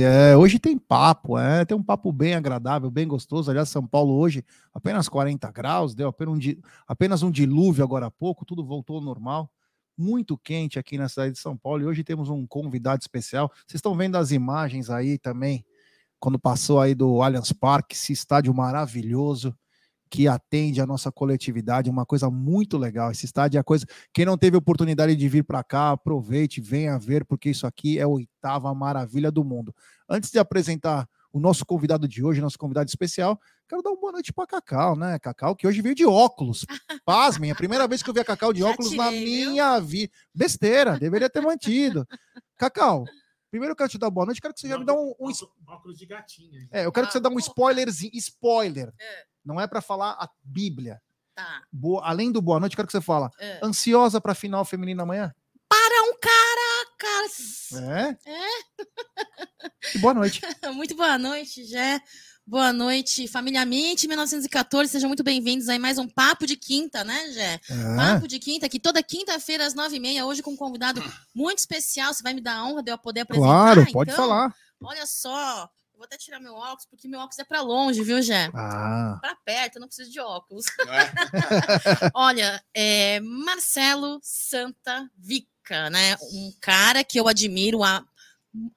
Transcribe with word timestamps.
É, 0.00 0.36
hoje 0.36 0.58
tem 0.58 0.78
papo, 0.78 1.36
é, 1.36 1.64
tem 1.64 1.76
um 1.76 1.82
papo 1.82 2.12
bem 2.12 2.34
agradável, 2.34 2.90
bem 2.90 3.08
gostoso. 3.08 3.50
Aliás, 3.50 3.68
São 3.68 3.84
Paulo 3.86 4.14
hoje 4.14 4.44
apenas 4.72 5.08
40 5.08 5.50
graus, 5.50 5.94
deu 5.94 6.08
apenas 6.08 6.34
um, 6.34 6.38
apenas 6.86 7.22
um 7.22 7.30
dilúvio 7.30 7.82
agora 7.82 8.06
há 8.06 8.10
pouco, 8.10 8.44
tudo 8.44 8.64
voltou 8.64 8.96
ao 8.96 9.02
normal. 9.02 9.50
Muito 9.96 10.38
quente 10.38 10.78
aqui 10.78 10.96
na 10.96 11.08
cidade 11.08 11.32
de 11.32 11.38
São 11.40 11.56
Paulo 11.56 11.82
e 11.82 11.86
hoje 11.86 12.04
temos 12.04 12.28
um 12.28 12.46
convidado 12.46 13.00
especial. 13.00 13.50
Vocês 13.66 13.78
estão 13.78 13.96
vendo 13.96 14.16
as 14.16 14.30
imagens 14.30 14.90
aí 14.90 15.18
também, 15.18 15.64
quando 16.20 16.38
passou 16.38 16.80
aí 16.80 16.94
do 16.94 17.22
Allianz 17.22 17.52
Parque, 17.52 17.94
esse 17.94 18.12
estádio 18.12 18.54
maravilhoso 18.54 19.56
que 20.14 20.28
atende 20.28 20.80
a 20.80 20.86
nossa 20.86 21.10
coletividade, 21.10 21.90
uma 21.90 22.06
coisa 22.06 22.30
muito 22.30 22.78
legal. 22.78 23.10
Esse 23.10 23.26
estádio 23.26 23.58
é 23.58 23.60
a 23.60 23.64
coisa. 23.64 23.84
Quem 24.12 24.24
não 24.24 24.38
teve 24.38 24.56
oportunidade 24.56 25.16
de 25.16 25.28
vir 25.28 25.42
para 25.42 25.64
cá, 25.64 25.90
aproveite, 25.90 26.60
venha 26.60 26.96
ver, 26.96 27.24
porque 27.24 27.50
isso 27.50 27.66
aqui 27.66 27.98
é 27.98 28.02
a 28.02 28.06
oitava 28.06 28.72
maravilha 28.72 29.28
do 29.28 29.42
mundo. 29.42 29.74
Antes 30.08 30.30
de 30.30 30.38
apresentar 30.38 31.08
o 31.32 31.40
nosso 31.40 31.66
convidado 31.66 32.06
de 32.06 32.22
hoje, 32.24 32.40
nosso 32.40 32.56
convidado 32.56 32.88
especial, 32.88 33.40
quero 33.68 33.82
dar 33.82 33.90
uma 33.90 34.00
boa 34.00 34.12
noite 34.12 34.32
para 34.32 34.46
Cacau, 34.46 34.94
né? 34.94 35.18
Cacau, 35.18 35.56
que 35.56 35.66
hoje 35.66 35.82
veio 35.82 35.96
de 35.96 36.06
óculos. 36.06 36.64
Pasmem, 37.04 37.50
a 37.50 37.56
primeira 37.56 37.88
vez 37.88 38.00
que 38.00 38.08
eu 38.08 38.14
vi 38.14 38.20
a 38.20 38.24
Cacau 38.24 38.52
de 38.52 38.62
óculos 38.62 38.92
tirei, 38.92 39.04
na 39.04 39.10
minha 39.10 39.80
vida. 39.80 40.12
Besteira, 40.32 40.96
deveria 40.96 41.28
ter 41.28 41.40
mantido. 41.40 42.06
Cacau, 42.56 43.04
Primeiro 43.50 43.72
eu 43.72 43.76
quero 43.76 43.88
te 43.88 43.98
dar 43.98 44.10
boa 44.10 44.26
noite, 44.26 44.40
quero 44.40 44.52
que 44.52 44.60
você 44.60 44.68
já 44.68 44.76
me 44.76 44.84
dê 44.84 44.90
um, 44.90 45.14
um. 45.18 45.30
Óculos 45.68 45.96
de 45.96 46.06
gatinho. 46.06 46.68
É, 46.72 46.86
eu 46.86 46.90
quero 46.90 47.04
ah, 47.04 47.08
que 47.08 47.12
você 47.12 47.20
dê 47.20 47.28
um 47.28 47.38
spoilerzinho. 47.38 48.10
Spoiler. 48.14 48.92
É. 49.00 49.33
Não 49.44 49.60
é 49.60 49.66
para 49.66 49.82
falar 49.82 50.12
a 50.12 50.28
Bíblia. 50.42 51.00
Tá. 51.34 51.62
Boa, 51.70 52.02
além 52.06 52.32
do 52.32 52.40
boa 52.40 52.60
noite, 52.60 52.76
quero 52.76 52.86
que 52.86 52.92
você 52.92 53.00
fala. 53.00 53.30
É. 53.38 53.60
Ansiosa 53.62 54.20
para 54.20 54.34
final 54.34 54.64
feminina 54.64 55.02
amanhã? 55.02 55.34
Para 55.68 56.02
um 56.04 56.14
caracas! 56.18 57.72
É? 57.72 58.30
É. 58.30 58.44
E 59.94 59.98
boa 59.98 60.14
noite. 60.14 60.40
Muito 60.74 60.94
boa 60.94 61.18
noite, 61.18 61.64
Jé. 61.64 62.00
Boa 62.46 62.72
noite, 62.72 63.26
família 63.26 63.64
Mint 63.64 64.04
1914. 64.04 64.92
Sejam 64.92 65.08
muito 65.08 65.22
bem-vindos 65.22 65.66
aí 65.68 65.78
mais 65.78 65.96
um 65.96 66.06
Papo 66.06 66.46
de 66.46 66.56
Quinta, 66.56 67.02
né, 67.02 67.30
Jé? 67.32 67.60
É. 67.70 67.96
Papo 67.96 68.28
de 68.28 68.38
Quinta, 68.38 68.66
aqui 68.66 68.78
toda 68.78 69.02
quinta-feira 69.02 69.64
às 69.64 69.72
nove 69.72 69.96
e 69.96 70.00
meia, 70.00 70.26
hoje 70.26 70.42
com 70.42 70.50
um 70.50 70.56
convidado 70.56 71.02
muito 71.34 71.58
especial. 71.58 72.12
Você 72.12 72.22
vai 72.22 72.34
me 72.34 72.42
dar 72.42 72.56
a 72.56 72.66
honra 72.66 72.82
de 72.82 72.92
eu 72.92 72.98
poder 72.98 73.20
apresentar? 73.20 73.48
Claro, 73.48 73.92
pode 73.92 74.10
então, 74.10 74.22
falar. 74.26 74.54
Olha 74.82 75.06
só, 75.06 75.70
Vou 75.96 76.04
até 76.04 76.16
tirar 76.16 76.40
meu 76.40 76.54
óculos, 76.54 76.86
porque 76.86 77.06
meu 77.06 77.20
óculos 77.20 77.38
é 77.38 77.44
para 77.44 77.60
longe, 77.60 78.02
viu, 78.02 78.20
Jé? 78.20 78.50
Ah. 78.54 79.18
Para 79.20 79.36
perto, 79.36 79.76
eu 79.76 79.80
não 79.80 79.86
preciso 79.88 80.10
de 80.10 80.20
óculos. 80.20 80.64
É? 80.66 81.10
Olha, 82.14 82.62
é 82.74 83.20
Marcelo 83.20 84.18
Santa 84.22 85.08
Vica, 85.16 85.88
né? 85.90 86.16
Um 86.32 86.52
cara 86.60 87.04
que 87.04 87.18
eu 87.18 87.28
admiro 87.28 87.84
há 87.84 88.04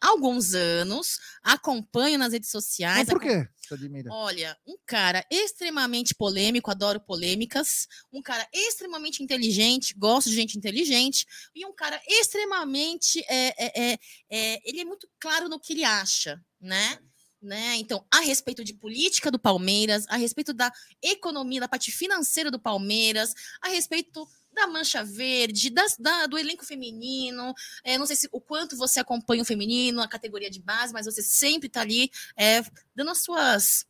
alguns 0.02 0.54
anos, 0.54 1.20
acompanho 1.44 2.18
nas 2.18 2.34
redes 2.34 2.50
sociais. 2.50 3.08
Mas 3.08 3.10
por 3.10 3.20
quê? 3.20 3.48
Você 3.68 3.74
admira? 3.74 4.10
Olha, 4.12 4.58
um 4.66 4.78
cara 4.86 5.26
extremamente 5.30 6.16
polêmico, 6.16 6.72
adoro 6.72 7.00
polêmicas, 7.02 7.88
um 8.14 8.22
cara 8.22 8.48
extremamente 8.54 9.22
inteligente, 9.22 9.94
gosto 9.98 10.30
de 10.30 10.36
gente 10.36 10.58
inteligente, 10.58 11.26
e 11.54 11.66
um 11.66 11.74
cara 11.74 12.02
extremamente. 12.08 13.20
É, 13.28 13.66
é, 13.66 13.92
é, 13.92 14.00
é 14.30 14.60
ele 14.64 14.80
é 14.80 14.86
muito 14.86 15.10
claro 15.20 15.50
no 15.50 15.60
que 15.60 15.74
ele 15.74 15.84
acha, 15.84 16.42
né? 16.60 16.98
Né? 17.40 17.76
Então, 17.76 18.04
a 18.12 18.20
respeito 18.20 18.64
de 18.64 18.74
política 18.74 19.30
do 19.30 19.38
Palmeiras, 19.38 20.06
a 20.10 20.18
respeito 20.18 20.54
da 20.54 20.72
economia, 21.04 21.62
da 21.62 21.68
parte 21.68 21.92
financeira 21.92 22.50
do 22.50 22.60
Palmeiras, 22.60 23.32
a 23.62 23.70
respeito 23.70 24.28
da 24.58 24.68
Mancha 24.68 25.04
Verde, 25.04 25.70
das, 25.70 25.96
da, 25.98 26.26
do 26.28 26.38
elenco 26.38 26.66
feminino. 26.66 27.54
É, 27.84 27.98
não 27.98 28.06
sei 28.06 28.16
se 28.16 28.28
o 28.32 28.42
quanto 28.42 28.76
você 28.76 29.00
acompanha 29.00 29.42
o 29.42 29.46
feminino, 29.46 30.02
a 30.02 30.08
categoria 30.08 30.50
de 30.50 30.60
base, 30.60 30.92
mas 30.92 31.06
você 31.06 31.22
sempre 31.22 31.68
está 31.68 31.82
ali 31.82 32.12
é, 32.36 32.62
dando 32.96 33.12
as 33.12 33.20
suas. 33.20 33.86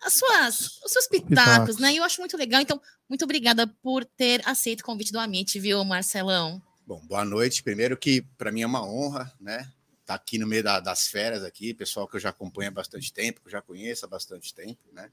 As 0.00 0.14
suas, 0.14 0.82
os 0.84 0.92
seus 0.92 1.06
pitacos, 1.06 1.28
pitacos, 1.28 1.78
né? 1.78 1.94
E 1.94 1.96
eu 1.96 2.04
acho 2.04 2.20
muito 2.20 2.36
legal. 2.36 2.60
Então, 2.60 2.80
muito 3.08 3.24
obrigada 3.24 3.66
por 3.66 4.04
ter 4.04 4.42
aceito 4.46 4.80
o 4.80 4.84
convite 4.84 5.10
do 5.10 5.18
Amit, 5.18 5.58
viu, 5.58 5.82
Marcelão? 5.82 6.62
Bom, 6.86 7.00
boa 7.06 7.24
noite. 7.24 7.62
Primeiro 7.62 7.96
que 7.96 8.20
para 8.36 8.52
mim 8.52 8.60
é 8.60 8.66
uma 8.66 8.86
honra, 8.86 9.32
né? 9.40 9.66
tá 10.04 10.14
aqui 10.14 10.38
no 10.38 10.46
meio 10.46 10.62
da, 10.62 10.80
das 10.80 11.06
férias 11.06 11.42
aqui, 11.42 11.72
pessoal 11.72 12.06
que 12.06 12.16
eu 12.16 12.20
já 12.20 12.28
acompanho 12.30 12.68
há 12.68 12.72
bastante 12.72 13.12
tempo, 13.12 13.40
que 13.40 13.46
eu 13.46 13.52
já 13.52 13.62
conheço 13.62 14.04
há 14.04 14.08
bastante 14.08 14.54
tempo, 14.54 14.80
né? 14.92 15.10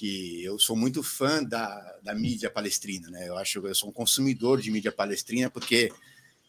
Que 0.00 0.42
eu 0.42 0.58
sou 0.58 0.74
muito 0.74 1.02
fã 1.02 1.44
da, 1.44 1.98
da 2.02 2.14
mídia 2.14 2.50
palestrina, 2.50 3.10
né? 3.10 3.28
Eu 3.28 3.36
acho 3.36 3.60
que 3.60 3.66
eu 3.66 3.74
sou 3.74 3.90
um 3.90 3.92
consumidor 3.92 4.58
de 4.58 4.70
mídia 4.70 4.90
palestrina 4.90 5.50
porque 5.50 5.92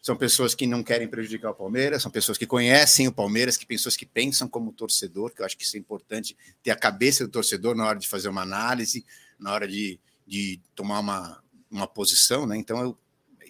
são 0.00 0.16
pessoas 0.16 0.54
que 0.54 0.66
não 0.66 0.82
querem 0.82 1.06
prejudicar 1.06 1.50
o 1.50 1.54
Palmeiras, 1.54 2.02
são 2.02 2.10
pessoas 2.10 2.38
que 2.38 2.46
conhecem 2.46 3.06
o 3.06 3.12
Palmeiras, 3.12 3.58
que 3.58 3.66
pessoas 3.66 3.94
que 3.94 4.06
pensam 4.06 4.48
como 4.48 4.72
torcedor, 4.72 5.34
que 5.34 5.42
eu 5.42 5.46
acho 5.46 5.56
que 5.56 5.64
isso 5.64 5.76
é 5.76 5.78
importante 5.78 6.34
ter 6.62 6.70
a 6.70 6.76
cabeça 6.76 7.24
do 7.24 7.30
torcedor 7.30 7.76
na 7.76 7.86
hora 7.86 7.98
de 7.98 8.08
fazer 8.08 8.30
uma 8.30 8.40
análise, 8.40 9.04
na 9.38 9.52
hora 9.52 9.68
de, 9.68 10.00
de 10.26 10.58
tomar 10.74 11.00
uma, 11.00 11.42
uma 11.70 11.86
posição, 11.86 12.46
né? 12.46 12.56
Então 12.56 12.80
eu 12.80 12.98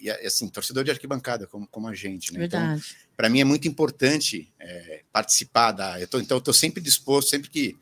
e 0.01 0.09
assim, 0.09 0.49
torcedor 0.49 0.83
de 0.83 0.91
arquibancada, 0.91 1.47
como, 1.47 1.65
como 1.67 1.87
a 1.87 1.93
gente, 1.93 2.33
né? 2.33 2.43
Então, 2.43 2.59
Verdade. 2.59 2.83
Então, 2.85 3.13
para 3.15 3.29
mim 3.29 3.39
é 3.39 3.45
muito 3.45 3.69
importante 3.69 4.51
é, 4.59 5.01
participar 5.13 5.71
da. 5.71 6.01
Eu 6.01 6.09
tô, 6.09 6.19
então, 6.19 6.35
eu 6.35 6.39
estou 6.39 6.53
sempre 6.53 6.81
disposto, 6.81 7.29
sempre 7.29 7.49
que 7.49 7.77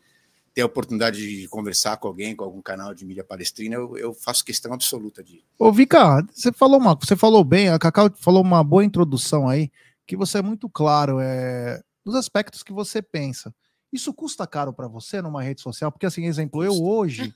ter 0.53 0.61
a 0.61 0.65
oportunidade 0.65 1.17
de 1.17 1.47
conversar 1.47 1.97
com 1.97 2.07
alguém, 2.07 2.35
com 2.35 2.43
algum 2.43 2.61
canal 2.61 2.93
de 2.93 3.05
mídia 3.05 3.23
palestrina, 3.23 3.75
eu, 3.75 3.97
eu 3.97 4.13
faço 4.13 4.43
questão 4.43 4.73
absoluta 4.73 5.23
de. 5.23 5.43
Ô, 5.57 5.71
Vika, 5.71 6.25
você 6.31 6.51
falou 6.51 6.79
uma, 6.79 6.95
você 6.95 7.15
falou 7.15 7.43
bem, 7.43 7.69
a 7.69 7.79
Cacau 7.79 8.09
falou 8.17 8.41
uma 8.41 8.63
boa 8.63 8.83
introdução 8.83 9.47
aí, 9.47 9.71
que 10.05 10.17
você 10.17 10.39
é 10.39 10.41
muito 10.41 10.69
claro 10.69 11.19
é, 11.19 11.81
nos 12.05 12.15
aspectos 12.15 12.63
que 12.63 12.73
você 12.73 13.01
pensa. 13.01 13.53
Isso 13.91 14.13
custa 14.13 14.47
caro 14.47 14.73
para 14.73 14.87
você 14.87 15.21
numa 15.21 15.43
rede 15.43 15.61
social? 15.61 15.91
Porque, 15.91 16.05
assim, 16.05 16.25
exemplo, 16.25 16.63
eu 16.63 16.81
hoje, 16.81 17.33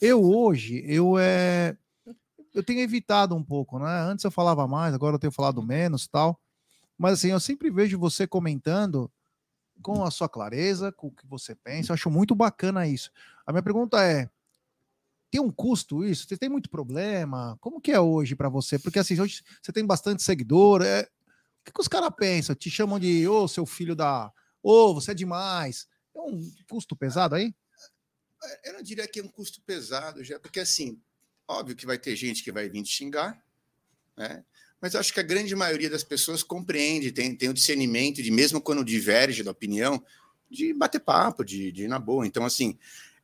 eu 0.00 0.22
hoje, 0.24 0.82
eu 0.86 1.18
é 1.18 1.76
eu 2.54 2.62
tenho 2.62 2.80
evitado 2.80 3.36
um 3.36 3.42
pouco, 3.42 3.78
né? 3.78 4.00
Antes 4.00 4.24
eu 4.24 4.30
falava 4.30 4.66
mais, 4.66 4.94
agora 4.94 5.14
eu 5.14 5.18
tenho 5.18 5.32
falado 5.32 5.62
menos 5.62 6.08
tal. 6.08 6.40
Mas 6.96 7.14
assim, 7.14 7.28
eu 7.28 7.38
sempre 7.38 7.70
vejo 7.70 7.98
você 7.98 8.26
comentando 8.26 9.10
com 9.82 10.04
a 10.04 10.10
sua 10.10 10.28
clareza, 10.28 10.92
com 10.92 11.08
o 11.08 11.12
que 11.12 11.26
você 11.26 11.54
pensa. 11.54 11.92
Eu 11.92 11.94
acho 11.94 12.10
muito 12.10 12.34
bacana 12.34 12.86
isso. 12.86 13.10
A 13.46 13.52
minha 13.52 13.62
pergunta 13.62 14.02
é: 14.02 14.28
tem 15.30 15.40
um 15.40 15.50
custo 15.50 16.04
isso? 16.04 16.26
Você 16.26 16.36
tem 16.36 16.48
muito 16.48 16.70
problema? 16.70 17.56
Como 17.60 17.80
que 17.80 17.92
é 17.92 18.00
hoje 18.00 18.34
para 18.34 18.48
você? 18.48 18.78
Porque 18.78 18.98
assim, 18.98 19.20
hoje 19.20 19.42
você 19.62 19.72
tem 19.72 19.84
bastante 19.84 20.22
seguidor. 20.22 20.82
É... 20.82 21.02
O 21.02 21.64
que, 21.64 21.72
que 21.72 21.80
os 21.80 21.88
caras 21.88 22.10
pensam? 22.16 22.54
Te 22.54 22.70
chamam 22.70 22.98
de 22.98 23.28
ô, 23.28 23.42
oh, 23.42 23.48
seu 23.48 23.66
filho 23.66 23.94
da. 23.94 24.32
Ô, 24.62 24.90
oh, 24.90 24.94
você 24.94 25.10
é 25.10 25.14
demais. 25.14 25.86
É 26.14 26.20
um 26.20 26.50
custo 26.68 26.96
pesado 26.96 27.34
aí? 27.34 27.54
Eu 28.64 28.74
não 28.74 28.82
diria 28.82 29.06
que 29.06 29.20
é 29.20 29.22
um 29.22 29.28
custo 29.28 29.60
pesado, 29.62 30.22
já, 30.22 30.38
porque 30.38 30.60
assim, 30.60 31.02
Óbvio 31.48 31.74
que 31.74 31.86
vai 31.86 31.98
ter 31.98 32.14
gente 32.14 32.44
que 32.44 32.52
vai 32.52 32.68
vir 32.68 32.82
te 32.82 32.90
xingar, 32.90 33.42
né? 34.14 34.44
Mas 34.80 34.94
acho 34.94 35.12
que 35.12 35.20
a 35.20 35.24
grande 35.24 35.54
maioria 35.54 35.90
das 35.90 36.04
pessoas 36.04 36.42
compreende, 36.42 37.12
tem, 37.12 37.34
tem 37.34 37.48
o 37.48 37.54
discernimento 37.54 38.22
de, 38.22 38.30
mesmo 38.30 38.60
quando 38.60 38.84
diverge 38.84 39.42
da 39.42 39.50
opinião, 39.50 40.02
de 40.50 40.72
bater 40.72 41.00
papo, 41.00 41.44
de, 41.44 41.72
de 41.72 41.84
ir 41.84 41.88
na 41.88 41.98
boa. 41.98 42.26
Então, 42.26 42.44
assim, 42.44 42.78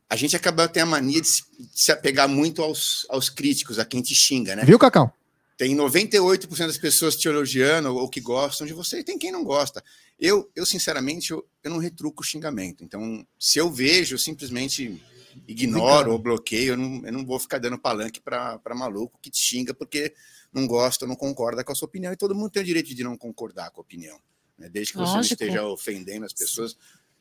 a 0.09 0.17
gente 0.17 0.37
acaba 0.37 0.69
tendo 0.69 0.85
a 0.85 0.87
mania 0.87 1.21
de 1.21 1.29
se, 1.29 1.45
de 1.59 1.81
se 1.81 1.93
apegar 1.93 2.29
muito 2.29 2.63
aos, 2.63 3.07
aos 3.09 3.29
críticos, 3.29 3.79
a 3.79 3.85
quem 3.85 4.03
te 4.03 4.15
xinga, 4.15 4.57
né? 4.57 4.65
Viu, 4.65 4.79
Cacau? 4.79 5.13
Tem 5.57 5.75
98% 5.75 6.67
das 6.67 6.79
pessoas 6.79 7.17
te 7.17 7.29
elogiando 7.29 7.95
ou 7.95 8.09
que 8.09 8.21
gostam 8.21 8.67
de 8.67 8.73
você, 8.73 8.99
e 8.99 9.05
tem 9.05 9.17
quem 9.17 9.31
não 9.31 9.45
gosta. 9.45 9.83
Eu, 10.19 10.51
eu 10.55 10.67
sinceramente, 10.67 11.31
eu, 11.31 11.47
eu 11.63 11.71
não 11.71 11.79
retruco 11.79 12.23
o 12.23 12.27
xingamento. 12.27 12.83
Então, 12.83 13.25
se 13.39 13.59
eu 13.59 13.71
vejo, 13.71 14.15
eu 14.15 14.19
simplesmente 14.19 15.01
ignoro 15.47 16.13
ou 16.13 16.19
bloqueio, 16.19 16.73
eu 16.73 16.77
não, 16.77 17.07
eu 17.07 17.13
não 17.13 17.25
vou 17.25 17.39
ficar 17.39 17.59
dando 17.59 17.79
palanque 17.79 18.21
para 18.21 18.61
maluco 18.75 19.19
que 19.23 19.31
te 19.31 19.39
xinga 19.39 19.73
porque 19.73 20.15
não 20.55 20.67
gosta, 20.67 21.07
não 21.07 21.17
concorda 21.17 21.65
com 21.65 21.73
a 21.73 21.75
sua 21.75 21.87
opinião. 21.87 22.13
E 22.13 22.17
todo 22.17 22.35
mundo 22.35 22.51
tem 22.51 22.63
o 22.63 22.65
direito 22.65 22.95
de 22.95 23.03
não 23.03 23.19
concordar 23.19 23.71
com 23.73 23.81
a 23.81 23.83
opinião. 23.83 24.19
Né? 24.57 24.69
Desde 24.69 24.93
que 24.93 24.99
você 24.99 25.17
Lógico. 25.17 25.17
não 25.17 25.47
esteja 25.49 25.67
ofendendo 25.67 26.25
as 26.25 26.33
pessoas. 26.33 26.77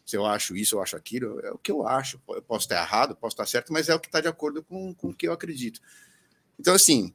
Se 0.06 0.16
eu 0.16 0.26
acho 0.26 0.56
isso, 0.56 0.76
eu 0.76 0.82
acho 0.82 0.96
aquilo, 0.96 1.40
é 1.40 1.52
o 1.52 1.58
que 1.58 1.72
eu 1.72 1.88
acho. 1.88 2.22
Eu 2.30 2.42
posso 2.42 2.66
estar 2.66 2.82
errado, 2.82 3.16
posso 3.16 3.34
estar 3.34 3.46
certo, 3.48 3.74
mas 3.74 3.90
é 3.90 3.96
o 3.96 4.00
que 4.00 4.08
está 4.08 4.22
de 4.22 4.28
acordo 4.28 4.62
com, 4.62 4.94
com 4.94 5.10
o 5.10 5.14
que 5.14 5.28
eu 5.28 5.34
acredito. 5.34 5.82
Então, 6.60 6.76
assim, 6.76 7.14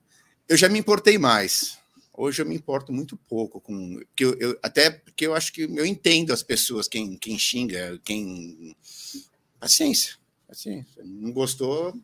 eu 0.48 0.56
já 0.56 0.68
me 0.68 0.78
importei 0.78 1.18
mais. 1.18 1.78
Hoje 2.12 2.42
eu 2.42 2.46
me 2.46 2.56
importo 2.56 2.92
muito 2.92 3.16
pouco 3.16 3.60
com. 3.60 4.00
Que 4.16 4.24
eu, 4.24 4.34
eu, 4.40 4.58
até 4.60 4.90
porque 4.90 5.26
eu 5.26 5.34
acho 5.34 5.52
que 5.52 5.62
eu 5.62 5.86
entendo 5.86 6.32
as 6.32 6.42
pessoas, 6.42 6.88
quem, 6.88 7.16
quem 7.16 7.38
xinga, 7.38 8.00
quem. 8.02 8.74
Paciência. 9.60 10.16
Assim, 10.48 10.84
não 11.04 11.30
gostou. 11.30 11.94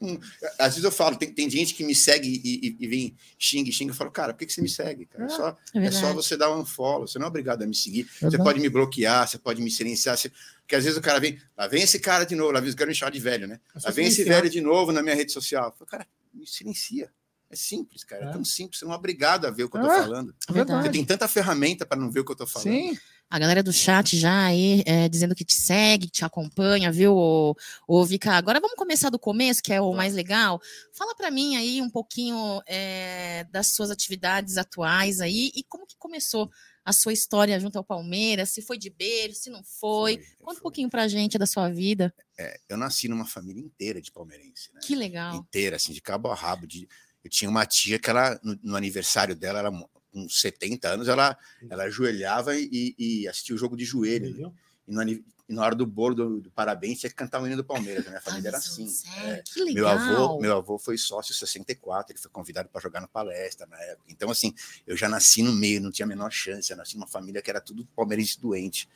Hum, 0.00 0.18
às 0.58 0.74
vezes 0.74 0.84
eu 0.84 0.90
falo, 0.90 1.16
tem, 1.16 1.30
tem 1.30 1.50
gente 1.50 1.74
que 1.74 1.84
me 1.84 1.94
segue 1.94 2.26
e, 2.26 2.68
e, 2.68 2.76
e 2.80 2.86
vem 2.88 3.16
xinga 3.38 3.68
e 3.68 3.72
xinga. 3.72 3.92
Eu 3.92 3.96
falo, 3.96 4.10
cara, 4.10 4.32
por 4.32 4.38
que, 4.38 4.46
que 4.46 4.52
você 4.52 4.62
me 4.62 4.68
segue? 4.68 5.04
Cara? 5.04 5.24
É, 5.24 5.28
só, 5.28 5.58
é, 5.74 5.86
é, 5.86 5.90
só 5.90 6.14
você 6.14 6.36
dar 6.36 6.50
um 6.56 6.64
follow, 6.64 7.06
você 7.06 7.18
não 7.18 7.26
é 7.26 7.28
obrigado 7.28 7.62
a 7.62 7.66
me 7.66 7.74
seguir. 7.74 8.08
Você 8.20 8.38
pode 8.38 8.60
me 8.60 8.68
bloquear, 8.68 9.28
você 9.28 9.38
pode 9.38 9.60
me 9.60 9.70
silenciar. 9.70 10.16
Você... 10.16 10.30
Porque 10.60 10.74
às 10.74 10.84
vezes 10.84 10.98
o 10.98 11.02
cara 11.02 11.20
vem, 11.20 11.38
lá 11.56 11.66
vem 11.66 11.82
esse 11.82 11.98
cara 11.98 12.24
de 12.24 12.34
novo, 12.34 12.52
lá 12.52 12.60
vem, 12.60 12.70
eu 12.70 12.76
quero 12.76 12.88
me 12.88 12.94
chamar 12.94 13.10
de 13.10 13.20
velho, 13.20 13.46
né? 13.46 13.60
Lá 13.84 13.90
vem 13.90 14.06
esse 14.06 14.24
velho 14.24 14.48
de 14.48 14.60
novo 14.60 14.90
na 14.90 15.02
minha 15.02 15.14
rede 15.14 15.32
social. 15.32 15.66
Eu 15.66 15.72
falo, 15.72 15.90
cara, 15.90 16.06
me 16.32 16.46
silencia. 16.46 17.10
É 17.50 17.56
simples, 17.56 18.04
cara. 18.04 18.26
É, 18.26 18.28
é 18.28 18.32
tão 18.32 18.44
simples. 18.44 18.78
Você 18.78 18.84
não 18.84 18.92
é 18.92 18.96
obrigado 18.96 19.46
a 19.46 19.50
ver 19.50 19.64
o 19.64 19.68
que 19.68 19.76
eu 19.76 19.82
tô 19.82 19.90
é, 19.90 19.98
falando. 19.98 20.34
É 20.48 20.64
você 20.64 20.88
tem 20.88 21.04
tanta 21.04 21.26
ferramenta 21.26 21.84
para 21.84 21.98
não 21.98 22.10
ver 22.10 22.20
o 22.20 22.24
que 22.24 22.30
eu 22.30 22.36
tô 22.36 22.46
falando. 22.46 22.72
Sim. 22.72 22.96
A 23.30 23.38
galera 23.38 23.62
do 23.62 23.72
chat 23.72 24.18
já 24.18 24.46
aí 24.46 24.82
é, 24.84 25.08
dizendo 25.08 25.36
que 25.36 25.44
te 25.44 25.54
segue, 25.54 26.06
que 26.06 26.12
te 26.12 26.24
acompanha, 26.24 26.90
viu, 26.90 27.14
ô, 27.14 27.54
ô 27.86 28.04
Vika? 28.04 28.32
Agora 28.32 28.58
vamos 28.58 28.74
começar 28.74 29.08
do 29.08 29.20
começo, 29.20 29.62
que 29.62 29.72
é 29.72 29.80
o 29.80 29.94
mais 29.94 30.14
legal. 30.14 30.60
Fala 30.92 31.14
para 31.14 31.30
mim 31.30 31.54
aí 31.54 31.80
um 31.80 31.88
pouquinho 31.88 32.60
é, 32.66 33.44
das 33.52 33.68
suas 33.68 33.88
atividades 33.88 34.56
atuais 34.56 35.20
aí 35.20 35.52
e 35.54 35.62
como 35.62 35.86
que 35.86 35.96
começou 35.96 36.50
a 36.84 36.92
sua 36.92 37.12
história 37.12 37.60
junto 37.60 37.78
ao 37.78 37.84
Palmeiras, 37.84 38.50
se 38.50 38.62
foi 38.62 38.76
de 38.76 38.90
berço, 38.90 39.42
se 39.42 39.50
não 39.50 39.62
foi. 39.62 40.16
foi 40.16 40.36
Conta 40.38 40.52
foi. 40.54 40.56
um 40.56 40.62
pouquinho 40.62 40.90
pra 40.90 41.06
gente 41.06 41.38
da 41.38 41.46
sua 41.46 41.68
vida. 41.68 42.12
É, 42.36 42.58
eu 42.68 42.76
nasci 42.76 43.06
numa 43.06 43.26
família 43.26 43.62
inteira 43.62 44.02
de 44.02 44.10
palmeirense. 44.10 44.72
Né? 44.74 44.80
Que 44.82 44.96
legal. 44.96 45.36
Inteira, 45.36 45.76
assim, 45.76 45.92
de 45.92 46.02
cabo 46.02 46.30
a 46.30 46.34
rabo. 46.34 46.66
De... 46.66 46.88
Eu 47.22 47.30
tinha 47.30 47.48
uma 47.48 47.64
tia 47.64 47.96
que 47.96 48.10
ela, 48.10 48.40
no, 48.42 48.58
no 48.60 48.76
aniversário 48.76 49.36
dela, 49.36 49.60
ela 49.60 49.70
com 50.12 50.28
70 50.28 50.88
anos, 50.88 51.08
ela, 51.08 51.36
ela 51.68 51.84
ajoelhava 51.84 52.56
e, 52.56 52.94
e 52.98 53.28
assistia 53.28 53.54
o 53.54 53.58
jogo 53.58 53.76
de 53.76 53.84
joelho. 53.84 54.54
E, 54.86 54.92
no, 54.92 55.02
e 55.02 55.24
na 55.54 55.64
hora 55.64 55.74
do 55.74 55.84
bolo 55.84 56.14
do, 56.14 56.40
do, 56.40 56.50
parabéns, 56.50 57.00
tinha 57.00 57.10
que 57.10 57.16
cantar 57.16 57.42
o 57.42 57.46
hino 57.46 57.56
do 57.56 57.64
Palmeiras. 57.64 58.06
A 58.06 58.10
minha 58.10 58.20
família 58.20 58.48
era 58.48 58.58
assim. 58.58 58.86
É. 59.24 59.42
Que 59.44 59.64
legal. 59.64 59.98
Meu 59.98 60.16
avô, 60.16 60.40
meu 60.40 60.56
avô 60.56 60.78
foi 60.78 60.96
sócio 60.96 61.34
64, 61.34 62.12
ele 62.12 62.20
foi 62.20 62.30
convidado 62.30 62.68
para 62.68 62.80
jogar 62.80 63.00
no 63.00 63.08
palestra 63.08 63.66
na 63.66 63.76
época. 63.82 64.06
Então, 64.08 64.30
assim, 64.30 64.54
eu 64.86 64.96
já 64.96 65.08
nasci 65.08 65.42
no 65.42 65.52
meio, 65.52 65.80
não 65.80 65.90
tinha 65.90 66.06
a 66.06 66.08
menor 66.08 66.30
chance. 66.30 66.70
Eu 66.70 66.76
nasci 66.76 66.94
numa 66.96 67.08
família 67.08 67.42
que 67.42 67.50
era 67.50 67.60
tudo 67.60 67.84
palmeirense 67.96 68.40
doente. 68.40 68.88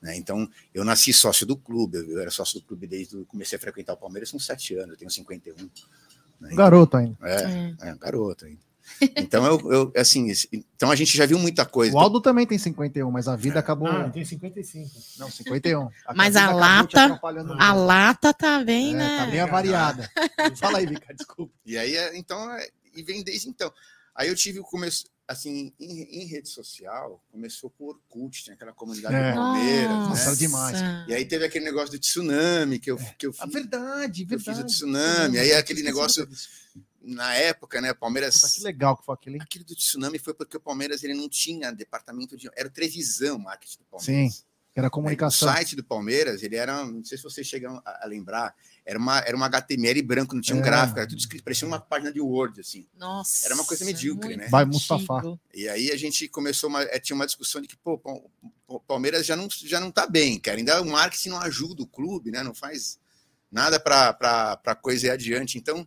Né? 0.00 0.16
Então, 0.16 0.48
eu 0.72 0.84
nasci 0.84 1.12
sócio 1.12 1.44
do 1.44 1.56
clube, 1.56 1.98
eu 1.98 2.20
era 2.20 2.30
sócio 2.30 2.60
do 2.60 2.66
clube 2.66 2.86
desde 2.86 3.16
que 3.16 3.24
comecei 3.24 3.56
a 3.56 3.60
frequentar 3.60 3.92
o 3.92 3.96
Palmeiras 3.96 4.30
com 4.30 4.38
7 4.38 4.76
anos, 4.76 4.90
eu 4.90 4.96
tenho 4.96 5.10
51. 5.10 5.70
Né? 6.40 6.54
Garoto 6.54 6.96
ainda. 6.96 7.18
É, 7.22 7.74
é. 7.82 7.90
é 7.90 7.94
garoto 7.96 8.46
ainda. 8.46 8.67
Então, 9.16 9.44
eu, 9.46 9.72
eu, 9.72 9.92
assim, 9.96 10.32
então 10.52 10.90
a 10.90 10.96
gente 10.96 11.16
já 11.16 11.26
viu 11.26 11.38
muita 11.38 11.64
coisa. 11.64 11.94
O 11.94 11.98
Aldo 11.98 12.20
também 12.20 12.46
tem 12.46 12.58
51, 12.58 13.10
mas 13.10 13.28
a 13.28 13.36
vida 13.36 13.58
acabou. 13.58 13.88
Ah, 13.88 14.08
tem 14.10 14.24
55. 14.24 14.90
Não, 15.18 15.30
51. 15.30 15.88
A 16.06 16.14
mas 16.14 16.36
a 16.36 16.50
lata, 16.50 17.20
a 17.58 17.72
lata 17.74 18.32
tá 18.32 18.62
bem, 18.64 18.94
é, 18.94 18.98
né? 18.98 19.18
Tá 19.18 19.26
bem 19.26 19.40
avariada. 19.40 20.10
Fala 20.56 20.78
aí, 20.78 20.86
Vika, 20.86 21.14
desculpa. 21.14 21.52
E 21.64 21.76
aí, 21.76 21.96
é, 21.96 22.16
então, 22.16 22.50
é, 22.52 22.68
e 22.94 23.02
vem 23.02 23.22
desde 23.22 23.48
então. 23.48 23.72
Aí 24.14 24.28
eu 24.28 24.34
tive 24.34 24.58
o 24.58 24.64
começo, 24.64 25.04
assim, 25.28 25.72
em, 25.78 26.22
em, 26.22 26.26
rede 26.26 26.48
social, 26.48 27.22
começou 27.30 27.70
com 27.70 27.84
o 27.84 27.88
Orkut, 27.88 28.42
tinha 28.42 28.54
aquela 28.54 28.72
comunidade 28.72 29.14
é. 29.14 29.30
do 29.30 29.36
Palmeiras, 29.36 29.90
Nossa, 29.90 30.30
né? 30.30 30.36
demais. 30.36 30.78
E 31.06 31.14
aí 31.14 31.24
teve 31.24 31.44
aquele 31.44 31.64
negócio 31.64 31.92
do 31.92 32.00
tsunami 32.00 32.80
que 32.80 32.90
eu, 32.90 32.98
é. 32.98 33.14
que 33.16 33.26
eu 33.26 33.32
fiz. 33.32 33.42
A 33.42 33.46
verdade, 33.46 34.24
verdade. 34.24 34.34
Eu 34.34 34.40
fiz 34.40 34.58
o 34.58 34.66
tsunami, 34.66 35.38
aí 35.38 35.52
aquele 35.52 35.84
negócio 35.84 36.28
na 37.08 37.34
época, 37.34 37.80
né, 37.80 37.92
Palmeiras. 37.94 38.40
Puta, 38.40 38.52
que 38.54 38.62
legal 38.62 38.96
que 38.96 39.04
foi 39.04 39.14
aquele. 39.14 39.38
Aquilo 39.40 39.64
do 39.64 39.74
tsunami 39.74 40.18
foi 40.18 40.34
porque 40.34 40.56
o 40.56 40.60
Palmeiras 40.60 41.02
ele 41.02 41.14
não 41.14 41.28
tinha 41.28 41.72
departamento 41.72 42.36
de. 42.36 42.48
Era 42.54 42.68
o 42.68 42.70
Trevisão 42.70 43.38
marketing 43.38 43.78
do 43.78 43.84
Palmeiras. 43.84 44.34
Sim, 44.34 44.42
era 44.74 44.88
comunicação. 44.88 45.48
o 45.48 45.52
site 45.52 45.74
do 45.74 45.82
Palmeiras, 45.82 46.42
ele 46.42 46.56
era. 46.56 46.84
Não 46.84 47.04
sei 47.04 47.18
se 47.18 47.24
vocês 47.24 47.46
chegam 47.46 47.82
a, 47.84 48.04
a 48.04 48.06
lembrar, 48.06 48.54
era 48.86 48.98
uma, 48.98 49.18
era 49.18 49.36
uma 49.36 49.46
HTML 49.46 50.00
branco, 50.02 50.34
não 50.34 50.40
tinha 50.40 50.56
um 50.56 50.60
é. 50.60 50.62
gráfico, 50.62 50.98
era 50.98 51.08
tudo 51.08 51.18
escrito, 51.18 51.42
parecia 51.42 51.66
uma 51.66 51.80
página 51.80 52.12
de 52.12 52.20
Word, 52.20 52.60
assim. 52.60 52.86
Nossa. 52.96 53.46
Era 53.46 53.54
uma 53.54 53.64
coisa 53.64 53.84
medíocre, 53.84 54.36
né? 54.36 54.46
Vai 54.48 54.64
Mustafa. 54.64 55.38
E 55.52 55.68
aí 55.68 55.90
a 55.90 55.96
gente 55.96 56.28
começou, 56.28 56.70
uma, 56.70 56.82
eh, 56.82 57.00
tinha 57.00 57.16
uma 57.16 57.26
discussão 57.26 57.60
de 57.60 57.66
que, 57.66 57.76
pô, 57.76 58.00
o 58.68 58.78
Palmeiras 58.80 59.26
já 59.26 59.34
não, 59.34 59.48
já 59.50 59.80
não 59.80 59.90
tá 59.90 60.06
bem, 60.06 60.38
cara. 60.38 60.58
Ainda 60.58 60.80
o 60.80 60.86
marketing 60.86 61.30
não 61.30 61.40
ajuda 61.40 61.82
o 61.82 61.86
clube, 61.86 62.30
né? 62.30 62.42
Não 62.42 62.54
faz 62.54 63.00
nada 63.50 63.80
para 63.80 64.60
a 64.64 64.74
coisa 64.74 65.08
ir 65.08 65.10
adiante. 65.10 65.58
Então 65.58 65.86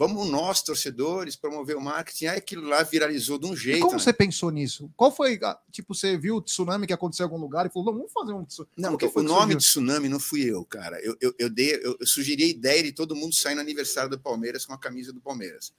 Vamos 0.00 0.30
nós, 0.30 0.62
torcedores, 0.62 1.36
promover 1.36 1.76
o 1.76 1.80
marketing. 1.80 2.24
Aí 2.28 2.38
aquilo 2.38 2.66
lá 2.66 2.82
viralizou 2.82 3.38
de 3.38 3.44
um 3.44 3.54
jeito. 3.54 3.76
E 3.76 3.80
como 3.82 3.92
né? 3.92 3.98
você 3.98 4.14
pensou 4.14 4.50
nisso? 4.50 4.90
Qual 4.96 5.14
foi, 5.14 5.38
ah, 5.42 5.58
tipo, 5.70 5.94
você 5.94 6.16
viu 6.16 6.36
o 6.36 6.40
tsunami 6.40 6.86
que 6.86 6.92
aconteceu 6.94 7.24
em 7.24 7.28
algum 7.28 7.38
lugar 7.38 7.66
e 7.66 7.68
falou, 7.68 7.92
vamos 7.92 8.10
fazer 8.10 8.32
um 8.32 8.42
tsunami? 8.42 8.72
Não, 8.78 8.96
que 8.96 9.04
o 9.04 9.22
nome 9.22 9.56
de 9.56 9.60
tsunami 9.60 10.08
não 10.08 10.18
fui 10.18 10.40
eu, 10.40 10.64
cara. 10.64 10.98
Eu, 11.02 11.14
eu, 11.20 11.34
eu, 11.38 11.50
dei, 11.50 11.74
eu, 11.84 11.98
eu 12.00 12.06
sugeri 12.06 12.44
a 12.44 12.48
ideia 12.48 12.82
de 12.82 12.92
todo 12.92 13.14
mundo 13.14 13.34
sair 13.34 13.54
no 13.54 13.60
aniversário 13.60 14.08
do 14.08 14.18
Palmeiras 14.18 14.64
com 14.64 14.72
a 14.72 14.78
camisa 14.78 15.12
do 15.12 15.20
Palmeiras. 15.20 15.70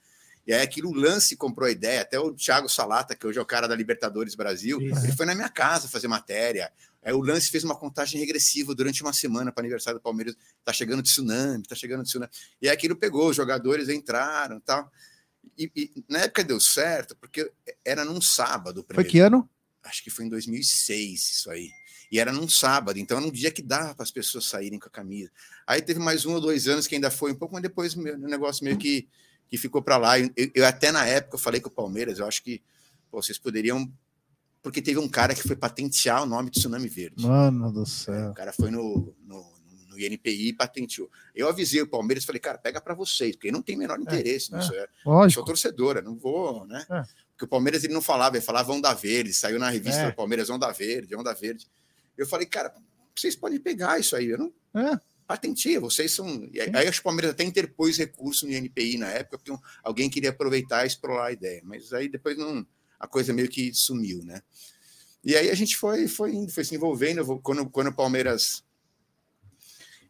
E 0.46 0.52
aí 0.52 0.62
aquilo, 0.62 0.90
o 0.90 0.94
Lance 0.94 1.36
comprou 1.36 1.68
a 1.68 1.70
ideia, 1.70 2.02
até 2.02 2.18
o 2.18 2.32
Thiago 2.34 2.68
Salata, 2.68 3.14
que 3.14 3.26
hoje 3.26 3.38
é 3.38 3.42
o 3.42 3.46
cara 3.46 3.68
da 3.68 3.76
Libertadores 3.76 4.34
Brasil, 4.34 4.80
Isso. 4.80 5.04
ele 5.04 5.12
foi 5.12 5.24
na 5.24 5.34
minha 5.34 5.48
casa 5.48 5.88
fazer 5.88 6.08
matéria. 6.08 6.72
Aí 7.02 7.12
o 7.12 7.20
Lance 7.20 7.50
fez 7.50 7.64
uma 7.64 7.76
contagem 7.76 8.20
regressiva 8.20 8.74
durante 8.74 9.02
uma 9.02 9.12
semana 9.12 9.52
para 9.52 9.62
o 9.62 9.64
aniversário 9.64 9.98
do 9.98 10.02
Palmeiras. 10.02 10.36
Tá 10.64 10.72
chegando 10.72 11.02
tsunami, 11.02 11.64
tá 11.64 11.74
chegando 11.74 12.04
tsunami. 12.04 12.30
E 12.60 12.68
aí 12.68 12.74
aquilo 12.74 12.96
pegou, 12.96 13.28
os 13.28 13.36
jogadores 13.36 13.88
entraram 13.88 14.60
tal. 14.60 14.90
E, 15.58 15.70
e 15.74 16.04
na 16.08 16.20
época 16.20 16.44
deu 16.44 16.60
certo, 16.60 17.16
porque 17.16 17.50
era 17.84 18.04
num 18.04 18.20
sábado. 18.20 18.84
Foi 18.92 19.04
que 19.04 19.18
ano? 19.18 19.48
Acho 19.82 20.02
que 20.02 20.10
foi 20.10 20.24
em 20.26 20.28
2006 20.28 21.20
isso 21.20 21.50
aí. 21.50 21.70
E 22.10 22.20
era 22.20 22.30
num 22.30 22.48
sábado, 22.48 22.98
então 22.98 23.16
era 23.16 23.26
um 23.26 23.30
dia 23.30 23.50
que 23.50 23.62
dava 23.62 23.94
para 23.94 24.04
as 24.04 24.10
pessoas 24.10 24.44
saírem 24.44 24.78
com 24.78 24.86
a 24.86 24.90
camisa. 24.90 25.30
Aí 25.66 25.80
teve 25.80 25.98
mais 25.98 26.26
um 26.26 26.34
ou 26.34 26.40
dois 26.40 26.68
anos 26.68 26.86
que 26.86 26.94
ainda 26.94 27.10
foi 27.10 27.32
um 27.32 27.34
pouco, 27.34 27.54
mas 27.54 27.62
depois 27.62 27.94
o 27.94 28.02
negócio 28.02 28.64
meio 28.64 28.76
que 28.76 29.08
que 29.52 29.58
ficou 29.58 29.82
para 29.82 29.98
lá. 29.98 30.18
Eu, 30.18 30.30
eu, 30.54 30.66
até 30.66 30.90
na 30.90 31.04
época 31.04 31.34
eu 31.34 31.38
falei 31.38 31.60
com 31.60 31.68
o 31.68 31.72
Palmeiras, 31.72 32.18
eu 32.18 32.26
acho 32.26 32.42
que 32.42 32.62
pô, 33.10 33.22
vocês 33.22 33.36
poderiam. 33.36 33.86
Porque 34.62 34.80
teve 34.80 34.98
um 34.98 35.08
cara 35.08 35.34
que 35.34 35.42
foi 35.42 35.54
patentear 35.54 36.22
o 36.22 36.26
nome 36.26 36.48
de 36.48 36.58
Tsunami 36.58 36.88
Verde. 36.88 37.26
Mano 37.26 37.70
do 37.70 37.84
céu. 37.84 38.30
O 38.30 38.34
cara 38.34 38.50
foi 38.50 38.70
no, 38.70 39.14
no, 39.26 39.44
no 39.90 40.00
INPI 40.00 40.48
e 40.48 40.52
patenteou. 40.54 41.10
Eu 41.34 41.50
avisei 41.50 41.82
o 41.82 41.86
Palmeiras 41.86 42.24
falei, 42.24 42.40
cara, 42.40 42.56
pega 42.56 42.80
para 42.80 42.94
vocês, 42.94 43.36
porque 43.36 43.52
não 43.52 43.60
tem 43.60 43.76
menor 43.76 43.98
é, 43.98 44.02
interesse 44.02 44.54
é, 44.54 44.56
nisso. 44.56 44.72
É, 44.72 44.88
eu 45.04 45.30
sou 45.30 45.44
torcedora, 45.44 46.00
não 46.00 46.16
vou, 46.16 46.64
né? 46.66 46.86
É. 46.90 47.02
Porque 47.32 47.44
o 47.44 47.48
Palmeiras 47.48 47.84
ele 47.84 47.92
não 47.92 48.00
falava, 48.00 48.36
ele 48.36 48.44
falava 48.44 48.72
Onda 48.72 48.94
Verde, 48.94 49.34
saiu 49.34 49.58
na 49.58 49.68
revista 49.68 50.00
é. 50.00 50.10
do 50.10 50.16
Palmeiras 50.16 50.48
Onda 50.48 50.72
Verde, 50.72 51.14
Onda 51.14 51.34
Verde. 51.34 51.66
Eu 52.16 52.26
falei, 52.26 52.46
cara, 52.46 52.72
vocês 53.14 53.36
podem 53.36 53.60
pegar 53.60 53.98
isso 53.98 54.16
aí. 54.16 54.30
Eu 54.30 54.38
não. 54.38 54.52
É 54.74 54.98
patentia, 55.26 55.80
vocês 55.80 56.12
são. 56.12 56.48
Aí 56.74 56.88
acho 56.88 56.98
que 56.98 57.00
o 57.00 57.04
Palmeiras 57.04 57.32
até 57.32 57.44
interpôs 57.44 57.98
recurso 57.98 58.46
no 58.46 58.52
INPI 58.52 58.98
na 58.98 59.08
época, 59.08 59.38
porque 59.38 59.64
alguém 59.82 60.10
queria 60.10 60.30
aproveitar 60.30 60.84
e 60.84 60.88
explorar 60.88 61.26
a 61.26 61.32
ideia, 61.32 61.60
mas 61.64 61.92
aí 61.92 62.08
depois 62.08 62.36
não, 62.36 62.66
a 62.98 63.06
coisa 63.06 63.32
meio 63.32 63.48
que 63.48 63.72
sumiu, 63.74 64.22
né? 64.24 64.42
E 65.24 65.36
aí 65.36 65.50
a 65.50 65.54
gente 65.54 65.76
foi, 65.76 66.08
foi 66.08 66.32
indo, 66.34 66.52
foi 66.52 66.64
se 66.64 66.74
envolvendo. 66.74 67.38
Quando, 67.40 67.68
quando 67.70 67.88
o 67.88 67.94
Palmeiras. 67.94 68.64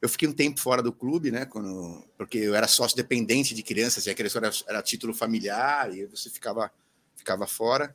Eu 0.00 0.08
fiquei 0.08 0.26
um 0.26 0.32
tempo 0.32 0.58
fora 0.58 0.82
do 0.82 0.92
clube, 0.92 1.30
né? 1.30 1.44
Quando, 1.44 2.04
porque 2.16 2.38
eu 2.38 2.54
era 2.54 2.66
sócio 2.66 2.96
dependente 2.96 3.54
de 3.54 3.62
crianças, 3.62 4.04
e 4.06 4.10
a 4.10 4.14
criança 4.14 4.38
era, 4.38 4.50
era 4.66 4.82
título 4.82 5.14
familiar, 5.14 5.94
e 5.94 6.06
você 6.06 6.28
ficava, 6.28 6.72
ficava 7.14 7.46
fora. 7.46 7.94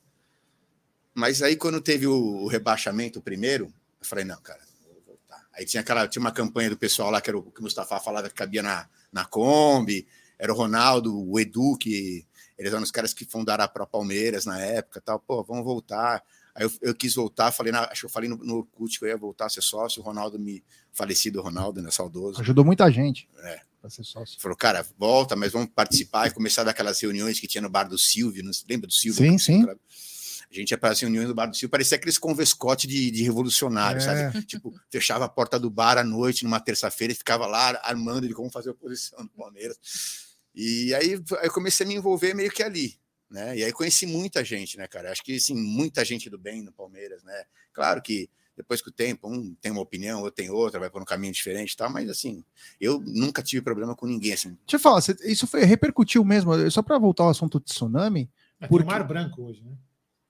Mas 1.14 1.42
aí, 1.42 1.58
quando 1.58 1.82
teve 1.82 2.08
o, 2.08 2.14
o 2.14 2.48
rebaixamento, 2.48 3.22
primeiro, 3.22 3.66
eu 4.00 4.06
falei: 4.06 4.24
não, 4.24 4.40
cara, 4.40 4.62
Aí 5.58 5.66
tinha 5.66 5.82
aquela, 5.82 6.08
tinha 6.08 6.22
uma 6.22 6.32
campanha 6.32 6.70
do 6.70 6.78
pessoal 6.78 7.10
lá 7.10 7.20
que 7.20 7.30
era 7.30 7.38
o 7.38 7.52
que 7.52 7.60
o 7.60 7.64
Mustafa 7.64 8.00
falava 8.00 8.30
que 8.30 8.36
cabia 8.36 8.62
na, 8.62 8.88
na 9.12 9.26
Kombi, 9.26 10.08
era 10.38 10.54
o 10.54 10.56
Ronaldo, 10.56 11.18
o 11.18 11.40
Edu, 11.40 11.76
que 11.78 12.26
eles 12.58 12.72
eram 12.72 12.84
os 12.84 12.92
caras 12.92 13.14
que 13.14 13.26
fundaram 13.26 13.64
a 13.64 13.68
Pro 13.68 13.88
Palmeiras 13.88 14.46
na 14.46 14.60
época, 14.60 15.02
tal, 15.02 15.20
pô, 15.20 15.44
vamos 15.44 15.66
voltar. 15.66 16.24
Aí 16.54 16.64
eu, 16.64 16.72
eu 16.82 16.96
quis 16.96 17.16
voltar, 17.16 17.52
falei, 17.52 17.72
na, 17.72 17.86
acho 17.86 18.02
que 18.02 18.06
eu 18.06 18.10
falei 18.10 18.30
no, 18.30 18.38
no 18.38 18.58
Orkut 18.58 19.00
que 19.00 19.06
eu 19.06 19.10
ia 19.10 19.18
voltar 19.18 19.46
a 19.46 19.50
ser 19.50 19.62
sócio, 19.62 20.02
o 20.02 20.06
Ronaldo 20.06 20.40
me, 20.40 20.64
falecido 20.92 21.42
Ronaldo, 21.42 21.82
né, 21.82 21.90
saudoso. 21.92 22.40
Ajudou 22.42 22.64
muita 22.64 22.92
gente. 22.92 23.28
É. 23.40 23.62
Pra 23.80 23.90
ser 23.90 24.04
sócio. 24.04 24.40
Falou, 24.40 24.58
cara, 24.58 24.86
volta, 24.98 25.36
mas 25.36 25.52
vamos 25.52 25.70
participar 25.70 26.28
e 26.28 26.32
começar 26.32 26.64
daquelas 26.64 27.00
reuniões 27.00 27.40
que 27.40 27.48
tinha 27.48 27.62
no 27.62 27.70
bar 27.70 27.84
do 27.84 27.98
Silvio, 27.98 28.44
não, 28.44 28.52
lembra 28.68 28.88
do 28.88 28.94
Silvio? 28.94 29.24
Sim, 29.24 29.38
sim. 29.38 29.66
A 30.50 30.56
gente 30.56 30.72
ia 30.72 30.78
para 30.78 30.92
as 30.92 31.00
reuniões 31.00 31.28
do 31.28 31.36
Bar 31.36 31.48
do 31.48 31.56
Silvio, 31.56 31.70
parecia 31.70 31.98
aqueles 31.98 32.18
convescote 32.18 32.88
de, 32.88 33.12
de 33.12 33.24
revolucionário, 33.24 34.00
é. 34.00 34.02
sabe? 34.02 34.44
Tipo, 34.48 34.74
fechava 34.90 35.26
a 35.26 35.30
porta 35.30 35.60
do 35.60 35.70
bar 35.70 35.98
à 35.98 36.04
noite, 36.04 36.44
numa 36.44 36.60
terça-feira, 36.60 37.12
e 37.12 37.16
ficava 37.16 37.46
lá 37.46 37.80
armando 37.84 38.28
de 38.28 38.34
como 38.34 38.50
fazer 38.50 38.70
oposição 38.70 39.24
no 39.24 39.30
Palmeiras. 39.30 39.78
E 40.56 40.94
aí 40.96 41.22
eu 41.44 41.52
comecei 41.52 41.86
a 41.86 41.88
me 41.88 41.96
envolver 41.96 42.34
meio 42.34 42.50
que 42.50 42.64
ali, 42.64 42.98
né? 43.30 43.58
E 43.58 43.64
aí 43.64 43.72
conheci 43.72 44.06
muita 44.06 44.44
gente, 44.44 44.78
né, 44.78 44.88
cara? 44.88 45.12
Acho 45.12 45.24
que, 45.24 45.36
assim, 45.36 45.54
muita 45.54 46.04
gente 46.06 46.30
do 46.30 46.38
bem 46.38 46.64
no 46.64 46.72
Palmeiras, 46.72 47.24
né? 47.24 47.44
Claro 47.74 48.02
que 48.02 48.30
depois 48.56 48.82
que 48.82 48.90
o 48.90 48.92
tempo, 48.92 49.30
um 49.30 49.54
tem 49.62 49.72
uma 49.72 49.82
opinião, 49.82 50.22
outro 50.22 50.36
tem 50.36 50.50
outra, 50.50 50.80
vai 50.80 50.90
por 50.90 51.00
um 51.00 51.06
caminho 51.06 51.32
diferente 51.32 51.74
e 51.74 51.78
tal, 51.78 51.92
mas 51.92 52.10
assim, 52.10 52.44
eu 52.82 53.00
nunca 53.00 53.44
tive 53.44 53.62
problema 53.62 53.96
com 53.96 54.08
ninguém, 54.08 54.34
assim. 54.34 54.58
Deixa 54.66 54.78
eu 54.78 54.80
falar, 54.80 55.00
isso 55.26 55.46
foi, 55.46 55.64
repercutiu 55.64 56.26
mesmo, 56.26 56.72
só 56.72 56.82
para 56.82 56.98
voltar 56.98 57.26
ao 57.26 57.30
assunto 57.30 57.60
de 57.60 57.66
tsunami... 57.66 58.28
É, 58.60 58.68
porque... 58.68 58.88
Mar 58.88 59.08
Branco 59.08 59.44
hoje, 59.44 59.62
né? 59.62 59.78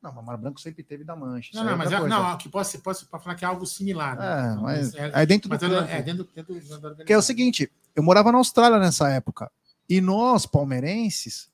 Não, 0.02 0.14
mas 0.14 0.26
Mar 0.26 0.38
Branco 0.38 0.62
sempre 0.62 0.84
teve 0.84 1.04
da 1.04 1.16
Mancha. 1.16 1.52
Não, 1.54 1.64
não, 1.64 1.78
mas 1.78 1.92
é, 1.92 2.00
não, 2.08 2.28
aqui 2.28 2.48
posso, 2.48 2.80
posso 2.80 3.08
falar 3.08 3.36
que 3.36 3.44
é 3.44 3.48
algo 3.48 3.66
similar. 3.66 4.18
Né? 4.18 4.26
É, 4.26 4.62
mas 4.62 4.94
é, 4.94 5.12
é 5.14 5.26
dentro 5.26 5.50
mas 5.50 5.60
do. 5.60 5.76
É, 5.76 6.02
dentro, 6.02 6.28
dentro 6.36 6.54
do 6.54 7.04
que 7.04 7.12
é 7.12 7.18
o 7.18 7.22
seguinte: 7.22 7.72
eu 7.96 8.04
morava 8.04 8.32
na 8.32 8.38
Austrália 8.38 8.80
nessa 8.80 9.10
época. 9.10 9.52
E 9.90 10.00
nós, 10.00 10.46
palmeirenses, 10.46 11.50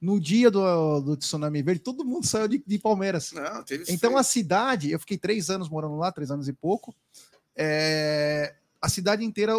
no 0.00 0.20
dia 0.20 0.50
do, 0.50 1.00
do 1.00 1.16
Tsunami 1.16 1.62
Verde, 1.62 1.80
todo 1.80 2.04
mundo 2.04 2.26
saiu 2.26 2.46
de, 2.46 2.62
de 2.64 2.78
Palmeiras. 2.78 3.32
Não, 3.32 3.64
teve 3.64 3.84
então 3.88 4.16
a 4.16 4.22
cidade, 4.22 4.90
eu 4.90 5.00
fiquei 5.00 5.18
três 5.18 5.50
anos 5.50 5.68
morando 5.68 5.96
lá, 5.96 6.12
três 6.12 6.30
anos 6.30 6.48
e 6.48 6.52
pouco. 6.52 6.94
É, 7.56 8.54
a 8.80 8.88
cidade 8.88 9.24
inteira, 9.24 9.54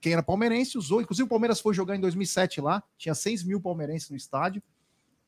quem 0.00 0.14
era 0.14 0.22
palmeirense, 0.22 0.78
usou. 0.78 1.02
Inclusive, 1.02 1.26
o 1.26 1.28
Palmeiras 1.28 1.60
foi 1.60 1.74
jogar 1.74 1.94
em 1.94 2.00
2007 2.00 2.60
lá, 2.60 2.82
tinha 2.96 3.14
6 3.14 3.44
mil 3.44 3.60
palmeirenses 3.60 4.08
no 4.08 4.16
estádio. 4.16 4.62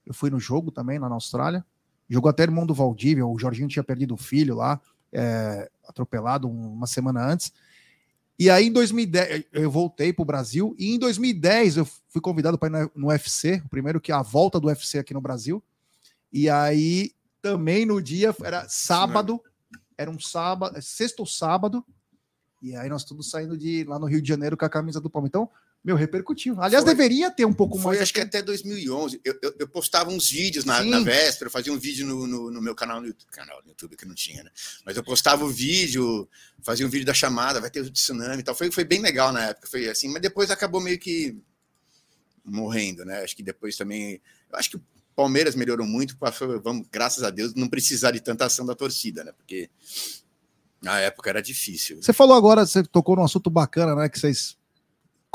Eu 0.07 0.15
fui 0.15 0.31
no 0.31 0.41
jogo 0.41 0.71
também, 0.71 0.99
lá 0.99 1.09
na 1.09 1.15
Austrália. 1.15 1.65
Jogou 2.09 2.29
até 2.29 2.43
irmão 2.43 2.67
do 2.67 2.75
Valdívia, 2.75 3.27
o 3.27 3.39
Jorginho 3.39 3.69
tinha 3.69 3.85
perdido 3.85 4.15
o 4.15 4.19
filho 4.19 4.55
lá. 4.55 4.81
é, 5.15 5.71
atropelado 5.87 6.51
uma 6.51 6.87
semana 6.87 7.25
antes. 7.25 7.53
E 8.37 8.51
aí, 8.51 8.67
em 8.67 8.73
2010, 8.73 9.45
eu 9.53 9.71
voltei 9.71 10.13
para 10.13 10.23
o 10.23 10.27
Brasil. 10.27 10.75
E 10.77 10.93
em 10.93 10.99
2010, 10.99 11.77
eu 11.77 11.85
fui 12.09 12.21
convidado 12.21 12.59
para 12.59 12.81
ir 12.81 12.91
no 12.97 13.07
UFC, 13.07 13.63
o 13.65 13.69
primeiro 13.69 14.01
que 14.01 14.11
é 14.11 14.15
a 14.15 14.23
volta 14.23 14.59
do 14.59 14.67
UFC 14.67 14.99
aqui 14.99 15.15
no 15.15 15.21
Brasil. 15.21 15.63
E 16.33 16.51
aí, 16.51 17.13
também 17.41 17.87
no 17.87 18.03
dia, 18.03 18.35
era 18.43 18.69
sábado, 18.69 19.41
era 19.97 20.11
um 20.11 20.19
sábado, 20.19 20.83
sexto 20.83 21.21
ou 21.21 21.27
sábado. 21.27 21.85
E 22.61 22.75
aí, 22.75 22.89
nós 22.89 23.05
todos 23.05 23.31
saindo 23.31 23.57
de 23.57 23.85
lá 23.85 24.01
no 24.01 24.07
Rio 24.07 24.21
de 24.21 24.29
Janeiro 24.29 24.57
com 24.57 24.65
a 24.65 24.71
camisa 24.71 25.01
do 25.01 25.09
Palmeiras. 25.09 25.31
Então, 25.31 25.51
meu, 25.85 25.97
repercutiu. 25.97 26.59
Aliás, 26.59 26.83
Foi. 26.83 26.95
deveria 26.95 27.31
ter 27.31 27.45
um 27.45 27.53
pouco 27.53 27.79
Foi, 27.79 27.97
mais. 27.97 28.03
acho 28.05 28.15
que 28.15 28.21
até 28.21 28.41
2011. 28.41 29.21
Eu, 29.23 29.39
eu, 29.43 29.55
eu 29.59 29.69
postava 29.69 30.11
uns 30.11 30.31
vídeos 30.31 30.65
na, 30.65 30.83
na 30.83 31.01
véspera, 31.01 31.49
eu 31.49 31.53
fazia 31.53 31.71
um 31.71 31.79
vídeo 31.79 32.07
no, 32.07 32.27
no, 32.27 32.51
no 32.51 32.63
meu 32.63 32.75
canal 32.75 33.03
no 33.03 33.07
YouTube, 33.07 33.29
canal 33.31 33.61
no 33.63 33.69
YouTube 33.69 33.95
que 33.95 34.07
não 34.07 34.15
tinha, 34.15 34.43
né? 34.43 34.51
Mas 34.87 34.97
eu 34.97 35.05
postava 35.05 35.45
o 35.45 35.49
vídeo, 35.49 36.27
fazia 36.63 36.87
um 36.87 36.89
vídeo 36.89 37.05
da 37.05 37.13
chamada, 37.13 37.61
vai 37.61 37.71
ter 37.71 37.81
o 37.81 37.91
tsunami 37.91 38.41
e 38.41 38.43
tal. 38.43 38.55
Foi, 38.55 38.73
foi 38.73 38.83
bem 38.83 39.03
legal 39.03 39.31
na 39.31 39.49
época, 39.49 39.69
foi 39.69 39.87
assim, 39.87 40.09
mas 40.09 40.23
depois 40.23 40.51
acabou 40.51 40.81
meio 40.81 40.99
que 40.99 41.37
morrendo, 42.43 43.05
né? 43.05 43.23
Acho 43.23 43.37
que 43.37 43.43
depois 43.43 43.77
também. 43.77 44.23
Eu 44.51 44.59
acho 44.59 44.71
que 44.71 44.77
o 44.77 44.83
Palmeiras 45.15 45.55
melhorou 45.55 45.87
muito, 45.87 46.17
passou, 46.17 46.63
vamos, 46.63 46.87
graças 46.91 47.23
a 47.23 47.29
Deus, 47.29 47.53
não 47.55 47.69
precisar 47.69 48.13
de 48.13 48.21
tanta 48.21 48.47
ação 48.47 48.65
da 48.65 48.75
torcida, 48.75 49.23
né? 49.23 49.33
Porque 49.33 49.69
na 50.81 50.99
época 51.01 51.29
era 51.29 51.43
difícil. 51.43 52.03
Você 52.03 52.15
falou 52.15 52.35
agora, 52.35 52.65
você 52.65 52.83
tocou 52.83 53.17
num 53.17 53.25
assunto 53.25 53.51
bacana, 53.51 53.95
né? 53.95 54.09
Que 54.09 54.19
vocês 54.19 54.57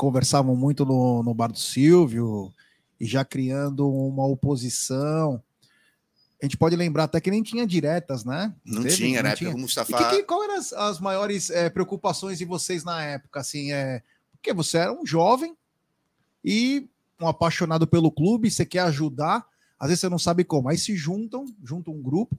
conversavam 0.00 0.56
muito 0.56 0.86
no, 0.86 1.22
no 1.22 1.34
bar 1.34 1.52
do 1.52 1.58
Silvio 1.58 2.54
e 2.98 3.04
já 3.04 3.22
criando 3.22 3.86
uma 3.86 4.26
oposição. 4.26 5.42
A 6.40 6.46
gente 6.46 6.56
pode 6.56 6.74
lembrar 6.74 7.04
até 7.04 7.20
que 7.20 7.30
nem 7.30 7.42
tinha 7.42 7.66
diretas, 7.66 8.24
né? 8.24 8.54
Não 8.64 8.82
Teve? 8.82 8.96
tinha, 8.96 9.22
né? 9.22 9.36
tinha. 9.36 9.50
O 9.50 9.58
E 9.58 9.60
Mustafa. 9.60 9.94
que, 9.94 10.16
que, 10.16 10.22
qual 10.22 10.42
eram 10.42 10.54
as, 10.56 10.72
as 10.72 10.98
maiores 11.00 11.50
eh, 11.50 11.68
preocupações 11.68 12.38
de 12.38 12.46
vocês 12.46 12.82
na 12.82 13.04
época? 13.04 13.40
Assim, 13.40 13.72
é, 13.72 14.02
porque 14.32 14.54
você 14.54 14.78
era 14.78 14.90
um 14.90 15.04
jovem 15.04 15.54
e 16.42 16.88
um 17.20 17.28
apaixonado 17.28 17.86
pelo 17.86 18.10
clube, 18.10 18.50
você 18.50 18.64
quer 18.64 18.80
ajudar, 18.84 19.46
às 19.78 19.88
vezes 19.88 20.00
você 20.00 20.08
não 20.08 20.18
sabe 20.18 20.44
como. 20.44 20.70
Aí 20.70 20.78
se 20.78 20.96
juntam, 20.96 21.44
juntam 21.62 21.92
um 21.92 22.00
grupo. 22.00 22.38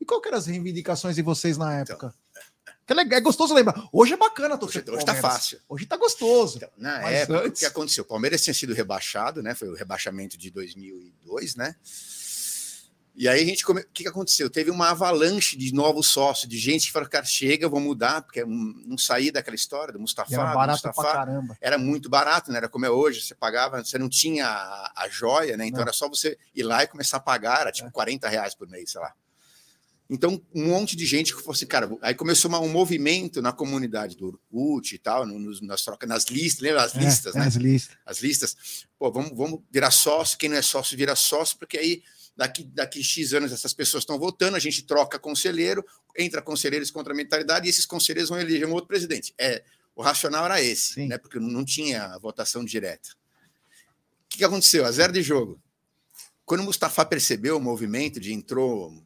E 0.00 0.04
qual 0.04 0.20
que 0.20 0.28
eram 0.28 0.38
as 0.38 0.46
reivindicações 0.46 1.16
de 1.16 1.22
vocês 1.22 1.58
na 1.58 1.74
época? 1.74 2.10
Que 2.10 2.23
é 2.88 3.14
é 3.16 3.20
gostoso 3.20 3.54
lembrar. 3.54 3.88
Hoje 3.92 4.12
é 4.12 4.16
bacana, 4.16 4.58
torcedor. 4.58 4.96
hoje 4.96 5.04
tá 5.06 5.14
fácil. 5.14 5.58
Hoje 5.68 5.86
tá 5.86 5.96
gostoso. 5.96 6.56
Então, 6.58 6.68
na 6.76 7.00
Mas 7.00 7.14
época, 7.20 7.38
o 7.42 7.46
antes- 7.46 7.60
que 7.60 7.66
aconteceu? 7.66 8.04
O 8.04 8.06
Palmeiras 8.06 8.42
tinha 8.42 8.54
sido 8.54 8.74
rebaixado, 8.74 9.42
né? 9.42 9.54
Foi 9.54 9.68
o 9.68 9.74
rebaixamento 9.74 10.36
de 10.36 10.50
2002, 10.50 11.56
né? 11.56 11.74
E 13.16 13.28
aí 13.28 13.40
a 13.40 13.44
gente 13.46 13.64
come... 13.64 13.80
o 13.80 13.86
que, 13.94 14.02
que 14.02 14.08
aconteceu? 14.08 14.50
Teve 14.50 14.72
uma 14.72 14.90
avalanche 14.90 15.56
de 15.56 15.72
novos 15.72 16.08
sócios, 16.08 16.48
de 16.48 16.58
gente 16.58 16.86
que 16.88 16.92
falou, 16.92 17.08
cara, 17.08 17.24
chega, 17.24 17.68
vou 17.68 17.78
mudar, 17.78 18.22
porque 18.22 18.44
não, 18.44 18.74
não 18.86 18.98
sair 18.98 19.30
daquela 19.30 19.54
história 19.54 19.92
do 19.92 20.00
Mustafa, 20.00 20.34
era 20.34 20.52
barato 20.52 20.82
pra 20.82 20.90
Mustafa. 20.90 21.12
caramba. 21.12 21.56
Era 21.60 21.78
muito 21.78 22.08
barato, 22.10 22.50
não 22.50 22.56
era 22.56 22.68
como 22.68 22.84
é 22.86 22.90
hoje, 22.90 23.22
você 23.22 23.32
pagava, 23.32 23.84
você 23.84 23.98
não 23.98 24.08
tinha 24.08 24.48
a, 24.48 24.92
a 25.04 25.08
joia, 25.08 25.56
né? 25.56 25.64
Então 25.64 25.76
Não. 25.78 25.82
era 25.84 25.92
só 25.92 26.08
você 26.08 26.36
ir 26.52 26.64
lá 26.64 26.82
e 26.82 26.88
começar 26.88 27.18
a 27.18 27.20
pagar, 27.20 27.60
era 27.60 27.70
tipo 27.70 27.88
40 27.92 28.28
reais 28.28 28.52
por 28.52 28.68
mês, 28.68 28.90
sei 28.90 29.00
lá. 29.00 29.14
Então, 30.08 30.40
um 30.54 30.66
monte 30.66 30.94
de 30.96 31.06
gente 31.06 31.32
que 31.34 31.38
falou 31.40 31.54
assim, 31.54 31.66
cara, 31.66 31.90
aí 32.02 32.14
começou 32.14 32.50
uma- 32.50 32.60
um 32.60 32.68
movimento 32.68 33.40
na 33.40 33.52
comunidade 33.52 34.16
do 34.16 34.26
Orkut 34.26 34.94
e 34.94 34.98
tal, 34.98 35.26
no- 35.26 35.38
nos, 35.38 35.62
nas 35.62 35.82
trocas, 35.82 36.06
nas 36.08 36.26
listas, 36.26 36.60
lembra 36.60 36.82
as 36.84 36.94
listas, 36.94 37.34
é, 37.34 37.38
né? 37.38 37.46
As 37.46 37.54
listas. 37.54 37.96
as 38.04 38.18
listas, 38.20 38.56
pô, 38.98 39.10
vamos, 39.10 39.36
vamos 39.36 39.60
virar 39.70 39.90
sócio, 39.90 40.36
quem 40.36 40.50
não 40.50 40.56
é 40.58 40.62
sócio 40.62 40.96
vira 40.96 41.16
sócio, 41.16 41.56
porque 41.58 41.78
aí 41.78 42.02
daqui, 42.36 42.64
daqui 42.64 43.02
X 43.02 43.32
anos 43.32 43.50
essas 43.50 43.72
pessoas 43.72 44.02
estão 44.02 44.18
votando, 44.18 44.56
a 44.56 44.60
gente 44.60 44.82
troca 44.82 45.18
conselheiro, 45.18 45.82
entra 46.16 46.42
conselheiros 46.42 46.90
contra 46.90 47.14
a 47.14 47.16
mentalidade 47.16 47.66
e 47.66 47.70
esses 47.70 47.86
conselheiros 47.86 48.28
vão 48.28 48.38
eleger 48.38 48.68
um 48.68 48.72
outro 48.72 48.88
presidente. 48.88 49.32
É, 49.38 49.64
o 49.96 50.02
racional 50.02 50.44
era 50.44 50.60
esse, 50.60 50.94
Sim. 50.94 51.06
né? 51.08 51.16
Porque 51.16 51.38
não 51.40 51.64
tinha 51.64 52.18
votação 52.18 52.62
direta. 52.62 53.08
O 54.26 54.28
que, 54.28 54.38
que 54.38 54.44
aconteceu? 54.44 54.84
A 54.84 54.90
zero 54.90 55.12
de 55.14 55.22
jogo. 55.22 55.58
Quando 56.44 56.60
o 56.60 56.64
Mustafa 56.64 57.04
percebeu 57.06 57.56
o 57.56 57.60
movimento 57.60 58.20
de 58.20 58.32
entrou 58.34 59.02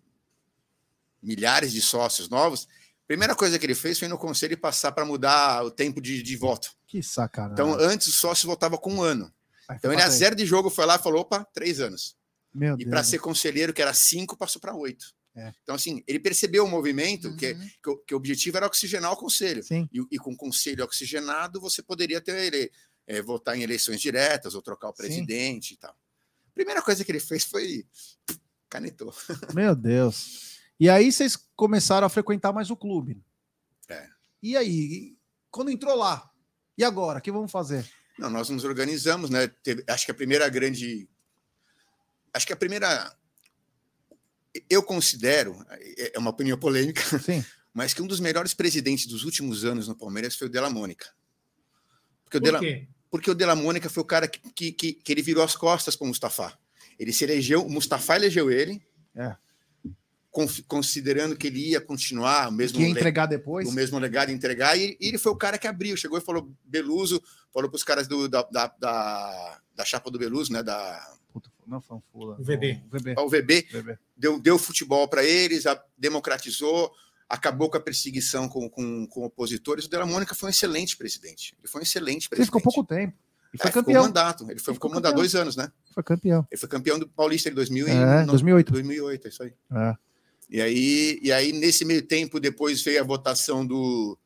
milhares 1.22 1.72
de 1.72 1.80
sócios 1.80 2.28
novos, 2.28 2.66
a 3.04 3.06
primeira 3.08 3.34
coisa 3.34 3.58
que 3.58 3.66
ele 3.66 3.74
fez 3.74 3.98
foi 3.98 4.06
ir 4.06 4.10
no 4.10 4.18
conselho 4.18 4.52
e 4.52 4.56
passar 4.56 4.92
para 4.92 5.04
mudar 5.04 5.64
o 5.64 5.70
tempo 5.70 6.00
de, 6.00 6.22
de 6.22 6.36
voto. 6.36 6.70
Que 6.86 7.02
sacanagem. 7.02 7.54
Então, 7.54 7.72
antes 7.74 8.06
o 8.08 8.12
sócio 8.12 8.46
votava 8.46 8.76
com 8.78 8.94
um 8.94 9.02
ano. 9.02 9.32
Aí 9.68 9.76
Então 9.76 9.92
ele 9.92 10.00
a 10.02 10.08
zero 10.08 10.34
de 10.36 10.46
jogo 10.46 10.70
foi 10.70 10.86
lá 10.86 10.96
e 10.96 10.98
falou: 11.02 11.20
opa, 11.22 11.44
três 11.52 11.80
anos. 11.80 12.16
Meu 12.54 12.76
E 12.78 12.86
para 12.86 13.04
ser 13.04 13.18
conselheiro, 13.18 13.72
que 13.74 13.82
era 13.82 13.92
cinco, 13.92 14.36
passou 14.36 14.60
para 14.60 14.74
oito. 14.74 15.06
É. 15.36 15.52
Então, 15.62 15.74
assim, 15.74 16.02
ele 16.06 16.18
percebeu 16.18 16.64
o 16.64 16.68
movimento, 16.68 17.36
que, 17.36 17.52
Uhum. 17.52 17.68
que, 17.82 17.90
o- 17.90 17.96
que 17.98 18.14
o 18.14 18.16
objetivo 18.16 18.56
era 18.56 18.66
oxigenar 18.66 19.12
o 19.12 19.16
conselho. 19.16 19.62
Sim. 19.62 19.88
E, 19.92 20.00
e 20.12 20.18
com 20.18 20.32
o 20.32 20.36
conselho 20.36 20.82
oxigenado, 20.84 21.60
você 21.60 21.82
poderia 21.82 22.20
ter 22.20 22.34
ele, 22.36 22.72
é, 23.06 23.22
votar 23.22 23.56
em 23.56 23.62
eleições 23.62 24.00
diretas 24.00 24.54
ou 24.54 24.62
trocar 24.62 24.88
o 24.88 24.90
Sim. 24.92 24.96
presidente 24.96 25.74
e 25.74 25.76
tal. 25.76 25.94
Primeira 26.54 26.82
coisa 26.82 27.04
que 27.04 27.12
ele 27.12 27.20
fez 27.20 27.44
foi 27.44 27.86
canetou. 28.68 29.14
Meu 29.54 29.76
Deus. 29.76 30.57
E 30.80 30.88
aí 30.88 31.10
vocês 31.10 31.36
começaram 31.56 32.06
a 32.06 32.10
frequentar 32.10 32.52
mais 32.52 32.70
o 32.70 32.76
clube. 32.76 33.20
É. 33.88 34.08
E 34.42 34.56
aí, 34.56 35.16
quando 35.50 35.70
entrou 35.70 35.96
lá, 35.96 36.30
e 36.76 36.84
agora? 36.84 37.18
O 37.18 37.22
que 37.22 37.32
vamos 37.32 37.50
fazer? 37.50 37.84
Não, 38.18 38.30
nós 38.30 38.48
nos 38.48 38.64
organizamos, 38.64 39.30
né? 39.30 39.48
Teve- 39.48 39.84
acho 39.88 40.04
que 40.04 40.10
a 40.12 40.14
primeira 40.14 40.48
grande. 40.48 41.08
Acho 42.32 42.46
que 42.46 42.52
a 42.52 42.56
primeira. 42.56 43.12
Eu 44.68 44.82
considero, 44.82 45.64
é 45.70 46.12
é 46.14 46.18
uma 46.18 46.30
opinião 46.30 46.58
polêmica, 46.58 47.02
Sim. 47.20 47.44
mas 47.72 47.94
que 47.94 48.02
um 48.02 48.06
dos 48.06 48.18
melhores 48.20 48.54
presidentes 48.54 49.06
dos 49.06 49.24
últimos 49.24 49.64
anos 49.64 49.86
no 49.86 49.94
Palmeiras 49.96 50.34
foi 50.36 50.46
o 50.48 50.50
Della 50.50 50.70
Mônica. 50.70 51.06
Porque 52.24 52.38
o, 52.38 52.40
Por 52.40 52.44
Della, 52.46 52.60
quê? 52.60 52.88
porque 53.10 53.30
o 53.30 53.34
Della 53.34 53.54
Mônica 53.54 53.88
foi 53.88 54.02
o 54.02 54.06
cara 54.06 54.26
que, 54.28 54.40
que, 54.52 54.72
que, 54.72 54.92
que 54.94 55.12
ele 55.12 55.22
virou 55.22 55.44
as 55.44 55.54
costas 55.56 55.94
para 55.96 56.04
o 56.04 56.08
Mustafa. 56.08 56.58
Ele 56.98 57.12
se 57.12 57.24
elegeu, 57.24 57.64
o 57.64 57.70
Mustafa 57.70 58.16
elegeu 58.16 58.50
ele, 58.50 58.82
É. 59.14 59.36
considerando 60.66 61.36
que 61.36 61.46
ele 61.46 61.70
ia 61.70 61.80
continuar 61.80 62.48
o 62.48 62.52
mesmo, 62.52 62.78
Que 62.78 62.84
ia 62.84 62.88
entregar 62.90 63.26
depois? 63.26 63.68
o 63.68 63.72
mesmo 63.72 63.98
legado 63.98 64.30
e 64.30 64.34
entregar, 64.34 64.78
e, 64.78 64.96
e 65.00 65.08
ele 65.08 65.18
foi 65.18 65.32
o 65.32 65.36
cara 65.36 65.56
que 65.58 65.66
abriu, 65.66 65.96
chegou 65.96 66.18
e 66.18 66.20
falou, 66.20 66.50
Beluso, 66.64 67.22
falou 67.52 67.68
para 67.70 67.76
os 67.76 67.84
caras 67.84 68.06
do, 68.06 68.28
da, 68.28 68.42
da, 68.50 68.66
da, 68.78 69.60
da 69.74 69.84
chapa 69.84 70.10
do 70.10 70.18
Beluso, 70.18 70.52
né, 70.52 70.62
da 70.62 71.00
Puta, 71.32 71.50
não, 71.66 71.80
fanfula. 71.80 72.36
O 72.38 72.42
VB. 72.44 72.80
O 72.90 72.98
VB. 72.98 73.14
o 73.18 73.28
VB, 73.28 73.66
VB. 73.70 73.98
deu, 74.16 74.38
deu 74.40 74.58
futebol 74.58 75.06
para 75.08 75.22
eles, 75.24 75.66
a- 75.66 75.82
democratizou, 75.96 76.90
acabou 77.28 77.68
com 77.70 77.76
a 77.76 77.80
perseguição 77.80 78.48
com, 78.48 78.68
com, 78.70 79.06
com 79.06 79.24
opositores. 79.24 79.84
O 79.84 79.90
Della 79.90 80.06
Mônica 80.06 80.34
foi 80.34 80.48
um 80.48 80.50
excelente 80.50 80.96
presidente. 80.96 81.54
Ele 81.58 81.68
foi 81.68 81.80
um 81.80 81.84
excelente 81.84 82.22
Ele 82.24 82.28
presidente. 82.30 82.46
ficou 82.46 82.60
pouco 82.62 82.84
tempo. 82.84 83.14
E 83.52 83.56
É, 83.56 83.58
foi 83.62 83.68
ficou 83.70 83.82
campeão. 83.82 84.02
mandato. 84.04 84.44
Ele 84.50 84.58
foi 84.58 84.72
Ele 84.72 84.76
ficou 84.76 84.90
comandar 84.90 85.12
campeão. 85.12 85.22
dois 85.22 85.34
anos, 85.34 85.56
né? 85.56 85.70
Foi 85.94 86.02
campeão. 86.02 86.46
Ele 86.50 86.58
foi 86.58 86.68
campeão 86.68 86.98
do 86.98 87.08
Paulista 87.08 87.48
em 87.50 87.54
2000 87.54 87.86
e 87.88 87.90
É, 87.90 88.20
no- 88.22 88.26
2008. 88.28 88.72
2008, 88.72 89.26
é 89.26 89.28
isso 89.30 89.42
aí. 89.42 89.52
É. 89.72 89.94
E 90.50 90.60
aí, 90.60 91.18
e 91.22 91.30
aí, 91.30 91.52
nesse 91.52 91.84
meio 91.84 92.02
tempo, 92.02 92.40
depois 92.40 92.82
veio 92.82 93.00
a 93.00 93.04
votação 93.04 93.66
do, 93.66 94.18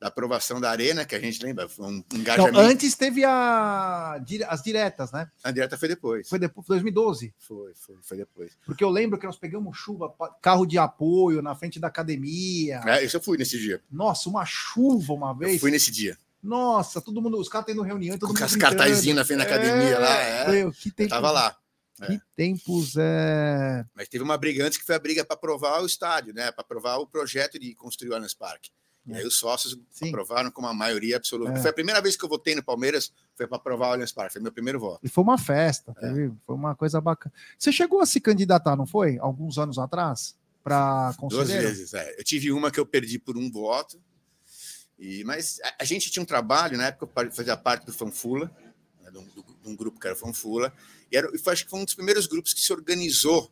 da 0.00 0.08
aprovação 0.08 0.60
da 0.60 0.70
Arena, 0.70 1.04
que 1.04 1.14
a 1.14 1.20
gente 1.20 1.40
lembra, 1.42 1.68
foi 1.68 1.86
um 1.86 1.90
Não, 2.12 2.18
engajamento. 2.20 2.58
antes 2.58 2.94
teve 2.96 3.24
a, 3.24 4.20
as 4.48 4.62
diretas, 4.62 5.12
né? 5.12 5.28
A 5.42 5.50
direta 5.50 5.76
foi 5.76 5.88
depois. 5.88 6.28
Foi 6.28 6.38
depois, 6.38 6.66
2012. 6.66 7.32
Foi, 7.38 7.72
foi, 7.74 7.96
foi 8.02 8.16
depois. 8.16 8.52
Porque 8.64 8.82
eu 8.82 8.90
lembro 8.90 9.18
que 9.18 9.26
nós 9.26 9.36
pegamos 9.38 9.76
chuva, 9.76 10.12
carro 10.42 10.66
de 10.66 10.78
apoio 10.78 11.40
na 11.42 11.54
frente 11.54 11.78
da 11.78 11.88
academia. 11.88 12.80
É, 12.86 13.04
isso 13.04 13.16
eu 13.16 13.20
fui 13.20 13.38
nesse 13.38 13.58
dia. 13.58 13.80
Nossa, 13.90 14.28
uma 14.28 14.44
chuva 14.44 15.12
uma 15.12 15.30
Eu 15.30 15.36
vez. 15.36 15.60
fui 15.60 15.70
nesse 15.70 15.90
dia. 15.90 16.16
Nossa, 16.42 17.00
todo 17.00 17.20
mundo, 17.20 17.38
os 17.38 17.48
caras 17.48 17.66
tendo 17.66 17.82
reunião, 17.82 18.16
todo 18.16 18.28
Com 18.28 18.34
mundo 18.34 18.44
as 18.44 18.54
cartazinhas 18.54 19.16
na 19.16 19.24
frente 19.24 19.38
da 19.38 19.44
academia 19.44 19.98
lá. 19.98 20.16
É, 20.22 20.50
Meu, 20.50 20.72
que 20.72 20.88
eu 20.88 20.92
tempos, 20.92 21.10
tava 21.10 21.30
lá. 21.32 21.56
Que 22.06 22.20
tempos 22.36 22.94
é. 22.96 23.84
Mas 23.94 24.08
teve 24.08 24.22
uma 24.24 24.36
briga 24.38 24.64
antes 24.64 24.78
que 24.78 24.84
foi 24.84 24.94
a 24.94 24.98
briga 24.98 25.24
para 25.24 25.34
aprovar 25.34 25.82
o 25.82 25.86
estádio, 25.86 26.32
né? 26.34 26.50
Para 26.52 26.62
aprovar 26.62 26.96
o 26.98 27.06
projeto 27.06 27.58
de 27.58 27.74
construir 27.74 28.10
o 28.10 28.14
Allianz 28.14 28.34
Parque. 28.34 28.70
E 29.06 29.14
aí 29.14 29.24
os 29.26 29.36
sócios 29.36 29.78
Sim. 29.90 30.08
aprovaram 30.08 30.50
com 30.50 30.60
uma 30.60 30.74
maioria 30.74 31.16
absoluta. 31.16 31.52
É. 31.52 31.56
Foi 31.62 31.70
a 31.70 31.72
primeira 31.72 32.00
vez 32.02 32.14
que 32.14 32.22
eu 32.24 32.28
votei 32.28 32.54
no 32.54 32.62
Palmeiras, 32.62 33.10
foi 33.34 33.46
para 33.46 33.56
aprovar 33.56 33.88
o 33.88 33.92
Allianz 33.92 34.12
Parque. 34.12 34.34
Foi 34.34 34.42
meu 34.42 34.52
primeiro 34.52 34.78
voto. 34.78 35.00
E 35.02 35.08
foi 35.08 35.24
uma 35.24 35.38
festa, 35.38 35.94
É. 35.96 36.00
teve- 36.08 36.32
foi 36.46 36.54
uma 36.54 36.74
coisa 36.76 37.00
bacana. 37.00 37.32
Você 37.58 37.72
chegou 37.72 38.00
a 38.00 38.06
se 38.06 38.20
candidatar, 38.20 38.76
não 38.76 38.86
foi? 38.86 39.16
Alguns 39.18 39.56
anos 39.56 39.78
atrás? 39.78 40.36
Para 40.62 41.06
Duas 41.12 41.16
conselheiro? 41.16 41.66
vezes, 41.68 41.94
é. 41.94 42.20
Eu 42.20 42.24
tive 42.24 42.52
uma 42.52 42.70
que 42.70 42.78
eu 42.78 42.84
perdi 42.84 43.18
por 43.18 43.38
um 43.38 43.50
voto. 43.50 43.98
E, 44.98 45.24
mas 45.24 45.58
a, 45.64 45.76
a 45.80 45.84
gente 45.84 46.10
tinha 46.10 46.22
um 46.22 46.26
trabalho, 46.26 46.76
na 46.76 46.88
época 46.88 47.22
eu 47.24 47.32
fazia 47.32 47.56
parte 47.56 47.86
do 47.86 47.92
Fanfula, 47.92 48.50
né, 49.02 49.10
do- 49.10 49.22
de 49.22 49.42
um 49.68 49.76
grupo 49.76 49.98
que 50.00 50.06
era 50.06 50.16
o 50.16 50.18
Fanfula, 50.18 50.72
e, 51.12 51.16
era, 51.16 51.28
e 51.34 51.38
foi, 51.38 51.52
acho 51.52 51.64
que 51.64 51.70
foi 51.70 51.80
um 51.80 51.84
dos 51.84 51.94
primeiros 51.94 52.26
grupos 52.26 52.52
que 52.52 52.60
se 52.60 52.72
organizou 52.72 53.50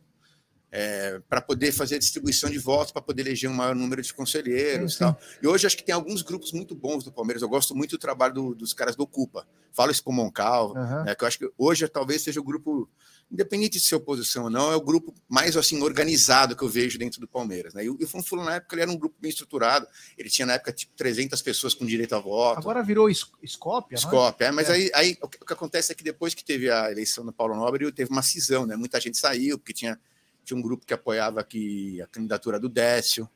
para 1.29 1.41
poder 1.41 1.71
fazer 1.71 1.95
a 1.95 1.99
distribuição 1.99 2.49
de 2.49 2.59
votos, 2.59 2.91
para 2.91 3.01
poder 3.01 3.21
eleger 3.25 3.49
um 3.49 3.53
maior 3.53 3.73
número 3.73 4.01
de 4.01 4.13
conselheiros. 4.13 4.91
Sim, 4.93 4.97
e 4.97 4.99
Tal. 5.07 5.19
E 5.41 5.47
hoje 5.47 5.65
acho 5.65 5.77
que 5.77 5.83
tem 5.83 5.95
alguns 5.95 6.21
grupos 6.21 6.51
muito 6.51 6.75
bons 6.75 7.03
do 7.03 7.11
Palmeiras. 7.11 7.41
Eu 7.41 7.49
gosto 7.49 7.73
muito 7.73 7.91
do 7.91 7.97
trabalho 7.97 8.33
do- 8.33 8.53
dos 8.55 8.73
caras 8.73 8.95
do 8.95 9.03
Ocupa. 9.03 9.47
falo 9.71 9.91
isso 9.91 10.03
pro 10.03 10.11
Moncal, 10.11 10.75
Aham. 10.75 11.03
né, 11.05 11.15
que 11.15 11.23
eu 11.23 11.27
acho 11.27 11.37
que 11.39 11.49
hoje 11.57 11.87
talvez 11.87 12.21
seja 12.23 12.39
o 12.39 12.43
grupo, 12.43 12.89
independente 13.29 13.73
de 13.73 13.81
ser 13.81 13.95
oposição 13.95 14.45
ou 14.45 14.49
não, 14.49 14.71
é 14.71 14.75
o 14.75 14.81
grupo 14.81 15.13
mais 15.27 15.57
assim 15.57 15.81
organizado 15.81 16.55
que 16.55 16.63
eu 16.63 16.69
vejo 16.69 16.97
dentro 16.97 17.19
do 17.19 17.27
Palmeiras. 17.27 17.73
Né? 17.73 17.83
E 17.85 17.89
o, 17.89 18.07
Fanfula, 18.07 18.43
na 18.45 18.55
época, 18.55 18.75
ele 18.75 18.83
era 18.83 18.91
um 18.91 18.97
grupo 18.97 19.15
bem 19.19 19.29
estruturado, 19.29 19.85
ele 20.17 20.29
tinha 20.29 20.45
na 20.45 20.53
época 20.53 20.71
tipo 20.71 20.93
300 20.95 21.41
pessoas 21.41 21.73
com 21.73 21.85
direito 21.85 22.15
a 22.15 22.19
voto. 22.19 22.59
Agora 22.59 22.81
virou 22.81 23.09
es- 23.09 23.25
Scópia, 23.45 23.97
não 24.01 24.07
é? 24.09 24.11
Scope, 24.11 24.43
é, 24.43 24.51
mas 24.51 24.69
É. 24.69 24.73
Aí, 24.73 24.91
aí 24.93 25.17
o, 25.21 25.27
que, 25.27 25.37
o 25.41 25.45
que 25.45 25.53
acontece 25.53 25.91
é 25.91 25.95
que 25.95 26.03
depois 26.03 26.33
que 26.33 26.43
teve 26.43 26.69
a 26.69 26.89
eleição 26.91 27.25
do 27.25 27.33
Paulo 27.33 27.55
Nobre, 27.55 27.91
teve 27.91 28.09
uma 28.11 28.21
cisão, 28.23 28.65
né? 28.65 28.75
Muita 28.75 28.99
gente 29.01 29.17
saiu, 29.17 29.57
porque 29.57 29.73
tinha, 29.73 29.99
tinha 30.45 30.57
um 30.57 30.61
grupo 30.61 30.85
que 30.85 30.93
apoiava 30.93 31.41
aqui 31.41 32.01
a 32.01 32.07
candidatura 32.07 32.57
do 32.59 32.69
Décio, 32.69 33.29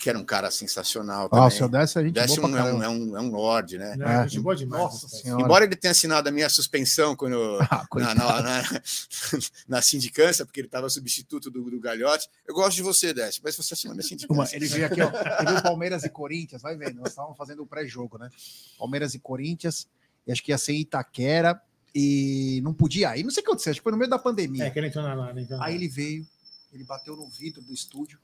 que 0.00 0.08
era 0.08 0.16
um 0.16 0.24
cara 0.24 0.48
sensacional 0.48 1.26
Ah, 1.26 1.28
também. 1.28 1.46
o 1.48 1.50
seu 1.50 1.68
Décio 1.68 2.00
a 2.00 2.04
gente 2.04 2.14
Décio 2.14 2.40
boa 2.40 2.46
é 2.46 2.52
um, 2.52 2.56
caramba. 2.56 2.84
é, 2.84 2.88
um, 2.88 3.16
é 3.16 3.20
um 3.20 3.30
lorde, 3.32 3.78
né? 3.78 3.96
É. 4.00 4.28
gente 4.28 4.40
boa 4.40 4.54
demais. 4.54 4.80
Nossa 4.84 5.08
senhora. 5.08 5.42
Embora 5.42 5.64
ele 5.64 5.74
tenha 5.74 5.90
assinado 5.90 6.28
a 6.28 6.30
minha 6.32 6.48
suspensão 6.48 7.16
quando, 7.16 7.58
Ah, 7.68 7.84
na, 7.96 8.14
na, 8.14 8.42
na, 8.42 8.62
na 9.66 9.82
sindicância, 9.82 10.46
porque 10.46 10.60
ele 10.60 10.68
estava 10.68 10.88
substituto 10.88 11.50
do, 11.50 11.68
do 11.68 11.80
Galhote. 11.80 12.28
Eu 12.46 12.54
gosto 12.54 12.76
de 12.76 12.82
você, 12.82 13.12
Décio, 13.12 13.42
mas 13.44 13.56
você 13.56 13.74
assinou 13.74 13.90
a 13.92 13.96
minha 13.96 14.06
sindicância. 14.06 14.54
ele 14.54 14.68
veio 14.68 14.86
aqui, 14.86 15.02
ó. 15.02 15.10
Ele 15.40 15.52
viu 15.54 15.62
Palmeiras 15.62 16.04
e 16.04 16.08
Corinthians, 16.08 16.62
vai 16.62 16.76
vendo. 16.76 17.00
Nós 17.00 17.08
estávamos 17.08 17.36
fazendo 17.36 17.64
o 17.64 17.66
pré-jogo, 17.66 18.18
né? 18.18 18.30
Palmeiras 18.78 19.14
e 19.14 19.18
Corinthians, 19.18 19.88
e 20.24 20.30
acho 20.30 20.44
que 20.44 20.52
ia 20.52 20.58
ser 20.58 20.74
Itaquera, 20.74 21.60
e 21.92 22.60
não 22.62 22.72
podia 22.72 23.16
ir. 23.16 23.24
Não 23.24 23.32
sei 23.32 23.40
o 23.40 23.44
que 23.44 23.50
aconteceu, 23.50 23.72
acho 23.72 23.80
que 23.80 23.82
foi 23.82 23.90
no 23.92 23.98
meio 23.98 24.08
da 24.10 24.18
pandemia. 24.18 24.62
É, 24.64 24.70
que 24.70 24.78
ele 24.78 24.86
entrou 24.86 25.02
na 25.02 25.14
lá. 25.14 25.34
Aí 25.60 25.74
ele 25.74 25.88
veio, 25.88 26.24
ele 26.72 26.84
bateu 26.84 27.16
no 27.16 27.26
vidro 27.28 27.60
do 27.62 27.72
estúdio, 27.74 28.16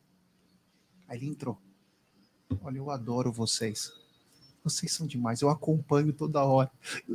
aí 1.08 1.18
ele 1.18 1.26
entrou. 1.26 1.58
Olha, 2.62 2.78
eu 2.78 2.90
adoro 2.90 3.32
vocês. 3.32 3.92
Vocês 4.62 4.92
são 4.92 5.06
demais, 5.06 5.42
eu 5.42 5.50
acompanho 5.50 6.10
toda 6.10 6.42
hora. 6.42 6.70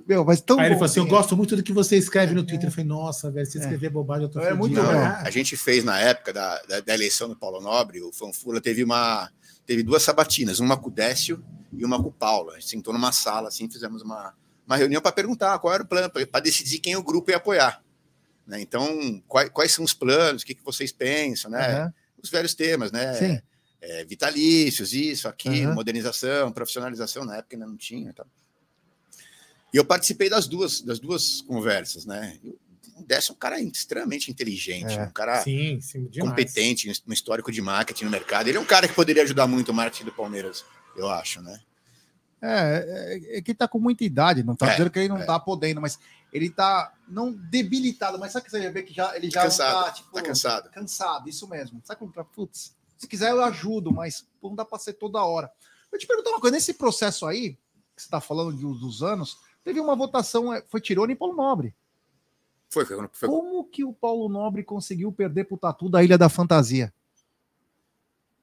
Meu, 0.08 0.24
mas 0.24 0.39
tão 0.39 0.60
Aí 0.60 0.67
ele 0.67 0.75
bom, 0.75 0.81
falou 0.81 0.86
assim: 0.91 1.00
Eu 1.00 1.03
assim, 1.05 1.10
gosto 1.15 1.36
muito 1.36 1.55
do 1.55 1.63
que 1.63 1.74
você 1.74 1.98
escreve 1.98 2.36
no 2.36 2.43
Twitter. 2.43 2.67
Eu 2.67 2.72
falei, 2.72 2.86
nossa, 2.86 3.31
velho, 3.31 3.46
se 3.48 3.58
escrever 3.58 3.89
bobagem, 3.89 4.25
eu 4.25 4.29
tô 4.29 4.39
É 4.39 4.53
muito 4.53 4.75
fudido." 4.75 4.86
bom. 4.86 4.93
Não, 4.93 5.05
Ah, 5.08 5.24
a 5.25 5.31
gente 5.31 5.58
fez 5.58 5.84
na 5.84 6.00
época 6.00 6.31
da, 6.31 6.62
da, 6.63 6.79
da 6.81 6.93
eleição 6.93 7.27
do 7.27 7.36
Paulo 7.36 7.60
Nobre, 7.60 8.03
o 8.03 8.12
Fanfula 8.13 8.62
teve 8.62 8.84
uma 8.84 9.31
teve 9.65 9.81
duas 9.81 10.03
sabatinas, 10.03 10.60
uma 10.60 10.77
com 10.77 10.89
o 10.89 10.91
Décio 10.91 11.43
e 11.74 11.84
uma 11.84 12.00
com 12.01 12.10
o 12.10 12.12
Paulo. 12.12 12.51
A 12.51 12.60
gente 12.60 12.69
sentou 12.69 12.93
numa 12.93 13.12
sala 13.12 13.48
assim, 13.48 13.67
fizemos 13.69 14.03
uma, 14.03 14.34
uma 14.65 14.75
reunião 14.77 15.01
para 15.01 15.12
perguntar 15.12 15.58
qual 15.58 15.74
era 15.74 15.81
o 15.81 15.88
plano, 15.88 16.08
para 16.12 16.39
decidir 16.39 16.77
quem 16.79 16.96
o 16.96 17.03
grupo 17.03 17.31
ia 17.31 17.38
apoiar. 17.38 17.84
Né? 18.46 18.62
Então, 18.62 19.24
quais, 19.27 19.50
quais 19.50 19.72
são 19.72 19.84
os 19.84 19.93
planos, 19.93 20.43
o 20.43 20.46
que, 20.46 20.53
que 20.55 20.63
vocês 20.63 20.91
pensam, 20.91 21.50
né? 21.50 21.81
aham, 21.81 21.93
Os 22.22 22.29
velhos 22.29 22.53
temas, 22.53 22.91
né? 22.91 23.13
Sim. 23.13 23.41
É, 23.81 24.03
vitalícios, 24.03 24.91
isso, 24.93 25.27
aquilo, 25.27 25.67
Aham. 25.67 25.75
modernização, 25.75 26.51
profissionalização, 26.51 27.24
na 27.24 27.38
época 27.38 27.55
ainda 27.55 27.65
não 27.65 27.77
tinha. 27.77 28.09
e 28.09 28.13
tal. 28.13 28.27
E 29.74 29.77
eu 29.77 29.86
participei 29.86 30.29
das 30.29 30.48
duas, 30.48 30.81
das 30.81 31.00
duas 31.00 31.41
conversas, 31.41 32.05
né? 32.05 32.38
O 32.98 33.03
Décio 33.03 33.31
é 33.31 33.36
um 33.36 33.38
cara 33.38 33.62
extremamente 33.62 34.29
inteligente, 34.29 34.98
É. 34.98 35.03
um 35.03 35.12
cara 35.12 35.41
Sim, 35.41 35.79
sim, 35.79 36.09
competente 36.19 36.91
no 37.05 37.13
histórico 37.13 37.51
de 37.51 37.62
marketing 37.62 38.05
no 38.05 38.12
mercado. 38.12 38.48
Ele 38.50 38.57
é 38.57 38.62
um 38.62 38.65
cara 38.65 38.88
que 38.88 38.93
poderia 38.93 39.24
ajudar 39.24 39.48
muito 39.48 39.69
o 39.69 39.74
marketing 39.74 40.05
do 40.05 40.12
Palmeiras, 40.12 40.65
eu 40.98 41.07
acho, 41.09 41.41
né? 41.41 41.62
É, 42.41 43.17
é, 43.31 43.38
é 43.38 43.41
que 43.41 43.51
ele 43.51 43.57
tá 43.57 43.67
com 43.67 43.79
muita 43.79 44.03
idade, 44.03 44.43
não 44.43 44.55
tá 44.55 44.67
É, 44.67 44.71
dizendo 44.71 44.89
que 44.89 45.00
ele 45.00 45.09
não 45.09 45.17
é. 45.17 45.25
tá 45.25 45.39
podendo, 45.39 45.79
mas 45.81 46.00
ele 46.33 46.50
tá 46.50 46.93
não 47.07 47.31
debilitado, 47.33 48.17
mas 48.19 48.31
sabe 48.33 48.45
que 48.45 48.51
você 48.51 48.69
vê 48.71 48.81
que 48.83 48.93
já, 48.93 49.15
ele 49.15 49.29
já 49.29 49.43
Cansado, 49.43 49.73
não 49.77 49.84
tá, 49.86 49.91
tipo, 49.91 50.12
Tá 50.12 50.21
cansado. 50.21 50.69
cansado, 50.71 51.30
isso 51.30 51.47
mesmo. 51.47 51.82
Sabe 51.84 51.99
como 51.99 52.12
tá? 52.12 52.23
Putz, 52.23 52.73
se 52.99 53.07
quiser 53.07 53.31
eu 53.31 53.41
ajudo, 53.43 53.91
mas 53.91 54.27
não 54.43 54.53
dá 54.53 54.63
pra 54.65 54.77
ser 54.77 54.93
toda 54.93 55.23
hora. 55.23 55.49
Eu 55.91 55.97
te 55.97 56.05
perguntar 56.05 56.29
uma 56.31 56.39
coisa, 56.41 56.55
nesse 56.55 56.73
processo 56.75 57.25
aí, 57.25 57.57
que 57.95 58.03
você 58.03 58.09
tá 58.09 58.19
falando 58.21 58.53
de- 58.55 58.62
dos 58.79 59.01
anos, 59.01 59.39
teve 59.63 59.79
uma 59.79 59.95
votação, 59.95 60.53
é, 60.53 60.62
foi 60.62 60.81
Tirone 60.81 61.13
e 61.13 61.15
Paulo 61.15 61.35
Nobre. 61.35 61.73
Foi, 62.69 62.85
foi, 62.85 63.07
foi- 63.12 63.29
Como 63.29 63.63
que 63.63 63.83
o 63.83 63.91
Paulo 63.93 64.29
Nobre 64.29 64.63
conseguiu 64.63 65.12
perder 65.12 65.45
pro 65.45 65.57
Tatu 65.57 65.89
da 65.89 66.03
Ilha 66.03 66.17
da 66.17 66.29
Fantasia? 66.29 66.93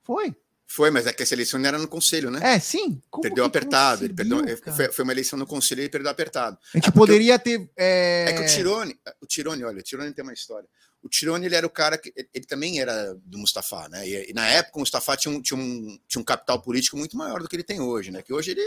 Foi. 0.02 0.34
Foi, 0.66 0.90
mas 0.90 1.06
é 1.06 1.12
que 1.12 1.22
essa 1.22 1.34
eleição 1.34 1.58
não 1.60 1.66
era 1.68 1.78
no 1.78 1.86
conselho, 1.88 2.30
né? 2.30 2.40
É, 2.54 2.58
sim. 2.58 3.00
Como 3.08 3.22
perdeu 3.22 3.44
que 3.44 3.48
apertado. 3.48 4.04
Ele 4.04 4.12
perdeu, 4.14 4.44
cara? 4.60 4.76
foi, 4.76 4.92
foi 4.92 5.02
uma 5.04 5.12
eleição 5.12 5.38
no 5.38 5.46
conselho 5.46 5.80
e 5.80 5.82
ele 5.82 5.88
perdeu 5.90 6.10
apertado. 6.10 6.58
A 6.74 6.76
gente 6.76 6.88
É 6.88 6.90
porque 6.90 6.98
poderia 6.98 7.38
ter. 7.38 7.70
É... 7.76 8.26
É 8.28 8.32
que 8.32 8.42
o 8.42 8.46
Tirone, 8.46 8.98
o 9.20 9.26
Tirone, 9.26 9.64
olha, 9.64 9.78
o 9.78 9.82
Tirone 9.82 10.12
tem 10.12 10.22
uma 10.24 10.32
história. 10.34 10.68
O 11.02 11.08
Tirone, 11.08 11.46
ele 11.46 11.54
era 11.54 11.66
o 11.66 11.70
cara 11.70 11.96
que. 11.96 12.12
Ele 12.34 12.44
também 12.46 12.80
era 12.80 13.14
do 13.24 13.38
Mustafa, 13.38 13.88
né? 13.88 14.06
E, 14.08 14.30
e 14.30 14.34
na 14.34 14.46
época 14.48 14.76
o 14.78 14.80
Mustafa 14.80 15.16
tinha 15.16 15.32
um, 15.32 15.40
tinha, 15.40 15.58
um, 15.58 15.98
tinha 16.08 16.20
um 16.20 16.24
capital 16.24 16.60
político 16.60 16.96
muito 16.96 17.16
maior 17.16 17.40
do 17.40 17.48
que 17.48 17.54
ele 17.54 17.62
tem 17.62 17.80
hoje, 17.80 18.10
né? 18.10 18.20
Que 18.22 18.32
hoje 18.32 18.50
ele. 18.50 18.62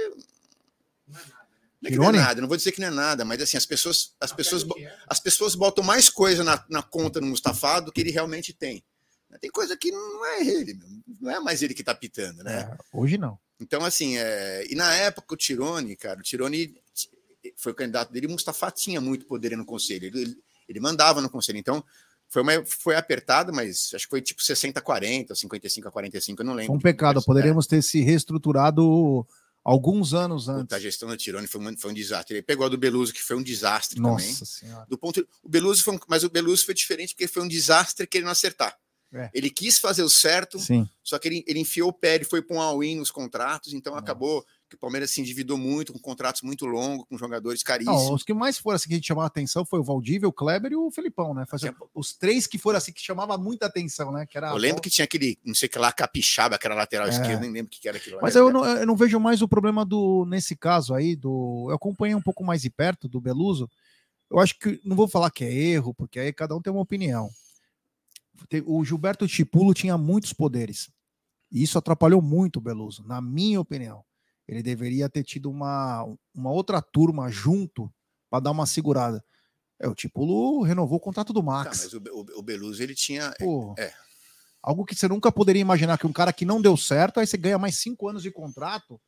Não 1.82 1.88
é 1.88 1.92
que 1.92 1.96
não 1.98 2.04
é 2.04 2.08
Tirone? 2.08 2.18
nada, 2.18 2.42
não 2.42 2.48
vou 2.48 2.58
dizer 2.58 2.72
que 2.72 2.82
não 2.82 2.88
é 2.88 2.92
nada, 2.92 3.24
mas 3.26 3.42
assim, 3.42 3.58
as 3.58 3.66
pessoas, 3.66 4.14
as 4.20 4.34
pessoas, 4.34 4.64
bo- 4.64 4.76
as 5.08 5.20
pessoas 5.20 5.56
botam 5.56 5.84
mais 5.84 6.10
coisa 6.10 6.44
na, 6.44 6.64
na 6.70 6.82
conta 6.84 7.20
do 7.22 7.26
Mustafa 7.26 7.80
do 7.80 7.92
que 7.92 8.02
ele 8.02 8.12
realmente 8.12 8.52
tem. 8.54 8.84
Tem 9.38 9.52
coisa 9.52 9.78
que 9.78 9.92
não 9.92 10.26
é 10.26 10.46
ele, 10.46 10.80
não 11.22 11.30
é 11.32 11.39
mais 11.39 11.62
ele 11.62 11.74
que 11.74 11.84
tá 11.84 11.94
pitando, 11.94 12.44
né? 12.44 12.62
É, 12.62 12.78
hoje 12.98 13.18
não. 13.18 13.38
Então, 13.60 13.84
assim, 13.84 14.18
é... 14.18 14.65
e 14.72 14.76
na 14.76 14.94
época 14.94 15.34
o 15.34 15.38
Tirone, 15.38 15.96
cara, 15.96 16.20
o 16.20 16.24
Tirone 16.24 16.74
foi 17.58 17.72
o 17.72 17.76
candidato 17.76 18.12
dele, 18.12 18.28
Mustafa 18.28 18.72
tinha 18.72 19.00
muito 19.00 19.26
poder 19.26 19.56
no 19.56 19.65
conselho, 19.65 20.06
ele, 20.06 20.38
ele 20.68 20.80
mandava 20.80 21.22
no 21.22 21.30
conselho. 21.30 21.58
Então, 21.58 21.84
foi, 22.28 22.42
uma, 22.42 22.63
foi 22.65 22.96
apertado, 22.96 23.52
mas 23.54 23.92
acho 23.94 24.06
que 24.06 24.10
foi 24.10 24.22
tipo 24.22 24.42
60 24.42 24.80
a 24.80 24.84
40, 24.84 25.34
55 25.36 25.88
a 25.88 25.92
45, 25.92 26.42
eu 26.42 26.46
não 26.46 26.54
lembro. 26.54 26.68
Foi 26.68 26.78
um 26.78 26.82
pecado. 26.82 27.15
Mas, 27.15 27.26
Poderíamos 27.26 27.65
ter 27.68 27.82
se 27.82 28.02
reestruturado 28.02 29.26
alguns 29.63 30.13
anos 30.13 30.48
é, 30.48 30.52
puta, 30.52 30.62
antes. 30.62 30.74
a 30.78 30.80
gestão 30.80 31.10
do 31.10 31.18
Tirone 31.18 31.48
foi 31.48 31.62
um, 31.62 31.78
foi 31.78 31.92
um 31.92 31.94
desastre. 31.94 32.36
Ele 32.36 32.44
pegou 32.44 32.65
a 32.65 32.70
do 32.70 32.78
Beluso, 32.78 33.13
que 33.13 33.22
foi 33.22 33.36
um 33.36 33.44
desastre 33.44 34.02
também. 34.02 34.28
Nossa 34.28 34.46
senhora. 34.46 34.86
Do 34.88 34.98
ponto, 34.98 35.28
o 35.44 35.50
Beluso 35.50 35.84
foi 35.84 35.96
um- 35.96 36.00
mas 36.08 36.24
o 36.24 36.30
Beluso 36.30 36.65
foi 36.65 36.74
diferente 36.74 37.13
porque 37.13 37.28
foi 37.28 37.44
um 37.44 37.48
desastre 37.48 38.06
querendo 38.08 38.30
acertar. 38.30 38.78
É. 39.12 39.30
Ele 39.34 39.50
quis 39.50 39.80
fazer 39.80 40.04
o 40.04 40.10
certo, 40.10 40.60
Sim. 40.60 40.88
Só 41.04 41.17
que 41.17 41.28
ele, 41.28 41.43
ele 41.48 41.60
enfiou 41.60 41.89
o 41.89 41.93
pé, 41.93 42.13
ele 42.15 42.26
foi 42.26 42.43
para 42.43 42.56
um 42.56 42.62
all-in 42.62 42.95
nos 42.98 43.10
contratos, 43.10 43.74
então 43.74 43.93
Nossa. 43.93 44.04
acabou 44.04 44.45
que 44.69 44.76
o 44.76 44.78
Palmeiras 44.78 45.10
se 45.10 45.19
endividou 45.19 45.58
muito, 45.58 45.91
com 45.91 45.98
contratos 45.98 46.43
muito 46.43 46.63
longos, 46.67 47.08
com 47.10 47.17
jogadores 47.17 47.62
Não, 47.62 47.65
caríssimos. 47.65 48.12
os 48.12 48.24
que 48.24 48.36
mais 48.36 48.60
foram 48.60 48.76
assim 48.76 48.88
que 48.88 48.93
a 48.93 48.98
gente 48.98 49.08
chamava 49.08 49.26
atenção 49.26 49.65
foi 49.65 49.80
o 49.80 49.84
Valdívia, 49.84 50.30
o 50.30 50.32
Kleber 50.32 50.72
e 50.72 50.76
o 50.76 50.91
Felipão, 50.91 51.34
né? 51.34 51.43
Assim, 51.52 51.72
os 51.95 52.13
três 52.13 52.45
que 52.45 52.60
foram 52.60 52.78
assim 52.78 52.91
que 52.93 53.02
chamava 53.02 53.36
muita 53.36 53.65
atenção, 53.65 54.12
né? 54.12 54.28
Que 54.28 54.38
era 54.38 54.52
eu 54.52 54.58
lembro 54.58 54.80
que 54.80 54.91
tinha 54.91 55.06
aquele, 55.06 55.39
não 55.43 55.56
sei 55.56 55.65
o 55.65 55.72
que 55.72 55.80
lá, 55.80 55.91
capixaba, 55.91 56.60
que 56.60 56.67
era 56.67 56.76
lateral 56.76 57.08
É. 57.08 57.10
esquerdo, 57.10 57.41
nem 57.41 57.52
lembro 57.52 57.72
o 57.76 57.82
que 57.82 57.88
era 57.89 57.98
aquilo 57.98 58.17
lá. 58.17 58.22
Mas 58.22 58.36
eu 58.36 58.54
não, 58.54 58.63
eu 58.63 58.86
não 58.86 58.95
vejo 58.95 59.19
mais 59.19 59.41
o 59.41 59.48
problema 59.48 59.84
do 59.84 60.24
nesse 60.30 60.56
caso 60.56 60.93
aí 60.93 61.15
do. 61.15 61.65
Eu 61.69 61.76
acompanhei 61.76 62.13
um 62.13 62.22
pouco 62.22 62.43
mais 62.43 62.62
de 62.62 62.69
perto 62.69 63.08
do 63.10 63.19
Beluso. 63.19 63.67
Eu 64.30 64.38
acho 64.38 64.60
que 64.60 64.80
não 64.86 64.95
vou 64.95 65.08
falar 65.08 65.32
que 65.32 65.43
é 65.43 65.52
erro, 65.52 65.95
porque 65.95 66.19
aí 66.19 66.32
cada 66.32 66.56
um 66.56 66.62
tem 66.62 66.72
uma 66.72 66.84
opinião. 66.84 67.32
O 68.65 68.84
Gilberto 68.84 69.28
Tipulo 69.28 69.73
tinha 69.73 69.97
muitos 69.97 70.34
poderes. 70.34 70.89
E 71.52 71.63
isso 71.63 71.78
atrapalhou 71.78 72.21
muito 72.21 72.58
o 72.58 72.62
Beluso, 72.62 73.04
na 73.04 73.21
minha 73.21 73.60
opinião. 73.60 74.04
Ele 74.47 74.63
deveria 74.63 75.10
ter 75.10 75.23
tido 75.23 75.49
uma, 75.49 76.04
uma 76.34 76.52
outra 76.52 76.82
turma 76.82 77.30
junto 77.30 77.91
para 78.30 78.39
dar 78.39 78.52
uma 78.52 78.65
segurada. 78.65 79.23
É, 79.80 79.88
o 79.88 79.95
Tipulo 79.95 80.62
renovou 80.62 80.97
o 80.97 81.02
contrato 81.02 81.32
do 81.32 81.39
Tá, 81.39 81.45
Max. 81.45 81.84
mas 81.84 81.93
o, 81.93 81.97
o, 82.12 82.39
o 82.39 82.41
Beluso, 82.41 82.82
ele 82.82 82.93
tinha... 82.93 83.34
Pô, 83.39 83.73
é. 83.78 83.93
Algo 84.62 84.86
que 84.86 84.93
você 84.93 85.08
nunca 85.08 85.32
poderia 85.32 85.62
imaginar, 85.62 85.97
que 85.97 86.06
um 86.06 86.12
cara 86.12 86.34
que 86.34 86.43
não 86.45 86.62
deu 86.62 86.75
certo, 86.75 87.19
aí 87.19 87.25
você 87.25 87.38
ganha 87.38 87.58
mais 87.58 87.78
cinco 87.78 88.10
anos 88.10 88.21
de 88.21 88.30
contrato. 88.30 88.99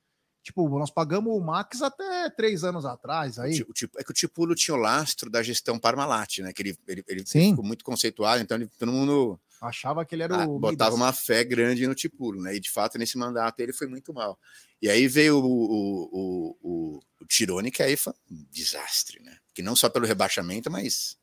Tipo, 0.44 0.68
nós 0.80 0.90
pagamos 0.90 1.32
o 1.34 1.40
Max 1.40 1.82
até 1.82 2.30
três 2.30 2.64
anos 2.64 2.84
atrás. 2.84 3.38
Aí, 3.38 3.62
o 3.62 3.74
Ti- 3.74 3.90
é 3.98 4.04
que 4.04 4.10
o 4.12 4.14
Tipulo 4.14 4.56
tinha 4.56 4.74
o 4.74 4.80
lastro 4.80 5.30
da 5.30 5.44
gestão 5.44 5.78
Parmalat, 5.78 6.40
né? 6.40 6.52
Que 6.52 6.64
ele, 6.64 6.78
ele, 6.88 7.04
ele 7.08 7.26
ficou 7.26 7.64
muito 7.64 7.86
conceituado, 7.86 8.42
então 8.42 8.58
ele, 8.58 8.68
todo 8.80 8.92
mundo 8.92 9.40
achava 9.62 10.04
que 10.04 10.16
ele 10.16 10.24
era 10.24 10.44
ah, 10.44 10.48
o. 10.48 10.58
botava 10.58 10.96
uma 10.96 11.14
fé 11.14 11.44
grande 11.44 11.86
no 11.86 11.94
Tipulo, 11.94 12.42
né? 12.42 12.56
E 12.56 12.60
de 12.60 12.72
fato, 12.72 12.98
nesse 12.98 13.18
mandato, 13.18 13.60
ele 13.60 13.72
foi 13.72 13.86
muito 13.86 14.12
mal. 14.12 14.38
E 14.82 14.90
aí 14.90 15.08
veio 15.08 15.38
o, 15.38 15.46
o, 15.46 16.10
o, 16.12 16.58
o, 16.62 17.00
o 17.22 17.26
Tirone, 17.28 17.70
que 17.70 17.84
aí 17.84 17.96
foi 17.96 18.14
um 18.32 18.44
desastre, 18.50 19.22
né? 19.22 19.38
Que 19.54 19.62
não 19.62 19.76
só 19.76 19.90
pelo 19.90 20.08
rebaixamento, 20.08 20.72
mas 20.72 21.20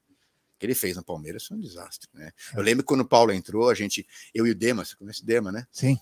o 0.54 0.58
que 0.60 0.66
ele 0.66 0.76
fez 0.76 0.96
no 0.96 1.02
Palmeiras 1.02 1.44
foi 1.44 1.56
um 1.56 1.60
desastre, 1.60 2.08
né? 2.14 2.30
É. 2.54 2.58
Eu 2.58 2.62
lembro 2.62 2.84
que 2.84 2.88
quando 2.88 3.00
o 3.00 3.08
Paulo 3.08 3.32
entrou, 3.32 3.68
a 3.68 3.74
gente, 3.74 4.06
eu 4.32 4.46
e 4.46 4.52
o 4.52 4.54
Dema, 4.54 4.84
você 4.84 4.94
conhece 4.94 5.22
o 5.22 5.26
Dema, 5.26 5.50
né? 5.50 5.66
Sim. 5.72 5.98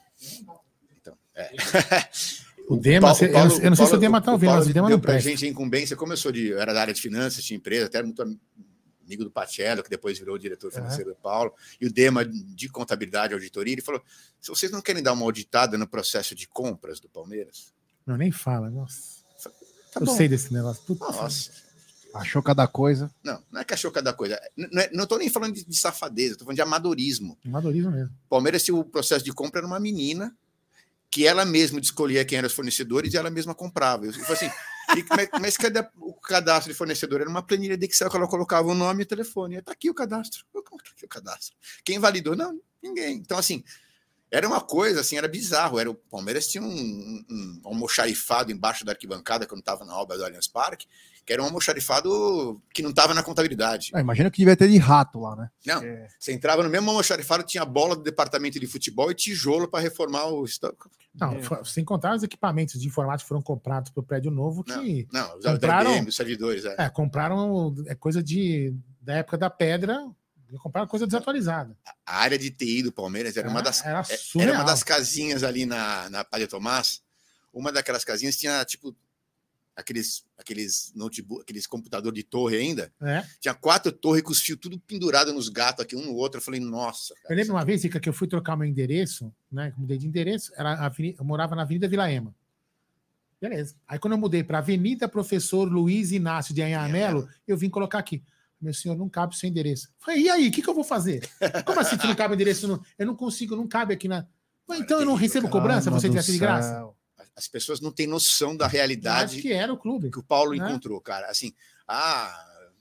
Então, 1.01 1.17
é. 1.35 1.51
O 2.69 2.77
Dema, 2.77 3.09
Paulo- 3.15 3.25
eu 3.25 3.33
não- 3.33 3.59
eu 3.65 3.71
não 3.71 3.77
sei 3.77 3.87
se 3.87 3.95
o 3.95 3.99
Dema 3.99 4.21
tá 4.21 4.31
o 4.31 4.35
ouvindo, 4.35 4.49
Paulo 4.49 4.61
mas 4.63 4.71
o 4.71 4.75
Dema 4.75 4.89
deu 4.89 4.97
não 4.97 5.03
presta. 5.03 5.29
gente 5.31 5.45
a 5.45 5.49
incumbência, 5.49 5.97
como 5.97 6.13
eu 6.13 6.17
sou 6.17 6.33
de, 6.33 6.49
eu 6.49 6.61
era 6.61 6.73
da 6.75 6.81
área 6.81 6.93
de 6.95 7.01
finanças, 7.01 7.45
tinha 7.45 7.57
empresa, 7.57 7.87
até 7.87 8.03
muito 8.03 8.23
amigo 8.23 9.23
do 9.25 9.31
Pacello, 9.31 9.83
que 9.85 9.91
depois 9.91 10.19
virou 10.19 10.37
diretor 10.37 10.73
financeiro 10.73 11.11
do 11.11 11.17
Paulo, 11.17 11.53
e 11.81 11.87
o 11.87 11.93
Dema 11.93 12.25
de 12.25 12.69
contabilidade 12.69 13.33
e 13.33 13.35
auditoria, 13.35 13.73
ele 13.75 13.83
falou: 13.83 14.03
se 14.41 14.49
vocês 14.49 14.73
não 14.73 14.83
querem 14.83 15.03
dar 15.03 15.13
uma 15.13 15.23
auditada 15.25 15.79
no 15.79 15.87
processo 15.87 16.35
de 16.35 16.49
compras 16.49 16.99
do 16.99 17.09
Palmeiras, 17.09 17.73
Não, 18.05 18.17
nem 18.17 18.33
fala. 18.33 18.69
Nossa. 18.69 19.21
tá 19.93 20.01
eu 20.01 20.07
bom. 20.07 20.17
sei 20.17 20.27
desse 20.29 20.53
negócio. 20.53 20.83
Putz, 20.85 21.01
Nossa, 21.01 21.51
Achou 22.15 22.43
cada 22.43 22.67
coisa. 22.67 23.11
não, 23.23 23.43
não 23.53 23.61
é 23.61 23.65
que 23.65 23.75
achou 23.75 23.91
cada 23.91 24.13
coisa. 24.13 24.41
É, 24.75 24.91
não 24.97 25.07
tô 25.07 25.19
nem 25.19 25.29
falando 25.29 25.55
de, 25.55 25.65
de 25.67 25.77
safadeza, 25.77 26.35
tô 26.37 26.45
falando 26.45 26.57
de 26.57 26.63
amadorismo. 26.63 27.37
Amadorismo 27.45 27.91
mesmo. 27.91 28.13
Palmeiras, 28.29 28.63
se 28.63 28.73
o 28.73 28.83
processo 28.85 29.23
de 29.25 29.33
compra 29.33 29.61
era 29.61 29.67
uma 29.67 29.79
menina 29.79 30.35
que 31.11 31.27
ela 31.27 31.45
mesma 31.45 31.81
escolhia 31.81 32.25
quem 32.25 32.39
eram 32.39 32.47
os 32.47 32.55
fornecedores 32.55 33.15
e 33.15 33.17
ela 33.17 33.31
mesma 33.31 33.55
comprava. 33.55 34.07
Eu 34.07 34.13
falei 34.13 34.33
assim, 34.33 34.51
mas, 35.11 35.29
mas 35.41 35.57
cadê 35.57 35.85
o 35.97 36.15
cadastro 36.15 36.73
de 36.73 36.79
fornecedor? 36.79 37.21
Era 37.21 37.31
uma 37.31 37.43
planilha 37.43 37.77
de 37.77 37.87
Excel 37.87 38.11
que 38.11 38.17
ela 38.17 38.29
colocava 38.29 38.69
o 38.69 38.75
nome 38.75 39.03
e 39.03 39.05
o 39.05 39.09
telefone. 39.09 39.57
Está 39.57 39.73
aqui 39.73 39.91
o 39.91 39.95
cadastro. 39.95 40.45
Como 40.53 40.83
tá 40.83 40.91
aqui 40.95 41.05
o 41.05 41.09
cadastro? 41.09 41.57
Quem 41.85 41.99
validou? 41.99 42.37
Não, 42.37 42.61
ninguém. 42.83 43.17
Então, 43.17 43.39
assim, 43.39 43.65
era 44.31 44.47
uma 44.47 44.61
coisa, 44.61 45.01
assim, 45.01 45.17
era 45.17 45.29
bizarro. 45.29 45.79
Era, 45.79 45.91
o 45.91 45.95
Palmeiras 45.95 46.47
tinha 46.47 46.63
um, 46.63 46.67
um, 46.69 47.25
um 47.31 47.61
almoxarifado 47.65 48.53
embaixo 48.53 48.85
da 48.85 48.93
arquibancada 48.93 49.47
quando 49.47 49.61
estava 49.61 49.85
na 49.85 49.97
obra 49.97 50.17
do 50.17 50.25
Allianz 50.25 50.49
Parque, 50.49 50.87
que 51.27 51.33
era 51.33 51.43
um 51.43 51.47
almoxarifado 51.47 52.63
que 52.73 52.83
não 52.83 52.91
estava 52.91 53.13
na 53.13 53.23
contabilidade. 53.23 53.91
Ah, 53.93 54.01
imagina 54.01 54.31
que 54.31 54.39
devia 54.39 54.57
ter 54.57 54.69
de 54.69 54.79
rato 54.79 55.19
lá, 55.19 55.35
né? 55.35 55.51
Não, 55.67 55.83
é. 55.83 56.07
você 56.17 56.33
entrava 56.33 56.63
no 56.63 56.71
mesmo 56.71 56.89
almoxarifado, 56.89 57.43
tinha 57.43 57.65
bola 57.65 57.97
do 57.97 58.03
departamento 58.03 58.61
de 58.61 58.67
futebol 58.69 59.11
e 59.11 59.15
tijolo 59.15 59.67
para 59.69 59.81
reformar 59.81 60.27
o 60.27 60.45
Não, 61.13 61.33
é. 61.33 61.65
sem 61.65 61.85
contar 61.85 62.15
os 62.15 62.23
equipamentos 62.23 62.81
de 62.81 62.87
informática 62.87 63.25
que 63.25 63.29
foram 63.29 63.43
comprados 63.43 63.91
para 63.91 64.01
o 64.01 64.05
prédio 64.05 64.31
novo 64.31 64.63
que. 64.63 65.09
Não, 65.13 65.29
não 65.29 65.39
os 65.39 65.45
compraram, 65.45 65.97
IBM, 65.97 66.09
os 66.09 66.17
servidores. 66.17 66.65
É. 66.65 66.77
é, 66.79 66.89
compraram 66.89 67.75
é 67.87 67.95
coisa 67.97 68.23
de, 68.23 68.73
da 69.01 69.15
época 69.15 69.37
da 69.37 69.51
pedra 69.51 70.01
compraram 70.63 70.87
coisa 70.87 71.07
desatualizada. 71.07 71.77
A 72.07 72.19
área 72.21 72.39
de 72.39 72.51
TI 72.51 72.85
do 72.85 72.93
Palmeiras 72.93 73.37
era, 73.37 73.49
uma, 73.49 73.61
das, 73.61 73.85
era, 73.85 74.01
é, 74.09 74.43
era 74.43 74.53
uma 74.53 74.63
das 74.63 74.85
casinhas 74.85 75.43
ali 75.43 75.67
na, 75.67 76.09
na 76.09 76.25
Padre 76.25 76.47
Tomás. 76.47 77.03
Uma 77.53 77.73
daquelas 77.73 78.05
casinhas 78.05 78.37
tinha, 78.37 78.65
tipo, 78.65 78.95
aqueles, 79.77 80.25
aqueles 80.39 80.93
notebook, 80.95 81.43
aqueles 81.43 81.67
computador 81.67 82.13
de 82.13 82.23
torre 82.23 82.57
ainda. 82.57 82.91
É. 83.01 83.23
Tinha 83.39 83.55
quatro 83.55 83.93
torres 83.93 84.23
com 84.23 84.33
os 84.33 84.41
fios 84.41 84.59
tudo 84.59 84.79
pendurado 84.81 85.33
nos 85.33 85.49
gatos 85.49 85.85
aqui, 85.85 85.95
um 85.95 86.07
no 86.07 86.15
outro. 86.15 86.39
Eu 86.39 86.43
falei, 86.43 86.59
nossa. 86.59 87.15
Cara, 87.23 87.35
eu 87.35 87.37
lembro 87.37 87.55
uma 87.55 87.65
vez, 87.65 87.85
Ica, 87.85 88.01
que 88.01 88.09
eu 88.09 88.13
fui 88.13 88.27
trocar 88.27 88.57
meu 88.57 88.67
endereço, 88.67 89.33
né? 89.53 89.73
Mudei 89.77 89.99
de 89.99 90.07
endereço, 90.07 90.53
era 90.57 90.91
eu 90.99 91.25
morava 91.25 91.55
na 91.55 91.63
Avenida 91.63 91.87
Vila 91.87 92.11
Ema. 92.11 92.35
Beleza. 93.41 93.77
Aí 93.87 93.99
quando 93.99 94.15
eu 94.15 94.19
mudei 94.19 94.43
para 94.43 94.59
Avenida 94.59 95.07
Professor 95.07 95.71
Luiz 95.71 96.11
Inácio 96.11 96.55
de 96.55 96.63
Anhamelo, 96.63 97.29
eu 97.47 97.57
vim 97.57 97.69
colocar 97.69 97.99
aqui 97.99 98.23
meu 98.61 98.73
senhor, 98.73 98.97
não 98.97 99.09
cabe 99.09 99.35
o 99.35 99.37
seu 99.37 99.49
endereço. 99.49 99.91
Falei, 99.99 100.23
e 100.23 100.31
aí, 100.31 100.49
o 100.49 100.51
que, 100.51 100.63
que 100.63 100.69
eu 100.69 100.75
vou 100.75 100.83
fazer? 100.83 101.29
Como 101.67 101.79
assim 101.79 101.99
que 101.99 102.07
não 102.07 102.15
cabe 102.15 102.33
o 102.33 102.37
endereço? 102.37 102.67
Não, 102.67 102.81
eu 102.99 103.07
não 103.07 103.15
consigo, 103.15 103.55
não 103.55 103.69
cabe 103.69 103.93
aqui 103.93 104.09
na. 104.09 104.27
Mas, 104.67 104.81
então 104.81 104.99
eu 104.99 105.07
não 105.07 105.15
recebo 105.15 105.49
cobrança, 105.49 105.91
você 105.91 106.09
tivesse 106.09 106.33
de 106.33 106.39
graça? 106.39 106.89
As 107.37 107.47
pessoas 107.47 107.81
não 107.81 107.93
têm 107.93 108.07
noção 108.07 108.57
da 108.57 108.67
realidade 108.67 109.43
que 109.43 109.53
era 109.53 109.73
o 109.73 109.77
clube. 109.77 110.11
Que 110.11 110.19
o 110.19 110.23
Paulo 110.23 110.55
né? 110.55 110.65
encontrou, 110.67 111.01
cara. 111.01 111.27
Assim, 111.29 111.55
ah, 111.87 112.35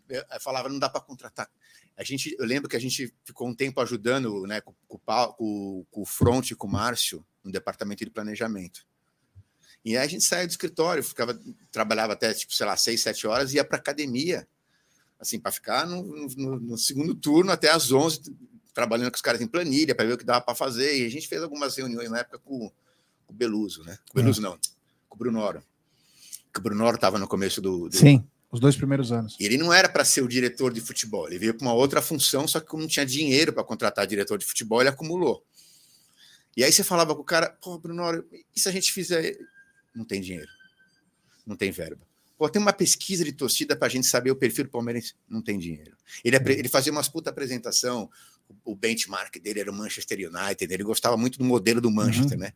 eu 0.09 0.23
falava, 0.39 0.69
não 0.69 0.79
dá 0.79 0.89
para 0.89 1.01
contratar. 1.01 1.49
A 1.97 2.03
gente, 2.03 2.35
eu 2.39 2.45
lembro 2.45 2.69
que 2.69 2.75
a 2.75 2.79
gente 2.79 3.13
ficou 3.23 3.47
um 3.47 3.55
tempo 3.55 3.79
ajudando 3.81 4.45
né, 4.47 4.61
com, 4.61 4.73
com, 4.87 4.97
com, 4.97 5.85
com 5.91 6.01
o 6.01 6.05
Front 6.05 6.51
e 6.51 6.55
com 6.55 6.67
o 6.67 6.71
Márcio 6.71 7.25
no 7.43 7.51
departamento 7.51 8.03
de 8.03 8.11
planejamento. 8.11 8.85
E 9.83 9.95
aí 9.95 10.03
a 10.03 10.07
gente 10.07 10.23
saía 10.23 10.47
do 10.47 10.49
escritório, 10.49 11.03
ficava, 11.03 11.39
trabalhava 11.71 12.13
até, 12.13 12.33
tipo, 12.33 12.53
sei 12.53 12.65
lá, 12.65 12.75
seis, 12.75 13.01
sete 13.01 13.27
horas, 13.27 13.53
ia 13.53 13.63
para 13.63 13.77
academia 13.77 14.47
assim, 15.19 15.39
para 15.39 15.51
ficar 15.51 15.85
no, 15.85 16.03
no, 16.03 16.59
no, 16.59 16.77
segundo 16.77 17.15
turno 17.15 17.51
até 17.51 17.69
às 17.69 17.91
11, 17.91 18.35
trabalhando 18.73 19.11
com 19.11 19.15
os 19.15 19.21
caras 19.21 19.41
em 19.41 19.47
planilha, 19.47 19.95
para 19.95 20.05
ver 20.05 20.13
o 20.13 20.17
que 20.17 20.25
dava 20.25 20.41
para 20.41 20.55
fazer. 20.55 20.97
E 20.97 21.05
a 21.05 21.09
gente 21.09 21.27
fez 21.27 21.41
algumas 21.41 21.75
reuniões 21.75 22.09
na 22.09 22.19
época 22.19 22.39
com, 22.39 22.71
com 23.25 23.33
o 23.33 23.35
Beluso, 23.35 23.83
né? 23.83 23.97
Com 24.09 24.19
o 24.19 24.21
Beluso, 24.21 24.41
não, 24.41 24.57
com 25.07 25.15
o 25.15 25.17
Brunoro. 25.17 25.63
Que 26.53 26.59
o 26.59 26.63
Brunoro 26.63 26.95
estava 26.95 27.19
no 27.19 27.27
começo 27.27 27.61
do, 27.61 27.89
do, 27.89 27.95
Sim, 27.95 28.25
os 28.51 28.59
dois 28.59 28.75
primeiros 28.75 29.11
anos. 29.11 29.35
E 29.39 29.45
ele 29.45 29.57
não 29.57 29.73
era 29.73 29.89
para 29.89 30.05
ser 30.05 30.21
o 30.21 30.27
diretor 30.27 30.73
de 30.73 30.81
futebol, 30.81 31.27
ele 31.27 31.37
veio 31.37 31.53
para 31.53 31.65
uma 31.65 31.73
outra 31.73 32.01
função, 32.01 32.47
só 32.47 32.59
que 32.59 32.67
como 32.67 32.83
não 32.83 32.89
tinha 32.89 33.05
dinheiro 33.05 33.51
para 33.51 33.63
contratar 33.63 34.07
diretor 34.07 34.37
de 34.37 34.45
futebol, 34.45 34.81
ele 34.81 34.89
acumulou. 34.89 35.43
E 36.55 36.63
aí 36.63 36.71
você 36.71 36.83
falava 36.83 37.13
com 37.13 37.21
o 37.21 37.25
cara, 37.25 37.49
pô, 37.61 37.77
Brunoro, 37.77 38.25
e 38.31 38.59
se 38.59 38.69
a 38.69 38.71
gente 38.71 38.91
fizer. 38.91 39.37
Não 39.93 40.05
tem 40.05 40.21
dinheiro, 40.21 40.49
não 41.45 41.55
tem 41.55 41.71
verba. 41.71 42.05
Pô, 42.37 42.49
tem 42.49 42.61
uma 42.61 42.73
pesquisa 42.73 43.23
de 43.23 43.31
torcida 43.31 43.75
para 43.75 43.87
a 43.87 43.89
gente 43.89 44.07
saber 44.07 44.29
o 44.29 44.35
perfil 44.35 44.65
do 44.65 44.69
Palmeiras. 44.69 45.15
Não 45.27 45.41
tem 45.41 45.57
dinheiro. 45.57 45.95
Ele, 46.23 46.35
ele 46.35 46.67
fazia 46.67 46.91
umas 46.91 47.07
puta 47.07 47.29
apresentação. 47.29 48.09
O 48.63 48.75
benchmark 48.75 49.39
dele 49.39 49.61
era 49.61 49.71
o 49.71 49.73
Manchester 49.73 50.29
United. 50.29 50.73
Ele 50.73 50.83
gostava 50.83 51.15
muito 51.15 51.37
do 51.37 51.45
modelo 51.45 51.79
do 51.79 51.89
Manchester, 51.89 52.37
uhum. 52.37 52.43
né? 52.43 52.53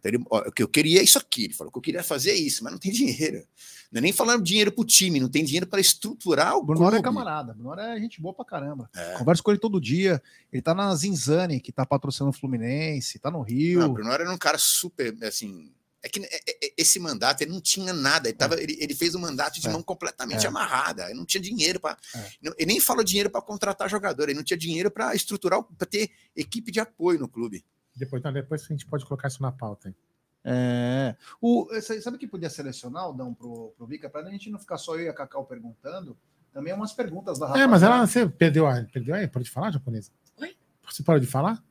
Então 0.00 0.10
ele, 0.10 0.24
ó, 0.30 0.40
o 0.48 0.52
que 0.52 0.62
eu 0.62 0.68
queria 0.68 1.00
é 1.00 1.04
isso 1.04 1.18
aqui. 1.18 1.44
Ele 1.44 1.54
falou 1.54 1.70
que 1.70 1.78
eu 1.78 1.82
queria 1.82 2.02
fazer 2.02 2.30
é 2.30 2.34
isso, 2.34 2.64
mas 2.64 2.72
não 2.72 2.80
tem 2.80 2.90
dinheiro. 2.90 3.46
Não 3.92 3.98
é 3.98 4.02
nem 4.02 4.12
falando 4.12 4.42
dinheiro 4.42 4.72
para 4.72 4.82
o 4.82 4.84
time, 4.84 5.20
não 5.20 5.28
tem 5.28 5.44
dinheiro 5.44 5.66
para 5.66 5.80
estruturar 5.80 6.56
o 6.56 6.62
Bruno 6.62 6.94
é 6.94 7.02
camarada. 7.02 7.52
Bruno 7.52 7.80
é 7.80 8.00
gente 8.00 8.20
boa 8.20 8.32
para 8.32 8.44
caramba. 8.44 8.88
É. 8.94 9.18
Converso 9.18 9.42
com 9.42 9.50
ele 9.50 9.60
todo 9.60 9.80
dia. 9.80 10.22
Ele 10.52 10.62
tá 10.62 10.74
na 10.74 10.94
Zinzane, 10.94 11.60
que 11.60 11.70
tá 11.70 11.84
patrocinando 11.84 12.34
o 12.34 12.38
Fluminense, 12.38 13.18
tá 13.18 13.30
no 13.30 13.42
Rio. 13.42 13.80
Não, 13.80 13.90
o 13.90 13.92
Bruno 13.92 14.10
era 14.10 14.32
um 14.32 14.38
cara 14.38 14.58
super, 14.58 15.16
assim, 15.24 15.72
é 16.02 16.08
que 16.08 16.20
é, 16.20 16.66
é, 16.66 16.72
esse 16.78 16.98
mandato 16.98 17.42
ele 17.42 17.50
não 17.50 17.60
tinha 17.60 17.92
nada, 17.92 18.28
ele, 18.28 18.36
tava, 18.36 18.60
ele, 18.60 18.76
ele 18.80 18.94
fez 18.94 19.14
um 19.14 19.18
mandato 19.18 19.60
de 19.60 19.68
é. 19.68 19.70
mão 19.70 19.82
completamente 19.82 20.46
é. 20.46 20.48
amarrada, 20.48 21.06
ele 21.06 21.18
não 21.18 21.26
tinha 21.26 21.40
dinheiro 21.40 21.78
para. 21.78 21.96
É. 22.14 22.30
Ele 22.58 22.66
nem 22.66 22.80
falou 22.80 23.04
dinheiro 23.04 23.28
para 23.28 23.42
contratar 23.42 23.88
jogador, 23.88 24.24
ele 24.24 24.38
não 24.38 24.44
tinha 24.44 24.56
dinheiro 24.56 24.90
para 24.90 25.14
estruturar, 25.14 25.62
para 25.62 25.86
ter 25.86 26.10
equipe 26.34 26.72
de 26.72 26.80
apoio 26.80 27.18
no 27.18 27.28
clube. 27.28 27.64
Depois, 28.00 28.22
não, 28.22 28.32
depois 28.32 28.64
a 28.64 28.68
gente 28.68 28.86
pode 28.86 29.04
colocar 29.04 29.28
isso 29.28 29.42
na 29.42 29.52
pauta. 29.52 29.88
Hein? 29.88 29.94
É. 30.42 31.14
O, 31.40 31.68
sabe 32.02 32.16
que 32.16 32.26
podia 32.26 32.48
selecionar, 32.48 33.12
Dão, 33.12 33.34
pro, 33.34 33.74
pro 33.76 33.86
Vika, 33.86 34.08
para 34.08 34.26
a 34.26 34.30
gente 34.30 34.50
não 34.50 34.58
ficar 34.58 34.78
só 34.78 34.96
eu 34.96 35.02
e 35.02 35.08
a 35.08 35.12
Cacau 35.12 35.44
perguntando? 35.44 36.16
Também 36.52 36.72
umas 36.72 36.92
perguntas 36.92 37.38
da 37.38 37.56
É, 37.56 37.66
mas 37.66 37.82
ela 37.82 38.06
você 38.06 38.28
perdeu 38.28 38.66
a. 38.66 38.82
Perdeu 38.84 39.14
aí? 39.14 39.28
Pode 39.28 39.50
falar, 39.50 39.70
japonesa? 39.70 40.10
Oi? 40.38 40.56
Você 40.88 41.02
parou 41.02 41.20
de 41.20 41.26
falar? 41.26 41.62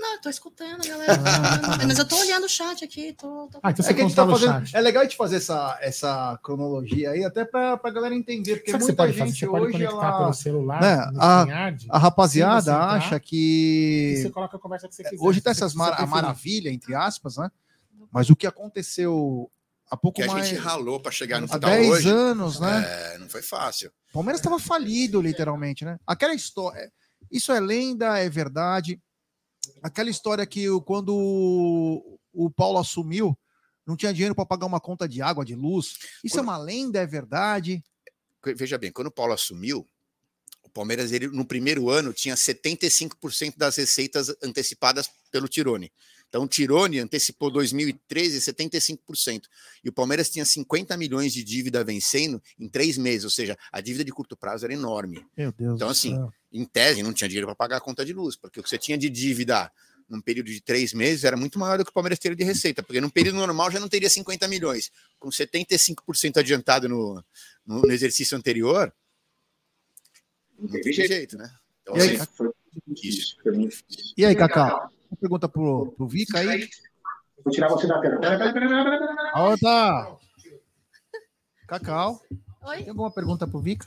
Não, 0.00 0.14
eu 0.14 0.20
tô 0.22 0.30
escutando, 0.30 0.86
galera. 0.88 1.12
Ah. 1.12 1.86
Mas 1.86 1.98
eu 1.98 2.08
tô 2.08 2.16
olhando 2.16 2.44
o 2.44 2.48
chat 2.48 2.82
aqui. 2.82 3.12
Tô, 3.12 3.48
tô... 3.48 3.60
Ah, 3.62 3.70
então 3.70 3.84
você 3.84 3.92
é, 3.92 4.14
tá 4.14 4.26
fazendo... 4.26 4.64
é 4.72 4.80
legal 4.80 5.02
a 5.02 5.04
gente 5.04 5.16
fazer 5.16 5.36
essa, 5.36 5.78
essa 5.82 6.40
cronologia 6.42 7.10
aí, 7.10 7.22
até 7.22 7.44
pra, 7.44 7.76
pra 7.76 7.90
galera 7.90 8.14
entender, 8.14 8.56
porque 8.56 8.70
Sabe 8.70 8.84
muita 8.84 9.12
gente 9.12 9.46
hoje 9.46 9.84
ela... 9.84 10.18
pelo 10.18 10.32
celular, 10.32 10.80
né? 10.80 11.10
a, 11.18 11.44
a 11.90 11.98
rapaziada 11.98 12.74
acha 12.76 13.20
que. 13.20 14.14
Você 14.22 14.30
coloca 14.30 14.56
a 14.56 14.60
conversa 14.60 14.88
que 14.88 14.94
você 14.94 15.04
quiser. 15.04 15.22
Hoje 15.22 15.42
tá 15.42 15.50
essas 15.50 15.74
mar... 15.74 15.92
a 15.92 16.06
maravilha, 16.06 16.70
entre 16.70 16.94
aspas, 16.94 17.36
né? 17.36 17.50
Mas 18.10 18.30
o 18.30 18.36
que 18.36 18.46
aconteceu 18.46 19.50
há 19.90 19.96
pouco 19.98 20.20
que 20.20 20.26
mais. 20.26 20.44
a 20.44 20.46
gente 20.46 20.58
ralou 20.58 20.98
para 20.98 21.12
chegar 21.12 21.40
no 21.40 21.46
há 21.50 21.58
10 21.58 21.90
hoje, 21.90 22.08
anos, 22.08 22.58
né? 22.58 22.84
É, 23.14 23.18
não 23.18 23.28
foi 23.28 23.42
fácil. 23.42 23.90
O 24.10 24.14
Palmeiras 24.14 24.40
estava 24.40 24.58
falido, 24.58 25.20
literalmente, 25.20 25.84
né? 25.84 25.98
Aquela 26.06 26.34
história. 26.34 26.90
Isso 27.30 27.52
é 27.52 27.60
lenda, 27.60 28.18
é 28.18 28.30
verdade 28.30 28.98
aquela 29.82 30.10
história 30.10 30.46
que 30.46 30.66
quando 30.84 31.14
o, 32.32 32.50
Paulo 32.50 32.78
assumiu, 32.78 33.38
não 33.86 33.96
tinha 33.96 34.12
dinheiro 34.12 34.34
para 34.34 34.46
pagar 34.46 34.66
uma 34.66 34.80
conta 34.80 35.08
de 35.08 35.20
água, 35.22 35.44
de 35.44 35.54
luz. 35.54 35.98
Isso 36.22 36.36
é 36.36 36.38
quando... 36.38 36.48
é 36.48 36.50
uma 36.50 36.58
lenda, 36.58 37.00
é 37.00 37.06
verdade? 37.06 37.82
Veja 38.56 38.78
bem, 38.78 38.92
quando 38.92 39.08
o 39.08 39.12
Paulo 39.12 39.32
assumiu, 39.32 39.86
o 40.62 40.70
Palmeiras, 40.70 41.12
ele, 41.12 41.26
no 41.26 41.44
primeiro 41.44 41.90
ano, 41.90 42.12
tinha 42.12 42.34
75% 42.34 43.56
das 43.56 43.76
receitas 43.76 44.34
antecipadas 44.42 45.10
pelo 45.30 45.48
Tirone. 45.48 45.92
Então, 46.30 46.44
o 46.44 46.48
Tirone 46.48 47.00
antecipou 47.00 47.50
2013 47.50 48.38
75%. 48.38 49.42
E 49.84 49.88
o 49.88 49.92
Palmeiras 49.92 50.30
tinha 50.30 50.44
50 50.44 50.96
milhões 50.96 51.32
de 51.32 51.42
dívida 51.42 51.82
vencendo 51.82 52.40
em 52.56 52.68
três 52.68 52.96
meses, 52.96 53.24
ou 53.24 53.30
seja, 53.30 53.58
a 53.72 53.80
dívida 53.80 54.04
de 54.04 54.12
curto 54.12 54.36
prazo 54.36 54.64
era 54.64 54.72
enorme. 54.72 55.26
Meu 55.36 55.50
Deus 55.50 55.74
então, 55.74 55.88
assim, 55.88 56.14
céu. 56.14 56.32
em 56.52 56.64
tese, 56.64 57.02
não 57.02 57.12
tinha 57.12 57.26
dinheiro 57.26 57.48
para 57.48 57.56
pagar 57.56 57.76
a 57.78 57.80
conta 57.80 58.04
de 58.04 58.12
luz, 58.12 58.36
porque 58.36 58.60
o 58.60 58.62
que 58.62 58.68
você 58.68 58.78
tinha 58.78 58.96
de 58.96 59.10
dívida 59.10 59.70
num 60.08 60.20
período 60.20 60.46
de 60.46 60.60
três 60.60 60.92
meses 60.92 61.24
era 61.24 61.36
muito 61.36 61.58
maior 61.58 61.78
do 61.78 61.84
que 61.84 61.90
o 61.90 61.94
Palmeiras 61.94 62.18
teria 62.18 62.36
de 62.36 62.44
receita, 62.44 62.80
porque 62.80 63.00
num 63.00 63.10
período 63.10 63.36
normal 63.36 63.68
já 63.72 63.80
não 63.80 63.88
teria 63.88 64.08
50 64.08 64.46
milhões. 64.46 64.92
Com 65.18 65.30
75% 65.30 66.36
adiantado 66.36 66.88
no, 66.88 67.24
no, 67.66 67.82
no, 67.82 67.92
exercício 67.92 68.38
anterior, 68.38 68.92
não 70.56 70.68
teve 70.68 70.92
jeito, 70.92 71.36
né? 71.36 71.52
Então, 71.82 71.96
e, 71.96 72.02
aí, 72.02 72.16
assim, 72.16 72.50
isso. 73.02 73.36
e 74.16 74.24
aí, 74.24 74.36
Cacau? 74.36 74.92
Uma 75.10 75.16
pergunta 75.20 75.48
pro, 75.48 75.92
pro 75.96 76.06
Vika 76.06 76.38
aí. 76.38 76.68
Vou 77.44 77.52
tirar 77.52 77.68
você 77.68 77.86
da 77.86 78.00
tela. 78.00 78.20
Volta! 79.34 80.16
Cacau. 81.66 82.22
Oi? 82.62 82.78
Tem 82.78 82.88
alguma 82.90 83.10
pergunta 83.10 83.46
pro 83.46 83.60
Vika? 83.60 83.86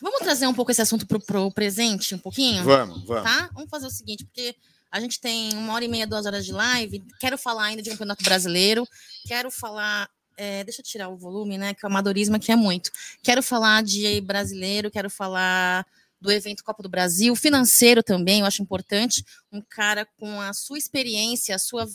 Vamos 0.00 0.20
trazer 0.20 0.46
um 0.46 0.54
pouco 0.54 0.70
esse 0.70 0.80
assunto 0.80 1.06
pro, 1.06 1.20
pro 1.20 1.50
presente, 1.52 2.14
um 2.14 2.18
pouquinho? 2.18 2.64
Vamos, 2.64 3.04
vamos. 3.04 3.22
Tá? 3.22 3.50
Vamos 3.52 3.70
fazer 3.70 3.86
o 3.86 3.90
seguinte, 3.90 4.24
porque 4.24 4.56
a 4.90 4.98
gente 4.98 5.20
tem 5.20 5.52
uma 5.54 5.74
hora 5.74 5.84
e 5.84 5.88
meia, 5.88 6.06
duas 6.06 6.26
horas 6.26 6.44
de 6.44 6.52
live. 6.52 7.04
Quero 7.20 7.36
falar 7.36 7.64
ainda 7.64 7.82
de 7.82 7.90
um 7.90 7.92
campeonato 7.92 8.24
brasileiro. 8.24 8.86
Quero 9.26 9.50
falar. 9.50 10.08
É, 10.36 10.64
deixa 10.64 10.80
eu 10.80 10.84
tirar 10.84 11.08
o 11.08 11.16
volume, 11.16 11.58
né? 11.58 11.74
Que 11.74 11.84
o 11.84 11.88
amadorismo 11.88 12.36
aqui 12.36 12.50
é 12.50 12.56
muito. 12.56 12.90
Quero 13.22 13.42
falar 13.42 13.82
de 13.82 14.20
brasileiro, 14.20 14.90
quero 14.90 15.10
falar 15.10 15.84
do 16.20 16.30
evento 16.30 16.64
Copa 16.64 16.82
do 16.82 16.88
Brasil, 16.88 17.34
financeiro 17.36 18.02
também, 18.02 18.40
eu 18.40 18.46
acho 18.46 18.62
importante, 18.62 19.24
um 19.52 19.62
cara 19.62 20.04
com 20.18 20.40
a 20.40 20.52
sua 20.52 20.78
experiência, 20.78 21.54
a 21.54 21.58
sua, 21.58 21.86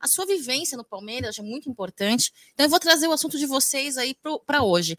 a 0.00 0.06
sua 0.06 0.26
vivência 0.26 0.76
no 0.76 0.84
Palmeiras, 0.84 1.30
acho 1.30 1.42
muito 1.42 1.68
importante. 1.68 2.32
Então 2.54 2.66
eu 2.66 2.70
vou 2.70 2.80
trazer 2.80 3.08
o 3.08 3.12
assunto 3.12 3.38
de 3.38 3.46
vocês 3.46 3.96
aí 3.96 4.16
para 4.46 4.62
hoje. 4.62 4.96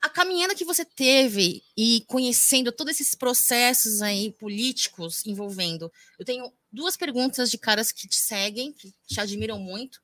A 0.00 0.08
caminhada 0.08 0.54
que 0.54 0.66
você 0.66 0.84
teve 0.84 1.62
e 1.74 2.04
conhecendo 2.06 2.70
todos 2.70 2.92
esses 2.92 3.14
processos 3.14 4.02
aí 4.02 4.30
políticos 4.32 5.24
envolvendo, 5.26 5.90
eu 6.18 6.26
tenho 6.26 6.52
duas 6.70 6.94
perguntas 6.94 7.50
de 7.50 7.56
caras 7.56 7.90
que 7.90 8.06
te 8.06 8.16
seguem, 8.16 8.72
que 8.72 8.92
te 9.06 9.18
admiram 9.18 9.58
muito. 9.58 10.03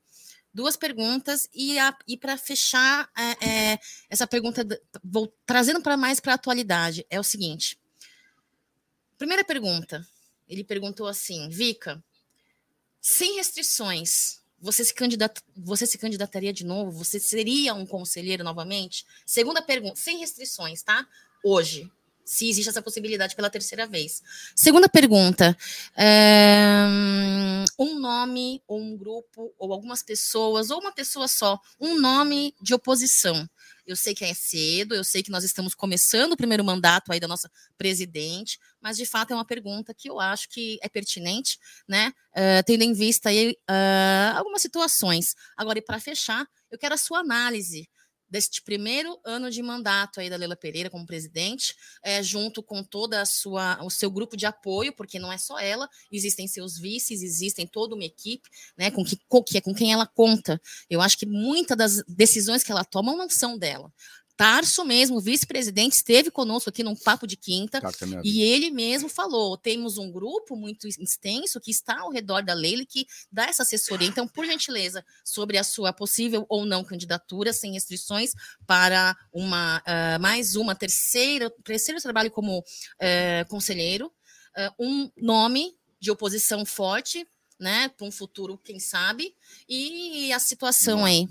Duas 0.53 0.75
perguntas 0.75 1.49
e, 1.53 1.75
e 2.07 2.17
para 2.17 2.37
fechar 2.37 3.09
é, 3.17 3.73
é, 3.73 3.79
essa 4.09 4.27
pergunta, 4.27 4.65
vou 5.03 5.33
trazendo 5.45 5.81
para 5.81 5.97
mais 5.97 6.19
para 6.19 6.33
a 6.33 6.35
atualidade, 6.35 7.05
é 7.09 7.19
o 7.19 7.23
seguinte. 7.23 7.79
Primeira 9.17 9.43
pergunta, 9.43 10.05
ele 10.47 10.63
perguntou 10.63 11.07
assim, 11.07 11.47
Vica, 11.49 12.03
sem 12.99 13.35
restrições, 13.35 14.41
você 14.59 14.85
se, 14.85 14.93
candidat, 14.93 15.41
você 15.55 15.87
se 15.87 15.97
candidataria 15.97 16.53
de 16.53 16.63
novo? 16.63 16.91
Você 17.03 17.19
seria 17.19 17.73
um 17.73 17.85
conselheiro 17.85 18.43
novamente? 18.43 19.05
Segunda 19.25 19.61
pergunta, 19.61 19.95
sem 19.95 20.19
restrições, 20.19 20.83
tá? 20.83 21.07
Hoje, 21.43 21.91
se 22.23 22.49
existe 22.49 22.69
essa 22.69 22.81
possibilidade 22.81 23.35
pela 23.35 23.49
terceira 23.49 23.87
vez. 23.87 24.21
Segunda 24.55 24.87
pergunta, 24.87 25.57
é, 25.95 26.85
um 27.77 27.99
nome, 27.99 28.61
ou 28.67 28.79
um 28.79 28.97
grupo, 28.97 29.53
ou 29.57 29.73
algumas 29.73 30.03
pessoas, 30.03 30.69
ou 30.69 30.79
uma 30.79 30.91
pessoa 30.91 31.27
só, 31.27 31.59
um 31.79 31.99
nome 31.99 32.55
de 32.61 32.73
oposição. 32.73 33.49
Eu 33.85 33.95
sei 33.95 34.13
que 34.13 34.23
é 34.23 34.33
cedo, 34.33 34.93
eu 34.93 35.03
sei 35.03 35.23
que 35.23 35.31
nós 35.31 35.43
estamos 35.43 35.73
começando 35.73 36.33
o 36.33 36.37
primeiro 36.37 36.63
mandato 36.63 37.11
aí 37.11 37.19
da 37.19 37.27
nossa 37.27 37.51
presidente, 37.77 38.59
mas 38.79 38.95
de 38.95 39.05
fato 39.05 39.31
é 39.31 39.35
uma 39.35 39.43
pergunta 39.43 39.93
que 39.93 40.09
eu 40.09 40.19
acho 40.19 40.47
que 40.49 40.79
é 40.81 40.87
pertinente, 40.87 41.57
né? 41.87 42.13
eh, 42.33 42.63
tendo 42.63 42.83
em 42.83 42.93
vista 42.93 43.29
aí 43.29 43.55
ah, 43.67 44.33
algumas 44.37 44.61
situações. 44.61 45.35
Agora, 45.55 45.79
e 45.79 45.81
para 45.81 45.99
fechar, 45.99 46.47
eu 46.69 46.77
quero 46.77 46.95
a 46.95 46.97
sua 46.97 47.19
análise 47.19 47.89
deste 48.31 48.61
primeiro 48.61 49.19
ano 49.25 49.51
de 49.51 49.61
mandato 49.61 50.21
aí 50.21 50.29
da 50.29 50.37
Leila 50.37 50.55
Pereira 50.55 50.89
como 50.89 51.05
presidente, 51.05 51.75
eh, 52.01 52.23
junto 52.23 52.63
com 52.63 52.81
toda 52.81 53.21
a 53.21 53.25
sua 53.25 53.83
o 53.83 53.89
seu 53.89 54.09
grupo 54.09 54.37
de 54.37 54.45
apoio, 54.45 54.93
porque 54.95 55.19
não 55.19 55.31
é 55.31 55.37
só 55.37 55.59
ela, 55.59 55.89
existem 56.09 56.47
seus 56.47 56.77
vices, 56.79 57.21
existem 57.21 57.67
toda 57.67 57.93
uma 57.93 58.05
equipe, 58.05 58.49
né, 58.77 58.89
com 58.89 59.03
que, 59.03 59.19
com 59.27 59.43
que 59.43 59.59
com 59.59 59.75
quem 59.75 59.91
ela 59.91 60.07
conta. 60.07 60.59
Eu 60.89 61.01
acho 61.01 61.17
que 61.17 61.25
muitas 61.25 61.77
das 61.77 62.03
decisões 62.07 62.63
que 62.63 62.71
ela 62.71 62.85
toma 62.85 63.15
não 63.15 63.29
são 63.29 63.57
dela. 63.57 63.91
Tarso 64.41 64.83
mesmo, 64.83 65.21
vice-presidente, 65.21 65.97
esteve 65.97 66.31
conosco 66.31 66.71
aqui 66.71 66.81
num 66.81 66.95
papo 66.95 67.27
de 67.27 67.37
quinta, 67.37 67.79
e 68.23 68.41
ele 68.41 68.71
mesmo 68.71 69.07
falou: 69.07 69.55
temos 69.55 69.99
um 69.99 70.11
grupo 70.11 70.55
muito 70.55 70.87
extenso 70.87 71.61
que 71.61 71.69
está 71.69 71.99
ao 71.99 72.09
redor 72.09 72.41
da 72.41 72.55
Leila 72.55 72.83
que 72.83 73.05
dá 73.31 73.45
essa 73.45 73.61
assessoria. 73.61 74.07
Então, 74.07 74.27
por 74.27 74.43
gentileza, 74.43 75.05
sobre 75.23 75.59
a 75.59 75.63
sua 75.63 75.93
possível 75.93 76.43
ou 76.49 76.65
não 76.65 76.83
candidatura, 76.83 77.53
sem 77.53 77.73
restrições, 77.73 78.33
para 78.65 79.15
uma 79.31 79.79
ah, 79.85 80.17
mais 80.17 80.55
uma 80.55 80.73
terceira, 80.73 81.47
terceiro 81.63 82.01
trabalho 82.01 82.31
como 82.31 82.63
eh, 82.99 83.45
conselheiro, 83.47 84.11
ah, 84.57 84.73
um 84.79 85.11
nome 85.17 85.77
de 85.99 86.09
oposição 86.09 86.65
forte. 86.65 87.27
Né, 87.59 87.89
para 87.89 88.07
um 88.07 88.11
futuro, 88.11 88.57
quem 88.57 88.79
sabe, 88.79 89.35
e 89.69 90.33
a 90.33 90.39
situação 90.39 91.05
aí. 91.05 91.27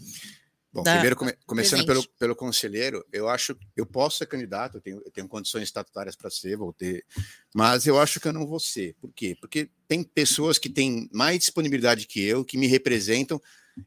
Bom, 0.73 0.83
da- 0.85 0.93
primeiro, 0.93 1.17
come- 1.17 1.35
começando 1.45 1.85
pelo, 1.85 2.01
presente. 2.01 2.19
pelo 2.19 2.37
conselheiro, 2.37 3.05
eu 3.13 3.29
acho 3.29 3.59
eu 3.77 3.85
posso 3.85 4.19
ser 4.19 4.27
candidato, 4.27 4.77
eu 4.77 4.81
tenho, 4.81 5.03
eu 5.05 5.11
tenho 5.11 5.27
condições 5.29 5.65
estatutárias 5.65 6.15
para 6.15 6.31
ser, 6.31 6.57
vou 6.57 6.73
ter, 6.73 7.05
mas 7.53 7.87
eu 7.87 7.99
acho 8.01 8.21
que 8.21 8.29
eu 8.29 8.33
não 8.33 8.47
vou 8.47 8.61
ser. 8.61 8.95
Por 9.01 9.13
quê? 9.13 9.37
Porque 9.41 9.69
tem 9.89 10.05
pessoas 10.05 10.59
que 10.59 10.69
têm 10.69 11.09
mais 11.13 11.39
disponibilidade 11.41 12.07
que 12.07 12.23
eu, 12.23 12.45
que 12.45 12.57
me 12.57 12.69
representam. 12.69 13.41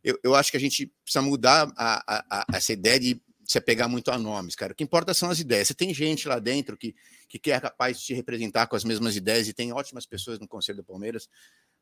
Eu, 0.03 0.19
eu 0.23 0.35
acho 0.35 0.51
que 0.51 0.57
a 0.57 0.59
gente 0.59 0.87
precisa 1.05 1.21
mudar 1.21 1.71
a, 1.77 2.03
a- 2.17 2.25
a- 2.51 2.57
essa 2.57 2.73
ideia 2.73 2.99
de 2.99 3.21
se 3.45 3.57
apegar 3.57 3.87
muito 3.89 4.09
a 4.09 4.17
nomes, 4.17 4.55
cara. 4.55 4.71
O 4.71 4.75
que 4.75 4.83
importa 4.83 5.13
são 5.13 5.29
as 5.29 5.37
ideias. 5.39 5.67
Você 5.67 5.73
tem 5.73 5.93
gente 5.93 6.27
lá 6.29 6.39
dentro 6.39 6.77
que, 6.77 6.95
que 7.27 7.51
é 7.51 7.59
capaz 7.59 7.99
de 7.99 8.05
te 8.05 8.13
representar 8.13 8.67
com 8.67 8.75
as 8.75 8.85
mesmas 8.85 9.15
ideias 9.17 9.47
e 9.49 9.53
tem 9.53 9.71
ótimas 9.73 10.05
pessoas 10.05 10.39
no 10.39 10.47
Conselho 10.47 10.77
do 10.77 10.83
Palmeiras 10.83 11.27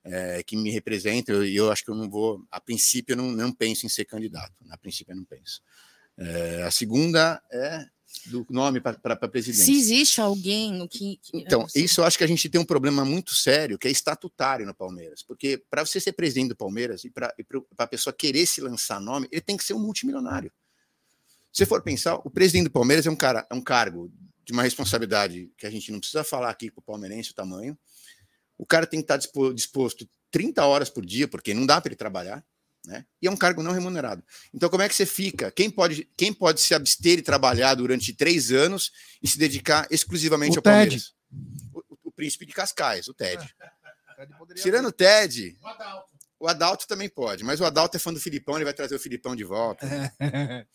é, 0.03 0.43
que 0.43 0.57
me 0.57 0.71
representam 0.71 1.43
e 1.43 1.55
eu 1.55 1.71
acho 1.71 1.83
que 1.83 1.91
eu 1.91 1.95
não 1.95 2.09
vou, 2.09 2.45
a 2.49 2.59
princípio, 2.59 3.13
eu 3.13 3.17
não, 3.17 3.31
não 3.31 3.51
penso 3.51 3.85
em 3.85 3.89
ser 3.89 4.05
candidato. 4.05 4.53
A 4.69 4.77
princípio, 4.77 5.11
eu 5.11 5.17
não 5.17 5.25
penso. 5.25 5.61
É, 6.17 6.63
a 6.63 6.71
segunda 6.71 7.41
é 7.51 7.85
do 8.25 8.45
nome 8.49 8.81
para 8.81 9.15
presidente. 9.27 9.63
Se 9.63 9.71
existe 9.71 10.19
alguém 10.19 10.81
o 10.81 10.87
que. 10.87 11.19
Então, 11.33 11.65
isso 11.73 12.01
eu 12.01 12.05
acho 12.05 12.17
que 12.17 12.23
a 12.23 12.27
gente 12.27 12.49
tem 12.49 12.59
um 12.59 12.65
problema 12.65 13.05
muito 13.05 13.33
sério, 13.33 13.77
que 13.77 13.87
é 13.87 13.91
estatutário 13.91 14.65
no 14.65 14.73
Palmeiras. 14.73 15.23
Porque 15.23 15.63
para 15.69 15.85
você 15.85 15.99
ser 15.99 16.11
presidente 16.13 16.49
do 16.49 16.55
Palmeiras 16.55 17.03
e 17.03 17.09
para 17.09 17.33
a 17.77 17.87
pessoa 17.87 18.13
querer 18.13 18.45
se 18.45 18.59
lançar 18.61 18.99
nome, 18.99 19.27
ele 19.31 19.41
tem 19.41 19.55
que 19.55 19.63
ser 19.63 19.73
um 19.73 19.79
multimilionário. 19.79 20.51
Se 21.51 21.65
for 21.65 21.81
pensar, 21.81 22.15
o 22.15 22.29
presidente 22.29 22.65
do 22.65 22.71
Palmeiras 22.71 23.05
é 23.05 23.09
um 23.09 23.15
cara, 23.15 23.45
é 23.49 23.53
um 23.53 23.61
cargo 23.61 24.11
de 24.43 24.53
uma 24.53 24.63
responsabilidade 24.63 25.51
que 25.57 25.65
a 25.65 25.69
gente 25.69 25.91
não 25.91 25.99
precisa 25.99 26.23
falar 26.23 26.49
aqui 26.49 26.71
para 26.71 26.79
o 26.79 26.83
palmeirense 26.83 27.31
o 27.31 27.35
tamanho. 27.35 27.77
O 28.61 28.65
cara 28.65 28.85
tem 28.85 28.99
que 28.99 29.05
estar 29.05 29.17
dispo- 29.17 29.51
disposto 29.53 30.07
30 30.29 30.63
horas 30.65 30.87
por 30.89 31.03
dia, 31.03 31.27
porque 31.27 31.51
não 31.53 31.65
dá 31.65 31.81
para 31.81 31.89
ele 31.89 31.95
trabalhar, 31.95 32.45
né? 32.85 33.03
E 33.19 33.25
é 33.27 33.31
um 33.31 33.35
cargo 33.35 33.63
não 33.63 33.71
remunerado. 33.71 34.23
Então, 34.53 34.69
como 34.69 34.83
é 34.83 34.87
que 34.87 34.93
você 34.93 35.05
fica? 35.05 35.51
Quem 35.51 35.69
pode, 35.69 36.07
quem 36.15 36.31
pode 36.31 36.61
se 36.61 36.73
abster 36.75 37.17
e 37.17 37.21
trabalhar 37.23 37.73
durante 37.73 38.13
três 38.13 38.51
anos 38.51 38.91
e 39.21 39.27
se 39.27 39.37
dedicar 39.39 39.87
exclusivamente 39.89 40.57
O 40.57 40.59
ao 40.59 40.61
Ted. 40.61 40.71
Palmeiras? 40.75 41.13
O, 41.73 41.79
o- 41.79 41.97
o 42.05 42.11
príncipe 42.11 42.45
de 42.45 42.53
Cascais, 42.53 43.07
o 43.07 43.13
Ted. 43.15 43.43
Tirando 44.61 44.87
o 44.89 44.91
Ted, 44.91 45.57
o 46.39 46.47
Adalto 46.47 46.87
também 46.87 47.09
pode, 47.09 47.43
mas 47.43 47.59
o 47.59 47.65
Adalto 47.65 47.97
é 47.97 47.99
fã 47.99 48.13
do 48.13 48.19
Filipão, 48.19 48.55
ele 48.55 48.63
vai 48.65 48.73
trazer 48.73 48.95
o 48.95 48.99
Filipão 48.99 49.35
de 49.35 49.43
volta. 49.43 49.87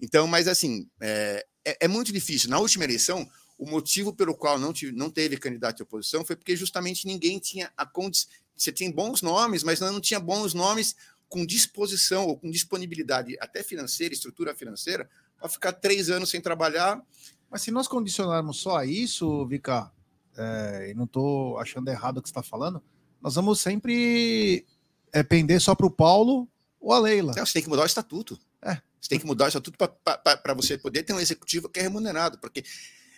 Então, 0.00 0.26
mas 0.26 0.46
assim, 0.48 0.86
é, 1.00 1.44
é- 1.64 1.78
é 1.82 1.88
muito 1.88 2.12
difícil. 2.12 2.48
Na 2.50 2.58
última 2.58 2.84
eleição, 2.84 3.26
o 3.60 3.68
motivo 3.68 4.10
pelo 4.10 4.34
qual 4.34 4.58
não, 4.58 4.72
tive- 4.72 4.96
não 4.96 5.10
teve 5.10 5.36
candidato 5.36 5.76
de 5.76 5.82
oposição 5.82 6.24
foi 6.24 6.34
porque 6.34 6.56
justamente 6.56 7.06
ninguém 7.06 7.38
tinha 7.38 7.70
a 7.76 7.84
condição. 7.84 8.30
Você 8.56 8.72
tem 8.72 8.90
bons 8.90 9.20
nomes, 9.20 9.62
mas 9.62 9.80
não 9.80 10.00
tinha 10.00 10.18
bons 10.18 10.54
nomes 10.54 10.96
com 11.28 11.44
disposição 11.44 12.26
ou 12.26 12.38
com 12.38 12.50
disponibilidade, 12.50 13.36
até 13.38 13.62
financeira, 13.62 14.14
estrutura 14.14 14.54
financeira, 14.54 15.08
para 15.38 15.46
ficar 15.46 15.72
três 15.74 16.08
anos 16.08 16.30
sem 16.30 16.40
trabalhar. 16.40 17.02
Mas 17.50 17.60
se 17.60 17.70
nós 17.70 17.86
condicionarmos 17.86 18.56
só 18.56 18.78
a 18.78 18.86
isso, 18.86 19.46
Vika, 19.46 19.92
é, 20.38 20.90
e 20.90 20.94
não 20.94 21.04
estou 21.04 21.58
achando 21.58 21.88
errado 21.88 22.16
o 22.16 22.22
que 22.22 22.28
você 22.28 22.32
está 22.32 22.42
falando, 22.42 22.82
nós 23.20 23.34
vamos 23.34 23.60
sempre 23.60 24.64
é, 25.12 25.22
pender 25.22 25.60
só 25.60 25.74
para 25.74 25.86
o 25.86 25.90
Paulo 25.90 26.48
ou 26.80 26.94
a 26.94 26.98
Leila. 26.98 27.32
Então, 27.32 27.44
você 27.44 27.52
tem 27.52 27.62
que 27.62 27.68
mudar 27.68 27.82
o 27.82 27.86
estatuto. 27.86 28.38
É. 28.62 28.80
Você 28.98 29.10
tem 29.10 29.20
que 29.20 29.26
mudar 29.26 29.44
o 29.44 29.48
estatuto 29.48 29.76
para 29.76 30.54
você 30.54 30.78
poder 30.78 31.02
ter 31.02 31.12
um 31.12 31.20
executivo 31.20 31.68
que 31.68 31.78
é 31.78 31.82
remunerado, 31.82 32.38
porque 32.38 32.64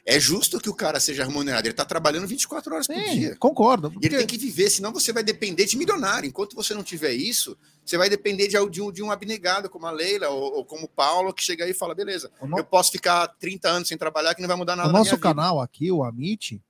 é 0.04 0.18
justo 0.18 0.58
que 0.60 0.68
o 0.68 0.74
cara 0.74 0.98
seja 0.98 1.24
remunerado. 1.24 1.66
Ele 1.66 1.72
está 1.72 1.84
trabalhando 1.84 2.26
24 2.26 2.74
horas 2.74 2.86
por 2.88 2.96
Sim, 2.96 3.10
dia. 3.10 3.36
concordo. 3.36 3.88
E 3.88 3.90
ele 3.90 4.00
porque- 4.00 4.16
tem 4.18 4.26
que 4.26 4.36
viver, 4.38 4.68
senão 4.68 4.92
você 4.92 5.12
vai 5.12 5.22
depender 5.22 5.64
de 5.64 5.76
milionário. 5.76 6.28
Enquanto 6.28 6.56
você 6.56 6.74
não 6.74 6.82
tiver 6.82 7.12
isso, 7.12 7.56
você 7.84 7.96
vai 7.96 8.10
depender 8.10 8.48
de, 8.48 8.56
de 8.70 8.82
um, 8.82 8.90
de 8.90 9.02
um 9.02 9.10
abnegado 9.12 9.70
como 9.70 9.86
a 9.86 9.90
Leila 9.92 10.28
ou, 10.28 10.56
ou 10.58 10.64
como 10.64 10.86
o 10.86 10.88
Paulo, 10.88 11.32
que 11.32 11.42
chega 11.42 11.64
aí 11.64 11.70
e 11.70 11.74
fala: 11.74 11.94
beleza, 11.94 12.30
no- 12.42 12.58
eu 12.58 12.64
posso 12.64 12.90
ficar 12.90 13.28
30 13.28 13.68
anos 13.68 13.88
sem 13.88 13.96
trabalhar 13.96 14.34
que 14.34 14.40
não 14.42 14.48
vai 14.48 14.56
mudar 14.56 14.74
nada 14.76 14.88
O 14.88 14.92
na 14.92 14.98
nosso 14.98 15.10
minha 15.10 15.16
vida. 15.16 15.28
canal 15.28 15.60
aqui, 15.60 15.92
o 15.92 16.02
Amit, 16.02 16.60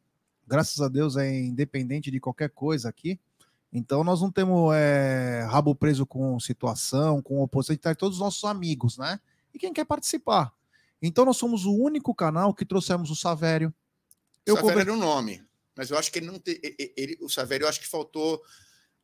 graças 0.47 0.81
a 0.83 0.89
Deus 0.89 1.17
é 1.17 1.31
independente 1.35 2.11
de 2.11 2.21
qualquer 2.21 2.51
coisa 2.51 2.89
aqui. 2.89 3.19
Então 3.73 4.05
nós 4.05 4.21
não 4.21 4.31
temos 4.31 4.75
é, 4.75 5.47
rabo 5.51 5.75
preso 5.75 6.05
com 6.05 6.39
situação, 6.39 7.23
com 7.23 7.41
oposição, 7.41 7.73
a 7.73 7.75
gente 7.75 7.83
tá 7.83 7.95
todos 7.95 8.19
os 8.19 8.23
nossos 8.23 8.45
amigos, 8.45 8.99
né? 8.99 9.19
E 9.55 9.59
quem 9.59 9.73
quer 9.73 9.87
participar. 9.87 10.53
Então 11.03 11.25
nós 11.25 11.37
somos 11.37 11.65
o 11.65 11.75
único 11.75 12.15
canal 12.15 12.55
que 12.55 12.65
trouxemos 12.65 13.11
o 13.11 13.17
Savério. 13.17 13.75
Eu 14.47 14.55
o 14.55 14.57
Savério 14.59 14.79
conver- 14.87 14.89
era 14.89 14.93
um 14.97 15.01
nome, 15.01 15.43
mas 15.77 15.91
eu 15.91 15.99
acho 15.99 16.11
que 16.13 16.19
ele 16.19 16.27
não 16.27 16.39
tem. 16.39 16.59
Ele, 16.97 17.19
o 17.21 17.29
Savério, 17.29 17.65
eu 17.65 17.69
acho 17.69 17.81
que 17.81 17.89
faltou. 17.89 18.41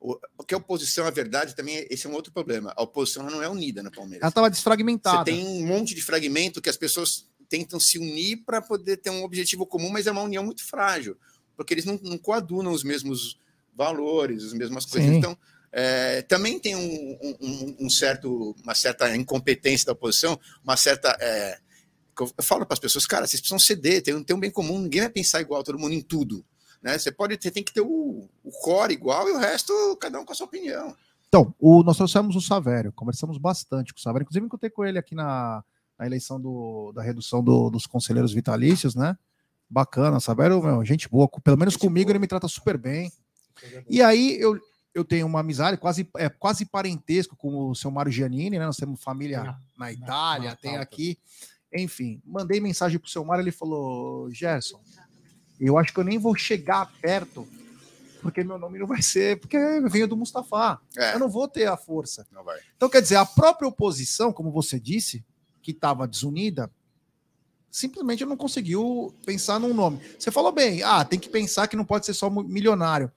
o- 0.00 0.16
Porque 0.36 0.54
a 0.54 0.58
oposição, 0.58 1.06
a 1.06 1.10
verdade, 1.10 1.56
também, 1.56 1.84
esse 1.90 2.06
é 2.06 2.10
um 2.10 2.14
outro 2.14 2.32
problema. 2.32 2.72
A 2.76 2.82
oposição 2.84 3.28
não 3.28 3.42
é 3.42 3.48
unida 3.48 3.82
no 3.82 3.90
Palmeiras. 3.90 4.22
Ela 4.22 4.28
estava 4.28 4.46
Você 4.46 4.52
desfragmentada. 4.52 5.24
tem 5.24 5.44
um 5.44 5.66
monte 5.66 5.92
de 5.92 6.00
fragmento 6.02 6.62
que 6.62 6.68
as 6.70 6.76
pessoas 6.76 7.26
tentam 7.48 7.80
se 7.80 7.98
unir 7.98 8.44
para 8.44 8.62
poder 8.62 8.98
ter 8.98 9.10
um 9.10 9.24
objetivo 9.24 9.66
comum, 9.66 9.90
mas 9.90 10.06
é 10.06 10.12
uma 10.12 10.22
união 10.22 10.44
muito 10.44 10.62
frágil, 10.64 11.16
porque 11.56 11.74
eles 11.74 11.84
não, 11.84 11.98
não 12.04 12.16
coadunam 12.16 12.70
os 12.70 12.84
mesmos 12.84 13.40
valores, 13.74 14.44
as 14.44 14.52
mesmas 14.52 14.84
coisas. 14.84 15.10
Sim. 15.10 15.16
Então, 15.16 15.36
é, 15.72 16.22
também 16.22 16.58
tem 16.60 16.76
um- 16.76 17.18
um- 17.40 17.76
um 17.86 17.90
certo, 17.90 18.54
uma 18.62 18.74
certa 18.76 19.14
incompetência 19.16 19.86
da 19.86 19.92
oposição, 19.92 20.38
uma 20.62 20.76
certa. 20.76 21.16
é, 21.20 21.58
eu 22.24 22.44
falo 22.44 22.64
para 22.66 22.74
as 22.74 22.80
pessoas, 22.80 23.06
cara, 23.06 23.26
vocês 23.26 23.40
precisam 23.40 23.58
ceder, 23.58 24.02
tem, 24.02 24.22
tem 24.24 24.36
um 24.36 24.40
bem 24.40 24.50
comum, 24.50 24.78
ninguém 24.80 25.02
vai 25.02 25.10
pensar 25.10 25.40
igual 25.40 25.62
todo 25.62 25.78
mundo 25.78 25.92
em 25.94 26.00
tudo. 26.02 26.44
Né? 26.82 26.96
Você 26.98 27.10
pode 27.10 27.36
ter, 27.36 27.50
tem 27.50 27.62
que 27.64 27.72
ter 27.72 27.80
o, 27.80 28.28
o 28.44 28.50
core 28.62 28.94
igual 28.94 29.28
e 29.28 29.32
o 29.32 29.38
resto, 29.38 29.72
cada 30.00 30.20
um 30.20 30.24
com 30.24 30.32
a 30.32 30.34
sua 30.34 30.46
opinião. 30.46 30.94
Então, 31.28 31.54
o, 31.58 31.82
nós 31.82 31.96
trouxemos 31.96 32.34
o 32.36 32.40
Savério, 32.40 32.92
conversamos 32.92 33.36
bastante 33.36 33.92
com 33.92 33.98
o 33.98 34.02
Savério, 34.02 34.22
inclusive 34.24 34.46
encontrei 34.46 34.70
com 34.70 34.84
ele 34.84 34.98
aqui 34.98 35.14
na, 35.14 35.62
na 35.98 36.06
eleição 36.06 36.40
do- 36.40 36.92
da 36.94 37.02
redução 37.02 37.42
do- 37.42 37.68
dos 37.68 37.86
conselheiros 37.86 38.32
vitalícios, 38.32 38.94
né? 38.94 39.16
Bacana, 39.68 40.20
Savério, 40.20 40.62
meu, 40.62 40.82
gente 40.84 41.08
boa, 41.08 41.28
pelo 41.28 41.58
menos 41.58 41.74
Gente 41.74 41.82
comigo 41.82 42.06
boa. 42.06 42.12
ele 42.12 42.18
me 42.20 42.26
trata 42.26 42.48
super 42.48 42.78
bem. 42.78 43.12
E 43.90 44.00
aí 44.00 44.40
eu, 44.40 44.58
eu 44.94 45.04
tenho 45.04 45.26
uma 45.26 45.40
amizade 45.40 45.76
quase, 45.76 46.08
é, 46.16 46.28
quase 46.30 46.64
parentesco 46.64 47.36
com 47.36 47.68
o 47.68 47.74
seu 47.74 47.90
Mário 47.90 48.10
Giannini, 48.10 48.58
né? 48.58 48.64
Nós 48.64 48.76
temos 48.78 49.02
família 49.02 49.42
Na- 49.44 49.58
na 49.76 49.92
Itália, 49.92 50.50
na 50.50 50.56
tem 50.56 50.70
pauta. 50.70 50.82
aqui. 50.84 51.18
Enfim, 51.72 52.20
mandei 52.24 52.60
mensagem 52.60 52.98
pro 52.98 53.10
seu 53.10 53.24
Mário, 53.24 53.42
ele 53.42 53.52
falou: 53.52 54.30
Gerson, 54.30 54.80
eu 55.60 55.76
acho 55.78 55.92
que 55.92 56.00
eu 56.00 56.04
nem 56.04 56.18
vou 56.18 56.34
chegar 56.34 56.90
perto 57.00 57.46
porque 58.20 58.42
meu 58.44 58.58
nome 58.58 58.78
não 58.78 58.86
vai 58.86 59.00
ser, 59.00 59.38
porque 59.40 59.56
eu 59.56 59.88
venho 59.88 60.08
do 60.08 60.16
Mustafa. 60.16 60.80
É, 60.96 61.14
Eu 61.14 61.18
não 61.18 61.28
vou 61.28 61.48
ter 61.48 61.66
a 61.66 61.76
força. 61.76 62.26
não 62.32 62.44
vai. 62.44 62.58
Então, 62.76 62.88
quer 62.88 63.00
dizer, 63.00 63.16
a 63.16 63.24
própria 63.26 63.68
oposição, 63.68 64.32
como 64.32 64.50
você 64.50 64.78
disse, 64.78 65.24
que 65.62 65.70
estava 65.70 66.06
desunida, 66.06 66.70
simplesmente 67.70 68.24
não 68.24 68.36
conseguiu 68.36 69.14
pensar 69.24 69.58
num 69.58 69.74
nome. 69.74 70.00
Você 70.18 70.30
falou 70.30 70.52
bem, 70.52 70.82
ah, 70.82 71.04
tem 71.04 71.18
que 71.18 71.28
pensar 71.28 71.68
que 71.68 71.76
não 71.76 71.84
pode 71.84 72.06
ser 72.06 72.14
só 72.14 72.28
milionário. 72.30 73.10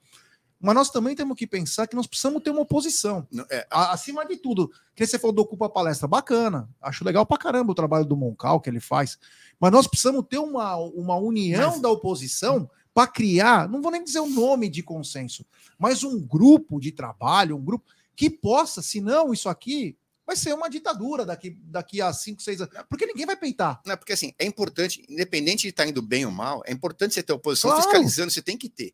Mas 0.62 0.74
nós 0.76 0.90
também 0.90 1.16
temos 1.16 1.36
que 1.36 1.44
pensar 1.46 1.88
que 1.88 1.96
nós 1.96 2.06
precisamos 2.06 2.40
ter 2.40 2.50
uma 2.50 2.60
oposição. 2.60 3.26
É, 3.50 3.66
acima 3.68 4.24
de 4.24 4.36
tudo, 4.36 4.70
que 4.94 5.04
você 5.04 5.18
falou 5.18 5.34
do 5.34 5.42
Ocupa 5.42 5.68
Palestra, 5.68 6.06
bacana. 6.06 6.68
Acho 6.80 7.04
legal 7.04 7.26
pra 7.26 7.36
caramba 7.36 7.72
o 7.72 7.74
trabalho 7.74 8.04
do 8.06 8.16
Moncal 8.16 8.60
que 8.60 8.70
ele 8.70 8.78
faz. 8.78 9.18
Mas 9.58 9.72
nós 9.72 9.88
precisamos 9.88 10.24
ter 10.30 10.38
uma, 10.38 10.76
uma 10.76 11.16
união 11.16 11.72
Mas- 11.72 11.80
da 11.80 11.88
oposição 11.90 12.70
para 12.94 13.08
criar, 13.08 13.68
não 13.68 13.82
vou 13.82 13.90
nem 13.90 14.04
dizer 14.04 14.20
o 14.20 14.28
nome 14.28 14.68
de 14.68 14.82
consenso, 14.82 15.44
mas 15.78 16.04
um 16.04 16.20
grupo 16.20 16.78
de 16.78 16.92
trabalho, 16.92 17.56
um 17.56 17.64
grupo 17.64 17.86
que 18.14 18.28
possa, 18.30 18.82
senão 18.82 19.32
isso 19.32 19.48
aqui 19.48 19.96
vai 20.26 20.36
ser 20.36 20.52
uma 20.54 20.68
ditadura 20.68 21.24
daqui, 21.26 21.58
daqui 21.64 22.00
a 22.00 22.12
cinco, 22.12 22.40
seis 22.42 22.60
anos. 22.60 22.72
Porque 22.88 23.06
ninguém 23.06 23.26
vai 23.26 23.34
peitar. 23.34 23.80
Não, 23.84 23.96
porque 23.96 24.12
assim, 24.12 24.32
é 24.38 24.44
importante, 24.46 25.04
independente 25.08 25.62
de 25.62 25.68
estar 25.70 25.86
indo 25.88 26.00
bem 26.02 26.24
ou 26.26 26.30
mal, 26.30 26.62
é 26.66 26.72
importante 26.72 27.14
você 27.14 27.22
ter 27.22 27.32
a 27.32 27.36
oposição 27.36 27.70
Claro. 27.70 27.82
fiscalizando, 27.82 28.30
você 28.30 28.42
tem 28.42 28.56
que 28.56 28.68
ter. 28.68 28.92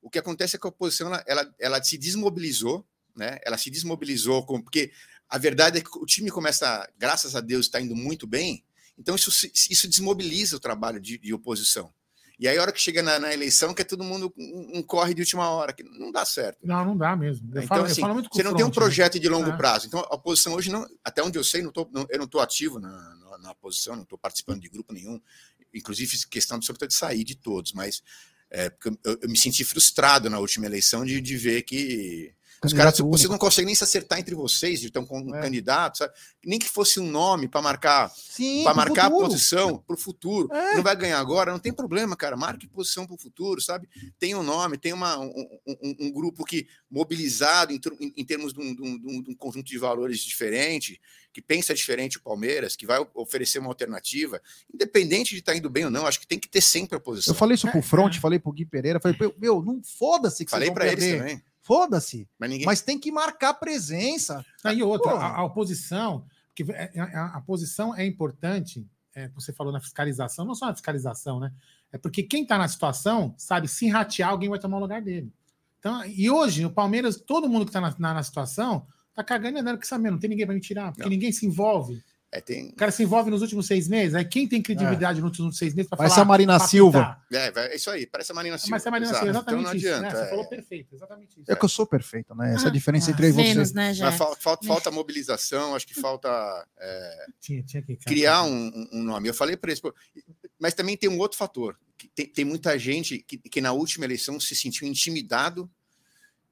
O 0.00 0.10
que 0.10 0.18
acontece 0.18 0.56
é 0.56 0.58
que 0.58 0.66
a 0.66 0.70
oposição 0.70 1.08
ela, 1.08 1.24
ela, 1.26 1.54
ela 1.58 1.82
se 1.82 1.98
desmobilizou, 1.98 2.86
né? 3.16 3.38
Ela 3.44 3.58
se 3.58 3.70
desmobilizou, 3.70 4.44
com, 4.46 4.60
porque 4.62 4.92
a 5.28 5.38
verdade 5.38 5.78
é 5.78 5.80
que 5.80 5.90
o 5.98 6.06
time 6.06 6.30
começa, 6.30 6.88
graças 6.96 7.34
a 7.36 7.40
Deus, 7.40 7.66
está 7.66 7.80
indo 7.80 7.94
muito 7.96 8.26
bem, 8.26 8.64
então 8.96 9.14
isso, 9.14 9.30
isso 9.70 9.88
desmobiliza 9.88 10.56
o 10.56 10.60
trabalho 10.60 11.00
de, 11.00 11.18
de 11.18 11.34
oposição. 11.34 11.92
E 12.40 12.46
aí, 12.46 12.56
a 12.56 12.62
hora 12.62 12.70
que 12.70 12.80
chega 12.80 13.02
na, 13.02 13.18
na 13.18 13.32
eleição, 13.34 13.74
que 13.74 13.82
é 13.82 13.84
todo 13.84 14.04
mundo 14.04 14.32
um, 14.38 14.78
um 14.78 14.82
corre 14.82 15.12
de 15.12 15.20
última 15.22 15.50
hora, 15.50 15.72
que 15.72 15.82
não 15.82 16.12
dá 16.12 16.24
certo. 16.24 16.60
Não, 16.62 16.84
não 16.84 16.96
dá 16.96 17.16
mesmo. 17.16 17.48
Eu, 17.48 17.62
Então, 17.62 17.66
falo, 17.66 17.84
assim, 17.86 18.00
Você 18.32 18.44
não 18.44 18.54
tem 18.54 18.64
um 18.64 18.68
né? 18.68 18.74
projeto 18.74 19.18
de 19.18 19.28
longo 19.28 19.50
É. 19.50 19.56
prazo. 19.56 19.88
Então, 19.88 19.98
a 19.98 20.14
oposição 20.14 20.54
hoje, 20.54 20.70
não, 20.70 20.86
até 21.02 21.20
onde 21.20 21.36
eu 21.36 21.42
sei, 21.42 21.62
não 21.62 21.72
tô, 21.72 21.88
não- 21.92 22.06
eu 22.08 22.16
não 22.16 22.26
estou 22.26 22.40
ativo 22.40 22.78
na, 22.78 22.88
na, 23.16 23.38
na 23.38 23.50
oposição, 23.50 23.96
não 23.96 24.04
estou 24.04 24.16
participando 24.16 24.60
de 24.60 24.68
grupo 24.68 24.92
nenhum. 24.92 25.20
Inclusive, 25.74 26.16
questão 26.30 26.56
absoluta 26.58 26.86
de 26.86 26.94
sair 26.94 27.24
de 27.24 27.34
todos, 27.34 27.72
mas 27.72 28.04
é, 28.50 28.70
porque 28.70 28.98
eu, 29.04 29.18
eu 29.22 29.28
me 29.28 29.36
senti 29.36 29.64
frustrado 29.64 30.30
na 30.30 30.38
última 30.38 30.66
eleição 30.66 31.04
de, 31.04 31.20
de 31.20 31.36
ver 31.36 31.62
que 31.62 32.32
os 32.64 32.72
caras, 32.72 32.98
único. 33.00 33.28
não 33.28 33.38
conseguem 33.38 33.66
nem 33.66 33.74
se 33.74 33.84
acertar 33.84 34.18
entre 34.18 34.34
vocês, 34.34 34.80
de 34.80 34.90
tão 34.90 35.04
com 35.06 35.20
um 35.20 35.34
É. 35.34 35.40
candidato, 35.40 35.98
sabe? 35.98 36.12
nem 36.44 36.58
que 36.58 36.68
fosse 36.68 36.98
um 36.98 37.08
nome 37.10 37.46
para 37.48 37.60
marcar 37.62 38.08
para 38.08 38.72
pro 38.72 38.76
marcar 38.76 39.06
a 39.06 39.10
posição 39.10 39.78
para 39.78 39.94
o 39.94 39.98
futuro. 39.98 40.48
É. 40.52 40.74
Não 40.76 40.82
vai 40.82 40.96
ganhar 40.96 41.18
agora, 41.18 41.52
não 41.52 41.58
tem 41.58 41.72
problema, 41.72 42.16
cara. 42.16 42.36
Marque 42.36 42.66
posição 42.66 43.06
para 43.06 43.14
o 43.14 43.18
futuro, 43.18 43.60
sabe? 43.60 43.88
Tem 44.18 44.34
um 44.34 44.42
nome, 44.42 44.78
tem 44.78 44.92
uma, 44.92 45.18
um, 45.18 45.28
um- 45.66 45.96
um 46.00 46.12
grupo 46.12 46.44
que 46.44 46.66
mobilizado 46.90 47.72
em, 47.72 47.80
em- 48.16 48.24
termos 48.24 48.52
de 48.52 48.60
um, 48.60 48.74
de 48.74 48.82
um- 48.82 49.22
de 49.22 49.30
um- 49.30 49.34
conjunto 49.34 49.66
de 49.66 49.78
valores 49.78 50.20
diferente, 50.20 51.00
que 51.32 51.40
pensa 51.42 51.74
diferente 51.74 52.16
o 52.18 52.22
Palmeiras, 52.22 52.74
que 52.74 52.86
vai 52.86 52.98
oferecer 53.14 53.58
uma 53.58 53.68
alternativa, 53.68 54.40
independente 54.72 55.30
de 55.34 55.40
estar 55.40 55.54
indo 55.54 55.70
bem 55.70 55.84
ou 55.84 55.90
não. 55.90 56.06
Acho 56.06 56.18
que 56.20 56.26
tem 56.26 56.38
que 56.38 56.48
ter 56.48 56.60
sempre 56.60 56.96
a 56.96 57.00
posição. 57.00 57.32
Eu 57.32 57.38
falei 57.38 57.54
isso 57.54 57.68
pro 57.70 57.78
É, 57.78 57.82
Front, 57.82 58.16
é. 58.16 58.20
falei 58.20 58.38
pro 58.38 58.52
Gui 58.52 58.64
Pereira, 58.64 58.98
falei, 58.98 59.16
meu, 59.38 59.62
não 59.62 59.80
foda-se 59.82 60.44
que 60.44 60.50
Falei 60.50 60.68
vocês 60.68 60.74
vão 60.74 60.74
para 60.74 60.92
eles 60.92 61.18
também, 61.18 61.42
Foda-se. 61.68 62.26
mas 62.38 62.48
ninguém. 62.50 62.64
Mas 62.66 62.80
tem 62.80 62.98
que 62.98 63.12
marcar 63.12 63.52
presença. 63.54 64.44
E 64.74 64.82
outra, 64.82 65.12
a, 65.12 65.36
a 65.36 65.44
oposição, 65.44 66.24
porque 66.48 66.72
é- 66.72 66.90
é- 66.94 67.00
a, 67.00 67.36
a 67.36 67.40
posição 67.42 67.94
é 67.94 68.04
importante, 68.06 68.84
é, 69.14 69.28
você 69.28 69.52
falou 69.52 69.72
na 69.72 69.80
fiscalização, 69.80 70.44
não 70.46 70.54
só 70.54 70.66
na 70.66 70.72
fiscalização, 70.72 71.38
né? 71.38 71.52
É 71.92 71.98
porque 71.98 72.22
quem 72.22 72.42
está 72.42 72.56
na 72.58 72.66
situação 72.68 73.34
sabe 73.36 73.68
se 73.68 73.86
ratear, 73.88 74.30
alguém 74.30 74.48
vai 74.48 74.58
tomar 74.58 74.78
o 74.78 74.80
lugar 74.80 75.00
dele. 75.02 75.30
Então, 75.78 76.04
e 76.06 76.28
hoje, 76.30 76.64
o 76.64 76.70
Palmeiras, 76.70 77.16
todo 77.20 77.48
mundo 77.48 77.64
que 77.64 77.70
está 77.70 77.80
na, 77.80 77.94
na, 77.98 78.14
na 78.14 78.22
situação, 78.22 78.86
tá 79.14 79.22
cagando 79.22 79.58
e 79.58 79.60
andando 79.60 79.78
que 79.78 79.86
sabe, 79.86 80.10
não 80.10 80.18
tem 80.18 80.30
ninguém 80.30 80.46
para 80.46 80.54
me 80.54 80.60
tirar, 80.60 80.88
porque 80.90 81.02
Não. 81.02 81.10
ninguém 81.10 81.30
se 81.32 81.46
envolve. 81.46 82.02
É, 82.30 82.42
tem, 82.42 82.68
O 82.68 82.74
cara 82.76 82.90
se 82.92 83.02
envolve 83.02 83.30
nos 83.30 83.40
últimos 83.40 83.66
seis 83.66 83.88
meses, 83.88 84.14
aí 84.14 84.22
quem 84.22 84.46
tem 84.46 84.60
credibilidade 84.60 85.18
nos 85.18 85.30
últimos 85.30 85.56
seis 85.56 85.72
meses 85.74 85.88
para 85.88 85.96
Parece 85.96 86.16
falar? 86.16 86.26
a 86.26 86.28
Marina 86.28 86.58
Silva. 86.60 86.98
pintar? 87.30 87.56
é, 87.56 87.72
é 87.72 87.76
isso 87.76 87.88
aí, 87.90 88.06
parece 88.06 88.32
a 88.32 88.34
Marina 88.34 88.58
Silva. 88.58 88.70
Mas 88.72 88.84
é 88.84 88.88
a 88.88 88.90
Marina 88.92 89.10
exato. 89.10 89.24
Silva, 89.24 89.38
exatamente 89.38 89.60
então 89.62 89.72
não 89.72 89.78
isso. 89.78 89.86
adianta. 89.88 90.02
né? 90.02 90.10
Você 90.20 90.26
é. 90.26 90.28
falou 90.30 90.44
perfeito, 90.46 90.94
exatamente 90.94 91.40
isso. 91.40 91.50
É 91.50 91.56
que 91.56 91.64
eu 91.64 91.68
sou 91.70 91.86
perfeito, 91.86 92.34
né? 92.34 92.52
Essa 92.52 92.64
é 92.64 92.66
a 92.66 92.68
Ah, 92.68 92.72
diferença 92.72 93.10
ah, 93.10 93.12
entre 93.14 93.26
eu 93.26 93.30
e 93.30 93.32
Vênus, 93.32 93.68
você. 93.70 93.74
né? 93.74 93.94
Mas 93.98 94.14
fal- 94.16 94.36
falta, 94.38 94.66
falta 94.66 94.90
mobilização, 94.90 95.74
acho 95.74 95.86
que 95.86 95.98
falta 95.98 96.28
é, 96.78 97.26
Tinha, 97.40 97.62
tinha 97.62 97.82
que 97.82 97.96
criar 97.96 98.42
um, 98.42 98.88
um- 98.92 99.02
nome. 99.02 99.26
Eu 99.26 99.32
falei 99.34 99.56
para 99.56 99.70
eles, 99.70 99.80
mas 100.60 100.74
também 100.74 100.98
tem 100.98 101.08
um 101.08 101.18
outro 101.18 101.38
fator. 101.38 101.78
Que 101.96 102.08
tem, 102.08 102.26
tem 102.26 102.44
muita 102.44 102.78
gente 102.78 103.20
que, 103.20 103.38
que 103.38 103.60
na 103.62 103.72
última 103.72 104.04
eleição 104.04 104.38
se 104.38 104.54
sentiu 104.54 104.86
intimidado 104.86 105.68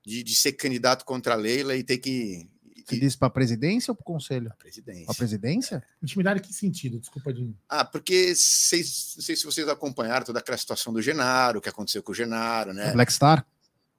de, 0.04 0.22
de 0.22 0.34
ser 0.36 0.52
candidato 0.52 1.04
contra 1.04 1.34
a 1.34 1.36
Leila 1.36 1.76
e 1.76 1.84
ter 1.84 1.98
que. 1.98 2.48
Você 2.87 3.01
disse 3.01 3.18
para 3.18 3.27
a 3.29 3.31
presidência 3.31 3.90
ou 3.90 3.96
para 3.96 4.03
o 4.03 4.05
conselho? 4.05 4.49
a 4.53 4.55
presidência. 4.57 5.05
Para 5.05 5.12
a 5.12 5.16
presidência? 5.16 5.83
Intimidade 6.03 6.40
em 6.40 6.42
que 6.42 6.53
sentido? 6.53 7.01
Desculpa, 7.01 7.33
Dinho. 7.33 7.57
Ah, 7.68 7.85
porque 7.85 8.35
vocês, 8.35 9.14
não 9.16 9.22
sei 9.25 9.35
se 9.37 9.44
vocês 9.44 9.68
acompanharam 9.68 10.25
toda 10.25 10.38
aquela 10.38 10.57
situação 10.57 10.92
do 10.92 11.03
Genaro, 11.03 11.59
o 11.59 11.62
que 11.62 11.68
aconteceu 11.68 12.03
com 12.03 12.12
o 12.12 12.14
Genaro, 12.14 12.72
né? 12.72 12.92
Black 12.92 13.12
Star? 13.12 13.44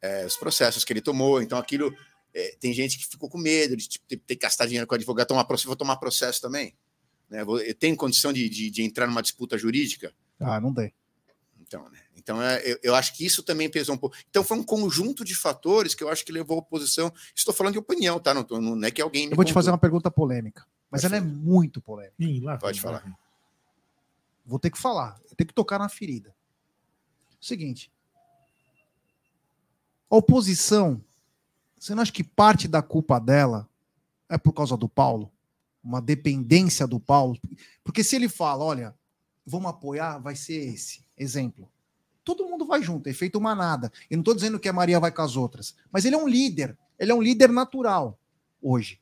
É, 0.02 0.26
os 0.26 0.38
processos 0.38 0.86
que 0.86 0.94
ele 0.94 1.02
tomou. 1.02 1.42
Então, 1.42 1.58
aquilo. 1.58 1.94
é, 2.34 2.56
tem 2.60 2.72
gente 2.74 2.98
que 2.98 3.06
ficou 3.08 3.30
com 3.30 3.38
medo 3.38 3.76
de 3.76 3.88
tipo, 3.90 4.06
ter, 4.08 4.18
ter 4.18 4.36
que 4.36 4.42
gastar 4.44 4.66
dinheiro 4.66 4.88
com 4.88 4.94
o 4.94 4.96
advogado, 4.96 5.28
tomar 5.28 5.44
processo, 5.46 5.68
vou 5.68 5.76
tomar 5.76 5.98
processo 5.98 6.40
também. 6.42 6.74
Né? 7.30 7.44
Vou- 7.44 7.60
Eu 7.60 7.74
tenho 7.76 7.96
condição 7.98 8.32
de, 8.32 8.48
de, 8.48 8.70
de 8.70 8.84
entrar 8.84 9.06
numa 9.08 9.22
disputa 9.22 9.58
jurídica? 9.58 10.14
Ah, 10.40 10.62
não 10.62 10.74
tem. 10.74 10.94
Então, 11.60 11.90
né? 11.90 12.00
Então, 12.28 12.42
é, 12.42 12.62
eu, 12.70 12.78
eu 12.84 12.94
acho 12.96 13.16
que 13.16 13.26
isso 13.26 13.42
também 13.42 13.70
pesou 13.72 13.96
um 13.96 13.98
pouco. 13.98 14.14
Então, 14.30 14.44
foi 14.44 14.58
um 14.58 14.64
conjunto 14.64 15.24
de 15.24 15.34
fatores 15.34 15.96
que 15.96 16.04
eu 16.04 16.10
acho 16.10 16.26
que 16.26 16.32
levou 16.34 16.58
a 16.58 16.60
oposição. 16.60 17.10
Estou 17.34 17.54
falando 17.54 17.72
de 17.72 17.80
opinião, 17.80 18.20
tá? 18.20 18.34
Não, 18.34 18.44
tô- 18.44 18.60
não 18.60 18.86
é 18.86 18.92
que 18.92 19.02
alguém. 19.02 19.28
me 19.28 19.32
Eu 19.32 19.38
vou 19.38 19.46
te 19.46 19.54
fazer 19.54 19.68
contou. 19.68 19.76
uma 19.76 19.78
pergunta 19.78 20.12
polêmica, 20.12 20.66
mas 20.92 21.06
ela 21.06 21.16
é 21.16 21.22
muito 21.22 21.80
polêmica. 21.80 22.16
Ih, 22.20 22.42
lá 22.42 22.58
Pode 22.58 22.82
lá 22.84 23.00
falar. 23.00 23.18
Vou 24.46 24.60
ter 24.60 24.70
que 24.70 24.78
falar, 24.78 25.18
eu 25.30 25.36
tenho 25.38 25.48
que 25.48 25.54
tocar 25.54 25.80
na 25.80 25.88
ferida. 25.88 26.36
Seguinte. 27.40 27.90
A 30.12 30.18
oposição, 30.18 31.02
você 31.80 31.96
não 31.96 32.02
acha 32.02 32.12
que 32.12 32.26
parte 32.26 32.68
da 32.68 32.82
culpa 32.82 33.20
dela 33.20 33.70
é 34.28 34.38
por 34.38 34.52
causa 34.52 34.76
do 34.76 34.90
Paulo? 34.90 35.32
Uma 35.82 36.02
dependência 36.02 36.86
do 36.86 37.00
Paulo? 37.00 37.40
Porque 37.86 38.04
se 38.04 38.18
ele 38.18 38.28
fala, 38.28 38.66
olha, 38.66 38.96
vamos 39.46 39.70
apoiar, 39.70 40.18
vai 40.18 40.36
ser 40.36 40.74
esse. 40.74 41.06
Exemplo. 41.18 41.70
Todo 42.28 42.46
mundo 42.46 42.66
vai 42.66 42.84
junto, 42.84 43.08
é 43.08 43.14
feito 43.14 43.40
manada. 43.40 43.90
Eu 44.12 44.18
não 44.18 44.22
estou 44.22 44.36
dizendo 44.36 44.60
que 44.60 44.68
a 44.68 44.74
Maria 44.74 45.00
vai 45.00 45.12
com 45.14 45.22
as 45.22 45.38
outras, 45.38 45.74
mas 45.90 46.04
ele 46.04 46.16
é 46.16 46.18
um 46.18 46.28
líder. 46.28 46.78
Ele 47.00 47.10
é 47.10 47.16
um 47.16 47.22
líder 47.22 47.50
natural 47.50 48.20
hoje. 48.62 49.00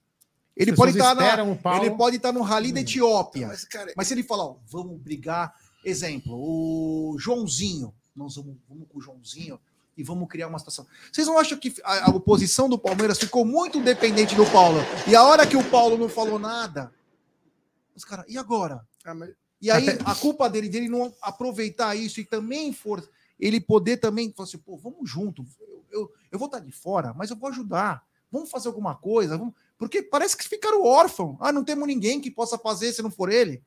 Ele 0.55 0.75
pode 0.75 0.91
estar 0.95 1.15
na, 1.15 1.43
o 1.43 1.55
Paulo. 1.57 1.83
ele 1.83 1.95
pode 1.95 2.17
estar 2.17 2.31
no 2.31 2.41
rally 2.43 2.71
da 2.71 2.79
Hum. 2.79 2.83
Etiópia. 2.83 3.47
Mas, 3.47 3.65
cara, 3.65 3.91
Mas 3.97 4.07
se 4.07 4.13
ele 4.13 4.21
falar, 4.21 4.45
ó, 4.45 4.57
vamos 4.67 5.01
brigar, 5.01 5.55
exemplo, 5.83 6.35
o 6.35 7.17
Joãozinho, 7.17 7.91
nós 8.15 8.35
vamos, 8.35 8.57
vamos 8.69 8.88
com 8.88 8.99
o 8.99 9.01
Joãozinho 9.01 9.59
e 9.97 10.03
vamos 10.03 10.27
criar 10.29 10.47
uma 10.47 10.59
situação. 10.59 10.85
Vocês 11.11 11.25
não 11.25 11.39
acham 11.39 11.57
que 11.57 11.73
a, 11.83 12.05
a 12.11 12.15
oposição 12.15 12.69
do 12.69 12.77
Palmeiras 12.77 13.17
ficou 13.17 13.43
muito 13.43 13.81
dependente 13.81 14.35
do 14.35 14.45
Paulo? 14.51 14.77
E 15.07 15.15
a 15.15 15.23
hora 15.23 15.47
que 15.47 15.57
o 15.57 15.63
Paulo 15.71 15.97
não 15.97 16.07
falou 16.09 16.38
nada, 16.38 16.93
os 17.95 18.05
caras, 18.05 18.25
e 18.29 18.38
agora? 18.38 18.85
ah, 19.03 19.15
mas- 19.15 19.31
E 19.65 19.71
aí 19.71 19.88
a 20.06 20.13
culpa 20.13 20.47
dele, 20.47 20.69
dele 20.69 20.88
não 20.88 21.12
aproveitar 21.19 21.95
isso 21.95 22.19
e 22.19 22.23
também 22.23 22.71
for 22.71 23.04
ele 23.39 23.60
poder 23.60 23.97
também 23.97 24.32
falar 24.32 24.47
assim, 24.47 24.60
pô, 24.60 24.78
vamos 24.78 25.10
junto. 25.10 25.43
Eu, 25.60 25.84
eu, 25.91 26.12
eu 26.34 26.39
vou 26.39 26.45
estar 26.45 26.60
de 26.60 26.71
fora, 26.71 27.13
mas 27.15 27.32
eu 27.32 27.36
vou 27.36 27.49
ajudar. 27.49 28.06
Vamos 28.32 28.51
fazer 28.51 28.67
alguma 28.67 28.96
coisa, 28.96 29.37
vamos... 29.37 29.54
porque 29.77 30.04
parece 30.04 30.37
que 30.37 30.48
ficaram 30.48 30.83
órfãos. 30.83 31.35
Ah, 31.39 31.52
não 31.52 31.63
temos 31.63 31.87
ninguém 31.87 32.21
que 32.21 32.29
possa 32.29 32.60
fazer 32.60 32.94
se 32.94 33.02
não 33.02 33.10
for 33.10 33.31
ele. 33.31 33.63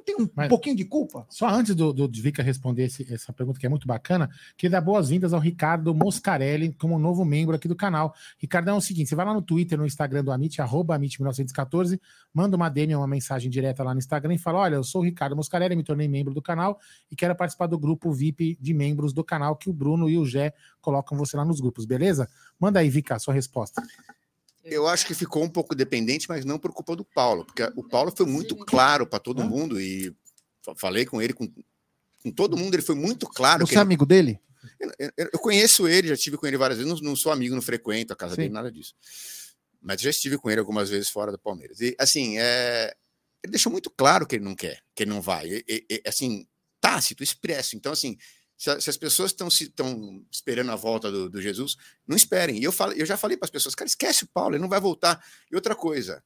Não 0.00 0.04
tem 0.04 0.16
um 0.16 0.28
Mas- 0.34 0.48
pouquinho 0.48 0.74
de 0.74 0.84
culpa? 0.86 1.26
Só 1.28 1.46
antes 1.46 1.74
do, 1.74 1.92
do 1.92 2.08
Vika 2.10 2.42
responder 2.42 2.84
esse- 2.84 3.12
essa 3.12 3.32
pergunta, 3.34 3.60
que 3.60 3.66
é 3.66 3.68
muito 3.68 3.86
bacana, 3.86 4.30
queria 4.56 4.70
dar 4.72 4.80
boas-vindas 4.80 5.34
ao 5.34 5.40
Ricardo 5.40 5.94
Moscarelli 5.94 6.72
como 6.72 6.98
novo 6.98 7.22
membro 7.24 7.54
aqui 7.54 7.68
do 7.68 7.76
canal. 7.76 8.14
Ricardo, 8.38 8.70
é 8.70 8.72
o 8.72 8.80
seguinte: 8.80 9.08
você 9.10 9.14
vai 9.14 9.26
lá 9.26 9.34
no 9.34 9.42
Twitter, 9.42 9.78
no 9.78 9.84
Instagram 9.86 10.24
do 10.24 10.32
Amit, 10.32 10.60
arroba 10.62 10.98
Amit1914, 10.98 12.00
manda 12.32 12.56
uma 12.56 12.68
DM, 12.70 12.94
uma 12.96 13.06
mensagem 13.06 13.50
direta 13.50 13.82
lá 13.84 13.92
no 13.92 13.98
Instagram 13.98 14.34
e 14.34 14.38
fala: 14.38 14.60
Olha, 14.60 14.76
eu 14.76 14.84
sou 14.84 15.02
o 15.02 15.04
Ricardo 15.04 15.36
Moscarelli, 15.36 15.76
me 15.76 15.84
tornei 15.84 16.08
membro 16.08 16.32
do 16.32 16.40
canal 16.40 16.78
e 17.10 17.14
quero 17.16 17.34
participar 17.36 17.66
do 17.66 17.78
grupo 17.78 18.10
VIP 18.12 18.56
de 18.60 18.72
membros 18.72 19.12
do 19.12 19.22
canal 19.22 19.54
que 19.54 19.68
o 19.68 19.72
Bruno 19.72 20.08
e 20.08 20.16
o 20.16 20.24
Gé 20.24 20.54
colocam 20.80 21.16
você 21.18 21.36
lá 21.36 21.44
nos 21.44 21.60
grupos, 21.60 21.84
beleza? 21.84 22.26
Manda 22.58 22.80
aí, 22.80 22.88
Vika, 22.88 23.16
a 23.16 23.18
sua 23.18 23.34
resposta. 23.34 23.82
Eu 24.64 24.86
acho 24.86 25.06
que 25.06 25.14
ficou 25.14 25.42
um 25.42 25.48
pouco 25.48 25.74
dependente, 25.74 26.28
mas 26.28 26.44
não 26.44 26.58
por 26.58 26.72
culpa 26.72 26.94
do 26.94 27.04
Paulo, 27.04 27.44
porque 27.44 27.62
o 27.76 27.82
Paulo 27.82 28.12
foi 28.14 28.26
muito 28.26 28.54
claro 28.56 29.06
para 29.06 29.18
todo 29.18 29.42
mundo 29.44 29.80
e 29.80 30.14
fa- 30.62 30.74
falei 30.76 31.06
com 31.06 31.20
ele, 31.22 31.32
com, 31.32 31.50
com 32.22 32.30
todo 32.30 32.56
mundo, 32.56 32.74
ele 32.74 32.82
foi 32.82 32.94
muito 32.94 33.26
claro. 33.26 33.64
que 33.64 33.70
Você 33.70 33.74
é 33.74 33.78
ele- 33.78 33.82
amigo 33.82 34.04
dele? 34.04 34.38
eu, 35.16 35.38
conheço 35.38 35.88
ele, 35.88 36.08
já 36.08 36.14
estive 36.14 36.36
com 36.36 36.46
ele 36.46 36.56
várias 36.58 36.78
vezes, 36.78 36.92
não, 36.92 37.00
não 37.10 37.16
sou 37.16 37.32
amigo, 37.32 37.54
não 37.54 37.62
frequento 37.62 38.12
a 38.12 38.16
casa 38.16 38.34
Sim. 38.34 38.42
dele, 38.42 38.52
nada 38.54 38.70
disso. 38.70 38.94
Mas 39.80 40.00
já 40.02 40.10
estive 40.10 40.36
com 40.36 40.50
ele 40.50 40.60
algumas 40.60 40.90
vezes 40.90 41.08
fora 41.08 41.32
do 41.32 41.38
Palmeiras. 41.38 41.80
E, 41.80 41.96
assim, 41.98 42.38
é, 42.38 42.94
ele 43.42 43.52
deixou 43.52 43.72
muito 43.72 43.88
claro 43.90 44.26
que 44.26 44.36
ele 44.36 44.44
não 44.44 44.54
quer, 44.54 44.82
que 44.94 45.02
ele 45.04 45.10
não 45.10 45.22
vai. 45.22 45.48
E- 45.48 45.64
e- 45.66 45.86
e, 45.90 46.02
assim, 46.06 46.46
tácito, 46.80 47.22
expresso. 47.22 47.74
Então, 47.76 47.90
assim, 47.92 48.18
Se, 48.60 48.90
as 48.90 48.96
pessoas 48.98 49.30
estão 49.30 50.22
esperando 50.30 50.70
a 50.70 50.76
volta 50.76 51.10
do, 51.10 51.30
do, 51.30 51.40
Jesus, 51.40 51.78
não 52.06 52.14
esperem. 52.14 52.58
E 52.58 52.62
eu, 52.62 52.70
falo, 52.70 52.92
eu 52.92 53.06
já 53.06 53.16
falei 53.16 53.34
para 53.34 53.46
as 53.46 53.50
pessoas, 53.50 53.74
cara, 53.74 53.88
esquece 53.88 54.24
o 54.24 54.26
Paulo, 54.26 54.54
ele 54.54 54.60
não 54.60 54.68
vai 54.68 54.78
voltar. 54.78 55.18
E 55.50 55.54
outra 55.54 55.74
coisa, 55.74 56.22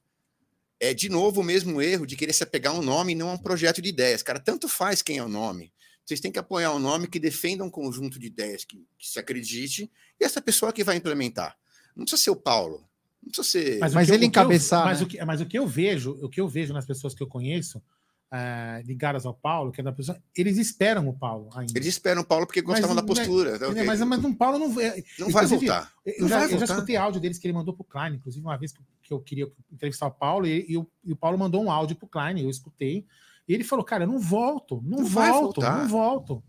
é 0.77 0.93
de 0.93 1.07
novo 1.07 1.39
o 1.39 1.43
mesmo 1.45 1.81
erro 1.81 2.05
de 2.05 2.17
querer 2.17 2.33
se 2.33 2.43
apegar 2.43 2.75
a 2.75 2.77
um 2.77 2.81
nome 2.81 3.13
e 3.13 3.15
não 3.15 3.29
a 3.29 3.33
um 3.35 3.37
projeto 3.37 3.81
de 3.81 3.87
ideias. 3.87 4.21
Cara, 4.21 4.37
tanto 4.37 4.67
faz 4.67 5.01
quem 5.01 5.17
é 5.17 5.23
o 5.23 5.29
nome. 5.29 5.71
Vocês 6.03 6.19
têm 6.19 6.29
que 6.29 6.37
apoiar 6.37 6.73
um 6.73 6.79
nome 6.79 7.07
que 7.07 7.21
defenda 7.21 7.63
um 7.63 7.69
conjunto 7.69 8.19
de 8.19 8.27
ideias 8.27 8.65
que, 8.65 8.85
que 8.99 9.07
se 9.07 9.17
acredite 9.17 9.89
e 10.19 10.25
essa 10.25 10.41
pessoa 10.41 10.73
que 10.73 10.83
vai 10.83 10.97
implementar. 10.97 11.55
Não 11.95 12.03
precisa 12.03 12.21
ser 12.21 12.31
o 12.31 12.35
Paulo. 12.35 12.85
Não 13.23 13.31
precisa 13.31 13.49
ser. 13.49 13.79
Mas, 13.79 13.93
mas 13.93 14.09
ele 14.09 14.25
eu, 14.25 14.27
encabeçar. 14.27 14.81
Eu, 14.81 14.85
mas, 14.87 14.99
né? 14.99 15.05
o 15.05 15.07
que, 15.07 15.23
mas 15.23 15.39
o 15.39 15.45
que 15.45 15.57
eu 15.57 15.65
vejo, 15.65 16.11
o 16.21 16.27
que 16.27 16.41
eu 16.41 16.49
vejo 16.49 16.73
nas 16.73 16.85
pessoas 16.85 17.15
que 17.15 17.23
eu 17.23 17.27
conheço, 17.27 17.81
é, 18.31 18.81
ligadas 18.85 19.25
ao 19.25 19.33
Paulo, 19.33 19.71
que 19.71 19.81
é 19.81 19.83
da 19.83 19.91
pessoa, 19.91 20.17
eles 20.35 20.57
esperam 20.57 21.07
o 21.07 21.13
Paulo 21.13 21.49
ainda. 21.55 21.73
Eles 21.75 21.87
esperam 21.87 22.21
o 22.21 22.25
Paulo 22.25 22.45
porque 22.45 22.61
gostavam 22.61 22.95
mas, 22.95 23.03
da 23.03 23.07
postura. 23.07 23.55
Então, 23.55 23.85
mas, 23.85 24.01
mas 24.01 24.23
o 24.23 24.35
Paulo 24.35 24.59
não, 24.59 24.67
não 24.67 25.29
vai 25.29 25.45
voltar. 25.45 25.91
Eu, 26.05 26.27
já, 26.27 26.47
eu 26.47 26.57
já 26.59 26.65
escutei 26.65 26.95
áudio 26.95 27.21
deles 27.21 27.37
que 27.37 27.47
ele 27.47 27.53
mandou 27.53 27.73
para 27.73 27.83
o 27.83 27.85
Klein, 27.85 28.15
inclusive 28.15 28.45
uma 28.45 28.57
vez 28.57 28.73
que 29.01 29.13
eu 29.13 29.19
queria 29.19 29.47
entrevistar 29.71 30.07
o 30.07 30.11
Paulo, 30.11 30.47
e, 30.47 30.65
e, 30.67 30.77
o, 30.77 30.87
e 31.03 31.13
o 31.13 31.15
Paulo 31.15 31.37
mandou 31.37 31.63
um 31.63 31.71
áudio 31.71 31.95
para 31.95 32.05
o 32.05 32.09
Klein, 32.09 32.41
eu 32.41 32.49
escutei. 32.49 33.05
E 33.47 33.53
ele 33.53 33.63
falou, 33.63 33.85
cara, 33.85 34.03
eu 34.03 34.07
não 34.07 34.19
volto, 34.19 34.81
não, 34.83 34.99
não 34.99 35.05
volto, 35.05 35.61
não 35.61 35.87
volto. 35.87 36.43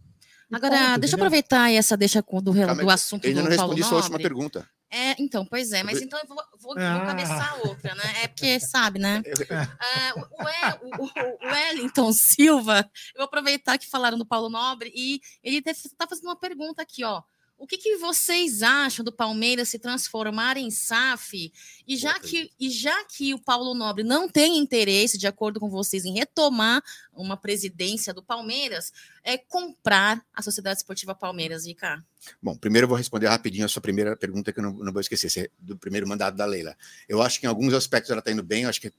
Agora, 0.53 0.91
ponto, 0.91 1.01
deixa 1.01 1.16
eu 1.16 1.18
aproveitar 1.18 1.72
essa 1.72 1.97
deixa 1.97 2.20
do, 2.20 2.55
Calma, 2.55 2.83
do 2.83 2.91
assunto 2.91 3.24
eu 3.24 3.31
ainda 3.31 3.43
do 3.43 3.45
não 3.45 3.51
respondi 3.51 3.83
sua 3.83 3.99
última 3.99 4.18
pergunta. 4.18 4.68
É, 4.91 5.20
então, 5.20 5.45
pois 5.45 5.72
é, 5.72 5.82
mas 5.82 6.01
então 6.01 6.18
eu 6.18 6.26
vou, 6.26 6.37
vou, 6.61 6.78
ah. 6.78 6.99
vou 6.99 7.07
cabeçar 7.07 7.66
outra, 7.66 7.95
né? 7.95 8.22
É 8.22 8.28
porque, 8.28 8.61
sabe, 8.61 8.99
né? 8.99 9.22
É, 9.97 10.14
o, 10.14 10.20
o, 10.20 11.05
o, 11.05 11.47
Wellington 11.47 12.12
Silva, 12.12 12.89
eu 13.14 13.18
vou 13.18 13.24
aproveitar 13.24 13.78
que 13.78 13.89
falaram 13.89 14.16
do 14.16 14.26
Paulo 14.26 14.49
Nobre 14.49 14.93
e 14.95 15.20
ele 15.43 15.59
está 15.59 16.07
fazendo 16.09 16.26
uma 16.26 16.39
pergunta 16.39 16.82
aqui, 16.82 17.05
ó. 17.05 17.22
O 17.59 17.67
que, 17.67 17.79
que, 17.79 17.97
vocês 17.97 18.63
acham 18.63 19.03
do 19.03 19.11
Palmeiras 19.11 19.71
se 19.71 19.79
transformar 19.79 20.59
em 20.59 20.71
SAF? 20.71 21.51
E 21.87 21.97
já, 21.97 22.21
que, 22.21 22.51
e 22.61 22.69
já 22.69 23.05
que 23.05 23.33
o 23.33 23.39
Paulo 23.39 23.75
Nobre 23.75 24.05
não 24.05 24.29
tem 24.29 24.59
interesse, 24.59 25.17
de 25.17 25.27
acordo 25.27 25.59
com 25.59 25.71
vocês, 25.71 26.05
em 26.05 26.13
retomar 26.13 26.83
uma 27.15 27.37
presidência 27.37 28.13
do 28.13 28.23
Palmeiras, 28.23 28.93
é 29.25 29.39
comprar 29.39 30.23
a 30.35 30.43
Sociedade 30.43 30.81
Esportiva 30.81 31.15
Palmeiras, 31.15 31.67
Rica? 31.67 32.05
Bom, 32.43 32.55
primeiro 32.57 32.85
eu 32.85 32.89
vou 32.89 32.99
responder 32.99 33.29
rapidinho 33.29 33.65
a 33.65 33.69
sua 33.69 33.81
primeira 33.81 34.15
pergunta, 34.17 34.53
que 34.53 34.61
eu 34.61 34.63
não, 34.63 34.73
não 34.73 34.93
vou 34.93 35.01
esquecer, 35.01 35.51
do 35.59 35.79
primeiro 35.79 36.07
mandato 36.07 36.37
da 36.37 36.45
Leila. 36.45 36.77
Eu 37.09 37.23
acho 37.23 37.41
que 37.41 37.47
em 37.47 37.49
alguns 37.49 37.73
aspectos 37.73 38.11
ela 38.11 38.19
está 38.19 38.31
indo 38.31 38.43
bem, 38.43 38.65
eu 38.65 38.69
acho 38.69 38.83
que 38.83 38.93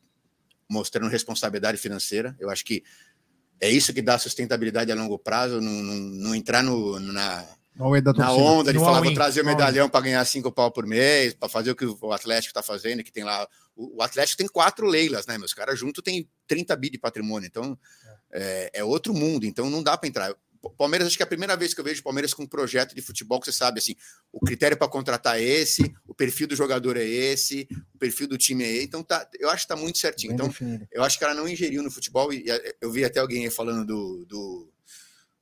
mostrando 0.67 1.09
responsabilidade 1.09 1.77
financeira, 1.77 2.35
eu 2.39 2.49
acho 2.49 2.65
que 2.65 2.83
é 3.59 3.69
isso 3.69 3.93
que 3.93 4.01
dá 4.01 4.17
sustentabilidade 4.17 4.91
a 4.91 4.95
longo 4.95 5.17
prazo, 5.17 5.61
não, 5.61 5.71
não, 5.71 5.95
não 5.95 6.35
entrar 6.35 6.63
no, 6.63 6.99
na 6.99 7.47
na 8.13 8.31
onda 8.33 8.73
de 8.73 8.79
falar, 8.79 9.01
vou 9.01 9.13
trazer 9.13 9.41
o 9.41 9.45
medalhão 9.45 9.87
para 9.87 10.01
ganhar 10.01 10.25
cinco 10.25 10.51
pau 10.51 10.71
por 10.71 10.85
mês, 10.85 11.33
para 11.33 11.47
fazer 11.47 11.71
o 11.71 11.75
que 11.75 11.85
o 11.85 12.11
Atlético 12.11 12.49
está 12.49 12.63
fazendo, 12.63 13.03
que 13.03 13.11
tem 13.11 13.23
lá. 13.23 13.47
O, 13.75 14.01
Atlético 14.01 14.37
tem 14.37 14.47
quatro 14.47 14.87
leilas, 14.87 15.27
né? 15.27 15.37
Meus 15.37 15.53
caras 15.53 15.77
juntos 15.77 16.03
tem 16.03 16.27
30 16.47 16.75
bi 16.75 16.89
de 16.89 16.97
patrimônio, 16.97 17.45
então 17.45 17.77
é, 18.31 18.71
é 18.73 18.83
outro 18.83 19.13
mundo, 19.13 19.45
então 19.45 19.69
não 19.69 19.83
dá 19.83 19.95
para 19.97 20.09
entrar. 20.09 20.35
Palmeiras, 20.75 21.07
acho 21.07 21.15
que 21.15 21.23
é 21.23 21.25
a 21.25 21.27
primeira 21.27 21.55
vez 21.55 21.73
que 21.73 21.79
eu 21.79 21.85
vejo 21.85 22.03
Palmeiras 22.03 22.33
com 22.33 22.43
um 22.43 22.47
projeto 22.47 22.95
de 22.95 23.01
futebol 23.01 23.39
que 23.39 23.45
você 23.45 23.51
sabe 23.51 23.79
assim, 23.79 23.95
o 24.31 24.39
critério 24.39 24.75
para 24.75 24.87
contratar 24.87 25.37
é 25.37 25.43
esse, 25.43 25.93
o 26.05 26.13
perfil 26.13 26.47
do 26.47 26.55
jogador 26.55 26.97
é 26.97 27.05
esse, 27.05 27.67
o 27.93 27.97
perfil 27.97 28.27
do 28.27 28.37
time 28.37 28.63
é 28.63 28.71
esse, 28.71 28.85
então 28.85 29.03
tá, 29.03 29.27
eu 29.39 29.49
acho 29.49 29.63
que 29.63 29.67
tá 29.69 29.75
muito 29.75 29.99
certinho. 29.99 30.31
Bem 30.31 30.35
então, 30.35 30.47
definido. 30.47 30.87
eu 30.91 31.03
acho 31.03 31.17
que 31.17 31.23
ela 31.23 31.35
não 31.35 31.47
ingeriu 31.47 31.83
no 31.83 31.91
futebol, 31.91 32.33
e 32.33 32.45
eu 32.81 32.91
vi 32.91 33.05
até 33.05 33.19
alguém 33.19 33.45
aí 33.45 33.51
falando 33.51 33.85
do, 33.85 34.25
do 34.25 34.73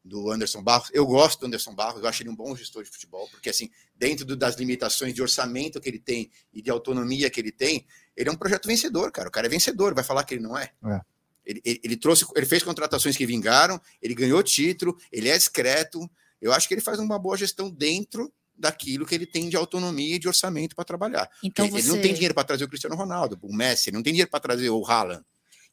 do 0.05 0.31
Anderson 0.31 0.61
Barros. 0.61 0.89
Eu 0.93 1.05
gosto 1.05 1.39
do 1.39 1.47
Anderson 1.47 1.73
Barros, 1.73 2.01
eu 2.01 2.07
acho 2.07 2.21
ele 2.21 2.29
um 2.29 2.35
bom 2.35 2.55
gestor 2.55 2.83
de 2.83 2.89
futebol, 2.91 3.27
porque 3.29 3.49
assim, 3.49 3.71
dentro 3.95 4.23
do, 4.23 4.35
das 4.35 4.55
limitações 4.55 5.13
de 5.13 5.21
orçamento 5.21 5.81
que 5.81 5.89
ele 5.89 5.99
tem 5.99 6.29
e 6.53 6.61
de 6.61 6.69
autonomia 6.69 7.29
que 7.29 7.41
ele 7.41 7.51
tem, 7.51 7.85
ele 8.15 8.29
é 8.29 8.31
um 8.31 8.37
projeto 8.37 8.67
vencedor, 8.67 9.11
cara. 9.11 9.27
O 9.27 9.31
cara 9.31 9.47
é 9.47 9.49
vencedor, 9.49 9.95
vai 9.95 10.03
falar 10.03 10.23
que 10.23 10.35
ele 10.35 10.43
não 10.43 10.55
é. 10.55 10.71
é. 10.85 11.01
Ele, 11.43 11.61
ele, 11.65 11.81
ele, 11.83 11.97
trouxe, 11.97 12.25
ele 12.35 12.45
fez 12.45 12.61
contratações 12.61 13.17
que 13.17 13.25
vingaram, 13.25 13.81
ele 14.01 14.13
ganhou 14.13 14.41
título, 14.43 14.95
ele 15.11 15.27
é 15.27 15.37
discreto. 15.37 15.99
Eu 16.39 16.53
acho 16.53 16.67
que 16.67 16.75
ele 16.75 16.81
faz 16.81 16.99
uma 16.99 17.17
boa 17.17 17.35
gestão 17.35 17.69
dentro 17.69 18.31
daquilo 18.55 19.05
que 19.05 19.13
ele 19.13 19.25
tem 19.25 19.49
de 19.49 19.57
autonomia 19.57 20.15
e 20.15 20.19
de 20.19 20.27
orçamento 20.27 20.75
para 20.75 20.85
trabalhar. 20.85 21.29
Então 21.43 21.67
você... 21.67 21.79
Ele 21.79 21.87
não 21.87 22.01
tem 22.01 22.13
dinheiro 22.13 22.33
para 22.33 22.43
trazer 22.43 22.63
o 22.63 22.67
Cristiano 22.67 22.95
Ronaldo, 22.95 23.37
o 23.41 23.53
Messi, 23.53 23.89
ele 23.89 23.97
não 23.97 24.03
tem 24.03 24.13
dinheiro 24.13 24.29
para 24.29 24.39
trazer 24.39 24.69
o 24.69 24.85
Haaland. 24.85 25.23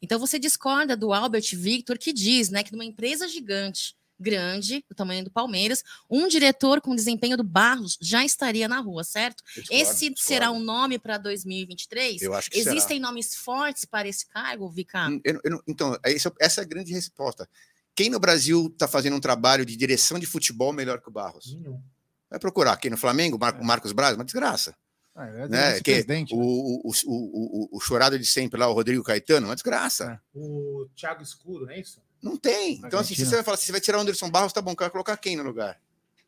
Então 0.01 0.19
você 0.19 0.39
discorda 0.39 0.97
do 0.97 1.13
Albert 1.13 1.55
Victor 1.55 1.97
que 1.97 2.13
diz, 2.13 2.51
né, 2.51 2.65
que 2.65 2.73
numa 2.73 2.85
empresa 2.85 3.29
gigante 3.29 3.95
grande, 4.23 4.85
do 4.89 4.95
tamanho 4.95 5.25
do 5.25 5.31
Palmeiras, 5.31 5.83
um 6.09 6.29
diretor 6.29 6.81
com 6.81 6.95
desempenho 6.95 7.37
do 7.37 7.45
Barros 7.45 7.99
já 8.01 8.25
estaria 8.25 8.69
na 8.69 8.81
rua, 8.81 9.05
certo? 9.05 9.43
Discordo, 9.45 9.69
esse 9.71 10.11
discordo. 10.11 10.21
será 10.21 10.51
um 10.51 10.61
nome 10.61 10.99
para 10.99 11.19
2023? 11.19 12.23
Eu 12.23 12.33
acho 12.33 12.51
que 12.51 12.59
Existem 12.59 12.99
será. 12.99 13.09
nomes 13.09 13.35
fortes 13.35 13.85
para 13.85 14.09
esse 14.09 14.27
cargo, 14.27 14.71
Vika? 14.71 15.09
Hum, 15.09 15.21
eu, 15.25 15.41
eu, 15.45 15.63
então, 15.67 15.99
é 16.05 16.15
essa 16.41 16.61
é 16.61 16.65
a 16.65 16.67
grande 16.67 16.93
resposta. 16.93 17.49
Quem 17.95 18.09
no 18.09 18.19
Brasil 18.19 18.69
está 18.73 18.89
fazendo 18.89 19.17
um 19.17 19.21
trabalho 19.21 19.67
de 19.67 19.77
direção 19.77 20.19
de 20.19 20.27
futebol 20.27 20.73
melhor 20.73 21.01
que 21.01 21.09
o 21.09 21.13
Barros? 21.13 21.59
Não. 21.61 21.83
Vai 22.31 22.39
procurar. 22.39 22.77
Quem 22.79 22.91
no 22.91 22.97
Flamengo? 22.97 23.39
Mar 23.39 23.55
é. 23.55 23.63
Marcos 23.63 23.93
Braz? 23.93 24.15
Uma 24.15 24.25
desgraça. 24.25 24.75
Ah, 25.15 25.27
é 25.27 25.49
né? 25.49 25.81
que, 25.81 26.07
né? 26.07 26.25
o, 26.33 26.89
o, 26.89 26.91
o, 26.91 27.75
o, 27.75 27.77
o, 27.77 27.81
chorado 27.81 28.19
de 28.19 28.25
sempre 28.25 28.59
lá, 28.59 28.67
o 28.67 28.73
Rodrigo 28.73 29.03
Caetano, 29.05 29.47
uma 29.47 29.55
desgraça. 29.55 30.19
É. 30.35 30.39
O 30.39 30.89
Thiago 30.97 31.23
Escuro, 31.23 31.67
não 31.67 31.73
é 31.73 31.81
isso? 31.81 32.01
Não 32.23 32.37
tem. 32.37 32.81
Então, 32.85 33.01
assim, 33.01 33.15
se 33.15 33.27
você 33.27 33.35
vai 33.37 33.45
falar, 33.45 33.57
se 33.57 33.67
você 33.67 33.73
vai 33.73 33.81
tirar 33.81 33.99
o 33.99 34.01
Anderson 34.01 34.31
Barros, 34.31 34.53
tá 34.53 34.63
bom, 34.63 34.77
quero 34.77 34.93
colocar 34.93 35.17
quem 35.17 35.37
no 35.37 35.43
lugar? 35.43 35.81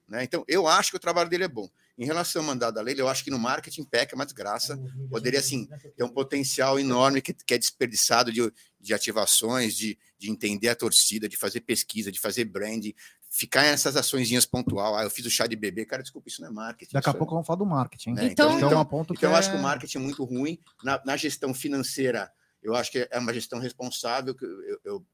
Né? 0.08 0.24
Então, 0.24 0.44
eu 0.46 0.66
acho 0.66 0.90
que 0.90 0.96
o 0.96 1.00
trabalho 1.00 1.30
dele 1.30 1.44
é 1.44 1.48
bom. 1.48 1.68
Em 1.96 2.04
relação 2.04 2.42
ao 2.42 2.46
mandado 2.46 2.74
da 2.74 2.82
lei, 2.82 2.94
eu 2.98 3.08
acho 3.08 3.22
que 3.22 3.30
no 3.30 3.38
marketing 3.38 3.84
peca 3.84 4.16
uma 4.16 4.24
desgraça. 4.24 4.78
Poderia, 5.08 5.38
assim, 5.38 5.68
ter 5.96 6.02
um 6.02 6.08
potencial 6.08 6.78
enorme 6.78 7.22
que, 7.22 7.32
que 7.32 7.54
é 7.54 7.58
desperdiçado 7.58 8.32
de, 8.32 8.52
de 8.80 8.92
ativações, 8.92 9.74
de, 9.74 9.96
de 10.18 10.30
entender 10.30 10.68
a 10.68 10.74
torcida, 10.74 11.28
de 11.28 11.36
fazer 11.36 11.60
pesquisa, 11.60 12.10
de 12.10 12.18
fazer 12.18 12.44
branding, 12.44 12.92
ficar 13.30 13.62
nessas 13.62 13.96
açõezinhas 13.96 14.44
pontual. 14.44 14.96
Ah, 14.96 15.04
eu 15.04 15.10
fiz 15.10 15.24
o 15.24 15.30
chá 15.30 15.46
de 15.46 15.54
bebê. 15.54 15.86
Cara, 15.86 16.02
desculpa, 16.02 16.28
isso 16.28 16.42
não 16.42 16.48
é 16.48 16.52
marketing. 16.52 16.92
Daqui 16.92 17.10
a 17.10 17.14
pouco 17.14 17.32
é... 17.32 17.34
vamos 17.34 17.46
falar 17.46 17.58
do 17.58 17.66
marketing. 17.66 18.14
Né? 18.14 18.26
Então, 18.26 18.56
então, 18.56 18.68
então, 18.68 18.80
é 18.80 18.84
ponto 18.84 19.14
então 19.14 19.30
eu 19.30 19.36
acho 19.36 19.50
que 19.50 19.56
o 19.56 19.62
marketing 19.62 19.98
é 19.98 20.00
muito 20.00 20.24
ruim. 20.24 20.58
Na, 20.82 21.00
na 21.04 21.16
gestão 21.16 21.54
financeira, 21.54 22.30
eu 22.62 22.74
acho 22.74 22.90
que 22.90 23.08
é 23.08 23.18
uma 23.18 23.32
gestão 23.32 23.58
responsável. 23.58 24.34
Que 24.34 24.44
eu, 24.44 24.80
eu 24.84 25.06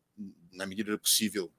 na 0.52 0.66
medida 0.66 0.92
do 0.92 0.98
possível, 0.98 1.50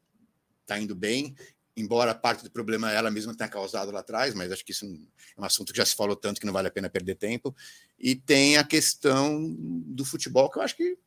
está 0.62 0.80
indo 0.80 0.96
bem, 0.96 1.36
embora 1.76 2.14
parte 2.14 2.44
do 2.44 2.52
problema 2.52 2.92
ela 2.92 3.10
mesma 3.10 3.36
tenha 3.36 3.50
causado 3.50 3.92
lá 3.92 4.02
atrás, 4.02 4.34
mas 4.34 4.52
acho 4.52 4.64
que 4.64 4.72
isso 4.72 4.86
é 4.86 5.42
um 5.42 5.44
assunto 5.44 5.72
que 5.72 5.78
já 5.78 5.86
se 5.86 5.96
falou 5.96 6.16
tanto 6.16 6.40
que 6.40 6.46
não 6.46 6.54
vale 6.54 6.68
a 6.68 6.72
pena 6.72 6.90
perder 6.90 7.16
tempo. 7.16 7.56
E 8.00 8.16
tem 8.16 8.58
a 8.58 8.64
questão 8.64 9.54
do 9.58 10.04
futebol, 10.06 10.50
que 10.50 10.58
eu 10.58 10.62
acho 10.62 10.76
que, 10.76 10.98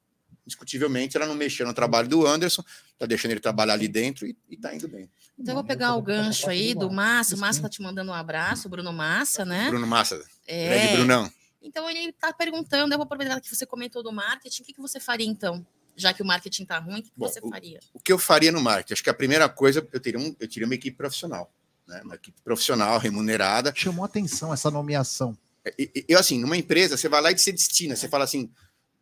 discutivelmente, 0.46 1.16
ela 1.16 1.26
não 1.26 1.34
mexeu 1.34 1.66
no 1.66 1.74
trabalho 1.74 2.08
do 2.08 2.26
Anderson, 2.26 2.64
está 2.92 3.06
deixando 3.06 3.32
ele 3.32 3.40
trabalhar 3.40 3.74
ali 3.74 3.88
dentro 3.88 4.26
e 4.26 4.36
está 4.50 4.74
indo 4.74 4.88
bem. 4.88 5.10
Então, 5.38 5.52
eu 5.52 5.56
vou 5.56 5.64
pegar 5.64 5.94
o 5.94 6.02
gancho 6.02 6.48
aí 6.48 6.74
do 6.74 6.90
Massa. 6.90 7.34
O 7.34 7.38
Massa 7.38 7.58
está 7.58 7.68
te 7.68 7.82
mandando 7.82 8.10
um 8.10 8.14
abraço, 8.14 8.68
Bruno 8.68 8.92
Massa, 8.92 9.44
né? 9.44 9.68
Bruno 9.68 9.86
Massa. 9.86 10.24
É. 10.46 10.96
Brunão. 10.96 11.30
Então, 11.60 11.88
ele 11.88 12.10
está 12.10 12.32
perguntando, 12.32 12.92
eu 12.92 12.98
vou 12.98 13.04
aproveitar 13.04 13.40
que 13.40 13.48
você 13.48 13.64
comentou 13.64 14.02
do 14.02 14.12
marketing, 14.12 14.62
o 14.62 14.64
que, 14.66 14.74
que 14.74 14.80
você 14.80 15.00
faria, 15.00 15.26
então? 15.26 15.66
Já 15.96 16.12
que 16.12 16.22
o 16.22 16.26
marketing 16.26 16.62
está 16.62 16.78
ruim, 16.78 17.00
o 17.00 17.02
que 17.02 17.12
Bom, 17.16 17.28
você 17.28 17.40
faria? 17.40 17.80
O, 17.92 17.98
o, 17.98 18.00
que 18.00 18.12
eu 18.12 18.18
faria 18.18 18.52
no 18.52 18.60
marketing? 18.60 18.92
Acho 18.94 19.02
que 19.02 19.10
a 19.10 19.14
primeira 19.14 19.48
coisa, 19.48 19.86
eu 19.92 20.00
teria, 20.00 20.18
um, 20.18 20.34
eu 20.38 20.48
teria 20.48 20.66
uma 20.66 20.74
equipe 20.74 20.96
profissional, 20.96 21.52
né? 21.86 22.00
uma 22.04 22.14
equipe 22.14 22.40
profissional, 22.42 22.98
remunerada. 22.98 23.72
Chamou 23.74 24.04
atenção 24.04 24.52
essa 24.52 24.70
nomeação. 24.70 25.36
É, 25.64 25.74
eu, 26.08 26.18
assim, 26.18 26.38
numa 26.38 26.56
empresa, 26.56 26.96
você 26.96 27.08
vai 27.08 27.20
lá 27.20 27.32
e 27.32 27.38
se 27.38 27.52
destina, 27.52 27.96
você 27.96 28.08
fala 28.08 28.24
assim, 28.24 28.50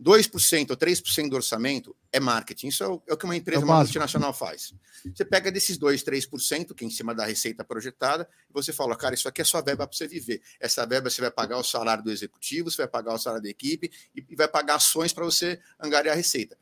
2% 0.02 0.70
ou 0.70 0.76
3% 0.76 1.28
do 1.28 1.36
orçamento 1.36 1.94
é 2.12 2.18
marketing. 2.18 2.68
Isso 2.68 2.82
é 2.82 2.88
o, 2.88 3.02
é 3.06 3.14
o 3.14 3.16
que 3.16 3.24
uma 3.24 3.36
empresa, 3.36 3.62
é 3.62 3.64
uma 3.64 3.78
multinacional 3.78 4.32
faz. 4.34 4.74
Você 5.14 5.24
pega 5.24 5.50
desses 5.50 5.78
2%, 5.78 6.02
3%, 6.02 6.74
que 6.74 6.84
é 6.84 6.86
em 6.86 6.90
cima 6.90 7.14
da 7.14 7.24
receita 7.24 7.64
projetada, 7.64 8.28
e 8.50 8.52
você 8.52 8.72
fala, 8.72 8.96
cara, 8.96 9.14
isso 9.14 9.28
aqui 9.28 9.40
é 9.40 9.44
sua 9.44 9.60
verba 9.60 9.86
para 9.86 9.96
você 9.96 10.08
viver. 10.08 10.42
Essa 10.60 10.84
verba 10.84 11.08
você 11.08 11.20
vai 11.20 11.30
pagar 11.30 11.56
o 11.58 11.62
salário 11.62 12.02
do 12.02 12.10
executivo, 12.10 12.70
você 12.70 12.78
vai 12.78 12.88
pagar 12.88 13.14
o 13.14 13.18
salário 13.18 13.44
da 13.44 13.50
equipe 13.50 13.90
e, 14.14 14.24
e 14.28 14.36
vai 14.36 14.48
pagar 14.48 14.74
ações 14.74 15.12
para 15.12 15.24
você 15.24 15.60
angariar 15.80 16.14
a 16.14 16.16
receita 16.16 16.56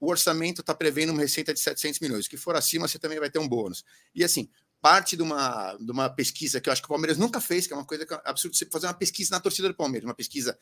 o 0.00 0.10
orçamento 0.10 0.60
está 0.60 0.74
prevendo 0.74 1.10
uma 1.10 1.20
receita 1.20 1.52
de 1.52 1.60
700 1.60 2.00
milhões. 2.00 2.28
que 2.28 2.36
for 2.36 2.56
acima, 2.56 2.88
você 2.88 2.98
também 2.98 3.18
vai 3.18 3.30
ter 3.30 3.38
um 3.38 3.48
bônus. 3.48 3.84
E 4.14 4.24
assim, 4.24 4.48
parte 4.80 5.16
de 5.16 5.22
uma, 5.22 5.76
de 5.76 5.90
uma 5.90 6.08
pesquisa 6.08 6.60
que 6.60 6.68
eu 6.68 6.72
acho 6.72 6.82
que 6.82 6.86
o 6.86 6.88
Palmeiras 6.88 7.18
nunca 7.18 7.40
fez, 7.40 7.66
que 7.66 7.72
é 7.72 7.76
uma 7.76 7.84
coisa 7.84 8.06
que 8.06 8.14
é 8.14 8.20
absurdo, 8.24 8.56
você 8.56 8.66
fazer 8.66 8.86
uma 8.86 8.94
pesquisa 8.94 9.30
na 9.30 9.40
torcida 9.40 9.68
do 9.68 9.74
Palmeiras, 9.74 10.08
uma 10.08 10.14
pesquisa 10.14 10.58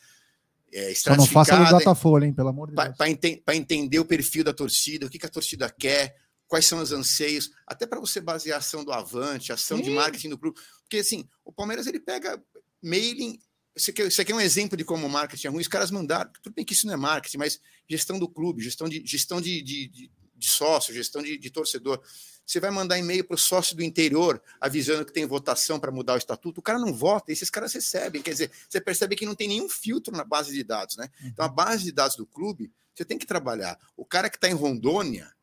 é, 0.71 0.93
Só 0.93 1.15
não 1.15 1.25
faça 1.25 1.57
no 1.57 1.69
Datafolha, 1.69 2.25
hein, 2.25 2.33
pelo 2.33 2.49
amor 2.49 2.69
de 2.69 2.75
Deus. 2.75 2.97
Para 2.97 3.09
ente 3.09 3.43
entender 3.53 3.99
o 3.99 4.05
perfil 4.05 4.43
da 4.43 4.53
torcida, 4.53 5.05
o 5.05 5.09
que, 5.09 5.17
que 5.17 5.25
a 5.25 5.29
torcida 5.29 5.69
quer, 5.69 6.17
quais 6.47 6.65
são 6.65 6.79
os 6.79 6.91
anseios, 6.91 7.49
até 7.65 7.87
para 7.87 7.99
você 7.99 8.19
basear 8.19 8.55
a 8.55 8.59
ação 8.59 8.83
do 8.83 8.91
Avante, 8.91 9.51
a 9.51 9.55
ação 9.55 9.77
Sim. 9.77 9.83
de 9.83 9.89
marketing 9.91 10.29
do 10.29 10.37
clube. 10.37 10.59
Porque, 10.81 10.97
assim, 10.97 11.27
o 11.43 11.51
Palmeiras 11.53 11.87
ele 11.87 11.99
pega 11.99 12.41
mailing 12.83 13.39
isso 13.75 13.91
aqui, 13.91 14.03
isso 14.03 14.21
aqui 14.21 14.31
é 14.31 14.35
um 14.35 14.39
exemplo 14.39 14.77
de 14.77 14.85
como 14.85 15.05
o 15.05 15.09
marketing 15.09 15.47
é 15.47 15.49
ruim. 15.49 15.61
Os 15.61 15.67
caras 15.67 15.91
mandaram, 15.91 16.31
tudo 16.41 16.53
bem 16.53 16.63
que 16.63 16.73
isso 16.73 16.87
não 16.87 16.93
é 16.93 16.97
marketing, 16.97 17.37
mas 17.37 17.59
gestão 17.89 18.17
do 18.17 18.27
clube, 18.27 18.63
gestão 18.63 18.87
de, 18.87 19.03
gestão 19.05 19.41
de, 19.41 19.61
de, 19.61 19.87
de, 19.87 20.11
de 20.35 20.47
sócio, 20.47 20.93
gestão 20.93 21.21
de, 21.21 21.37
de 21.37 21.49
torcedor. 21.49 22.01
Você 22.45 22.59
vai 22.59 22.71
mandar 22.71 22.97
e-mail 22.97 23.25
para 23.25 23.35
o 23.35 23.37
sócio 23.37 23.75
do 23.75 23.83
interior 23.83 24.41
avisando 24.61 25.03
que 25.03 25.11
tem 25.11 25.25
votação 25.25 25.79
para 25.79 25.91
mudar 25.91 26.13
o 26.13 26.17
estatuto, 26.17 26.59
o 26.59 26.63
cara 26.63 26.79
não 26.79 26.93
vota, 26.93 27.31
esses 27.31 27.49
caras 27.49 27.73
recebem. 27.73 28.21
Quer 28.21 28.31
dizer, 28.31 28.51
você 28.69 28.79
percebe 28.79 29.15
que 29.15 29.25
não 29.25 29.35
tem 29.35 29.47
nenhum 29.47 29.67
filtro 29.67 30.15
na 30.15 30.23
base 30.23 30.53
de 30.53 30.63
dados, 30.63 30.95
né? 30.95 31.09
Então 31.23 31.43
a 31.43 31.49
base 31.49 31.83
de 31.83 31.91
dados 31.91 32.15
do 32.15 32.25
clube, 32.25 32.71
você 32.93 33.03
tem 33.03 33.17
que 33.17 33.25
trabalhar. 33.25 33.77
O 33.97 34.05
cara 34.05 34.29
que 34.29 34.37
está 34.37 34.47
em 34.47 34.53
Rondônia, 34.53 35.34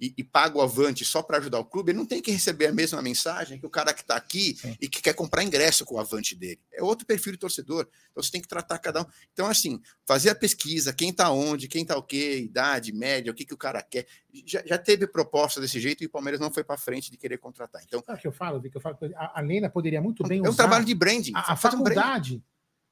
e, 0.00 0.14
e 0.18 0.22
paga 0.22 0.56
o 0.56 0.60
Avante 0.62 1.04
só 1.04 1.22
para 1.22 1.38
ajudar 1.38 1.58
o 1.58 1.64
clube, 1.64 1.90
ele 1.90 1.98
não 1.98 2.06
tem 2.06 2.22
que 2.22 2.30
receber 2.30 2.66
a 2.66 2.72
mesma 2.72 3.02
mensagem 3.02 3.58
que 3.58 3.66
o 3.66 3.70
cara 3.70 3.92
que 3.92 4.02
está 4.02 4.14
aqui 4.16 4.54
Sim. 4.56 4.76
e 4.80 4.88
que 4.88 5.02
quer 5.02 5.12
comprar 5.12 5.42
ingresso 5.42 5.84
com 5.84 5.96
o 5.96 5.98
Avante 5.98 6.36
dele. 6.36 6.60
É 6.72 6.82
outro 6.82 7.04
perfil 7.04 7.32
de 7.32 7.38
torcedor. 7.38 7.88
Então 8.12 8.22
você 8.22 8.30
tem 8.30 8.40
que 8.40 8.46
tratar 8.46 8.78
cada 8.78 9.02
um. 9.02 9.06
Então, 9.32 9.46
assim, 9.46 9.80
fazer 10.06 10.30
a 10.30 10.34
pesquisa, 10.34 10.92
quem 10.92 11.10
está 11.10 11.30
onde, 11.30 11.66
quem 11.66 11.82
está 11.82 11.96
o 11.98 12.02
quê, 12.02 12.38
idade, 12.38 12.92
média, 12.92 13.32
o 13.32 13.34
que, 13.34 13.44
que 13.44 13.54
o 13.54 13.58
cara 13.58 13.82
quer. 13.82 14.06
Já, 14.46 14.62
já 14.64 14.78
teve 14.78 15.06
proposta 15.06 15.60
desse 15.60 15.80
jeito 15.80 16.02
e 16.04 16.06
o 16.06 16.10
Palmeiras 16.10 16.40
não 16.40 16.50
foi 16.52 16.62
para 16.62 16.76
frente 16.78 17.10
de 17.10 17.16
querer 17.16 17.38
contratar. 17.38 17.82
Então, 17.84 18.00
Sabe 18.06 18.18
o 18.18 18.22
que 18.22 18.28
eu 18.28 18.32
falo, 18.32 18.60
Vic? 18.60 18.74
Eu 18.76 18.80
falo 18.80 18.96
a, 19.16 19.38
a 19.38 19.42
Lena 19.42 19.68
poderia 19.68 20.00
muito 20.00 20.22
bem 20.22 20.38
é 20.38 20.42
um 20.42 20.50
usar 20.50 20.56
trabalho 20.64 20.84
de 20.84 20.94
branding. 20.94 21.32
a, 21.34 21.52
a 21.54 21.56
Faz 21.56 21.74
um 21.74 21.82
branding. 21.82 22.00
faculdade. 22.00 22.44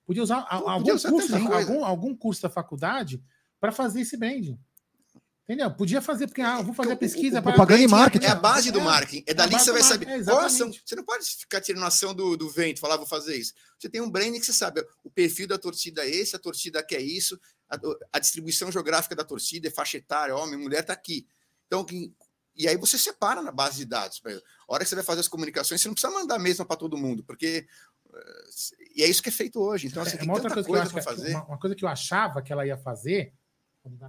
Podia 0.04 0.22
usar 0.22 0.38
a- 0.38 0.58
Podia 0.58 0.72
algum, 0.72 0.92
usar 0.94 1.10
curso, 1.10 1.36
algum, 1.36 1.84
algum 1.84 2.16
curso 2.16 2.42
da 2.42 2.50
faculdade 2.50 3.22
para 3.60 3.70
fazer 3.72 4.00
esse 4.00 4.16
branding. 4.16 4.58
Entendeu? 5.48 5.70
Podia 5.70 6.02
fazer, 6.02 6.26
porque 6.26 6.40
ah, 6.42 6.56
eu 6.58 6.64
vou 6.64 6.74
fazer 6.74 6.90
a 6.90 6.94
o- 6.94 6.98
pesquisa. 6.98 7.38
o 7.38 7.42
para- 7.42 7.52
propaganda 7.52 7.80
e 7.80 7.84
é- 7.84 7.88
marketing. 7.88 8.24
É 8.26 8.30
a 8.30 8.34
base 8.34 8.72
do 8.72 8.80
É, 8.80 8.82
marketing. 8.82 9.24
É 9.26 9.30
é 9.30 9.32
a 9.32 9.34
dali 9.36 9.54
que 9.54 9.60
você 9.62 9.70
vai 9.72 9.82
saber. 9.82 10.08
é, 10.08 10.24
Qual 10.24 10.40
ação? 10.40 10.72
Você 10.84 10.96
não 10.96 11.04
pode 11.04 11.24
ficar 11.24 11.60
tirando 11.60 11.84
ação 11.84 12.12
do, 12.12 12.36
do 12.36 12.50
vento, 12.50 12.80
falar, 12.80 12.96
vou 12.96 13.06
fazer 13.06 13.36
isso. 13.36 13.54
Você 13.78 13.88
tem 13.88 14.00
um 14.00 14.10
branding 14.10 14.40
que 14.40 14.46
você 14.46 14.52
sabe. 14.52 14.84
O 15.04 15.10
perfil 15.10 15.46
da 15.46 15.56
torcida 15.56 16.04
é 16.04 16.10
esse, 16.10 16.34
a 16.34 16.38
torcida 16.40 16.82
quer 16.82 17.00
isso, 17.00 17.38
a, 17.70 17.78
a 18.14 18.18
distribuição 18.18 18.72
geográfica 18.72 19.14
da 19.14 19.22
torcida, 19.22 19.68
é 19.68 19.70
faixa 19.70 19.98
etária, 19.98 20.34
homem, 20.34 20.58
mulher, 20.58 20.80
está 20.80 20.92
aqui. 20.92 21.24
Então, 21.68 21.84
que- 21.84 22.12
e 22.56 22.66
aí 22.66 22.76
você 22.76 22.98
separa 22.98 23.40
na 23.40 23.52
base 23.52 23.76
de 23.76 23.84
dados. 23.84 24.20
A 24.26 24.30
hora 24.74 24.82
que 24.82 24.88
você 24.88 24.96
vai 24.96 25.04
fazer 25.04 25.20
as 25.20 25.28
comunicações, 25.28 25.80
você 25.80 25.86
não 25.86 25.94
precisa 25.94 26.12
mandar 26.12 26.34
a 26.36 26.38
mesma 26.40 26.64
para 26.64 26.76
todo 26.76 26.96
mundo, 26.98 27.22
porque. 27.22 27.68
eh, 28.12 28.46
E 28.96 29.02
é 29.04 29.08
isso 29.08 29.22
que 29.22 29.28
é 29.28 29.32
feito 29.32 29.60
hoje. 29.60 29.86
Então, 29.86 30.02
você 30.04 30.14
É, 30.16 30.18
tem 30.18 30.26
uma 30.26 30.34
outra 30.34 30.48
tanta 30.48 30.64
coisa 30.66 30.82
que 30.84 30.88
eu 30.88 30.92
coisa 30.92 31.08
acho 31.10 31.16
que, 31.18 31.22
fazer. 31.22 31.36
uma, 31.36 31.44
uma 31.46 31.58
coisa 31.60 31.76
que 31.76 31.84
eu 31.84 31.88
achava 31.88 32.40
que 32.42 32.50
ela 32.52 32.66
ia 32.66 32.78
fazer, 32.78 33.32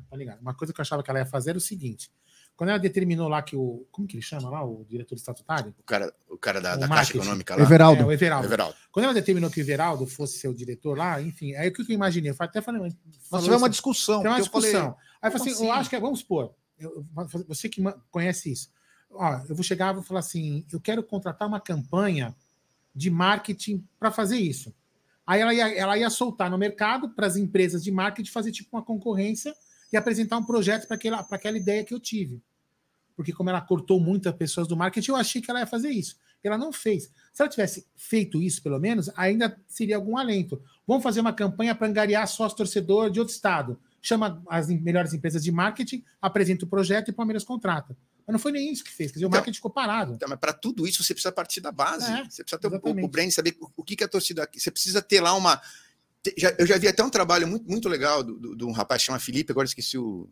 tá 0.09 0.15
ligado? 0.17 0.39
Uma 0.41 0.53
coisa 0.53 0.73
que 0.73 0.80
eu 0.80 0.84
achava 0.84 1.03
que 1.03 1.09
ela 1.09 1.19
ia 1.19 1.25
fazer 1.25 1.51
era 1.51 1.57
o 1.57 1.61
seguinte: 1.61 2.11
quando 2.55 2.69
ela 2.71 2.80
determinou 2.80 3.28
lá 3.28 3.41
que 3.41 3.55
o. 3.55 3.86
Como 3.91 4.07
que 4.07 4.15
ele 4.15 4.23
chama 4.23 4.49
lá? 4.49 4.63
O 4.65 4.84
diretor 4.89 5.15
estatutário? 5.15 5.73
O 5.80 5.84
cara, 5.84 6.13
o 6.30 6.38
cara 6.38 6.59
da, 6.59 6.75
O 6.75 6.80
da 6.80 6.88
Caixa 6.88 6.95
marketing. 6.95 7.17
Econômica 7.19 7.55
lá. 7.55 7.61
Everaldo. 7.61 8.01
É, 8.01 8.05
o 8.05 8.11
Everaldo. 8.11 8.47
Everaldo. 8.47 8.75
Quando 8.91 9.03
ela 9.05 9.13
determinou 9.13 9.49
que 9.49 9.59
o 9.59 9.63
Everaldo 9.63 10.07
fosse 10.07 10.39
seu 10.39 10.53
diretor 10.53 10.97
lá, 10.97 11.21
enfim, 11.21 11.53
aí 11.55 11.69
o 11.69 11.73
que 11.73 11.82
eu 11.82 11.95
imaginei? 11.95 12.32
Eu 12.32 12.36
até 12.39 12.61
falei, 12.61 12.91
falou 13.30 13.43
tivemos 13.43 13.61
uma 13.63 13.69
discussão. 13.69 14.21
tem 14.21 14.32
uma 14.32 14.39
eu 14.39 14.45
falei, 14.45 14.69
discussão. 14.71 14.95
aí 15.21 15.28
eu 15.32 15.38
falei 15.38 15.53
assim, 15.53 15.63
eu 15.65 15.71
assim? 15.71 15.80
acho 15.82 15.89
que 15.89 15.95
é, 15.95 15.99
vamos 15.99 16.19
supor, 16.19 16.53
eu- 16.80 17.05
você 17.47 17.69
que 17.69 17.82
conhece 18.09 18.51
isso. 18.51 18.69
Ó, 19.11 19.39
eu 19.47 19.55
vou 19.55 19.63
chegar 19.63 19.91
e 19.91 19.95
vou 19.95 20.03
falar 20.03 20.19
assim: 20.19 20.65
eu 20.71 20.80
quero 20.82 21.01
contratar 21.03 21.47
uma 21.47 21.59
campanha 21.61 22.36
de 22.93 23.09
marketing 23.09 23.88
para 23.99 24.11
fazer 24.11 24.38
isso. 24.38 24.73
Aí 25.25 25.41
ela 25.41 25.53
ia, 25.53 25.73
ela 25.78 25.97
ia 25.97 26.09
soltar 26.09 26.49
no 26.49 26.57
mercado 26.57 27.09
para 27.09 27.28
as 27.28 27.36
empresas 27.36 27.84
de 27.84 27.91
marketing 27.91 28.32
fazer 28.32 28.51
tipo 28.51 28.75
uma 28.75 28.82
concorrência 28.84 29.53
e 29.91 29.97
apresentar 29.97 30.38
um 30.38 30.43
projeto 30.43 30.88
para 30.88 30.95
aquela, 30.95 31.23
pra 31.23 31.38
aquela 31.38 31.57
ideia 31.57 31.83
que 31.83 31.93
eu 31.93 31.99
tive. 31.99 32.41
Porque, 33.15 33.33
como 33.33 33.49
ela 33.49 33.61
cortou 33.61 33.99
muitas 33.99 34.33
pessoas 34.35 34.67
do 34.67 34.77
marketing, 34.77 35.11
eu 35.11 35.15
achei 35.15 35.41
que 35.41 35.49
ela 35.49 35.59
ia 35.59 35.67
fazer 35.67 35.89
isso. 35.89 36.15
Ela 36.43 36.57
não 36.57 36.71
fez. 36.71 37.11
Se 37.33 37.41
ela 37.41 37.49
tivesse 37.49 37.85
feito 37.95 38.41
isso, 38.41 38.61
pelo 38.61 38.79
menos, 38.79 39.09
ainda 39.15 39.59
seria 39.67 39.95
algum 39.95 40.17
alento. 40.17 40.61
Vamos 40.85 41.03
fazer 41.03 41.19
uma 41.19 41.33
campanha 41.33 41.75
para 41.75 41.88
angariar 41.88 42.27
sócio-torcedor 42.27 43.09
de 43.09 43.19
outro 43.19 43.33
estado. 43.33 43.79
Chama 44.01 44.41
as 44.47 44.67
melhores 44.67 45.13
empresas 45.13 45.43
de 45.43 45.51
marketing, 45.51 46.03
apresenta 46.21 46.63
o 46.63 46.67
projeto 46.67 47.09
e 47.09 47.11
o 47.11 47.13
Palmeiras 47.13 47.43
contrata. 47.43 47.97
Mas 48.25 48.33
não 48.33 48.39
foi 48.39 48.51
nem 48.51 48.71
isso 48.71 48.83
que 48.83 48.91
fez. 48.91 49.11
Quer 49.11 49.15
dizer, 49.15 49.25
o 49.25 49.27
Então, 49.27 49.38
marketing 49.38 49.55
ficou 49.55 49.71
parado. 49.71 50.13
Então, 50.13 50.29
mas 50.29 50.39
para 50.39 50.53
tudo 50.53 50.88
isso 50.88 51.03
você 51.03 51.13
precisa 51.13 51.31
partir 51.31 51.61
da 51.61 51.71
base. 51.71 52.11
É, 52.11 52.25
você 52.25 52.43
precisa 52.43 52.59
ter 52.59 52.67
exatamente. 52.67 53.05
o 53.05 53.07
brand, 53.07 53.31
saber 53.31 53.57
o, 53.59 53.71
o 53.77 53.83
que, 53.83 53.95
que 53.95 54.03
a 54.03 54.07
torcida 54.07 54.43
aqui. 54.43 54.59
Você 54.59 54.69
precisa 54.69 55.01
ter 55.01 55.21
lá 55.21 55.33
uma. 55.33 55.61
Já- 56.38 56.55
eu 56.57 56.65
já 56.65 56.78
vi 56.78 56.88
até 56.88 57.03
um 57.03 57.09
trabalho 57.09 57.47
muito, 57.47 57.69
muito 57.69 57.88
legal 57.89 58.23
de 58.23 58.63
um 58.65 58.71
rapaz 58.71 59.01
que 59.01 59.05
chama 59.07 59.19
Felipe, 59.19 59.51
agora 59.51 59.67
esqueci 59.67 59.97
o. 59.97 60.30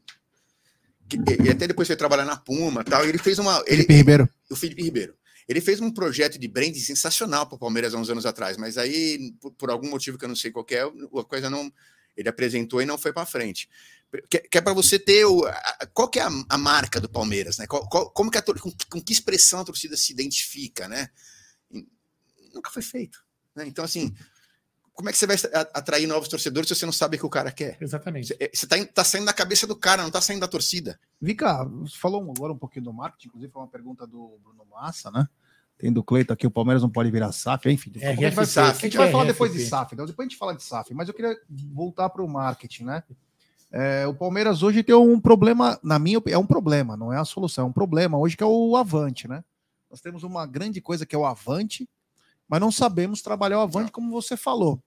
que- 1.07 1.17
e 1.43 1.49
até 1.49 1.67
depois 1.67 1.87
foi 1.87 1.95
trabalhar 1.95 2.25
na 2.25 2.35
Puma 2.37 2.81
e 2.81 2.83
tal. 2.85 3.05
Ele 3.05 3.17
fez 3.17 3.37
uma. 3.39 3.57
Ele, 3.67 3.77
Felipe 3.83 3.93
Ribeiro. 3.93 4.29
o 4.49 4.55
Felipe 4.55 4.81
Ribeiro. 4.83 5.15
Ele 5.47 5.61
fez 5.61 5.79
um 5.79 5.91
projeto 5.91 6.39
de 6.39 6.47
branding 6.47 6.79
sensacional 6.79 7.45
para 7.45 7.55
o 7.55 7.59
Palmeiras 7.59 7.93
há 7.93 7.99
uns 7.99 8.09
anos 8.09 8.25
atrás, 8.25 8.57
mas 8.57 8.79
aí, 8.79 9.31
por, 9.39 9.51
por 9.51 9.69
algum 9.69 9.89
motivo 9.89 10.17
que 10.17 10.25
eu 10.25 10.29
não 10.29 10.35
sei 10.35 10.49
qual 10.51 10.65
que 10.65 10.73
é, 10.75 10.81
a 10.83 11.23
coisa 11.23 11.49
não. 11.49 11.71
Ele 12.17 12.29
apresentou 12.29 12.81
e 12.81 12.85
não 12.85 12.97
foi 12.97 13.11
para 13.13 13.25
frente. 13.25 13.69
Que, 14.29 14.39
que 14.39 14.57
é 14.57 14.61
para 14.61 14.71
você 14.73 14.97
ter 14.97 15.25
o. 15.25 15.45
a- 15.45 15.87
qual 15.93 16.09
que 16.09 16.17
é 16.17 16.23
a, 16.23 16.29
a 16.49 16.57
marca 16.57 16.99
do 17.01 17.09
Palmeiras, 17.09 17.57
né? 17.57 17.67
Qual- 17.67 17.87
qual- 17.89 18.09
como 18.11 18.31
que 18.31 18.37
a, 18.37 18.41
com, 18.41 18.71
que- 18.71 18.85
com 18.89 19.01
que 19.01 19.11
expressão 19.13 19.59
a 19.59 19.65
torcida 19.65 19.95
se 19.97 20.13
identifica, 20.13 20.87
né? 20.87 21.09
E 21.69 21.85
nunca 22.53 22.71
foi 22.71 22.81
feito. 22.81 23.19
Né? 23.53 23.67
Então, 23.67 23.83
assim, 23.85 24.15
como 24.95 25.09
é 25.09 25.11
que 25.11 25.17
você 25.17 25.27
vai 25.27 25.35
atrair 25.73 26.07
novos 26.07 26.27
torcedores 26.29 26.67
se 26.67 26.75
você 26.75 26.85
não 26.85 26.93
sabe 26.93 27.17
o 27.17 27.19
que 27.19 27.25
o 27.25 27.29
cara 27.29 27.51
quer? 27.51 27.77
Exatamente. 27.79 28.29
Você, 28.29 28.49
você 28.53 28.65
tá, 28.65 28.77
in- 28.77 28.85
tá 28.85 29.03
saindo 29.03 29.25
da 29.25 29.33
cabeça 29.33 29.67
do 29.67 29.75
cara, 29.75 30.01
não 30.01 30.09
tá 30.09 30.21
saindo 30.21 30.39
da 30.39 30.47
torcida. 30.47 30.97
Vika, 31.21 31.63
você 31.65 31.97
falou 31.97 32.21
agora 32.31 32.53
um 32.53 32.57
pouquinho 32.57 32.85
do 32.85 32.93
marketing, 32.93 33.27
inclusive 33.27 33.51
foi 33.51 33.61
uma 33.61 33.67
pergunta 33.67 34.07
do 34.07 34.39
Bruno 34.41 34.65
Massa, 34.71 35.11
né? 35.11 35.27
Tem 35.77 35.91
do 35.91 36.01
Cleiton 36.01 36.33
aqui, 36.33 36.47
o 36.47 36.51
Palmeiras 36.51 36.81
não 36.81 36.89
pode 36.89 37.11
virar 37.11 37.31
SAF, 37.33 37.69
enfim. 37.69 37.91
É, 37.99 38.07
a 38.11 38.15
gente 38.15 38.33
vai, 38.33 38.45
a 38.45 38.73
gente 38.73 38.97
vai 38.97 39.09
É, 39.09 39.11
falar 39.11 39.25
depois 39.25 39.51
de 39.51 39.59
SAF, 39.59 39.93
então 39.93 40.05
depois 40.05 40.25
a 40.25 40.29
gente 40.29 40.39
fala 40.39 40.55
de 40.55 40.63
SAF, 40.63 40.93
mas 40.93 41.09
eu 41.09 41.13
queria 41.13 41.37
voltar 41.73 42.09
para 42.09 42.23
o 42.23 42.27
marketing, 42.29 42.85
né? 42.85 43.03
É, 43.69 44.07
o 44.07 44.13
Palmeiras 44.13 44.63
hoje 44.63 44.81
tem 44.83 44.95
um 44.95 45.19
problema, 45.19 45.77
na 45.83 45.99
minha 45.99 46.17
opinião, 46.17 46.39
é 46.39 46.41
um 46.41 46.47
problema, 46.47 46.95
não 46.95 47.11
é 47.11 47.17
a 47.17 47.25
solução, 47.25 47.65
é 47.65 47.67
um 47.67 47.73
problema 47.73 48.17
hoje 48.17 48.37
que 48.37 48.43
é 48.43 48.45
o 48.45 48.77
Avante, 48.77 49.27
né? 49.27 49.43
Nós 49.91 49.99
temos 49.99 50.23
uma 50.23 50.45
grande 50.45 50.79
coisa 50.79 51.05
que 51.05 51.13
é 51.13 51.17
o 51.19 51.25
Avante, 51.25 51.89
mas 52.47 52.59
não 52.59 52.71
sabemos 52.71 53.21
trabalhar 53.21 53.59
o 53.59 53.61
Avante 53.61 53.91
como 53.91 54.11
você 54.11 54.35
falou. 54.37 54.81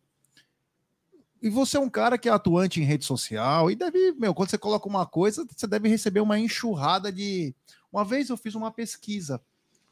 E 1.40 1.48
você 1.48 1.76
é 1.76 1.80
um 1.80 1.88
cara 1.90 2.18
que 2.18 2.28
é 2.28 2.32
atuante 2.32 2.80
em 2.80 2.84
rede 2.84 3.04
social 3.04 3.70
e 3.70 3.76
deve, 3.76 4.12
meu, 4.12 4.34
quando 4.34 4.50
você 4.50 4.58
coloca 4.58 4.88
uma 4.88 5.06
coisa, 5.06 5.46
você 5.56 5.66
deve 5.66 5.88
receber 5.88 6.20
uma 6.20 6.38
enxurrada 6.38 7.12
de. 7.12 7.54
Uma 7.92 8.04
vez 8.04 8.28
eu 8.28 8.36
fiz 8.36 8.54
uma 8.54 8.72
pesquisa. 8.72 9.40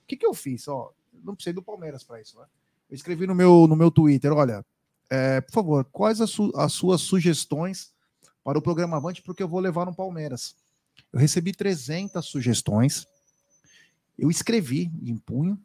O 0.02 0.06
que, 0.06 0.16
que 0.16 0.26
eu 0.26 0.34
fiz? 0.34 0.66
Ó, 0.66 0.92
não 1.22 1.34
precisei 1.34 1.52
do 1.52 1.62
Palmeiras 1.62 2.02
para 2.02 2.20
isso, 2.20 2.36
né? 2.38 2.46
Eu 2.90 2.96
escrevi 2.96 3.26
no 3.26 3.34
meu, 3.34 3.66
no 3.68 3.76
meu 3.76 3.90
Twitter: 3.92 4.32
olha, 4.32 4.64
é, 5.08 5.40
por 5.40 5.52
favor, 5.52 5.84
quais 5.92 6.20
as, 6.20 6.30
su- 6.30 6.52
as 6.56 6.72
suas 6.72 7.00
sugestões 7.00 7.92
para 8.42 8.58
o 8.58 8.62
programa 8.62 8.96
Avante, 8.96 9.22
porque 9.22 9.42
eu 9.42 9.48
vou 9.48 9.60
levar 9.60 9.86
no 9.86 9.94
Palmeiras. 9.94 10.56
Eu 11.12 11.20
recebi 11.20 11.52
300 11.52 12.24
sugestões. 12.26 13.06
Eu 14.18 14.30
escrevi 14.30 14.90
em 15.02 15.16
punho, 15.16 15.60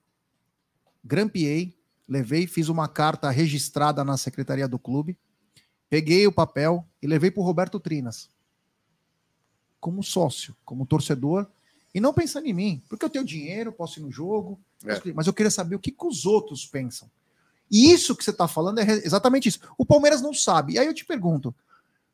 grampeei, 1.04 1.76
levei, 2.12 2.46
fiz 2.46 2.68
uma 2.68 2.90
carta 2.90 3.30
registrada 3.30 4.04
na 4.04 4.18
secretaria 4.18 4.68
do 4.68 4.78
clube, 4.78 5.18
peguei 5.90 6.28
o 6.28 6.32
papel 6.32 6.86
e 7.02 7.08
levei 7.08 7.32
para 7.32 7.40
o 7.40 7.46
Roberto 7.46 7.80
Trinas, 7.80 8.30
como 9.80 10.04
sócio, 10.04 10.54
como 10.66 10.86
torcedor, 10.86 11.48
e 11.96 12.02
não 12.02 12.14
pensando 12.14 12.48
em 12.48 12.54
mim, 12.54 12.84
porque 12.90 13.06
eu 13.06 13.10
tenho 13.10 13.24
dinheiro, 13.24 13.72
posso 13.72 14.00
ir 14.00 14.04
no 14.04 14.12
jogo, 14.12 14.60
É. 14.86 15.14
mas 15.14 15.26
eu 15.26 15.34
queria 15.34 15.50
saber 15.50 15.76
o 15.76 15.80
que, 15.80 15.90
que 15.90 16.06
os 16.06 16.26
outros 16.26 16.66
pensam. 16.66 17.10
E 17.72 17.90
isso 17.94 18.14
que 18.14 18.26
você 18.26 18.32
está 18.32 18.46
falando 18.46 18.80
é 18.80 18.92
exatamente 19.06 19.48
isso. 19.48 19.62
O 19.78 19.86
Palmeiras 19.86 20.22
não 20.22 20.34
sabe. 20.34 20.74
E 20.74 20.80
aí 20.80 20.86
eu 20.88 20.94
te 20.94 21.06
pergunto, 21.06 21.56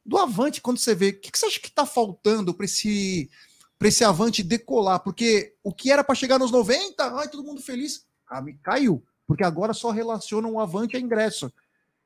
do 0.05 0.15
Avante, 0.19 0.61
quando 0.61 0.77
você 0.77 0.93
vê, 0.93 1.09
o 1.09 1.19
que, 1.19 1.31
que 1.31 1.39
você 1.39 1.47
acha 1.47 1.59
que 1.59 1.69
está 1.69 1.87
faltando 1.87 2.53
para 2.53 2.65
esse, 2.65 3.31
pra 3.79 3.87
esse 3.87 4.03
Avante 4.03 4.43
decolar? 4.43 4.99
Porque 4.99 5.55
o 5.63 5.73
que 5.73 5.91
era 5.91 6.03
para 6.03 6.13
chegar 6.13 6.37
nos 6.37 6.51
90, 6.51 7.03
ai, 7.17 7.27
todo 7.29 7.43
mundo 7.43 7.61
feliz, 7.61 8.05
ah, 8.27 8.41
me 8.41 8.53
caiu. 8.53 9.03
Porque 9.28 9.43
agora 9.43 9.73
só 9.73 9.91
relacionam 9.91 10.53
o 10.53 10.59
Avante 10.59 10.95
a 10.95 10.99
ingresso. 10.99 11.51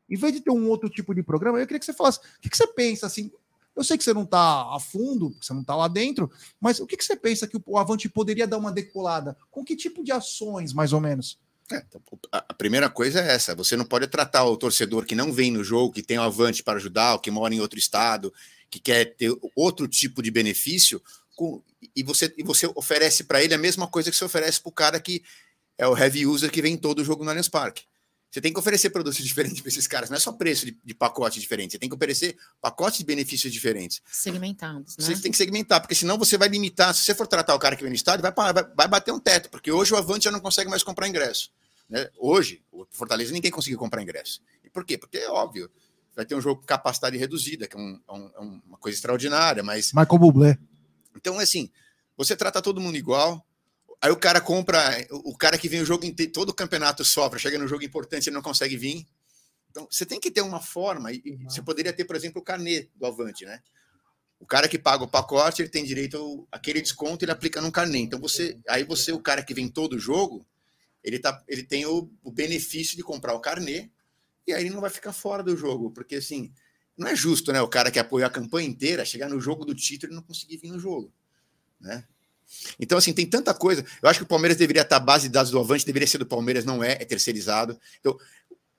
Em 0.09 0.17
vez 0.17 0.33
de 0.33 0.41
ter 0.41 0.51
um 0.51 0.67
outro 0.67 0.89
tipo 0.89 1.13
de 1.13 1.23
programa, 1.23 1.59
eu 1.59 1.65
queria 1.67 1.79
que 1.79 1.85
você 1.85 1.93
falasse, 1.93 2.19
o 2.19 2.41
que, 2.41 2.49
que 2.49 2.57
você 2.57 2.67
pensa 2.67 3.05
assim? 3.05 3.31
Eu 3.73 3.83
sei 3.83 3.97
que 3.97 4.03
você 4.03 4.13
não 4.13 4.23
está 4.23 4.75
a 4.75 4.79
fundo, 4.79 5.33
você 5.39 5.53
não 5.53 5.61
está 5.61 5.75
lá 5.75 5.87
dentro, 5.87 6.29
mas 6.59 6.79
o 6.81 6.85
que, 6.85 6.97
que 6.97 7.05
você 7.05 7.15
pensa 7.15 7.47
que 7.47 7.57
o 7.65 7.77
Avante 7.77 8.09
poderia 8.09 8.45
dar 8.45 8.57
uma 8.57 8.71
decolada? 8.71 9.37
Com 9.49 9.63
que 9.63 9.77
tipo 9.77 10.03
de 10.03 10.11
ações, 10.11 10.73
mais 10.73 10.91
ou 10.91 10.99
menos? 10.99 11.39
É, 11.71 11.85
então, 11.87 12.01
a 12.29 12.53
primeira 12.53 12.89
coisa 12.89 13.21
é 13.21 13.33
essa: 13.33 13.55
você 13.55 13.77
não 13.77 13.85
pode 13.85 14.05
tratar 14.07 14.43
o 14.43 14.57
torcedor 14.57 15.05
que 15.05 15.15
não 15.15 15.31
vem 15.31 15.51
no 15.51 15.63
jogo, 15.63 15.93
que 15.93 16.03
tem 16.03 16.17
o 16.17 16.21
avante 16.21 16.61
para 16.61 16.77
ajudar, 16.77 17.13
ou 17.13 17.19
que 17.19 17.31
mora 17.31 17.55
em 17.55 17.61
outro 17.61 17.79
estado, 17.79 18.33
que 18.69 18.77
quer 18.79 19.15
ter 19.15 19.33
outro 19.55 19.87
tipo 19.87 20.21
de 20.21 20.29
benefício, 20.29 21.01
com- 21.33 21.61
e, 21.95 22.03
você, 22.03 22.33
e 22.37 22.43
você 22.43 22.69
oferece 22.75 23.23
para 23.23 23.41
ele 23.41 23.53
a 23.53 23.57
mesma 23.57 23.87
coisa 23.87 24.11
que 24.11 24.17
você 24.17 24.25
oferece 24.25 24.59
para 24.59 24.69
o 24.69 24.73
cara 24.73 24.99
que 24.99 25.23
é 25.77 25.87
o 25.87 25.97
heavy 25.97 26.25
user 26.25 26.51
que 26.51 26.61
vem 26.61 26.73
em 26.73 26.77
todo 26.77 27.03
jogo 27.03 27.23
no 27.23 27.29
Allianz 27.29 27.49
Parque. 27.49 27.83
Você 28.29 28.39
tem 28.39 28.53
que 28.53 28.59
oferecer 28.59 28.89
produtos 28.91 29.17
diferentes 29.23 29.59
para 29.59 29.67
esses 29.69 29.87
caras, 29.87 30.09
não 30.09 30.15
é 30.15 30.19
só 30.19 30.31
preço 30.31 30.65
de, 30.65 30.77
de 30.85 30.93
pacote 30.93 31.39
diferente, 31.39 31.71
você 31.73 31.79
tem 31.79 31.89
que 31.89 31.95
oferecer 31.95 32.37
pacotes 32.61 32.99
de 32.99 33.05
benefícios 33.05 33.51
diferentes. 33.51 34.01
Segmentados, 34.09 34.95
né? 34.97 35.03
Você 35.05 35.21
tem 35.21 35.31
que 35.31 35.37
segmentar, 35.37 35.81
porque 35.81 35.95
senão 35.95 36.17
você 36.17 36.37
vai 36.37 36.47
limitar. 36.47 36.93
Se 36.93 37.03
você 37.03 37.13
for 37.13 37.27
tratar 37.27 37.53
o 37.55 37.59
cara 37.59 37.75
que 37.75 37.81
vem 37.83 37.89
no 37.89 37.95
estádio, 37.95 38.21
vai, 38.21 38.31
vai, 38.53 38.63
vai 38.63 38.87
bater 38.87 39.11
um 39.11 39.19
teto, 39.19 39.49
porque 39.49 39.69
hoje 39.71 39.93
o 39.93 39.97
Avante 39.97 40.25
já 40.25 40.31
não 40.31 40.39
consegue 40.39 40.69
mais 40.69 40.81
comprar 40.83 41.07
ingresso. 41.07 41.51
né? 41.89 42.09
Hoje, 42.17 42.63
o 42.71 42.85
Fortaleza 42.89 43.33
ninguém 43.33 43.51
conseguiu 43.51 43.77
comprar 43.77 44.01
ingresso. 44.01 44.41
E 44.63 44.69
por 44.69 44.85
quê? 44.85 44.97
Porque 44.97 45.17
é 45.17 45.29
óbvio, 45.29 45.69
vai 46.15 46.25
ter 46.25 46.35
um 46.35 46.39
jogo 46.41 46.61
com 46.61 46.67
capacidade 46.67 47.17
reduzida, 47.17 47.67
que 47.67 47.75
é, 47.75 47.79
um- 47.79 47.99
é 48.07 48.13
um- 48.13 48.31
é 48.33 48.39
uma 48.39 48.77
coisa 48.77 48.95
extraordinária, 48.97 49.61
mas 49.61 49.91
Michael 49.91 50.17
Bublé. 50.19 50.57
então, 51.17 51.37
assim, 51.37 51.69
você 52.15 52.33
trata 52.33 52.61
todo 52.61 52.79
mundo 52.79 52.95
igual. 52.95 53.45
Aí 54.01 54.11
o 54.11 54.17
cara 54.17 54.41
compra, 54.41 54.79
o 55.11 55.37
cara 55.37 55.57
que 55.57 55.69
vem 55.69 55.81
o 55.81 55.85
jogo 55.85 56.05
inteiro, 56.05 56.31
todo 56.31 56.49
o 56.49 56.53
campeonato 56.55 57.05
sofre, 57.05 57.39
chega 57.39 57.59
no 57.59 57.67
jogo 57.67 57.83
importante 57.83 58.27
ele 58.27 58.35
não 58.35 58.41
consegue 58.41 58.75
vir. 58.75 59.05
Então, 59.69 59.87
você 59.89 60.05
tem 60.05 60.19
que 60.19 60.31
ter 60.31 60.41
uma 60.41 60.59
forma, 60.59 61.11
e 61.13 61.21
Uhum. 61.25 61.49
você 61.49 61.61
poderia 61.61 61.93
ter, 61.93 62.05
por 62.05 62.15
exemplo, 62.15 62.41
o 62.41 62.43
carnê 62.43 62.89
do 62.95 63.05
Avante, 63.05 63.45
né? 63.45 63.61
O 64.39 64.45
cara 64.45 64.67
que 64.67 64.79
paga 64.79 65.03
o 65.03 65.07
pacote, 65.07 65.61
ele 65.61 65.69
tem 65.69 65.85
direito 65.85 66.17
ao, 66.17 66.47
aquele 66.51 66.81
desconto, 66.81 67.23
ele 67.23 67.31
aplica 67.31 67.61
num 67.61 67.69
carnê. 67.69 67.99
Então 67.99 68.19
você, 68.19 68.59
aí 68.67 68.83
você, 68.83 69.11
o 69.11 69.19
cara 69.19 69.43
que 69.43 69.53
vem 69.53 69.69
todo 69.69 69.99
jogo, 69.99 70.45
ele 71.03 71.19
tá, 71.19 71.43
ele 71.47 71.63
tem 71.63 71.85
o, 71.85 72.11
o 72.23 72.31
benefício 72.31 72.97
de 72.97 73.03
comprar 73.03 73.35
o 73.35 73.39
carnê 73.39 73.91
e 74.47 74.51
aí 74.51 74.63
ele 74.63 74.73
não 74.73 74.81
vai 74.81 74.89
ficar 74.89 75.13
fora 75.13 75.43
do 75.43 75.55
jogo, 75.55 75.91
porque 75.91 76.15
assim, 76.15 76.51
não 76.97 77.07
é 77.07 77.15
justo, 77.15 77.53
né? 77.53 77.61
O 77.61 77.67
cara 77.67 77.91
que 77.91 77.99
apoiou 77.99 78.25
a 78.25 78.31
campanha 78.31 78.67
inteira 78.67 79.05
chegar 79.05 79.29
no 79.29 79.39
jogo 79.39 79.63
do 79.63 79.75
título 79.75 80.11
e 80.11 80.15
não 80.15 80.23
conseguir 80.23 80.57
vir 80.57 80.71
no 80.71 80.79
jogo, 80.79 81.13
né? 81.79 82.03
Então, 82.79 82.97
assim, 82.97 83.13
tem 83.13 83.25
tanta 83.25 83.53
coisa. 83.53 83.85
Eu 84.01 84.09
acho 84.09 84.19
que 84.19 84.23
o 84.23 84.27
Palmeiras 84.27 84.57
deveria 84.57 84.81
estar, 84.81 84.97
a 84.97 84.99
base 84.99 85.27
de 85.27 85.33
dados 85.33 85.51
do 85.51 85.59
Avante 85.59 85.85
deveria 85.85 86.07
ser 86.07 86.17
do 86.17 86.25
Palmeiras, 86.25 86.65
não 86.65 86.83
é, 86.83 86.93
é 86.93 87.05
terceirizado. 87.05 87.79
Então, 87.99 88.17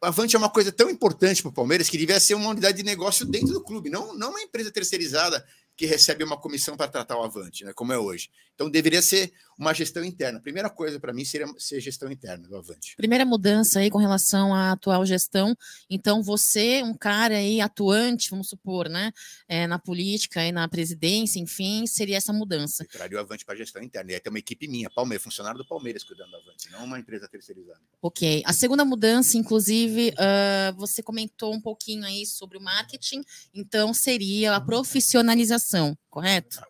o 0.03 0.07
Avante 0.07 0.35
é 0.35 0.39
uma 0.39 0.51
coisa 0.51 0.73
tão 0.73 0.91
importante 0.91 1.43
para 1.43 1.51
o 1.51 1.53
Palmeiras 1.53 1.89
que 1.89 1.97
devia 1.97 2.19
ser 2.19 2.35
uma 2.35 2.51
unidade 2.51 2.77
de 2.77 2.83
negócio 2.83 3.25
dentro 3.25 3.53
do 3.53 3.63
clube, 3.63 3.89
não, 3.89 4.15
não 4.15 4.31
uma 4.31 4.41
empresa 4.41 4.71
terceirizada 4.71 5.45
que 5.77 5.87
recebe 5.87 6.23
uma 6.23 6.37
comissão 6.37 6.77
para 6.77 6.89
tratar 6.89 7.17
o 7.17 7.23
Avante, 7.23 7.65
né, 7.65 7.73
como 7.73 7.93
é 7.93 7.99
hoje. 7.99 8.31
Então, 8.55 8.69
deveria 8.69 9.01
ser 9.01 9.33
uma 9.63 9.73
gestão 9.73 10.05
interna. 10.05 10.39
A 10.39 10.43
primeira 10.43 10.69
coisa 10.69 10.99
para 10.99 11.13
mim 11.13 11.25
seria 11.25 11.47
ser 11.57 11.81
gestão 11.81 12.11
interna 12.11 12.47
do 12.49 12.57
Avante. 12.57 12.97
Primeira 12.97 13.25
mudança 13.25 13.79
aí 13.79 13.91
com 13.91 13.99
relação 13.99 14.53
à 14.53 14.73
atual 14.73 15.07
gestão. 15.07 15.57
Então, 15.89 16.23
você, 16.23 16.83
um 16.83 16.95
cara 16.95 17.37
aí 17.37 17.61
atuante, 17.61 18.29
vamos 18.29 18.49
supor, 18.49 18.89
né, 18.89 19.13
é, 19.49 19.67
na 19.67 19.79
política 19.79 20.45
e 20.45 20.51
na 20.51 20.67
presidência, 20.69 21.39
enfim, 21.39 21.87
seria 21.87 22.17
essa 22.17 22.33
mudança. 22.33 22.83
Eu 22.83 22.89
traria 22.89 23.17
o 23.17 23.21
Avante 23.21 23.45
para 23.45 23.55
a 23.55 23.57
gestão 23.57 23.83
interna. 23.83 24.11
E 24.11 24.15
aí 24.15 24.21
tem 24.21 24.31
uma 24.31 24.39
equipe 24.39 24.67
minha, 24.67 24.91
Palmeiras, 24.91 25.23
funcionário 25.23 25.59
do 25.59 25.67
Palmeiras 25.67 26.03
cuidando 26.03 26.33
do 26.33 26.37
Avante, 26.39 26.71
não 26.73 26.85
uma 26.85 26.99
empresa 26.99 27.29
terceirizada. 27.29 27.81
Ok. 28.01 28.43
A 28.45 28.53
segunda 28.53 28.85
mudança, 28.85 29.39
inclusive, 29.39 30.13
ah, 30.19 30.75
você 30.77 31.03
comentou 31.03 31.55
um 31.55 31.61
pouquinho 31.61 32.05
aí 32.05 32.27
sobre 32.27 32.59
o 32.59 32.61
marketing, 32.61 33.23
então 33.55 33.95
seria 33.95 34.57
a 34.57 34.61
profissionalização, 34.61 35.97
correto? 36.11 36.61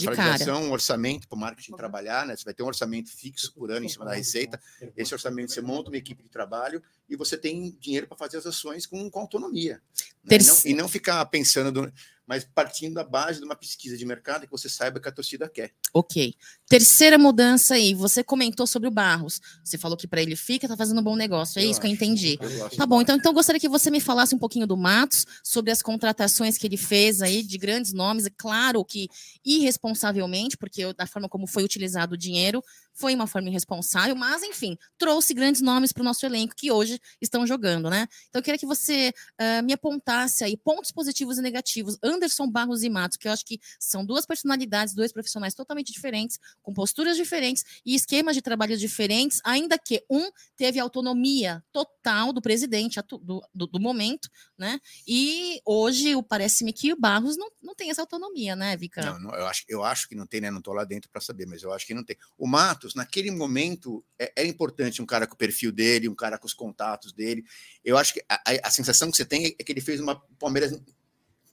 De 0.00 0.06
cara, 0.16 0.32
né? 0.44 0.52
Um 0.66 0.70
orçamento 0.72 1.26
para 1.28 1.36
o 1.36 1.38
marketing 1.40 1.72
trabalhar, 1.78 2.26
né? 2.26 2.36
Você 2.36 2.44
vai 2.44 2.52
ter 2.54 2.62
um 2.62 2.66
orçamento 2.66 3.10
fixo 3.10 3.52
por 3.54 3.70
ano 3.70 3.84
em 3.86 3.88
cima 3.88 4.04
da 4.04 4.10
receita. 4.18 4.60
Esse 4.96 5.14
orçamento 5.14 5.52
você 5.52 5.60
monta 5.62 5.90
uma 5.90 5.96
equipe 5.96 6.22
de 6.22 6.28
trabalho 6.28 6.82
e 7.08 7.16
você 7.16 7.36
tem 7.38 7.76
dinheiro 7.80 8.06
para 8.06 8.16
fazer 8.16 8.36
as 8.36 8.46
ações 8.46 8.84
com, 8.86 9.10
com 9.10 9.20
autonomia. 9.20 9.80
né? 10.22 10.36
E, 10.36 10.38
não, 10.66 10.70
e 10.70 10.74
não 10.74 10.88
ficar 10.88 11.24
pensando, 11.26 11.72
do- 11.72 11.92
mas 12.26 12.44
partindo 12.44 12.94
da 12.94 13.04
base 13.04 13.38
de 13.38 13.44
uma 13.44 13.54
pesquisa 13.56 13.96
de 13.96 14.04
mercado 14.04 14.46
que 14.46 14.50
você 14.50 14.68
saiba 14.68 14.98
que 15.00 15.08
a 15.08 15.12
torcida 15.12 15.48
quer. 15.48 15.72
Ok. 15.94 16.34
Terceira 16.68 17.16
mudança 17.16 17.74
aí, 17.74 17.94
você 17.94 18.24
comentou 18.24 18.66
sobre 18.66 18.88
o 18.88 18.90
Barros. 18.90 19.40
Você 19.64 19.78
falou 19.78 19.96
que 19.96 20.06
para 20.08 20.20
ele 20.20 20.34
fica, 20.36 20.66
tá 20.66 20.76
fazendo 20.76 21.00
um 21.00 21.04
bom 21.04 21.14
negócio. 21.16 21.58
É 21.60 21.64
Eu 21.64 21.70
isso 21.70 21.80
que 21.80 21.86
eu 21.86 21.92
acho. 21.92 22.02
entendi. 22.02 22.38
Eu. 22.40 22.70
Tá 22.70 22.84
bom, 22.84 23.00
então, 23.00 23.16
então 23.16 23.30
eu 23.30 23.34
gostaria 23.34 23.60
que 23.60 23.68
você 23.68 23.90
me 23.90 24.00
falasse 24.00 24.34
um 24.34 24.38
pouquinho 24.38 24.66
do 24.66 24.76
Matos, 24.76 25.24
sobre 25.44 25.70
as 25.70 25.80
contratações 25.80 26.58
que 26.58 26.66
ele 26.66 26.76
fez 26.76 27.22
aí 27.22 27.42
de 27.42 27.56
grandes 27.58 27.92
nomes. 27.92 28.26
É 28.26 28.30
claro 28.36 28.84
que 28.84 29.08
irresponsavelmente, 29.44 30.56
porque 30.56 30.82
eu- 30.82 30.94
da 30.94 31.06
forma 31.06 31.28
como 31.28 31.46
foi 31.46 31.62
utilizado 31.64 32.14
o 32.14 32.18
dinheiro, 32.18 32.62
foi 32.92 33.14
uma 33.14 33.26
forma 33.26 33.48
irresponsável, 33.48 34.16
mas 34.16 34.42
enfim, 34.42 34.76
trouxe 34.96 35.34
grandes 35.34 35.60
nomes 35.60 35.92
para 35.92 36.00
o 36.00 36.04
nosso 36.04 36.24
elenco 36.24 36.54
que 36.56 36.70
hoje 36.72 36.98
estão 37.20 37.46
jogando, 37.46 37.90
né? 37.90 38.06
Então 38.28 38.38
eu 38.40 38.42
queria 38.42 38.58
que 38.58 38.66
você 38.66 39.12
ah, 39.38 39.62
me 39.62 39.72
apontasse 39.72 40.42
aí 40.44 40.56
pontos 40.56 40.90
positivos 40.90 41.36
e 41.38 41.42
negativos. 41.42 41.98
Anderson 42.16 42.50
Barros 42.50 42.82
e 42.82 42.88
Matos, 42.90 43.16
que 43.16 43.28
eu 43.28 43.32
acho 43.32 43.44
que 43.44 43.60
são 43.78 44.04
duas 44.04 44.26
personalidades, 44.26 44.94
dois 44.94 45.12
profissionais 45.12 45.54
totalmente 45.54 45.92
diferentes, 45.92 46.38
com 46.62 46.72
posturas 46.74 47.16
diferentes 47.16 47.64
e 47.84 47.94
esquemas 47.94 48.34
de 48.34 48.42
trabalho 48.42 48.76
diferentes, 48.76 49.40
ainda 49.44 49.78
que 49.78 50.02
um 50.10 50.28
teve 50.56 50.78
autonomia 50.80 51.62
total 51.72 52.32
do 52.32 52.42
presidente 52.42 52.98
do, 53.08 53.42
do, 53.54 53.66
do 53.66 53.80
momento, 53.80 54.28
né? 54.58 54.80
E 55.06 55.60
hoje 55.64 56.10
parece-me 56.28 56.72
que 56.72 56.92
o 56.92 56.96
Barros 56.98 57.36
não, 57.36 57.50
não 57.62 57.74
tem 57.74 57.90
essa 57.90 58.00
autonomia, 58.02 58.56
né, 58.56 58.76
Vica? 58.76 59.02
Não, 59.02 59.18
não, 59.20 59.34
eu, 59.34 59.46
acho, 59.46 59.64
eu 59.68 59.84
acho 59.84 60.08
que 60.08 60.14
não 60.14 60.26
tem, 60.26 60.40
né? 60.40 60.50
Não 60.50 60.58
estou 60.58 60.74
lá 60.74 60.84
dentro 60.84 61.10
para 61.10 61.20
saber, 61.20 61.46
mas 61.46 61.62
eu 61.62 61.72
acho 61.72 61.86
que 61.86 61.94
não 61.94 62.04
tem. 62.04 62.16
O 62.38 62.46
Matos, 62.46 62.94
naquele 62.94 63.30
momento, 63.30 64.04
é, 64.18 64.32
é 64.36 64.46
importante 64.46 65.02
um 65.02 65.06
cara 65.06 65.26
com 65.26 65.34
o 65.34 65.38
perfil 65.38 65.70
dele, 65.70 66.08
um 66.08 66.14
cara 66.14 66.38
com 66.38 66.46
os 66.46 66.54
contatos 66.54 67.12
dele. 67.12 67.44
Eu 67.84 67.96
acho 67.98 68.14
que 68.14 68.24
a, 68.28 68.34
a- 68.36 68.68
a 68.68 68.70
sensação 68.70 69.10
que 69.10 69.16
você 69.16 69.24
tem 69.24 69.54
é 69.58 69.62
que 69.64 69.72
ele 69.72 69.80
fez 69.80 70.00
uma. 70.00 70.20
Palmeiras 70.38 70.72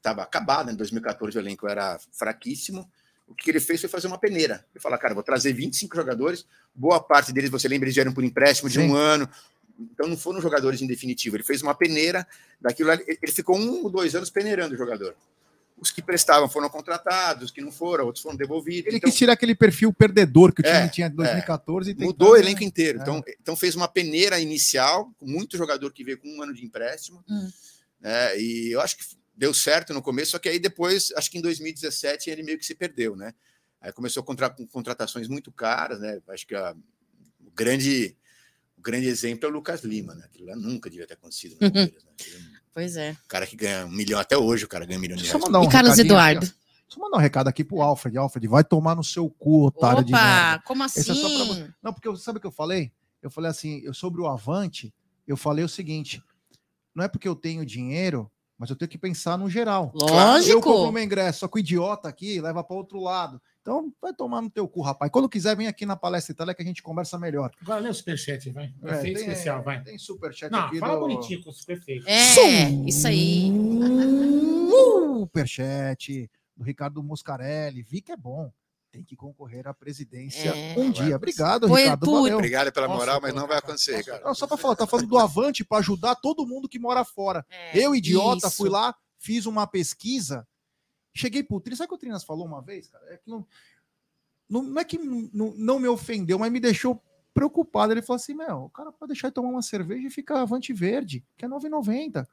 estava 0.04 0.22
acabado 0.22 0.70
em 0.70 0.76
2014, 0.76 1.38
o 1.38 1.42
elenco 1.42 1.66
era 1.68 1.98
fraquíssimo. 2.12 2.90
O 3.26 3.34
que 3.34 3.50
ele 3.50 3.62
fez 3.62 3.80
foi 3.80 3.90
fazer 3.90 4.08
uma 4.08 4.18
peneira. 4.18 4.66
Ele 4.76 4.82
falou, 4.82 5.00
cara, 5.00 5.14
vou 5.14 5.24
trazer 5.24 5.54
25 5.54 5.96
jogadores, 5.96 6.46
boa 6.76 7.00
parte 7.02 7.32
deles, 7.32 7.50
você 7.50 7.70
lembra, 7.70 7.86
eles 7.86 7.96
vieram 7.96 8.14
por 8.14 8.24
empréstimo 8.24 8.70
de 8.70 8.80
Sim. 8.80 8.90
um 8.90 8.96
ano. 8.96 9.30
Então 9.80 10.08
não 10.08 10.18
foram 10.18 10.42
jogadores 10.42 10.82
em 10.82 10.88
definitivo. 10.88 11.38
Ele 11.38 11.44
fez 11.44 11.62
uma 11.62 11.74
peneira 11.74 12.28
daquilo. 12.62 12.92
Ele 12.92 13.32
ficou 13.32 13.58
um 13.58 13.84
ou 13.84 13.90
dois 13.90 14.14
anos 14.14 14.30
peneirando 14.30 14.76
o 14.76 14.78
jogador. 14.78 15.16
Os 15.80 15.90
que 15.90 16.02
prestavam 16.02 16.48
foram 16.48 16.70
contratados, 16.70 17.46
os 17.46 17.52
que 17.52 17.60
não 17.60 17.72
foram, 17.72 18.06
outros 18.06 18.22
foram 18.22 18.38
devolvidos. 18.38 18.88
Ele 18.88 18.98
Então, 18.98 19.10
quis 19.10 19.18
tirar 19.18 19.34
aquele 19.34 19.56
perfil 19.56 19.92
perdedor 19.92 20.54
que 20.54 20.62
o 20.62 20.64
time 20.64 20.78
É, 20.78 20.88
tinha 20.88 21.08
em 21.08 21.12
2014 21.12 21.90
e 21.90 21.94
tentar, 21.94 22.06
mudou 22.06 22.32
o 22.32 22.34
né? 22.34 22.40
elenco 22.42 22.64
inteiro. 22.64 23.00
É. 23.00 23.02
Então, 23.02 23.24
então 23.42 23.56
fez 23.56 23.76
uma 23.76 23.88
peneira 23.88 24.40
inicial, 24.40 25.12
com 25.18 25.26
muito 25.26 25.58
jogador 25.58 25.92
que 25.92 26.04
veio 26.04 26.20
com 26.20 26.28
um 26.28 26.42
ano 26.44 26.54
de 26.54 26.64
empréstimo. 26.64 27.24
Hum. 27.28 27.50
né? 28.00 28.38
E 28.40 28.72
eu 28.72 28.80
acho 28.80 28.96
que 28.98 29.04
deu 29.36 29.54
certo 29.54 29.94
no 29.94 30.02
começo, 30.02 30.32
só 30.32 30.40
que 30.40 30.50
aí 30.50 30.60
depois, 30.60 31.12
acho 31.16 31.30
que 31.32 31.38
em 31.38 31.42
2017, 31.42 32.30
ele 32.30 32.44
meio 32.44 32.58
que 32.58 32.66
se 32.66 32.76
perdeu, 32.76 33.16
né? 33.16 33.34
Aí 33.82 33.92
começou 33.92 34.22
a 34.22 34.26
contra, 34.26 34.50
com 34.50 34.66
contratações 34.68 35.28
muito 35.28 35.52
caras, 35.52 36.00
né? 36.00 36.22
Acho 36.30 36.48
que 36.48 36.56
a- 36.56 36.76
o 37.46 37.52
grande, 37.52 38.16
o 38.78 38.82
grande 38.82 39.08
exemplo 39.08 39.46
é 39.46 39.50
o 39.52 39.54
Lucas 39.54 39.84
Lima, 39.84 40.16
né? 40.16 40.24
Aquilo 40.26 40.48
lá 40.48 40.56
nunca 40.56 40.90
devia 40.90 41.06
ter 41.08 41.16
acontecido 41.16 41.54
no 41.54 41.60
Palmeiras, 41.60 42.04
né? 42.06 42.12
Aquele 42.20 42.64
Pois 42.74 42.96
é. 42.96 43.16
cara 43.28 43.46
que 43.46 43.56
ganha 43.56 43.86
um 43.86 43.92
milhão 43.92 44.20
até 44.20 44.38
hoje, 44.38 44.66
o 44.66 44.68
cara 44.68 44.86
ganha 44.86 44.98
um 44.98 45.02
milhão 45.02 45.18
de 45.18 45.24
reais. 45.26 45.42
mandar 45.44 45.60
um 45.60 45.66
e 45.66 45.70
Carlos 45.70 45.92
aqui, 45.94 46.02
Eduardo? 46.02 46.46
ó. 46.46 46.50
Deixa 46.50 47.00
eu 47.00 47.04
mandar 47.04 47.18
um 47.18 47.22
recado 47.22 47.48
aqui 47.48 47.64
pro 47.64 47.82
Alfred. 47.82 48.18
Alfred, 48.18 48.48
vai 48.48 48.64
tomar 48.64 48.96
no 48.96 49.04
seu 49.04 49.30
cu, 49.30 49.66
otário 49.68 50.04
de 50.04 50.12
merda. 50.12 50.56
Opa, 50.58 50.64
como 50.66 50.84
Esse 50.86 51.12
é 51.12 51.14
só 51.16 51.28
pra 51.30 51.44
assim? 51.54 51.74
Não, 51.82 51.94
porque 51.94 52.08
eu- 52.08 52.16
sabe 52.16 52.38
o 52.38 52.42
que 52.42 52.48
eu 52.48 52.52
falei? 52.52 52.92
Eu 53.22 53.30
falei 53.32 53.50
assim, 53.52 53.80
eu 53.84 53.94
sobre 53.94 54.22
o 54.22 54.28
Avante, 54.28 54.94
eu 55.28 55.36
falei 55.38 55.64
o 55.64 55.70
seguinte: 55.70 56.22
não 56.96 57.04
é 57.04 57.08
porque 57.08 57.28
eu 57.28 57.36
tenho 57.36 57.66
dinheiro, 57.66 58.30
mas 58.64 58.70
eu 58.70 58.78
tenho 58.78 58.88
que 58.88 58.98
pensar 58.98 59.38
no 59.38 59.50
geral. 59.50 59.92
Eu 59.94 60.08
Lógico. 60.08 60.62
compro 60.62 60.94
meu 60.94 61.04
ingresso, 61.04 61.40
só 61.40 61.50
que 61.50 61.58
o 61.58 61.60
idiota 61.60 62.08
aqui 62.08 62.40
leva 62.40 62.64
para 62.64 62.78
outro 62.78 62.98
lado. 62.98 63.42
Então, 63.62 63.92
vai 64.02 64.14
tomar 64.14 64.42
no 64.42 64.50
teu 64.50 64.66
cu, 64.70 64.82
rapaz. 64.82 65.12
Quando 65.12 65.28
quiser, 65.28 65.54
vem 65.58 65.68
aqui 65.68 65.86
na 65.86 65.98
palestra 65.98 66.32
Itália 66.32 66.54
que 66.54 66.62
a 66.62 66.66
gente 66.66 66.82
conversa 66.82 67.20
melhor. 67.20 67.52
Agora 67.62 67.82
lê 67.82 67.90
o 67.90 67.94
superchat, 67.94 68.50
vai. 68.52 68.74
É, 68.86 69.00
Efeito 69.00 69.20
tem- 69.20 69.28
especial, 69.28 69.62
vai. 69.64 69.84
Tem 69.84 69.98
superchat 69.98 70.50
Não, 70.50 70.60
aqui 70.60 70.80
fala 70.80 70.94
do... 70.94 71.02
bonitinho 71.02 71.44
com 71.44 71.50
o 71.50 71.54
superfeito. 71.54 72.08
É, 72.08 72.70
isso 72.88 73.06
aí. 73.06 73.52
Superchat 75.20 76.32
do 76.56 76.64
Ricardo 76.64 77.04
Moscarelli. 77.04 77.84
Vi 77.84 78.00
que 78.00 78.14
é 78.14 78.18
bom. 78.18 78.50
Tem 78.94 79.04
que 79.04 79.16
concorrer 79.16 79.68
à 79.68 79.74
presidência 79.74 80.50
É. 80.52 80.76
um 80.78 80.92
dia. 80.92 81.16
Obrigado, 81.16 81.68
Foi 81.68 81.82
Ricardo. 81.82 82.06
por- 82.06 82.22
Valeu. 82.22 82.38
Obrigado 82.38 82.72
pela 82.72 82.88
moral, 82.88 83.20
mas 83.20 83.34
não 83.34 83.48
vai 83.48 83.58
acontecer, 83.58 84.04
cara. 84.06 84.24
Não, 84.24 84.36
só 84.36 84.46
para 84.46 84.56
falar, 84.56 84.76
tá 84.76 84.86
falando 84.86 85.08
do 85.08 85.18
Avante 85.18 85.66
para 85.66 85.80
ajudar 85.80 86.14
todo 86.14 86.46
mundo 86.46 86.70
que 86.70 86.78
mora 86.78 87.04
fora. 87.04 87.44
É, 87.50 87.76
Eu, 87.84 87.96
idiota, 87.96 88.46
isso. 88.50 88.56
fui 88.58 88.70
lá, 88.70 88.96
fiz 89.18 89.48
uma 89.48 89.66
pesquisa, 89.66 90.48
cheguei 91.12 91.42
pro 91.42 91.60
Trinas. 91.60 91.80
Sabe 91.80 91.88
o 91.88 91.90
que 91.90 91.96
o 91.96 91.98
Trinas 91.98 92.24
falou 92.24 92.46
uma 92.46 92.62
vez, 92.62 92.88
cara? 92.88 93.04
É 93.12 93.18
que 93.18 93.28
não, 93.32 93.44
não, 94.48 94.62
não 94.62 94.80
é 94.80 94.86
que 94.86 95.00
não, 95.00 95.54
não 95.58 95.80
me 95.80 95.88
ofendeu, 95.88 96.38
mas 96.38 96.52
me 96.52 96.60
deixou 96.60 97.02
preocupado. 97.34 97.94
Ele 97.94 98.02
falou 98.04 98.18
assim: 98.18 98.36
Meu, 98.36 98.66
o 98.66 98.70
cara 98.70 98.92
pode 98.92 99.12
deixar 99.12 99.30
de 99.30 99.34
tomar 99.34 99.50
uma 99.50 99.64
cerveja 99.64 100.06
e 100.08 100.12
ficar 100.12 100.40
Avante 100.40 100.72
Verde, 100.72 101.26
que 101.36 101.46
é 101.46 101.48
9,90. 101.48 102.28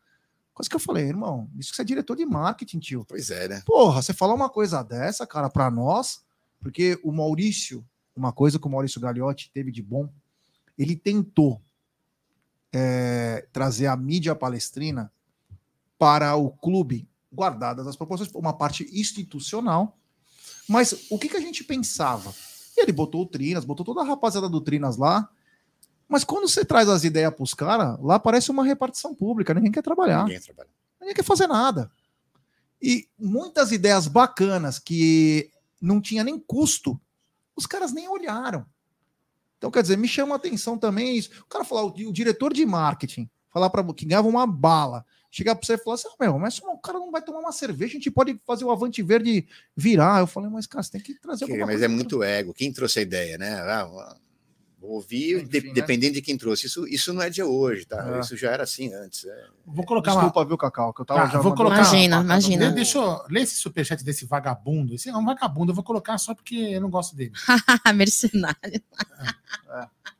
Quase 0.53 0.69
que 0.69 0.77
eu 0.77 0.81
falei, 0.81 1.07
irmão, 1.07 1.49
isso 1.59 1.71
que 1.71 1.77
você 1.77 1.81
é 1.81 1.85
diretor 1.87 2.17
de 2.17 2.27
marketing, 2.27 2.81
tio. 2.81 3.03
Pois 3.09 3.31
é, 3.31 3.49
né? 3.49 3.63
Porra, 3.65 4.03
você 4.03 4.13
falar 4.13 4.35
uma 4.35 4.51
coisa 4.51 4.83
dessa, 4.83 5.27
cara, 5.27 5.49
para 5.49 5.71
nós, 5.71 6.23
porque 6.61 6.99
o 7.03 7.11
Maurício, 7.13 7.85
uma 8.15 8.33
coisa 8.33 8.59
que 8.59 8.67
o 8.67 8.71
Maurício 8.71 9.01
Gagliotti 9.01 9.51
teve 9.53 9.73
de 9.73 9.83
bom, 9.83 10.09
ele 10.79 10.95
tentou 10.97 11.61
é, 12.73 13.47
trazer 13.53 13.87
a 13.87 13.97
mídia 13.97 14.35
palestrina 14.35 15.13
para 15.99 16.37
o 16.37 16.51
clube, 16.51 17.09
guardadas 17.33 17.87
as 17.87 17.97
proporções, 17.97 18.31
uma 18.35 18.53
parte 18.53 18.89
institucional. 18.93 19.99
Mas 20.69 21.07
o 21.11 21.19
que, 21.19 21.29
que 21.29 21.37
a 21.37 21.41
gente 21.41 21.65
pensava? 21.65 22.33
E 22.77 22.83
ele 22.83 22.93
botou 22.93 23.23
o 23.23 23.27
Trinas, 23.27 23.65
botou 23.65 23.85
toda 23.85 24.01
a 24.01 24.05
rapaziada 24.05 24.49
do 24.49 24.61
Trinas 24.61 24.97
lá. 24.97 25.29
Mas 26.09 26.25
quando 26.25 26.49
você 26.49 26.65
traz 26.65 26.89
as 26.89 27.05
ideias 27.05 27.33
para 27.35 27.43
os 27.43 27.55
caras, 27.55 27.99
lá 28.01 28.19
parece 28.19 28.51
uma 28.51 28.65
repartição 28.65 29.15
pública, 29.15 29.55
ninguém 29.55 29.71
quer 29.71 29.83
trabalhar 29.83 30.25
Ninguém 30.25 30.41
trabalha. 30.41 30.69
ninguém 31.01 31.15
quer 31.15 31.25
fazer 31.25 31.47
nada. 31.47 31.91
E 32.83 33.07
muitas 33.19 33.73
ideias 33.73 34.09
bacanas 34.09 34.79
que 34.79 35.51
não 35.81 36.01
tinha 36.01 36.23
nem 36.23 36.39
custo, 36.39 37.01
os 37.57 37.67
caras 37.67 37.93
nem 37.93 38.09
olharam. 38.09 38.67
Então, 39.59 39.71
quer 39.71 39.83
dizer, 39.83 39.97
me 39.99 40.09
chama 40.09 40.35
a 40.35 40.37
atenção 40.37 40.79
também 40.79 41.17
isso. 41.17 41.31
O 41.43 41.47
cara 41.47 41.65
falar, 41.65 41.85
o, 41.85 41.89
o 41.89 42.13
diretor 42.13 42.53
de 42.53 42.65
marketing, 42.65 43.29
falar 43.51 43.69
para 43.69 43.85
que 43.93 44.07
ganhava 44.07 44.27
uma 44.29 44.47
bala, 44.47 45.05
chegar 45.31 45.55
pra 45.55 45.67
você 45.67 45.75
e 45.75 45.79
falar 45.79 45.95
assim: 45.95 46.09
ah, 46.09 46.17
meu, 46.19 46.39
mas 46.39 46.59
o 46.59 46.79
cara 46.79 46.99
não 46.99 47.11
vai 47.11 47.23
tomar 47.23 47.41
uma 47.41 47.53
cerveja, 47.53 47.93
a 47.93 47.95
gente 47.95 48.11
pode 48.11 48.41
fazer 48.47 48.65
o 48.65 48.71
Avante 48.71 49.03
Verde 49.03 49.47
virar. 49.77 50.21
Eu 50.21 50.27
falei, 50.27 50.49
mas 50.51 50.67
cara, 50.67 50.83
você 50.83 50.93
tem 50.93 51.01
que 51.01 51.15
trazer 51.21 51.45
Que- 51.47 51.65
mas 51.65 51.83
é 51.83 51.89
muito 51.89 52.23
ego. 52.23 52.55
Quem 52.55 52.73
trouxe 52.73 53.01
a 53.01 53.03
ideia, 53.03 53.37
né? 53.37 53.55
Ah, 53.61 54.17
vou 54.81 54.93
ouvir, 54.93 55.43
Enfim, 55.43 55.49
de- 55.49 55.67
né? 55.69 55.73
dependendo 55.75 56.15
de 56.15 56.23
quem 56.23 56.39
trouxe. 56.39 56.67
Isso, 56.67 56.87
isso 56.89 57.13
não 57.13 57.21
é 57.21 57.29
de 57.29 57.43
hoje, 57.43 57.85
tá? 57.85 58.17
É. 58.17 58.21
Isso 58.21 58.37
já 58.37 58.51
era 58.51 58.63
assim 58.63 58.93
antes. 58.95 59.25
é. 59.27 59.47
Vou 59.67 59.85
colocar 59.85 60.13
uma. 60.13 60.23
Desculpa, 60.23 60.45
viu, 60.49 60.57
Cacau, 60.57 60.93
que 60.95 61.03
eu 61.03 61.05
tava 61.05 61.21
Tá, 61.21 61.27
já 61.29 61.41
vou 61.41 61.55
colocar- 61.55 61.77
Imagina, 61.77 62.19
Ah, 62.19 62.23
imagina. 62.23 62.69
De- 62.71 62.75
Deixa 62.75 62.99
eu 62.99 63.23
ler 63.29 63.43
esse 63.43 63.57
superchat 63.57 64.03
desse 64.03 64.25
vagabundo. 64.25 64.95
Esse 64.95 65.09
é 65.11 65.17
um 65.17 65.25
vagabundo, 65.25 65.71
eu 65.71 65.75
vou 65.77 65.85
colocar 65.85 66.17
só 66.19 66.35
porque 66.35 66.55
eu 66.57 66.81
não 66.81 66.89
gosto 66.91 67.15
dele. 67.15 67.33
Mercenário. 67.95 68.83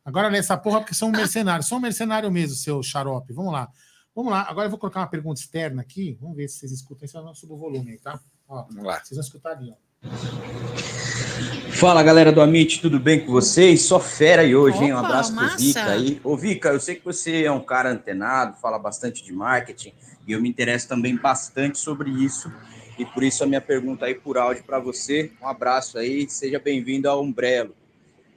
Agora 0.03 0.27
lê 0.29 0.37
essa 0.39 0.57
porra 0.57 0.79
porque 0.79 0.93
são 0.95 1.09
um 1.09 1.11
mercenário. 1.11 1.63
São 1.63 1.77
um 1.77 1.81
mercenário 1.81 2.31
mesmo, 2.31 2.55
seu 2.55 2.81
xarope. 2.83 3.33
Vamos 3.33 3.51
lá. 3.53 3.69
Vamos 4.15 4.31
lá. 4.31 4.41
Agora 4.49 4.65
eu 4.65 4.69
vou 4.69 4.79
colocar 4.79 4.99
uma 5.01 5.07
pergunta 5.07 5.39
externa 5.39 5.81
aqui. 5.81 6.17
Vamos 6.19 6.35
ver 6.35 6.47
se 6.47 6.59
vocês 6.59 6.71
escutam. 6.71 7.05
Isso 7.05 7.17
eu 7.17 7.23
não 7.23 7.33
subo 7.33 7.55
o 7.55 7.57
volume 7.57 7.91
aí, 7.91 7.97
tá? 7.99 8.19
Ó, 8.47 8.63
Vamos 8.63 8.83
lá. 8.83 8.99
vocês 8.99 9.11
vão 9.17 9.21
escutar 9.21 9.51
ali, 9.51 9.71
ó. 9.71 9.90
Fala 11.81 12.03
galera 12.03 12.31
do 12.31 12.41
Amit, 12.41 12.79
tudo 12.79 12.99
bem 12.99 13.25
com 13.25 13.31
vocês? 13.31 13.81
Só 13.81 13.99
fera 13.99 14.43
aí 14.43 14.55
hoje, 14.55 14.83
hein? 14.83 14.93
Um 14.93 14.97
Opa, 14.97 15.07
abraço 15.07 15.33
pro 15.33 15.43
massa. 15.43 15.57
Vika 15.57 15.91
aí. 15.91 16.21
Ô 16.23 16.37
Vika, 16.37 16.69
eu 16.69 16.79
sei 16.79 16.95
que 16.95 17.03
você 17.03 17.43
é 17.43 17.51
um 17.51 17.59
cara 17.59 17.91
antenado, 17.91 18.55
fala 18.61 18.77
bastante 18.77 19.23
de 19.23 19.33
marketing 19.33 19.91
e 20.27 20.31
eu 20.31 20.41
me 20.41 20.47
interesso 20.47 20.87
também 20.87 21.15
bastante 21.15 21.79
sobre 21.79 22.09
isso. 22.11 22.53
E 22.99 23.05
por 23.05 23.23
isso 23.23 23.43
a 23.43 23.47
minha 23.47 23.59
pergunta 23.61 24.05
aí 24.05 24.13
por 24.13 24.37
áudio 24.37 24.63
para 24.63 24.79
você. 24.79 25.31
Um 25.41 25.47
abraço 25.47 25.97
aí, 25.97 26.29
seja 26.29 26.59
bem-vindo 26.59 27.09
ao 27.09 27.23
Umbrello. 27.23 27.75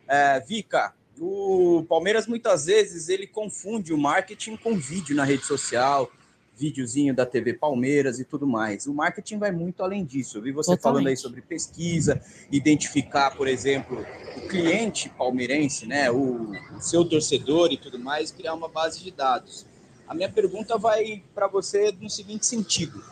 É, 0.09 0.41
Vika, 0.41 0.95
o 1.21 1.85
Palmeiras 1.89 2.27
muitas 2.27 2.65
vezes 2.65 3.11
ele 3.11 3.27
confunde 3.27 3.93
o 3.93 3.99
marketing 3.99 4.57
com 4.57 4.75
vídeo 4.75 5.15
na 5.15 5.25
rede 5.25 5.45
social, 5.45 6.11
videozinho 6.57 7.15
da 7.15 7.27
TV 7.27 7.55
Palmeiras 7.55 8.19
e 8.21 8.25
tudo 8.25 8.47
mais. 8.47 8.87
O 8.87 8.95
marketing 8.95 9.39
vai 9.39 9.51
muito 9.51 9.83
além 9.83 10.05
disso. 10.05 10.39
Eu 10.39 10.43
vi 10.43 10.53
você 10.53 10.73
Totalmente. 10.73 10.83
falando 10.83 11.09
aí 11.09 11.17
sobre 11.17 11.41
pesquisa, 11.43 12.21
identificar, 12.51 13.31
por 13.37 13.49
exemplo, 13.49 14.05
o 14.37 14.49
cliente 14.49 15.09
palmeirense, 15.11 15.87
né, 15.87 16.11
o, 16.11 16.53
o 16.77 16.81
seu 16.81 17.05
torcedor 17.05 17.73
e 17.73 17.77
tudo 17.77 17.99
mais, 17.99 18.31
criar 18.31 18.55
uma 18.55 18.69
base 18.69 19.03
de 19.03 19.11
dados. 19.11 19.67
A 20.07 20.15
minha 20.15 20.31
pergunta 20.31 20.77
vai 20.79 21.23
para 21.35 21.49
você 21.49 21.93
no 22.01 22.11
seguinte 22.11 22.47
sentido: 22.47 23.03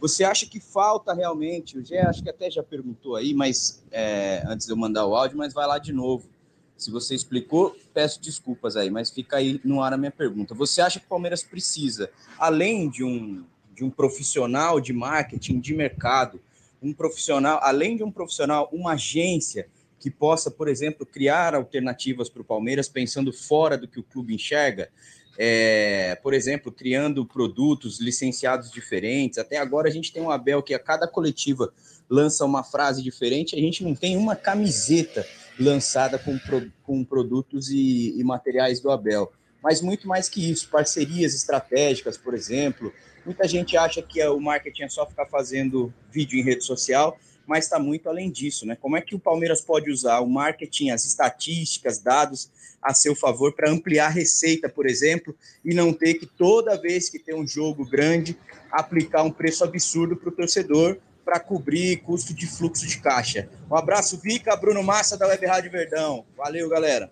você 0.00 0.22
acha 0.22 0.46
que 0.46 0.60
falta 0.60 1.14
realmente? 1.14 1.78
O 1.78 1.84
Gé 1.84 2.02
acho 2.02 2.22
que 2.22 2.28
até 2.28 2.50
já 2.50 2.62
perguntou 2.62 3.16
aí, 3.16 3.32
mas 3.32 3.82
é, 3.90 4.42
antes 4.46 4.66
de 4.66 4.72
eu 4.72 4.76
mandar 4.76 5.06
o 5.06 5.14
áudio, 5.14 5.38
mas 5.38 5.54
vai 5.54 5.66
lá 5.66 5.78
de 5.78 5.92
novo. 5.92 6.28
Se 6.76 6.90
você 6.90 7.14
explicou, 7.14 7.76
peço 7.92 8.20
desculpas 8.20 8.76
aí, 8.76 8.90
mas 8.90 9.10
fica 9.10 9.36
aí 9.36 9.60
no 9.64 9.82
ar 9.82 9.92
a 9.92 9.96
minha 9.96 10.10
pergunta. 10.10 10.54
Você 10.54 10.80
acha 10.80 10.98
que 10.98 11.06
o 11.06 11.08
Palmeiras 11.08 11.42
precisa, 11.42 12.10
além 12.38 12.88
de 12.88 13.04
um, 13.04 13.44
de 13.74 13.84
um 13.84 13.90
profissional 13.90 14.80
de 14.80 14.92
marketing, 14.92 15.60
de 15.60 15.74
mercado, 15.74 16.40
um 16.82 16.92
profissional, 16.92 17.60
além 17.62 17.96
de 17.96 18.04
um 18.04 18.10
profissional, 18.10 18.68
uma 18.72 18.92
agência 18.92 19.68
que 19.98 20.10
possa, 20.10 20.50
por 20.50 20.68
exemplo, 20.68 21.06
criar 21.06 21.54
alternativas 21.54 22.28
para 22.28 22.42
o 22.42 22.44
Palmeiras, 22.44 22.88
pensando 22.88 23.32
fora 23.32 23.78
do 23.78 23.88
que 23.88 23.98
o 23.98 24.02
clube 24.02 24.34
enxerga? 24.34 24.90
É, 25.38 26.14
por 26.22 26.34
exemplo, 26.34 26.70
criando 26.70 27.24
produtos 27.24 27.98
licenciados 28.00 28.70
diferentes. 28.70 29.38
Até 29.38 29.56
agora 29.56 29.88
a 29.88 29.90
gente 29.90 30.12
tem 30.12 30.22
um 30.22 30.30
Abel 30.30 30.62
que 30.62 30.74
a 30.74 30.78
cada 30.78 31.08
coletiva 31.08 31.72
lança 32.08 32.44
uma 32.44 32.62
frase 32.62 33.02
diferente, 33.02 33.56
a 33.56 33.58
gente 33.58 33.82
não 33.82 33.94
tem 33.94 34.16
uma 34.16 34.36
camiseta 34.36 35.26
lançada 35.58 36.18
com, 36.18 36.38
pro- 36.38 36.70
com 36.82 37.04
produtos 37.04 37.70
e, 37.70 38.18
e 38.18 38.24
materiais 38.24 38.80
do 38.80 38.90
Abel. 38.90 39.32
Mas 39.62 39.80
muito 39.80 40.06
mais 40.06 40.28
que 40.28 40.50
isso, 40.50 40.68
parcerias 40.68 41.34
estratégicas, 41.34 42.18
por 42.18 42.34
exemplo. 42.34 42.92
Muita 43.24 43.48
gente 43.48 43.76
acha 43.76 44.02
que 44.02 44.20
é- 44.20 44.28
o 44.28 44.40
marketing 44.40 44.82
é 44.82 44.88
só 44.88 45.06
ficar 45.06 45.26
fazendo 45.26 45.92
vídeo 46.10 46.38
em 46.38 46.42
rede 46.42 46.64
social, 46.64 47.18
mas 47.46 47.64
está 47.64 47.78
muito 47.78 48.08
além 48.08 48.30
disso, 48.30 48.66
né? 48.66 48.76
Como 48.76 48.96
é 48.96 49.00
que 49.00 49.14
o 49.14 49.18
Palmeiras 49.18 49.60
pode 49.60 49.90
usar 49.90 50.20
o 50.20 50.26
marketing, 50.28 50.90
as 50.90 51.04
estatísticas, 51.04 51.98
dados 51.98 52.50
a 52.82 52.92
seu 52.92 53.14
favor 53.14 53.54
para 53.54 53.70
ampliar 53.70 54.06
a 54.06 54.10
receita, 54.10 54.68
por 54.68 54.86
exemplo, 54.86 55.34
e 55.64 55.74
não 55.74 55.92
ter 55.92 56.14
que 56.14 56.26
toda 56.26 56.76
vez 56.80 57.08
que 57.08 57.18
tem 57.18 57.34
um 57.34 57.46
jogo 57.46 57.84
grande 57.88 58.36
aplicar 58.70 59.22
um 59.22 59.30
preço 59.30 59.64
absurdo 59.64 60.16
para 60.16 60.28
o 60.28 60.32
torcedor 60.32 60.98
para 61.34 61.40
cobrir 61.40 61.96
custo 62.02 62.32
de 62.32 62.46
fluxo 62.46 62.86
de 62.86 63.00
caixa. 63.00 63.48
Um 63.68 63.74
abraço, 63.74 64.16
Vica, 64.18 64.54
Bruno 64.54 64.84
Massa 64.84 65.16
da 65.18 65.26
Web 65.26 65.44
Rádio 65.46 65.68
Verdão. 65.68 66.24
Valeu, 66.36 66.68
galera. 66.68 67.10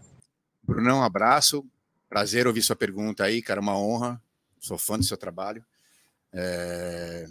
Brunão, 0.62 1.01
um 1.01 1.03
abraço. 1.03 1.66
Prazer 2.09 2.47
ouvir 2.47 2.62
sua 2.62 2.77
pergunta 2.77 3.25
aí, 3.25 3.43
cara. 3.43 3.61
Uma 3.61 3.77
honra. 3.77 4.23
Sou 4.61 4.79
fã 4.79 4.97
do 4.97 5.05
seu 5.05 5.16
trabalho. 5.16 5.64
É, 6.33 7.27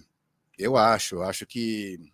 Eu 0.58 0.76
acho, 0.76 1.22
acho 1.22 1.46
que 1.46 2.12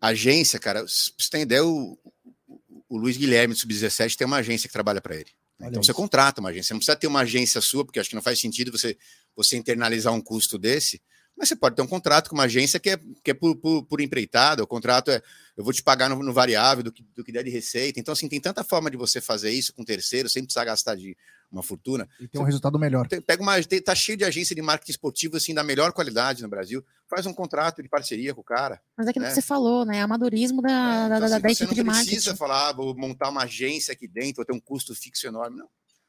agência, 0.00 0.60
cara, 0.60 0.80
pra 0.80 0.88
você 0.88 1.30
tem 1.30 1.42
ideia, 1.42 1.64
o, 1.64 1.98
o- 2.46 2.84
o 2.88 2.96
Luiz 2.96 3.16
Guilherme, 3.16 3.52
do 3.52 3.58
Sub-17, 3.60 4.14
tem 4.16 4.26
uma 4.28 4.36
agência 4.36 4.68
que 4.68 4.72
trabalha 4.72 5.00
para 5.00 5.16
ele. 5.16 5.30
Olha 5.60 5.70
Então 5.70 5.80
isso. 5.80 5.90
você 5.92 5.94
contrata 5.94 6.40
uma 6.40 6.50
agência. 6.50 6.68
Você 6.68 6.74
não 6.74 6.78
precisa 6.78 6.96
ter 6.96 7.06
uma 7.08 7.20
agência 7.22 7.60
sua, 7.60 7.84
porque 7.84 7.98
acho 7.98 8.08
que 8.10 8.14
não 8.14 8.22
faz 8.22 8.38
sentido 8.40 8.70
você, 8.70 8.96
você 9.34 9.56
internalizar 9.56 10.12
um 10.12 10.20
custo 10.20 10.56
desse. 10.56 11.02
Mas 11.36 11.48
você 11.48 11.56
pode 11.56 11.74
ter 11.74 11.82
um 11.82 11.86
contrato 11.86 12.28
com 12.30 12.36
uma 12.36 12.44
agência 12.44 12.78
que 12.78 12.90
é, 12.90 12.96
que 13.22 13.30
é 13.32 13.34
por, 13.34 13.56
por, 13.56 13.84
por 13.84 14.00
empreitada. 14.00 14.62
O 14.62 14.66
contrato 14.66 15.10
é 15.10 15.20
eu 15.56 15.62
vou 15.64 15.72
te 15.72 15.82
pagar 15.82 16.08
no, 16.08 16.20
no 16.22 16.32
variável 16.32 16.82
do 16.82 16.92
que, 16.92 17.02
do 17.14 17.22
que 17.24 17.30
der 17.32 17.44
de 17.44 17.50
receita. 17.50 17.98
Então, 18.00 18.12
assim, 18.12 18.28
tem 18.28 18.40
tanta 18.40 18.64
forma 18.64 18.90
de 18.90 18.96
você 18.96 19.20
fazer 19.20 19.50
isso 19.50 19.72
com 19.72 19.84
terceiro, 19.84 20.28
sem 20.28 20.42
precisar 20.44 20.64
gastar 20.64 20.96
de 20.96 21.16
uma 21.50 21.62
fortuna. 21.62 22.08
E 22.18 22.26
tem 22.26 22.40
um 22.40 22.44
resultado 22.44 22.76
melhor. 22.78 23.06
Pega 23.08 23.40
uma, 23.42 23.54
tá 23.84 23.94
cheio 23.94 24.18
de 24.18 24.24
agência 24.24 24.54
de 24.54 24.62
marketing 24.62 24.90
esportivo 24.92 25.36
assim 25.36 25.54
da 25.54 25.62
melhor 25.62 25.92
qualidade 25.92 26.42
no 26.42 26.48
Brasil. 26.48 26.84
Faz 27.08 27.26
um 27.26 27.32
contrato 27.32 27.82
de 27.82 27.88
parceria 27.88 28.34
com 28.34 28.40
o 28.40 28.44
cara. 28.44 28.80
Mas 28.96 29.06
é 29.06 29.10
aquilo 29.10 29.24
É. 29.24 29.28
que 29.28 29.34
você 29.34 29.42
falou, 29.42 29.84
né? 29.84 30.02
Amadorismo 30.02 30.60
da, 30.60 30.68
da, 31.08 31.16
Então, 31.16 31.20
da, 31.20 31.26
assim, 31.26 31.42
da 31.42 31.48
você 31.48 31.64
equipe 31.64 31.74
de 31.74 31.82
não 31.84 31.92
marketing. 31.92 32.10
precisa 32.10 32.36
falar, 32.36 32.68
ah, 32.70 32.72
vou 32.72 32.96
montar 32.96 33.28
uma 33.28 33.42
agência 33.44 33.92
aqui 33.92 34.08
dentro, 34.08 34.36
vou 34.36 34.44
ter 34.44 34.52
um 34.52 34.60
custo 34.60 34.94
fixo 34.94 35.26
enorme. 35.26 35.58
Não. 35.58 35.68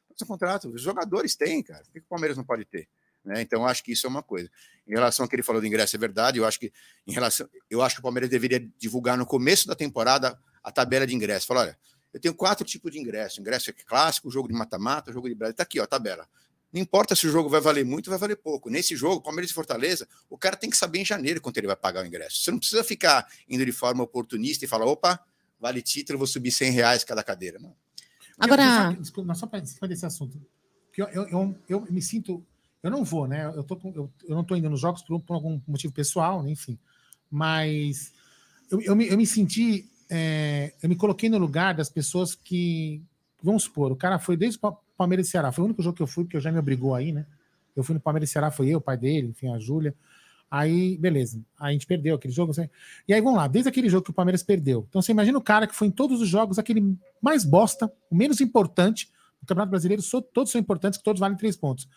Faz 0.10 0.22
um 0.24 0.26
contrato. 0.26 0.70
Os 0.70 0.82
jogadores 0.82 1.36
têm, 1.36 1.62
cara. 1.62 1.84
Por 1.84 1.94
que 1.94 2.00
o 2.00 2.04
Palmeiras 2.10 2.38
não 2.38 2.44
pode 2.44 2.66
ter? 2.66 2.88
Né? 3.26 3.42
Então, 3.42 3.62
eu 3.62 3.68
acho 3.68 3.84
que 3.84 3.92
isso 3.92 4.06
é 4.06 4.10
uma 4.10 4.22
coisa. 4.24 4.50
Em 4.88 4.92
relação 4.94 5.24
ao 5.24 5.30
que 5.30 5.36
ele 5.36 5.44
falou 5.44 5.60
do 5.62 5.68
ingresso, 5.68 5.96
é 5.96 6.00
verdade. 6.00 6.38
Eu 6.38 6.46
acho 6.46 6.60
que 6.60 6.72
em 7.08 7.12
relação, 7.12 7.50
eu 7.70 7.82
acho 7.82 7.96
que 7.96 8.00
o 8.00 8.04
Palmeiras 8.04 8.30
deveria 8.30 8.60
divulgar 8.78 9.18
no 9.18 9.26
começo 9.26 9.68
da 9.68 9.76
temporada 9.76 10.38
a 10.64 10.72
tabela 10.72 11.08
de 11.08 11.16
ingresso. 11.16 11.48
Falar, 11.48 11.62
olha, 11.62 11.80
eu 12.14 12.20
tenho 12.20 12.34
quatro 12.36 12.66
tipos 12.66 12.92
de 12.92 13.00
ingresso: 13.00 13.42
ingresso 13.42 13.74
clássico, 13.86 14.30
jogo 14.30 14.48
de 14.48 14.54
mata-mata, 14.54 15.12
jogo 15.12 15.28
de 15.28 15.36
Brasil. 15.36 15.52
Está 15.52 15.64
aqui, 15.64 15.80
ó, 15.80 15.84
a 15.84 15.88
tabela. 15.88 16.28
Não 16.72 16.82
importa 16.82 17.16
se 17.16 17.26
o 17.26 17.32
jogo 17.32 17.48
vai 17.50 17.62
valer 17.62 17.86
muito 17.86 18.08
ou 18.08 18.12
vai 18.12 18.20
valer 18.20 18.36
pouco. 18.36 18.70
Nesse 18.70 18.96
jogo, 18.98 19.22
Palmeiras 19.22 19.50
e 19.50 19.54
Fortaleza, 19.54 20.08
o 20.30 20.38
cara 20.38 20.56
tem 20.58 20.70
que 20.70 20.76
saber 20.76 21.00
em 21.00 21.06
janeiro 21.06 21.40
quanto 21.40 21.58
ele 21.58 21.68
vai 21.68 21.76
pagar 21.76 22.04
o 22.04 22.06
ingresso. 22.06 22.44
Você 22.44 22.52
não 22.52 22.60
precisa 22.60 22.84
ficar 22.84 23.26
indo 23.48 23.66
de 23.66 23.72
forma 23.72 24.04
oportunista 24.04 24.66
e 24.66 24.68
falar, 24.68 24.86
opa, 24.86 25.20
vale 25.60 25.82
título, 25.82 26.20
vou 26.20 26.28
subir 26.28 26.52
100 26.52 26.72
reais 26.72 27.04
cada 27.06 27.24
cadeira. 27.24 27.60
Não. 27.60 27.74
Agora- 28.38 28.92
Eu- 28.94 29.02
Desculpa, 29.02 29.28
mas 29.28 29.38
só 29.38 29.48
para 29.48 29.62
desse 29.88 30.06
assunto. 30.06 30.40
Que 30.92 31.02
eu, 31.02 31.08
eu, 31.08 31.28
eu, 31.30 31.58
eu 31.70 31.88
me 31.90 32.02
sinto. 32.02 32.46
Eu 32.86 32.92
não 32.92 33.04
vou, 33.04 33.28
né? 33.28 33.46
Eu, 33.56 33.64
tô 33.64 33.80
eu, 33.84 34.12
eu 34.28 34.36
não 34.36 34.42
estou 34.42 34.56
indo 34.56 34.70
nos 34.70 34.80
jogos 34.80 35.02
por, 35.02 35.20
por 35.20 35.34
algum 35.34 35.60
motivo 35.68 35.92
pessoal, 35.92 36.44
né? 36.44 36.52
enfim. 36.52 36.78
Mas 37.32 38.14
eu, 38.70 38.80
eu, 38.82 38.96
me, 38.96 39.08
eu 39.08 39.18
me 39.18 39.26
senti. 39.26 39.90
é, 40.10 40.72
eu 40.84 40.88
me 40.88 40.96
coloquei 40.96 41.28
no 41.28 41.38
lugar 41.40 41.74
das 41.74 41.90
pessoas 41.90 42.36
que. 42.36 43.02
Vamos 43.42 43.64
supor, 43.64 43.92
o 43.92 43.96
cara 43.96 44.20
foi 44.20 44.38
desde 44.38 44.58
o 44.58 44.62
Pa- 44.62 44.78
Palmeiras 44.96 45.28
e 45.28 45.32
Ceará. 45.32 45.52
Foi 45.52 45.64
o 45.64 45.66
único 45.66 45.82
jogo 45.82 45.96
que 45.96 46.02
eu 46.04 46.08
fui, 46.08 46.24
porque 46.24 46.38
eu 46.38 46.42
já 46.42 46.52
me 46.52 46.60
obrigou 46.60 46.94
aí, 46.96 47.12
né? 47.12 47.26
Eu 47.76 47.84
fui 47.84 47.94
no 47.96 48.00
Palmeiras 48.00 48.30
e 48.30 48.34
Ceará, 48.34 48.50
foi 48.52 48.70
eu, 48.70 48.78
o 48.78 48.82
pai 48.82 48.98
dele, 48.98 49.28
enfim, 49.30 49.50
a 49.52 49.60
Júlia. 49.60 49.94
Aí, 50.50 50.96
beleza. 50.98 51.42
Aí 51.60 51.70
a 51.70 51.74
gente 51.74 51.86
perdeu 51.88 52.16
aquele 52.16 52.34
jogo. 52.34 52.52
assim. 52.52 52.70
E 53.08 53.14
aí, 53.14 53.20
vamos 53.20 53.38
lá, 53.38 53.48
desde 53.48 53.68
aquele 53.68 53.90
jogo 53.90 54.06
que 54.06 54.12
o 54.12 54.14
Palmeiras 54.14 54.42
perdeu. 54.44 54.86
Então, 54.88 55.02
você 55.02 55.12
imagina 55.12 55.38
o 55.38 55.42
cara 55.42 55.68
que 55.68 55.76
foi 55.76 55.88
em 55.88 55.92
todos 55.92 56.22
os 56.22 56.30
jogos, 56.30 56.58
aquele 56.60 56.96
mais 57.22 57.44
bosta, 57.44 57.92
o 58.10 58.16
menos 58.16 58.40
importante. 58.42 59.10
No 59.42 59.48
Campeonato 59.48 59.72
Brasileiro, 59.72 60.02
todos 60.34 60.52
são 60.52 60.62
importantes, 60.62 60.98
que 60.98 61.04
todos 61.04 61.20
valem 61.20 61.38
três 61.38 61.56
pontos. 61.58 61.90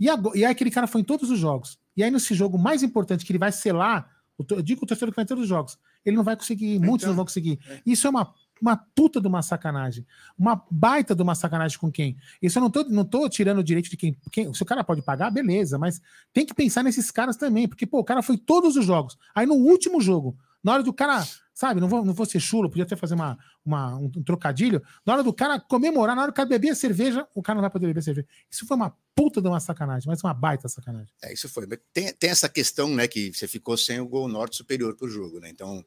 E, 0.00 0.08
agora, 0.08 0.36
e 0.36 0.44
aí, 0.44 0.50
aquele 0.50 0.70
cara 0.70 0.86
foi 0.86 1.02
em 1.02 1.04
todos 1.04 1.30
os 1.30 1.38
jogos. 1.38 1.78
E 1.94 2.02
aí, 2.02 2.10
nesse 2.10 2.34
jogo 2.34 2.58
mais 2.58 2.82
importante, 2.82 3.24
que 3.24 3.30
ele 3.30 3.38
vai 3.38 3.52
selar, 3.52 4.10
eu 4.38 4.62
digo 4.62 4.82
o 4.82 4.86
torcedor 4.86 5.12
que 5.12 5.16
vai 5.16 5.24
em 5.24 5.28
todos 5.28 5.42
os 5.42 5.48
jogos, 5.48 5.78
ele 6.04 6.16
não 6.16 6.24
vai 6.24 6.34
conseguir, 6.34 6.78
muitos 6.78 7.06
não 7.06 7.14
vão 7.14 7.26
conseguir. 7.26 7.60
Isso 7.84 8.06
é 8.06 8.10
uma, 8.10 8.32
uma 8.60 8.76
puta 8.76 9.20
de 9.20 9.26
uma 9.26 9.42
sacanagem. 9.42 10.06
Uma 10.38 10.64
baita 10.70 11.14
de 11.14 11.22
uma 11.22 11.34
sacanagem 11.34 11.78
com 11.78 11.92
quem? 11.92 12.16
Isso 12.40 12.58
eu 12.58 12.62
não 12.62 12.70
tô, 12.70 12.84
não 12.84 13.04
tô 13.04 13.28
tirando 13.28 13.58
o 13.58 13.64
direito 13.64 13.90
de 13.90 13.96
quem, 13.98 14.16
quem. 14.32 14.54
Se 14.54 14.62
o 14.62 14.66
cara 14.66 14.82
pode 14.82 15.02
pagar, 15.02 15.30
beleza, 15.30 15.78
mas 15.78 16.00
tem 16.32 16.46
que 16.46 16.54
pensar 16.54 16.82
nesses 16.82 17.10
caras 17.10 17.36
também, 17.36 17.68
porque, 17.68 17.86
pô, 17.86 17.98
o 17.98 18.04
cara 18.04 18.22
foi 18.22 18.38
todos 18.38 18.76
os 18.76 18.84
jogos. 18.86 19.18
Aí 19.34 19.44
no 19.44 19.54
último 19.54 20.00
jogo, 20.00 20.36
na 20.62 20.72
hora 20.72 20.82
do 20.82 20.92
cara, 20.92 21.26
sabe, 21.60 21.78
não 21.78 21.88
vou, 21.88 22.02
não 22.02 22.14
vou 22.14 22.24
ser 22.24 22.40
chulo, 22.40 22.70
podia 22.70 22.84
até 22.84 22.96
fazer 22.96 23.14
uma, 23.14 23.38
uma, 23.62 23.94
um, 23.94 24.10
trocadilho. 24.24 24.82
Na 25.04 25.12
hora 25.12 25.22
do 25.22 25.30
cara 25.30 25.60
comemorar, 25.60 26.16
na 26.16 26.22
hora 26.22 26.32
do 26.32 26.34
cara 26.34 26.48
beber 26.48 26.74
cerveja, 26.74 27.28
o 27.34 27.42
cara 27.42 27.56
não 27.56 27.60
vai 27.60 27.70
poder 27.70 27.86
beber 27.86 28.02
cerveja. 28.02 28.26
Isso 28.50 28.66
foi 28.66 28.78
uma 28.78 28.96
puta 29.14 29.42
de 29.42 29.46
uma 29.46 29.60
sacanagem, 29.60 30.08
mas 30.08 30.24
uma 30.24 30.32
baita 30.32 30.70
sacanagem. 30.70 31.12
É, 31.22 31.34
isso 31.34 31.50
foi. 31.50 31.66
Tem, 31.92 32.14
tem 32.14 32.30
essa 32.30 32.48
questão, 32.48 32.88
né, 32.88 33.06
que 33.06 33.30
você 33.30 33.46
ficou 33.46 33.76
sem 33.76 34.00
o 34.00 34.08
gol 34.08 34.26
norte 34.26 34.56
superior 34.56 34.96
para 34.96 35.06
o 35.06 35.10
jogo, 35.10 35.38
né? 35.38 35.50
Então, 35.50 35.84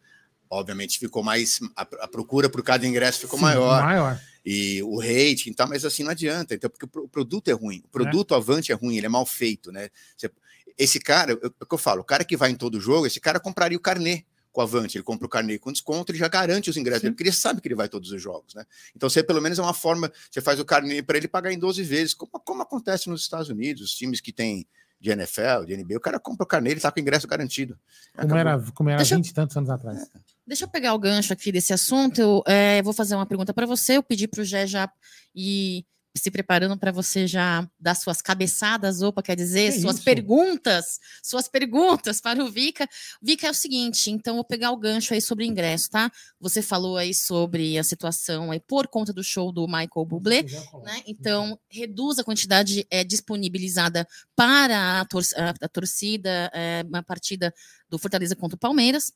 obviamente, 0.47 0.99
ficou 0.99 1.23
mais. 1.23 1.59
A, 1.75 1.81
a 1.81 2.07
procura 2.07 2.47
por 2.49 2.61
cada 2.61 2.85
ingresso 2.85 3.21
ficou 3.21 3.39
Sim, 3.39 3.45
maior. 3.45 3.81
maior. 3.81 4.21
e 4.45 4.83
o 4.83 4.99
rating 4.99 5.49
e 5.49 5.55
tal, 5.55 5.67
mas 5.67 5.83
assim 5.83 6.03
não 6.03 6.11
adianta, 6.11 6.53
então, 6.53 6.69
porque 6.69 6.85
o 6.99 7.07
produto 7.07 7.47
é 7.47 7.53
ruim, 7.53 7.81
o 7.83 7.89
produto 7.89 8.35
é. 8.35 8.37
Avante 8.37 8.71
é 8.71 8.75
ruim, 8.75 8.97
ele 8.97 9.07
é 9.07 9.09
mal 9.09 9.25
feito, 9.25 9.71
né? 9.71 9.89
Você, 10.15 10.29
esse 10.77 10.99
cara, 10.99 11.31
é 11.31 11.35
o 11.35 11.65
que 11.65 11.73
eu 11.73 11.79
falo, 11.79 12.01
o 12.01 12.05
cara 12.05 12.23
que 12.23 12.37
vai 12.37 12.51
em 12.51 12.55
todo 12.55 12.79
jogo, 12.79 13.07
esse 13.07 13.19
cara 13.19 13.39
compraria 13.39 13.77
o 13.77 13.81
carnê 13.81 14.23
com 14.53 14.61
o 14.61 14.63
Avante, 14.63 14.97
ele 14.97 15.03
compra 15.03 15.25
o 15.25 15.29
carnê 15.29 15.57
com 15.57 15.71
desconto, 15.71 16.11
ele 16.11 16.19
já 16.19 16.27
garante 16.27 16.69
os 16.69 16.77
ingressos, 16.77 17.09
porque 17.09 17.23
ele 17.23 17.31
sabe 17.31 17.59
que 17.59 17.67
ele 17.67 17.75
vai 17.75 17.89
todos 17.89 18.11
os 18.11 18.21
jogos, 18.21 18.53
né? 18.53 18.63
Então, 18.95 19.09
você 19.09 19.23
pelo 19.23 19.41
menos 19.41 19.57
é 19.57 19.61
uma 19.61 19.73
forma, 19.73 20.11
você 20.29 20.39
faz 20.39 20.59
o 20.59 20.65
carnê 20.65 21.01
para 21.01 21.17
ele 21.17 21.27
pagar 21.27 21.51
em 21.51 21.57
12 21.57 21.83
vezes, 21.83 22.13
como, 22.13 22.31
como 22.31 22.61
acontece 22.61 23.09
nos 23.09 23.21
Estados 23.21 23.49
Unidos, 23.49 23.81
os 23.81 23.95
times 23.95 24.21
que 24.21 24.31
têm 24.31 24.65
de 25.01 25.09
NFL, 25.09 25.65
de 25.65 25.75
NBA, 25.75 25.97
o 25.97 25.99
cara 25.99 26.19
compra 26.19 26.45
o 26.45 26.47
carnê, 26.47 26.71
ele 26.71 26.79
tá 26.79 26.89
com 26.89 26.99
o 26.99 27.01
ingresso 27.01 27.27
garantido. 27.27 27.77
Como 28.15 28.37
era, 28.37 28.63
como 28.73 28.89
era 28.89 29.03
20 29.03 29.27
e 29.27 29.33
tantos 29.33 29.57
anos 29.57 29.69
atrás. 29.69 30.03
É. 30.03 30.19
Deixa 30.47 30.63
eu 30.63 30.69
pegar 30.69 30.93
o 30.93 30.99
gancho 30.99 31.33
aqui 31.33 31.51
desse 31.51 31.73
assunto. 31.73 32.21
Eu 32.21 32.43
é, 32.47 32.81
vou 32.81 32.93
fazer 32.93 33.15
uma 33.15 33.25
pergunta 33.25 33.53
para 33.53 33.65
você. 33.65 33.97
Eu 33.97 34.03
pedi 34.03 34.29
para 34.29 34.41
o 34.41 34.45
Gé 34.45 34.65
já 34.65 34.89
ir 35.35 35.85
se 36.15 36.29
preparando 36.29 36.77
para 36.77 36.91
você 36.91 37.25
já 37.25 37.67
dar 37.79 37.95
suas 37.95 38.21
cabeçadas, 38.21 39.01
opa, 39.01 39.23
quer 39.23 39.35
dizer, 39.35 39.73
que 39.73 39.81
suas 39.81 39.95
isso? 39.95 40.05
perguntas, 40.05 40.99
suas 41.23 41.47
perguntas 41.47 42.21
para 42.21 42.43
o 42.43 42.51
Vika. 42.51 42.87
Vika 43.21 43.47
é 43.47 43.51
o 43.51 43.53
seguinte, 43.53 44.11
então 44.11 44.35
vou 44.35 44.43
pegar 44.43 44.71
o 44.71 44.77
gancho 44.77 45.13
aí 45.13 45.21
sobre 45.21 45.43
o 45.43 45.47
ingresso, 45.47 45.89
tá? 45.89 46.11
Você 46.39 46.61
falou 46.61 46.97
aí 46.97 47.13
sobre 47.13 47.77
a 47.77 47.83
situação 47.83 48.51
aí 48.51 48.59
por 48.59 48.87
conta 48.87 49.11
do 49.11 49.23
show 49.23 49.51
do 49.51 49.65
Michael 49.65 50.05
Bublé, 50.05 50.43
né? 50.83 51.01
Então, 51.07 51.59
reduz 51.67 52.19
a 52.19 52.23
quantidade 52.23 52.85
é, 52.91 53.03
disponibilizada 53.03 54.07
para 54.35 55.01
a, 55.01 55.05
tor 55.05 55.23
a, 55.35 55.65
a 55.65 55.69
torcida, 55.69 56.51
é, 56.53 56.85
uma 56.87 57.01
partida 57.01 57.53
do 57.89 57.97
Fortaleza 57.97 58.35
contra 58.35 58.55
o 58.55 58.59
Palmeiras. 58.59 59.11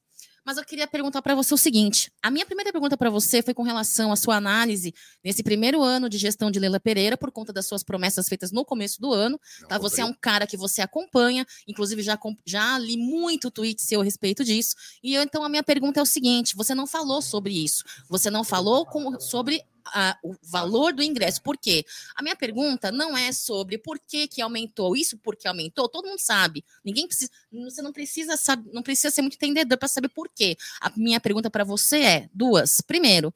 Mas 0.48 0.56
eu 0.56 0.64
queria 0.64 0.88
perguntar 0.88 1.22
para 1.22 1.36
você 1.36 1.54
o 1.54 1.58
seguinte: 1.58 2.10
a 2.24 2.32
minha 2.32 2.46
primeira 2.46 2.72
pergunta 2.72 2.96
para 2.96 3.10
você 3.10 3.42
foi 3.42 3.54
com 3.54 3.64
relação 3.64 4.14
à 4.14 4.16
sua 4.16 4.38
análise 4.38 4.94
nesse 5.22 5.44
primeiro 5.44 5.84
ano 5.84 6.08
de 6.08 6.18
gestão 6.18 6.50
de 6.50 6.58
Leila 6.58 6.80
Pereira, 6.80 7.18
por 7.18 7.34
conta 7.34 7.52
das 7.52 7.66
suas 7.66 7.84
promessas 7.84 8.30
feitas 8.30 8.50
no 8.50 8.64
começo 8.64 9.02
do 9.02 9.14
ano. 9.14 9.38
tá? 9.68 9.78
Você 9.78 10.00
é 10.00 10.06
um 10.06 10.14
cara 10.14 10.48
que 10.48 10.56
você 10.56 10.82
acompanha, 10.82 11.46
inclusive 11.68 12.02
já, 12.02 12.18
já 12.46 12.80
li 12.80 12.96
muito 12.96 13.52
tweet 13.52 13.82
seu 13.82 14.00
a 14.00 14.06
respeito 14.06 14.46
disso. 14.46 14.74
E 15.04 15.16
eu, 15.16 15.22
então 15.22 15.44
a 15.44 15.50
minha 15.50 15.64
pergunta 15.64 16.00
é 16.00 16.04
o 16.04 16.06
seguinte: 16.06 16.56
você 16.56 16.74
não 16.74 16.88
falou 16.88 17.22
sobre 17.22 17.52
isso, 17.52 17.84
você 18.08 18.30
não 18.30 18.46
falou 18.46 18.86
com, 18.86 19.20
sobre 19.20 19.62
a, 19.94 20.18
o 20.24 20.36
valor 20.42 20.94
do 20.94 21.04
ingresso. 21.04 21.42
Por 21.42 21.58
quê? 21.58 21.86
A 22.16 22.22
minha 22.22 22.36
pergunta 22.36 22.92
não 22.92 23.18
é 23.18 23.32
sobre 23.32 23.78
por 23.78 24.00
que, 24.00 24.28
que 24.28 24.42
aumentou, 24.42 24.96
isso 24.96 25.18
porque 25.18 25.48
aumentou, 25.48 25.90
todo 25.90 26.08
mundo 26.08 26.20
sabe. 26.20 26.64
Ninguém 26.84 27.08
precisa, 27.08 27.32
você 27.52 27.82
não 27.82 27.92
precisa 27.92 28.38
saber, 28.38 28.70
não 28.74 28.84
precisa 28.84 29.12
ser 29.12 29.22
muito 29.22 29.36
entendedor 29.36 29.78
para 29.78 29.88
saber 29.88 30.10
por 30.10 30.30
quê. 30.30 30.58
A 30.82 30.92
minha 30.96 31.20
pergunta 31.20 31.50
para 31.50 31.64
você 31.64 31.98
é 32.00 32.30
duas. 32.34 32.82
Primeiro, 32.82 33.34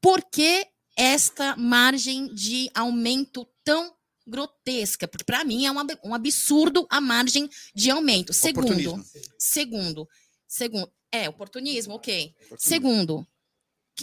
por 0.00 0.22
que 0.24 0.66
esta 0.96 1.56
margem 1.56 2.32
de 2.34 2.70
aumento 2.74 3.46
tão 3.62 3.96
grotesca, 4.28 5.08
porque 5.08 5.24
para 5.24 5.44
mim 5.44 5.64
é 5.64 5.72
um, 5.72 6.14
absurdo 6.14 6.86
a 6.90 7.00
margem 7.00 7.48
de 7.74 7.90
aumento. 7.90 8.32
Segundo, 8.32 9.02
segundo, 9.38 10.08
segundo, 10.46 10.92
é 11.10 11.28
oportunismo, 11.28 11.94
ok. 11.94 12.34
Oportunismo. 12.34 12.58
Segundo, 12.58 13.26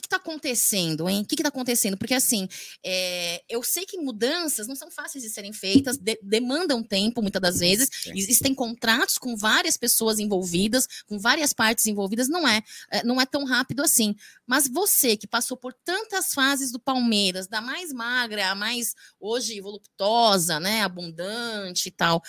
que 0.01 0.07
está 0.07 0.17
acontecendo, 0.17 1.09
hein? 1.09 1.21
O 1.21 1.25
que 1.25 1.35
está 1.35 1.49
acontecendo? 1.49 1.97
Porque, 1.97 2.13
assim, 2.13 2.47
é, 2.83 3.43
eu 3.47 3.63
sei 3.63 3.85
que 3.85 3.97
mudanças 3.97 4.67
não 4.67 4.75
são 4.75 4.91
fáceis 4.91 5.23
de 5.23 5.29
serem 5.29 5.53
feitas, 5.53 5.97
de, 5.97 6.19
demandam 6.21 6.83
tempo, 6.83 7.21
muitas 7.21 7.41
das 7.41 7.59
vezes. 7.59 7.89
Existem 8.07 8.53
contratos 8.53 9.17
com 9.17 9.35
várias 9.35 9.77
pessoas 9.77 10.19
envolvidas, 10.19 10.87
com 11.05 11.17
várias 11.17 11.53
partes 11.53 11.85
envolvidas, 11.87 12.27
não 12.27 12.47
é, 12.47 12.61
é, 12.91 13.03
não 13.03 13.21
é 13.21 13.25
tão 13.25 13.45
rápido 13.45 13.81
assim. 13.81 14.15
Mas 14.45 14.67
você 14.67 15.15
que 15.15 15.27
passou 15.27 15.55
por 15.57 15.73
tantas 15.73 16.33
fases 16.33 16.71
do 16.71 16.79
Palmeiras, 16.79 17.47
da 17.47 17.61
mais 17.61 17.93
magra, 17.93 18.51
a 18.51 18.55
mais 18.55 18.93
hoje 19.19 19.59
voluptuosa, 19.61 20.59
né, 20.59 20.81
abundante 20.81 21.87
e 21.87 21.91
tal, 21.91 22.21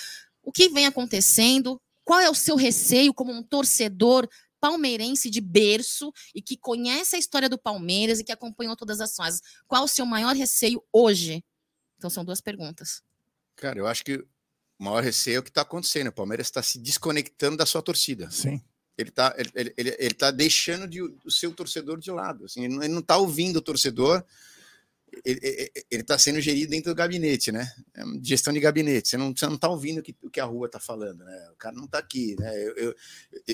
o 0.42 0.52
que 0.52 0.68
vem 0.68 0.86
acontecendo? 0.86 1.80
Qual 2.04 2.20
é 2.20 2.30
o 2.30 2.34
seu 2.34 2.54
receio 2.54 3.12
como 3.12 3.32
um 3.32 3.42
torcedor 3.42 4.28
palmeirense 4.66 5.30
de 5.30 5.40
berço 5.40 6.12
e 6.34 6.42
que 6.42 6.56
conhece 6.56 7.14
a 7.14 7.18
história 7.18 7.48
do 7.48 7.56
Palmeiras 7.56 8.18
e 8.18 8.24
que 8.24 8.32
acompanhou 8.32 8.74
todas 8.74 9.00
as 9.00 9.14
fases. 9.14 9.40
Qual 9.68 9.84
o 9.84 9.88
seu 9.88 10.04
maior 10.04 10.34
receio 10.34 10.82
hoje? 10.92 11.44
Então 11.96 12.10
são 12.10 12.24
duas 12.24 12.40
perguntas. 12.40 13.00
Cara, 13.54 13.78
eu 13.78 13.86
acho 13.86 14.04
que 14.04 14.16
o 14.16 14.84
maior 14.84 15.04
receio 15.04 15.36
é 15.36 15.38
o 15.38 15.42
que 15.42 15.50
está 15.50 15.62
acontecendo. 15.62 16.08
O 16.08 16.12
Palmeiras 16.12 16.48
está 16.48 16.62
se 16.62 16.80
desconectando 16.80 17.56
da 17.56 17.64
sua 17.64 17.80
torcida. 17.80 18.28
Sim. 18.28 18.60
Ele 18.98 19.10
está 19.10 19.34
ele, 19.38 19.72
ele, 19.76 19.96
ele 19.98 20.14
tá 20.14 20.32
deixando 20.32 20.88
de, 20.88 21.00
o 21.00 21.30
seu 21.30 21.52
torcedor 21.52 22.00
de 22.00 22.10
lado. 22.10 22.46
Assim, 22.46 22.64
ele 22.64 22.88
não 22.88 23.00
está 23.00 23.16
ouvindo 23.16 23.58
o 23.58 23.62
torcedor 23.62 24.24
ele 25.24 25.70
está 25.90 26.18
sendo 26.18 26.40
gerido 26.40 26.70
dentro 26.70 26.92
do 26.92 26.96
gabinete, 26.96 27.50
né? 27.50 27.70
É 27.94 28.02
gestão 28.22 28.52
de 28.52 28.60
gabinete. 28.60 29.08
Você 29.08 29.16
não 29.16 29.30
está 29.30 29.68
ouvindo 29.68 29.98
o 29.98 30.02
que, 30.02 30.14
o 30.22 30.30
que 30.30 30.40
a 30.40 30.44
rua 30.44 30.66
está 30.66 30.78
falando, 30.78 31.24
né? 31.24 31.48
O 31.52 31.56
cara 31.56 31.74
não 31.74 31.84
está 31.84 31.98
aqui, 31.98 32.36
né? 32.38 32.52
Eu, 32.56 32.74
eu, 32.76 32.94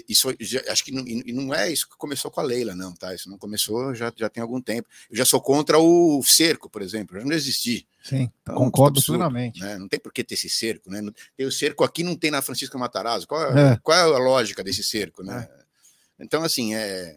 isso 0.09 0.29
acho 0.69 0.85
que 0.85 0.93
não, 0.93 1.05
não 1.05 1.55
é 1.55 1.71
isso 1.71 1.89
que 1.89 1.97
começou 1.97 2.31
com 2.31 2.41
a 2.41 2.43
Leila, 2.43 2.75
não, 2.75 2.95
tá? 2.95 3.15
Isso 3.15 3.31
não 3.31 3.39
começou 3.39 3.95
já, 3.95 4.13
já 4.17 4.29
tem 4.29 4.43
algum 4.43 4.61
tempo. 4.61 4.89
Eu 5.11 5.17
já 5.17 5.25
sou 5.25 5.41
contra 5.41 5.79
o 5.79 6.23
cerco, 6.23 6.69
por 6.69 6.83
exemplo. 6.83 7.19
Já 7.19 7.25
não 7.25 7.33
existi. 7.33 7.87
Sim, 8.03 8.31
então, 8.43 8.57
concordo 8.57 9.01
plenamente. 9.03 9.61
Né? 9.61 9.79
Não 9.79 9.89
tem 9.89 10.01
por 10.01 10.13
que 10.13 10.25
ter 10.25 10.35
esse 10.35 10.49
cerco, 10.49 10.91
né? 10.91 11.01
Tem 11.37 11.47
o 11.47 11.53
cerco 11.53 11.85
aqui, 11.85 12.03
não 12.03 12.17
tem 12.17 12.31
na 12.31 12.43
Francisca 12.43 12.77
Matarazzo. 12.77 13.29
Qual 13.29 13.57
é, 13.57 13.73
é. 13.73 13.79
Qual 13.83 13.97
é 13.97 14.03
a 14.03 14.19
lógica 14.19 14.65
desse 14.65 14.83
cerco, 14.83 15.23
né? 15.23 15.49
É. 15.51 16.25
Então, 16.25 16.43
assim, 16.43 16.75
é. 16.75 17.17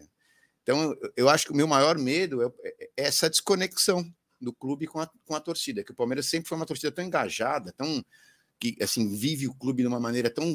Então, 0.62 0.96
eu 1.16 1.28
acho 1.28 1.46
que 1.46 1.52
o 1.52 1.56
meu 1.56 1.66
maior 1.66 1.98
medo 1.98 2.42
é, 2.42 2.68
é 2.78 2.88
essa 2.96 3.30
desconexão 3.30 4.04
do 4.40 4.52
clube 4.52 4.86
com 4.86 5.00
a, 5.00 5.10
com 5.24 5.34
a 5.34 5.40
torcida, 5.40 5.82
que 5.82 5.92
o 5.92 5.94
Palmeiras 5.94 6.26
sempre 6.26 6.48
foi 6.48 6.56
uma 6.56 6.66
torcida 6.66 6.92
tão 6.92 7.04
engajada, 7.04 7.72
tão 7.72 8.04
que 8.58 8.76
assim 8.80 9.08
vive 9.14 9.46
o 9.46 9.54
clube 9.54 9.82
de 9.82 9.88
uma 9.88 10.00
maneira 10.00 10.30
tão 10.30 10.46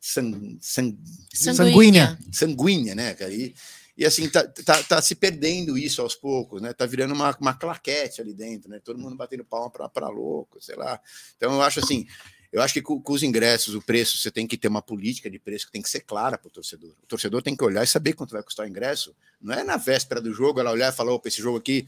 san, 0.00 0.58
san, 0.60 0.96
sanguínea, 1.32 2.18
sanguínea, 2.32 2.94
né, 2.94 3.14
cara? 3.14 3.32
E, 3.32 3.54
e 3.96 4.06
assim 4.06 4.28
tá, 4.28 4.46
tá, 4.46 4.82
tá, 4.82 5.02
se 5.02 5.14
perdendo 5.14 5.76
isso 5.76 6.00
aos 6.00 6.14
poucos, 6.14 6.62
né? 6.62 6.72
Tá 6.72 6.86
virando 6.86 7.14
uma, 7.14 7.36
uma 7.40 7.54
claquete 7.54 8.20
ali 8.20 8.32
dentro, 8.32 8.70
né? 8.70 8.80
Todo 8.82 8.98
mundo 8.98 9.16
batendo 9.16 9.44
palma 9.44 9.70
para 9.70 10.08
louco, 10.08 10.62
sei 10.62 10.76
lá. 10.76 11.00
Então 11.36 11.52
eu 11.54 11.62
acho 11.62 11.80
assim, 11.80 12.06
eu 12.52 12.62
acho 12.62 12.74
que 12.74 12.80
com, 12.80 13.00
com, 13.00 13.12
os 13.12 13.22
ingressos, 13.22 13.74
o 13.74 13.82
preço, 13.82 14.16
você 14.16 14.30
tem 14.30 14.46
que 14.46 14.56
ter 14.56 14.68
uma 14.68 14.80
política 14.80 15.28
de 15.28 15.38
preço 15.38 15.66
que 15.66 15.72
tem 15.72 15.82
que 15.82 15.90
ser 15.90 16.00
clara 16.00 16.38
para 16.38 16.48
o 16.48 16.50
torcedor. 16.50 16.94
O 17.02 17.06
torcedor 17.06 17.42
tem 17.42 17.56
que 17.56 17.64
olhar 17.64 17.82
e 17.82 17.86
saber 17.86 18.14
quanto 18.14 18.32
vai 18.32 18.42
custar 18.42 18.66
o 18.66 18.68
ingresso. 18.68 19.14
Não 19.40 19.54
é 19.54 19.64
na 19.64 19.76
véspera 19.76 20.20
do 20.20 20.32
jogo 20.32 20.60
ela 20.60 20.70
olhar 20.70 20.92
e 20.92 20.96
falar, 20.96 21.12
opa, 21.12 21.28
esse 21.28 21.42
jogo 21.42 21.58
aqui 21.58 21.86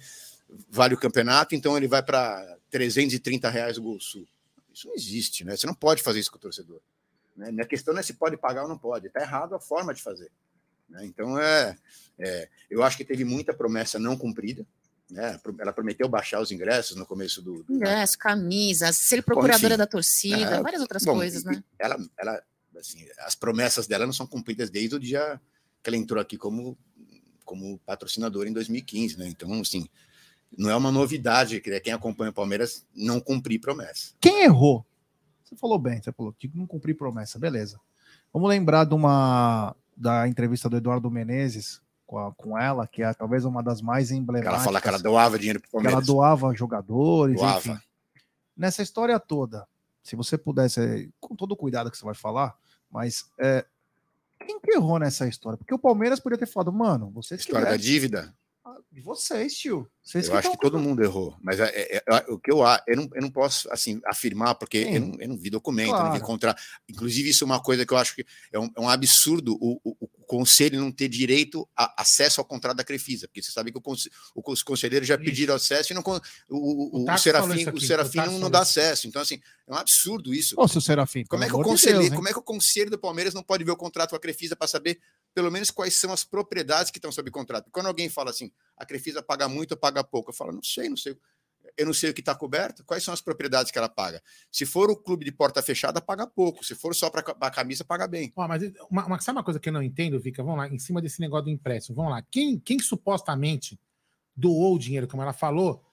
vale 0.68 0.94
o 0.94 0.98
campeonato, 0.98 1.54
então 1.54 1.76
ele 1.76 1.88
vai 1.88 2.02
para 2.02 2.58
330 2.70 3.48
reais 3.48 3.78
o 3.78 3.82
Gol 3.82 4.00
Sul. 4.00 4.26
Isso 4.72 4.86
não 4.86 4.94
existe, 4.94 5.44
né? 5.44 5.56
Você 5.56 5.66
não 5.66 5.74
pode 5.74 6.02
fazer 6.02 6.20
isso 6.20 6.30
com 6.30 6.38
o 6.38 6.40
torcedor. 6.40 6.80
Né? 7.36 7.62
A 7.62 7.66
questão 7.66 7.92
não 7.92 8.00
é 8.00 8.02
se 8.02 8.14
pode 8.14 8.36
pagar 8.36 8.62
ou 8.62 8.68
não 8.68 8.78
pode, 8.78 9.06
está 9.06 9.20
errado 9.20 9.54
a 9.54 9.60
forma 9.60 9.92
de 9.92 10.02
fazer. 10.02 10.30
Né? 10.88 11.04
Então, 11.06 11.38
é, 11.38 11.76
é, 12.18 12.48
eu 12.70 12.82
acho 12.82 12.96
que 12.96 13.04
teve 13.04 13.24
muita 13.24 13.54
promessa 13.54 13.98
não 13.98 14.16
cumprida. 14.16 14.66
Né? 15.10 15.40
Ela 15.58 15.72
prometeu 15.72 16.08
baixar 16.08 16.40
os 16.40 16.52
ingressos 16.52 16.96
no 16.96 17.04
começo 17.04 17.42
do. 17.42 17.64
do 17.64 17.74
Ingresso, 17.74 18.16
camisas, 18.16 18.96
ser 18.96 19.22
procuradora 19.22 19.74
bom, 19.74 19.78
da 19.78 19.86
torcida, 19.86 20.56
é, 20.56 20.62
várias 20.62 20.80
outras 20.80 21.04
bom, 21.04 21.14
coisas, 21.14 21.42
né? 21.42 21.64
Ela, 21.76 21.98
ela, 22.16 22.42
assim, 22.76 23.04
as 23.18 23.34
promessas 23.34 23.88
dela 23.88 24.06
não 24.06 24.12
são 24.12 24.26
cumpridas 24.26 24.70
desde 24.70 24.94
o 24.94 25.00
dia 25.00 25.40
que 25.82 25.90
ela 25.90 25.96
entrou 25.96 26.20
aqui 26.20 26.36
como, 26.36 26.78
como 27.44 27.78
patrocinadora 27.80 28.48
em 28.48 28.52
2015, 28.52 29.18
né? 29.18 29.26
Então, 29.26 29.52
assim, 29.60 29.88
não 30.56 30.70
é 30.70 30.76
uma 30.76 30.90
novidade 30.90 31.60
que 31.60 31.80
quem 31.80 31.92
acompanha 31.92 32.30
o 32.30 32.34
Palmeiras 32.34 32.84
não 32.94 33.20
cumprir 33.20 33.60
promessa. 33.60 34.14
Quem 34.20 34.42
errou? 34.42 34.84
Você 35.44 35.56
falou 35.56 35.78
bem, 35.78 36.00
você 36.00 36.12
falou 36.12 36.32
que 36.32 36.50
não 36.54 36.66
cumprir 36.66 36.94
promessa, 36.94 37.38
beleza. 37.38 37.80
Vamos 38.32 38.48
lembrar 38.48 38.84
de 38.84 38.94
uma 38.94 39.74
da 39.96 40.26
entrevista 40.26 40.68
do 40.68 40.76
Eduardo 40.76 41.10
Menezes 41.10 41.80
com, 42.06 42.18
a, 42.18 42.32
com 42.32 42.58
ela, 42.58 42.86
que 42.86 43.02
é 43.02 43.12
talvez 43.12 43.44
uma 43.44 43.62
das 43.62 43.82
mais 43.82 44.10
emblemáticas. 44.10 44.54
Ela 44.54 44.64
fala 44.64 44.80
que 44.80 44.88
ela 44.88 44.98
doava 44.98 45.38
dinheiro 45.38 45.60
para 45.60 45.68
o 45.68 45.70
Palmeiras. 45.72 46.04
Que 46.04 46.10
ela 46.10 46.18
doava 46.18 46.54
jogadores, 46.54 47.36
doava. 47.36 47.58
enfim. 47.58 47.78
Nessa 48.56 48.82
história 48.82 49.18
toda, 49.18 49.66
se 50.02 50.16
você 50.16 50.38
pudesse, 50.38 51.12
com 51.20 51.34
todo 51.34 51.52
o 51.52 51.56
cuidado 51.56 51.90
que 51.90 51.96
você 51.96 52.04
vai 52.04 52.14
falar, 52.14 52.56
mas 52.90 53.30
é, 53.38 53.64
quem 54.44 54.58
que 54.58 54.72
errou 54.72 54.98
nessa 54.98 55.28
história? 55.28 55.56
Porque 55.56 55.74
o 55.74 55.78
Palmeiras 55.78 56.18
podia 56.18 56.38
ter 56.38 56.46
falado, 56.46 56.72
mano, 56.72 57.10
você 57.10 57.36
História 57.36 57.66
tivesse... 57.66 57.78
da 57.78 57.82
dívida? 57.82 58.34
De 58.90 59.00
vocês, 59.00 59.54
tio. 59.54 59.90
Vocês 60.02 60.28
eu 60.28 60.36
acho 60.36 60.50
que 60.50 60.58
todo 60.58 60.78
mundo 60.78 61.02
errou, 61.02 61.36
mas 61.40 61.60
é, 61.60 61.68
é, 61.68 61.96
é, 61.96 62.24
o 62.28 62.38
que 62.38 62.50
eu, 62.50 62.60
eu, 62.86 62.96
não, 62.96 63.08
eu 63.14 63.22
não 63.22 63.30
posso 63.30 63.70
assim 63.70 64.00
afirmar, 64.06 64.54
porque 64.54 64.78
eu 64.78 65.00
não, 65.00 65.14
eu 65.20 65.28
não, 65.28 65.36
vi 65.36 65.50
documento, 65.50 65.90
claro. 65.90 66.06
não 66.06 66.14
vi 66.14 66.20
contrato. 66.20 66.60
Inclusive, 66.88 67.30
isso 67.30 67.44
é 67.44 67.46
uma 67.46 67.62
coisa 67.62 67.84
que 67.84 67.92
eu 67.92 67.98
acho 67.98 68.14
que 68.14 68.24
é 68.52 68.58
um, 68.58 68.70
é 68.76 68.80
um 68.80 68.88
absurdo 68.88 69.56
o, 69.60 69.80
o, 69.84 69.96
o, 70.00 70.08
conselho 70.26 70.80
não 70.80 70.92
ter 70.92 71.08
direito 71.08 71.68
a 71.76 72.02
acesso 72.02 72.40
ao 72.40 72.44
contrato 72.44 72.76
da 72.76 72.84
Crefisa, 72.84 73.26
porque 73.26 73.42
você 73.42 73.50
sabe 73.50 73.72
que 73.72 73.80
os 74.46 74.62
conselheiros 74.62 75.06
já 75.06 75.18
pediram 75.18 75.56
acesso 75.56 75.92
e 75.92 75.94
não, 75.94 76.02
o, 76.48 77.04
o, 77.04 77.18
Serafim, 77.18 77.68
o 77.68 77.80
Serafim 77.80 78.18
não, 78.18 78.38
não 78.38 78.50
dá 78.50 78.60
acesso. 78.60 79.08
Então, 79.08 79.20
assim, 79.20 79.40
é 79.66 79.72
um 79.72 79.76
absurdo 79.76 80.32
isso. 80.32 80.54
Ô, 80.56 80.68
seu 80.68 80.80
Serafim, 80.80 81.24
como 81.24 81.42
é, 81.42 81.48
que 81.48 81.54
o 81.54 81.62
conselheiro, 81.62 82.04
Deus, 82.04 82.14
como 82.14 82.28
é 82.28 82.32
que 82.32 82.38
o 82.38 82.42
conselho 82.42 82.90
do 82.90 82.98
Palmeiras 82.98 83.34
não 83.34 83.42
pode 83.42 83.64
ver 83.64 83.72
o 83.72 83.76
contrato 83.76 84.10
com 84.10 84.16
a 84.16 84.20
Crefisa 84.20 84.54
para 84.54 84.68
saber 84.68 85.00
pelo 85.34 85.50
menos 85.50 85.70
quais 85.70 85.94
são 85.94 86.12
as 86.12 86.24
propriedades 86.24 86.90
que 86.90 86.98
estão 86.98 87.12
sob 87.12 87.30
contrato. 87.30 87.70
Quando 87.70 87.86
alguém 87.86 88.08
fala 88.08 88.30
assim, 88.30 88.50
a 88.76 88.84
Crefisa 88.84 89.22
paga 89.22 89.48
muito 89.48 89.72
ou 89.72 89.76
paga 89.76 90.02
pouco, 90.02 90.30
eu 90.30 90.34
falo, 90.34 90.52
não 90.52 90.62
sei, 90.62 90.88
não 90.88 90.96
sei. 90.96 91.16
Eu 91.76 91.86
não 91.86 91.94
sei 91.94 92.10
o 92.10 92.14
que 92.14 92.20
está 92.20 92.34
coberto, 92.34 92.84
quais 92.84 93.04
são 93.04 93.14
as 93.14 93.20
propriedades 93.20 93.70
que 93.70 93.78
ela 93.78 93.88
paga. 93.88 94.20
Se 94.50 94.66
for 94.66 94.90
o 94.90 94.96
clube 94.96 95.24
de 95.24 95.30
porta 95.30 95.62
fechada, 95.62 96.00
paga 96.00 96.26
pouco. 96.26 96.64
Se 96.64 96.74
for 96.74 96.94
só 96.94 97.08
para 97.08 97.20
a 97.40 97.50
camisa, 97.50 97.84
paga 97.84 98.08
bem. 98.08 98.32
Ó, 98.34 98.48
mas 98.48 98.62
uma, 98.90 99.06
uma, 99.06 99.20
sabe 99.20 99.38
uma 99.38 99.44
coisa 99.44 99.60
que 99.60 99.68
eu 99.68 99.72
não 99.72 99.82
entendo, 99.82 100.18
Vika? 100.18 100.42
Vamos 100.42 100.58
lá, 100.58 100.68
em 100.68 100.78
cima 100.78 101.00
desse 101.00 101.20
negócio 101.20 101.44
do 101.44 101.50
empréstimo. 101.50 101.96
Vamos 101.96 102.12
lá. 102.12 102.22
Quem, 102.22 102.58
quem 102.58 102.78
supostamente 102.80 103.78
doou 104.34 104.74
o 104.74 104.78
dinheiro, 104.78 105.06
como 105.06 105.22
ela 105.22 105.32
falou, 105.32 105.84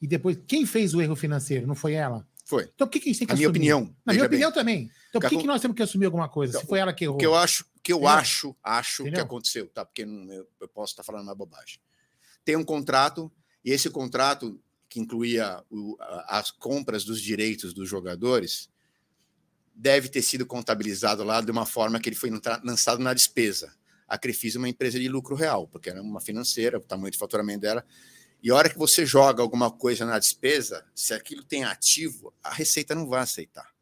e 0.00 0.06
depois 0.06 0.38
quem 0.46 0.64
fez 0.64 0.94
o 0.94 1.02
erro 1.02 1.16
financeiro? 1.16 1.66
Não 1.66 1.74
foi 1.74 1.92
ela? 1.92 2.26
Foi. 2.44 2.70
Então 2.74 2.86
por 2.86 2.92
que, 2.92 3.00
que 3.00 3.10
a 3.10 3.12
gente 3.12 3.18
tem 3.18 3.26
que 3.26 3.34
assumir? 3.34 3.58
minha 3.60 3.76
opinião. 3.76 3.96
Na 4.06 4.12
minha 4.12 4.22
bem. 4.22 4.28
opinião 4.28 4.52
também. 4.52 4.90
Então 5.10 5.20
por 5.20 5.28
que, 5.28 5.36
que 5.36 5.46
nós 5.46 5.60
temos 5.60 5.76
que 5.76 5.82
assumir 5.82 6.06
alguma 6.06 6.28
coisa? 6.28 6.52
Então, 6.52 6.62
se 6.62 6.66
foi 6.66 6.78
ela 6.78 6.92
que 6.92 7.04
errou. 7.04 7.16
O 7.16 7.18
que 7.18 7.26
eu 7.26 7.34
acho, 7.34 7.66
que 7.88 7.92
eu 7.94 7.96
Entendeu? 7.96 8.14
acho, 8.18 8.56
acho 8.62 8.96
que 9.02 9.08
Entendeu? 9.08 9.24
aconteceu, 9.24 9.66
tá? 9.68 9.82
Porque 9.82 10.04
não- 10.04 10.30
eu, 10.30 10.46
eu 10.60 10.68
posso 10.68 10.92
estar 10.92 11.02
falando 11.02 11.22
uma 11.22 11.34
bobagem. 11.34 11.80
Tem 12.44 12.54
um 12.54 12.62
contrato, 12.62 13.32
e 13.64 13.70
esse 13.72 13.88
contrato, 13.88 14.60
que 14.90 15.00
incluía 15.00 15.64
o- 15.70 15.96
a- 15.98 16.38
as 16.38 16.50
compras 16.50 17.02
dos 17.02 17.18
direitos 17.22 17.72
dos 17.72 17.88
jogadores, 17.88 18.68
deve 19.74 20.08
ter 20.10 20.20
sido 20.20 20.44
contabilizado 20.44 21.24
lá 21.24 21.40
de 21.40 21.50
uma 21.50 21.64
forma 21.64 21.98
que 21.98 22.10
ele 22.10 22.16
foi 22.16 22.30
lançado 22.62 23.02
na 23.02 23.14
despesa. 23.14 23.74
A 24.06 24.18
Crefisa 24.18 24.58
é 24.58 24.60
uma 24.60 24.68
empresa 24.68 24.98
de 24.98 25.08
lucro 25.08 25.34
real, 25.34 25.66
porque 25.66 25.88
era 25.88 26.02
uma 26.02 26.20
financeira, 26.20 26.76
o 26.76 26.82
tamanho 26.82 27.10
de 27.10 27.18
faturamento 27.18 27.60
dela. 27.60 27.84
E 28.42 28.50
a 28.50 28.54
hora 28.54 28.68
que 28.68 28.76
você 28.78 29.06
joga 29.06 29.42
alguma 29.42 29.70
coisa 29.70 30.04
na 30.04 30.18
despesa, 30.18 30.84
se 30.94 31.14
aquilo 31.14 31.42
tem 31.42 31.64
ativo, 31.64 32.34
a 32.42 32.52
Receita 32.52 32.94
não 32.94 33.06
vai 33.06 33.20
aceitar. 33.20 33.72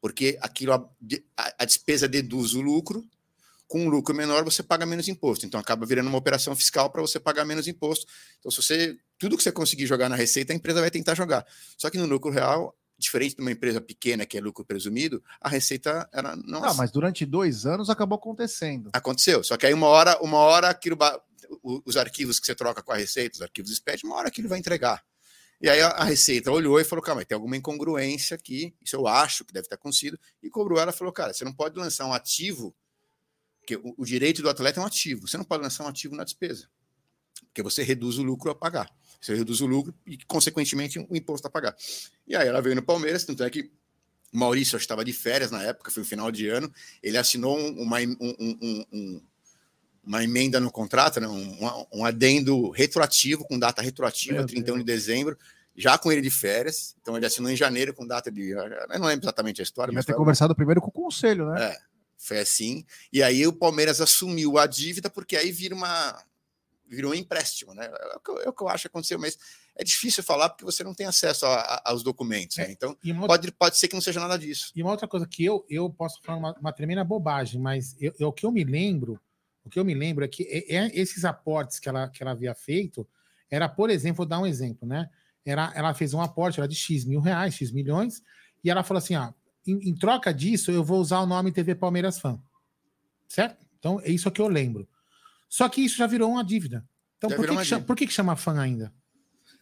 Porque 0.00 0.38
aquilo, 0.40 0.72
a- 0.74 1.54
a 1.58 1.64
despesa 1.64 2.06
deduz 2.06 2.54
o 2.54 2.60
lucro, 2.60 3.04
com 3.68 3.84
um 3.84 3.88
lucro 3.88 4.14
menor 4.14 4.42
você 4.42 4.62
paga 4.62 4.86
menos 4.86 5.06
imposto. 5.06 5.46
Então 5.46 5.60
acaba 5.60 5.86
virando 5.86 6.08
uma 6.08 6.18
operação 6.18 6.56
fiscal 6.56 6.90
para 6.90 7.02
você 7.02 7.20
pagar 7.20 7.44
menos 7.44 7.68
imposto. 7.68 8.06
Então, 8.40 8.50
se 8.50 8.60
você. 8.60 8.96
Tudo 9.18 9.36
que 9.36 9.42
você 9.42 9.52
conseguir 9.52 9.86
jogar 9.86 10.08
na 10.08 10.16
receita, 10.16 10.52
a 10.52 10.56
empresa 10.56 10.80
vai 10.80 10.90
tentar 10.90 11.14
jogar. 11.14 11.46
Só 11.76 11.90
que 11.90 11.98
no 11.98 12.06
lucro 12.06 12.30
real, 12.30 12.74
diferente 12.98 13.36
de 13.36 13.42
uma 13.42 13.52
empresa 13.52 13.80
pequena 13.80 14.24
que 14.24 14.38
é 14.38 14.40
lucro 14.40 14.64
presumido, 14.64 15.22
a 15.40 15.48
receita 15.48 16.08
era. 16.12 16.34
Não, 16.34 16.60
Não, 16.62 16.74
mas 16.74 16.90
durante 16.90 17.26
dois 17.26 17.66
anos 17.66 17.90
acabou 17.90 18.16
acontecendo. 18.16 18.90
Aconteceu. 18.92 19.44
Só 19.44 19.56
que 19.56 19.66
aí 19.66 19.74
uma 19.74 19.86
hora, 19.86 20.18
uma 20.22 20.38
hora 20.38 20.68
aquilo. 20.70 20.96
Os 21.62 21.96
arquivos 21.96 22.40
que 22.40 22.46
você 22.46 22.54
troca 22.54 22.82
com 22.82 22.92
a 22.92 22.96
receita, 22.96 23.36
os 23.36 23.42
arquivos 23.42 23.74
SPED, 23.74 24.04
uma 24.04 24.16
hora 24.16 24.28
aquilo 24.28 24.48
vai 24.48 24.58
entregar. 24.58 25.02
E 25.60 25.68
aí 25.68 25.80
a, 25.80 25.88
a 25.88 26.04
Receita 26.04 26.52
olhou 26.52 26.78
e 26.80 26.84
falou: 26.84 27.02
calma, 27.02 27.24
tem 27.24 27.34
alguma 27.34 27.56
incongruência 27.56 28.34
aqui, 28.34 28.74
isso 28.80 28.94
eu 28.94 29.06
acho 29.06 29.44
que 29.44 29.52
deve 29.52 29.68
ter 29.68 29.74
acontecido, 29.74 30.18
e 30.42 30.48
cobrou 30.48 30.78
ela 30.78 30.92
e 30.92 30.94
falou: 30.94 31.12
cara, 31.12 31.32
você 31.32 31.44
não 31.44 31.52
pode 31.52 31.76
lançar 31.76 32.06
um 32.06 32.12
ativo, 32.12 32.74
porque 33.68 33.76
o, 33.76 33.94
o 33.98 34.04
direito 34.06 34.40
do 34.40 34.48
atleta 34.48 34.80
é 34.80 34.82
um 34.82 34.86
ativo, 34.86 35.28
você 35.28 35.36
não 35.36 35.44
pode 35.44 35.62
lançar 35.62 35.84
um 35.84 35.88
ativo 35.88 36.16
na 36.16 36.24
despesa, 36.24 36.66
porque 37.48 37.62
você 37.62 37.82
reduz 37.82 38.16
o 38.18 38.22
lucro 38.22 38.50
a 38.50 38.54
pagar. 38.54 38.90
Você 39.20 39.34
reduz 39.34 39.60
o 39.60 39.66
lucro 39.66 39.92
e, 40.06 40.16
consequentemente, 40.26 40.98
o 40.98 41.14
imposto 41.16 41.46
a 41.46 41.50
pagar. 41.50 41.76
E 42.26 42.34
aí 42.36 42.46
ela 42.48 42.62
veio 42.62 42.76
no 42.76 42.82
Palmeiras, 42.82 43.24
tanto 43.24 43.42
é 43.42 43.50
que 43.50 43.70
o 44.32 44.38
Maurício 44.38 44.76
estava 44.76 45.04
de 45.04 45.12
férias 45.12 45.50
na 45.50 45.62
época, 45.62 45.90
foi 45.90 46.02
o 46.02 46.06
final 46.06 46.30
de 46.30 46.48
ano, 46.48 46.72
ele 47.02 47.18
assinou 47.18 47.58
um- 47.58 47.82
uma, 47.82 47.98
um- 47.98 48.16
um- 48.20 48.58
um- 48.62 48.84
um- 48.92 49.22
uma 50.04 50.24
emenda 50.24 50.58
no 50.60 50.70
contrato, 50.70 51.20
né? 51.20 51.26
um, 51.28 52.04
adendo 52.04 52.70
retroativo, 52.70 53.44
com 53.44 53.58
data 53.58 53.82
retroativa, 53.82 54.36
Meu 54.38 54.46
31 54.46 54.78
de 54.78 54.84
dezembro, 54.84 55.36
já 55.76 55.98
com 55.98 56.10
ele 56.10 56.22
de 56.22 56.30
férias. 56.30 56.96
Então 57.02 57.16
ele 57.16 57.26
assinou 57.26 57.50
em 57.50 57.56
janeiro 57.56 57.92
com 57.92 58.06
data 58.06 58.30
de. 58.30 58.50
Eu 58.50 58.98
não 58.98 59.06
lembro 59.08 59.24
exatamente 59.26 59.60
a 59.60 59.64
história, 59.64 59.90
Devia 59.90 59.98
mas 59.98 60.06
ter 60.06 60.12
foi, 60.12 60.18
conversado 60.18 60.54
primeiro 60.54 60.80
com 60.80 60.88
o 60.88 60.92
conselho, 60.92 61.50
né? 61.50 61.72
É. 61.72 61.87
foi 62.18 62.40
assim. 62.40 62.84
E 63.12 63.22
aí 63.22 63.46
o 63.46 63.52
Palmeiras 63.52 64.00
assumiu 64.00 64.58
a 64.58 64.66
dívida, 64.66 65.08
porque 65.08 65.36
aí 65.36 65.50
vira 65.52 65.74
uma. 65.74 66.22
Virou 66.90 67.12
um 67.12 67.14
empréstimo, 67.14 67.74
né? 67.74 67.84
É 67.86 68.16
o 68.16 68.20
que 68.20 68.30
eu, 68.30 68.38
é 68.42 68.48
o 68.48 68.52
que 68.52 68.62
eu 68.62 68.68
acho 68.68 68.82
que 68.82 68.88
aconteceu, 68.88 69.18
mas 69.18 69.38
é 69.76 69.84
difícil 69.84 70.22
falar 70.22 70.48
porque 70.48 70.64
você 70.64 70.82
não 70.82 70.94
tem 70.94 71.06
acesso 71.06 71.44
a- 71.44 71.60
a- 71.60 71.82
aos 71.90 72.02
documentos. 72.02 72.56
né? 72.56 72.64
É. 72.64 72.70
Então, 72.72 72.96
E 73.04 73.12
uma, 73.12 73.22
outra, 73.22 73.36
pode, 73.38 73.52
pode 73.52 73.78
ser 73.78 73.88
que 73.88 73.94
não 73.94 74.00
seja 74.00 74.18
nada 74.20 74.38
disso. 74.38 74.72
e 74.74 74.82
uma 74.82 74.90
outra 74.92 75.06
coisa 75.06 75.26
que 75.26 75.44
eu, 75.44 75.66
eu 75.68 75.90
posso 75.90 76.18
falar 76.22 76.38
uma, 76.38 76.52
uma 76.58 76.72
tremenda 76.72 77.04
bobagem, 77.04 77.60
mas 77.60 77.94
eu, 78.00 78.14
eu- 78.18 78.28
o 78.28 78.32
que 78.32 78.46
eu 78.46 78.50
me 78.50 78.64
lembro, 78.64 79.20
o 79.64 79.68
que 79.68 79.78
eu 79.78 79.84
me 79.84 79.92
lembro 79.94 80.24
é 80.24 80.28
que 80.28 80.44
é- 80.44 80.76
é 80.76 80.98
esses 80.98 81.26
aportes 81.26 81.78
que 81.78 81.90
ela, 81.90 82.08
que 82.08 82.22
ela 82.22 82.32
havia 82.32 82.54
feito, 82.54 83.06
era, 83.50 83.68
por 83.68 83.90
exemplo, 83.90 84.16
vou 84.18 84.26
dar 84.26 84.40
um 84.40 84.46
exemplo, 84.46 84.88
né? 84.88 85.10
Era, 85.44 85.70
ela 85.74 85.92
fez 85.92 86.14
um 86.14 86.22
aporte 86.22 86.58
era 86.58 86.66
de 86.66 86.74
X 86.74 87.04
mil 87.04 87.20
reais, 87.20 87.54
X 87.54 87.70
milhões, 87.70 88.22
e 88.64 88.70
ela 88.70 88.82
falou 88.82 88.98
assim: 88.98 89.14
ó, 89.14 89.30
em, 89.70 89.90
em 89.90 89.94
troca 89.94 90.32
disso, 90.32 90.70
eu 90.70 90.82
vou 90.84 91.00
usar 91.00 91.20
o 91.20 91.26
nome 91.26 91.52
TV 91.52 91.74
Palmeiras 91.74 92.18
Fã. 92.18 92.40
Certo? 93.28 93.64
Então, 93.78 94.00
é 94.02 94.10
isso 94.10 94.30
que 94.30 94.40
eu 94.40 94.48
lembro. 94.48 94.88
Só 95.48 95.68
que 95.68 95.80
isso 95.82 95.96
já 95.96 96.06
virou 96.06 96.30
uma 96.30 96.44
dívida. 96.44 96.84
Então, 97.16 97.30
Já 97.30 97.36
por 97.36 97.46
que, 97.48 97.56
que 97.56 97.64
chama, 97.64 97.84
por 97.84 97.96
que, 97.96 98.06
que 98.06 98.12
chama 98.12 98.36
fã 98.36 98.60
ainda? 98.60 98.92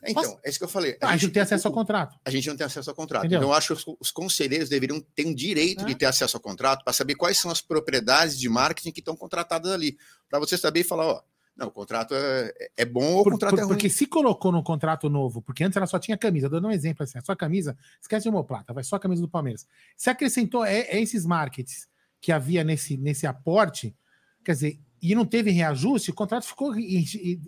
Então, 0.05 0.23
Posso- 0.23 0.39
é 0.45 0.51
isso 0.51 0.59
que 0.59 0.65
eu 0.65 0.69
falei. 0.69 0.97
Ah, 1.01 1.09
a 1.09 1.13
gente 1.17 1.27
não 1.27 1.33
tem 1.33 1.43
acesso 1.43 1.67
ao 1.67 1.73
contrato. 1.75 2.19
a 2.25 2.31
gente 2.31 2.49
não 2.49 2.57
tem 2.57 2.67
acesso 2.67 2.91
ao 2.91 2.95
contrato. 2.97 3.23
Entendeu? 3.23 3.39
Então, 3.39 3.51
eu 3.51 3.55
acho 3.55 3.69
que 3.69 3.73
os, 3.91 3.97
os 3.99 4.11
conselheiros 4.11 4.69
deveriam 4.69 5.01
ter 5.15 5.27
um 5.27 5.35
direito 5.35 5.83
É. 5.83 5.87
de 5.87 5.95
ter 5.95 6.07
acesso 6.07 6.37
ao 6.37 6.41
contrato 6.41 6.85
para 6.85 6.93
saber 6.93 7.15
quais 7.15 7.39
são 7.39 7.51
as 7.51 7.61
propriedades 7.61 8.39
de 8.39 8.49
marketing 8.49 8.93
que 8.93 9.01
estão 9.01 9.17
contratadas 9.17 9.71
ali. 9.73 9.97
Para 10.29 10.39
você 10.39 10.57
saber 10.57 10.81
e 10.81 10.85
falar, 10.85 11.07
ó, 11.07 11.23
não, 11.57 11.69
o 11.69 11.71
contrato 11.71 12.15
é, 12.15 12.53
é 12.77 12.85
bom 12.85 13.15
ou 13.15 13.21
o 13.21 13.25
Por- 13.25 13.33
contrato 13.33 13.51
por- 13.53 13.59
é 13.59 13.63
ruim. 13.63 13.73
porque 13.75 13.89
se 13.89 14.07
colocou 14.07 14.53
no 14.53 14.63
contrato 14.63 15.09
novo, 15.09 15.41
porque 15.41 15.65
antes 15.65 15.77
ela 15.77 15.87
só 15.87 15.99
tinha 15.99 16.17
camisa, 16.19 16.49
dando 16.49 16.69
um 16.69 16.71
exemplo 16.71 17.03
assim, 17.03 17.19
a 17.19 17.23
sua 17.23 17.35
camisa, 17.35 17.77
esquece 18.01 18.25
de 18.25 18.29
homoplata, 18.29 18.73
vai 18.75 18.85
só 18.85 18.97
a 18.97 19.01
camisa 19.01 19.23
do 19.23 19.29
Palmeiras. 19.29 19.67
Se 19.97 20.11
acrescentou 20.11 20.65
é, 20.65 20.81
é 20.81 21.01
esses 21.01 21.25
markets 21.25 21.89
que 22.21 22.31
havia 22.31 22.63
nesse, 22.63 22.97
nesse 22.97 23.27
aporte, 23.27 23.97
quer 24.45 24.53
dizer, 24.53 24.79
e 25.01 25.15
não 25.15 25.25
teve 25.25 25.51
reajuste, 25.51 26.11
o 26.11 26.15
contrato 26.15 26.45
ficou 26.47 26.75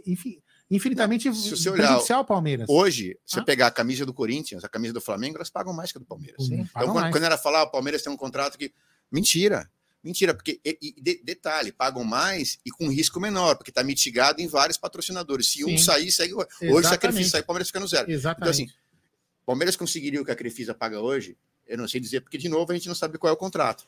enfim, 0.07 0.41
infinitamente 0.71 1.29
Não, 1.29 1.35
se 1.35 1.51
você 1.57 1.73
prejudicial 1.73 2.19
ao 2.21 2.25
Palmeiras. 2.25 2.67
Hoje, 2.69 3.19
se 3.25 3.35
você 3.35 3.41
Ah. 3.41 3.45
pegar 3.45 3.67
a 3.69 3.71
camisa 3.71 4.05
do 4.07 4.13
Corinthians, 4.15 4.65
a 4.65 4.69
camisa 4.69 4.93
do 4.95 5.01
Flamengo, 5.01 5.37
elas 5.37 5.51
pagam 5.51 5.73
mais 5.73 5.91
que 5.91 5.99
a 5.99 6.01
do 6.01 6.07
Palmeiras. 6.07 6.47
Sim, 6.47 6.61
Então, 6.61 6.71
quando, 6.87 6.95
mais. 6.95 7.13
quando 7.15 7.25
ela 7.25 7.39
fala, 7.39 7.61
ah, 7.61 7.63
o 7.65 7.71
Palmeiras 7.71 8.03
tem 8.03 8.13
um 8.13 8.17
contrato 8.17 8.57
que. 8.59 8.73
Mentira. 9.11 9.69
Mentira, 10.03 10.32
porque, 10.32 10.61
e- 10.64 10.78
e 10.80 11.01
de- 11.01 11.20
detalhe, 11.24 11.72
pagam 11.72 12.05
mais 12.05 12.59
e 12.64 12.70
com 12.70 12.88
risco 12.88 13.18
menor, 13.20 13.57
porque 13.57 13.70
está 13.70 13.82
mitigado 13.82 14.40
em 14.40 14.46
vários 14.46 14.78
patrocinadores. 14.78 15.49
Se 15.49 15.64
um 15.64 15.70
Sim. 15.70 15.78
sair, 15.78 16.12
segue 16.12 16.34
o 16.34 16.38
Hoje, 16.38 16.46
Crefisa 16.59 16.78
Exatamente. 16.78 17.28
sair, 17.30 17.40
o 17.40 17.44
Palmeiras 17.44 17.68
fica 17.68 17.80
no 17.80 17.88
zero. 17.88 18.05
Então, 18.05 18.14
Exatamente. 18.14 18.51
assim, 18.51 18.68
Palmeiras 19.44 19.76
conseguiria 19.76 20.20
o 20.22 20.24
que 20.24 20.30
a 20.30 20.36
Crefisa 20.36 20.72
paga 20.74 21.01
hoje? 21.01 21.36
Eu 21.66 21.76
não 21.76 21.88
sei 21.88 22.01
dizer, 22.01 22.20
porque, 22.20 22.38
de 22.38 22.49
novo, 22.49 22.70
a 22.70 22.74
gente 22.74 22.86
não 22.88 22.94
sabe 22.94 23.18
qual 23.18 23.30
é 23.30 23.34
o 23.34 23.36
contrato. 23.36 23.84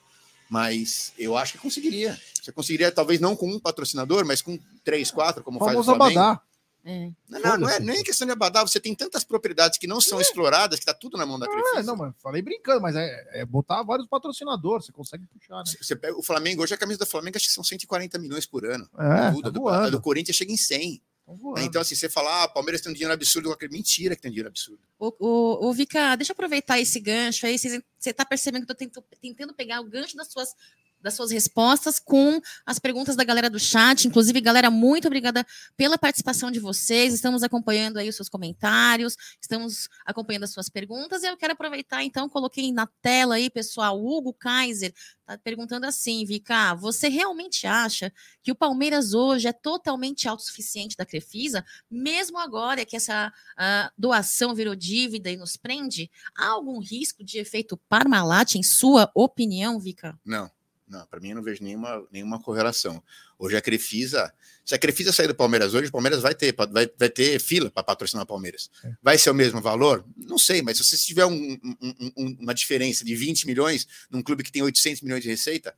Mas 0.49 1.13
eu 1.17 1.37
acho 1.37 1.53
que 1.53 1.59
conseguiria. 1.59 2.21
Você 2.43 2.51
conseguiria, 2.51 2.91
talvez 2.91 3.21
não 3.21 3.37
com 3.37 3.49
um 3.49 3.61
patrocinador, 3.61 4.25
mas 4.25 4.43
com 4.43 4.59
três, 4.83 5.11
quatro, 5.11 5.45
como 5.45 5.59
faz 5.61 5.79
o 5.79 5.85
Flamengo. 5.85 6.19
Abadá. 6.19 6.43
É. 6.85 7.11
Não, 7.29 7.41
não, 7.41 7.59
não 7.59 7.69
é 7.69 7.79
nem 7.79 8.03
questão 8.03 8.27
de 8.27 8.33
abadá. 8.33 8.63
Você 8.63 8.81
tem 8.81 8.95
tantas 8.95 9.23
propriedades 9.23 9.79
que 9.79 9.87
não 9.87 10.01
são 10.01 10.21
exploradas, 10.21 10.79
que 10.79 10.83
está 10.83 10.95
tudo 10.95 11.17
na 11.19 11.27
mão 11.27 11.39
da 11.39 11.47
Crefisa. 11.47 11.81
É, 11.81 11.83
não, 11.83 11.97
mas 11.97 12.15
falei 12.23 12.41
brincando, 12.41 12.81
mas 12.81 12.97
é, 12.97 13.41
é 13.41 13.45
botar 13.45 13.83
vários 13.83 14.09
patrocinadores, 14.09 14.87
você 14.87 14.93
consegue 14.93 15.27
puxar, 15.27 15.59
né? 15.59 15.65
Você 15.81 15.95
pega 15.95 16.17
o 16.17 16.23
Flamengo, 16.23 16.63
hoje 16.63 16.75
a 16.75 16.79
camisa 16.79 17.01
do 17.01 17.07
Flamengo 17.07 17.37
acho 17.37 17.47
que 17.47 17.53
são 17.53 17.65
140 17.65 18.19
milhões 18.19 18.47
por 18.47 18.65
ano. 18.65 18.89
É, 18.99 19.31
Tudo. 19.31 19.43
tá 19.43 19.51
do, 19.87 19.91
do 19.91 20.01
Corinthians 20.01 20.37
chega 20.37 20.53
em 20.53 20.57
100. 20.57 21.03
tá 21.27 21.33
voando. 21.35 21.61
Então, 21.61 21.83
assim, 21.83 21.95
você 21.95 22.09
fala, 22.09 22.45
ah, 22.45 22.49
Palmeiras 22.49 22.81
tem 22.81 22.91
um 22.91 22.95
dinheiro 22.95 23.13
absurdo. 23.13 23.55
Mentira 23.71 24.17
que 24.17 24.23
tem 24.23 24.31
dinheiro 24.31 24.49
absurdo. 24.49 24.81
O, 24.99 25.15
o, 25.19 25.69
o 25.69 25.73
Vika, 25.75 26.17
deixa 26.17 26.33
eu 26.33 26.35
aproveitar 26.35 26.81
esse 26.81 26.99
gancho 26.99 27.47
aí. 27.47 27.59
Você 27.59 27.83
está 27.99 28.25
percebendo 28.25 28.65
que 28.65 28.73
eu 28.73 28.87
estou 28.87 29.05
tentando 29.21 29.55
pegar 29.55 29.81
o 29.81 29.85
gancho 29.85 30.17
das 30.17 30.33
suas, 30.33 30.55
das 31.01 31.15
suas 31.15 31.31
respostas 31.31 31.99
com 31.99 32.41
as 32.65 32.79
perguntas 32.79 33.17
da 33.17 33.25
galera 33.25 33.49
do 33.49 33.59
chat. 33.59 34.07
Inclusive, 34.07 34.41
galera, 34.41 34.71
muito 34.71 35.07
obrigada 35.07 35.47
pela 35.77 35.99
participação 35.99 36.51
de 36.51 36.61
vocês. 36.61 37.15
Estamos 37.15 37.43
acompanhando 37.43 37.99
aí 37.99 38.09
os 38.09 38.17
seus 38.17 38.29
comentários, 38.29 39.17
estamos 39.41 39.89
acompanhando 40.05 40.45
as 40.45 40.53
suas 40.53 40.69
perguntas. 40.69 41.23
E 41.23 41.27
eu 41.27 41.37
quero 41.37 41.53
aproveitar, 41.53 42.03
então, 42.03 42.29
coloquei 42.29 42.73
na 42.73 42.87
tela 43.01 43.37
aí, 43.37 43.49
pessoal, 43.51 44.01
o 44.01 44.17
Hugo 44.17 44.33
Kaiser 44.33 44.93
está 45.21 45.39
perguntando 45.39 45.87
assim, 45.87 46.25
Vika, 46.25 46.75
você 46.75 47.09
realmente 47.09 47.67
acha 47.67 48.13
que 48.43 48.51
o 48.51 48.55
Palmeiras 48.55 49.15
hoje 49.15 49.49
é 49.49 49.53
totalmente 49.53 50.29
autossuficiente 50.29 50.97
da 50.97 51.07
Crefisa, 51.07 51.65
mesmo 51.91 52.39
agora 52.39 52.85
que 52.85 52.97
essa 52.97 53.33
a 53.57 53.93
doação 53.97 54.55
virou 54.55 54.75
dívida 54.75 55.31
e 55.31 55.37
nos 55.37 55.57
prende? 55.57 56.11
Há 56.37 56.49
algum 56.49 56.81
risco 56.81 57.23
de 57.23 57.39
efeito 57.39 57.77
Parmalat, 57.77 58.55
em 58.55 58.63
sua 58.63 59.11
opinião, 59.15 59.79
Vika? 59.79 60.19
Não, 60.25 60.51
não, 60.91 61.07
para 61.07 61.21
mim 61.21 61.31
eu 61.31 61.37
não 61.37 61.43
vejo 61.43 61.63
nenhuma, 61.63 62.05
nenhuma 62.11 62.41
correlação. 62.43 63.03
Hoje 63.39 63.57
a 63.57 63.61
Crefisa, 63.63 64.33
se 64.65 64.75
a 64.75 64.79
Crefisa 64.79 65.13
sair 65.13 65.29
do 65.29 65.35
Palmeiras 65.35 65.73
hoje, 65.73 65.89
o 65.89 65.93
Palmeiras 65.93 66.21
vai 66.21 66.35
ter, 66.35 66.55
vai, 66.55 66.91
vai 66.99 67.09
ter 67.09 67.41
fila 67.41 67.71
para 67.71 67.83
patrocinar 67.83 68.25
o 68.25 68.27
Palmeiras. 68.27 68.71
É. 68.85 68.93
Vai 69.03 69.17
ser 69.17 69.31
o 69.31 69.35
mesmo 69.35 69.61
valor? 69.61 70.05
Não 70.17 70.37
sei, 70.39 70.61
mas 70.63 70.77
se 70.77 70.85
você 70.85 70.97
tiver 70.97 71.25
um- 71.25 71.33
um- 71.63 72.13
um- 72.17 72.37
uma 72.41 72.53
diferença 72.55 73.05
de 73.05 73.15
20 73.15 73.47
milhões 73.47 73.87
num 74.11 74.23
clube 74.23 74.43
que 74.43 74.53
tem 74.53 74.63
800 74.63 75.01
milhões 75.03 75.23
de 75.23 75.29
receita, 75.29 75.75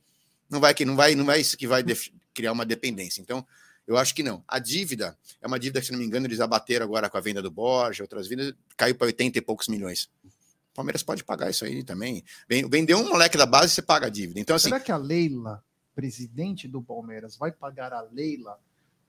não 0.49 0.59
vai 0.59 0.73
que 0.73 0.83
não 0.83 0.95
vai, 0.95 1.15
não 1.15 1.25
vai 1.25 1.39
isso 1.39 1.55
que 1.55 1.67
vai 1.67 1.83
criar 2.33 2.51
uma 2.51 2.65
dependência. 2.65 3.21
Então, 3.21 3.45
eu 3.87 3.97
acho 3.97 4.13
que 4.15 4.23
não. 4.23 4.43
A 4.47 4.59
dívida 4.59 5.17
é 5.41 5.47
uma 5.47 5.59
dívida 5.59 5.79
que, 5.79 5.85
se 5.87 5.91
não 5.91 5.99
me 5.99 6.05
engano, 6.05 6.25
eles 6.25 6.39
abateram 6.39 6.85
agora 6.85 7.09
com 7.09 7.17
a 7.17 7.21
venda 7.21 7.41
do 7.41 7.51
Borja, 7.51 8.03
outras 8.03 8.27
vendas, 8.27 8.53
caiu 8.75 8.95
para 8.95 9.07
80 9.07 9.37
e 9.37 9.41
poucos 9.41 9.67
milhões. 9.67 10.09
O 10.73 10.75
Palmeiras 10.75 11.03
pode 11.03 11.23
pagar 11.23 11.49
isso 11.49 11.63
aí 11.63 11.83
também. 11.83 12.23
Vendeu 12.49 12.97
um 12.97 13.07
moleque 13.07 13.37
da 13.37 13.45
base, 13.45 13.73
você 13.73 13.81
paga 13.81 14.07
a 14.07 14.09
dívida. 14.09 14.39
Então, 14.39 14.55
assim, 14.55 14.69
Será 14.69 14.79
que 14.79 14.91
a 14.91 14.97
Leila 14.97 15.63
presidente 15.95 16.67
do 16.67 16.81
Palmeiras, 16.81 17.37
vai 17.37 17.51
pagar 17.51 17.93
a 17.93 18.01
Leila, 18.01 18.59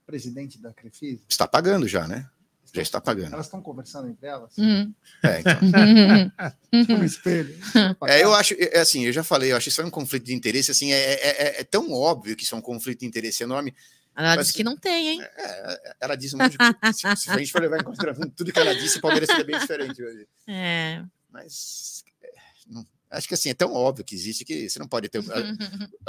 presidente 0.05 0.59
da 0.59 0.71
Crefisa? 0.71 1.23
Está 1.27 1.47
pagando 1.47 1.87
já, 1.87 2.07
né? 2.07 2.29
Já 2.73 2.81
está 2.81 2.99
pagando. 2.99 3.33
Elas 3.33 3.45
estão 3.45 3.61
conversando 3.61 4.09
entre 4.09 4.27
elas? 4.27 4.57
Uhum. 4.57 4.93
É, 5.23 5.39
então. 5.39 5.53
Tipo 6.81 6.97
no 6.97 7.05
espelho. 7.05 7.57
É, 8.07 8.23
eu 8.23 8.33
acho, 8.33 8.53
é 8.57 8.79
assim, 8.79 9.05
eu 9.05 9.13
já 9.13 9.23
falei, 9.23 9.51
eu 9.51 9.57
acho 9.57 9.69
isso 9.69 9.81
é 9.81 9.85
um 9.85 9.89
conflito 9.89 10.25
de 10.25 10.33
interesse, 10.33 10.71
assim, 10.71 10.91
é, 10.91 10.97
é, 11.13 11.29
é- 11.29 11.61
é 11.61 11.63
tão 11.63 11.91
óbvio 11.91 12.35
que 12.35 12.43
isso 12.43 12.53
é 12.53 12.57
um 12.57 12.61
conflito 12.61 12.99
de 12.99 13.05
interesse 13.05 13.43
enorme. 13.43 13.73
Ela 14.15 14.35
Mas- 14.35 14.47
disse 14.47 14.57
que 14.57 14.63
não 14.63 14.77
tem, 14.77 15.09
hein? 15.09 15.21
É, 15.21 15.95
ela 16.01 16.15
diz 16.15 16.33
um 16.33 16.37
monte 16.37 16.51
de 16.53 16.57
coisa. 16.57 16.75
Se, 16.93 17.15
se 17.23 17.29
a 17.29 17.37
gente 17.37 17.51
for 17.51 17.61
levar 17.61 17.79
em 17.81 17.83
consideração 17.83 18.29
tudo 18.29 18.51
que 18.51 18.59
ela 18.59 18.73
disse, 18.73 18.97
o 18.97 19.01
Palmeiras 19.01 19.27
seria 19.29 19.43
bem 19.43 19.59
diferente 19.59 20.01
hoje. 20.03 20.27
É. 20.47 21.03
Mas 21.35 22.03
é, 22.23 22.27
não- 22.67 22.87
acho 23.11 23.27
que 23.27 23.33
assim, 23.33 23.49
é 23.49 23.53
tão 23.53 23.73
óbvio 23.73 24.05
que 24.05 24.15
existe 24.15 24.45
que 24.45 24.69
você 24.69 24.79
não 24.79 24.87
pode 24.87 25.09
ter 25.09 25.19
a- 25.19 25.55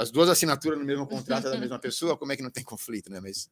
as 0.01 0.09
duas 0.09 0.29
assinaturas 0.29 0.79
no 0.79 0.85
mesmo 0.85 1.05
contrato 1.05 1.43
da 1.43 1.57
mesma 1.57 1.77
pessoa, 1.77 2.15
como 2.17 2.31
é 2.31 2.37
que 2.37 2.41
não 2.43 2.49
tem 2.49 2.63
conflito, 2.63 3.11
né? 3.11 3.19
Mas 3.19 3.49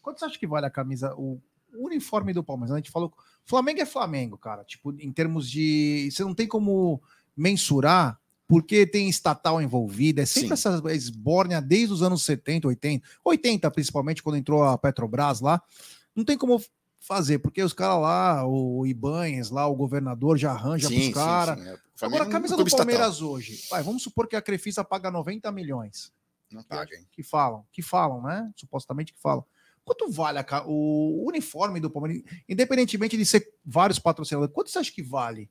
Quanto 0.00 0.18
você 0.18 0.26
acha 0.26 0.38
que 0.38 0.46
vale 0.46 0.66
a 0.66 0.70
camisa, 0.70 1.14
o 1.16 1.40
uniforme 1.72 2.34
do 2.34 2.44
Palmeiras? 2.44 2.72
A 2.72 2.76
gente 2.76 2.90
falou, 2.90 3.10
Flamengo 3.46 3.80
é 3.80 3.86
Flamengo, 3.86 4.36
cara. 4.36 4.62
Tipo, 4.62 4.92
em 5.00 5.10
termos 5.10 5.50
de. 5.50 6.10
Você 6.12 6.22
não 6.22 6.34
tem 6.34 6.46
como 6.46 7.02
mensurar, 7.34 8.20
porque 8.46 8.86
tem 8.86 9.08
estatal 9.08 9.62
envolvida. 9.62 10.20
É 10.20 10.26
sempre 10.26 10.48
Sim. 10.48 10.68
essa 10.68 10.92
esbórnia 10.94 11.58
desde 11.62 11.94
os 11.94 12.02
anos 12.02 12.22
70, 12.22 12.68
80, 12.68 13.02
80 13.24 13.70
principalmente, 13.70 14.22
quando 14.22 14.36
entrou 14.36 14.62
a 14.62 14.76
Petrobras 14.76 15.40
lá. 15.40 15.62
Não 16.14 16.22
tem 16.22 16.36
como 16.36 16.62
fazer, 17.06 17.38
porque 17.38 17.62
os 17.62 17.72
caras 17.72 18.00
lá, 18.00 18.46
o 18.46 18.86
Ibanhes 18.86 19.50
lá, 19.50 19.66
o 19.66 19.74
governador 19.76 20.38
já 20.38 20.52
arranja 20.52 20.88
pros 20.88 21.08
caras. 21.10 21.58
sim, 21.60 21.68
é. 21.68 21.74
O 21.74 22.06
Agora, 22.06 22.24
a 22.24 22.28
camisa 22.28 22.54
do 22.54 22.56
clube 22.56 22.68
estatal, 22.70 22.86
Palmeiras 22.86 23.22
hoje, 23.22 23.62
vai, 23.70 23.82
vamos 23.82 24.02
supor 24.02 24.26
que 24.26 24.34
a 24.34 24.42
Crefisa 24.42 24.82
paga 24.82 25.10
90 25.10 25.50
milhões 25.52 26.12
Não 26.50 26.62
paga, 26.64 26.96
hein? 26.96 27.06
que 27.12 27.22
falam, 27.22 27.64
que 27.72 27.82
falam, 27.82 28.22
né? 28.22 28.50
Supostamente 28.56 29.12
que 29.12 29.20
falam. 29.20 29.44
Quanto 29.84 30.10
vale 30.10 30.38
a 30.38 30.64
o 30.66 31.24
uniforme 31.28 31.78
do 31.78 31.90
Palmeiras, 31.90 32.24
independentemente 32.48 33.16
de 33.16 33.24
ser 33.26 33.46
vários 33.64 33.98
patrocinadores, 33.98 34.52
quanto 34.52 34.70
você 34.70 34.78
acha 34.78 34.90
que 34.90 35.02
vale? 35.02 35.50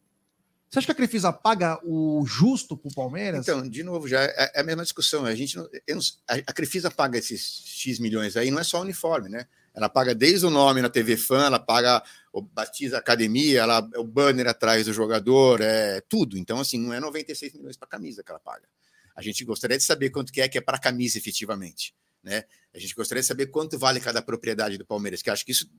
Você 0.69 0.79
acha 0.79 0.87
que 0.87 0.91
a 0.91 0.95
Crefisa 0.95 1.31
paga 1.31 1.79
o 1.83 2.25
justo 2.25 2.75
pro 2.75 2.91
Palmeiras? 2.95 3.47
Então, 3.47 3.67
de 3.69 3.83
novo, 3.83 4.07
já 4.07 4.23
é 4.23 4.51
é 4.55 4.59
a 4.61 4.63
mesma 4.63 4.81
discussão. 4.81 5.23
A 5.23 5.35
gente 5.35 5.55
não, 5.55 5.69
não- 5.87 6.01
a, 6.27 6.33
a 6.33 6.53
Crefisa 6.53 6.89
paga 6.89 7.17
esses 7.17 7.61
X 7.63 7.99
milhões 7.99 8.35
aí, 8.35 8.49
não 8.49 8.57
é 8.59 8.63
só 8.63 8.79
o 8.79 8.81
uniforme, 8.81 9.29
né? 9.29 9.47
Ela 9.73 9.89
paga 9.89 10.13
desde 10.13 10.45
o 10.45 10.49
nome 10.49 10.81
na 10.81 10.89
TV 10.89 11.17
Fã, 11.17 11.45
ela 11.45 11.59
paga 11.59 12.03
o 12.31 12.41
batiza 12.41 12.97
a 12.97 12.99
academia, 12.99 13.61
ela, 13.61 13.79
o 13.97 14.03
banner 14.03 14.47
atrás 14.47 14.85
do 14.85 14.93
jogador, 14.93 15.61
é 15.61 15.99
tudo. 16.01 16.37
Então, 16.37 16.59
assim, 16.59 16.77
não 16.79 16.93
é 16.93 16.99
96 16.99 17.53
milhões 17.53 17.75
para 17.77 17.87
camisa 17.87 18.23
que 18.23 18.29
ela 18.31 18.39
paga. 18.39 18.67
A 19.15 19.21
gente 19.21 19.43
gostaria 19.43 19.77
de 19.77 19.83
saber 19.83 20.09
quanto 20.11 20.31
que 20.31 20.41
é 20.41 20.47
que 20.47 20.57
é 20.57 20.61
para 20.61 20.77
camisa 20.77 21.17
efetivamente, 21.17 21.93
né? 22.23 22.43
A 22.73 22.79
gente 22.79 22.93
gostaria 22.95 23.21
de 23.21 23.27
saber 23.27 23.47
quanto 23.47 23.77
vale 23.77 23.99
cada 23.99 24.21
propriedade 24.21 24.77
do 24.77 24.85
Palmeiras, 24.85 25.21
que 25.21 25.29
eu 25.29 25.33
acho 25.33 25.45
que 25.45 25.51
isso, 25.51 25.69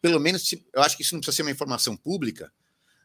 pelo 0.00 0.18
menos, 0.20 0.50
eu 0.74 0.82
acho 0.82 0.96
que 0.96 1.02
isso 1.02 1.14
não 1.14 1.20
precisa 1.20 1.36
ser 1.36 1.42
uma 1.42 1.50
informação 1.50 1.96
pública, 1.96 2.52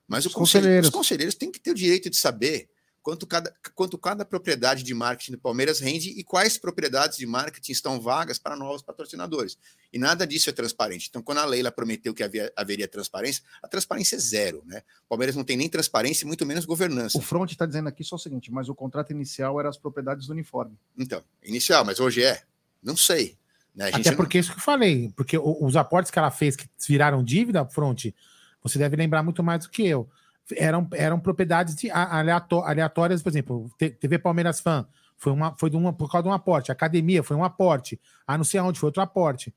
mas 0.07 0.25
Os 0.25 0.33
conselheiro- 0.33 0.65
conselheiros. 0.67 0.87
os 0.89 0.93
conselheiros 0.93 1.35
têm 1.35 1.51
que 1.51 1.59
ter 1.59 1.71
o 1.71 1.75
direito 1.75 2.09
de 2.09 2.17
saber 2.17 2.69
quanto 3.07 3.25
cada, 3.25 3.55
quanto 3.73 3.97
cada 3.97 4.25
propriedade 4.25 4.83
de 4.83 4.93
marketing 4.93 5.31
do 5.31 5.37
Palmeiras 5.37 5.79
rende 5.79 6.09
e 6.09 6.25
quais 6.25 6.57
propriedades 6.57 7.17
de 7.17 7.25
marketing 7.25 7.71
estão 7.71 8.01
vagas 8.01 8.37
para 8.37 8.53
novos 8.53 8.81
patrocinadores. 8.81 9.57
E 9.93 9.97
nada 9.97 10.27
disso 10.27 10.49
é 10.49 10.51
transparente. 10.51 11.07
Então, 11.09 11.21
quando 11.21 11.37
a 11.37 11.45
Leila 11.45 11.71
prometeu 11.71 12.13
que 12.13 12.21
havia, 12.21 12.51
haveria 12.53 12.85
transparência, 12.85 13.41
a 13.63 13.67
transparência 13.69 14.17
é 14.17 14.19
zero. 14.19 14.61
Né? 14.65 14.81
O 15.05 15.07
Palmeiras 15.07 15.37
não 15.37 15.45
tem 15.45 15.55
nem 15.55 15.69
transparência 15.69 16.25
e 16.25 16.27
muito 16.27 16.45
menos 16.45 16.65
governança. 16.65 17.17
O 17.17 17.21
Front 17.21 17.49
está 17.49 17.65
dizendo 17.65 17.87
aqui 17.87 18.03
só 18.03 18.17
o 18.17 18.19
seguinte, 18.19 18.51
mas 18.51 18.67
o 18.67 18.75
contrato 18.75 19.11
inicial 19.11 19.57
era 19.57 19.69
as 19.69 19.77
propriedades 19.77 20.27
do 20.27 20.33
uniforme. 20.33 20.77
Então, 20.97 21.23
inicial, 21.41 21.85
mas 21.85 22.01
hoje 22.01 22.23
é? 22.23 22.41
Não 22.83 22.97
sei. 22.97 23.37
Né? 23.73 23.85
A 23.85 23.91
gente 23.91 24.01
Até 24.01 24.09
não- 24.09 24.17
porque 24.17 24.37
isso 24.37 24.51
que 24.51 24.57
eu 24.57 24.63
falei, 24.63 25.13
porque 25.15 25.37
os 25.37 25.77
aportes 25.77 26.11
que 26.11 26.19
ela 26.19 26.29
fez 26.29 26.57
que 26.57 26.67
viraram 26.85 27.23
dívida, 27.23 27.65
Fronte, 27.65 28.13
você 28.61 28.77
deve 28.77 28.97
lembrar 28.97 29.23
muito 29.23 29.41
mais 29.41 29.63
do 29.63 29.69
que 29.69 29.87
eu. 29.87 30.09
Eram, 30.55 30.87
eram 30.93 31.19
propriedades 31.19 31.75
de, 31.75 31.91
a- 31.91 32.19
aleato- 32.19 32.61
aleatórias, 32.61 33.21
por 33.21 33.29
exemplo, 33.29 33.69
TV 33.77 34.17
Palmeiras 34.17 34.59
Fan 34.61 34.87
foi, 35.17 35.33
uma, 35.33 35.55
foi 35.57 35.69
de 35.69 35.75
uma, 35.75 35.91
por 35.91 36.09
causa 36.09 36.23
de 36.23 36.29
um 36.29 36.33
aporte, 36.33 36.71
Academia 36.71 37.23
foi 37.23 37.35
um 37.35 37.43
aporte, 37.43 37.99
a 38.25 38.37
não 38.37 38.43
sei 38.45 38.59
aonde 38.59 38.79
foi 38.79 38.87
outro 38.87 39.01
aporte. 39.01 39.53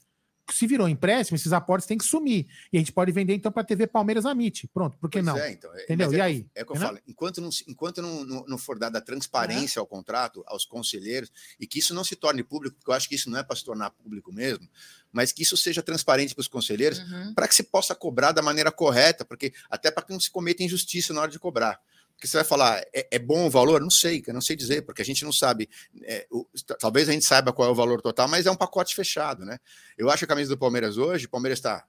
Se 0.54 0.66
virou 0.66 0.88
empréstimo, 0.88 1.36
esses 1.36 1.52
aportes 1.52 1.86
têm 1.86 1.96
que 1.98 2.04
sumir. 2.04 2.46
E 2.72 2.76
a 2.76 2.80
gente 2.80 2.92
pode 2.92 3.12
vender 3.12 3.34
então 3.34 3.50
para 3.52 3.64
TV 3.64 3.86
Palmeiras 3.86 4.26
Amit. 4.26 4.68
Pronto, 4.68 4.96
por 4.98 5.08
que 5.10 5.18
Pois 5.18 5.26
não? 5.26 5.36
é, 5.38 5.52
então, 5.52 5.74
é- 5.74 5.84
Entendeu? 5.84 6.06
mas 6.08 6.16
E 6.16 6.20
é- 6.20 6.22
aí? 6.22 6.46
É 6.54 6.62
o 6.62 6.66
que 6.66 6.72
eu 6.72 6.76
Entendeu? 6.76 6.88
falo. 6.88 6.98
Enquanto 7.06 7.40
não, 7.40 7.50
se- 7.52 7.64
enquanto 7.68 8.02
não, 8.02 8.24
não, 8.24 8.44
não 8.46 8.58
for 8.58 8.78
dada 8.78 9.00
transparência 9.00 9.78
ao 9.80 9.86
contrato, 9.86 10.42
aos 10.46 10.64
conselheiros, 10.64 11.30
e 11.58 11.66
que 11.66 11.78
isso 11.78 11.94
não 11.94 12.04
se 12.04 12.16
torne 12.16 12.42
público, 12.42 12.76
porque 12.76 12.90
eu 12.90 12.94
acho 12.94 13.08
que 13.08 13.14
isso 13.14 13.30
não 13.30 13.38
é 13.38 13.42
para 13.42 13.56
se 13.56 13.64
tornar 13.64 13.90
público 13.90 14.32
mesmo, 14.32 14.68
mas 15.12 15.32
que 15.32 15.42
isso 15.42 15.56
seja 15.56 15.82
transparente 15.82 16.34
para 16.34 16.42
os 16.42 16.48
conselheiros, 16.48 16.98
Uhum. 17.00 17.34
para 17.34 17.46
que 17.48 17.54
se 17.54 17.62
possa 17.62 17.94
cobrar 17.94 18.32
da 18.32 18.42
maneira 18.42 18.70
correta, 18.72 19.24
porque 19.24 19.52
até 19.68 19.90
para 19.90 20.02
que 20.04 20.12
não 20.12 20.20
se 20.20 20.30
cometa 20.30 20.62
injustiça 20.62 21.12
na 21.12 21.22
hora 21.22 21.30
de 21.30 21.38
cobrar. 21.38 21.80
Porque 22.20 22.28
você 22.28 22.36
vai 22.36 22.44
falar, 22.44 22.82
é, 22.92 23.08
é 23.12 23.18
bom 23.18 23.46
o 23.46 23.50
valor? 23.50 23.80
Não 23.80 23.88
sei, 23.88 24.22
eu 24.26 24.34
não 24.34 24.42
sei 24.42 24.54
dizer, 24.54 24.82
porque 24.82 25.00
a 25.00 25.04
gente 25.04 25.24
não 25.24 25.32
sabe. 25.32 25.70
é, 26.02 26.26
o- 26.30 26.46
talvez 26.78 27.08
a 27.08 27.12
gente 27.12 27.24
saiba 27.24 27.50
qual 27.50 27.66
é 27.66 27.72
o 27.72 27.74
valor 27.74 28.02
total, 28.02 28.28
mas 28.28 28.44
é 28.44 28.50
um 28.50 28.56
pacote 28.56 28.94
fechado, 28.94 29.42
né? 29.46 29.56
Eu 29.96 30.10
acho 30.10 30.18
que 30.18 30.24
a 30.24 30.28
camisa 30.28 30.50
do 30.50 30.58
Palmeiras 30.58 30.98
hoje, 30.98 31.24
o 31.24 31.30
Palmeiras 31.30 31.58
está. 31.58 31.82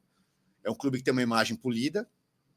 É 0.63 0.71
um 0.71 0.75
clube 0.75 0.99
que 0.99 1.03
tem 1.03 1.11
uma 1.11 1.21
imagem 1.21 1.57
polida, 1.57 2.07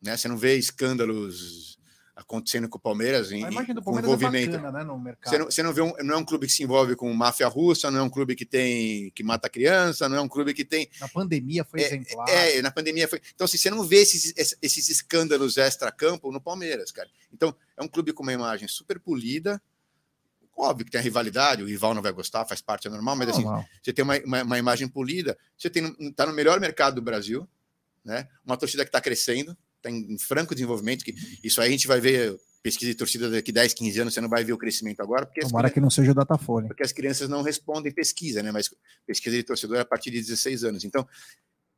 né? 0.00 0.16
Você 0.16 0.28
não 0.28 0.36
vê 0.38 0.54
escândalos 0.56 1.76
acontecendo 2.16 2.68
com 2.68 2.78
o 2.78 2.80
Palmeiras 2.80 3.32
em, 3.32 3.42
com 3.82 3.98
é 3.98 4.02
envolvimento. 4.02 4.52
bacana, 4.52 4.78
né, 4.78 4.84
no 4.84 4.98
mercado. 4.98 5.30
Você 5.32 5.38
não, 5.38 5.44
você 5.46 5.62
não 5.64 5.72
vê 5.72 5.80
um, 5.82 5.92
não 6.04 6.14
é 6.14 6.18
um 6.18 6.24
clube 6.24 6.46
que 6.46 6.52
se 6.52 6.62
envolve 6.62 6.94
com 6.94 7.12
máfia 7.12 7.48
russa, 7.48 7.90
não 7.90 7.98
é 7.98 8.02
um 8.02 8.08
clube 8.10 8.36
que 8.36 8.44
tem 8.46 9.10
que 9.10 9.24
mata 9.24 9.48
criança, 9.48 10.08
não 10.08 10.16
é 10.18 10.20
um 10.20 10.28
clube 10.28 10.54
que 10.54 10.64
tem 10.64 10.88
Na 11.00 11.08
pandemia 11.08 11.64
foi 11.64 11.80
É, 11.80 11.86
exemplar. 11.86 12.28
é, 12.28 12.62
na 12.62 12.70
pandemia 12.70 13.08
foi. 13.08 13.20
Então, 13.34 13.44
assim, 13.44 13.58
você 13.58 13.68
não 13.68 13.82
vê 13.82 13.96
esses, 13.96 14.32
esses- 14.62 14.88
escândalos 14.88 15.56
extra-campo 15.56 16.30
no 16.30 16.40
Palmeiras, 16.40 16.92
cara. 16.92 17.08
Então, 17.32 17.54
é 17.76 17.82
um 17.82 17.88
clube 17.88 18.12
com 18.12 18.22
uma 18.22 18.32
imagem 18.32 18.68
super 18.68 19.00
polida. 19.00 19.60
Óbvio 20.56 20.84
que 20.86 20.92
tem 20.92 21.00
a 21.00 21.02
rivalidade, 21.02 21.64
o 21.64 21.66
rival 21.66 21.94
não 21.94 22.02
vai 22.02 22.12
gostar, 22.12 22.44
faz 22.46 22.60
parte, 22.60 22.86
é 22.86 22.90
normal, 22.90 23.16
mas 23.16 23.28
assim, 23.30 23.42
você 23.82 23.92
tem 23.92 24.04
uma, 24.04 24.16
uma, 24.18 24.42
uma 24.44 24.58
imagem 24.58 24.86
polida, 24.86 25.36
você 25.58 25.68
tem, 25.68 25.92
tá 26.12 26.26
no 26.26 26.32
melhor 26.32 26.60
mercado 26.60 26.94
do 26.94 27.02
Brasil, 27.02 27.48
né? 28.04 28.28
Uma 28.46 28.56
torcida 28.56 28.84
que 28.84 28.88
está 28.88 29.00
crescendo, 29.00 29.56
está 29.86 29.90
em, 29.90 30.18
franco 30.18 30.54
desenvolvimento, 30.54 31.04
que 31.04 31.14
isso 31.42 31.60
aí 31.60 31.68
a 31.68 31.70
gente 31.70 31.86
vai 31.86 32.00
ver 32.00 32.38
pesquisa 32.62 32.90
de 32.92 32.96
torcida 32.96 33.30
daqui 33.30 33.52
10, 33.52 33.74
15 33.74 34.00
anos, 34.00 34.14
você 34.14 34.20
não 34.22 34.28
vai 34.28 34.42
ver 34.42 34.54
o 34.54 34.58
crescimento 34.58 35.00
agora, 35.00 35.26
porque 35.26 35.40
as 35.40 35.48
Tomara 35.48 35.68
que 35.70 35.80
não 35.80 35.90
seja 35.90 36.12
o 36.12 36.14
Datafolha. 36.14 36.66
porque 36.68 36.82
as 36.82 36.92
crianças 36.92 37.28
não 37.28 37.42
respondem 37.42 37.92
pesquisa, 37.92 38.42
né? 38.42 38.50
Mas 38.50 38.70
pesquisa 39.06 39.36
de 39.36 39.42
torcedor 39.42 39.76
é 39.76 39.80
a 39.80 39.84
partir 39.84 40.10
de 40.10 40.18
16 40.20 40.64
anos. 40.64 40.84
Então, 40.84 41.06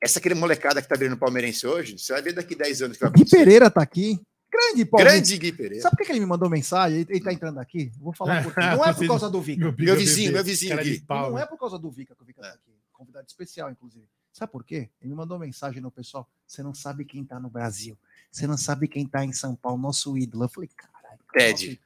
essa 0.00 0.20
aquele 0.20 0.36
molecada 0.36 0.80
que 0.80 0.88
tá 0.88 0.94
virando 0.94 1.18
palmeirense 1.18 1.66
hoje, 1.66 1.98
você 1.98 2.12
vai 2.12 2.22
ver 2.22 2.34
daqui 2.34 2.54
10 2.54 2.82
anos 2.82 2.96
que 2.96 3.02
vai 3.02 3.10
Gui 3.10 3.16
acontecer. 3.22 3.36
Pereira 3.38 3.68
tá 3.70 3.82
aqui. 3.82 4.20
Grande 4.48 4.84
Palmeiras. 4.84 5.14
Grande 5.14 5.38
Gui 5.38 5.52
Pereira. 5.52 5.82
Sabe 5.82 5.96
por 5.96 6.02
que 6.02 6.06
que 6.06 6.12
ele 6.12 6.20
me 6.20 6.26
mandou 6.26 6.48
mensagem? 6.48 7.00
Ele, 7.00 7.06
ele 7.10 7.20
tá 7.20 7.32
entrando 7.32 7.58
aqui? 7.58 7.90
Vou 7.98 8.12
falar 8.12 8.44
quê. 8.54 8.60
Não 8.60 8.84
é 8.84 8.92
por 8.94 9.06
causa 9.08 9.28
do 9.28 9.40
Vika. 9.42 9.74
Meu 9.76 9.96
vizinho, 9.96 10.32
meu 10.32 10.44
vizinho 10.44 10.74
de 10.76 10.80
aqui. 10.80 11.00
pau, 11.00 11.32
não 11.32 11.38
é 11.38 11.46
por 11.46 11.58
causa 11.58 11.76
do 11.78 11.90
Vika 11.90 12.14
que 12.14 12.22
o 12.22 12.24
Vika 12.26 12.40
É. 12.42 12.48
tá 12.50 12.54
aqui. 12.54 12.70
Convidado 12.92 13.26
especial, 13.26 13.70
inclusive. 13.70 14.04
Sabe 14.36 14.52
por 14.52 14.62
quê? 14.62 14.90
Ele 15.00 15.08
me 15.08 15.14
mandou 15.14 15.38
mensagem 15.38 15.80
no 15.80 15.90
pessoal. 15.90 16.28
Você 16.46 16.62
não 16.62 16.74
sabe 16.74 17.06
quem 17.06 17.24
tá 17.24 17.40
no 17.40 17.48
Brasil. 17.48 17.96
Você 18.30 18.46
não 18.46 18.58
sabe 18.58 18.86
quem 18.86 19.06
tá 19.06 19.24
em 19.24 19.32
São 19.32 19.56
Paulo, 19.56 19.80
nosso 19.80 20.14
ídolo. 20.18 20.44
Eu 20.44 20.48
falei, 20.50 20.68
caralho. 20.76 21.20
Ted. 21.32 21.80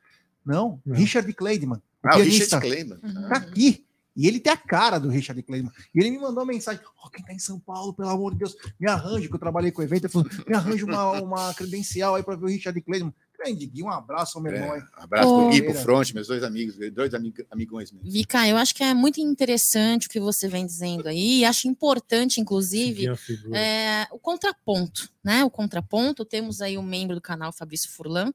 Não, 0.44 0.80
Não. 0.84 0.96
Richard 0.96 1.32
Kleideman. 1.32 1.76
O 1.76 2.08
Ah, 2.08 2.10
o 2.10 2.16
pianista. 2.16 2.58
Richard 2.58 2.66
Kleiman. 2.66 2.98
Uhum. 3.04 3.28
Tá 3.28 3.36
aqui. 3.36 3.86
E 4.16 4.26
ele 4.26 4.40
tem 4.40 4.52
a 4.52 4.56
cara 4.56 4.98
do 4.98 5.08
Richard 5.08 5.40
Kleiman. 5.44 5.70
E 5.94 6.00
ele 6.00 6.10
me 6.10 6.18
mandou 6.18 6.42
uma 6.42 6.52
mensagem: 6.52 6.82
Ó, 7.04 7.08
quem 7.08 7.24
tá 7.24 7.32
em 7.32 7.38
São 7.38 7.60
Paulo, 7.60 7.94
pelo 7.94 8.08
amor 8.08 8.32
de 8.32 8.40
Deus, 8.40 8.56
me 8.80 8.90
arranje, 8.90 9.28
que 9.28 9.34
eu 9.34 9.38
trabalhei 9.38 9.70
com 9.70 9.80
o 9.80 9.84
evento. 9.84 10.06
Ele 10.06 10.12
falou: 10.12 10.28
me 10.44 10.56
arranje 10.56 10.82
uma, 10.82 11.22
uma 11.22 11.54
credencial 11.54 12.16
aí 12.16 12.24
para 12.24 12.34
ver 12.34 12.46
o 12.46 12.48
Richard 12.48 12.80
Kleiman. 12.80 13.14
Grande 13.42 13.66
Gui, 13.66 13.82
um 13.82 13.88
abraço, 13.90 14.38
meu 14.38 14.52
irmão 14.52 14.72
aí. 14.72 14.80
É, 14.80 14.84
abraço 15.02 15.28
Ô. 15.30 15.40
pro 15.40 15.50
Gui, 15.50 15.62
pro 15.62 15.74
Front, 15.74 16.12
meus 16.12 16.26
dois 16.26 16.42
amigos, 16.42 16.76
dois 16.92 17.14
amig- 17.14 17.46
amigões 17.50 17.90
meus. 17.90 18.12
Vika, 18.12 18.46
eu 18.46 18.58
acho 18.58 18.74
que 18.74 18.84
é 18.84 18.92
muito 18.92 19.18
interessante 19.18 20.06
o 20.06 20.10
que 20.10 20.20
você 20.20 20.46
vem 20.46 20.66
dizendo 20.66 21.08
aí. 21.08 21.38
e 21.38 21.44
Acho 21.46 21.66
importante, 21.66 22.38
inclusive, 22.38 23.06
é, 23.54 24.06
o 24.10 24.18
contraponto, 24.18 25.08
né? 25.24 25.42
O 25.42 25.50
contraponto, 25.50 26.22
temos 26.24 26.60
aí 26.60 26.76
um 26.76 26.82
membro 26.82 27.14
do 27.14 27.20
canal, 27.22 27.50
Fabrício 27.50 27.88
Furlan, 27.88 28.30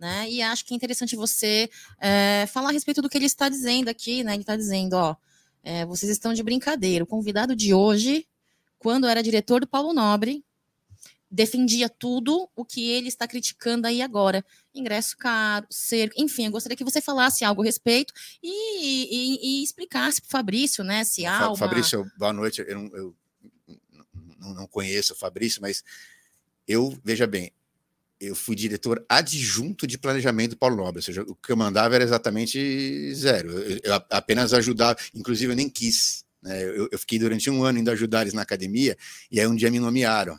né? 0.00 0.28
E 0.30 0.40
acho 0.40 0.64
que 0.64 0.72
é 0.72 0.76
interessante 0.76 1.14
você 1.14 1.68
é, 2.00 2.46
falar 2.46 2.70
a 2.70 2.72
respeito 2.72 3.02
do 3.02 3.10
que 3.10 3.18
ele 3.18 3.26
está 3.26 3.50
dizendo 3.50 3.88
aqui, 3.88 4.24
né? 4.24 4.32
Ele 4.32 4.42
está 4.42 4.56
dizendo, 4.56 4.94
ó, 4.94 5.14
é, 5.62 5.84
vocês 5.84 6.10
estão 6.10 6.32
de 6.32 6.42
brincadeira. 6.42 7.04
O 7.04 7.06
convidado 7.06 7.54
de 7.54 7.74
hoje, 7.74 8.26
quando 8.78 9.06
era 9.06 9.22
diretor 9.22 9.60
do 9.60 9.66
Paulo 9.66 9.92
Nobre, 9.92 10.42
defendia 11.32 11.88
tudo 11.88 12.46
o 12.54 12.62
que 12.62 12.90
ele 12.90 13.08
está 13.08 13.26
criticando 13.26 13.86
aí 13.86 14.02
agora. 14.02 14.44
Ingresso 14.74 15.16
caro, 15.16 15.66
cerco, 15.70 16.14
enfim, 16.18 16.44
eu 16.44 16.50
gostaria 16.52 16.76
que 16.76 16.84
você 16.84 17.00
falasse 17.00 17.42
algo 17.42 17.62
a 17.62 17.64
respeito 17.64 18.12
e, 18.42 18.50
e- 18.50 19.40
e 19.60 19.64
explicasse 19.64 20.20
para 20.20 20.28
o 20.28 20.30
Fabrício, 20.30 20.84
né? 20.84 21.02
Se 21.04 21.24
há 21.24 21.48
uma... 21.48 21.56
Fabrício, 21.56 22.04
boa 22.18 22.34
noite. 22.34 22.62
Eu, 22.68 22.78
não, 22.78 22.96
eu 22.96 23.16
não- 24.54 24.66
conheço 24.66 25.14
o 25.14 25.16
Fabrício, 25.16 25.62
mas 25.62 25.82
eu, 26.68 26.96
veja 27.02 27.26
bem, 27.26 27.50
eu 28.20 28.34
fui 28.34 28.54
diretor 28.54 29.04
adjunto 29.08 29.86
de 29.86 29.98
planejamento 29.98 30.50
do 30.50 30.56
Paulo 30.56 30.76
Nobre, 30.76 30.98
ou 30.98 31.02
seja, 31.02 31.22
o 31.22 31.34
que 31.34 31.50
eu 31.50 31.56
mandava 31.56 31.94
era 31.94 32.04
exatamente 32.04 33.12
zero. 33.14 33.50
Eu, 33.50 33.80
eu 33.82 33.94
apenas 34.10 34.52
ajudava, 34.52 34.98
inclusive 35.14 35.52
eu 35.52 35.56
nem 35.56 35.68
quis. 35.68 36.24
Né? 36.42 36.62
Eu, 36.62 36.88
eu, 36.92 36.98
fiquei 36.98 37.18
durante 37.18 37.48
um 37.50 37.64
ano 37.64 37.78
indo 37.78 37.90
ajudar 37.90 38.22
eles 38.22 38.34
na 38.34 38.42
academia, 38.42 38.96
e 39.30 39.40
aí 39.40 39.46
um 39.46 39.56
dia 39.56 39.70
me 39.70 39.80
nomearam. 39.80 40.38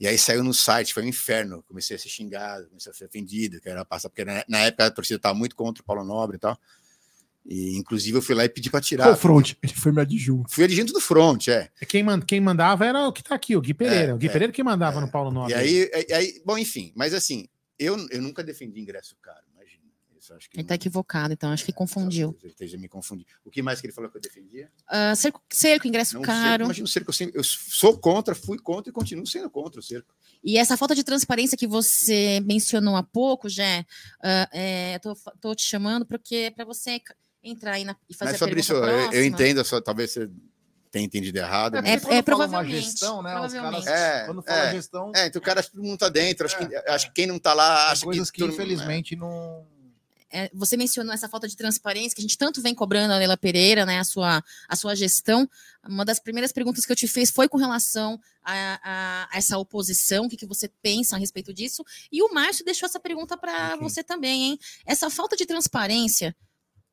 E 0.00 0.08
aí 0.08 0.16
saiu 0.16 0.42
no 0.42 0.54
site, 0.54 0.94
foi 0.94 1.04
um 1.04 1.08
inferno. 1.08 1.62
Comecei 1.68 1.94
a 1.94 1.98
ser 1.98 2.08
xingado, 2.08 2.66
comecei 2.68 2.90
a 2.90 2.94
ser 2.94 3.04
ofendido, 3.04 3.60
que 3.60 3.68
era 3.68 3.84
passar, 3.84 4.08
porque 4.08 4.24
na, 4.24 4.42
na 4.48 4.60
época 4.60 4.86
a 4.86 4.90
torcida 4.90 5.18
estava 5.18 5.34
muito 5.34 5.54
contra 5.54 5.82
o 5.82 5.84
Paulo 5.84 6.02
Nobre 6.02 6.36
e 6.36 6.40
tal. 6.40 6.58
E, 7.44 7.76
inclusive, 7.76 8.16
eu 8.16 8.22
fui 8.22 8.34
lá 8.34 8.44
e 8.44 8.48
pedi 8.48 8.70
para 8.70 8.80
tirar. 8.80 9.12
O 9.12 9.16
front, 9.16 9.52
ele 9.62 9.74
foi 9.74 9.92
meu 9.92 10.02
adjunto. 10.02 10.50
Fui 10.50 10.64
adjunto 10.64 10.92
do 10.92 11.00
front, 11.00 11.48
é. 11.48 11.70
é 11.80 11.84
quem, 11.84 12.02
mand, 12.02 12.22
quem 12.22 12.40
mandava 12.40 12.86
era 12.86 13.06
o 13.06 13.12
que 13.12 13.22
tá 13.22 13.34
aqui, 13.34 13.56
o 13.56 13.60
Gui 13.60 13.74
Pereira. 13.74 14.12
É, 14.12 14.14
o 14.14 14.18
Gui 14.18 14.28
é, 14.28 14.30
Pereira 14.30 14.52
que 14.52 14.62
mandava 14.62 14.98
é. 14.98 15.00
no 15.02 15.10
Paulo 15.10 15.30
Nobre. 15.30 15.52
E 15.52 15.56
aí, 15.56 15.90
e 16.08 16.12
aí, 16.12 16.42
bom, 16.44 16.56
enfim, 16.56 16.92
mas 16.94 17.12
assim, 17.12 17.46
eu, 17.78 17.96
eu 18.10 18.22
nunca 18.22 18.42
defendi 18.42 18.80
ingresso 18.80 19.16
caro. 19.20 19.44
Isso, 20.30 20.34
acho 20.34 20.50
que 20.50 20.56
ele 20.56 20.62
não... 20.62 20.68
tá 20.68 20.74
equivocado, 20.74 21.32
então 21.32 21.50
acho 21.50 21.64
que 21.64 21.70
é, 21.70 21.74
confundiu. 21.74 22.36
Esteja 22.44 22.78
me 22.78 22.88
confundindo. 22.88 23.28
O 23.44 23.50
que 23.50 23.62
mais 23.62 23.80
que 23.80 23.86
ele 23.86 23.92
falou 23.92 24.10
que 24.10 24.16
eu 24.16 24.20
defendia? 24.20 24.70
Uh, 24.88 25.16
cerco, 25.16 25.42
cerco, 25.50 25.88
ingresso 25.88 26.14
não, 26.14 26.22
caro. 26.22 26.64
Imagina 26.64 26.84
o 26.84 26.88
cerco, 26.88 27.10
eu, 27.10 27.14
sempre, 27.14 27.38
eu 27.38 27.44
sou 27.44 27.98
contra, 27.98 28.34
fui 28.34 28.58
contra 28.58 28.90
e 28.90 28.92
continuo 28.92 29.26
sendo 29.26 29.50
contra 29.50 29.80
o 29.80 29.82
cerco. 29.82 30.14
E 30.42 30.56
essa 30.56 30.76
falta 30.76 30.94
de 30.94 31.04
transparência 31.04 31.56
que 31.56 31.66
você 31.66 32.40
mencionou 32.40 32.96
há 32.96 33.02
pouco, 33.02 33.48
Jé, 33.48 33.84
uh, 34.20 34.48
é, 34.52 34.98
tô, 34.98 35.14
tô 35.40 35.54
te 35.54 35.62
chamando 35.62 36.06
porque 36.06 36.52
para 36.54 36.64
você 36.64 37.00
entrar 37.42 37.72
aí 37.72 37.84
na, 37.84 37.96
e 38.08 38.14
fazer 38.14 38.32
Mas, 38.32 38.40
Fabrício, 38.40 38.76
eu, 38.76 39.12
eu, 39.12 39.24
entendo, 39.24 39.64
só, 39.64 39.80
talvez 39.80 40.12
você 40.12 40.30
tenha 40.90 41.04
entendido 41.04 41.38
errado. 41.38 41.76
É, 41.76 41.82
né? 41.82 42.00
é 42.10 42.22
provavelmente. 42.22 42.82
Gestão, 42.82 43.22
né, 43.22 43.32
provavelmente. 43.32 43.84
Caras, 43.84 44.00
é, 44.00 44.26
quando 44.26 44.42
fala 44.42 44.58
é, 44.58 44.72
gestão. 44.72 45.12
É, 45.14 45.26
então 45.26 45.40
o 45.40 45.44
cara 45.44 45.62
todo 45.62 45.82
mundo 45.82 45.98
tá 45.98 46.08
dentro. 46.08 46.46
Acho, 46.46 46.58
que, 46.58 46.76
acho 46.76 47.06
que 47.06 47.12
quem 47.12 47.26
não 47.26 47.38
tá 47.38 47.54
lá. 47.54 47.90
Acho 47.90 48.04
coisas 48.04 48.30
que, 48.30 48.42
que 48.42 48.48
infelizmente 48.48 49.14
não 49.14 49.66
é, 50.32 50.50
você 50.54 50.76
mencionou 50.76 51.12
essa 51.12 51.28
falta 51.28 51.48
de 51.48 51.56
transparência 51.56 52.14
que 52.14 52.20
a 52.20 52.22
gente 52.22 52.38
tanto 52.38 52.62
vem 52.62 52.74
cobrando 52.74 53.12
a 53.12 53.18
Leila 53.18 53.36
Pereira, 53.36 53.84
né, 53.84 53.98
a 53.98 54.04
sua, 54.04 54.42
a 54.68 54.76
sua 54.76 54.94
gestão. 54.94 55.48
Uma 55.86 56.04
das 56.04 56.20
primeiras 56.20 56.52
perguntas 56.52 56.86
que 56.86 56.92
eu 56.92 56.96
te 56.96 57.08
fiz 57.08 57.30
foi 57.30 57.48
com 57.48 57.56
relação 57.56 58.20
a, 58.42 58.80
a, 58.82 59.28
a 59.32 59.38
essa 59.38 59.58
oposição, 59.58 60.26
o 60.26 60.28
que, 60.28 60.36
que, 60.36 60.46
você 60.46 60.68
pensa 60.82 61.16
a 61.16 61.18
respeito 61.18 61.52
disso. 61.52 61.84
E 62.10 62.22
o 62.22 62.32
Márcio 62.32 62.64
deixou 62.64 62.86
essa 62.86 63.00
pergunta 63.00 63.36
para 63.36 63.74
okay. 63.74 63.80
você 63.80 64.02
também, 64.02 64.44
hein? 64.44 64.58
Essa 64.86 65.10
falta 65.10 65.36
de 65.36 65.46
transparência 65.46 66.34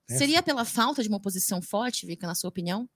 seria 0.09 0.41
pela 0.41 0.64
falta 0.64 1.03
de 1.03 1.09
uma 1.09 1.18
oposição 1.18 1.61
forte, 1.61 2.05
Vika, 2.05 2.26
na 2.26 2.35
sua 2.35 2.49
opinião? 2.49 2.89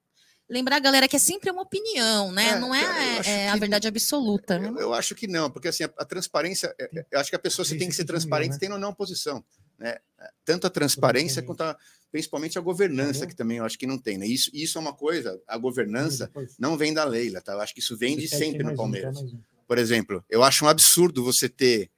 lembrar, 0.52 0.80
galera, 0.80 1.08
que 1.08 1.16
é 1.16 1.20
sempre 1.20 1.50
uma 1.50 1.62
opinião, 1.62 2.30
né? 2.34 2.50
É, 2.50 2.60
não 2.60 2.76
é, 2.76 3.22
é 3.26 3.50
a 3.50 3.56
verdade 3.56 3.88
absoluta. 3.88 4.58
Eu, 4.58 4.78
eu, 4.78 4.94
acho 4.94 5.16
que 5.16 5.26
não, 5.26 5.50
porque 5.50 5.70
assim, 5.70 5.86
a, 5.86 5.92
a 5.98 6.04
transparência, 6.04 6.76
é, 6.78 7.00
é, 7.00 7.06
eu 7.10 7.20
acho 7.22 7.30
que 7.30 7.36
a 7.38 7.40
pessoa 7.40 7.66
você 7.66 7.78
tem 7.78 7.88
que 7.88 7.96
ser 7.96 8.04
transparente, 8.04 8.52
né? 8.52 8.58
tendo 8.60 8.74
ou 8.74 8.80
não 8.80 8.94
posição. 8.94 9.42
Né? 9.82 9.98
Tanto 10.46 10.68
a 10.68 10.70
transparência 10.70 11.42
quanto 11.42 11.62
a, 11.62 11.76
principalmente 12.12 12.58
a 12.58 12.62
governança, 12.62 13.26
que 13.26 13.36
também 13.36 13.58
eu 13.58 13.66
acho 13.66 13.80
que 13.80 13.88
não 13.88 13.98
tem. 13.98 14.18
Né? 14.18 14.28
Isso, 14.28 14.52
isso 14.54 14.78
é 14.78 14.82
uma 14.82 14.94
coisa, 14.94 15.42
a 15.48 15.58
governança 15.58 16.32
não 16.60 16.78
vem 16.78 16.94
da 16.94 17.04
Leila, 17.04 17.42
tá? 17.42 17.54
Eu 17.54 17.62
acho 17.62 17.74
que 17.74 17.80
isso 17.80 17.98
vem 17.98 18.16
de 18.16 18.28
sempre 18.28 18.64
no 18.64 18.76
Palmeiras. 18.76 19.18
Por 19.68 19.78
exemplo, 19.78 20.24
eu 20.30 20.44
acho 20.44 20.66
um 20.66 20.68
absurdo 20.68 21.24
você 21.24 21.50
ter 21.50 21.90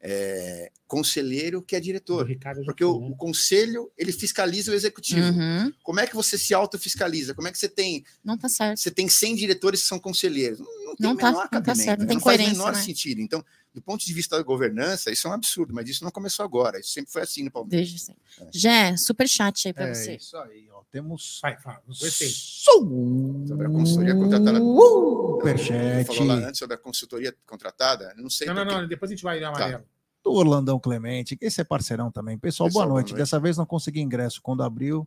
é, 0.00 0.70
conselheiro 0.86 1.60
que 1.62 1.76
é 1.76 1.80
diretor. 1.80 2.28
Porque 2.64 2.84
o, 2.84 2.92
o, 2.92 3.16
conselho, 3.16 3.90
ele 3.96 4.12
fiscaliza 4.12 4.72
o 4.72 4.74
executivo. 4.74 5.28
Uhum. 5.28 5.72
Como 5.82 6.00
é 6.00 6.06
que 6.06 6.14
você 6.14 6.38
se 6.38 6.54
autofiscaliza? 6.54 7.34
Como 7.34 7.48
é 7.48 7.52
que 7.52 7.58
você 7.58 7.68
tem... 7.68 8.04
Não 8.24 8.38
tá 8.38 8.48
certo. 8.48 8.78
Você 8.78 8.90
tem 8.90 9.08
100 9.08 9.34
diretores 9.34 9.82
que 9.82 9.88
são 9.88 9.98
conselheiros. 9.98 10.60
Não, 10.60 10.66
não 10.66 10.96
tem 10.96 11.06
não 11.06 11.16
tá, 11.16 11.30
menor 11.30 11.48
não 11.52 11.62
tá 11.62 11.74
certo, 11.74 12.00
não 12.00 12.06
tem 12.06 12.16
não 12.16 12.22
faz 12.22 12.40
o 12.40 12.44
menor 12.44 12.72
né? 12.72 12.80
sentido. 12.80 13.20
Então, 13.20 13.44
do 13.72 13.82
ponto 13.82 14.04
de 14.04 14.12
vista 14.12 14.36
da 14.36 14.42
governança, 14.42 15.10
isso 15.10 15.26
é 15.26 15.30
um 15.30 15.34
absurdo, 15.34 15.74
mas 15.74 15.88
isso 15.88 16.02
não 16.02 16.10
começou 16.10 16.44
agora, 16.44 16.80
isso 16.80 16.90
sempre 16.90 17.12
foi 17.12 17.22
assim 17.22 17.44
no 17.44 17.50
Palmeiras. 17.50 17.88
Desde 17.88 17.98
sempre. 17.98 18.22
É. 18.40 18.48
Jé, 18.52 18.96
super 18.96 19.28
chat 19.28 19.68
aí 19.68 19.72
para 19.72 19.88
é 19.88 19.94
você. 19.94 20.16
Isso 20.16 20.36
aí, 20.36 20.68
ó. 20.70 20.82
Temos. 20.90 21.38
Vai, 21.42 21.56
fala, 21.58 21.82
Sobre 21.90 23.66
a 23.66 23.70
consultoria 23.70 24.14
contratada. 24.14 24.58
Superchat. 24.58 26.04
Falou 26.06 26.26
lá 26.26 26.34
antes 26.48 26.58
sobre 26.58 26.74
a 26.74 26.78
consultoria 26.78 27.36
contratada. 27.46 28.14
Não 28.16 28.30
sei. 28.30 28.46
Não, 28.46 28.54
não, 28.54 28.64
não, 28.64 28.88
depois 28.88 29.10
a 29.10 29.14
gente 29.14 29.22
vai 29.22 29.38
na 29.38 29.48
amarelo. 29.48 29.82
Tá. 29.82 29.88
Do 30.24 30.32
Orlandão 30.32 30.80
Clemente, 30.80 31.38
esse 31.40 31.60
é 31.60 31.64
parceirão 31.64 32.10
também. 32.10 32.36
Pessoal, 32.38 32.68
Pessoal 32.68 32.86
boa, 32.86 32.94
noite. 32.94 33.08
boa, 33.08 33.18
noite. 33.18 33.22
Dessa 33.22 33.38
vez 33.38 33.56
não 33.56 33.66
consegui 33.66 34.00
ingresso. 34.00 34.40
Quando 34.42 34.62
abriu, 34.62 35.06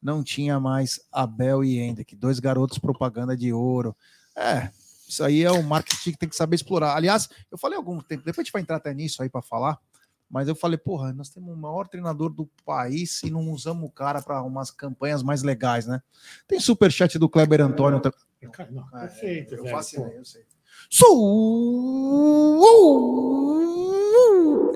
não 0.00 0.22
tinha 0.22 0.58
mais 0.58 1.00
Abel 1.12 1.64
e 1.64 1.78
Hendrick, 1.78 2.14
dois 2.16 2.38
garotos 2.38 2.78
propaganda 2.78 3.36
de 3.36 3.52
ouro. 3.52 3.94
É, 4.34 4.70
isso 5.06 5.22
aí 5.22 5.42
é 5.42 5.50
o 5.50 5.62
marketing 5.62 6.12
que 6.12 6.18
tem 6.18 6.28
que 6.28 6.36
saber 6.36 6.56
explorar. 6.56 6.96
Aliás, 6.96 7.28
eu 7.50 7.56
falei 7.56 7.76
algum 7.76 8.00
tempo, 8.00 8.24
depois 8.24 8.38
a 8.38 8.42
gente 8.44 8.52
vai 8.52 8.62
entrar 8.62 8.76
até 8.76 8.92
nisso 8.92 9.22
aí 9.22 9.28
para 9.28 9.42
falar, 9.42 9.78
mas 10.28 10.48
eu 10.48 10.54
falei, 10.56 10.76
porra, 10.76 11.12
nós 11.12 11.28
temos 11.28 11.54
o 11.54 11.56
maior 11.56 11.86
treinador 11.86 12.30
do 12.30 12.46
país 12.64 13.22
e 13.22 13.30
não 13.30 13.50
usamos 13.50 13.88
o 13.88 13.92
cara 13.92 14.20
para 14.20 14.42
umas 14.42 14.70
campanhas 14.70 15.22
mais 15.22 15.42
legais, 15.42 15.86
né? 15.86 16.02
Tem 16.48 16.58
super 16.58 16.90
chat 16.90 17.18
do 17.18 17.28
Kleber 17.28 17.60
Antônio. 17.60 18.02
Não, 18.70 18.88
perfeito, 18.88 19.54
eu 19.54 19.66
faço 19.66 20.00
eu 20.00 20.24
sei. 20.24 20.44
Sou... 20.90 22.62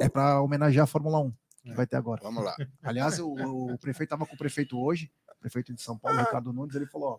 É 0.01 0.09
para 0.09 0.41
homenagear 0.41 0.85
a 0.85 0.87
Fórmula 0.87 1.19
1 1.21 1.33
que 1.63 1.75
vai 1.75 1.87
ter 1.87 1.97
agora. 1.97 2.21
Vamos 2.23 2.45
lá. 2.45 2.57
Aliás, 2.83 3.19
o, 3.19 3.33
o 3.33 3.79
prefeito 3.79 4.15
estava 4.15 4.27
com 4.27 4.35
o 4.35 4.39
prefeito 4.39 4.79
hoje, 4.79 5.11
prefeito 5.41 5.73
de 5.73 5.83
São 5.83 5.99
Paulo, 5.99 6.19
Ricardo 6.19 6.53
Nunes, 6.53 6.75
ele 6.75 6.87
falou: 6.87 7.09
ó, 7.09 7.19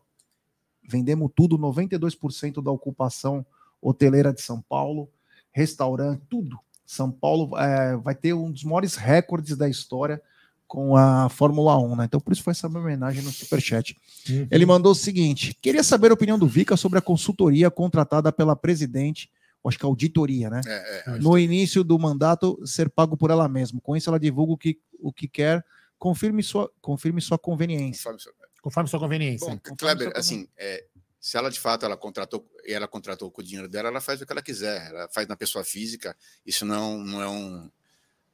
vendemos 0.83 1.31
tudo, 1.35 1.57
92% 1.57 2.61
da 2.61 2.71
ocupação 2.71 3.45
hoteleira 3.81 4.33
de 4.33 4.41
São 4.41 4.61
Paulo, 4.61 5.09
restaurante, 5.51 6.21
tudo. 6.29 6.59
São 6.85 7.09
Paulo 7.09 7.57
é, 7.57 7.95
vai 7.97 8.13
ter 8.13 8.33
um 8.33 8.51
dos 8.51 8.63
maiores 8.63 8.95
recordes 8.95 9.55
da 9.55 9.69
história 9.69 10.21
com 10.67 10.95
a 10.95 11.27
Fórmula 11.29 11.77
1, 11.77 11.95
né? 11.97 12.05
Então 12.05 12.19
por 12.19 12.31
isso 12.31 12.43
foi 12.43 12.51
essa 12.51 12.69
minha 12.69 12.81
homenagem 12.81 13.21
no 13.21 13.31
Superchat. 13.31 13.95
Uhum. 14.29 14.47
Ele 14.49 14.65
mandou 14.65 14.91
o 14.91 14.95
seguinte: 14.95 15.53
queria 15.61 15.83
saber 15.83 16.11
a 16.11 16.13
opinião 16.13 16.39
do 16.39 16.47
Vica 16.47 16.77
sobre 16.77 16.97
a 16.97 17.01
consultoria 17.01 17.69
contratada 17.69 18.31
pela 18.31 18.55
presidente, 18.55 19.29
acho 19.65 19.77
que 19.77 19.85
a 19.85 19.89
auditoria, 19.89 20.49
né? 20.49 20.61
É, 20.65 21.03
é, 21.07 21.19
no 21.19 21.37
início 21.37 21.83
do 21.83 21.99
mandato 21.99 22.57
ser 22.65 22.89
pago 22.89 23.17
por 23.17 23.31
ela 23.31 23.47
mesma. 23.47 23.79
Com 23.81 23.95
isso, 23.95 24.09
ela 24.09 24.19
divulga 24.19 24.53
o 24.53 24.57
que, 24.57 24.79
o 24.99 25.11
que 25.11 25.27
quer, 25.27 25.63
confirme 25.99 26.41
sua, 26.41 26.71
confirme 26.81 27.21
sua 27.21 27.37
conveniência. 27.37 28.11
Confirme 28.11 28.40
Conforme 28.61 28.89
sua 28.89 28.99
conveniência. 28.99 29.47
Bom, 29.47 29.75
Kleber, 29.75 30.11
assim, 30.15 30.47
é, 30.55 30.85
se 31.19 31.35
ela 31.35 31.49
de 31.49 31.59
fato 31.59 31.85
ela 31.85 31.97
contratou 31.97 32.47
e 32.65 32.73
ela 32.73 32.87
contratou 32.87 33.31
com 33.31 33.41
o 33.41 33.43
dinheiro 33.43 33.67
dela, 33.67 33.89
ela 33.89 34.01
faz 34.01 34.21
o 34.21 34.25
que 34.25 34.31
ela 34.31 34.41
quiser. 34.41 34.87
Ela 34.87 35.09
faz 35.09 35.27
na 35.27 35.35
pessoa 35.35 35.63
física. 35.63 36.15
Isso 36.45 36.65
não, 36.65 36.97
não 36.99 37.21
é 37.21 37.27
um. 37.27 37.69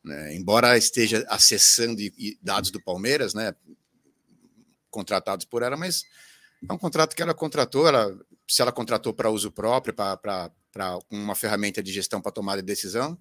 Né, 0.03 0.35
embora 0.35 0.77
esteja 0.77 1.25
acessando 1.27 2.01
dados 2.41 2.71
do 2.71 2.81
Palmeiras, 2.81 3.33
né, 3.33 3.53
contratados 4.89 5.45
por 5.45 5.63
ela, 5.63 5.75
mas 5.75 6.05
é 6.69 6.71
um 6.71 6.77
contrato 6.77 7.13
que 7.15 7.21
ela 7.21 7.33
contratou. 7.33 7.87
Ela, 7.87 8.17
se 8.47 8.61
ela 8.61 8.71
contratou 8.71 9.13
para 9.13 9.29
uso 9.29 9.51
próprio, 9.51 9.93
para 9.93 10.51
uma 11.09 11.35
ferramenta 11.35 11.81
de 11.81 11.91
gestão 11.91 12.21
para 12.21 12.31
tomada 12.31 12.61
de 12.61 12.65
decisão, 12.65 13.17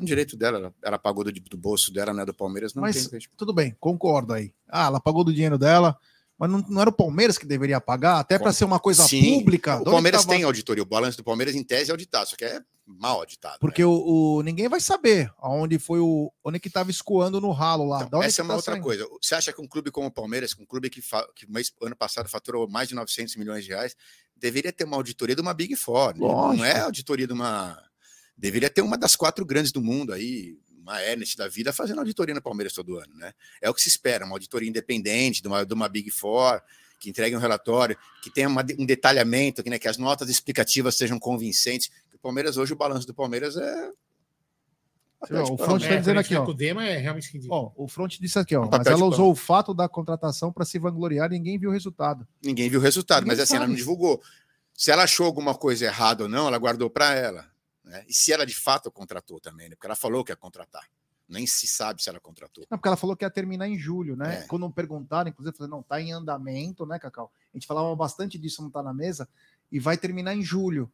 um 0.00 0.04
direito 0.04 0.36
dela, 0.36 0.58
ela, 0.58 0.74
ela 0.82 0.98
pagou 0.98 1.22
do, 1.22 1.32
do, 1.32 1.56
bolso 1.56 1.92
dela, 1.92 2.14
né, 2.14 2.24
do 2.24 2.34
Palmeiras. 2.34 2.74
Não 2.74 2.82
mas 2.82 3.08
tem... 3.08 3.20
tudo 3.36 3.52
bem, 3.52 3.76
concordo 3.78 4.32
aí. 4.32 4.54
Ah, 4.68 4.86
ela 4.86 5.00
pagou 5.00 5.22
do 5.22 5.32
dinheiro 5.32 5.58
dela 5.58 5.98
mas 6.38 6.50
não, 6.50 6.58
não, 6.68 6.80
era 6.80 6.90
o 6.90 6.92
Palmeiras 6.92 7.38
que 7.38 7.46
deveria 7.46 7.80
pagar, 7.80 8.20
até 8.20 8.38
para 8.38 8.52
ser 8.52 8.64
uma 8.64 8.78
coisa 8.78 9.06
Sim, 9.06 9.38
pública. 9.38 9.80
O 9.80 9.84
Palmeiras 9.84 10.22
tava... 10.22 10.34
tem 10.34 10.44
auditoria, 10.44 10.82
o 10.82 10.86
balanço 10.86 11.16
do 11.16 11.24
Palmeiras 11.24 11.54
em 11.54 11.64
tese 11.64 11.90
é 11.90 11.92
auditado, 11.92 12.28
só 12.28 12.36
que 12.36 12.44
é 12.44 12.60
mal 12.86 13.18
auditado. 13.18 13.58
Porque 13.58 13.82
né? 13.82 13.86
o, 13.86 14.36
o, 14.36 14.42
ninguém 14.42 14.68
vai 14.68 14.80
saber 14.80 15.32
aonde 15.38 15.78
foi 15.78 15.98
o 15.98 16.30
onde 16.44 16.60
que 16.60 16.68
estava 16.68 16.90
escoando 16.90 17.40
no 17.40 17.50
ralo 17.50 17.88
lá. 17.88 18.02
Então, 18.02 18.22
essa 18.22 18.42
é 18.42 18.44
uma 18.44 18.52
tá 18.52 18.56
outra 18.56 18.72
saindo? 18.72 18.84
coisa. 18.84 19.08
Você 19.20 19.34
acha 19.34 19.52
que 19.52 19.60
um 19.60 19.66
clube 19.66 19.90
como 19.90 20.08
o 20.08 20.10
Palmeiras, 20.10 20.54
um 20.58 20.66
clube 20.66 20.90
que, 20.90 21.00
que 21.34 21.50
mês, 21.50 21.72
ano 21.82 21.96
passado 21.96 22.28
faturou 22.28 22.68
mais 22.68 22.88
de 22.88 22.94
900 22.94 23.34
milhões 23.36 23.64
de 23.64 23.70
reais, 23.70 23.96
deveria 24.36 24.72
ter 24.72 24.84
uma 24.84 24.96
auditoria 24.96 25.34
de 25.34 25.40
uma 25.40 25.54
Big 25.54 25.74
Four? 25.74 26.14
Né? 26.14 26.20
Não 26.20 26.64
é 26.64 26.80
auditoria 26.80 27.26
de 27.26 27.32
uma. 27.32 27.82
Deveria 28.36 28.68
ter 28.68 28.82
uma 28.82 28.98
das 28.98 29.16
quatro 29.16 29.46
grandes 29.46 29.72
do 29.72 29.82
mundo 29.82 30.12
aí, 30.12 30.58
uma 30.86 31.02
Ernest 31.02 31.36
da 31.36 31.48
vida 31.48 31.72
fazendo 31.72 31.98
auditoria 31.98 32.34
no 32.34 32.40
Palmeiras 32.40 32.72
todo 32.72 32.96
ano, 32.96 33.12
né? 33.14 33.32
É 33.60 33.68
o 33.68 33.74
que 33.74 33.82
se 33.82 33.88
espera, 33.88 34.24
uma 34.24 34.36
auditoria 34.36 34.68
independente 34.68 35.42
de 35.42 35.48
uma, 35.48 35.66
de 35.66 35.74
uma 35.74 35.88
Big 35.88 36.10
Four 36.10 36.62
que 36.98 37.10
entregue 37.10 37.36
um 37.36 37.40
relatório, 37.40 37.96
que 38.22 38.30
tenha 38.30 38.48
uma, 38.48 38.64
um 38.78 38.86
detalhamento, 38.86 39.62
que, 39.62 39.68
né, 39.68 39.78
que 39.78 39.88
as 39.88 39.98
notas 39.98 40.30
explicativas 40.30 40.96
sejam 40.96 41.18
convincentes. 41.18 41.90
O 42.14 42.18
Palmeiras, 42.18 42.56
hoje, 42.56 42.72
o 42.72 42.76
balanço 42.76 43.06
do 43.06 43.12
Palmeiras 43.12 43.56
é. 43.56 43.90
o 45.50 45.58
Front 45.58 45.82
está 45.82 45.96
dizendo 45.96 46.20
aqui, 46.20 46.34
ó. 46.34 46.44
O 46.44 46.54
Dema 46.54 46.84
é 46.86 46.96
realmente 46.96 47.28
ó, 47.50 47.70
O 47.76 47.88
Front 47.88 48.18
disse 48.18 48.38
aqui, 48.38 48.56
ó. 48.56 48.64
Um 48.64 48.70
mas 48.70 48.86
ela 48.86 49.04
usou 49.04 49.30
o 49.30 49.34
fato 49.34 49.74
da 49.74 49.88
contratação 49.88 50.52
para 50.52 50.64
se 50.64 50.78
vangloriar, 50.78 51.28
ninguém 51.28 51.58
viu 51.58 51.70
o 51.70 51.72
resultado. 51.72 52.26
Ninguém 52.42 52.70
viu 52.70 52.80
o 52.80 52.82
resultado, 52.82 53.24
ninguém 53.24 53.36
mas 53.36 53.40
assim, 53.40 53.54
sabe. 53.54 53.64
ela 53.64 53.68
não 53.68 53.76
divulgou. 53.76 54.22
Se 54.72 54.90
ela 54.90 55.02
achou 55.02 55.26
alguma 55.26 55.54
coisa 55.54 55.84
errada 55.84 56.22
ou 56.22 56.28
não, 56.28 56.46
ela 56.46 56.58
guardou 56.58 56.88
para 56.88 57.14
ela. 57.14 57.55
Né? 57.86 58.04
E 58.08 58.12
se 58.12 58.32
ela 58.32 58.44
de 58.44 58.54
fato 58.54 58.90
contratou 58.90 59.40
também, 59.40 59.68
né? 59.68 59.76
porque 59.76 59.86
ela 59.86 59.94
falou 59.94 60.24
que 60.24 60.32
ia 60.32 60.36
contratar. 60.36 60.86
Nem 61.28 61.46
se 61.46 61.66
sabe 61.66 62.02
se 62.02 62.08
ela 62.08 62.20
contratou. 62.20 62.64
Não, 62.70 62.78
porque 62.78 62.88
ela 62.88 62.96
falou 62.96 63.16
que 63.16 63.24
ia 63.24 63.30
terminar 63.30 63.68
em 63.68 63.76
julho, 63.76 64.14
né? 64.14 64.42
É. 64.42 64.46
Quando 64.46 64.70
perguntaram, 64.70 65.28
inclusive, 65.28 65.56
falei, 65.56 65.70
não, 65.70 65.82
tá 65.82 66.00
em 66.00 66.12
andamento, 66.12 66.86
né, 66.86 67.00
Cacau? 67.00 67.32
A 67.52 67.56
gente 67.56 67.66
falava 67.66 67.94
bastante 67.96 68.38
disso, 68.38 68.62
não 68.62 68.70
tá 68.70 68.80
na 68.80 68.94
mesa, 68.94 69.28
e 69.70 69.80
vai 69.80 69.96
terminar 69.96 70.36
em 70.36 70.42
julho. 70.42 70.90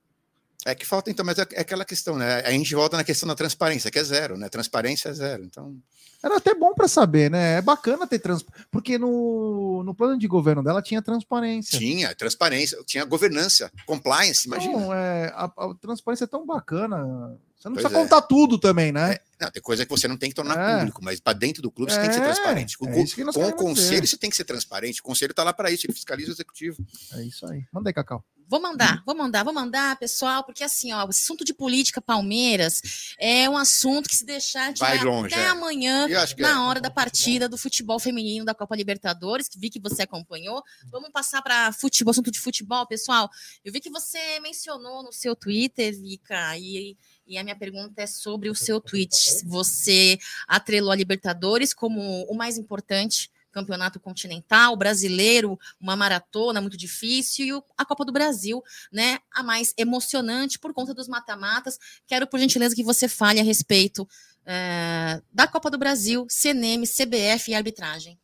É 0.65 0.75
que 0.75 0.87
falta, 0.87 1.11
então, 1.11 1.25
mas 1.25 1.39
é, 1.39 1.47
é 1.53 1.61
aquela 1.61 1.85
questão, 1.85 2.17
né? 2.17 2.41
A 2.41 2.51
gente 2.51 2.75
volta 2.75 2.97
na 2.97 3.05
questão 3.05 3.27
da 3.27 3.35
transparência, 3.35 3.91
que 3.91 3.99
é 3.99 4.05
zero, 4.05 4.39
né? 4.39 4.49
Transparência 4.49 5.11
é 5.11 5.13
zero. 5.13 5.45
Então, 5.45 5.77
Era 6.23 6.37
até 6.37 6.55
bom 6.55 6.73
para 6.73 6.87
saber, 6.87 7.31
né? 7.31 7.59
É 7.59 7.63
bacana 7.63 8.07
ter 8.07 8.19
transparência. 8.19 8.67
Porque 8.71 8.97
no, 8.99 9.83
no 9.85 9.95
plano 9.95 10.19
de 10.19 10.29
governo 10.29 10.63
dela 10.63 10.81
tinha 10.81 11.03
transparência. 11.03 11.79
tinha 11.79 12.15
transparência, 12.15 12.79
tinha 12.87 13.05
governança, 13.05 13.71
compliance, 13.87 14.47
imagina. 14.47 14.79
Não, 14.79 14.95
é, 14.95 15.33
a, 15.35 15.45
a 15.45 15.75
transparência 15.81 16.25
é 16.25 16.29
tão 16.29 16.47
bacana. 16.47 16.99
Você 17.59 17.69
não 17.69 17.75
Pois 17.75 17.85
precisa 17.85 18.01
é. 18.01 18.03
contar 18.03 18.23
tudo 18.23 18.59
também, 18.59 18.91
né? 18.91 19.15
É, 19.15 19.21
não, 19.45 19.51
tem 19.51 19.63
coisa 19.63 19.85
que 19.85 19.91
você 19.91 20.09
não 20.09 20.17
tem 20.17 20.29
que 20.31 20.35
tornar 20.35 20.59
É. 20.59 20.79
público, 20.79 21.03
mas 21.03 21.21
para 21.21 21.33
dentro 21.33 21.63
do 21.63 21.71
clube 21.71 21.93
você 21.93 21.99
tem 22.01 22.09
que 22.09 22.15
ser 22.15 22.21
É, 22.21 22.25
transparente. 22.25 22.77
Com, 22.77 22.89
é 22.89 23.03
isso 23.03 23.15
que 23.15 23.23
nós 23.23 23.37
com 23.37 23.47
o 23.47 23.53
conselho 23.53 24.01
ter. 24.01 24.07
você 24.09 24.17
tem 24.17 24.31
que 24.31 24.37
ser 24.37 24.45
transparente. 24.45 25.01
O 25.01 25.05
conselho 25.05 25.31
está 25.31 25.45
lá 25.45 25.53
para 25.53 25.71
isso, 25.71 25.87
ele 25.87 25.93
fiscaliza 25.93 26.31
o 26.31 26.35
executivo. 26.35 26.85
É 27.15 27.23
isso 27.23 27.47
aí. 27.47 27.65
Manda 27.73 27.89
aí, 27.91 27.95
Cacau. 27.95 28.25
Vou 28.49 28.61
mandar, 28.61 29.03
vou 29.07 29.17
mandar, 29.17 29.45
vou 29.45 29.55
mandar, 29.55 29.97
pessoal, 29.99 30.45
porque 30.45 30.63
assim, 30.63 30.93
ó, 30.93 31.07
o 31.07 31.09
assunto 31.09 31.43
de 31.43 31.55
política 31.55 32.03
Palmeiras 32.03 33.15
é 33.19 33.49
um 33.49 33.57
assunto 33.57 34.11
que 34.11 34.17
se 34.17 34.27
deixar 34.27 34.67
gente 34.67 34.81
Vai 34.81 35.03
longe, 35.03 35.33
até 35.33 35.45
é. 35.45 35.49
amanhã, 35.49 36.07
Que 36.35 36.43
na 36.43 36.51
é. 36.51 36.59
hora 36.59 36.81
da 36.81 36.91
partida 36.91 37.49
do 37.49 37.57
futebol 37.57 37.99
feminino 37.99 38.45
da 38.45 38.55
Copa 38.55 38.77
Libertadores, 38.77 39.49
que 39.49 39.59
vi 39.59 39.71
que 39.71 39.81
você 39.81 40.03
acompanhou. 40.03 40.63
Vamos 40.91 41.11
passar 41.11 41.43
para 41.43 41.73
futebol, 41.73 42.11
assunto 42.11 42.31
de 42.31 42.41
futebol, 42.41 42.87
pessoal. 42.87 43.31
Eu 43.65 43.73
vi 43.73 43.81
que 43.81 43.91
você 43.91 44.41
mencionou 44.41 45.03
no 45.03 45.13
seu 45.13 45.35
Twitter, 45.35 45.99
Vika, 45.99 46.57
e, 46.59 46.97
e 47.27 47.39
a 47.39 47.43
minha 47.43 47.57
pergunta 47.57 48.03
é 48.03 48.07
sobre 48.07 48.51
o 48.51 48.55
seu 48.55 48.81
tweet. 48.81 49.45
Você 49.47 50.19
atrelou 50.47 50.91
a 50.91 50.97
Libertadores 50.97 51.73
como 51.73 52.25
o 52.25 52.35
mais 52.35 52.59
importante 52.59 53.31
campeonato 53.53 54.01
continental, 54.01 54.75
brasileiro, 54.75 55.59
uma 55.79 55.95
maratona 55.95 56.61
muito 56.61 56.77
difícil, 56.77 57.47
e 57.47 57.63
a 57.77 57.85
Copa 57.85 58.05
do 58.05 58.13
Brasil, 58.13 58.63
né, 58.91 59.19
a 59.31 59.43
mais 59.43 59.75
emocionante 59.77 60.59
por 60.59 60.73
conta 60.73 60.95
dos 60.95 61.07
mata-matas. 61.07 61.79
Quero, 62.07 62.27
por 62.27 62.41
gentileza, 62.41 62.75
que 62.75 62.83
você 62.83 63.07
fale 63.07 63.39
a 63.39 63.45
respeito 63.45 64.09
eh, 64.47 65.23
da 65.33 65.47
Copa 65.47 65.71
do 65.71 65.79
Brasil, 65.79 66.27
CNM, 66.29 66.85
CBF 66.87 67.51
e 67.51 67.55
arbitragem. 67.55 68.19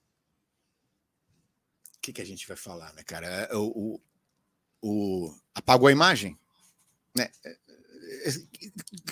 O 1.97 2.01
que, 2.01 2.12
que 2.12 2.23
a 2.23 2.27
gente 2.27 2.47
vai 2.47 2.57
falar, 2.57 2.93
né, 2.95 3.03
cara? 3.05 3.27
É, 3.27 3.57
O, 3.57 4.01
o, 4.82 5.20
o- 5.27 5.35
apagou 5.55 5.89
a 5.89 5.93
imagem? 5.93 6.39
Né? 7.16 7.28
É, 7.45 7.51
é, 7.51 8.28
é, 8.28 8.32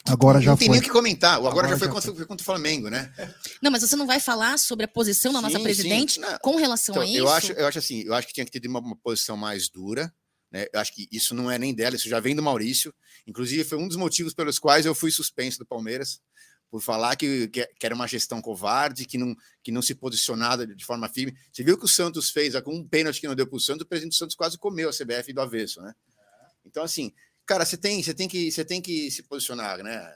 Agora 0.06 0.40
já 0.40 0.52
não 0.52 0.56
tem 0.56 0.68
foi. 0.68 0.76
nem 0.76 0.80
o 0.80 0.84
que 0.84 0.90
comentar. 0.90 1.34
O 1.34 1.46
agora, 1.46 1.50
Agora 1.50 1.68
já 1.68 1.78
foi 1.78 1.88
já 1.88 1.92
contra, 1.94 2.14
foi 2.14 2.26
contra 2.26 2.42
o 2.42 2.46
Flamengo, 2.46 2.88
né? 2.88 3.12
Não, 3.60 3.70
mas 3.70 3.82
você 3.82 3.96
não 3.96 4.06
vai 4.06 4.20
falar 4.20 4.58
sobre 4.58 4.84
a 4.84 4.88
posição 4.88 5.32
da 5.32 5.42
nossa 5.42 5.58
Sim, 5.58 5.62
presidente 5.62 6.14
sim. 6.14 6.20
Não, 6.20 6.38
com 6.38 6.56
relação 6.56 6.94
Então, 6.94 7.02
a 7.02 7.06
isso? 7.06 7.18
eu 7.18 7.28
acho, 7.28 7.52
eu 7.52 7.66
acho 7.66 7.78
assim, 7.78 8.02
eu 8.02 8.14
acho 8.14 8.26
que 8.28 8.32
tinha 8.34 8.46
que 8.46 8.58
ter 8.60 8.68
uma, 8.68 8.80
uma 8.80 8.96
posição 8.96 9.36
mais 9.36 9.68
dura. 9.68 10.12
Né? 10.50 10.66
Eu 10.72 10.80
acho 10.80 10.94
que 10.94 11.08
isso 11.10 11.34
não 11.34 11.50
é 11.50 11.58
nem 11.58 11.74
dela, 11.74 11.96
isso 11.96 12.08
já 12.08 12.20
vem 12.20 12.34
do 12.34 12.42
Maurício. 12.42 12.94
Inclusive, 13.26 13.64
foi 13.64 13.76
um 13.78 13.88
dos 13.88 13.96
motivos 13.96 14.32
pelos 14.32 14.58
quais 14.58 14.86
eu 14.86 14.94
fui 14.94 15.10
suspenso 15.10 15.58
do 15.58 15.66
Palmeiras, 15.66 16.20
por 16.70 16.82
falar 16.82 17.16
que, 17.16 17.48
que, 17.48 17.68
era 17.82 17.94
uma 17.94 18.06
gestão 18.06 18.42
covarde, 18.42 19.06
que 19.06 19.16
não, 19.16 19.34
que 19.62 19.70
não 19.70 19.80
se 19.80 19.94
posicionava 19.94 20.66
de 20.66 20.84
forma 20.84 21.08
firme. 21.08 21.36
Você 21.52 21.62
viu 21.62 21.78
que 21.78 21.84
o 21.84 21.88
Santos 21.88 22.30
fez 22.30 22.58
com 22.60 22.74
um 22.74 22.86
pênalti 22.86 23.20
que 23.20 23.28
não 23.28 23.34
deu 23.34 23.46
para 23.46 23.56
o 23.56 23.60
Santos, 23.60 23.82
o 23.82 23.88
presidente 23.88 24.12
do 24.12 24.16
Santos 24.16 24.36
quase 24.36 24.58
comeu 24.58 24.88
a 24.88 24.92
CBF 24.92 25.32
do 25.32 25.40
avesso, 25.40 25.80
né? 25.80 25.94
Então, 26.64 26.82
assim, 26.82 27.12
cara, 27.44 27.64
você 27.64 27.76
tem, 27.76 28.02
você 28.02 28.12
tem, 28.12 28.28
que, 28.28 28.50
você 28.50 28.64
tem 28.64 28.82
que 28.82 29.10
se 29.10 29.22
posicionar, 29.22 29.82
né? 29.82 30.12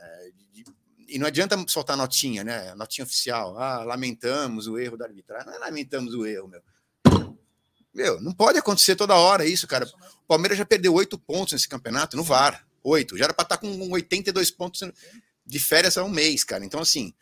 E 1.09 1.19
não 1.19 1.27
adianta 1.27 1.57
soltar 1.67 1.97
notinha, 1.97 2.45
né? 2.45 2.75
Notinha 2.75 3.05
oficial. 3.05 3.59
Ah, 3.59 3.83
lamentamos 3.83 4.67
o 4.67 4.79
erro 4.79 4.97
da 4.97 5.07
arbitragem. 5.07 5.47
Não 5.47 5.55
é 5.55 5.59
lamentamos 5.59 6.15
o 6.15 6.25
erro, 6.25 6.49
meu. 6.49 6.63
Meu, 7.93 8.21
não 8.21 8.33
pode 8.33 8.59
acontecer 8.59 8.95
toda 8.95 9.17
hora 9.17 9.45
isso, 9.45 9.67
cara. 9.67 9.85
O 9.87 10.27
Palmeiras 10.29 10.57
já 10.57 10.65
perdeu 10.65 10.95
oito 10.95 11.19
pontos 11.19 11.53
nesse 11.53 11.69
campeonato, 11.69 12.17
no 12.17 12.23
VAR. 12.23 12.65
Oito. 12.85 13.19
Já 13.19 13.25
era 13.25 13.35
para 13.35 13.43
estar 13.43 13.59
com 13.59 13.91
82 13.91 14.51
pontos 14.53 14.83
de 15.51 15.59
férias 15.59 15.97
há 15.97 16.05
um 16.05 16.09
mês, 16.09 16.45
cara. 16.45 16.65
Então, 16.65 16.81
assim, 16.81 17.13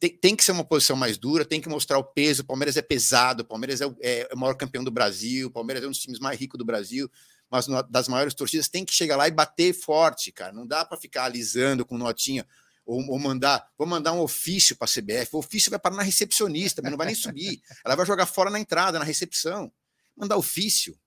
tem, 0.00 0.16
tem 0.16 0.34
que 0.34 0.42
ser 0.42 0.52
uma 0.52 0.64
posição 0.64 0.96
mais 0.96 1.18
dura, 1.18 1.44
tem 1.44 1.60
que 1.60 1.68
mostrar 1.68 1.98
o 1.98 2.04
peso. 2.04 2.42
O 2.42 2.46
Palmeiras 2.46 2.76
é 2.76 2.82
pesado, 2.82 3.42
o 3.42 3.46
Palmeiras 3.46 3.80
é 3.80 3.86
o, 3.86 3.96
é 4.00 4.28
o 4.32 4.38
maior 4.38 4.54
campeão 4.54 4.82
do 4.82 4.90
Brasil, 4.90 5.48
o 5.48 5.50
Palmeiras 5.50 5.84
é 5.84 5.86
um 5.86 5.90
dos 5.90 6.00
times 6.00 6.18
mais 6.18 6.40
ricos 6.40 6.58
do 6.58 6.64
Brasil, 6.64 7.10
mas 7.50 7.68
uma 7.68 7.82
das 7.82 8.08
maiores 8.08 8.32
torcidas 8.32 8.68
tem 8.68 8.84
que 8.84 8.94
chegar 8.94 9.16
lá 9.16 9.28
e 9.28 9.30
bater 9.30 9.74
forte, 9.74 10.32
cara. 10.32 10.52
Não 10.52 10.66
dá 10.66 10.84
para 10.84 10.96
ficar 10.96 11.24
alisando 11.24 11.84
com 11.84 11.98
notinha. 11.98 12.46
Ou, 12.86 13.06
ou 13.10 13.18
mandar, 13.18 13.70
vou 13.76 13.86
mandar 13.86 14.12
um 14.12 14.20
ofício 14.20 14.74
para 14.74 14.86
a 14.86 14.88
CBF. 14.88 15.36
O 15.36 15.38
ofício 15.38 15.70
vai 15.70 15.78
parar 15.78 15.96
na 15.96 16.02
recepcionista, 16.02 16.80
mas 16.80 16.90
não 16.90 16.98
vai 16.98 17.06
nem 17.06 17.14
subir. 17.14 17.62
Ela 17.84 17.94
vai 17.94 18.06
jogar 18.06 18.26
fora 18.26 18.50
na 18.50 18.58
entrada, 18.58 18.98
na 18.98 19.04
recepção. 19.04 19.70
Mandar 20.16 20.36
ofício. 20.36 20.98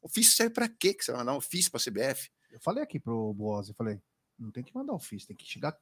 Ofício 0.00 0.36
serve 0.36 0.54
para 0.54 0.68
quê 0.68 0.94
que 0.94 1.04
você 1.04 1.10
vai 1.10 1.20
mandar 1.20 1.34
um 1.34 1.38
ofício 1.38 1.70
para 1.70 1.80
a 1.80 1.84
CBF? 1.84 2.30
Eu 2.50 2.60
falei 2.60 2.82
aqui 2.82 3.00
pro 3.00 3.34
Boaz, 3.34 3.68
eu 3.68 3.74
falei, 3.74 4.00
não 4.38 4.50
tem 4.50 4.62
que 4.62 4.74
mandar 4.74 4.94
ofício, 4.94 5.26
tem 5.26 5.36
que 5.36 5.44
chegar. 5.44 5.76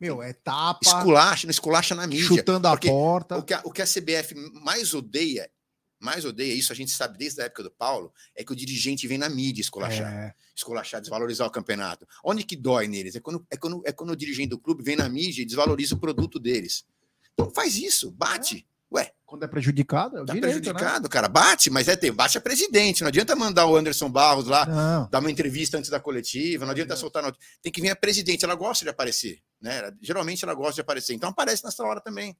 Meu, 0.00 0.22
é 0.22 0.32
tapa, 0.32 0.80
Esculacha, 0.82 1.46
não 1.46 1.50
esculacha 1.50 1.94
na 1.94 2.06
mídia. 2.06 2.26
chutando 2.26 2.68
a 2.68 2.76
porta. 2.76 3.38
O 3.38 3.42
que, 3.42 3.54
a, 3.54 3.62
o 3.64 3.72
que 3.72 3.80
a 3.80 3.86
CBF 3.86 4.34
mais 4.62 4.92
odeia, 4.92 5.50
mais 5.98 6.24
odeia, 6.24 6.52
isso 6.52 6.70
a 6.72 6.76
gente 6.76 6.90
sabe 6.90 7.16
desde 7.16 7.40
a 7.40 7.46
época 7.46 7.62
do 7.62 7.70
Paulo, 7.70 8.12
é 8.34 8.44
que 8.44 8.52
o 8.52 8.56
dirigente 8.56 9.06
vem 9.08 9.16
na 9.16 9.28
mídia 9.28 9.62
esculachar. 9.62 10.12
É, 10.12 10.34
Esculachar, 10.54 11.00
desvalorizar 11.00 11.46
o 11.46 11.50
campeonato. 11.50 12.06
Onde 12.24 12.44
que 12.44 12.56
dói 12.56 12.86
neles? 12.88 13.16
É 13.16 13.20
quando, 13.20 13.46
é, 13.50 13.56
quando, 13.56 13.82
é 13.86 13.92
quando 13.92 14.10
o 14.10 14.16
dirigente 14.16 14.50
do 14.50 14.58
clube 14.58 14.82
vem 14.82 14.96
na 14.96 15.08
mídia 15.08 15.42
e 15.42 15.46
desvaloriza 15.46 15.94
o 15.94 15.98
produto 15.98 16.38
deles. 16.38 16.84
Então 17.32 17.50
faz 17.50 17.76
isso, 17.76 18.10
bate. 18.10 18.66
Ué, 18.92 19.10
quando 19.24 19.44
é 19.44 19.48
prejudicado, 19.48 20.16
é 20.16 20.22
o 20.22 20.24
tá 20.24 20.32
direito, 20.32 20.60
prejudicado, 20.62 21.08
cara. 21.08 21.28
Bate, 21.28 21.70
mas 21.70 21.88
é 21.88 21.96
ter, 21.96 22.12
bate 22.12 22.38
a 22.38 22.40
presidente. 22.40 23.00
Não 23.00 23.08
adianta 23.08 23.34
mandar 23.34 23.66
o 23.66 23.76
Anderson 23.76 24.08
Barros 24.08 24.46
lá 24.46 24.64
né? 24.64 24.74
Não. 24.74 25.08
dar 25.10 25.18
uma 25.18 25.30
entrevista 25.30 25.76
antes 25.76 25.90
da 25.90 25.98
coletiva, 25.98 26.64
não 26.64 26.72
adianta 26.72 26.94
soltar 26.94 27.22
not... 27.22 27.36
Tem 27.60 27.72
que 27.72 27.80
vir 27.80 27.90
a 27.90 27.96
presidente, 27.96 28.44
ela 28.44 28.54
gosta 28.54 28.84
de 28.84 28.90
aparecer, 28.90 29.40
né? 29.60 29.92
Geralmente 30.00 30.44
ela 30.44 30.54
gosta 30.54 30.74
de 30.74 30.80
aparecer, 30.82 31.14
então 31.14 31.30
aparece 31.30 31.64
nessa 31.64 31.82
hora 31.82 32.00
também. 32.00 32.36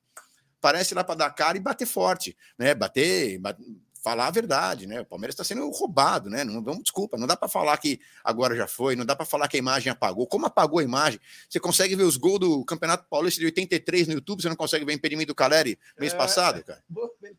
Aparece 0.58 0.94
lá 0.94 1.02
para 1.02 1.16
dar 1.16 1.30
cara 1.30 1.56
e 1.58 1.60
bater 1.60 1.86
forte, 1.86 2.36
né? 2.58 2.74
Bater, 2.74 3.38
ba- 3.38 3.56
falar 4.06 4.28
a 4.28 4.30
verdade, 4.30 4.86
né? 4.86 5.00
O 5.00 5.04
Palmeiras 5.04 5.34
está 5.34 5.42
sendo 5.42 5.68
roubado, 5.68 6.30
né? 6.30 6.44
Não 6.44 6.62
vamos, 6.62 6.84
desculpa, 6.84 7.16
não 7.18 7.26
dá 7.26 7.36
para 7.36 7.48
falar 7.48 7.76
que 7.76 7.98
agora 8.22 8.54
já 8.54 8.68
foi, 8.68 8.94
não 8.94 9.04
dá 9.04 9.16
para 9.16 9.26
falar 9.26 9.48
que 9.48 9.56
a 9.56 9.58
imagem 9.58 9.90
apagou. 9.90 10.28
Como 10.28 10.46
apagou 10.46 10.78
a 10.78 10.82
imagem? 10.84 11.18
Você 11.50 11.58
consegue 11.58 11.96
ver 11.96 12.04
os 12.04 12.16
gols 12.16 12.38
do 12.38 12.64
Campeonato 12.64 13.04
Paulista 13.10 13.40
de 13.40 13.46
83 13.46 14.06
no 14.06 14.14
YouTube, 14.14 14.42
você 14.42 14.48
não 14.48 14.54
consegue 14.54 14.84
ver 14.84 14.92
o 14.92 14.94
impedimento 14.94 15.26
do 15.26 15.34
Caleri 15.34 15.76
mês 15.98 16.14
É. 16.14 16.16
passado, 16.16 16.62
cara? 16.62 16.80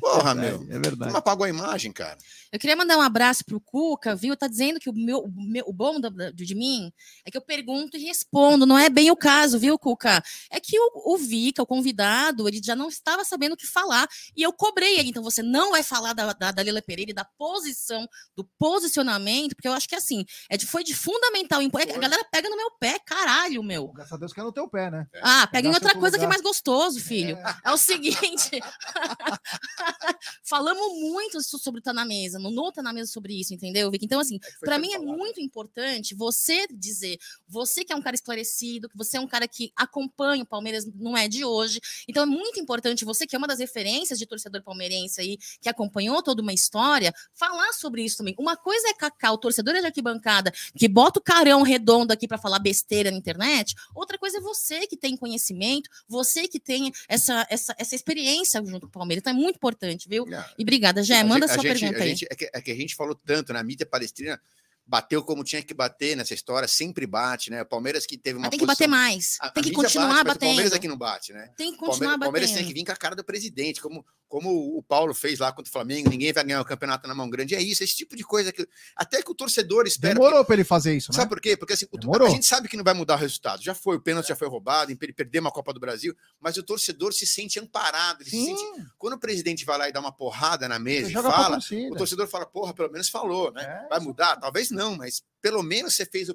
Porra, 0.00 0.34
meu. 0.34 0.62
É 0.70 0.78
verdade. 0.78 1.04
Como 1.06 1.16
apagou 1.16 1.44
a 1.44 1.48
imagem, 1.48 1.92
cara? 1.92 2.18
Eu 2.50 2.58
queria 2.58 2.76
mandar 2.76 2.96
um 2.96 3.02
abraço 3.02 3.44
pro 3.44 3.60
Cuca, 3.60 4.14
viu? 4.16 4.36
Tá 4.36 4.46
dizendo 4.48 4.80
que 4.80 4.88
o 4.88 4.92
meu, 4.94 5.18
o 5.20 5.30
meu- 5.30 5.64
o 5.66 5.72
bom 5.72 6.00
da- 6.00 6.08
da- 6.08 6.30
de 6.30 6.54
mim 6.54 6.90
é 7.24 7.30
que 7.30 7.36
eu 7.36 7.42
pergunto 7.42 7.96
e 7.96 8.00
respondo. 8.04 8.64
Não 8.64 8.78
é 8.78 8.88
bem 8.88 9.10
o 9.10 9.16
caso, 9.16 9.58
viu, 9.58 9.78
Cuca? 9.78 10.22
É 10.50 10.58
que 10.60 10.78
o, 10.78 11.14
o 11.14 11.18
Vika, 11.18 11.62
o 11.62 11.66
convidado, 11.66 12.48
ele 12.48 12.60
já 12.62 12.74
não 12.74 12.88
estava 12.88 13.24
sabendo 13.24 13.52
o 13.52 13.56
que 13.56 13.66
falar. 13.66 14.08
E 14.36 14.42
eu 14.42 14.52
cobrei 14.52 14.98
ele. 14.98 15.10
Então 15.10 15.22
você 15.22 15.42
não 15.42 15.72
vai 15.72 15.82
falar 15.82 16.12
da, 16.14 16.32
da, 16.32 16.50
da 16.50 16.62
Lila 16.62 16.80
Pereira 16.80 17.10
e 17.10 17.14
da 17.14 17.24
posição, 17.24 18.08
do 18.36 18.44
posicionamento, 18.58 19.54
porque 19.54 19.68
eu 19.68 19.72
acho 19.72 19.88
que 19.88 19.94
assim, 19.94 20.24
é 20.48 20.56
de, 20.56 20.66
foi 20.66 20.82
de 20.82 20.94
fundamental. 20.94 21.60
é 21.60 21.64
a 21.94 21.98
galera 21.98 22.24
pega 22.30 22.48
no 22.48 22.56
meu 22.56 22.70
pé, 22.80 22.98
caralho, 23.04 23.62
meu. 23.62 23.88
Graças 23.88 24.12
a 24.12 24.16
Deus 24.16 24.32
que 24.32 24.40
é 24.40 24.42
no 24.42 24.52
teu 24.52 24.68
pé, 24.68 24.90
né? 24.90 25.06
Ah, 25.22 25.46
pega 25.46 25.68
em 25.68 25.74
outra 25.74 25.92
coisa 25.94 26.16
que 26.16 26.24
é 26.24 26.26
lugar. 26.26 26.28
mais 26.28 26.42
gostoso, 26.42 27.00
filho. 27.00 27.36
É, 27.64 27.70
o 27.72 27.76
seguinte. 27.76 28.60
Falamos 30.44 31.00
muito 31.00 31.40
so- 31.42 31.58
sobre 31.58 31.80
o 31.80 31.82
Tá 31.82 31.92
na 31.92 32.04
Mesa, 32.04 32.38
no, 32.38 32.50
no 32.50 32.72
Tá 32.72 32.82
na 32.82 32.92
Mesa 32.92 33.10
sobre 33.10 33.38
isso, 33.38 33.54
entendeu, 33.54 33.90
Vicky? 33.90 34.04
Então, 34.04 34.20
assim, 34.20 34.38
Foi 34.58 34.66
para 34.66 34.78
mim 34.78 34.92
é 34.92 34.98
falado. 34.98 35.16
muito 35.16 35.40
importante 35.40 36.14
você 36.14 36.66
dizer, 36.70 37.18
você 37.46 37.84
que 37.84 37.92
é 37.92 37.96
um 37.96 38.02
cara 38.02 38.14
esclarecido, 38.14 38.88
que 38.88 38.96
você 38.96 39.16
é 39.16 39.20
um 39.20 39.26
cara 39.26 39.46
que 39.46 39.72
acompanha 39.76 40.42
o 40.42 40.46
Palmeiras, 40.46 40.86
não 40.94 41.16
é 41.16 41.28
de 41.28 41.44
hoje. 41.44 41.80
Então 42.06 42.22
é 42.22 42.26
muito 42.26 42.60
importante 42.60 43.04
você, 43.04 43.26
que 43.26 43.34
é 43.34 43.38
uma 43.38 43.46
das 43.46 43.58
referências 43.58 44.18
de 44.18 44.26
torcedor 44.26 44.62
palmeirense 44.62 45.20
aí, 45.20 45.38
que 45.60 45.68
acompanhou 45.68 46.22
toda 46.22 46.42
uma 46.42 46.52
história, 46.52 47.12
falar 47.34 47.72
sobre 47.72 48.04
isso 48.04 48.18
também. 48.18 48.34
Uma 48.38 48.56
coisa 48.56 48.88
é 48.88 48.94
Cacá, 48.94 49.32
o 49.32 49.38
torcedor 49.38 49.74
de 49.74 49.86
arquibancada, 49.86 50.52
que 50.76 50.88
bota 50.88 51.18
o 51.18 51.22
carão 51.22 51.62
redondo 51.62 52.12
aqui 52.12 52.26
para 52.26 52.38
falar 52.38 52.58
besteira 52.58 53.10
na 53.10 53.16
internet. 53.16 53.74
Outra 53.94 54.18
coisa 54.18 54.38
é 54.38 54.40
você 54.40 54.86
que 54.86 54.96
tem 54.96 55.16
conhecimento, 55.16 55.88
você 56.08 56.48
que 56.48 56.58
tem 56.60 56.92
essa, 57.08 57.46
essa, 57.50 57.74
essa 57.78 57.94
experiência 57.94 58.62
junto 58.64 58.80
com 58.82 58.86
o 58.86 58.90
Palmeiras. 58.90 59.20
Então 59.22 59.32
é 59.32 59.36
muito 59.36 59.56
importante, 59.56 59.77
viu? 60.08 60.26
Não, 60.26 60.44
E 60.58 60.62
obrigada, 60.62 61.02
Jé. 61.02 61.20
A 61.20 61.24
Manda 61.24 61.46
gente- 61.46 61.54
sua 61.54 61.62
a 61.62 61.74
gente- 61.74 61.80
pergunta 61.80 62.00
a 62.00 62.02
aí. 62.04 62.08
gente- 62.10 62.26
é, 62.30 62.34
que, 62.34 62.50
é 62.52 62.60
que 62.60 62.70
a 62.70 62.74
gente 62.74 62.94
falou 62.94 63.14
tanto 63.14 63.52
na 63.52 63.62
mídia 63.62 63.86
palestrina, 63.86 64.40
bateu 64.88 65.22
como 65.22 65.44
tinha 65.44 65.62
que 65.62 65.74
bater 65.74 66.16
nessa 66.16 66.32
história, 66.32 66.66
sempre 66.66 67.06
bate, 67.06 67.50
né? 67.50 67.60
O 67.62 67.66
Palmeiras 67.66 68.06
que 68.06 68.16
teve 68.16 68.38
uma 68.38 68.44
Mas 68.44 68.50
tem 68.50 68.58
que 68.58 68.64
bater 68.66 68.88
posição- 68.88 68.98
mais. 69.04 69.36
A- 69.40 69.50
tem 69.50 69.62
que 69.62 69.72
continuar 69.72 70.06
bate, 70.06 70.14
mas 70.14 70.22
O 70.22 70.24
batendo. 70.34 70.48
Palmeiras 70.48 70.72
é 70.72 70.78
que 70.78 70.88
não 70.88 70.96
bate, 70.96 71.32
né? 71.34 71.40
Tem 71.56 71.72
que 71.72 71.78
Palmeiras, 71.78 71.78
continuar 71.98 72.16
o 72.16 72.18
Palmeiras 72.20 72.48
tem 72.50 72.56
batendo. 72.56 72.68
que 72.74 72.80
vir 72.80 72.86
com 72.86 72.92
a 72.92 72.96
cara 72.96 73.14
do 73.14 73.22
presidente, 73.22 73.82
como, 73.82 74.04
como 74.26 74.50
o 74.78 74.82
Paulo 74.82 75.12
fez 75.12 75.38
lá 75.40 75.52
contra 75.52 75.68
o 75.68 75.72
Flamengo, 75.72 76.08
ninguém 76.08 76.32
vai 76.32 76.42
ganhar 76.42 76.60
o 76.60 76.64
campeonato 76.64 77.06
na 77.06 77.14
mão 77.14 77.28
grande. 77.28 77.54
É 77.54 77.60
isso, 77.60 77.84
esse 77.84 77.94
tipo 77.94 78.16
de 78.16 78.24
coisa 78.24 78.50
que 78.50 78.66
até 78.96 79.22
que 79.22 79.30
o 79.30 79.34
torcedor 79.34 79.86
espera. 79.86 80.14
Demorou 80.14 80.42
pra 80.44 80.54
ele 80.54 80.64
fazer 80.64 80.96
isso, 80.96 81.12
né? 81.12 81.16
Sabe 81.16 81.28
por 81.28 81.40
quê? 81.40 81.54
Porque 81.56 81.74
assim, 81.74 81.86
o- 81.92 81.98
Demorou. 81.98 82.26
a 82.26 82.30
gente 82.30 82.46
sabe 82.46 82.66
que 82.66 82.76
não 82.76 82.84
vai 82.84 82.94
mudar 82.94 83.14
o 83.16 83.18
resultado. 83.18 83.62
Já 83.62 83.74
foi, 83.74 83.96
o 83.96 84.00
pênalti 84.00 84.28
já 84.28 84.36
foi 84.36 84.48
roubado, 84.48 84.90
ele 84.90 85.12
perdeu 85.12 85.42
uma 85.42 85.50
Copa 85.50 85.72
do 85.74 85.80
Brasil, 85.80 86.16
mas 86.40 86.56
o 86.56 86.62
torcedor 86.62 87.12
se 87.12 87.26
sente 87.26 87.58
amparado. 87.60 88.22
Ele 88.22 88.30
se 88.30 88.44
sente... 88.44 88.62
Quando 88.96 89.14
o 89.14 89.18
presidente 89.18 89.64
vai 89.66 89.76
lá 89.76 89.88
e 89.88 89.92
dá 89.92 90.00
uma 90.00 90.12
porrada 90.12 90.66
na 90.66 90.78
mesa 90.78 91.10
você 91.10 91.18
e 91.18 91.22
fala, 91.22 91.58
o 91.92 91.96
torcedor 91.96 92.26
fala, 92.28 92.46
porra, 92.46 92.72
pelo 92.72 92.90
menos 92.90 93.08
falou, 93.10 93.52
né? 93.52 93.62
É, 93.84 93.88
Vai 93.88 94.00
mudar? 94.00 94.36
Talvez 94.36 94.70
não, 94.70 94.77
mas 94.96 95.22
pelo 95.40 95.62
menos 95.62 95.94
você 95.96 96.04
fez. 96.06 96.28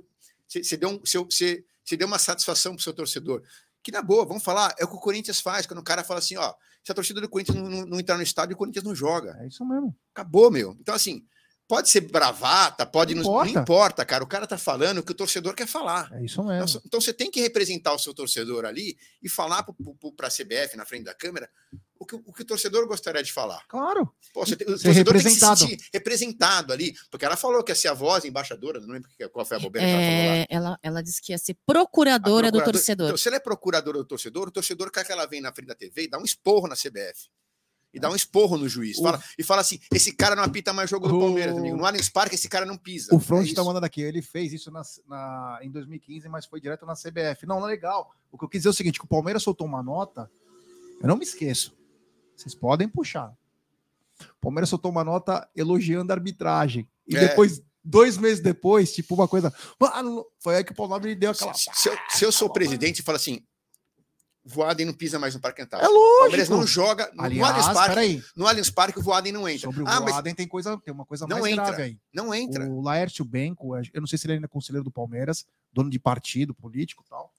Você, 0.48 0.64
você 0.64 0.78
deu, 0.78 0.90
um, 0.90 1.00
você, 1.00 1.64
você 1.84 1.98
deu 1.98 2.08
uma 2.08 2.20
satisfação 2.20 2.74
pro 2.76 2.84
seu 2.84 2.94
torcedor. 2.94 3.42
Que 3.82 3.92
na 3.92 4.02
boa, 4.02 4.26
vamos 4.26 4.44
falar, 4.44 4.74
é 4.80 4.86
o 4.86 4.88
que 4.88 4.96
o 4.96 5.00
Corinthians 5.00 5.40
faz, 5.42 5.66
quando 5.66 5.80
o 5.80 5.84
cara 5.84 6.04
fala 6.04 6.20
assim, 6.20 6.38
ó, 6.38 6.54
se 6.84 6.92
a 6.92 6.96
torcida 6.96 7.20
do 7.20 7.28
Corinthians 7.30 7.58
não, 7.58 7.70
não, 7.70 7.86
não 7.86 8.00
entrar 8.00 8.16
no 8.18 8.24
estádio, 8.24 8.54
o 8.56 8.58
Corinthians 8.58 8.84
não 8.86 8.96
joga. 8.96 9.36
É 9.42 9.48
isso 9.48 9.66
mesmo. 9.66 9.96
Acabou, 10.14 10.50
meu. 10.52 10.76
Então, 10.80 10.94
assim, 10.96 11.26
pode 11.68 11.90
ser 11.90 12.02
bravata, 12.02 12.86
pode 12.86 13.14
Não 13.16 13.24
não, 13.24 13.32
não 13.32 13.46
importa. 13.46 13.60
importa, 13.62 14.06
cara. 14.06 14.24
O 14.24 14.28
cara 14.28 14.48
tá 14.48 14.58
falando 14.58 15.00
o 15.00 15.04
que 15.04 15.12
o 15.12 15.16
torcedor 15.16 15.54
quer 15.56 15.68
falar. 15.68 16.10
É 16.14 16.24
isso 16.24 16.36
Então, 16.42 16.46
mesmo. 16.46 16.68
so- 16.68 16.82
Então 16.86 17.02
você 17.02 17.14
tem 17.14 17.30
que 17.32 17.42
representar 17.42 17.94
o 17.94 18.00
seu 18.00 18.14
torcedor 18.14 18.64
ali 18.66 18.98
e 19.22 19.28
falar 19.30 19.64
para 20.16 20.28
a 20.28 20.32
CBF 20.32 20.78
na 20.78 20.86
frente 20.86 21.04
da 21.04 21.14
câmera 21.14 21.50
o 22.04 22.06
que, 22.06 22.16
o 22.16 22.34
que 22.34 22.42
o 22.44 22.46
torcedor 22.46 22.88
gostaria 22.88 23.24
de 23.24 23.32
falar. 23.34 23.66
Claro. 23.68 24.14
Pô, 24.34 24.46
você 24.46 24.56
tem- 24.56 24.68
o 24.68 24.78
Ser 24.78 24.84
torcedor 24.86 25.14
tem 25.14 25.24
que 25.24 25.30
se 25.30 25.36
representado. 25.40 25.60
sentir 25.60 25.90
representado 25.94 26.74
ali, 26.74 26.94
porque 27.10 27.26
ela 27.26 27.36
falou 27.36 27.64
que 27.64 27.72
ia 27.72 27.76
ser 27.76 27.88
a 27.88 27.94
voz 27.94 28.24
embaixadora, 28.26 28.80
não 28.80 28.94
lembro 28.94 29.10
que- 29.18 29.28
qual 29.30 29.46
foi 29.46 29.58
a 29.58 29.60
bobeira 29.60 29.88
que 29.88 29.94
ela 29.94 30.02
falou 30.02 30.26
lá. 30.30 30.36
É, 30.36 30.48
ela, 30.50 30.80
ela 30.84 31.02
disse 31.04 31.22
que 31.22 31.32
ia 31.32 31.38
ser 31.38 31.58
procuradora, 31.66 32.52
do 32.52 32.64
torcedor. 32.64 33.08
Então, 33.08 33.18
se 33.18 33.28
ela 33.28 33.38
é 33.38 33.40
procuradora 33.40 33.98
do 33.98 34.06
torcedor, 34.06 34.48
o 34.48 34.52
torcedor 34.52 34.92
quer 34.92 35.06
que 35.06 35.12
ela 35.12 35.26
vem 35.26 35.42
na 35.42 35.52
frente 35.54 35.68
da 35.68 35.76
TV 35.76 36.04
e 36.04 36.08
dá 36.08 36.18
um 36.20 36.24
esporro 36.24 36.68
na 36.68 36.76
CBF. 36.76 37.30
E 37.96 38.00
dá 38.00 38.10
um 38.10 38.16
esporro 38.16 38.58
no 38.58 38.68
juiz. 38.68 38.98
O- 38.98 39.04
Fala, 39.04 39.24
e 39.38 39.44
fala 39.44 39.62
assim: 39.62 39.80
esse 39.94 40.12
cara 40.14 40.36
não 40.36 40.42
apita 40.44 40.74
mais 40.74 40.90
jogo 40.90 41.08
do 41.08 41.16
O- 41.16 41.20
Palmeiras, 41.20 41.56
amigo. 41.56 41.78
No 41.78 41.86
Allianz 41.86 42.10
Parque, 42.10 42.34
esse 42.34 42.50
cara 42.50 42.66
não 42.66 42.76
pisa. 42.76 43.14
O 43.14 43.20
Front 43.20 43.44
É 43.44 43.54
tá 43.54 43.62
isso. 43.62 43.66
mandando 43.66 43.86
aqui. 43.86 44.02
Ele 44.02 44.20
fez 44.20 44.52
isso 44.52 44.72
na, 44.72 44.82
na- 45.08 45.60
em 45.62 45.70
2015, 45.70 46.28
mas 46.28 46.48
foi 46.48 46.60
direto 46.60 46.88
na 46.88 46.96
CBF. 46.96 47.46
Não, 47.46 47.60
não 47.60 47.68
é 47.68 47.72
legal. 47.72 48.12
O 48.32 48.38
que 48.40 48.46
eu 48.46 48.50
quis 48.50 48.62
dizer 48.62 48.70
é 48.70 48.72
o 48.72 48.74
seguinte: 48.74 48.98
que 48.98 49.06
o 49.06 49.08
Palmeiras 49.08 49.44
soltou 49.44 49.68
uma 49.68 49.84
nota. 49.84 50.28
Eu 51.00 51.08
não 51.08 51.16
me 51.18 51.24
esqueço. 51.24 51.76
Vocês 52.36 52.56
podem 52.56 52.88
puxar. 52.88 53.36
O 54.20 54.42
Palmeiras 54.42 54.70
soltou 54.70 54.92
uma 54.92 55.04
nota 55.04 55.48
elogiando 55.56 56.12
a 56.12 56.16
arbitragem. 56.16 56.88
E 57.08 57.16
É. 57.16 57.28
depois, 57.28 57.62
dois 57.84 58.18
meses 58.18 58.42
depois, 58.42 58.94
tipo, 58.94 59.16
uma 59.16 59.28
coisa. 59.28 59.54
Mano, 59.80 60.26
foi 60.40 60.56
aí 60.58 60.64
que 60.64 60.72
o 60.72 60.76
Palmeiras 60.76 61.18
deu 61.18 61.32
aquela. 61.32 61.54
Se, 61.54 61.70
se 61.74 61.90
eu, 61.90 61.98
se 62.10 62.26
eu 62.26 62.32
sou 62.32 62.50
presidente 62.52 63.00
e 63.00 63.04
falo 63.04 63.16
assim: 63.18 63.44
Voaden 64.46 64.86
não 64.88 64.94
pisa 64.94 65.18
mais 65.18 65.34
no 65.34 65.40
Parque 65.42 65.62
É 65.62 65.64
Antártico. 65.64 65.94
O 65.94 66.20
Palmeiras 66.20 66.50
lógico. 66.50 66.56
não 66.58 66.68
joga 66.68 67.08
no, 67.12 67.16
no 67.18 67.24
Aliás, 67.24 67.50
Allianz 67.56 67.74
Parque. 67.74 67.90
peraí. 67.96 68.24
No 68.36 68.48
Allianz 68.48 68.70
Parque, 68.70 69.00
o 69.00 69.02
Voaden 69.02 69.32
não 69.32 69.48
entra. 69.48 69.62
Sobre 69.62 69.84
o 69.84 69.88
ah, 69.88 70.02
mas 70.02 70.12
Voaden 70.12 70.36
tem, 70.36 70.48
coisa, 70.48 70.78
tem 70.80 70.94
uma 70.94 71.06
coisa 71.06 71.26
Não 71.28 71.40
mais 71.40 71.54
entra. 71.54 71.66
grave 71.68 71.82
aí. 71.84 72.00
não 72.14 72.34
entra. 72.34 72.66
O 72.70 72.82
Laércio 72.82 73.24
Benco, 73.24 73.76
eu 73.94 74.02
não 74.02 74.08
sei 74.08 74.18
se 74.18 74.26
ele 74.28 74.34
ainda 74.34 74.46
é 74.46 74.50
conselheiro 74.50 74.84
do 74.84 74.92
Palmeiras, 74.92 75.46
dono 75.72 75.90
de 75.90 75.98
partido 76.00 76.54
político 76.54 77.04
e 77.06 77.10
tal. 77.10 77.34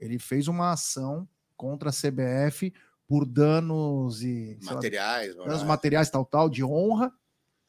Ele 0.00 0.18
fez 0.18 0.48
uma 0.48 0.72
ação 0.72 1.28
contra 1.56 1.90
a 1.90 1.92
CBF 1.92 2.72
por 3.08 3.24
danos 3.24 4.22
e 4.22 4.58
sei 4.60 4.68
lá, 4.68 4.74
Materiais. 4.74 5.34
danos 5.34 5.62
materiais 5.62 6.10
tal 6.10 6.24
tal 6.26 6.48
de 6.50 6.62
honra 6.62 7.10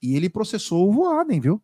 e 0.01 0.15
ele 0.15 0.29
processou 0.29 0.89
o 0.89 0.93
Voaden, 0.93 1.39
viu? 1.39 1.63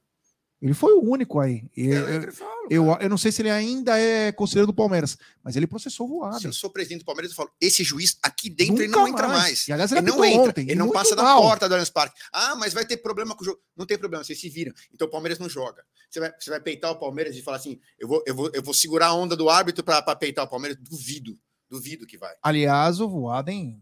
Ele 0.62 0.74
foi 0.74 0.94
o 0.94 1.02
único 1.04 1.40
aí. 1.40 1.64
É, 1.78 1.82
eu, 1.82 1.94
eu 1.94 2.34
eu, 2.70 2.86
cara. 2.88 3.04
eu 3.04 3.10
não 3.10 3.18
sei 3.18 3.32
se 3.32 3.42
ele 3.42 3.52
ainda 3.52 4.00
é 4.00 4.32
conselheiro 4.32 4.66
do 4.66 4.74
Palmeiras, 4.74 5.18
mas 5.44 5.56
ele 5.56 5.68
processou 5.68 6.08
o 6.08 6.10
Se 6.10 6.16
Voaden. 6.16 6.46
eu 6.48 6.54
sou 6.54 6.70
presidente 6.70 7.02
do 7.02 7.06
Palmeiras, 7.06 7.32
eu 7.32 7.36
falo: 7.36 7.52
esse 7.62 7.84
juiz 7.84 8.18
aqui 8.24 8.50
dentro 8.50 8.82
ele 8.82 8.88
não 8.88 9.08
entra 9.08 9.28
mais. 9.28 9.68
E 9.68 9.74
aliás, 9.74 9.92
ele, 9.92 10.00
Ele 10.00 10.10
não 10.10 10.26
entra, 10.26 10.50
ontem, 10.50 10.62
ele 10.64 10.76
não 10.76 10.90
passa 10.90 11.16
da 11.16 11.22
mal. 11.22 11.42
porta 11.42 11.68
do 11.68 11.74
Allianz 11.74 11.90
Parque. 11.90 12.20
Ah, 12.32 12.56
mas 12.56 12.74
vai 12.74 12.86
ter 12.86 12.98
problema 12.98 13.36
com 13.36 13.44
o 13.44 13.46
jogo. 13.46 13.60
Não 13.76 13.86
tem 13.86 13.98
problema, 13.98 14.24
vocês 14.24 14.40
se 14.40 14.50
viram. 14.50 14.74
Então 14.94 15.08
o 15.08 15.12
Palmeiras 15.12 15.38
não 15.38 15.50
joga. 15.50 15.84
Você 16.10 16.20
vai, 16.20 16.34
você 16.40 16.50
vai 16.50 16.62
peitar 16.62 16.90
o 16.90 16.96
Palmeiras 17.00 17.36
e 17.36 17.42
falar 17.44 17.58
assim: 17.58 17.80
eu 18.00 18.08
vou, 18.08 18.24
eu 18.26 18.34
vou, 18.34 18.50
eu 18.54 18.64
vou 18.64 18.74
segurar 18.74 19.08
a 19.08 19.14
onda 19.14 19.36
do 19.36 19.50
árbitro 19.50 19.84
para 19.84 20.16
peitar 20.16 20.46
o 20.46 20.50
Palmeiras? 20.50 20.78
Duvido. 20.82 21.38
Duvido 21.70 22.06
que 22.06 22.18
vai. 22.18 22.34
Aliás, 22.42 23.00
o 23.00 23.10
Voaden, 23.10 23.82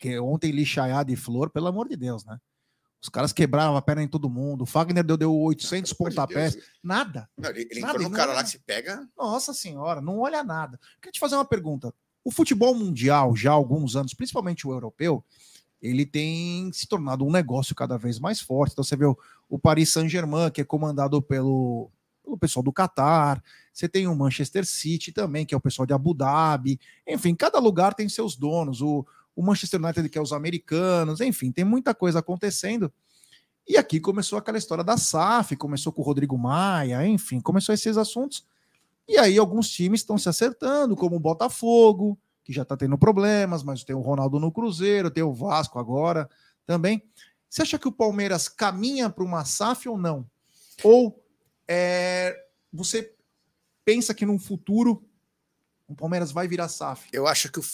que 0.00 0.18
ontem 0.18 0.50
lixaiada 0.50 1.10
e 1.10 1.16
flor, 1.16 1.50
pelo 1.50 1.66
amor 1.66 1.88
de 1.88 1.96
Deus, 1.96 2.24
né? 2.24 2.38
Os 3.02 3.08
caras 3.08 3.32
quebravam 3.32 3.76
a 3.76 3.82
perna 3.82 4.02
em 4.02 4.08
todo 4.08 4.28
mundo. 4.28 4.62
O 4.62 4.66
Fagner 4.66 5.02
deu, 5.02 5.16
deu 5.16 5.34
800 5.34 5.92
Pelo 5.92 6.06
amor 6.06 6.10
de 6.10 6.16
pontapés. 6.16 6.54
Deus. 6.54 6.66
Nada. 6.82 7.30
Não, 7.36 7.48
ele 7.48 7.66
ele 7.70 7.80
Nada, 7.80 7.94
entrou 7.94 8.10
no 8.10 8.16
cara 8.16 8.34
lá 8.34 8.44
que 8.44 8.50
se 8.50 8.58
pega. 8.58 9.08
Nossa 9.16 9.54
senhora, 9.54 10.02
não 10.02 10.18
olha 10.18 10.44
nada. 10.44 10.78
Queria 11.00 11.12
te 11.12 11.20
fazer 11.20 11.34
uma 11.34 11.44
pergunta. 11.44 11.94
O 12.22 12.30
futebol 12.30 12.74
mundial, 12.74 13.34
já 13.34 13.50
há 13.50 13.54
alguns 13.54 13.96
anos, 13.96 14.12
principalmente 14.12 14.66
o 14.66 14.72
europeu, 14.72 15.24
ele 15.80 16.04
tem 16.04 16.70
se 16.74 16.86
tornado 16.86 17.24
um 17.24 17.32
negócio 17.32 17.74
cada 17.74 17.96
vez 17.96 18.18
mais 18.18 18.40
forte. 18.40 18.72
Então 18.72 18.84
você 18.84 18.96
vê 18.96 19.06
o, 19.06 19.16
o 19.48 19.58
Paris 19.58 19.90
Saint-Germain, 19.90 20.50
que 20.50 20.60
é 20.60 20.64
comandado 20.64 21.22
pelo, 21.22 21.90
pelo 22.30 22.38
pessoal 22.38 22.62
do 22.62 22.72
Catar. 22.72 23.42
Você 23.72 23.88
tem 23.88 24.06
o 24.06 24.14
Manchester 24.14 24.64
City 24.64 25.12
também, 25.12 25.44
que 25.44 25.54
é 25.54 25.56
o 25.56 25.60
pessoal 25.60 25.86
de 25.86 25.92
Abu 25.92 26.14
Dhabi. 26.14 26.78
Enfim, 27.06 27.34
cada 27.34 27.58
lugar 27.58 27.94
tem 27.94 28.08
seus 28.08 28.36
donos. 28.36 28.80
O, 28.80 29.04
o 29.34 29.42
Manchester 29.42 29.82
United, 29.82 30.08
que 30.08 30.18
é 30.18 30.22
os 30.22 30.32
americanos. 30.32 31.20
Enfim, 31.20 31.50
tem 31.50 31.64
muita 31.64 31.94
coisa 31.94 32.20
acontecendo. 32.20 32.92
E 33.68 33.76
aqui 33.76 34.00
começou 34.00 34.38
aquela 34.38 34.58
história 34.58 34.82
da 34.82 34.96
SAF, 34.96 35.56
começou 35.56 35.92
com 35.92 36.02
o 36.02 36.04
Rodrigo 36.04 36.36
Maia, 36.36 37.06
enfim, 37.06 37.40
começou 37.40 37.74
esses 37.74 37.96
assuntos. 37.96 38.44
E 39.06 39.18
aí 39.18 39.38
alguns 39.38 39.68
times 39.68 40.00
estão 40.00 40.18
se 40.18 40.28
acertando, 40.28 40.96
como 40.96 41.16
o 41.16 41.20
Botafogo, 41.20 42.18
que 42.42 42.52
já 42.52 42.62
está 42.62 42.76
tendo 42.76 42.98
problemas, 42.98 43.62
mas 43.62 43.84
tem 43.84 43.94
o 43.94 44.00
Ronaldo 44.00 44.40
no 44.40 44.50
Cruzeiro, 44.50 45.10
tem 45.10 45.22
o 45.22 45.32
Vasco 45.32 45.78
agora 45.78 46.28
também. 46.66 47.02
Você 47.48 47.62
acha 47.62 47.78
que 47.78 47.88
o 47.88 47.92
Palmeiras 47.92 48.48
caminha 48.48 49.10
para 49.10 49.24
uma 49.24 49.44
SAF 49.44 49.88
ou 49.88 49.98
não? 49.98 50.26
Ou 50.82 51.20
é, 51.72 52.36
você 52.72 53.14
pensa 53.84 54.12
que 54.12 54.26
num 54.26 54.38
futuro 54.40 55.08
o 55.86 55.94
Palmeiras 55.94 56.32
vai 56.32 56.48
virar 56.48 56.68
SAF? 56.68 57.08
Eu 57.12 57.26
acho 57.28 57.48
que 57.50 57.60
o 57.60 57.64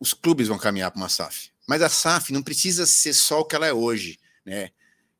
os 0.00 0.14
clubes 0.14 0.46
vão 0.46 0.56
caminhar 0.58 0.92
para 0.92 1.00
uma 1.00 1.08
SAF. 1.08 1.50
Mas 1.66 1.82
a 1.82 1.88
SAF 1.88 2.32
não 2.32 2.40
precisa 2.40 2.86
ser 2.86 3.12
só 3.12 3.40
o 3.40 3.44
que 3.44 3.56
ela 3.56 3.66
é 3.66 3.72
hoje, 3.72 4.16
né? 4.46 4.70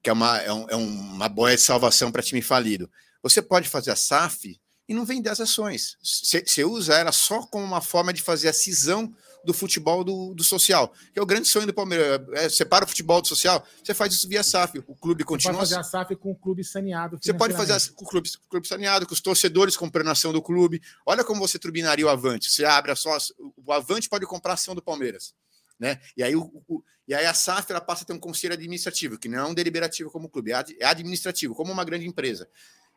Que 0.01 0.09
é 0.09 0.12
uma, 0.12 0.39
é 0.39 0.53
um- 0.53 0.69
é 0.70 0.77
uma 0.77 1.29
boia 1.29 1.57
de 1.57 1.62
salvação 1.62 2.12
para 2.12 2.23
time 2.23 2.41
falido. 2.41 2.89
Você 3.20 3.43
pode 3.43 3.69
fazer 3.69 3.91
a 3.91 3.97
SAF 3.97 4.57
e 4.89 4.95
não 4.95 5.05
vender 5.05 5.31
as 5.31 5.41
ações. 5.41 5.97
Você 6.01 6.65
usa 6.65 6.95
ela 6.95 7.11
só 7.11 7.43
como 7.43 7.65
uma 7.65 7.81
forma 7.81 8.12
de 8.12 8.23
fazer 8.23 8.49
a 8.49 8.53
cisão 8.53 9.12
do 9.49 9.55
futebol 9.55 10.05
do, 10.05 10.35
do 10.35 10.45
social, 10.45 10.93
que 11.12 11.19
é 11.19 11.23
o 11.23 11.27
grande 11.27 11.49
sonho 11.49 11.66
do 11.66 11.73
Palmeiras. 11.73 12.20
É, 12.35 12.49
separa 12.49 12.85
o 12.85 12.89
futebol 12.89 13.20
do 13.23 13.27
social, 13.27 13.66
você 13.83 13.95
faz 13.95 14.12
isso 14.12 14.29
via 14.29 14.43
SAF. 14.43 14.79
O 14.87 14.95
clube 14.95 15.23
Você 15.23 15.27
pode 15.27 15.45
continua. 15.45 15.61
fazer 15.61 15.77
a 15.79 15.83
SAF 15.83 16.15
com 16.16 16.31
o 16.31 16.37
clube 16.37 16.62
saneado. 16.62 17.19
Você 17.20 17.33
pode 17.33 17.55
fazer 17.55 17.73
as- 17.73 17.89
com 17.89 18.05
o 18.05 18.09
clube, 18.09 18.29
o 18.47 18.49
clube 18.51 18.69
saneado, 18.69 19.07
com 19.07 19.15
os 19.15 19.20
torcedores 19.20 19.77
comprando 19.77 20.09
a 20.09 20.12
ação 20.12 20.33
do 20.33 20.43
clube. 20.43 20.81
Olha 21.07 21.25
como 21.25 21.41
você 21.41 21.59
turbinaria 21.59 22.05
o 22.05 22.09
Avante. 22.11 22.51
Você 22.51 22.65
abre 22.65 22.93
a 22.93 22.97
só. 22.97 23.16
O 23.65 23.73
Avante 23.73 24.09
pode 24.09 24.27
comprar 24.27 24.53
a 24.53 24.55
ação 24.55 24.75
do 24.75 24.83
Palmeiras. 24.83 25.35
Né? 25.81 25.99
E, 26.16 26.23
aí, 26.23 26.37
o, 26.37 26.43
o- 26.69 26.83
e 27.07 27.15
aí 27.15 27.25
a 27.25 27.33
SAF 27.33 27.70
ela 27.73 27.81
passa 27.81 28.03
a 28.03 28.07
ter 28.07 28.12
um 28.12 28.19
conselho 28.19 28.53
administrativo, 28.53 29.19
que 29.19 29.29
não 29.29 29.39
é 29.39 29.45
um 29.47 29.55
deliberativo 29.55 30.11
como 30.11 30.29
clube, 30.29 30.53
é 30.53 30.62
é 30.81 30.85
administrativo, 30.87 31.55
como 31.55 31.73
uma 31.73 31.85
grande 31.85 32.07
empresa. 32.07 32.47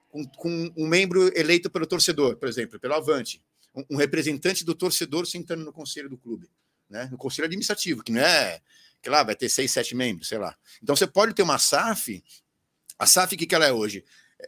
Com, 0.09 0.25
com 0.27 0.73
um 0.75 0.85
membro 0.87 1.31
eleito 1.37 1.69
pelo 1.69 1.87
torcedor, 1.87 2.35
por 2.35 2.49
exemplo, 2.49 2.77
pelo 2.79 2.93
Avante. 2.95 3.41
Um, 3.89 3.95
representante 3.95 4.65
do 4.65 4.75
torcedor 4.75 5.25
sentando 5.25 5.63
no 5.63 5.71
conselho 5.71 6.09
do 6.09 6.17
clube. 6.17 6.49
Né? 6.89 7.07
No 7.11 7.17
conselho 7.17 7.45
administrativo, 7.45 8.03
que 8.03 8.11
não 8.11 8.21
é. 8.21 8.61
Que 9.01 9.09
lá 9.09 9.23
vai 9.23 9.35
ter 9.35 9.47
seis, 9.49 9.71
sete 9.71 9.95
membros, 9.95 10.27
sei 10.27 10.37
lá. 10.37 10.55
Então 10.83 10.95
você 10.95 11.07
pode 11.07 11.33
ter 11.33 11.41
uma 11.41 11.57
SAF. 11.57 12.23
A 12.99 13.05
SAF, 13.07 13.33
o 13.33 13.37
que, 13.37 13.47
que 13.47 13.55
ela 13.55 13.65
é 13.65 13.71
hoje? 13.71 14.03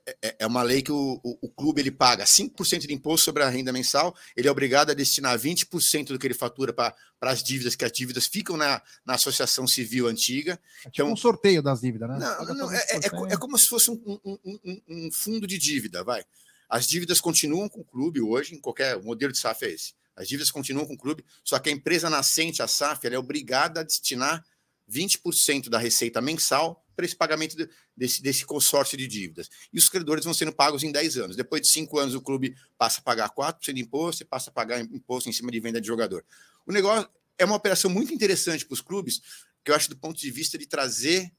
É- 0.08 0.18
É, 0.24 0.36
é 0.40 0.48
uma 0.48 0.64
lei 0.64 0.82
que 0.82 0.92
o, 0.92 1.22
o, 1.24 1.38
o 1.44 1.50
clube 1.50 1.80
ele 1.80 1.92
paga 1.92 2.26
5% 2.26 2.80
de 2.88 2.94
imposto 2.94 3.24
sobre 3.26 3.44
a 3.44 3.50
renda 3.50 3.72
mensal, 3.72 4.16
ele 4.36 4.48
é 4.48 4.52
obrigado 4.52 4.90
a 4.90 4.94
destinar 4.96 5.38
20% 5.38 6.08
do 6.08 6.18
que 6.20 6.26
ele 6.28 6.34
fatura 6.34 6.74
para 6.74 6.96
as 7.22 7.44
dívidas, 7.44 7.76
que 7.76 7.86
as 7.86 7.92
dívidas 7.92 8.26
ficam 8.26 8.58
na, 8.58 8.82
na 9.06 9.14
associação 9.14 9.68
civil 9.68 10.08
antiga. 10.08 10.54
É 10.54 10.58
tipo 10.58 10.90
Então- 10.90 11.12
um 11.14 11.16
sorteio 11.16 11.62
das 11.62 11.80
dívidas, 11.82 12.10
né? 12.10 12.18
Não, 12.20 12.56
não, 12.56 12.72
é, 12.72 12.78
é, 12.90 12.98
é 13.34 13.38
como 13.38 13.56
se 13.58 13.68
fosse 13.68 13.92
um- 13.92 14.02
um- 14.26 14.40
um- 14.66 14.82
um 14.90 15.12
fundo 15.12 15.46
de 15.48 15.58
dívida, 15.60 16.04
vai. 16.04 16.26
As 16.74 16.88
dívidas 16.88 17.22
continuam 17.22 17.70
com 17.70 17.82
o 17.82 17.86
clube 17.86 18.20
hoje, 18.20 18.56
em 18.56 18.60
qualquer 18.60 19.00
modelo 19.00 19.32
de 19.32 19.38
SAF 19.38 19.64
é 19.64 19.70
esse. 19.70 19.94
As 20.16 20.28
dívidas 20.28 20.50
continuam 20.50 20.88
com 20.88 20.96
o 20.96 20.98
clube, 20.98 21.24
só 21.44 21.60
que 21.60 21.70
a 21.70 21.72
empresa 21.72 22.10
nascente, 22.10 22.64
a 22.64 22.68
SAF, 22.68 23.06
ela 23.06 23.16
é 23.16 23.20
obrigada 23.20 23.82
a 23.82 23.84
destinar 23.84 24.44
20% 24.92 25.70
da 25.70 25.78
receita 25.78 26.20
mensal 26.20 26.84
para 26.96 27.06
esse 27.06 27.16
pagamento 27.16 27.56
de- 27.56 27.70
desse, 27.96 28.24
desse 28.24 28.44
consórcio 28.44 28.98
de 28.98 29.06
dívidas. 29.06 29.52
E 29.72 29.78
os 29.78 29.88
credores 29.88 30.26
vão 30.26 30.34
sendo 30.34 30.52
pagos 30.52 30.82
em 30.82 30.92
10 30.92 31.16
anos. 31.16 31.36
Depois 31.36 31.62
de 31.62 31.70
5 31.70 32.00
anos, 32.00 32.16
o 32.16 32.22
clube 32.22 32.56
passa 32.76 33.02
a 33.02 33.04
pagar 33.04 33.30
4% 33.30 33.76
de 33.76 33.82
imposto 33.84 34.24
e 34.24 34.26
passa 34.26 34.50
a 34.50 34.54
pagar 34.54 34.82
imposto 34.82 35.30
em 35.30 35.32
cima 35.32 35.52
de 35.52 35.60
venda 35.60 35.80
de 35.80 35.86
jogador. 35.86 36.26
O 36.66 36.72
negócio 36.72 37.08
é 37.38 37.46
uma 37.46 37.56
operação 37.56 37.92
muito 37.92 38.12
interessante 38.12 38.66
para 38.66 38.74
os 38.74 38.82
clubes, 38.82 39.22
que 39.64 39.70
eu 39.70 39.76
acho 39.76 39.92
do 39.92 39.96
ponto 39.96 40.20
de 40.20 40.32
vista 40.32 40.58
de 40.58 40.66
trazer 40.66 41.32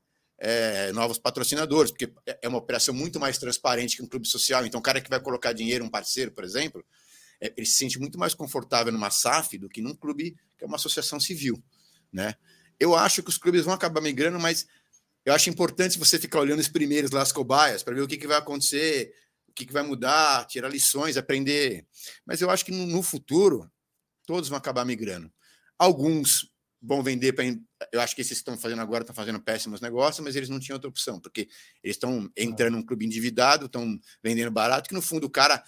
é, 0.47 0.93
novos 0.93 1.19
patrocinadores, 1.19 1.91
porque 1.91 2.13
é- 2.27 2.41
é 2.43 2.49
uma 2.49 2.59
operação 2.59 2.93
muito 2.95 3.19
mais 3.19 3.39
transparente 3.39 3.97
que 3.97 4.03
um 4.03 4.07
clube 4.07 4.29
social. 4.29 4.67
Então, 4.67 4.79
o 4.79 4.83
cara 4.83 5.01
que 5.01 5.09
vai 5.09 5.19
colocar 5.19 5.55
dinheiro, 5.55 5.83
um 5.83 5.89
parceiro, 5.89 6.31
por 6.33 6.45
exemplo, 6.45 6.85
é, 7.41 7.51
ele 7.57 7.67
se 7.67 7.75
sente 7.79 7.99
muito 7.99 8.19
mais 8.19 8.35
confortável 8.35 8.93
numa 8.93 9.11
SAF 9.11 9.57
do 9.57 9.71
que 9.71 9.81
num 9.81 9.95
clube 9.95 10.37
que 10.59 10.65
é 10.65 10.67
uma 10.67 10.77
associação 10.77 11.19
civil, 11.19 11.63
né? 12.13 12.35
Eu 12.79 12.95
acho 12.95 13.23
que 13.23 13.31
os 13.31 13.39
clubes 13.39 13.65
vão 13.65 13.73
acabar 13.73 14.03
migrando, 14.03 14.39
mas 14.39 14.67
eu 15.25 15.33
acho 15.33 15.49
importante 15.49 15.99
você 15.99 16.19
ficar 16.19 16.41
olhando 16.41 16.61
os 16.61 16.69
primeiros 16.69 17.11
lá, 17.11 17.23
as 17.23 17.33
cobaias, 17.33 17.83
para 17.83 17.95
ver 17.95 18.03
o 18.03 18.07
que, 18.07 18.19
que 18.19 18.27
vai 18.27 18.37
acontecer, 18.37 19.15
o 19.49 19.53
que, 19.55 19.65
que 19.65 19.73
vai 19.73 19.83
mudar, 19.83 20.47
tirar 20.47 20.69
lições, 20.69 21.17
aprender. 21.17 21.87
Mas 22.27 22.43
eu 22.43 22.51
acho 22.51 22.67
que 22.67 22.71
no, 22.73 22.87
no 22.87 23.03
futuro, 23.03 23.71
todos 24.27 24.51
vão 24.51 24.59
acabar 24.59 24.85
migrando. 24.85 25.33
Alguns 25.79 26.53
vão 26.85 27.03
vender 27.03 27.33
para. 27.33 27.45
Eu 27.93 28.01
acho 28.01 28.15
que 28.15 28.21
esses 28.21 28.35
que 28.35 28.41
estão 28.41 28.57
fazendo 28.59 28.83
agora 28.83 29.03
estão 29.03 29.15
fazendo 29.15 29.41
péssimos 29.41 29.81
negócios, 29.81 30.23
mas 30.23 30.37
eles 30.37 30.49
não 30.49 30.61
tinham 30.61 30.77
outra 30.77 30.89
opção, 30.89 31.19
porque 31.19 31.49
eles 31.83 31.97
estão 31.97 32.31
entrando 32.37 32.75
num 32.75 32.83
clube 32.83 33.07
endividado, 33.07 33.67
estão 33.67 33.99
vendendo 34.23 34.51
barato, 34.51 34.89
que 34.89 34.95
no 34.95 35.03
fundo 35.03 35.27
o 35.27 35.31
cara. 35.31 35.63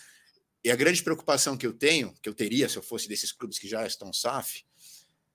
E 0.62 0.70
a 0.70 0.76
grande 0.76 1.02
preocupação 1.02 1.56
que 1.56 1.66
eu 1.66 1.72
tenho, 1.72 2.12
que 2.20 2.28
eu 2.28 2.34
teria 2.34 2.68
se 2.68 2.76
eu 2.76 2.82
fosse 2.82 3.08
desses 3.08 3.30
clubes 3.30 3.56
que 3.58 3.68
já 3.68 3.86
estão 3.86 4.12
SAF, 4.12 4.64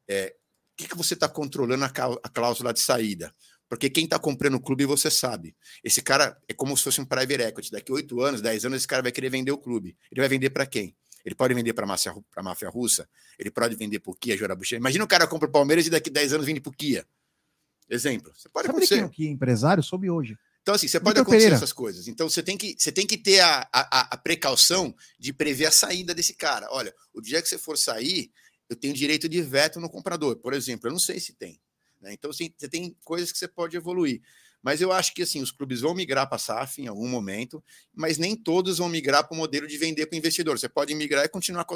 é 0.08 0.36
o 0.74 0.76
que, 0.76 0.90
que 0.90 0.98
você 0.98 1.14
está 1.14 1.30
controlando 1.30 1.86
a, 1.86 1.88
a 1.88 2.30
cláusula 2.30 2.74
de 2.74 2.82
saída? 2.82 3.34
Porque 3.70 3.90
quem 3.90 4.04
está 4.04 4.20
comprando 4.20 4.56
o 4.56 4.60
clube, 4.60 4.86
você 4.86 5.10
sabe. 5.10 5.56
Esse 5.82 6.02
cara 6.02 6.38
é 6.46 6.54
como 6.54 6.76
se 6.76 6.84
fosse 6.84 7.00
um 7.00 7.06
private 7.06 7.42
equity. 7.42 7.72
Daqui 7.72 7.90
oito 7.94 8.20
anos, 8.20 8.42
dez 8.42 8.66
anos, 8.66 8.80
esse 8.80 8.88
cara 8.88 9.02
vai 9.02 9.14
querer 9.14 9.30
vender 9.30 9.52
o 9.52 9.58
clube. 9.58 9.96
Ele 10.12 10.20
vai 10.20 10.28
vender 10.28 10.50
para 10.50 10.66
quem? 10.66 10.94
Ele 11.26 11.36
pode 11.36 11.54
vender 11.54 11.74
para 11.74 11.86
a 11.86 12.44
máfia 12.44 12.70
russa, 12.70 13.08
ele 13.38 13.52
pode 13.52 13.76
vender 13.76 14.00
para 14.00 14.12
o 14.12 14.16
Kia 14.16 14.36
Jorabuchi. 14.38 14.76
Imagina 14.76 15.04
o 15.04 15.08
cara 15.08 15.28
compra 15.28 15.48
o 15.48 15.52
Palmeiras 15.52 15.86
e 15.88 15.90
daqui 15.90 16.10
10 16.10 16.34
anos 16.34 16.46
vende 16.46 16.60
para 16.62 16.70
o 16.70 16.74
Kia. 16.74 17.06
Exemplo. 17.90 18.32
Você 18.36 18.48
pode 18.50 18.68
Sabe 18.68 18.78
acontecer. 18.84 19.10
quem 19.10 19.28
é 19.28 19.32
empresário? 19.32 19.84
Soube 19.84 20.10
hoje. 20.10 20.38
Então, 20.62 20.76
assim, 20.76 20.88
você 20.88 21.00
pode 21.00 21.12
Vitor 21.14 21.22
acontecer 21.24 21.38
Pereira. 21.46 21.56
essas 21.56 21.74
coisas. 21.74 22.08
Então, 22.08 22.30
você 22.30 22.42
tem 22.44 22.56
que, 22.58 22.76
você 22.78 22.92
tem 22.92 23.06
que 23.06 23.18
ter 23.18 23.40
a, 23.40 23.68
a, 23.74 24.14
a 24.14 24.18
precaução 24.18 24.96
de 25.20 25.34
prever 25.34 25.66
a 25.66 25.72
saída 25.72 26.14
desse 26.14 26.34
cara. 26.36 26.68
Olha, 26.72 26.94
o 27.14 27.20
dia 27.20 27.42
que 27.42 27.50
você 27.50 27.58
for 27.58 27.78
sair, 27.78 28.32
eu 28.70 28.76
tenho 28.76 28.94
direito 28.94 29.28
de 29.28 29.42
veto 29.42 29.80
no 29.80 29.90
comprador. 29.90 30.38
Por 30.38 30.54
exemplo, 30.54 30.88
eu 30.88 30.92
não 30.92 31.00
sei 31.00 31.20
se 31.20 31.34
tem. 31.34 31.60
né? 32.00 32.14
Então, 32.14 32.30
assim, 32.32 32.54
você 32.56 32.70
tem 32.70 32.96
coisas 33.04 33.32
que 33.32 33.38
você 33.40 33.48
pode 33.48 33.76
evoluir. 33.76 34.22
Mas 34.64 34.80
eu 34.80 34.92
acho 34.92 35.14
que 35.14 35.24
assim, 35.24 35.42
os 35.42 35.50
clubes 35.52 35.82
vão 35.82 35.94
migrar 35.96 36.28
para 36.28 36.36
a 36.36 36.40
SAF 36.40 36.82
em 36.82 36.88
algum 36.88 37.08
momento, 37.08 37.64
mas 37.96 38.18
nem 38.18 38.36
todos 38.36 38.78
vão 38.78 38.88
migrar 38.88 39.28
para 39.28 39.34
o 39.34 39.38
modelo 39.38 39.66
de 39.68 39.78
vender 39.78 40.06
para 40.06 40.16
o 40.16 40.20
investidor. 40.20 40.60
Você 40.60 40.70
pode 40.70 40.94
migrar 40.94 41.26
e 41.26 41.30
continuar 41.30 41.66
com. 41.66 41.76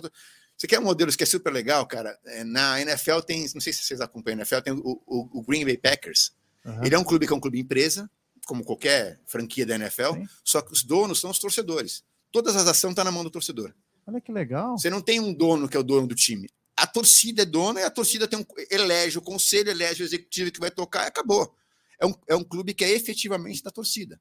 Você 0.58 0.68
quer 0.68 0.80
um 0.80 0.84
modelo 0.84 1.12
que 1.12 1.24
é 1.24 1.26
super 1.26 1.52
legal, 1.52 1.86
cara? 1.88 2.18
É, 2.26 2.44
Na 2.44 2.80
NFL 2.82 3.20
tem, 3.26 3.42
não 3.54 3.62
sei 3.62 3.74
se 3.74 3.84
vocês 3.84 4.00
acompanham 4.02 4.38
a 4.38 4.42
NFL, 4.42 4.60
tem 4.62 4.74
o, 4.74 5.02
o- 5.06 5.40
o 5.40 5.44
Green 5.44 5.66
Bay 5.66 5.78
Packers. 5.78 6.32
Aham. 6.66 6.86
Ele 6.86 6.96
é 6.96 7.00
um 7.00 7.04
clube 7.04 7.26
que 7.28 7.34
é 7.34 7.36
um 7.36 7.40
clube 7.40 7.60
empresa, 7.60 8.10
como 8.46 8.64
qualquer 8.64 9.20
franquia 9.26 9.66
da 9.66 9.76
NFL, 9.76 10.14
Sim. 10.14 10.28
só 10.44 10.62
que 10.62 10.72
os 10.72 10.84
donos 10.84 11.20
são 11.20 11.32
os 11.32 11.40
torcedores. 11.40 12.04
Todas 12.32 12.56
as 12.56 12.68
ações 12.68 12.92
estão 12.92 13.04
na 13.04 13.12
mão 13.12 13.24
do 13.24 13.30
torcedor. 13.32 13.74
Olha 14.08 14.22
que 14.22 14.32
legal. 14.32 14.78
Você 14.78 14.90
não 14.90 15.02
tem 15.02 15.20
um 15.20 15.34
dono 15.34 15.68
que 15.68 15.76
é 15.76 15.80
o 15.80 15.84
dono 15.84 16.06
do 16.08 16.14
time. 16.14 16.48
A 16.78 16.86
torcida 16.86 17.42
é 17.42 17.46
dona 17.46 17.80
e 17.82 17.84
a 17.84 17.90
torcida 17.90 18.28
tem 18.28 18.38
um, 18.38 18.46
elege 18.70 19.18
o 19.18 19.22
conselho, 19.22 19.72
elege 19.72 20.04
o 20.04 20.06
executivo 20.06 20.52
que 20.52 20.60
vai 20.60 20.70
tocar 20.70 21.06
e 21.06 21.08
acabou. 21.08 21.56
É 22.00 22.06
um, 22.06 22.14
é 22.30 22.36
um 22.36 22.44
clube 22.44 22.74
que 22.74 22.84
é 22.84 22.92
efetivamente 22.92 23.64
da 23.64 23.72
torcida. 23.72 24.20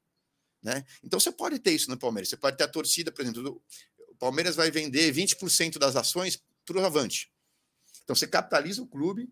Né? 0.63 0.85
Então 1.03 1.21
você 1.21 1.31
pode 1.31 1.59
ter 1.59 1.73
isso 1.73 1.91
no 1.91 1.99
Palmeiras. 1.99 2.29
Você 2.29 2.37
pode 2.37 2.57
ter 2.57 2.65
a 2.65 2.69
torcida, 2.69 3.13
por 3.13 3.23
exemplo, 3.23 3.43
do- 3.43 3.63
o 4.11 4.15
Palmeiras 4.17 4.57
vai 4.57 4.71
vender 4.71 5.13
20% 5.13 5.79
das 5.79 5.97
ações 5.97 6.41
para 6.65 6.79
o 6.79 6.85
Avante. 6.85 7.31
Então 8.05 8.15
você 8.17 8.27
capitaliza 8.27 8.83
o 8.83 8.87
clube, 8.87 9.29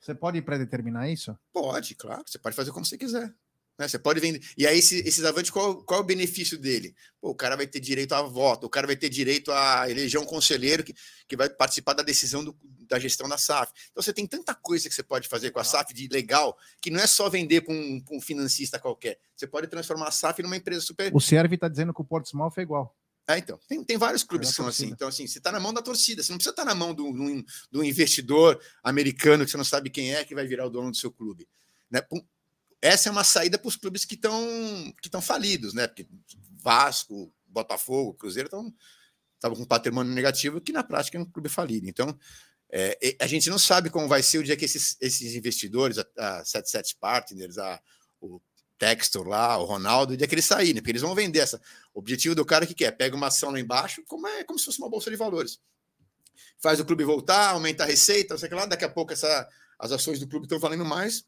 Você 0.00 0.14
pode 0.14 0.40
predeterminar 0.40 1.10
isso? 1.10 1.36
Pode, 1.52 1.94
claro. 1.94 2.22
Você 2.26 2.38
pode 2.38 2.56
fazer 2.56 2.70
como 2.72 2.86
você 2.86 2.96
quiser. 2.96 3.34
né? 3.78 3.86
Você 3.88 3.98
pode 3.98 4.18
vender. 4.20 4.40
E 4.56 4.66
aí, 4.66 4.78
esse, 4.78 4.96
esses 5.00 5.24
avantes, 5.24 5.50
qual, 5.50 5.82
qual 5.84 6.00
é 6.00 6.02
o 6.02 6.06
benefício 6.06 6.56
dele? 6.58 6.94
Pô, 7.20 7.30
o 7.30 7.34
cara 7.34 7.54
vai 7.56 7.66
ter 7.66 7.80
direito 7.80 8.12
a 8.14 8.22
voto, 8.22 8.66
o 8.66 8.70
cara 8.70 8.86
vai 8.86 8.96
ter 8.96 9.08
direito 9.10 9.50
a 9.52 9.90
eleger 9.90 10.18
um 10.20 10.24
conselheiro 10.24 10.82
que, 10.84 10.94
que 11.28 11.36
vai 11.36 11.50
participar 11.50 11.92
da 11.94 12.02
decisão 12.02 12.42
do- 12.44 12.56
da 12.90 12.98
gestão 12.98 13.28
da 13.28 13.38
SAF. 13.38 13.72
Então, 13.90 14.02
você 14.02 14.12
tem 14.12 14.26
tanta 14.26 14.54
coisa 14.54 14.88
que 14.88 14.94
você 14.94 15.02
pode 15.02 15.28
fazer 15.28 15.52
com 15.52 15.60
a 15.60 15.64
SAF 15.64 15.94
de 15.94 16.08
legal, 16.08 16.58
que 16.80 16.90
não 16.90 17.00
é 17.00 17.06
só 17.06 17.30
vender 17.30 17.62
para 17.62 17.72
um, 17.72 18.02
um 18.10 18.20
financista 18.20 18.78
qualquer. 18.78 19.18
Você 19.34 19.46
pode 19.46 19.68
transformar 19.68 20.08
a 20.08 20.10
SAF 20.10 20.42
numa 20.42 20.56
empresa 20.56 20.82
super. 20.82 21.14
O 21.14 21.20
Sérvio 21.20 21.54
está 21.54 21.68
dizendo 21.68 21.94
que 21.94 22.00
o 22.00 22.04
Portsmouth 22.04 22.52
é 22.58 22.62
igual. 22.62 22.94
Ah, 23.26 23.38
então. 23.38 23.60
Tem, 23.68 23.82
tem 23.84 23.96
vários 23.96 24.24
clubes 24.24 24.48
É 24.48 24.50
que 24.50 24.56
são 24.56 24.66
assim. 24.66 24.86
Então, 24.86 25.06
assim, 25.06 25.26
você 25.26 25.38
está 25.38 25.52
na 25.52 25.60
mão 25.60 25.72
da 25.72 25.80
torcida. 25.80 26.20
Você 26.22 26.32
não 26.32 26.38
precisa 26.38 26.52
estar 26.52 26.64
na 26.64 26.74
mão 26.74 26.92
do, 26.92 27.12
do, 27.12 27.44
do 27.70 27.84
investidor 27.84 28.60
americano 28.82 29.44
que 29.44 29.50
você 29.52 29.56
não 29.56 29.64
sabe 29.64 29.88
quem 29.88 30.14
é 30.14 30.24
que 30.24 30.34
vai 30.34 30.46
virar 30.46 30.66
o 30.66 30.70
dono 30.70 30.90
do 30.90 30.96
seu 30.96 31.12
clube. 31.12 31.48
Né? 31.88 32.00
Essa 32.82 33.08
é 33.08 33.12
uma 33.12 33.22
saída 33.22 33.56
para 33.56 33.68
os 33.68 33.76
clubes 33.76 34.04
que 34.04 34.16
estão 34.16 34.42
que 35.00 35.10
falidos, 35.20 35.74
né? 35.74 35.86
Porque 35.86 36.08
Vasco, 36.60 37.32
Botafogo, 37.46 38.14
Cruzeiro 38.14 38.48
estão 38.48 38.74
estavam 39.40 39.56
com 39.56 39.64
patrimônio 39.64 40.12
negativo, 40.12 40.60
que 40.60 40.70
na 40.70 40.84
prática 40.84 41.16
é 41.16 41.20
um 41.20 41.24
clube 41.24 41.48
falido. 41.48 41.88
Então, 41.88 42.16
é, 42.72 43.16
a 43.20 43.26
gente 43.26 43.50
não 43.50 43.58
sabe 43.58 43.90
como 43.90 44.06
vai 44.06 44.22
ser 44.22 44.38
o 44.38 44.44
dia 44.44 44.56
que 44.56 44.64
esses, 44.64 44.96
esses 45.00 45.34
investidores, 45.34 45.98
a, 45.98 46.06
a 46.16 46.44
77 46.44 46.96
Partners, 47.00 47.58
a, 47.58 47.80
o 48.20 48.40
Textor 48.78 49.26
lá, 49.26 49.58
o 49.58 49.64
Ronaldo, 49.64 50.14
o 50.14 50.16
dia 50.16 50.26
que 50.26 50.34
eles 50.34 50.44
saírem, 50.44 50.76
porque 50.76 50.92
eles 50.92 51.02
vão 51.02 51.14
vender 51.14 51.40
essa. 51.40 51.60
O 51.92 51.98
objetivo 51.98 52.34
do 52.34 52.44
cara 52.44 52.66
que 52.66 52.74
quer, 52.74 52.92
pega 52.92 53.16
uma 53.16 53.26
ação 53.26 53.50
lá 53.50 53.60
embaixo, 53.60 54.02
como 54.06 54.26
é 54.26 54.44
como 54.44 54.58
se 54.58 54.64
fosse 54.64 54.78
uma 54.78 54.88
bolsa 54.88 55.10
de 55.10 55.16
valores. 55.16 55.60
Faz 56.58 56.78
o 56.80 56.84
clube 56.84 57.04
voltar, 57.04 57.50
aumenta 57.50 57.82
a 57.82 57.86
receita, 57.86 58.38
sei 58.38 58.48
lá, 58.50 58.66
daqui 58.66 58.84
a 58.84 58.88
pouco 58.88 59.12
essa, 59.12 59.48
as 59.78 59.92
ações 59.92 60.20
do 60.20 60.28
clube 60.28 60.46
estão 60.46 60.58
valendo 60.58 60.84
mais, 60.84 61.24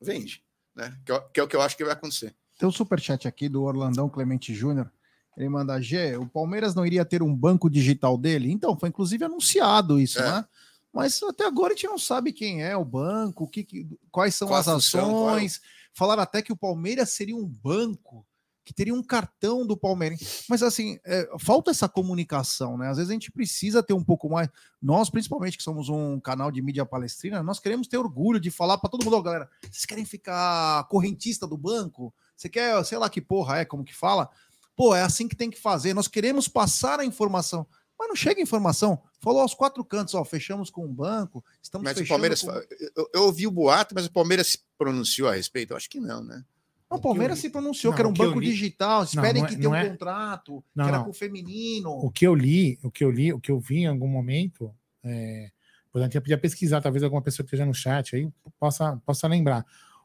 vende. 0.00 0.44
Né? 0.74 0.96
Que, 1.04 1.12
é 1.12 1.20
que 1.32 1.40
é 1.40 1.42
o 1.42 1.48
que 1.48 1.56
eu 1.56 1.62
acho 1.62 1.76
que 1.76 1.84
vai 1.84 1.92
acontecer. 1.94 2.34
Tem 2.58 2.68
um 2.68 2.72
superchat 2.72 3.26
aqui 3.26 3.48
do 3.48 3.62
Orlandão 3.62 4.08
Clemente 4.08 4.54
Júnior. 4.54 4.90
Ele 5.36 5.48
manda, 5.48 5.80
G, 5.80 6.16
o 6.16 6.26
Palmeiras 6.26 6.74
não 6.74 6.84
iria 6.84 7.04
ter 7.04 7.22
um 7.22 7.34
banco 7.34 7.70
digital 7.70 8.18
dele? 8.18 8.50
Então, 8.52 8.76
foi 8.78 8.88
inclusive 8.90 9.24
anunciado 9.24 9.98
isso, 9.98 10.18
É. 10.18 10.30
né? 10.30 10.44
Mas 10.92 11.22
até 11.22 11.46
agora 11.46 11.72
a 11.72 11.76
gente 11.76 11.86
não 11.86 11.96
sabe 11.98 12.32
quem 12.34 12.62
é 12.62 12.76
o 12.76 12.84
banco, 12.84 13.48
que, 13.48 13.64
que- 13.64 13.86
quais 14.10 14.34
são 14.34 14.48
Qual 14.48 14.60
as 14.60 14.66
função, 14.66 15.10
qual 15.10 15.30
é 15.30 15.32
ações. 15.36 15.60
Falaram 15.94 16.22
até 16.22 16.42
que 16.42 16.52
o 16.52 16.56
Palmeiras 16.56 17.10
seria 17.10 17.34
um 17.34 17.46
banco, 17.46 18.26
que 18.62 18.74
teria 18.74 18.94
um 18.94 19.02
cartão 19.02 19.66
do 19.66 19.74
Palmeiras. 19.76 20.44
Mas 20.50 20.62
assim, 20.62 20.98
é, 21.04 21.28
falta 21.38 21.70
essa 21.70 21.88
comunicação, 21.88 22.76
né? 22.76 22.88
Às 22.90 22.98
vezes 22.98 23.08
a 23.10 23.14
gente 23.14 23.32
precisa 23.32 23.82
ter 23.82 23.94
um 23.94 24.04
pouco 24.04 24.28
mais. 24.28 24.48
Nós, 24.80 25.08
principalmente, 25.08 25.56
que 25.56 25.62
somos 25.62 25.88
um 25.88 26.20
canal 26.20 26.50
de 26.52 26.60
mídia 26.60 26.84
palestrina, 26.84 27.42
nós 27.42 27.58
queremos 27.58 27.88
ter 27.88 27.96
orgulho 27.96 28.38
de 28.38 28.50
falar 28.50 28.76
para 28.76 28.90
todo 28.90 29.02
mundo, 29.02 29.16
ó, 29.16 29.22
galera, 29.22 29.48
vocês 29.62 29.86
querem 29.86 30.04
ficar 30.04 30.84
correntista 30.88 31.46
do 31.46 31.56
banco? 31.56 32.12
Você 32.36 32.50
quer, 32.50 32.84
sei 32.84 32.98
lá 32.98 33.08
que 33.08 33.20
porra 33.20 33.58
é, 33.60 33.64
como 33.64 33.82
que 33.82 33.94
fala? 33.94 34.28
Pô, 34.76 34.94
é 34.94 35.02
assim 35.02 35.28
que 35.28 35.36
tem 35.36 35.50
que 35.50 35.60
fazer. 35.60 35.94
Nós 35.94 36.08
queremos 36.08 36.48
passar 36.48 36.98
a 37.00 37.04
informação. 37.04 37.66
Mas 37.98 38.08
não 38.08 38.16
chega 38.16 38.40
a 38.40 38.42
informação. 38.42 39.00
Falou 39.20 39.42
aos 39.42 39.54
quatro 39.54 39.84
cantos, 39.84 40.14
ó, 40.14 40.24
fechamos 40.24 40.70
com 40.70 40.84
um 40.84 40.92
banco, 40.92 41.44
estamos 41.62 41.84
Mas 41.84 41.92
o 41.96 42.00
fechando 42.00 42.08
Palmeiras. 42.14 42.42
com... 42.42 42.50
Eu, 42.96 43.10
eu 43.14 43.22
ouvi 43.24 43.46
o 43.46 43.50
boato, 43.50 43.94
mas 43.94 44.06
o 44.06 44.12
Palmeiras 44.12 44.48
se 44.48 44.58
pronunciou 44.76 45.28
a 45.28 45.34
respeito? 45.34 45.72
Eu 45.72 45.76
acho 45.76 45.88
que 45.88 46.00
não, 46.00 46.24
né? 46.24 46.42
Não, 46.90 46.98
o 46.98 47.00
Palmeiras 47.00 47.38
O 47.38 47.38
eu 47.38 47.42
se 47.42 47.50
pronunciou 47.50 47.90
Não, 47.92 47.96
que 47.96 48.02
era 48.02 48.08
um 48.08 48.12
o 48.12 48.14
banco 48.14 48.40
li- 48.40 48.46
digital. 48.50 49.04
Esperem 49.04 49.42
não 49.42 49.46
é- 49.48 49.50
que 49.50 49.56
tenha 49.56 49.68
um 49.68 49.72
não 49.72 49.78
é- 49.78 49.88
contrato, 49.88 50.64
Não, 50.74 50.84
que 50.84 50.88
era 50.88 50.98
não. 50.98 51.04
com 51.04 51.10
o 51.10 51.14
feminino. 51.14 51.90
O 51.90 52.10
que 52.10 52.26
eu 52.26 52.34
li, 52.34 52.78
o 52.82 52.90
que 52.90 53.04
eu 53.04 53.10
li, 53.10 53.32
o 53.32 53.38
que 53.40 53.50
eu 53.52 53.60
vi 53.60 53.78
em 53.80 53.86
algum 53.86 54.08
momento, 54.08 54.74
é, 55.04 55.50
por 55.92 55.98
exemplo, 56.00 56.16
eu 56.18 56.22
podia 56.22 56.38
pesquisar, 56.38 56.80
talvez 56.80 57.02
alguma 57.04 57.22
pessoa 57.22 57.44
que 57.44 57.48
esteja 57.48 57.64
no 57.64 57.74
chat 57.74 58.16
aí 58.16 58.28
possa, 58.58 58.96
possa 59.06 59.28
lembrar. 59.28 59.64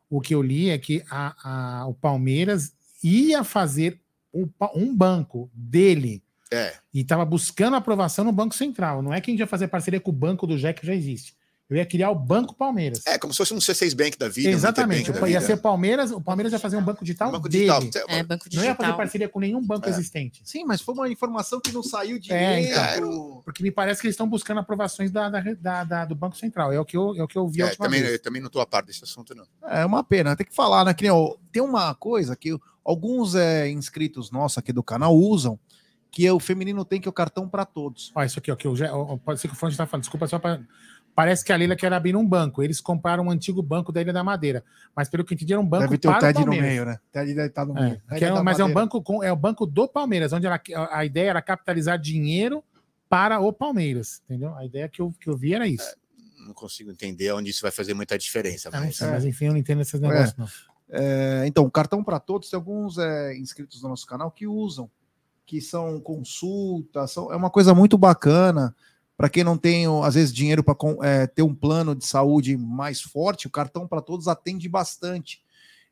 O 0.10 0.22
que 0.22 0.36
eu 0.36 0.42
li 0.42 0.70
é 0.70 0.78
que 0.78 1.04
a, 1.10 1.82
a- 1.82 1.88
o 1.88 1.94
Palmeiras 1.96 2.74
ia 3.04 3.44
fazer 3.44 4.00
um, 4.44 4.50
um 4.76 4.96
banco 4.96 5.50
dele 5.54 6.22
É. 6.52 6.74
e 6.94 7.02
estava 7.02 7.26
buscando 7.26 7.76
aprovação 7.76 8.24
no 8.26 8.32
Banco 8.32 8.56
Central. 8.56 9.02
Não 9.02 9.14
é 9.14 9.20
que 9.22 9.30
a 9.30 9.34
gente 9.34 9.40
ia 9.42 9.48
fazer 9.48 9.68
parceria 9.68 10.00
com 10.00 10.12
o 10.12 10.14
banco 10.14 10.46
do 10.48 10.58
JEC 10.58 10.82
que 10.82 10.88
já 10.88 10.94
existe. 10.96 11.36
Eu 11.70 11.76
ia 11.76 11.86
criar 11.86 12.10
o 12.12 12.16
Banco 12.16 12.56
Palmeiras. 12.56 13.06
É, 13.06 13.18
como 13.18 13.34
se 13.34 13.38
fosse 13.40 13.54
um 13.54 13.58
C6 13.58 13.94
Bank 13.94 14.18
da 14.18 14.30
vida. 14.30 14.48
um 14.48 14.54
Exatamente. 14.54 15.02
Interbank 15.02 15.20
da 15.24 15.30
Ia 15.30 15.40
vida. 15.42 15.48
ser 15.54 15.60
o 15.60 15.62
Palmeiras, 15.62 16.12
o 16.12 16.22
Palmeiras 16.22 16.54
ia 16.54 16.60
fazer 16.60 16.78
um 16.78 16.82
banco 16.82 17.04
digital 17.04 17.30
Banco 17.30 17.50
dele. 17.50 17.66
digital. 17.78 18.06
É, 18.08 18.24
banco 18.24 18.46
Não 18.54 18.64
ia 18.64 18.68
fazer 18.70 18.78
digital. 18.78 18.96
parceria 18.98 19.28
com 19.28 19.38
nenhum 19.42 19.62
banco 19.62 19.86
É. 19.86 19.90
existente. 19.90 20.42
Sim, 20.46 20.64
mas 20.64 20.80
foi 20.80 20.94
uma 20.96 21.10
informação 21.10 21.60
que 21.60 21.74
não 21.74 21.84
saiu 21.84 22.16
É, 22.16 22.20
direito. 22.20 22.70
então. 22.72 23.40
É, 23.40 23.44
Porque 23.44 23.62
me 23.62 23.70
parece 23.70 24.00
que 24.00 24.08
eles 24.08 24.14
estão 24.14 24.30
buscando 24.30 24.62
aprovações 24.62 25.12
da, 25.12 25.30
da- 25.30 25.42
da- 25.60 25.84
da- 25.84 26.06
do 26.06 26.16
Banco 26.16 26.38
Central. 26.38 26.72
É 26.72 26.80
o 26.80 26.86
que 26.86 26.96
eu, 26.96 27.14
é 27.18 27.24
o 27.24 27.28
que 27.28 27.38
eu 27.38 27.46
vi 27.50 27.62
a 27.62 27.66
É, 27.68 27.76
também, 27.76 28.00
vez. 28.00 28.14
eu 28.14 28.20
também 28.22 28.42
não 28.42 28.48
estou 28.48 28.62
a 28.62 28.66
par 28.66 28.84
desse 28.86 29.04
assunto, 29.04 29.36
não. 29.36 29.46
É 29.70 29.86
uma 29.86 30.06
pena, 30.06 30.38
tem 30.38 30.48
que 30.48 30.56
falar, 30.56 30.86
né? 30.86 30.94
Que 30.94 31.02
nem, 31.04 31.12
ó, 31.12 31.36
tem 31.52 31.62
uma 31.62 31.94
coisa 31.96 32.34
que 32.34 32.58
alguns 32.88 33.36
é, 33.36 33.70
inscritos 33.70 34.32
nossos 34.32 34.58
aqui 34.58 34.72
do 34.72 34.82
canal 34.82 35.16
usam, 35.16 35.60
que 36.10 36.26
é 36.26 36.32
o 36.32 36.40
feminino 36.40 36.86
tem 36.86 37.02
que 37.02 37.08
é 37.08 37.12
o 37.12 37.14
cartão 37.14 37.50
para 37.50 37.66
todos. 37.66 38.12
Ó, 38.16 38.24
isso 38.24 38.40
aqui, 38.40 38.50
ó, 38.52 38.56
que 38.56 38.66
eu 38.66 38.76
já, 38.76 38.96
ó, 38.96 39.18
pode 39.18 39.40
ser 39.42 39.50
que 39.50 39.54
o 39.54 39.58
Fonte 39.58 39.74
está 39.74 39.86
falando. 39.86 40.04
Desculpa 40.04 40.26
só 40.28 40.40
para. 40.40 40.62
Parece 41.14 41.44
que 41.44 41.52
a 41.52 41.56
Leila 41.56 41.76
quer 41.76 41.92
abrir 41.92 42.16
um 42.16 42.26
banco. 42.26 42.62
Eles 42.62 42.80
compraram 42.80 43.26
um 43.26 43.32
antigo 43.32 43.62
banco 43.64 43.92
da 43.92 44.00
Ilha 44.00 44.14
da 44.14 44.24
Madeira. 44.24 44.64
Mas 44.96 45.10
pelo 45.10 45.26
que 45.26 45.34
eu 45.34 45.36
entendi, 45.36 45.52
era 45.52 45.60
um 45.60 45.66
banco 45.68 45.86
Deve 45.86 45.98
ter 45.98 46.08
o 46.08 46.12
para 46.12 46.20
TED 46.28 46.40
no 46.40 46.46
Palmeiras. 46.46 46.70
meio, 46.70 46.86
né? 46.86 47.00
TED 47.12 47.34
deve 47.34 47.48
estar 47.48 47.66
no 47.66 47.76
É, 47.78 47.82
meio. 47.82 48.02
é 48.12 48.42
mas 48.44 48.60
é 48.60 48.64
um 48.64 48.72
banco 48.72 49.02
com, 49.02 49.24
é 49.24 49.32
o 49.32 49.36
banco 49.36 49.66
do 49.66 49.88
Palmeiras, 49.88 50.32
onde 50.32 50.46
ela- 50.46 50.62
a 50.92 51.04
ideia 51.04 51.32
era 51.32 51.42
capitalizar 51.42 51.98
dinheiro 52.00 52.64
para 53.10 53.40
o 53.40 53.52
Palmeiras, 53.52 54.22
entendeu? 54.26 54.54
A 54.56 54.64
ideia 54.64 54.88
que 54.88 55.02
eu, 55.02 55.12
que 55.20 55.28
eu 55.28 55.36
vi 55.36 55.56
era 55.56 55.68
isso. 55.68 55.96
Não 56.46 56.54
consigo 56.54 56.92
entender 56.92 57.32
onde 57.34 57.50
isso 57.50 57.64
vai 57.64 57.72
fazer 57.72 57.96
muita 57.96 58.16
diferença. 58.18 58.70
Mas, 58.72 59.00
mas 59.02 59.26
enfim, 59.26 59.46
eu 59.46 59.52
não 59.54 59.60
entendo 59.60 59.82
esses 59.82 60.00
negócios, 60.00 60.36
não. 60.38 60.48
É, 60.90 61.44
então, 61.46 61.70
cartão 61.70 62.04
para 62.04 62.20
todos, 62.20 62.50
tem 62.50 62.58
alguns 62.58 62.98
é, 62.98 63.36
inscritos 63.38 63.82
do 63.82 63.90
nosso 63.90 64.06
canal 64.08 64.32
que 64.32 64.48
usam, 64.48 64.90
que 65.46 65.60
são 65.62 66.00
consultas, 66.00 67.12
são, 67.12 67.32
é 67.32 67.36
uma 67.36 67.50
coisa 67.50 67.74
muito 67.74 67.98
bacana. 67.98 68.76
Para 69.16 69.30
quem 69.30 69.44
não 69.44 69.58
tem, 69.58 69.86
às 70.04 70.14
vezes, 70.14 70.34
dinheiro 70.34 70.64
para 70.64 70.76
ter 71.34 71.42
um 71.42 71.56
plano 71.56 71.96
de 71.96 72.06
saúde 72.06 72.56
mais 72.56 73.02
forte, 73.02 73.48
o 73.48 73.50
cartão 73.50 73.88
para 73.88 74.02
todos 74.02 74.28
atende 74.28 74.70
bastante. 74.70 75.42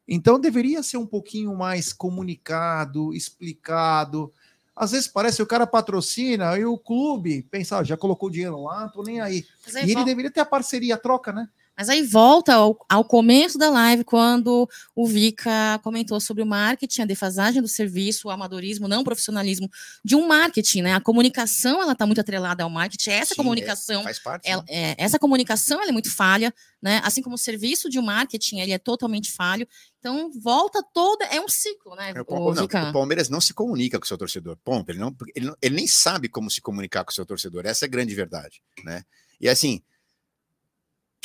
Então, 0.07 0.39
deveria 0.39 0.83
ser 0.83 0.97
um 0.97 1.07
pouquinho 1.07 1.55
mais 1.57 1.91
comunicado, 1.91 3.11
explicado. 3.15 4.31
Às 4.75 4.91
vezes 4.91 5.07
parece 5.07 5.37
que 5.37 5.43
o 5.43 5.47
cara 5.47 5.65
patrocina 5.65 6.57
e 6.59 6.65
o 6.65 6.77
clube 6.77 7.41
pensa, 7.49 7.77
ah, 7.79 7.83
já 7.83 7.97
colocou 7.97 8.29
dinheiro 8.29 8.61
lá, 8.61 8.89
tô 8.89 9.01
nem 9.01 9.19
aí. 9.21 9.43
Mas 9.65 9.75
aí 9.75 9.83
E 9.83 9.87
ele 9.87 9.95
vol- 9.95 10.05
deveria 10.05 10.29
ter 10.31 10.41
a 10.41 10.45
parceria, 10.45 10.95
a 10.95 10.97
troca, 10.97 11.31
né? 11.31 11.49
Mas 11.77 11.89
aí 11.89 12.01
volta 12.03 12.53
ao, 12.53 12.77
ao, 12.87 13.03
começo 13.03 13.57
da 13.57 13.69
live, 13.69 14.03
quando 14.05 14.67
o 14.95 15.05
Vika 15.05 15.79
comentou 15.83 16.19
sobre 16.21 16.41
o 16.41 16.45
marketing, 16.45 17.01
a 17.01 17.05
defasagem 17.05 17.61
do 17.61 17.67
serviço, 17.67 18.27
o 18.27 18.31
amadorismo, 18.31 18.87
não 18.87 19.01
o 19.01 19.03
profissionalismo 19.03 19.69
de 20.03 20.15
um 20.15 20.25
marketing, 20.25 20.83
né? 20.83 20.93
A 20.93 21.01
comunicação 21.01 21.81
ela 21.81 21.91
está 21.91 22.05
muito 22.05 22.21
atrelada 22.21 22.63
ao 22.63 22.69
marketing. 22.69 23.09
Essa 23.09 23.33
Sim, 23.33 23.35
comunicação, 23.35 24.01
é, 24.01 24.03
faz 24.03 24.19
parte, 24.19 24.49
ela, 24.49 24.63
é, 24.69 24.95
essa 24.97 25.19
comunicação 25.19 25.81
ela 25.81 25.89
é 25.89 25.91
muito 25.91 26.09
falha, 26.09 26.53
né? 26.81 27.01
Assim 27.03 27.21
como 27.21 27.35
o 27.35 27.39
serviço 27.39 27.89
de 27.89 27.99
um 27.99 28.03
marketing 28.03 28.59
ele 28.59 28.71
é 28.71 28.77
totalmente 28.77 29.31
falho. 29.33 29.67
Então 29.99 30.31
volta 30.39 30.81
toda, 30.93 31.25
é 31.25 31.41
um 31.41 31.49
ciclo, 31.49 31.93
né? 31.95 32.13
É, 32.15 32.21
o, 32.21 32.53
não, 32.53 32.63
o, 32.63 32.93
Palmeiras 32.93 33.27
não 33.27 33.41
se 33.41 33.53
comunica 33.53 33.99
com 33.99 34.05
o 34.05 34.07
seu 34.07 34.17
torcedor, 34.17 34.57
ponto. 34.63 34.89
Ele, 34.89 34.99
não, 34.99 35.13
ele, 35.35 35.47
não, 35.47 35.57
ele 35.61 35.75
nem 35.75 35.87
sabe 35.87 36.29
como 36.29 36.49
se 36.49 36.61
comunicar 36.61 37.03
com 37.03 37.11
o 37.11 37.13
seu 37.13 37.25
torcedor. 37.25 37.65
Essa 37.65 37.83
é 37.83 37.87
a 37.87 37.91
grande 37.91 38.15
verdade, 38.15 38.61
né? 38.85 39.03
E 39.41 39.49
assim 39.49 39.81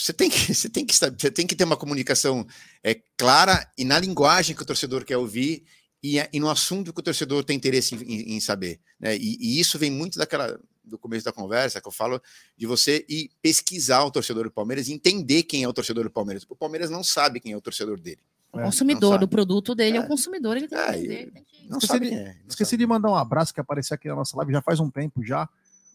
você 0.01 0.13
tem 0.13 0.31
que, 0.31 0.39
você 0.55 0.69
tem 0.69 0.85
que, 0.85 0.95
você 0.95 1.31
tem 1.31 1.47
que 1.47 1.55
ter 1.55 1.65
uma 1.65 1.77
comunicação 1.77 2.47
é, 2.83 3.01
clara 3.17 3.71
e 3.77 3.85
na 3.85 3.99
linguagem 3.99 4.57
que 4.57 4.63
o 4.63 4.67
torcedor 4.67 5.05
quer 5.05 5.17
ouvir 5.17 5.65
e, 6.03 6.17
e 6.33 6.41
no 6.41 6.49
assunto 6.49 6.93
que 6.93 7.01
o 7.01 7.03
torcedor 7.03 7.45
tem 7.45 7.57
interesse 7.57 7.95
em, 7.95 8.37
em 8.37 8.41
saber. 8.41 8.81
Né? 8.99 9.17
E, 9.17 9.37
e, 9.39 9.61
isso 9.61 9.79
vem 9.79 9.91
muito 9.91 10.19
daquela 10.19 10.59
do 10.83 10.99
começo 10.99 11.25
da 11.25 11.33
conversa 11.33 11.81
que 11.81 11.87
eu 11.87 11.93
falo 11.93 12.21
de 12.57 12.67
você 12.67 13.05
ir 13.09 13.31
pesquisar 13.41 14.03
o 14.03 14.11
torcedor 14.11 14.45
do 14.45 14.51
Palmeiras 14.51 14.89
e 14.89 14.93
entender 14.93 15.45
quem 15.45 15.63
é 15.63 15.69
o 15.69 15.73
torcedor 15.73 16.05
do 16.05 16.11
Palmeiras. 16.11 16.45
O 16.49 16.57
Palmeiras 16.57 16.91
não 16.91 17.05
sabe 17.05 17.39
quem 17.39 17.53
é 17.53 17.57
o 17.57 17.61
torcedor 17.61 18.01
dele. 18.01 18.21
O 18.53 18.59
é, 18.59 18.65
consumidor 18.65 19.19
do 19.19 19.29
produto 19.29 19.75
dele 19.75 19.99
é, 19.99 20.01
é 20.01 20.05
o 20.05 20.09
consumidor, 20.09 20.57
ele 20.57 20.67
tem 20.67 20.79
é, 20.79 20.93
que 20.93 20.99
entender. 20.99 21.31
Tem 21.31 21.45
que... 21.45 21.69
Não 21.69 21.79
esqueci, 21.79 21.93
sabe, 21.93 22.11
de, 22.11 22.15
é, 22.17 22.25
não 22.41 22.49
esqueci 22.49 22.77
de 22.77 22.87
mandar 22.87 23.11
um 23.11 23.15
abraço 23.15 23.55
que 23.55 23.61
apareceu 23.61 23.95
aqui 23.95 24.09
na 24.09 24.17
nossa 24.17 24.37
live 24.39 24.53
já 24.53 24.63
faz 24.63 24.81
um 24.81 24.91
tempo 24.91 25.23
já. 25.23 25.49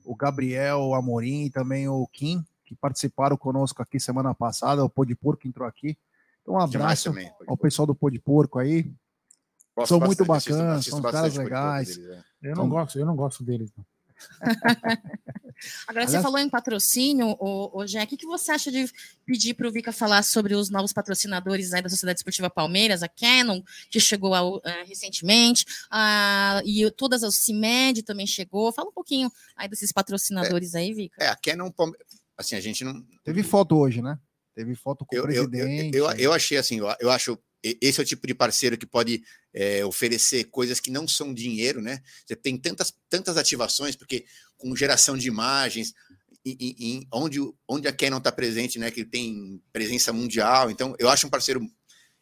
O 0.06 0.16
Gabriel 0.16 0.94
Amorim 0.94 1.46
e 1.46 1.50
também 1.50 1.90
o 1.90 2.08
Kim 2.08 2.46
que 2.66 2.76
participaram 2.76 3.38
conosco 3.38 3.82
aqui 3.82 4.00
semana 4.00 4.34
passada, 4.34 4.84
o 4.84 4.90
Pô 4.90 5.06
de 5.06 5.16
Porco 5.16 5.48
entrou 5.48 5.68
aqui. 5.68 5.98
Então, 6.42 6.56
um 6.56 6.60
abraço 6.60 7.06
também, 7.06 7.32
ao 7.48 7.56
pessoal 7.56 7.86
do 7.86 7.96
Pô 7.96 8.10
de 8.10 8.20
Porco 8.20 8.60
aí. 8.60 8.92
Gosto 9.76 9.90
são 9.90 10.00
muito 10.00 10.26
bacanas, 10.26 10.86
são 10.86 11.02
caras 11.02 11.36
legais. 11.36 11.98
Deles, 11.98 12.24
é. 12.42 12.52
Eu 12.52 12.56
não 12.56 12.70
gosto, 12.70 12.98
eu 12.98 13.06
não 13.06 13.16
gosto 13.16 13.44
deles. 13.44 13.72
Não. 13.78 13.86
Agora, 15.88 16.08
você 16.08 16.22
falou 16.22 16.38
em 16.38 16.50
patrocínio, 16.50 17.36
o, 17.40 17.80
o 17.80 17.86
Jack, 17.86 18.14
o 18.14 18.18
que 18.18 18.26
você 18.26 18.52
acha 18.52 18.72
de 18.72 18.90
pedir 19.26 19.54
para 19.54 19.68
o 19.68 19.72
Vika 19.72 19.92
falar 19.92 20.24
sobre 20.24 20.54
os 20.54 20.70
novos 20.70 20.94
patrocinadores 20.94 21.74
aí 21.74 21.82
da 21.82 21.90
Sociedade 21.90 22.20
Esportiva 22.20 22.50
Palmeiras, 22.50 23.04
a 23.04 23.08
Canon, 23.08 23.62
que 23.90 24.00
chegou 24.00 24.34
ao, 24.34 24.58
uh, 24.58 24.62
recentemente, 24.86 25.66
uh, 25.92 26.62
e 26.66 26.90
todas 26.92 27.24
as 27.24 27.36
CIMED 27.36 28.04
também 28.04 28.28
chegou. 28.28 28.72
Fala 28.74 28.90
um 28.90 28.94
pouquinho 28.94 29.32
aí 29.56 29.68
desses 29.68 29.92
patrocinadores 29.92 30.76
é, 30.76 30.80
aí, 30.80 30.94
Vika. 30.94 31.24
É, 31.24 31.30
a 31.30 31.36
Canon, 31.36 31.72
assim, 32.38 32.56
a 32.56 32.62
gente 32.62 32.84
não. 32.84 33.06
Teve 33.24 33.44
foto 33.44 33.78
hoje, 33.78 34.02
né? 34.02 34.18
Teve 34.56 34.76
foto 34.76 35.06
com 35.06 35.16
eu, 35.16 35.24
o 35.24 35.26
presidente. 35.26 35.96
Eu, 35.96 36.06
eu, 36.06 36.18
eu, 36.18 36.34
achei 36.34 36.58
assim, 36.58 36.80
eu, 37.00 37.12
acho. 37.12 37.38
Esse 37.62 38.00
é 38.00 38.04
o 38.04 38.06
tipo 38.06 38.28
de 38.28 38.36
parceiro 38.36 38.78
que 38.78 38.86
pode 38.86 39.24
é, 39.54 39.84
oferecer 39.84 40.46
coisas 40.46 40.80
que 40.80 40.92
não 40.92 41.08
são 41.08 41.34
dinheiro, 41.34 41.82
né? 41.82 42.00
Você 42.26 42.36
tem 42.36 42.58
tantas, 42.58 42.94
tantas 43.10 43.38
ativações, 43.38 43.96
porque 43.96 44.26
com 44.56 44.76
geração 44.76 45.18
de 45.18 45.28
imagens, 45.28 45.94
em, 46.46 46.76
em, 46.80 47.08
onde, 47.12 47.40
onde 47.68 47.88
a 47.88 47.94
Canon 47.94 48.20
está 48.20 48.32
presente, 48.32 48.78
né? 48.78 48.92
Que 48.92 49.04
tem 49.04 49.62
presença 49.74 50.14
mundial. 50.14 50.70
Então, 50.70 50.96
eu 51.00 51.10
acho 51.10 51.26
um 51.26 51.30
parceiro 51.30 51.60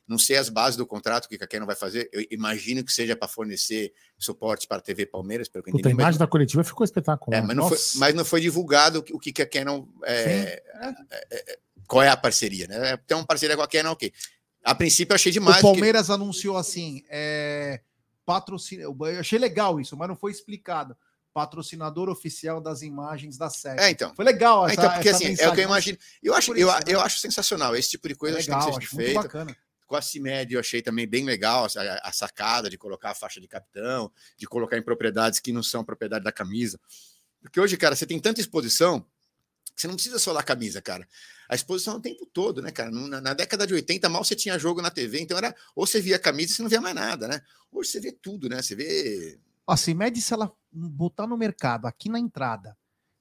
não 0.07 0.17
sei 0.17 0.38
as 0.38 0.49
bases 0.49 0.75
do 0.75 0.85
contrato 0.85 1.27
que 1.30 1.35
a 1.41 1.47
Canon 1.47 1.65
vai 1.65 1.75
fazer. 1.75 2.09
Eu 2.11 2.25
imagino 2.30 2.84
que 2.84 2.91
seja 2.91 3.15
para 3.15 3.27
fornecer 3.27 3.93
suporte 4.17 4.67
para 4.67 4.77
a 4.77 4.81
TV 4.81 5.05
Palmeiras. 5.05 5.47
Pelo 5.47 5.63
que 5.63 5.71
Puta, 5.71 5.81
entendi, 5.81 5.93
a 5.93 5.95
imagem 5.95 6.11
mas... 6.11 6.17
da 6.17 6.27
coletiva 6.27 6.63
ficou 6.63 6.84
espetacular. 6.84 7.38
É, 7.38 7.41
mas, 7.41 7.55
não 7.55 7.69
foi, 7.69 7.77
mas, 7.95 8.13
não 8.13 8.25
foi, 8.25 8.41
divulgado 8.41 8.99
o 9.11 9.19
que, 9.19 9.31
que 9.31 9.41
a 9.41 9.45
Canon. 9.45 9.85
É, 10.03 10.61
é, 10.81 11.23
é, 11.31 11.59
qual 11.88 12.03
é 12.03 12.09
a 12.09 12.17
parceria, 12.17 12.67
né? 12.67 12.97
Tem 13.07 13.15
uma 13.15 13.25
parceria 13.25 13.55
com 13.55 13.63
a 13.63 13.67
Canon, 13.67 13.91
ok. 13.91 14.11
A 14.63 14.75
princípio 14.75 15.13
eu 15.13 15.15
achei 15.15 15.31
demais. 15.31 15.59
O 15.59 15.61
Palmeiras 15.61 16.07
porque... 16.07 16.21
anunciou 16.21 16.57
assim: 16.57 17.03
é, 17.09 17.81
patrocina... 18.25 18.84
Eu 18.84 18.97
achei 19.19 19.39
legal 19.39 19.80
isso, 19.80 19.95
mas 19.95 20.07
não 20.07 20.15
foi 20.15 20.31
explicado 20.31 20.95
patrocinador 21.34 22.09
oficial 22.09 22.61
das 22.61 22.84
imagens 22.84 23.38
da 23.38 23.49
série. 23.49 23.81
É, 23.81 23.89
então. 23.89 24.13
Foi 24.15 24.23
legal 24.23 24.67
essa, 24.67 24.73
é, 24.73 24.85
Então, 24.85 24.93
porque 24.93 25.09
assim, 25.09 25.25
mensagem. 25.30 25.49
é 25.49 25.51
o 25.51 25.55
que 25.55 25.61
eu 25.61 25.65
imagino. 25.65 25.97
Eu 26.21 26.34
acho, 26.35 26.53
eu, 26.55 26.67
né? 26.67 26.80
eu 26.85 27.01
acho 27.01 27.19
sensacional. 27.19 27.75
Esse 27.75 27.89
tipo 27.91 28.07
de 28.07 28.15
coisa 28.15 28.38
é 28.38 28.41
legal, 28.41 28.69
tem 28.69 28.80
que 28.80 28.88
ser 28.88 28.95
feito. 28.95 29.15
Bacana. 29.15 29.57
Com 29.94 29.98
a 29.98 30.02
CIMED 30.02 30.56
eu 30.56 30.60
achei 30.60 30.82
também 30.82 31.06
bem 31.06 31.24
legal 31.24 31.65
a, 31.65 32.10
a, 32.10 32.11
sacada 32.11 32.68
de 32.68 32.80
colocar 32.80 33.11
a 33.11 33.14
faixa 33.14 33.40
de 33.40 33.48
capitão, 33.48 34.11
de 34.36 34.48
colocar 34.48 34.76
em 34.76 34.82
propriedades 34.82 35.40
que 35.40 35.53
não 35.53 35.61
são 35.61 35.84
propriedade 35.84 36.26
da 36.26 36.32
camisa. 36.32 36.80
Porque 37.44 37.60
hoje, 37.60 37.78
cara, 37.78 37.95
você 37.95 38.07
tem 38.07 38.20
tanta 38.20 38.41
exposição 38.41 39.02
que 39.76 39.80
você 39.80 39.88
não 39.88 39.94
precisa 39.94 40.18
só 40.18 40.34
da 40.34 40.41
camisa, 40.41 40.82
cara. 40.82 41.07
A 41.48 41.53
exposição 41.53 41.94
é 41.94 41.98
o 41.98 42.02
tempo 42.02 42.26
todo, 42.26 42.60
né, 42.60 42.72
cara? 42.72 42.90
Na, 42.90 43.22
na, 43.22 43.34
década 43.36 43.68
de 43.68 43.76
80, 43.76 44.10
mal 44.10 44.24
você 44.24 44.36
tinha 44.36 44.57
jogo 44.57 44.82
na 44.82 44.90
TV, 44.90 45.20
então 45.20 45.38
era 45.38 45.56
ou 45.76 45.86
você 45.86 46.02
via 46.02 46.15
a 46.15 46.20
camisa 46.20 46.53
e 46.53 46.56
você 46.56 46.64
não 46.64 46.70
via 46.70 46.82
mais 46.82 46.95
nada, 46.95 47.28
né? 47.28 47.40
Hoje 47.72 47.91
você 47.91 47.99
vê 47.99 48.11
tudo, 48.11 48.49
né? 48.49 48.64
Você 48.64 48.76
vê. 48.76 49.40
A 49.68 49.78
CIMED, 49.78 50.20
se 50.20 50.34
ela 50.34 50.52
botar 50.72 51.28
no 51.28 51.38
mercado, 51.38 51.86
aqui 51.86 52.10
na 52.10 52.18
entrada, 52.18 52.76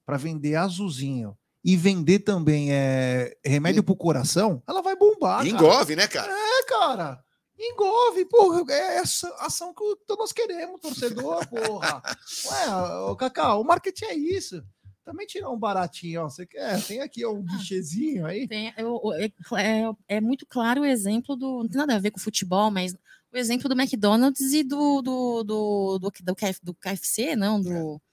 para 0.06 0.16
vender 0.16 0.54
azulzinho, 0.54 1.36
e 1.64 1.76
vender 1.76 2.20
também 2.20 2.72
é, 2.72 3.36
remédio 3.44 3.82
para 3.82 3.92
o 3.92 3.96
coração, 3.96 4.62
ela 4.66 4.82
vai 4.82 4.96
bombar. 4.96 5.46
Engove, 5.46 5.94
né, 5.94 6.08
cara? 6.08 6.32
É, 6.32 6.64
cara. 6.64 7.24
Engove, 7.58 8.24
porra. 8.24 8.64
É 8.72 8.96
essa 8.96 9.28
ação 9.38 9.72
que 9.72 10.14
nós 10.16 10.32
queremos, 10.32 10.80
torcedor, 10.80 11.46
porra. 11.48 12.02
Ué, 12.46 13.10
o 13.10 13.16
Cacau, 13.16 13.60
o 13.60 13.64
marketing 13.64 14.06
é 14.06 14.14
isso. 14.14 14.62
Também 15.04 15.26
tirar 15.26 15.50
um 15.50 15.58
baratinho, 15.58 16.22
ó. 16.22 16.28
Você 16.28 16.46
quer? 16.46 16.82
Tem 16.84 17.00
aqui 17.00 17.24
ó, 17.24 17.32
um 17.32 17.42
bichezinho 17.42 18.26
aí. 18.26 18.48
Tem, 18.48 18.72
eu, 18.76 19.00
é, 19.14 19.24
é, 19.60 20.16
é, 20.16 20.20
muito 20.20 20.46
claro 20.46 20.82
o 20.82 20.86
exemplo 20.86 21.36
do. 21.36 21.62
Não 21.62 21.68
tem 21.68 21.78
nada 21.78 21.96
a 21.96 22.00
ver 22.00 22.10
com 22.10 22.20
futebol, 22.20 22.70
mas 22.70 22.94
o 23.32 23.36
exemplo 23.36 23.68
do 23.68 23.80
McDonald's 23.80 24.52
e 24.52 24.62
do, 24.62 25.02
do, 25.02 25.42
do, 25.44 25.98
do, 25.98 26.10
do, 26.10 26.34
do 26.62 26.74
KFC, 26.74 27.36
não, 27.36 27.60
do. 27.60 27.70
É 27.72 28.11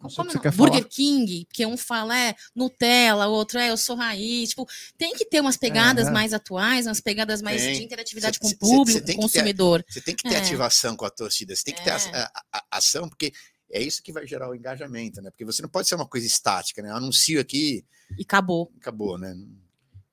não 0.00 0.08
sei 0.08 0.22
o 0.22 0.26
que 0.26 0.32
você 0.32 0.38
quer 0.38 0.52
Burger 0.52 0.78
falar. 0.78 0.88
King, 0.88 1.44
porque 1.46 1.66
um 1.66 1.76
fala 1.76 2.16
é 2.16 2.34
Nutella, 2.54 3.26
o 3.26 3.32
outro 3.32 3.58
é 3.58 3.70
eu 3.70 3.76
sou 3.76 3.96
raiz. 3.96 4.50
Tipo, 4.50 4.66
tem 4.96 5.12
que 5.14 5.24
ter 5.24 5.40
umas 5.40 5.56
pegadas 5.56 6.06
é. 6.06 6.10
mais 6.10 6.32
atuais, 6.32 6.86
umas 6.86 7.00
pegadas 7.00 7.42
mais 7.42 7.62
tem. 7.62 7.78
de 7.78 7.84
interatividade 7.84 8.36
cê, 8.36 8.40
com 8.40 8.48
o 8.48 8.58
público, 8.58 9.04
com 9.04 9.12
o 9.12 9.16
consumidor. 9.16 9.84
Você 9.88 10.00
tem 10.00 10.14
que 10.14 10.22
ter 10.22 10.36
é. 10.36 10.38
ativação 10.38 10.96
com 10.96 11.04
a 11.04 11.10
torcida, 11.10 11.54
você 11.54 11.64
tem 11.64 11.74
que 11.74 11.82
ter 11.82 11.90
a, 11.90 11.96
é. 11.96 12.22
a, 12.22 12.32
a, 12.52 12.78
ação, 12.78 13.08
porque 13.08 13.32
é 13.70 13.82
isso 13.82 14.02
que 14.02 14.12
vai 14.12 14.26
gerar 14.26 14.48
o 14.48 14.54
engajamento, 14.54 15.20
né? 15.20 15.30
Porque 15.30 15.44
você 15.44 15.62
não 15.62 15.68
pode 15.68 15.88
ser 15.88 15.96
uma 15.96 16.06
coisa 16.06 16.26
estática, 16.26 16.80
né? 16.80 16.90
Eu 16.90 16.96
anuncio 16.96 17.40
aqui. 17.40 17.84
E 18.16 18.22
acabou. 18.22 18.72
Acabou, 18.80 19.18
né? 19.18 19.36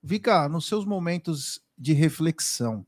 Vika, 0.01 0.49
nos 0.49 0.67
seus 0.67 0.85
momentos 0.85 1.61
de 1.77 1.93
reflexão, 1.93 2.85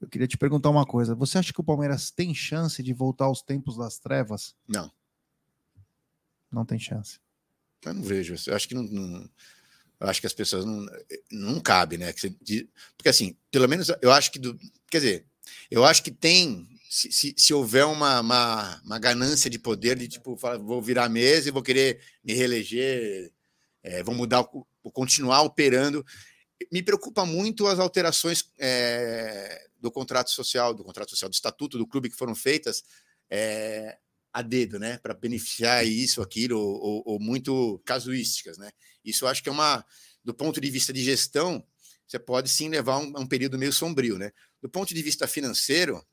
eu 0.00 0.08
queria 0.08 0.26
te 0.26 0.36
perguntar 0.36 0.70
uma 0.70 0.86
coisa. 0.86 1.14
Você 1.14 1.38
acha 1.38 1.52
que 1.52 1.60
o 1.60 1.64
Palmeiras 1.64 2.10
tem 2.10 2.34
chance 2.34 2.82
de 2.82 2.92
voltar 2.92 3.26
aos 3.26 3.42
tempos 3.42 3.76
das 3.76 3.98
trevas? 3.98 4.54
Não. 4.66 4.90
Não 6.54 6.64
tem 6.64 6.78
chance. 6.78 7.18
Eu 7.84 7.94
não 7.94 8.02
vejo. 8.02 8.34
Eu 8.46 8.54
acho 8.54 8.68
que 8.68 8.74
não, 8.74 8.84
não 8.84 9.28
acho 10.00 10.20
que 10.20 10.26
as 10.26 10.32
pessoas 10.32 10.64
não, 10.64 10.86
não 11.30 11.60
cabe, 11.60 11.98
né? 11.98 12.12
Porque 12.96 13.08
assim, 13.08 13.36
pelo 13.50 13.68
menos 13.68 13.90
eu 14.00 14.12
acho 14.12 14.30
que 14.30 14.38
do, 14.38 14.58
quer 14.90 14.98
dizer, 14.98 15.26
eu 15.70 15.84
acho 15.84 16.02
que 16.02 16.10
tem 16.10 16.68
se, 16.88 17.10
se, 17.10 17.34
se 17.36 17.52
houver 17.52 17.84
uma, 17.86 18.20
uma, 18.20 18.80
uma, 18.84 18.98
ganância 18.98 19.50
de 19.50 19.58
poder 19.58 19.98
de 19.98 20.06
tipo, 20.06 20.36
vou 20.36 20.80
virar 20.80 21.08
mesa 21.08 21.48
e 21.48 21.52
vou 21.52 21.62
querer 21.62 22.00
me 22.22 22.32
reeleger, 22.32 23.32
é, 23.82 24.02
vou 24.02 24.14
mudar, 24.14 24.42
vou 24.52 24.92
continuar 24.92 25.42
operando. 25.42 26.06
Me 26.70 26.82
preocupa 26.82 27.26
muito 27.26 27.66
as 27.66 27.80
alterações 27.80 28.44
é, 28.58 29.66
do 29.80 29.90
contrato 29.90 30.30
social, 30.30 30.72
do 30.72 30.84
contrato 30.84 31.10
social, 31.10 31.28
do 31.28 31.34
estatuto 31.34 31.76
do 31.76 31.86
clube 31.86 32.08
que 32.08 32.16
foram 32.16 32.34
feitas 32.34 32.84
é, 33.28 33.98
a 34.34 34.42
dedo, 34.42 34.80
né, 34.80 34.98
para 34.98 35.14
beneficiar 35.14 35.86
isso, 35.86 36.20
aquilo, 36.20 36.58
ou, 36.58 36.74
ou, 36.82 37.02
ou, 37.06 37.20
muito 37.20 37.80
casuísticas, 37.86 38.58
né? 38.58 38.68
Isso 39.04 39.24
eu 39.24 39.28
acho 39.28 39.40
que 39.40 39.48
é 39.48 39.52
uma, 39.52 39.84
do 40.24 40.34
ponto 40.34 40.60
de 40.60 40.68
vista 40.68 40.92
de 40.92 41.04
gestão, 41.04 41.64
você 42.04 42.18
pode 42.18 42.50
sim 42.50 42.68
levar 42.68 42.98
um, 42.98 43.12
um 43.16 43.26
período 43.28 43.56
meio 43.56 43.72
sombrio, 43.72 44.18
né? 44.18 44.32
Do 44.60 44.68
ponto 44.68 44.92
de 44.92 45.00
vista 45.02 45.28
financeiro, 45.28 46.04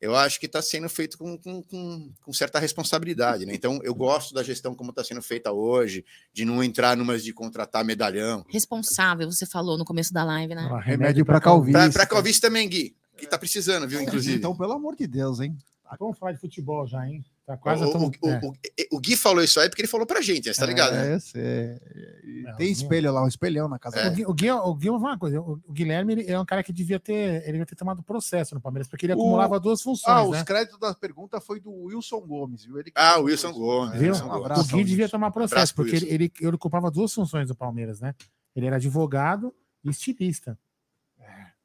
eu 0.00 0.14
acho 0.14 0.38
que 0.38 0.46
está 0.46 0.62
sendo 0.62 0.88
feito 0.88 1.18
com, 1.18 1.36
com, 1.36 1.64
com, 1.64 2.12
com, 2.22 2.32
certa 2.32 2.60
responsabilidade, 2.60 3.44
né? 3.44 3.54
Então, 3.58 3.80
eu 3.82 3.92
gosto 3.92 4.32
da 4.32 4.44
gestão 4.44 4.72
como 4.72 4.90
está 4.90 5.02
sendo 5.02 5.20
feita 5.20 5.50
hoje, 5.50 6.04
de 6.32 6.44
não 6.44 6.62
entrar 6.62 6.96
numas 6.96 7.24
de 7.24 7.32
contratar 7.32 7.84
medalhão. 7.84 8.44
Responsável, 8.48 9.28
você 9.28 9.46
falou 9.46 9.76
no 9.76 9.84
começo 9.84 10.14
da 10.14 10.22
live, 10.22 10.54
né? 10.54 10.68
Ah, 10.70 10.78
remédio 10.78 11.26
para 11.26 11.40
calvície. 11.40 11.92
Para 11.92 12.06
calvície 12.06 12.40
também, 12.40 12.68
Gui, 12.68 12.96
que 13.16 13.24
está 13.24 13.36
precisando, 13.36 13.88
viu, 13.88 14.00
inclusive. 14.00 14.36
Então, 14.36 14.56
pelo 14.56 14.74
amor 14.74 14.94
de 14.94 15.08
Deus, 15.08 15.40
hein? 15.40 15.58
Vamos 15.98 16.18
falar 16.18 16.32
de 16.32 16.40
futebol 16.40 16.86
já, 16.86 17.04
hein? 17.08 17.24
Tá 17.46 17.58
quase 17.58 17.84
o, 17.84 17.88
o, 17.88 18.30
é. 18.30 18.40
o, 18.42 18.96
o, 18.96 19.00
Gui 19.00 19.16
falou 19.16 19.44
isso 19.44 19.60
aí 19.60 19.68
porque 19.68 19.82
ele 19.82 19.88
falou 19.88 20.06
pra 20.06 20.22
gente, 20.22 20.52
você 20.52 20.58
tá 20.58 20.64
ligado? 20.64 20.94
É, 20.94 21.10
né? 21.10 21.18
é, 21.36 22.52
tem 22.56 22.72
espelho 22.72 23.12
lá, 23.12 23.22
um 23.22 23.28
espelhão 23.28 23.68
na 23.68 23.78
casa. 23.78 23.98
É. 23.98 24.08
O, 24.26 24.32
Gui, 24.32 24.50
o, 24.50 24.74
Gui, 24.74 24.88
uma 24.88 25.18
coisa, 25.18 25.38
o, 25.42 25.60
Guilherme 25.70 26.14
ele 26.14 26.30
é 26.30 26.40
um 26.40 26.44
cara 26.46 26.62
que 26.62 26.72
devia 26.72 26.98
ter, 26.98 27.42
ele 27.42 27.52
devia 27.52 27.66
ter 27.66 27.76
tomado 27.76 28.02
processo 28.02 28.54
no 28.54 28.62
Palmeiras, 28.62 28.88
porque 28.88 29.04
ele 29.04 29.12
acumulava 29.12 29.60
duas 29.60 29.82
funções. 29.82 30.16
Ah, 30.16 30.22
né? 30.26 30.38
os 30.38 30.42
créditos 30.42 30.78
da 30.78 30.94
pergunta 30.94 31.38
foi 31.38 31.60
do 31.60 31.70
Wilson 31.70 32.20
Gomes, 32.22 32.64
viu? 32.64 32.78
Ele 32.78 32.90
ah, 32.94 33.20
o 33.20 33.24
Wilson 33.24 33.52
Gomes. 33.52 34.00
Viu? 34.00 34.12
Wilson 34.12 34.28
Gomes. 34.28 34.58
o 34.60 34.76
Gui 34.76 34.84
devia 34.84 35.08
tomar 35.10 35.30
processo, 35.30 35.74
porque 35.74 35.96
ele, 35.96 36.08
ele, 36.08 36.32
ele 36.40 36.56
ocupava 36.56 36.90
duas 36.90 37.12
funções 37.12 37.48
do 37.48 37.54
Palmeiras, 37.54 38.00
né? 38.00 38.14
Ele 38.56 38.66
era 38.66 38.76
advogado 38.76 39.54
E 39.84 39.90
estilista. 39.90 40.58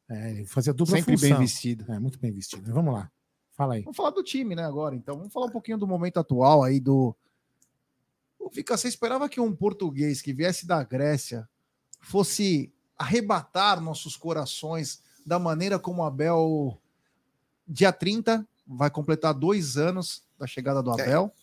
É, 0.10 0.32
ele 0.32 0.46
fazia 0.46 0.74
dupla 0.74 0.98
Sempre 0.98 1.14
função. 1.14 1.30
bem 1.30 1.40
vestido. 1.40 1.86
É, 1.88 2.00
muito 2.00 2.20
bem 2.20 2.32
vestido. 2.32 2.74
Vamos 2.74 2.94
lá. 2.94 3.10
Fala 3.60 3.74
aí. 3.74 3.82
Vamos 3.82 3.98
falar 3.98 4.12
do 4.12 4.24
time, 4.24 4.56
né, 4.56 4.64
agora. 4.64 4.96
Então, 4.96 5.18
vamos 5.18 5.34
falar 5.34 5.48
um 5.48 5.52
pouquinho 5.52 5.78
do 5.78 5.86
momento 5.86 6.18
atual 6.18 6.64
aí 6.64 6.80
do. 6.80 7.14
Ô, 8.40 8.50
Fica, 8.50 8.78
você 8.78 8.88
esperava 8.88 9.28
que 9.28 9.42
um 9.42 9.54
português 9.54 10.22
que 10.22 10.32
viesse 10.32 10.66
da 10.66 10.82
Grécia 10.82 11.46
fosse 12.00 12.72
arrebatar 12.98 13.82
nossos 13.82 14.16
corações 14.16 15.02
da 15.26 15.38
maneira 15.38 15.78
como 15.78 16.02
o 16.02 16.06
Abel, 16.06 16.80
dia 17.68 17.92
30, 17.92 18.48
vai 18.66 18.90
completar 18.90 19.34
dois 19.34 19.76
anos 19.76 20.24
da 20.40 20.48
chegada 20.48 20.82
do 20.82 20.92
É. 20.92 21.04
Abel. 21.04 21.34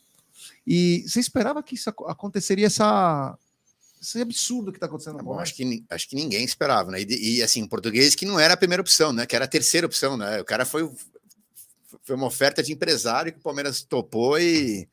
E 0.66 1.04
você 1.06 1.20
esperava 1.20 1.62
que 1.62 1.74
isso 1.74 1.90
ac- 1.90 2.04
aconteceria 2.06 2.66
essa. 2.66 3.38
Esse 4.00 4.22
absurdo 4.22 4.72
que 4.72 4.78
está 4.78 4.86
acontecendo 4.86 5.16
Tá 5.18 5.22
bom, 5.22 5.32
Palmeiras? 5.36 5.50
acho, 5.50 5.56
que, 5.56 5.84
acho 5.90 6.08
que 6.08 6.16
ninguém 6.16 6.44
esperava, 6.44 6.90
né? 6.92 7.02
E, 7.02 7.36
e, 7.38 7.42
assim, 7.42 7.66
português 7.66 8.14
que 8.14 8.24
não 8.24 8.40
era 8.40 8.54
a 8.54 8.56
primeira 8.56 8.80
opção, 8.80 9.12
né? 9.12 9.26
Que 9.26 9.36
era 9.36 9.44
a 9.44 9.48
terceira 9.48 9.86
opção, 9.86 10.16
né? 10.16 10.40
O 10.40 10.44
cara 10.46 10.64
foi, 10.64 10.82
o- 10.82 10.94
foi 12.04 12.16
uma 12.16 12.26
oferta 12.26 12.62
de 12.62 12.72
empresário 12.72 13.32
que 13.32 13.38
o 13.38 13.42
Palmeiras 13.42 13.82
topou 13.82 14.38
e, 14.38 14.88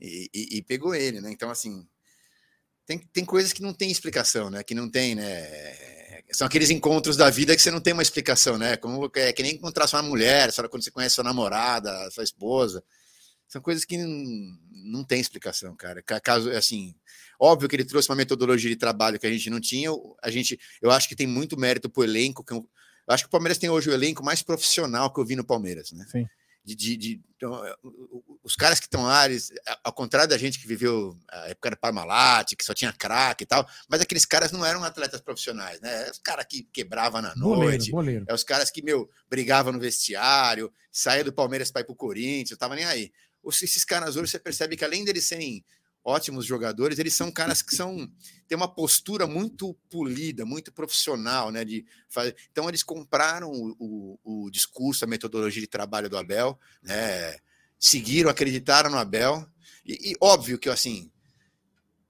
e, 0.00 0.30
e- 0.34 0.56
e 0.58 0.62
pegou 0.62 0.94
ele, 0.94 1.20
né? 1.20 1.30
Então, 1.32 1.50
assim, 1.50 1.86
tem, 2.86 2.98
tem 3.12 3.24
coisas 3.24 3.52
que 3.52 3.62
não 3.62 3.72
tem 3.74 3.90
explicação, 3.90 4.50
né? 4.50 4.62
Que 4.62 4.74
não 4.74 4.88
tem, 4.90 5.14
né? 5.14 6.22
São 6.32 6.46
aqueles 6.46 6.70
encontros 6.70 7.16
da 7.16 7.30
vida 7.30 7.54
que 7.54 7.62
você 7.62 7.70
não 7.70 7.80
tem 7.80 7.92
uma 7.92 8.02
explicação, 8.02 8.58
né? 8.58 8.76
Como, 8.76 9.10
é 9.14 9.32
que 9.32 9.42
nem 9.42 9.54
encontrar 9.54 9.86
sua 9.86 10.02
mulher, 10.02 10.50
quando 10.70 10.82
você 10.82 10.90
conhece 10.90 11.14
sua 11.14 11.24
namorada, 11.24 12.10
sua 12.10 12.24
esposa. 12.24 12.82
São 13.48 13.62
coisas 13.62 13.84
que 13.84 13.96
não, 13.96 14.58
não 14.70 15.04
tem 15.04 15.20
explicação, 15.20 15.74
cara. 15.76 16.02
Ca- 16.02 16.20
Caso, 16.20 16.50
assim, 16.50 16.94
óbvio 17.40 17.68
que 17.68 17.76
ele 17.76 17.84
trouxe 17.84 18.08
uma 18.10 18.16
metodologia 18.16 18.70
de 18.70 18.76
trabalho 18.76 19.18
que 19.18 19.26
a 19.26 19.30
gente 19.32 19.48
não 19.50 19.60
tinha. 19.60 19.90
A 20.22 20.30
gente, 20.30 20.58
eu 20.82 20.90
acho 20.90 21.08
que 21.08 21.16
tem 21.16 21.26
muito 21.26 21.58
mérito 21.58 21.88
pro 21.90 22.04
elenco. 22.04 22.44
Que 22.44 22.52
eu 22.52 22.68
acho 23.08 23.24
que 23.24 23.28
o 23.28 23.30
Palmeiras 23.30 23.58
tem 23.58 23.70
hoje 23.70 23.88
o 23.90 23.92
elenco 23.94 24.24
mais 24.24 24.42
profissional 24.42 25.12
que 25.12 25.20
eu 25.20 25.24
vi 25.24 25.36
no 25.36 25.44
Palmeiras, 25.44 25.92
né? 25.92 26.04
Sim. 26.10 26.26
De, 26.64 26.74
de, 26.74 26.96
de- 26.98 27.20
então, 27.36 27.64
é, 27.64 27.74
os 28.42 28.54
caras 28.54 28.78
que 28.78 28.84
estão 28.86 29.04
lá, 29.04 29.24
eles, 29.24 29.50
ao 29.82 29.92
contrário 29.92 30.28
da 30.28 30.36
gente 30.36 30.58
que 30.58 30.66
viveu 30.66 31.16
a 31.30 31.48
época 31.48 31.70
do 31.70 31.76
Parmalat, 31.78 32.54
que 32.54 32.64
só 32.64 32.74
tinha 32.74 32.92
craque 32.92 33.44
e 33.44 33.46
tal, 33.46 33.66
mas 33.88 34.02
aqueles 34.02 34.26
caras 34.26 34.52
não 34.52 34.62
eram 34.66 34.84
atletas 34.84 35.20
profissionais, 35.22 35.80
né? 35.80 36.10
Os 36.10 36.18
caras 36.18 36.44
que 36.46 36.64
quebravam 36.64 37.22
na 37.22 37.34
Boleiro, 37.34 37.70
noite, 37.70 37.90
boleiro. 37.90 38.24
é 38.28 38.34
os 38.34 38.44
caras 38.44 38.70
que, 38.70 38.82
meu, 38.82 39.08
brigavam 39.30 39.72
no 39.72 39.80
vestiário, 39.80 40.70
saía 40.92 41.24
do 41.24 41.32
Palmeiras 41.32 41.70
para 41.70 41.80
ir 41.80 41.84
pro 41.84 41.94
Corinthians, 41.96 42.58
tava 42.58 42.74
nem 42.74 42.84
aí. 42.84 43.10
Os- 43.42 43.62
Esses 43.62 43.84
caras 43.84 44.16
hoje 44.16 44.30
você 44.32 44.38
percebe 44.38 44.76
que 44.76 44.84
além 44.84 45.04
deles 45.04 45.24
serem 45.24 45.64
ótimos 46.08 46.46
jogadores, 46.46 46.98
eles 46.98 47.14
são 47.14 47.30
caras 47.30 47.60
que 47.60 47.74
são 47.76 48.10
têm 48.48 48.56
uma 48.56 48.72
postura 48.72 49.26
muito 49.26 49.74
polida, 49.90 50.44
muito 50.46 50.72
profissional, 50.72 51.50
né? 51.50 51.64
De 51.64 51.84
fazer... 52.08 52.34
Então 52.50 52.68
eles 52.68 52.82
compraram 52.82 53.50
o, 53.50 53.76
o, 54.24 54.44
o 54.46 54.50
discurso, 54.50 55.04
a 55.04 55.08
metodologia 55.08 55.60
de 55.60 55.66
trabalho 55.68 56.08
do 56.08 56.16
Abel, 56.16 56.58
né? 56.82 57.36
Seguiram, 57.78 58.30
acreditaram 58.30 58.90
no 58.90 58.96
Abel. 58.96 59.46
E, 59.84 60.12
e 60.12 60.14
óbvio 60.20 60.58
que 60.58 60.68
assim, 60.70 61.10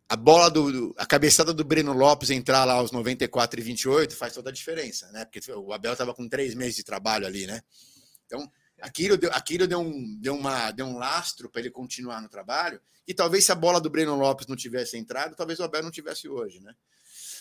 a 0.09 0.17
bola 0.17 0.49
do, 0.49 0.71
do- 0.73 0.95
a 0.97 1.05
cabeçada 1.05 1.53
do 1.53 1.65
Breno 1.65 1.93
Lopes 1.93 2.31
entrar 2.31 2.65
lá 2.65 2.75
aos 2.75 2.93
94 2.93 3.61
e 3.61 3.63
28 3.63 4.17
faz 4.17 4.33
toda 4.33 4.49
a 4.51 4.53
diferença, 4.53 5.11
né? 5.13 5.25
Porque 5.25 5.41
o 5.53 5.73
Abel 5.73 5.93
estava 5.93 6.15
com 6.15 6.29
três 6.29 6.55
meses 6.55 6.77
de 6.77 6.85
trabalho 6.85 7.27
ali, 7.27 7.47
né? 7.47 7.61
Então, 8.27 8.51
aquilo 8.81 9.17
deu, 9.17 9.31
aquilo 9.33 9.67
deu, 9.67 9.81
um, 9.81 10.19
deu, 10.21 10.35
uma, 10.35 10.71
deu 10.71 10.87
um 10.87 10.97
lastro 10.97 11.51
para 11.51 11.61
ele 11.61 11.71
continuar 11.71 12.21
no 12.21 12.29
trabalho. 12.29 12.81
E 13.07 13.15
talvez 13.15 13.45
se 13.45 13.53
a 13.53 13.55
bola 13.55 13.81
do 13.81 13.91
Breno 13.91 14.15
Lopes 14.17 14.47
não 14.47 14.57
tivesse 14.57 14.97
entrado, 14.97 15.35
talvez 15.35 15.59
o 15.59 15.65
Abel 15.65 15.83
não 15.83 15.91
tivesse 15.91 16.29
hoje, 16.29 16.61
né? 16.61 16.75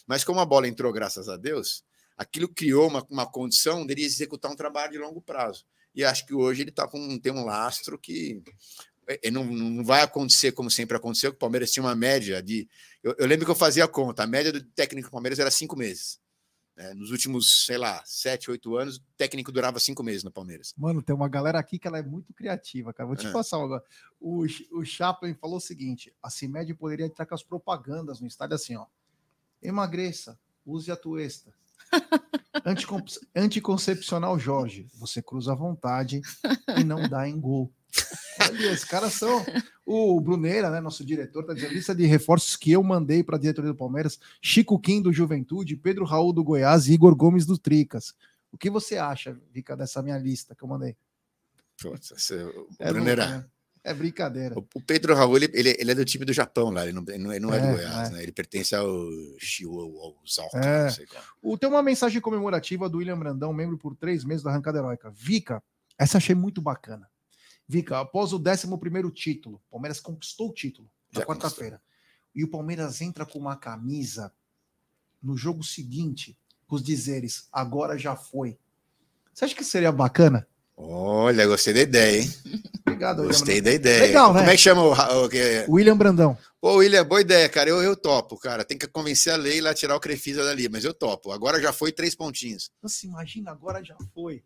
Mas 0.08 0.24
como 0.24 0.40
a 0.40 0.46
bola 0.46 0.68
entrou, 0.68 0.94
graças 0.94 1.28
a 1.28 1.36
Deus, 1.36 1.84
aquilo 2.18 2.48
criou 2.48 2.88
uma, 2.88 3.06
uma 3.10 3.30
condição 3.30 3.86
dele 3.86 4.04
executar 4.04 4.50
um 4.52 4.56
trabalho 4.56 4.94
de 4.94 4.98
longo 4.98 5.22
prazo. 5.22 5.66
E 5.94 6.04
acho 6.06 6.26
que 6.26 6.34
hoje 6.34 6.62
ele 6.62 6.72
tá 6.72 6.88
com, 6.88 7.20
tem 7.20 7.32
um 7.32 7.44
lastro 7.44 7.98
que 7.98 8.42
é, 9.08 9.32
não, 9.32 9.46
não 9.46 9.84
vai 9.84 10.02
acontecer 10.02 10.52
como 10.52 10.70
sempre 10.70 10.98
aconteceu, 10.98 11.32
que 11.32 11.38
o 11.38 11.40
Palmeiras 11.40 11.72
tinha 11.72 11.84
uma 11.84 11.96
média 11.96 12.42
de. 12.42 12.68
Eu, 13.02 13.16
eu 13.18 13.28
lembro 13.28 13.46
que 13.46 13.52
eu 13.52 13.56
fazia 13.56 13.86
a 13.86 13.88
conta, 13.88 14.24
a 14.24 14.28
média 14.28 14.52
do 14.52 14.62
técnico 14.62 15.08
do 15.10 15.12
Palmeiras 15.12 15.40
era 15.40 15.50
cinco 15.50 15.76
meses. 15.76 16.20
Né? 16.78 16.94
nos 16.94 17.12
últimos, 17.12 17.66
sei 17.66 17.78
lá, 17.78 18.02
sete, 18.06 18.50
oito 18.52 18.78
anos, 18.78 18.98
o 18.98 19.02
técnico 19.18 19.52
durava 19.52 19.80
cinco 19.80 20.04
meses 20.04 20.24
no 20.24 20.32
Palmeiras. 20.32 20.74
Mano, 20.78 21.02
tem 21.02 21.14
uma 21.16 21.28
galera 21.28 21.60
aqui 21.60 21.78
que 21.80 21.88
ela 21.88 21.98
é 21.98 22.04
muito 22.04 22.32
criativa, 22.34 22.94
cara. 22.94 23.08
Vou 23.08 23.16
te 23.18 23.28
É. 23.28 23.32
passar 23.32 23.58
agora. 23.62 23.84
O, 24.20 24.46
o 24.72 24.86
Chaplin 24.86 25.34
falou 25.34 25.58
o 25.58 25.62
seguinte: 25.62 26.14
a 26.24 26.30
CIMED 26.30 26.74
poderia 26.76 27.06
entrar 27.08 27.26
com 27.26 27.36
as 27.36 27.44
propagandas 27.44 28.22
no 28.22 28.28
estádio 28.28 28.56
assim, 28.56 28.76
ó. 28.76 28.86
Emagreça, 29.62 30.40
use 30.66 30.92
a 30.92 30.96
tuesta. 30.96 31.52
Anticon- 32.66 33.04
Anticoncepcional 33.36 34.38
Jorge, 34.38 34.88
você 34.96 35.22
cruza 35.22 35.54
à 35.54 35.56
vontade 35.56 36.22
e 36.78 36.84
não 36.84 37.08
dá 37.08 37.28
em 37.28 37.40
gol. 37.40 37.72
Olha, 38.42 38.72
os 38.74 38.84
caras 38.84 39.14
são. 39.14 39.44
O 39.86 40.20
Bruneira, 40.20 40.70
né, 40.70 40.80
nosso 40.82 41.04
diretor, 41.06 41.44
tá 41.46 41.54
dizendo 41.54 41.74
lista 41.74 41.96
de 41.96 42.06
reforços 42.06 42.56
que 42.56 42.72
eu 42.72 42.84
mandei 42.84 43.24
para 43.24 43.36
a 43.38 43.40
diretoria 43.40 43.72
do 43.72 43.78
Palmeiras: 43.78 44.20
Chico 44.42 44.78
Kim 44.80 45.02
do 45.02 45.12
Juventude, 45.14 45.76
Pedro 45.78 46.06
Raul 46.06 46.34
do 46.34 46.44
Goiás 46.44 46.88
e 46.88 46.94
Igor 46.94 47.16
Gomes 47.16 47.46
do 47.46 47.58
Tricas. 47.58 48.14
O 48.52 48.58
que 48.58 48.70
você 48.70 48.98
acha, 48.98 49.38
Vika, 49.52 49.76
dessa 49.76 50.02
minha 50.02 50.18
lista 50.18 50.54
que 50.56 50.64
eu 50.64 50.68
mandei? 50.68 50.96
Putz, 51.82 52.12
o 52.32 52.68
É, 52.80 52.92
Bruneira- 52.92 53.26
louco, 53.26 53.40
né? 53.40 53.46
é 53.84 53.94
brincadeira. 53.94 54.56
O- 54.58 54.82
Pedro 54.82 55.14
Raul, 55.16 55.38
ele, 55.38 55.50
ele, 55.54 55.92
é 55.92 55.96
do 55.96 56.04
time 56.06 56.26
do 56.26 56.34
Japão 56.34 56.70
lá, 56.70 56.84
ele 56.84 56.94
não, 56.94 57.04
ele 57.08 57.18
não 57.18 57.32
é, 57.32 57.38
é 57.38 57.40
do 57.40 57.68
É, 57.68 57.74
Goiás, 57.74 58.10
é. 58.10 58.12
né? 58.14 58.24
Ele 58.24 58.32
pertence 58.32 58.76
ao 58.76 58.88
Shiozalco, 59.38 60.58
É. 60.58 60.84
não 60.86 60.92
sei 60.92 61.06
qual. 61.06 61.24
O, 61.42 61.58
tem 61.58 61.70
uma 61.70 61.82
mensagem 61.84 62.20
comemorativa 62.22 62.90
do 62.90 62.98
William 62.98 63.18
Brandão, 63.18 63.54
membro 63.54 63.78
por 63.78 63.96
três 63.96 64.24
meses 64.24 64.44
da 64.44 64.50
Arrancada 64.52 64.80
Heróica. 64.80 65.10
Vika, 65.12 65.62
essa 65.98 66.18
achei 66.18 66.36
muito 66.36 66.62
bacana. 66.62 67.10
Vika, 67.68 68.00
após 68.00 68.32
o 68.34 68.38
11 68.42 69.12
título, 69.14 69.56
o 69.68 69.72
Palmeiras 69.72 70.00
conquistou 70.00 70.50
o 70.50 70.54
título 70.54 70.90
na 71.14 71.22
quarta-feira. 71.26 71.82
E 72.34 72.44
o 72.44 72.48
Palmeiras 72.48 73.02
entra 73.02 73.26
com 73.26 73.38
uma 73.40 73.58
camisa 73.58 74.32
no 75.22 75.36
jogo 75.36 75.64
seguinte, 75.64 76.38
com 76.68 76.76
os 76.76 76.84
dizeres: 76.84 77.48
agora 77.52 77.98
já 77.98 78.16
foi. 78.16 78.58
Você 79.34 79.46
acha 79.46 79.56
que 79.56 79.64
seria 79.64 79.92
bacana? 79.92 80.48
Olha, 80.80 81.48
gostei 81.48 81.74
da 81.74 81.82
ideia, 81.82 82.22
hein? 82.22 82.34
Obrigado, 82.82 83.20
William 83.20 83.32
Gostei 83.34 83.62
Brandão. 83.62 83.64
da 83.64 83.76
ideia. 83.76 84.02
Legal, 84.06 84.28
Como 84.34 84.40
né? 84.46 84.48
é 84.48 84.56
que 84.56 84.58
chama 84.62 84.82
o. 84.84 85.26
O 85.26 85.30
que- 85.30 85.66
William 85.68 85.98
Brandão. 85.98 86.38
Pô, 86.62 86.76
William, 86.76 87.04
boa 87.04 87.22
ideia, 87.22 87.50
cara. 87.50 87.70
Eu, 87.70 87.82
eu 87.82 87.96
topo, 87.96 88.38
cara. 88.38 88.64
Tem 88.64 88.78
que 88.78 88.88
convencer 88.88 89.34
a 89.34 89.36
Leila 89.36 89.72
a 89.72 89.74
tirar 89.74 89.96
o 89.96 90.00
Crefisa 90.00 90.44
dali, 90.44 90.70
mas 90.70 90.86
eu 90.86 90.94
topo. 90.94 91.32
Agora 91.32 91.60
já 91.62 91.74
foi 91.74 91.92
três 91.92 92.14
pontinhos. 92.16 92.72
Nossa, 92.82 93.06
imagina, 93.08 93.52
agora 93.52 93.84
já 93.84 93.96
foi. 94.14 94.44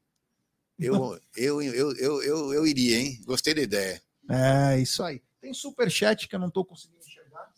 Eu, 0.82 1.20
eu, 1.36 1.62
eu, 1.62 1.96
eu, 1.96 2.24
eu, 2.24 2.54
eu 2.54 2.68
iria, 2.68 3.00
hein? 3.00 3.22
Gostei 3.26 3.54
da 3.54 3.62
ideia. 3.62 4.02
É, 4.30 4.80
isso 4.80 5.04
aí. 5.04 5.22
Tem 5.40 5.54
superchat 5.54 6.28
que 6.28 6.36
eu 6.36 6.40
não 6.40 6.50
tô 6.50 6.66
conseguindo 6.66 7.00
enxergar. 7.06 7.52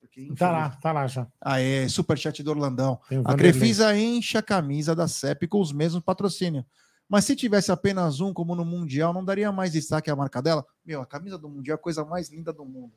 Porque, 0.00 0.32
Tá 0.36 0.50
lá, 0.50 0.70
tá 0.70 0.92
lá 0.92 1.06
já. 1.06 1.26
Ah, 1.40 1.60
é, 1.60 1.88
superchat 1.88 2.42
do 2.42 2.50
Orlandão. 2.50 3.00
O 3.10 3.30
A. 3.30 3.34
Crefisa 3.34 3.96
enche 3.96 4.36
a 4.36 4.42
camisa 4.42 4.94
da 4.94 5.08
CEP 5.08 5.46
com 5.48 5.60
os 5.60 5.72
mesmos 5.72 6.02
patrocínios. 6.02 6.64
Mas 7.08 7.24
se 7.24 7.36
tivesse 7.36 7.70
apenas 7.70 8.20
um, 8.20 8.32
como 8.32 8.54
no 8.54 8.64
Mundial, 8.64 9.12
não 9.12 9.24
daria 9.24 9.52
mais 9.52 9.72
destaque 9.72 10.10
à 10.10 10.16
marca 10.16 10.40
dela? 10.40 10.64
Meu, 10.84 11.00
a 11.02 11.06
camisa 11.06 11.38
do 11.38 11.48
Mundial 11.48 11.76
é 11.76 11.78
a 11.78 11.82
coisa 11.82 12.04
mais 12.04 12.28
linda 12.30 12.52
do 12.52 12.64
mundo. 12.64 12.92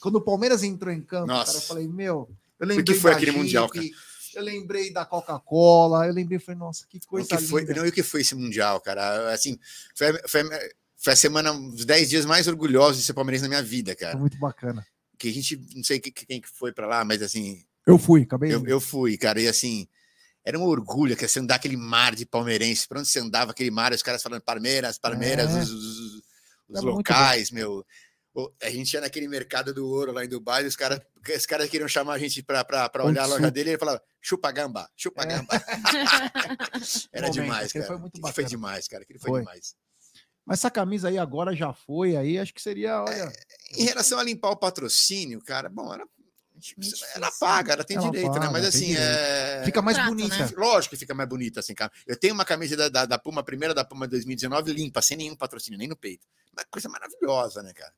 Quando 0.00 0.16
o 0.16 0.20
Palmeiras 0.20 0.62
entrou 0.62 0.92
em 0.92 1.02
campo, 1.02 1.26
Nossa. 1.26 1.46
cara, 1.46 1.58
eu 1.58 1.62
falei, 1.62 1.88
meu, 1.88 2.30
eu 2.58 2.66
que 2.66 2.74
lembrei 2.74 2.96
foi 2.96 3.10
da 3.10 3.16
aquele 3.16 3.32
Mundial, 3.32 3.68
Jeep, 3.74 3.94
Eu 4.34 4.42
lembrei 4.42 4.92
da 4.92 5.04
Coca-Cola, 5.04 6.06
eu 6.06 6.12
lembrei, 6.12 6.38
falei, 6.38 6.58
nossa, 6.58 6.86
que 6.88 6.98
O 6.98 7.06
coisa 7.06 7.28
que 7.36 7.38
foi, 7.44 7.62
linda. 7.62 7.74
não, 7.74 7.86
e 7.86 7.88
o 7.88 7.92
que 7.92 8.02
foi 8.02 8.20
esse 8.20 8.34
Mundial, 8.34 8.80
cara? 8.80 9.32
Assim, 9.32 9.58
foi, 9.94 10.12
foi, 10.28 10.42
foi 10.96 11.12
a 11.12 11.16
semana, 11.16 11.52
os 11.52 11.84
10 11.84 12.08
dias 12.10 12.24
mais 12.24 12.46
orgulhosos 12.46 12.98
de 12.98 13.04
ser 13.04 13.14
palmeirense 13.14 13.42
na 13.42 13.48
minha 13.48 13.62
vida, 13.62 13.92
Foi 13.92 13.96
cara. 14.00 14.16
muito 14.18 14.38
bacana. 14.38 14.86
Que 15.18 15.28
a 15.28 15.32
gente, 15.32 15.60
não 15.74 15.82
sei 15.84 15.98
que- 16.00 16.10
quem 16.12 16.40
que 16.40 16.48
foi 16.48 16.72
pra 16.72 16.86
lá, 16.86 17.04
mas 17.04 17.20
assim, 17.22 17.64
Eu 17.86 17.98
fui, 17.98 18.22
acabei. 18.22 18.54
eu, 18.54 18.64
eu 18.66 18.80
fui, 18.80 19.16
cara, 19.18 19.40
e 19.40 19.48
assim, 19.48 19.86
era 20.44 20.58
um 20.58 20.62
orgulho 20.62 21.16
que 21.16 21.26
você 21.28 21.40
andar 21.40 21.56
aquele 21.56 21.76
mar 21.76 22.14
de 22.14 22.24
palmeirense, 22.24 22.86
pra 22.88 23.00
onde 23.00 23.08
você 23.08 23.18
andava 23.18 23.50
aquele 23.50 23.70
mar, 23.70 23.92
os 23.92 24.02
caras 24.02 24.22
falando 24.22 24.40
Palmeiras, 24.42 24.98
Palmeiras, 24.98 25.50
É. 25.54 25.58
os, 25.60 25.70
os- 25.70 26.22
os 26.68 26.78
É 26.78 26.80
locais, 26.80 27.50
meu. 27.50 27.84
A 28.62 28.70
gente 28.70 28.92
ia 28.94 29.00
naquele 29.00 29.26
mercado 29.26 29.74
do 29.74 29.86
ouro 29.88 30.12
lá 30.12 30.24
em 30.24 30.28
Dubai, 30.28 30.64
os 30.64 30.76
caras 30.76 31.00
os 31.36 31.46
caras 31.46 31.68
queriam 31.68 31.88
chamar 31.88 32.14
a 32.14 32.18
gente 32.18 32.42
Pão 32.42 33.06
olhar 33.06 33.24
a 33.24 33.26
de 33.26 33.32
loja 33.32 33.50
dele 33.50 33.70
e 33.70 33.72
ele 33.72 33.78
falava, 33.78 34.00
chupa 34.20 34.50
gamba, 34.52 34.88
chupa 34.96 35.22
É. 35.24 35.26
gamba. 35.26 35.48
Era 37.12 37.26
Momento, 37.26 37.32
demais, 37.32 37.72
cara. 37.72 37.86
foi 37.86 37.98
muito 37.98 38.32
foi 38.32 38.44
demais, 38.44 38.88
cara. 38.88 39.02
Aquele 39.02 39.18
foi, 39.18 39.30
Foi. 39.30 39.40
demais. 39.40 39.74
Mas 40.46 40.58
essa 40.60 40.70
camisa 40.70 41.08
aí 41.08 41.18
agora 41.18 41.54
já 41.54 41.72
foi, 41.72 42.16
aí 42.16 42.38
acho 42.38 42.54
que 42.54 42.62
seria, 42.62 43.02
olha. 43.02 43.32
Em 43.76 43.84
relação 43.84 44.18
a 44.18 44.22
limpar 44.22 44.50
o 44.50 44.56
patrocínio, 44.56 45.40
cara, 45.44 45.68
bom, 45.68 45.92
ela, 45.92 46.04
ela 47.14 47.30
paga, 47.38 47.72
ela 47.74 47.84
tem 47.84 47.96
Ela 47.96 48.10
direito, 48.10 48.32
né? 48.32 48.40
paga, 48.40 48.50
Mas 48.50 48.62
tem 48.62 48.68
assim, 48.68 48.96
é... 48.96 49.62
Fica 49.64 49.80
mais 49.82 49.96
Prato, 49.96 50.08
bonita. 50.10 50.36
né? 50.36 50.50
Lógico 50.56 50.94
que 50.94 50.98
fica 50.98 51.14
mais 51.14 51.28
bonita 51.28 51.60
assim, 51.60 51.74
cara. 51.74 51.92
Eu 52.06 52.16
tenho 52.16 52.34
uma 52.34 52.44
camisa 52.44 52.76
da, 52.76 52.88
da, 52.88 53.06
da 53.06 53.18
Puma, 53.18 53.40
a 53.42 53.44
primeira 53.44 53.74
da 53.74 53.84
Puma 53.84 54.08
2019, 54.08 54.72
limpa, 54.72 55.00
sem 55.02 55.16
nenhum 55.16 55.36
patrocínio, 55.36 55.78
nem 55.78 55.88
no 55.88 55.96
peito. 55.96 56.26
Uma 56.52 56.64
coisa 56.70 56.88
maravilhosa, 56.88 57.62
né, 57.62 57.72
cara? 57.72 57.92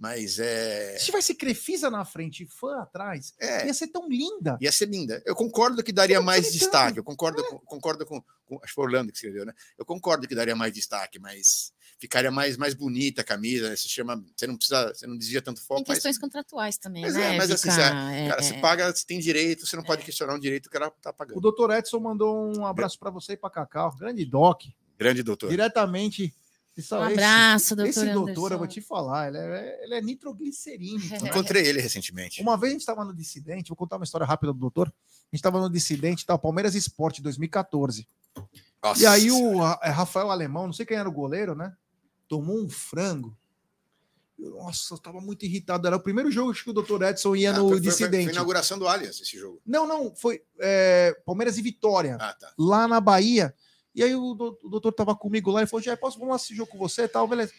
Mas 0.00 0.38
é. 0.38 0.96
Se 0.98 1.04
tivesse 1.04 1.34
Crefisa 1.34 1.90
na 1.90 2.06
frente 2.06 2.44
e 2.44 2.46
fã 2.46 2.80
atrás, 2.80 3.34
É, 3.38 3.66
ia 3.66 3.74
ser 3.74 3.88
tão 3.88 4.08
linda. 4.08 4.56
ia 4.58 4.72
ser 4.72 4.88
linda. 4.88 5.22
Eu 5.26 5.34
concordo 5.36 5.84
que 5.84 5.92
daria 5.92 6.22
mais 6.22 6.50
destaque. 6.50 6.98
Eu 6.98 7.04
concordo, 7.04 7.44
com, 7.44 7.58
concordo 7.58 8.06
com, 8.06 8.22
com. 8.46 8.54
Acho 8.56 8.68
que 8.68 8.72
foi 8.74 8.84
o 8.84 8.86
Orlando 8.86 9.12
que 9.12 9.18
escreveu, 9.18 9.44
né? 9.44 9.52
Eu 9.78 9.84
concordo 9.84 10.26
que 10.26 10.34
daria 10.34 10.56
mais 10.56 10.72
destaque, 10.72 11.18
mas 11.18 11.70
ficaria 11.98 12.30
mais, 12.30 12.56
mais 12.56 12.72
bonita 12.72 13.20
a 13.20 13.24
camisa. 13.24 13.68
né? 13.68 13.76
Se 13.76 13.90
chama. 13.90 14.24
Você 14.34 14.46
não 14.46 14.56
precisa. 14.56 14.88
Você 14.88 15.06
não 15.06 15.18
desvia 15.18 15.42
tanto 15.42 15.60
foco. 15.60 15.80
Tem 15.84 15.88
Mas, 15.90 15.98
questões 15.98 16.16
contratuais 16.18 16.78
também, 16.78 17.02
Mas 17.02 17.12
né? 17.14 17.34
é, 17.34 17.36
mas 17.36 17.50
assim, 17.50 17.70
você- 17.70 17.80
É, 17.82 18.28
cara, 18.30 18.42
se 18.42 18.54
é. 18.54 18.60
paga, 18.60 18.90
você 18.96 19.04
tem 19.04 19.18
direito, 19.20 19.66
você 19.66 19.76
não 19.76 19.82
pode 19.84 20.02
questionar 20.02 20.34
um 20.34 20.40
direito 20.40 20.70
que 20.70 20.76
ela 20.78 20.90
tá 20.90 21.10
O 21.10 21.12
pagando. 21.12 21.40
doutor 21.42 21.70
Edson 21.72 22.00
mandou 22.00 22.56
um 22.56 22.64
abraço 22.64 22.98
para 22.98 23.10
você 23.10 23.34
e 23.34 23.36
para 23.36 23.50
Cacau. 23.50 23.94
Grande 23.96 24.24
Doc. 24.24 24.62
Grande 24.98 25.22
doutor. 25.22 25.50
Diretamente. 25.50 26.34
Esse, 26.76 26.94
Um 26.94 27.02
abraço, 27.02 27.76
doutor 27.76 27.90
Esse 27.90 28.04
doutor, 28.06 28.30
Anderson. 28.30 28.48
eu 28.54 28.58
vou 28.58 28.66
te 28.66 28.80
falar, 28.80 29.28
ele 29.28 29.38
é, 29.38 29.84
ele 29.84 29.94
é 29.94 30.00
nitroglicerina. 30.00 31.04
então. 31.04 31.26
Encontrei 31.28 31.66
ele 31.66 31.80
recentemente. 31.80 32.40
Uma 32.40 32.56
vez 32.56 32.70
a 32.70 32.72
gente 32.74 32.80
estava 32.82 33.04
no 33.04 33.14
Dissidente, 33.14 33.68
vou 33.68 33.76
contar 33.76 33.96
uma 33.96 34.04
história 34.04 34.26
rápida 34.26 34.52
do 34.52 34.58
doutor. 34.58 34.88
A 34.88 34.90
gente 35.36 35.40
estava 35.40 35.60
no 35.60 35.68
Dissidente, 35.68 36.24
tá, 36.24 36.38
Palmeiras 36.38 36.74
Esporte 36.74 37.20
2014. 37.20 38.08
Nossa 38.82 39.02
E 39.02 39.06
aí 39.06 39.30
o 39.30 39.60
é, 39.82 39.90
Rafael 39.90 40.30
Alemão, 40.30 40.66
não 40.66 40.72
sei 40.72 40.86
quem 40.86 40.96
era 40.96 41.08
o 41.08 41.12
goleiro, 41.12 41.54
né? 41.54 41.74
Tomou 42.28 42.58
um 42.62 42.68
frango. 42.68 43.36
Nossa, 44.38 44.94
eu 44.94 44.98
tava 44.98 45.20
muito 45.20 45.44
irritado. 45.44 45.86
Era 45.86 45.96
o 45.96 46.00
primeiro 46.00 46.30
jogo 46.30 46.54
que 46.54 46.70
o 46.70 46.72
doutor 46.72 47.02
Edson 47.02 47.36
ia 47.36 47.50
Ah, 47.50 47.58
no 47.58 47.68
foi, 47.68 47.68
foi- 47.72 47.78
foi 47.78 47.90
Dissidente. 47.90 48.30
a 48.30 48.32
inauguração 48.32 48.78
do 48.78 48.88
Allianz 48.88 49.20
esse 49.20 49.36
jogo. 49.38 49.60
Não, 49.66 49.86
não, 49.86 50.14
foi 50.16 50.42
é, 50.58 51.14
Palmeiras 51.26 51.58
e 51.58 51.62
Vitória, 51.62 52.16
Ah, 52.18 52.32
tá. 52.32 52.50
lá 52.58 52.88
na 52.88 53.00
Bahia. 53.00 53.54
E 53.94 54.02
aí 54.02 54.14
o, 54.14 54.34
do- 54.34 54.58
o 54.64 54.68
doutor 54.68 54.92
tava 54.92 55.14
comigo 55.14 55.50
lá 55.50 55.62
e 55.62 55.66
falou: 55.66 55.82
Já 55.82 55.96
posso 55.96 56.18
vamos 56.18 56.30
lá 56.30 56.36
assistir 56.36 56.54
jogo 56.54 56.70
com 56.70 56.78
você 56.78 57.02
e 57.02 57.08
tal, 57.08 57.26
beleza. 57.26 57.52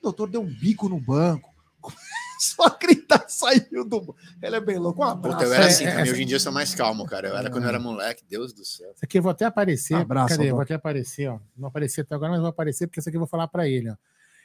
O 0.00 0.02
doutor 0.04 0.28
deu 0.28 0.42
um 0.42 0.46
bico 0.46 0.88
no 0.88 1.00
banco. 1.00 1.54
A 2.60 2.68
gritar, 2.78 3.24
saiu 3.28 3.82
do. 3.84 4.00
banco. 4.00 4.16
Ele 4.42 4.56
é 4.56 4.60
bem 4.60 4.76
louco. 4.76 5.00
Um 5.00 5.04
abraço. 5.04 5.38
Puta, 5.38 5.48
eu 5.48 5.54
era 5.54 5.64
é, 5.64 5.68
assim 5.68 5.84
é, 5.84 5.90
também. 5.90 6.08
é. 6.08 6.12
Hoje 6.12 6.22
em 6.22 6.26
dia 6.26 6.36
eu 6.36 6.40
sou 6.40 6.52
mais 6.52 6.74
calmo, 6.74 7.06
cara. 7.06 7.28
Eu 7.28 7.36
era 7.36 7.50
quando 7.50 7.64
eu 7.64 7.68
era 7.68 7.78
moleque, 7.78 8.24
Deus 8.28 8.52
do 8.52 8.64
céu. 8.64 8.90
Isso 8.94 9.04
aqui 9.04 9.18
eu 9.18 9.22
vou 9.22 9.30
até 9.30 9.46
aparecer. 9.46 9.94
Abraço, 9.94 10.36
Cadê? 10.36 10.50
Vou 10.50 10.60
até 10.60 10.74
aparecer, 10.74 11.28
ó. 11.28 11.38
Não 11.56 11.68
apareci 11.68 12.02
até 12.02 12.14
agora, 12.14 12.32
mas 12.32 12.40
vou 12.40 12.50
aparecer, 12.50 12.86
porque 12.86 13.00
isso 13.00 13.08
aqui 13.08 13.16
eu 13.16 13.20
vou 13.20 13.28
falar 13.28 13.48
pra 13.48 13.66
ele, 13.66 13.90
ó. 13.90 13.96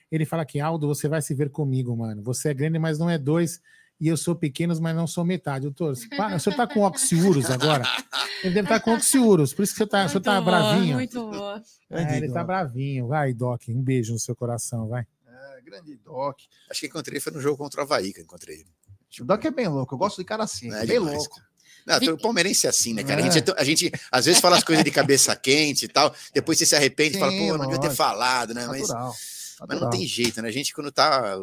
Ele 0.09 0.25
fala 0.25 0.45
que, 0.45 0.59
Aldo, 0.59 0.87
você 0.87 1.07
vai 1.07 1.21
se 1.21 1.33
ver 1.33 1.49
comigo, 1.49 1.95
mano. 1.95 2.21
Você 2.23 2.49
é 2.49 2.53
grande, 2.53 2.79
mas 2.79 2.97
não 2.97 3.09
é 3.09 3.17
dois. 3.17 3.61
E 4.01 4.07
eu 4.07 4.17
sou 4.17 4.35
pequeno, 4.35 4.73
mas 4.81 4.95
não 4.95 5.05
sou 5.05 5.23
metade. 5.23 5.65
Doutor, 5.65 5.95
você 5.95 6.09
tá- 6.09 6.35
o 6.35 6.39
senhor 6.39 6.55
tá 6.55 6.65
com 6.65 6.81
oxiurus 6.81 7.51
agora? 7.51 7.83
Ele 8.43 8.51
deve 8.55 8.65
estar 8.65 8.79
com 8.79 8.95
oxiurus, 8.95 9.53
por 9.53 9.61
isso 9.61 9.73
que 9.73 9.77
você 9.77 9.85
tá, 9.85 10.05
o 10.05 10.09
senhor 10.09 10.21
tá 10.21 10.41
Muito 10.41 10.45
boa, 10.45 10.59
bravinho. 10.59 10.93
Muito 10.95 11.29
boa. 11.29 11.63
É, 11.91 12.17
ele 12.17 12.31
tá 12.31 12.43
bravinho. 12.43 13.07
Vai, 13.07 13.31
Doc, 13.31 13.61
um 13.69 13.79
beijo 13.83 14.11
no 14.13 14.17
seu 14.19 14.35
coração, 14.35 14.87
vai. 14.87 15.05
É, 15.27 15.61
grande 15.61 15.95
Doc. 16.03 16.39
Acho 16.69 16.79
que 16.79 16.87
encontrei 16.87 17.19
foi 17.19 17.31
no 17.31 17.39
jogo 17.39 17.57
contra 17.57 17.81
o 17.81 17.83
Havaí 17.83 18.11
que 18.11 18.19
eu 18.21 18.23
encontrei 18.23 18.55
ele. 18.61 18.67
O 19.19 19.23
Doc 19.25 19.45
é 19.45 19.51
bem 19.51 19.67
louco. 19.67 19.93
Eu 19.93 19.99
gosto 19.99 20.17
de 20.17 20.23
cara 20.25 20.43
assim. 20.45 20.73
É 20.73 20.79
bem 20.85 20.97
demais, 20.99 21.17
louco. 21.17 21.35
cara. 21.35 21.99
Não, 22.01 22.13
o 22.13 22.17
palmeirense 22.17 22.65
é 22.65 22.69
assim, 22.71 22.93
né, 22.95 23.03
cara? 23.03 23.21
A, 23.21 23.21
É. 23.21 23.23
gente 23.25 23.37
é 23.37 23.41
tão- 23.41 23.55
a 23.57 23.63
gente 23.63 23.91
às 24.11 24.25
vezes 24.25 24.39
fala 24.41 24.55
as 24.57 24.63
coisas 24.63 24.83
de 24.83 24.89
cabeça 24.91 25.35
quente 25.35 25.85
e 25.85 25.87
tal, 25.87 26.13
depois 26.33 26.57
você 26.57 26.65
se 26.65 26.75
arrepende 26.75 27.17
e 27.17 27.19
fala, 27.19 27.31
pô, 27.31 27.57
não 27.57 27.65
devia 27.65 27.79
ter 27.81 27.89
falado, 27.95 28.53
né? 28.53 28.65
Mas, 28.67 28.81
Natural. 28.81 29.07
mas 29.11 29.59
não 29.59 29.67
natural. 29.75 29.89
tem 29.91 30.07
jeito, 30.07 30.41
né? 30.41 30.47
A 30.47 30.51
gente 30.51 30.73
quando 30.73 30.91
tá 30.91 31.37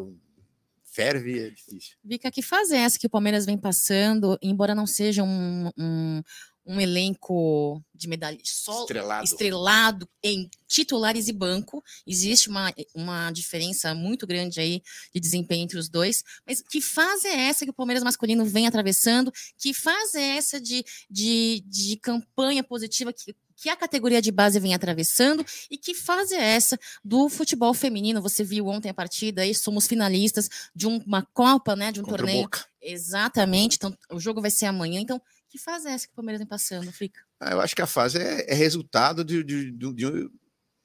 ferve 0.99 1.39
é 1.39 1.49
difícil. 1.49 1.95
Vika, 2.03 2.29
que 2.29 2.41
fase 2.41 2.75
é 2.75 2.79
essa 2.79 2.99
que 2.99 3.07
o 3.07 3.09
Palmeiras 3.09 3.45
vem 3.45 3.57
passando, 3.57 4.37
embora 4.41 4.75
não 4.75 4.85
seja 4.85 5.23
um, 5.23 5.71
um, 5.77 6.21
um 6.65 6.81
elenco 6.81 7.81
de 7.95 8.07
medalha 8.07 8.37
só 8.43 8.81
Estrelado. 8.81 9.23
estrelado 9.23 10.09
em 10.21 10.49
titulares 10.67 11.27
e 11.27 11.33
banco, 11.33 11.83
existe 12.05 12.49
uma, 12.49 12.73
uma 12.93 13.31
diferença 13.31 13.95
muito 13.95 14.27
grande 14.27 14.59
aí 14.59 14.81
de 15.13 15.19
desempenho 15.19 15.63
entre 15.63 15.77
os 15.77 15.89
dois, 15.89 16.23
mas 16.45 16.61
que 16.61 16.81
fase 16.81 17.27
é 17.27 17.47
essa 17.47 17.65
que 17.65 17.71
o 17.71 17.73
Palmeiras 17.73 18.03
masculino 18.03 18.45
vem 18.45 18.67
atravessando? 18.67 19.31
Que 19.57 19.73
fase 19.73 20.19
é 20.19 20.37
essa 20.37 20.59
de, 20.59 20.83
de, 21.09 21.63
de 21.65 21.97
campanha 21.97 22.63
positiva 22.63 23.13
que, 23.13 23.33
que 23.61 23.69
a 23.69 23.75
categoria 23.75 24.21
de 24.21 24.31
base 24.31 24.59
vem 24.59 24.73
atravessando 24.73 25.45
e 25.69 25.77
que 25.77 25.93
fase 25.93 26.33
é 26.35 26.41
essa 26.55 26.79
do 27.03 27.27
futebol 27.27 27.73
feminino? 27.73 28.21
Você 28.21 28.43
viu 28.43 28.67
ontem 28.67 28.89
a 28.89 28.93
partida 28.93 29.41
aí, 29.41 29.53
somos 29.53 29.85
finalistas 29.87 30.49
de 30.73 30.87
um- 30.87 31.01
uma 31.05 31.23
Copa, 31.33 31.75
né, 31.75 31.91
de 31.91 31.99
um 31.99 32.03
Contra 32.03 32.17
torneio. 32.19 32.43
Boca. 32.43 32.65
Exatamente, 32.81 33.75
então 33.75 33.95
o 34.11 34.19
jogo 34.19 34.41
vai 34.41 34.49
ser 34.51 34.65
amanhã, 34.67 34.99
então 35.01 35.21
que 35.49 35.57
fase 35.57 35.87
é 35.87 35.91
essa 35.91 36.05
que 36.07 36.13
o 36.13 36.15
Palmeiras 36.15 36.39
vem 36.39 36.47
passando, 36.47 36.91
Fica? 36.91 37.19
Ah, 37.39 37.51
eu 37.51 37.61
acho 37.61 37.75
que 37.75 37.81
a 37.81 37.87
fase 37.87 38.17
é, 38.19 38.51
é 38.51 38.53
resultado 38.53 39.23
de, 39.25 39.43
de, 39.43 39.71
de, 39.71 39.93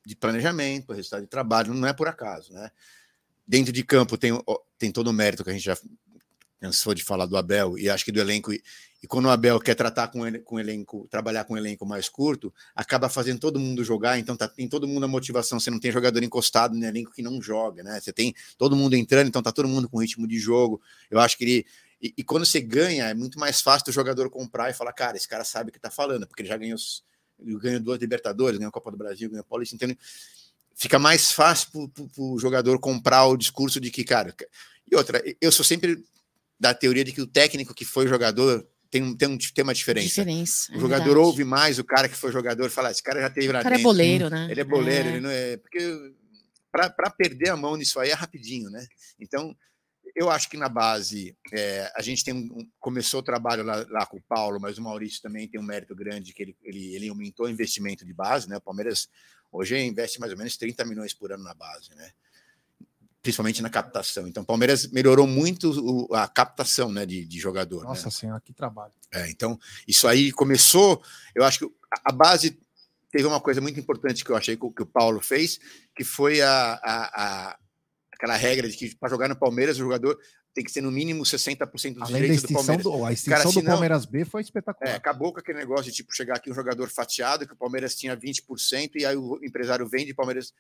de- 0.07 0.17
planejamento, 0.17 0.93
resultado 0.93 1.23
de 1.23 1.29
trabalho, 1.29 1.73
não 1.75 1.87
é 1.87 1.93
por 1.93 2.09
acaso, 2.09 2.53
né? 2.53 2.71
Dentro 3.47 3.73
de 3.73 3.85
campo 3.85 4.17
tem, 4.17 4.33
tem 4.79 4.91
todo 4.91 5.09
o 5.09 5.13
mérito 5.13 5.45
que 5.45 5.51
a 5.51 5.53
gente 5.53 5.65
já 5.65 5.77
cansou 6.61 6.95
de 6.95 7.05
falar 7.05 7.27
do 7.27 7.37
Abel 7.37 7.79
e 7.79 7.89
acho 7.89 8.05
que 8.05 8.13
do 8.13 8.21
elenco. 8.21 8.53
E, 8.53 8.63
e 9.03 9.07
quando 9.07 9.27
o 9.27 9.31
Abel 9.31 9.61
quer 9.61 9.75
tratar 9.75 10.09
com, 10.09 10.27
ele, 10.27 10.39
com 10.39 10.59
elenco, 10.59 11.07
trabalhar 11.11 11.45
com 11.45 11.55
um 11.55 11.57
elenco 11.59 11.85
mais 11.85 12.09
curto, 12.09 12.53
acaba 12.75 13.09
fazendo 13.09 13.39
todo 13.39 13.61
mundo 13.61 13.85
jogar, 13.85 14.19
então 14.19 14.35
tá, 14.35 14.49
tem 14.49 14.67
todo 14.67 14.89
mundo 14.89 15.05
a 15.05 15.09
motivação. 15.09 15.61
Você 15.61 15.71
não 15.71 15.79
tem 15.79 15.93
jogador 15.93 16.23
encostado 16.23 16.75
no 16.75 16.85
elenco 16.85 17.13
que 17.13 17.21
não 17.21 17.41
joga, 17.43 17.83
né? 17.83 18.01
Você 18.01 18.13
tem 18.13 18.35
todo 18.57 18.75
mundo 18.75 18.95
entrando, 18.95 19.29
então 19.29 19.43
tá 19.43 19.53
todo 19.53 19.69
mundo 19.69 19.89
com 19.89 19.99
ritmo 19.99 20.27
de 20.27 20.39
jogo. 20.39 20.81
Eu 21.11 21.21
acho 21.21 21.37
que 21.37 21.45
ele. 21.45 21.67
E, 22.01 22.15
e 22.19 22.25
quando 22.25 22.47
você 22.47 22.61
ganha, 22.61 23.05
é 23.05 23.15
muito 23.15 23.39
mais 23.39 23.61
fácil 23.61 23.87
do 23.87 23.93
jogador 23.93 24.31
comprar 24.31 24.71
e 24.71 24.73
falar, 24.73 24.93
cara, 24.93 25.17
esse 25.17 25.29
cara 25.29 25.45
sabe 25.45 25.71
o 25.71 25.73
que 25.73 25.79
tá 25.79 25.91
falando, 25.91 26.27
porque 26.27 26.43
ele 26.43 26.49
já 26.49 26.57
ganhou, 26.57 26.79
ganhou 27.39 27.81
duas 27.81 28.01
Libertadores, 28.01 28.59
ganhou 28.59 28.71
a 28.71 28.73
Copa 28.73 28.91
do 28.91 28.97
Brasil, 28.97 29.29
ganhou 29.29 29.43
a 29.43 29.45
Paulista, 29.45 29.75
então 29.75 29.95
fica 30.75 30.99
mais 30.99 31.33
fácil 31.33 31.69
para 31.89 32.03
o 32.19 32.39
jogador 32.39 32.79
comprar 32.79 33.27
o 33.27 33.37
discurso 33.37 33.81
de 33.81 33.91
que, 33.91 34.05
cara. 34.05 34.35
E 34.91 34.97
outra, 34.97 35.23
eu 35.41 35.53
sou 35.53 35.65
sempre 35.65 36.05
da 36.59 36.73
teoria 36.75 37.05
de 37.05 37.13
que 37.13 37.21
o 37.23 37.27
técnico 37.27 37.75
que 37.75 37.85
foi 37.85 38.07
jogador 38.07 38.67
tem, 38.91 39.03
um- 39.03 39.17
tem, 39.17 39.29
um, 39.29 39.37
tem 39.37 39.63
uma 39.65 39.75
diferença. 39.75 40.07
Diferença. 40.07 40.73
O 40.73 40.77
é 40.77 40.81
jogador 40.81 41.05
verdade. 41.05 41.27
ouve 41.27 41.45
mais 41.45 41.79
o 41.79 41.85
cara 41.85 42.09
que 42.09 42.17
foi 42.17 42.31
jogador 42.33 42.67
e 42.67 42.71
fala, 42.71 42.91
esse 42.91 43.03
cara 43.03 43.21
já 43.21 43.29
teve 43.31 43.49
lá 43.53 43.61
O 43.61 43.63
cara 43.63 43.75
é 43.75 43.79
dentro, 43.79 43.91
boleiro, 43.91 44.31
né? 44.31 44.49
Ele 44.51 44.61
é 44.61 44.65
boleiro, 44.65 45.09
ele 45.09 45.21
não 45.21 45.31
é. 45.31 45.57
Porque 45.57 45.81
para 46.71 47.11
perder 47.11 47.51
a 47.51 47.57
mão 47.57 47.77
nisso 47.77 47.99
aí 48.01 48.11
é 48.11 48.15
rapidinho, 48.15 48.69
né? 48.71 48.85
Então, 49.21 49.55
eu 50.17 50.31
acho 50.31 50.49
que 50.49 50.57
na 50.57 50.69
base 50.69 51.37
é, 51.53 51.91
a 51.97 52.03
gente 52.03 52.25
tem 52.25 52.35
um- 52.35 52.69
começou 52.79 53.21
o 53.21 53.23
trabalho 53.23 53.63
lá, 53.65 53.85
lá 53.91 54.07
com 54.07 54.17
o 54.19 54.23
Paulo, 54.23 54.61
mas 54.61 54.79
o 54.79 54.83
Maurício 54.83 55.21
também 55.23 55.49
tem 55.49 55.61
um 55.61 55.65
mérito 55.65 55.95
grande 55.95 56.33
que 56.33 56.43
ele, 56.43 56.57
ele, 56.63 56.95
ele 56.95 57.09
aumentou 57.09 57.47
o 57.47 57.51
investimento 57.51 58.05
de 58.05 58.13
base, 58.13 58.49
né? 58.49 58.57
O 58.57 58.61
Palmeiras 58.61 59.09
hoje 59.53 59.77
investe 59.79 60.21
mais 60.21 60.31
ou 60.33 60.39
menos 60.39 60.57
30 60.57 60.85
milhões 60.85 61.13
por 61.15 61.33
ano 61.33 61.43
na 61.45 61.55
base, 61.55 61.91
né? 61.97 62.11
Principalmente 63.25 63.63
na 63.63 63.71
captação. 63.71 64.29
Então, 64.29 64.43
o 64.43 64.47
Palmeiras 64.47 64.87
melhorou 64.93 65.27
muito 65.27 66.07
a 66.13 66.29
captação 66.29 66.93
né, 66.93 67.07
de, 67.07 67.25
de 67.25 67.39
jogador. 67.41 67.81
né? 67.81 67.89
Nossa 67.89 68.11
senhora, 68.11 68.39
que 68.39 68.53
trabalho. 68.53 68.93
É, 69.11 69.31
então, 69.31 69.59
isso 69.89 70.07
aí 70.07 70.31
começou. 70.31 71.03
Eu 71.35 71.43
acho 71.43 71.59
que 71.61 71.75
a, 72.05 72.13
base 72.13 72.61
teve 73.11 73.25
uma 73.27 73.41
coisa 73.41 73.63
muito 73.63 73.81
importante 73.81 74.23
que 74.23 74.31
eu 74.31 74.37
achei 74.37 74.59
que, 74.59 74.65
o- 74.67 74.71
Paulo 74.87 75.23
fez, 75.23 75.59
que 75.97 76.05
foi 76.05 76.43
a, 76.43 76.75
a- 76.75 77.23
a- 77.51 77.59
aquela 78.13 78.37
regra 78.37 78.69
de 78.69 78.77
que 78.77 78.95
para 78.95 79.09
jogar 79.09 79.27
no 79.27 79.37
Palmeiras 79.37 79.77
o 79.77 79.81
jogador 79.81 80.19
tem 80.53 80.63
que 80.63 80.71
ser 80.71 80.83
no 80.83 80.91
mínimo 80.93 81.23
60% 81.25 81.95
dos 81.95 82.03
Além 82.03 82.21
direitos 82.23 82.43
do 82.43 82.53
Palmeiras. 82.53 82.85
do, 82.85 83.05
a 83.07 83.13
extinção 83.13 83.33
Cara, 83.39 83.45
do 83.49 83.53
senão- 83.55 83.73
Palmeiras 83.73 84.05
B 84.05 84.25
foi 84.27 84.43
É, 84.43 84.45
espetacular. 84.45 84.95
acabou 84.97 85.33
com 85.33 85.41
aquele 85.41 85.59
negócio 85.59 85.87
de 85.87 85.93
tipo 85.93 86.15
chegar 86.15 86.37
aqui 86.37 86.51
um 86.51 86.55
jogador 86.55 86.91
fatiado, 86.91 87.47
que 87.47 87.55
o 87.55 87.57
Palmeiras 87.57 87.95
tinha 87.95 88.15
20%, 88.15 88.97
e 88.97 89.07
aí 89.07 89.17
o 89.17 89.41
empresário 89.43 89.89
vende, 89.89 90.13
o 90.13 90.15
Palmeiras 90.15 90.53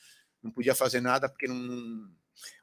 não 0.42 0.50
podia 0.50 0.74
fazer 0.74 1.02
nada 1.02 1.28
porque 1.28 1.46
não. 1.46 2.08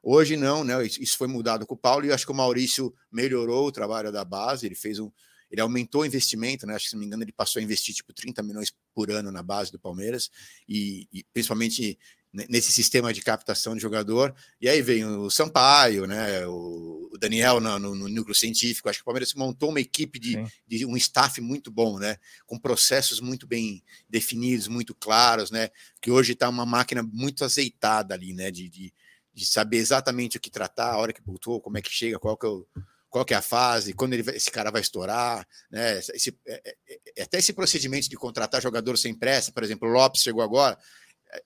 Hoje 0.03 0.35
não, 0.38 0.64
né? 0.64 0.84
Isso 0.85 1.18
foi 1.18 1.27
mudado 1.27 1.65
com 1.65 1.73
o 1.73 1.77
Paulo, 1.77 2.06
e 2.06 2.10
eu 2.10 2.15
acho 2.15 2.26
que 2.26 2.31
o 2.31 2.35
Maurício 2.35 2.93
melhorou 3.11 3.68
o 3.68 3.72
trabalho 3.72 4.11
da 4.11 4.26
base, 4.26 4.65
ele 4.65 4.76
fez 4.76 4.99
um. 4.99 5.11
Ele 5.49 5.60
aumentou 5.60 6.02
o 6.02 6.06
investimento, 6.06 6.65
né? 6.65 6.76
Acho 6.76 6.85
que, 6.85 6.89
se 6.91 6.95
não 6.95 7.02
me 7.02 7.06
engano, 7.07 7.23
ele 7.23 7.34
passou 7.34 7.60
a 7.60 7.64
investir 7.64 7.93
tipo 7.93 8.14
30 8.14 8.41
milhões 8.41 8.73
por 8.93 9.11
ano 9.11 9.31
na 9.31 9.43
base 9.43 9.69
do 9.72 9.77
Palmeiras, 9.80 10.30
e, 10.68 11.07
e 11.11 11.26
principalmente 11.34 11.99
ne- 12.31 12.48
nesse 12.49 12.72
sistema 12.72 13.11
de 13.11 13.22
captação 13.22 13.76
de 13.76 13.81
jogador. 13.81 14.34
E 14.61 14.69
aí 14.69 14.81
vem 14.81 15.03
o 15.03 15.30
Sampaio, 15.30 16.06
né? 16.07 16.48
O, 16.48 17.10
o 17.14 17.18
Daniel 17.18 17.60
no, 17.60 17.77
no- 17.77 17.95
no 17.95 18.07
núcleo 18.07 18.34
científico. 18.34 18.88
Acho 18.88 18.99
que 18.99 19.03
o 19.03 19.06
Palmeiras 19.06 19.34
montou 19.34 19.69
uma 19.72 19.81
equipe 19.81 20.18
de, 20.19 20.35
Sim. 20.35 20.45
de 20.65 20.85
um 20.85 20.95
staff 20.95 21.41
muito 21.41 21.69
bom, 21.69 21.99
né? 21.99 22.15
Com 22.45 22.57
processos 22.57 23.19
muito 23.19 23.45
bem 23.45 23.84
definidos, 24.10 24.69
muito 24.69 24.95
claros, 24.95 25.52
né? 25.52 25.69
Que 26.02 26.10
hoje 26.10 26.31
está 26.31 26.48
uma 26.48 26.65
máquina 26.65 27.03
muito 27.03 27.43
azeitada 27.43 28.14
ali, 28.14 28.34
né? 28.34 28.49
De, 28.52 28.69
de, 28.69 28.93
de 29.33 29.45
saber 29.45 29.77
exatamente 29.77 30.37
o 30.37 30.39
que 30.39 30.49
tratar, 30.49 30.91
a 30.93 30.97
hora 30.97 31.13
que 31.13 31.21
botou, 31.21 31.61
como 31.61 31.77
é 31.77 31.81
que 31.81 31.89
chega, 31.91 32.19
qual 32.19 32.35
que 32.37 32.45
é, 32.45 32.49
o, 32.49 32.67
qual 33.09 33.23
que 33.25 33.33
é 33.33 33.37
a 33.37 33.41
fase, 33.41 33.93
quando 33.93 34.13
ele 34.13 34.23
vai- 34.23 34.35
esse 34.35 34.49
cara 34.51 34.71
vai 34.71 34.81
estourar, 34.81 35.45
né? 35.69 35.99
Esse, 35.99 36.37
é- 36.45 36.61
é- 36.87 36.99
é- 37.17 37.23
até 37.23 37.37
esse 37.39 37.53
procedimento 37.53 38.09
de 38.09 38.15
contratar 38.15 38.61
jogador 38.61 38.97
sem 38.97 39.13
pressa, 39.13 39.51
por 39.51 39.63
exemplo, 39.63 39.87
o 39.87 39.91
Lopes 39.91 40.21
chegou 40.21 40.41
agora. 40.41 40.77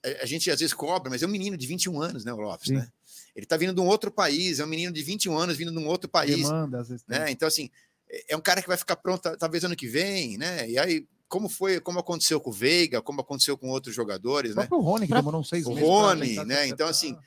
A, 0.04 0.24
a 0.24 0.26
gente 0.26 0.50
às 0.50 0.60
vezes 0.60 0.74
cobra, 0.74 1.10
mas 1.12 1.22
é 1.22 1.26
um 1.28 1.30
menino 1.30 1.56
de 1.58 1.68
21 1.68 2.02
anos, 2.02 2.26
né? 2.26 2.34
O 2.34 2.38
Lopes, 2.42 2.68
Sim. 2.70 2.76
né? 2.76 2.88
Ele 3.36 3.46
está 3.46 3.58
vindo 3.58 3.74
de 3.74 3.82
um 3.82 3.86
outro 3.88 4.10
país, 4.12 4.60
é 4.60 4.64
um 4.64 4.68
menino 4.68 4.92
de 4.94 5.04
21 5.04 5.38
anos 5.38 5.58
vindo 5.58 5.72
de 5.72 5.78
um 5.78 5.88
outro 5.88 6.10
país 6.10 6.38
Demanda, 6.38 6.82
às 6.82 6.90
vezes. 6.90 7.04
né? 7.08 7.30
Então, 7.30 7.48
assim, 7.48 7.70
é 8.10 8.34
é 8.34 8.38
um 8.38 8.42
cara 8.42 8.62
que 8.62 8.68
vai 8.68 8.78
ficar 8.78 8.96
pronto 8.96 9.22
ta- 9.22 9.36
talvez 9.38 9.64
ano 9.64 9.76
que 9.76 9.88
vem, 9.88 10.38
né? 10.38 10.70
E 10.70 10.78
aí, 10.80 11.08
como 11.28 11.50
foi, 11.50 11.80
como 11.82 12.00
aconteceu 12.00 12.40
com 12.40 12.50
o 12.52 12.54
Veiga, 12.54 13.02
como 13.02 13.22
aconteceu 13.22 13.58
com 13.58 13.68
outros 13.70 13.94
jogadores, 13.96 14.52
O 14.54 14.56
né? 14.56 14.68
próprio 14.68 14.80
Rony, 14.88 15.08
que 15.08 15.14
demorou 15.14 15.42
uns 15.42 15.50
seis 15.50 15.66
O 15.66 15.70
meses. 15.70 15.84
pra 15.84 15.90
Rony, 15.92 16.46
né? 16.46 16.68
Então, 16.68 16.88
assim, 16.88 17.18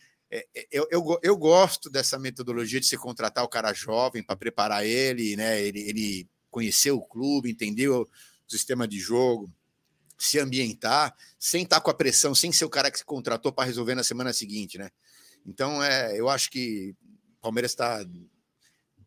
eu, 0.70 0.86
eu, 0.90 1.18
eu 1.22 1.36
gosto 1.36 1.88
dessa 1.88 2.18
metodologia 2.18 2.80
de 2.80 2.86
se 2.86 2.96
contratar 2.96 3.44
o 3.44 3.48
cara 3.48 3.72
jovem 3.72 4.22
para 4.22 4.36
preparar 4.36 4.84
ele, 4.84 5.36
né? 5.36 5.60
Ele, 5.60 5.80
ele 5.80 6.28
conhecer 6.50 6.90
o 6.90 7.00
clube, 7.00 7.50
entender 7.50 7.88
o 7.88 8.09
sistema 8.46 8.86
de 8.86 8.98
jogo, 8.98 9.50
se 10.18 10.38
ambientar, 10.38 11.14
sem 11.38 11.62
estar 11.62 11.80
com 11.80 11.90
a 11.90 11.94
pressão, 11.94 12.34
sem 12.34 12.52
ser 12.52 12.64
o 12.64 12.70
cara 12.70 12.90
que 12.90 12.98
se 12.98 13.05
contratou 13.05 13.52
para 13.52 13.64
resolver 13.64 13.94
na 13.94 14.02
semana 14.02 14.32
seguinte, 14.32 14.76
né? 14.76 14.90
Então, 15.46 15.82
é, 15.82 16.18
eu 16.18 16.28
acho 16.28 16.50
que 16.50 16.94
o 17.38 17.40
Palmeiras 17.40 17.70
está 17.70 18.02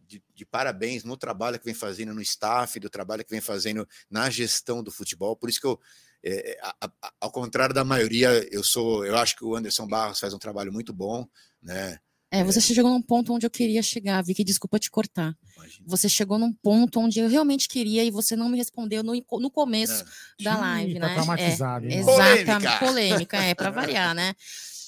de, 0.07 0.23
de, 0.33 0.45
parabéns 0.45 1.03
no 1.03 1.15
trabalho 1.15 1.59
que 1.59 1.65
vem 1.65 1.73
fazendo 1.73 2.13
no 2.13 2.21
staff, 2.21 2.79
do 2.79 2.89
trabalho 2.89 3.23
que 3.23 3.29
vem 3.29 3.41
fazendo 3.41 3.87
na 4.09 4.29
gestão 4.29 4.83
do 4.83 4.91
futebol. 4.91 5.35
Por 5.35 5.49
isso 5.49 5.59
que 5.61 5.67
eu, 5.67 5.79
é, 6.23 6.57
a, 6.61 6.75
a, 7.01 7.13
ao 7.21 7.31
contrário 7.31 7.73
da 7.73 7.83
maioria, 7.83 8.47
eu 8.51 8.63
sou, 8.63 9.05
eu 9.05 9.17
acho 9.17 9.35
que 9.35 9.43
o 9.43 9.55
Anderson 9.55 9.87
Barros 9.87 10.19
faz 10.19 10.33
um 10.33 10.39
trabalho 10.39 10.71
muito 10.71 10.93
bom, 10.93 11.27
né? 11.61 11.99
É, 12.33 12.45
você 12.45 12.59
é. 12.59 12.61
chegou 12.61 12.89
num 12.89 13.01
ponto 13.01 13.33
onde 13.33 13.45
eu 13.45 13.49
queria 13.49 13.83
chegar, 13.83 14.23
Vicky, 14.23 14.43
desculpa 14.43 14.79
te 14.79 14.89
cortar. 14.89 15.35
Imagina. 15.57 15.85
Você 15.85 16.07
chegou 16.07 16.39
num 16.39 16.53
ponto 16.53 16.97
onde 16.99 17.19
eu 17.19 17.27
realmente 17.27 17.67
queria 17.67 18.05
e 18.05 18.09
você 18.09 18.37
não 18.37 18.47
me 18.47 18.57
respondeu 18.57 19.03
no, 19.03 19.13
no 19.13 19.51
começo 19.51 20.05
é. 20.39 20.43
da 20.43 20.57
live, 20.57 20.93
tá 20.93 21.07
né? 21.07 21.13
Traumatizado, 21.13 21.85
é, 21.87 21.95
exatamente, 21.95 22.79
polêmica, 22.79 23.37
é, 23.37 23.53
para 23.53 23.69
variar, 23.69 24.15
né? 24.15 24.33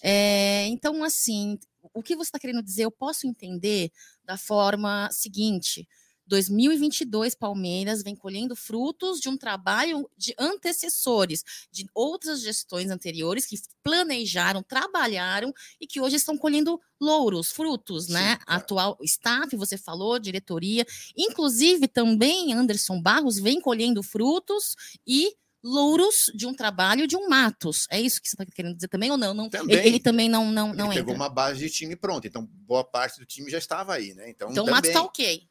É, 0.01 0.67
então, 0.67 1.03
assim, 1.03 1.59
o 1.93 2.01
que 2.01 2.15
você 2.15 2.29
está 2.29 2.39
querendo 2.39 2.63
dizer, 2.63 2.83
eu 2.83 2.91
posso 2.91 3.27
entender 3.27 3.91
da 4.23 4.37
forma 4.37 5.09
seguinte: 5.11 5.85
2022, 6.27 7.35
Palmeiras 7.35 8.03
vem 8.03 8.15
colhendo 8.15 8.55
frutos 8.55 9.19
de 9.19 9.29
um 9.29 9.37
trabalho 9.37 10.09
de 10.17 10.33
antecessores, 10.37 11.43
de 11.71 11.87
outras 11.93 12.41
gestões 12.41 12.89
anteriores 12.89 13.45
que 13.45 13.59
planejaram, 13.83 14.63
trabalharam 14.63 15.53
e 15.79 15.87
que 15.87 15.99
hoje 15.99 16.15
estão 16.15 16.37
colhendo 16.37 16.79
louros, 16.99 17.51
frutos, 17.51 18.05
Sim, 18.05 18.13
né? 18.13 18.37
Claro. 18.37 18.61
Atual 18.61 18.97
staff, 19.01 19.55
você 19.55 19.77
falou, 19.77 20.17
diretoria, 20.17 20.85
inclusive 21.15 21.87
também 21.87 22.53
Anderson 22.53 23.01
Barros 23.01 23.37
vem 23.37 23.59
colhendo 23.59 24.01
frutos 24.01 24.75
e 25.05 25.35
louros 25.63 26.29
de 26.35 26.45
um 26.45 26.53
trabalho 26.53 27.07
de 27.07 27.15
um 27.15 27.29
Matos. 27.29 27.87
É 27.89 27.99
isso 27.99 28.21
que 28.21 28.27
você 28.27 28.35
está 28.35 28.45
querendo 28.45 28.75
dizer 28.75 28.89
também 28.89 29.09
ou 29.09 29.17
não? 29.17 29.33
não 29.33 29.49
também, 29.49 29.77
ele, 29.77 29.87
ele, 29.87 29.99
também 29.99 30.27
não 30.27 30.51
não 30.51 30.73
não 30.73 30.87
ele 30.87 31.01
pegou 31.01 31.15
uma 31.15 31.29
base 31.29 31.59
de 31.59 31.69
time 31.69 31.95
pronta, 31.95 32.27
então 32.27 32.45
boa 32.45 32.83
parte 32.83 33.19
do 33.19 33.25
time 33.25 33.49
já 33.49 33.57
estava 33.57 33.93
aí, 33.93 34.13
né? 34.13 34.29
Então, 34.29 34.51
então 34.51 34.65
também... 34.65 34.71
o 34.71 34.75
Matos 34.75 34.89
está 34.89 35.01
ok. 35.01 35.47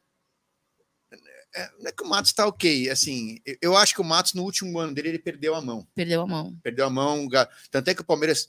É, 1.55 1.69
não 1.79 1.87
é 1.87 1.91
que 1.91 2.03
o 2.03 2.07
Matos 2.07 2.31
está 2.31 2.47
ok, 2.47 2.89
assim, 2.89 3.37
eu 3.61 3.77
acho 3.77 3.93
que 3.93 4.01
o 4.01 4.03
Matos 4.03 4.33
no 4.33 4.43
último 4.43 4.79
ano 4.79 4.93
dele 4.93 5.09
ele 5.09 5.19
perdeu 5.19 5.53
a 5.53 5.61
mão. 5.61 5.87
Perdeu 5.93 6.21
a 6.21 6.27
mão. 6.27 6.57
Perdeu 6.63 6.85
a 6.85 6.89
mão, 6.89 7.27
tanto 7.69 7.89
é 7.89 7.93
que 7.93 8.01
o 8.01 8.05
Palmeiras 8.05 8.47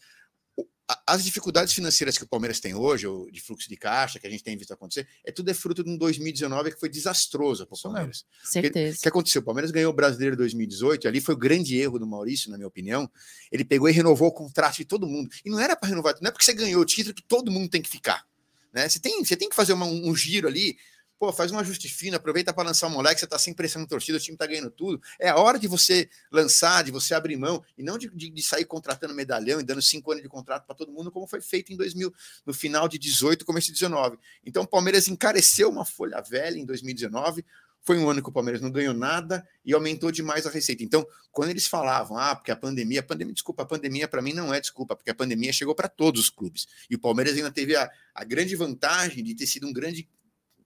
as 1.07 1.25
dificuldades 1.25 1.73
financeiras 1.73 2.19
que 2.19 2.25
o 2.25 2.27
Palmeiras 2.27 2.61
tem 2.61 2.75
hoje, 2.75 3.07
de 3.33 3.41
fluxo 3.41 3.69
de 3.69 3.77
caixa, 3.77 4.19
que 4.19 4.27
a 4.27 4.31
gente 4.31 4.45
tem 4.45 4.57
visto 4.57 4.73
acontecer, 4.73 5.09
é 5.25 5.33
tudo 5.33 5.51
é 5.51 5.55
fruto 5.55 5.83
de 5.83 5.89
um 5.89 5.97
2019 5.97 6.73
que 6.73 6.81
foi 6.81 6.89
desastroso 6.91 7.67
para 7.67 7.75
o 7.75 7.81
Palmeiras. 7.81 8.25
Certeza. 8.45 8.99
O 8.99 9.01
que 9.01 9.09
aconteceu? 9.09 9.41
O 9.41 9.45
Palmeiras 9.45 9.71
ganhou 9.71 9.91
o 9.91 9.97
Brasileiro 9.97 10.37
2018, 10.37 11.05
e 11.05 11.09
ali 11.09 11.21
foi 11.21 11.35
o 11.35 11.39
grande 11.39 11.77
erro 11.79 11.99
do 11.99 12.07
Maurício, 12.07 12.51
na 12.51 12.59
minha 12.59 12.69
opinião. 12.69 13.11
Ele 13.51 13.65
pegou 13.65 13.89
e 13.89 13.93
renovou 13.93 14.29
o 14.29 14.33
contrato 14.33 14.77
de 14.77 14.85
todo 14.85 15.07
mundo. 15.07 15.31
E 15.45 15.49
não 15.49 15.59
era 15.59 15.75
para 15.75 15.89
renovar, 15.89 16.17
não 16.21 16.29
é 16.29 16.31
porque 16.31 16.45
você 16.45 16.53
ganhou 16.53 16.83
o 16.83 16.85
título 16.85 17.15
que 17.15 17.23
todo 17.23 17.51
mundo 17.51 17.69
tem 17.71 17.81
que 17.81 17.89
ficar. 17.89 18.27
Né? 18.73 18.87
Você, 18.89 18.99
tem, 18.99 19.25
você 19.25 19.37
tem 19.37 19.49
que 19.49 19.57
fazer 19.57 19.73
uma, 19.73 19.87
um 19.87 20.15
giro 20.15 20.49
ali 20.49 20.77
Pô, 21.19 21.33
faz 21.33 21.53
um 21.53 21.59
ajuste 21.59 21.89
fino, 21.89 22.17
aproveita 22.17 22.53
para 22.53 22.69
lançar 22.69 22.89
um 22.89 22.91
moleque, 22.91 23.21
você 23.21 23.27
tá 23.27 23.39
sem 23.39 23.55
pressão 23.55 23.81
no 23.81 23.89
torcida, 23.89 24.19
o 24.19 24.21
time 24.21 24.37
tá 24.37 24.47
ganhando 24.47 24.71
tudo. 24.71 25.01
É 25.19 25.29
a 25.29 25.37
hora 25.37 25.59
de 25.59 25.69
você 25.69 26.09
lançar, 26.31 26.83
de 26.83 26.91
você 26.91 27.15
abrir 27.15 27.37
mão, 27.37 27.63
e 27.79 27.83
não 27.83 27.97
de, 27.97 28.11
de, 28.11 28.29
de 28.31 28.43
sair 28.43 28.65
contratando 28.65 29.15
medalhão 29.15 29.61
e 29.61 29.63
dando 29.63 29.81
cinco 29.81 30.11
anos 30.11 30.23
de 30.23 30.29
contrato 30.29 30.67
para 30.67 30.75
todo 30.75 30.93
mundo, 30.93 31.11
como 31.11 31.27
foi 31.27 31.41
feito 31.41 31.73
em 31.73 31.77
2000, 31.77 32.13
no 32.45 32.53
final 32.53 32.89
de 32.89 32.99
18, 32.99 33.45
começo 33.45 33.69
de 33.69 33.75
19. 33.75 34.19
Então 34.45 34.65
o 34.65 34.67
Palmeiras 34.67 35.07
encareceu 35.07 35.71
uma 35.71 35.85
folha 35.85 36.21
velha 36.21 36.59
em 36.59 36.67
2019, 36.67 37.45
foi 37.85 37.99
um 37.99 38.09
ano 38.09 38.23
que 38.23 38.29
o 38.29 38.33
Palmeiras 38.33 38.63
não 38.63 38.71
ganhou 38.71 38.95
nada 38.95 39.47
e 39.65 39.75
aumentou 39.75 40.11
demais 40.11 40.47
a 40.47 40.51
receita. 40.51 40.83
Então, 40.83 41.07
quando 41.31 41.51
eles 41.51 41.67
falavam, 41.67 42.17
ah, 42.17 42.35
porque 42.35 42.51
a 42.51 42.57
pandemia, 42.57 43.01
a 43.01 43.03
pandemia, 43.03 43.35
desculpa, 43.35 43.63
a 43.63 43.67
pandemia 43.67 44.09
para 44.09 44.23
mim 44.23 44.33
não 44.33 44.55
é 44.55 44.59
desculpa, 44.59 44.97
porque 44.97 45.11
a 45.11 45.15
pandemia 45.15 45.53
chegou 45.53 45.75
para 45.75 45.87
todos 45.87 46.23
os 46.23 46.31
clubes. 46.31 46.67
E 46.89 46.95
o 46.95 46.99
Palmeiras 46.99 47.37
ainda 47.37 47.51
teve 47.51 47.77
a, 47.77 47.91
a 48.15 48.25
grande 48.25 48.57
vantagem 48.57 49.23
de 49.23 49.35
ter 49.35 49.47
sido 49.47 49.67
um 49.67 49.73
grande 49.73 50.09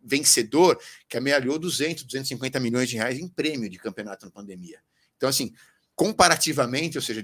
vencedor 0.03 0.79
que 1.09 1.17
amealhou 1.17 1.59
200, 1.59 2.05
250 2.05 2.61
milhões 2.61 2.89
de 2.89 2.97
reais 2.97 3.19
em 3.19 3.29
prêmio 3.29 3.69
de 3.69 3.79
campeonato 3.79 4.25
na 4.25 4.31
pandemia. 4.31 4.81
Então, 5.17 5.29
assim, 5.29 5.53
comparativamente, 5.95 6.97
ou 6.97 7.03
seja, 7.03 7.23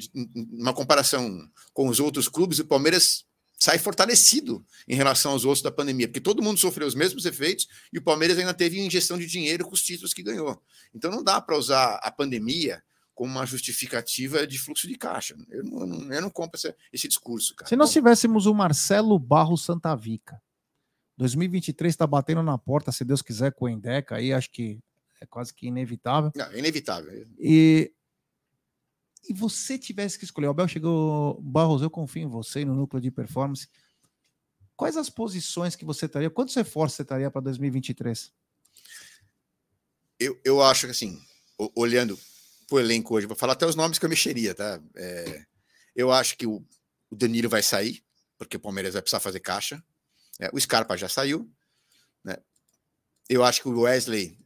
uma 0.52 0.74
comparação 0.74 1.48
com 1.72 1.88
os 1.88 2.00
outros 2.00 2.28
clubes, 2.28 2.58
o 2.58 2.66
Palmeiras 2.66 3.24
sai 3.58 3.78
fortalecido 3.78 4.64
em 4.86 4.94
relação 4.94 5.32
aos 5.32 5.44
outros 5.44 5.62
da 5.62 5.70
pandemia, 5.70 6.08
porque 6.08 6.20
todo 6.20 6.42
mundo 6.42 6.58
sofreu 6.58 6.86
os 6.86 6.94
mesmos 6.94 7.24
efeitos 7.24 7.68
e 7.92 7.98
o 7.98 8.02
Palmeiras 8.02 8.38
ainda 8.38 8.52
teve 8.52 8.80
injeção 8.80 9.16
de 9.16 9.26
dinheiro 9.26 9.64
com 9.64 9.72
os 9.72 9.82
títulos 9.82 10.12
que 10.12 10.22
ganhou. 10.22 10.60
Então 10.94 11.10
não 11.10 11.22
dá 11.22 11.40
para 11.40 11.56
usar 11.56 11.94
a 12.02 12.10
pandemia 12.10 12.82
como 13.14 13.30
uma 13.30 13.46
justificativa 13.46 14.46
de 14.46 14.58
fluxo 14.58 14.88
de 14.88 14.96
caixa. 14.96 15.36
Eu 15.48 15.62
não, 15.64 16.12
eu 16.12 16.20
não 16.20 16.30
compro 16.30 16.58
esse, 16.58 16.74
esse 16.92 17.06
discurso. 17.06 17.54
Cara. 17.54 17.68
Se 17.68 17.76
nós 17.76 17.92
tivéssemos 17.92 18.46
o 18.46 18.52
Marcelo 18.52 19.18
Barro 19.18 19.56
Santavica, 19.56 20.42
2023 21.16 21.92
está 21.92 22.06
batendo 22.06 22.42
na 22.42 22.58
porta, 22.58 22.90
se 22.90 23.04
Deus 23.04 23.22
quiser, 23.22 23.52
com 23.52 23.66
o 23.66 23.68
Endeca 23.68 24.16
aí, 24.16 24.32
acho 24.32 24.50
que 24.50 24.80
é 25.20 25.26
quase 25.26 25.54
que 25.54 25.66
inevitável. 25.66 26.32
Não, 26.34 26.46
é 26.46 26.58
inevitável. 26.58 27.26
E, 27.38 27.92
e 29.28 29.32
você 29.32 29.78
tivesse 29.78 30.18
que 30.18 30.24
escolher, 30.24 30.48
o 30.48 30.50
Abel 30.50 30.68
chegou, 30.68 31.40
Barros, 31.40 31.82
eu 31.82 31.90
confio 31.90 32.22
em 32.22 32.28
você 32.28 32.64
no 32.64 32.74
núcleo 32.74 33.00
de 33.00 33.10
performance. 33.10 33.68
Quais 34.76 34.96
as 34.96 35.08
posições 35.08 35.76
que 35.76 35.84
você 35.84 36.06
estaria? 36.06 36.28
Quantos 36.28 36.54
reforços 36.54 36.96
você 36.96 37.02
estaria 37.02 37.30
para 37.30 37.40
2023? 37.42 38.32
Eu, 40.18 40.40
eu 40.44 40.62
acho 40.62 40.86
que 40.86 40.92
assim, 40.92 41.20
olhando 41.76 42.18
para 42.66 42.76
o 42.76 42.80
elenco 42.80 43.14
hoje, 43.14 43.26
vou 43.26 43.36
falar 43.36 43.52
até 43.52 43.66
os 43.66 43.76
nomes 43.76 43.98
que 43.98 44.04
eu 44.04 44.10
mexeria, 44.10 44.54
tá? 44.54 44.80
É, 44.96 45.44
eu 45.94 46.10
acho 46.10 46.36
que 46.36 46.46
o, 46.46 46.64
o 47.08 47.16
Danilo 47.16 47.48
vai 47.48 47.62
sair, 47.62 48.02
porque 48.36 48.56
o 48.56 48.60
Palmeiras 48.60 48.94
vai 48.94 49.02
precisar 49.02 49.20
fazer 49.20 49.40
caixa. 49.40 49.82
É, 50.40 50.50
o 50.52 50.60
Scarpa 50.60 50.96
já 50.96 51.08
saiu. 51.08 51.50
Né? 52.22 52.36
Eu 53.28 53.44
acho 53.44 53.62
que 53.62 53.68
o 53.68 53.80
Wesley 53.80 54.38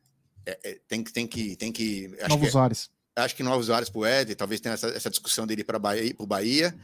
é, 0.46 0.58
é, 0.62 0.80
tem, 0.88 1.02
tem 1.04 1.26
que. 1.26 1.56
Tem 1.56 1.72
que 1.72 2.14
acho 2.20 2.28
novos 2.28 2.50
que, 2.50 2.58
ares. 2.58 2.90
Acho 3.16 3.36
que 3.36 3.42
novos 3.42 3.70
ares 3.70 3.90
para 3.90 3.98
o 3.98 4.02
Wesley, 4.02 4.34
talvez 4.34 4.60
tenha 4.60 4.74
essa, 4.74 4.88
essa 4.88 5.10
discussão 5.10 5.46
dele 5.46 5.64
para 5.64 5.78
o 5.78 6.26
Bahia. 6.26 6.74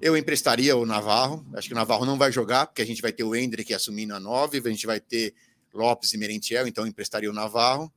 Eu 0.00 0.16
emprestaria 0.16 0.76
o 0.76 0.86
Navarro. 0.86 1.46
Acho 1.54 1.68
que 1.68 1.74
o 1.74 1.76
Navarro 1.76 2.04
não 2.04 2.18
vai 2.18 2.30
jogar, 2.30 2.66
porque 2.66 2.82
a 2.82 2.86
gente 2.86 3.02
vai 3.02 3.12
ter 3.12 3.24
o 3.24 3.34
Hendrick 3.34 3.72
assumindo 3.74 4.14
a 4.14 4.20
9, 4.20 4.58
a 4.64 4.70
gente 4.70 4.86
vai 4.86 5.00
ter 5.00 5.34
Lopes 5.72 6.12
e 6.12 6.18
Merentiel, 6.18 6.66
então 6.66 6.86
emprestaria 6.86 7.30
o 7.30 7.32
Navarro. 7.34 7.92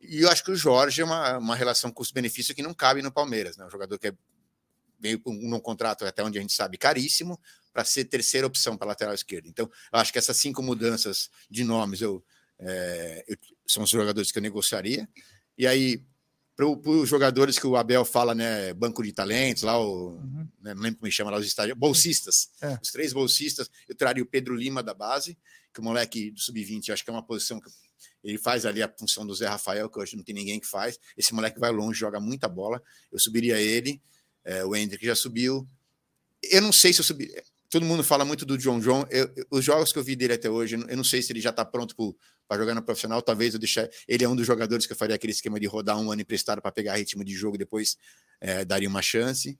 E 0.00 0.22
eu 0.22 0.30
acho 0.30 0.42
que 0.42 0.50
o 0.50 0.56
Jorge 0.56 1.00
é 1.00 1.04
uma, 1.04 1.38
uma 1.38 1.54
relação 1.54 1.92
custo-benefício 1.92 2.54
que 2.54 2.62
não 2.62 2.74
cabe 2.74 3.02
no 3.02 3.12
Palmeiras, 3.12 3.56
né? 3.56 3.64
Um 3.64 3.70
jogador 3.70 3.98
que 3.98 4.08
é, 4.08 4.12
veio 4.98 5.20
com 5.20 5.30
um 5.30 5.60
contrato, 5.60 6.04
até 6.04 6.24
onde 6.24 6.38
a 6.38 6.40
gente 6.40 6.52
sabe, 6.52 6.76
caríssimo, 6.76 7.38
para 7.72 7.84
ser 7.84 8.04
terceira 8.04 8.46
opção 8.46 8.76
para 8.76 8.88
lateral 8.88 9.14
esquerda. 9.14 9.48
Então, 9.48 9.70
eu 9.92 9.98
acho 9.98 10.12
que 10.12 10.18
essas 10.18 10.36
cinco 10.36 10.62
mudanças 10.62 11.30
de 11.50 11.64
nomes 11.64 12.00
eu, 12.00 12.22
é, 12.58 13.24
eu 13.26 13.36
são 13.66 13.82
os 13.82 13.90
jogadores 13.90 14.30
que 14.30 14.38
eu 14.38 14.42
negociaria. 14.42 15.08
E 15.56 15.66
aí, 15.66 16.04
para 16.54 16.66
os 16.66 17.08
jogadores 17.08 17.58
que 17.58 17.66
o 17.66 17.76
Abel 17.76 18.04
fala, 18.04 18.34
né, 18.34 18.74
banco 18.74 19.02
de 19.02 19.12
talentos, 19.12 19.62
lá, 19.62 19.78
o, 19.78 20.10
uhum. 20.10 20.48
né, 20.60 20.74
não 20.74 20.82
lembro 20.82 21.00
como 21.00 21.10
chama 21.10 21.30
lá, 21.30 21.38
os 21.38 21.46
estádios, 21.46 21.76
bolsistas, 21.76 22.50
é. 22.60 22.78
os 22.82 22.90
três 22.90 23.12
bolsistas, 23.12 23.70
eu 23.88 23.94
traria 23.94 24.22
o 24.22 24.26
Pedro 24.26 24.54
Lima 24.54 24.82
da 24.82 24.92
base, 24.92 25.38
que 25.72 25.80
o 25.80 25.82
moleque 25.82 26.30
do 26.30 26.40
sub-20, 26.40 26.92
acho 26.92 27.02
que 27.02 27.10
é 27.10 27.12
uma 27.12 27.24
posição 27.24 27.58
que 27.60 27.70
ele 28.22 28.38
faz 28.38 28.66
ali 28.66 28.82
a 28.82 28.88
função 28.88 29.26
do 29.26 29.34
Zé 29.34 29.48
Rafael, 29.48 29.88
que 29.88 29.98
hoje 29.98 30.16
não 30.16 30.22
tem 30.22 30.34
ninguém 30.34 30.60
que 30.60 30.66
faz. 30.66 30.98
Esse 31.16 31.34
moleque 31.34 31.58
vai 31.58 31.72
longe, 31.72 31.98
joga 31.98 32.20
muita 32.20 32.48
bola. 32.48 32.80
Eu 33.10 33.18
subiria 33.18 33.58
ele, 33.60 34.00
é, 34.44 34.64
o 34.64 34.76
Hendrick 34.76 35.04
já 35.04 35.16
subiu. 35.16 35.66
Eu 36.42 36.60
não 36.60 36.72
sei 36.72 36.92
se 36.92 37.00
eu 37.00 37.04
subiria 37.04 37.42
todo 37.72 37.86
mundo 37.86 38.04
fala 38.04 38.22
muito 38.22 38.44
do 38.44 38.58
John 38.58 38.78
John. 38.80 39.06
Eu, 39.10 39.32
os 39.50 39.64
jogos 39.64 39.90
que 39.94 39.98
eu 39.98 40.04
vi 40.04 40.14
dele 40.14 40.34
até 40.34 40.50
hoje, 40.50 40.76
eu 40.76 40.96
não 40.96 41.02
sei 41.02 41.22
se 41.22 41.32
ele 41.32 41.40
já 41.40 41.48
está 41.48 41.64
pronto 41.64 41.96
para 42.46 42.60
jogar 42.60 42.74
no 42.74 42.82
profissional. 42.82 43.22
Talvez 43.22 43.54
eu 43.54 43.58
deixar. 43.58 43.88
Ele 44.06 44.22
é 44.22 44.28
um 44.28 44.36
dos 44.36 44.46
jogadores 44.46 44.86
que 44.86 44.92
eu 44.92 44.96
faria 44.96 45.16
aquele 45.16 45.32
esquema 45.32 45.58
de 45.58 45.66
rodar 45.66 45.98
um 45.98 46.12
ano 46.12 46.20
emprestado 46.20 46.60
para 46.60 46.70
pegar 46.70 46.96
ritmo 46.96 47.24
de 47.24 47.32
jogo 47.32 47.54
e 47.54 47.58
depois 47.58 47.96
é, 48.42 48.62
daria 48.62 48.86
uma 48.86 49.00
chance. 49.00 49.58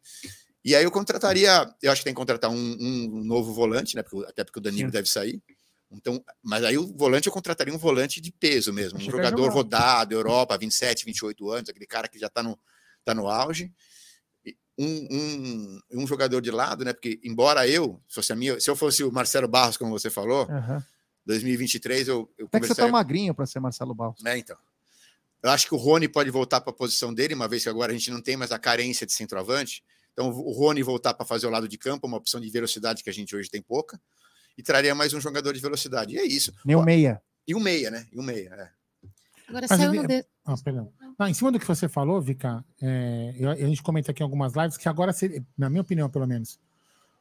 E 0.62 0.76
aí 0.76 0.84
eu 0.84 0.90
contrataria. 0.90 1.66
Eu 1.82 1.90
acho 1.90 2.02
que 2.02 2.04
tem 2.04 2.12
que 2.12 2.18
contratar 2.18 2.50
um, 2.50 2.76
um 2.80 3.24
novo 3.24 3.54
volante, 3.54 3.96
né? 3.96 4.02
Porque, 4.02 4.28
até 4.28 4.44
porque 4.44 4.58
o 4.58 4.62
Danilo 4.62 4.90
Sim. 4.90 4.92
deve 4.92 5.08
sair. 5.08 5.42
Então, 5.90 6.22
mas 6.42 6.64
aí 6.64 6.76
o 6.76 6.94
volante 6.94 7.28
eu 7.28 7.32
contrataria 7.32 7.72
um 7.72 7.78
volante 7.78 8.20
de 8.20 8.30
peso 8.30 8.72
mesmo, 8.72 8.98
um 8.98 9.02
jogador 9.02 9.50
rodado, 9.50 10.14
Europa, 10.14 10.56
27, 10.56 11.04
28 11.04 11.50
anos, 11.50 11.68
aquele 11.68 11.86
cara 11.86 12.08
que 12.08 12.18
já 12.18 12.28
está 12.28 12.42
no, 12.42 12.58
tá 13.04 13.14
no 13.14 13.28
auge 13.28 13.70
um, 14.82 15.08
um, 15.10 15.80
um, 16.02 16.06
jogador 16.06 16.40
de 16.40 16.50
lado, 16.50 16.84
né? 16.84 16.92
Porque, 16.92 17.20
embora 17.22 17.66
eu, 17.68 18.00
se 18.08 18.14
fosse 18.16 18.32
a 18.32 18.36
minha, 18.36 18.58
se 18.60 18.68
eu 18.68 18.76
fosse 18.76 19.04
o 19.04 19.12
Marcelo 19.12 19.46
Barros, 19.46 19.76
como 19.76 19.90
você 19.90 20.10
falou, 20.10 20.46
uhum. 20.48 20.82
2023 21.26 22.08
eu. 22.08 22.30
eu 22.36 22.46
Até 22.46 22.60
que 22.60 22.66
você 22.66 22.74
tá 22.74 22.88
magrinho 22.88 23.34
para 23.34 23.46
ser 23.46 23.60
Marcelo 23.60 23.94
Barros. 23.94 24.24
É, 24.24 24.36
então. 24.36 24.56
Eu 25.42 25.50
acho 25.50 25.66
que 25.66 25.74
o 25.74 25.76
Rony 25.76 26.08
pode 26.08 26.30
voltar 26.30 26.60
para 26.60 26.70
a 26.70 26.74
posição 26.74 27.12
dele, 27.12 27.34
uma 27.34 27.48
vez 27.48 27.64
que 27.64 27.68
agora 27.68 27.90
a 27.90 27.94
gente 27.94 28.10
não 28.10 28.20
tem 28.20 28.36
mais 28.36 28.52
a 28.52 28.58
carência 28.58 29.04
de 29.04 29.12
centroavante. 29.12 29.82
Então, 30.12 30.28
o 30.30 30.52
Rony 30.52 30.82
voltar 30.82 31.14
para 31.14 31.26
fazer 31.26 31.46
o 31.46 31.50
lado 31.50 31.66
de 31.66 31.76
campo, 31.76 32.06
uma 32.06 32.16
opção 32.16 32.40
de 32.40 32.48
velocidade 32.48 33.02
que 33.02 33.10
a 33.10 33.12
gente 33.12 33.34
hoje 33.34 33.50
tem 33.50 33.60
pouca, 33.60 34.00
e 34.56 34.62
traria 34.62 34.94
mais 34.94 35.12
um 35.14 35.20
jogador 35.20 35.52
de 35.52 35.60
velocidade. 35.60 36.14
E 36.14 36.18
é 36.18 36.24
isso. 36.24 36.52
Nem 36.64 36.76
o 36.76 36.82
meia. 36.82 37.20
E 37.46 37.54
um 37.54 37.60
meia, 37.60 37.90
né? 37.90 38.06
E 38.12 38.20
um 38.20 38.22
meia, 38.22 38.50
é. 38.50 38.70
Agora 39.48 39.66
Mas 39.68 39.78
saiu 39.78 39.94
ele- 39.94 40.02
no 40.02 40.08
de... 40.08 40.24
Ah, 40.44 40.54
perdão. 40.62 40.92
Não, 41.22 41.28
em 41.28 41.34
cima 41.34 41.52
do 41.52 41.58
que 41.60 41.66
você 41.68 41.88
falou, 41.88 42.20
Vika, 42.20 42.64
é, 42.82 43.32
eu- 43.38 43.50
a 43.50 43.54
gente 43.54 43.80
comenta 43.80 44.10
aqui 44.10 44.22
em 44.22 44.24
algumas 44.24 44.54
lives 44.54 44.76
que 44.76 44.88
agora, 44.88 45.12
na 45.56 45.70
minha 45.70 45.82
opinião, 45.82 46.10
pelo 46.10 46.26
menos, 46.26 46.58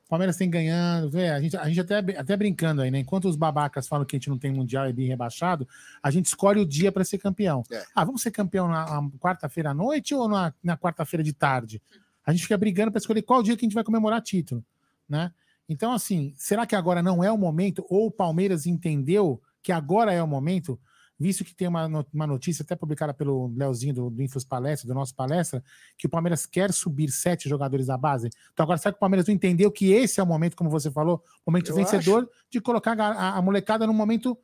o 0.07 0.09
Palmeiras 0.09 0.35
tem 0.35 0.49
ganhando. 0.49 1.15
é, 1.19 1.29
a 1.29 1.39
gente, 1.39 1.55
a 1.55 1.67
gente 1.67 1.79
até, 1.81 1.99
até 2.17 2.35
brincando 2.35 2.81
aí, 2.81 2.89
né? 2.89 2.97
Enquanto 2.97 3.29
os 3.29 3.35
babacas 3.35 3.87
falam 3.87 4.03
que 4.03 4.15
a 4.15 4.17
gente 4.17 4.27
não 4.27 4.39
tem 4.39 4.51
mundial 4.51 4.89
e 4.89 4.93
bem 4.93 5.07
rebaixado, 5.07 5.67
a 6.01 6.09
gente 6.09 6.25
escolhe 6.25 6.59
o 6.59 6.65
dia 6.65 6.91
para 6.91 7.03
ser 7.03 7.19
campeão. 7.19 7.63
É. 7.71 7.83
Ah, 7.93 8.03
vamos 8.03 8.23
ser 8.23 8.31
campeão 8.31 8.67
na, 8.67 9.01
na 9.01 9.09
quarta-feira 9.19 9.69
à 9.69 9.73
noite 9.73 10.15
ou 10.15 10.27
na, 10.27 10.51
na 10.63 10.75
quarta-feira 10.75 11.23
de 11.23 11.31
tarde? 11.31 11.79
A 12.25 12.31
gente 12.31 12.41
fica 12.41 12.57
brigando 12.57 12.91
para 12.91 12.97
escolher 12.97 13.21
qual 13.21 13.43
dia 13.43 13.55
que 13.55 13.63
a 13.63 13.67
gente 13.67 13.75
vai 13.75 13.83
comemorar 13.83 14.19
título, 14.23 14.65
né? 15.07 15.31
Então, 15.69 15.93
assim, 15.93 16.33
será 16.35 16.65
que 16.65 16.75
agora 16.75 17.03
não 17.03 17.23
é 17.23 17.31
o 17.31 17.37
momento? 17.37 17.85
Ou 17.87 18.07
o 18.07 18.11
Palmeiras 18.11 18.65
entendeu 18.65 19.39
que 19.61 19.71
agora 19.71 20.11
é 20.11 20.23
o 20.23 20.27
momento? 20.27 20.79
Visto 21.21 21.45
que 21.45 21.53
tem 21.55 21.67
uma, 21.67 21.85
uma 22.13 22.25
notícia 22.27 22.63
até 22.63 22.75
publicada 22.75 23.13
pelo 23.13 23.53
Leozinho 23.55 23.93
do, 23.93 24.09
do 24.09 24.21
Infos 24.21 24.43
Palestra, 24.43 24.87
do 24.87 24.93
nosso 24.93 25.13
palestra, 25.15 25.63
que 25.97 26.07
o 26.07 26.09
Palmeiras 26.09 26.45
quer 26.45 26.73
subir 26.73 27.09
sete 27.11 27.47
jogadores 27.47 27.85
da 27.87 27.97
base. 27.97 28.29
Então 28.51 28.63
agora 28.63 28.77
será 28.77 28.91
que 28.91 28.97
o 28.97 28.99
Palmeiras 28.99 29.27
não 29.27 29.33
entendeu 29.35 29.71
que 29.71 29.91
esse 29.91 30.19
é 30.19 30.23
o 30.23 30.25
momento, 30.25 30.55
como 30.57 30.69
você 30.69 30.89
falou, 30.89 31.23
momento 31.45 31.69
Eu 31.71 31.75
vencedor 31.75 32.29
de 32.49 32.59
colocar 32.59 32.99
a, 32.99 33.07
a- 33.11 33.37
a 33.37 33.41
molecada 33.41 33.85
num 33.87 33.93
momento 33.93 34.37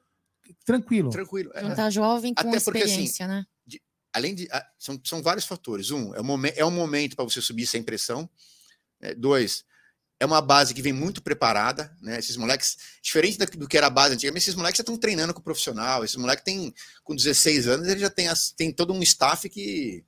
tranquilo. 0.63 1.09
Tranquilo. 1.09 1.51
é. 1.53 1.61
Juntar 1.61 1.89
jovem 1.89 2.33
com 2.33 2.47
Até 2.47 2.59
porque, 2.59 2.83
assim, 2.83 3.07
né? 3.27 3.45
além 4.13 4.33
de. 4.33 4.47
ah, 4.51 4.65
São, 4.79 4.99
são 5.03 5.21
vários 5.21 5.45
fatores. 5.45 5.91
Um, 5.91 6.13
é 6.15 6.21
o, 6.21 6.23
momen- 6.23 6.53
é 6.55 6.65
o 6.65 6.71
momento 6.71 7.15
para 7.15 7.25
você 7.25 7.41
subir 7.41 7.65
sem 7.67 7.83
pressão. 7.83 8.29
É, 8.99 9.13
dois, 9.13 9.63
é 10.19 10.25
uma 10.25 10.41
base 10.41 10.73
que 10.73 10.81
vem 10.81 10.93
muito 10.93 11.21
preparada, 11.21 11.95
né? 12.01 12.17
Esses 12.17 12.37
moleques, 12.37 12.77
diferente 13.01 13.37
do 13.37 13.67
que 13.67 13.77
era 13.77 13.87
a 13.87 13.89
base 13.91 14.15
antigamente, 14.15 14.43
esses 14.43 14.55
moleques 14.55 14.77
já 14.77 14.81
estão 14.81 14.97
treinando 14.97 15.33
com 15.33 15.39
o 15.39 15.43
profissional. 15.43 16.03
Esses 16.03 16.15
moleques 16.15 16.43
têm, 16.43 16.73
com 17.03 17.15
16 17.15 17.67
anos, 17.67 17.87
ele 17.87 17.99
já 17.99 18.09
tem, 18.09 18.27
as- 18.27 18.51
tem 18.51 18.71
todo 18.71 18.93
um 18.93 19.03
staff 19.03 19.47
que. 19.49 20.03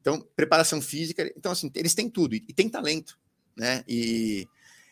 Então, 0.00 0.20
preparação 0.36 0.82
física. 0.82 1.32
Então, 1.36 1.52
assim, 1.52 1.70
eles 1.74 1.94
têm 1.94 2.10
tudo. 2.10 2.34
E, 2.34 2.40
tem 2.40 2.68
talento, 2.68 3.18
né? 3.56 3.84
E, 3.88 4.46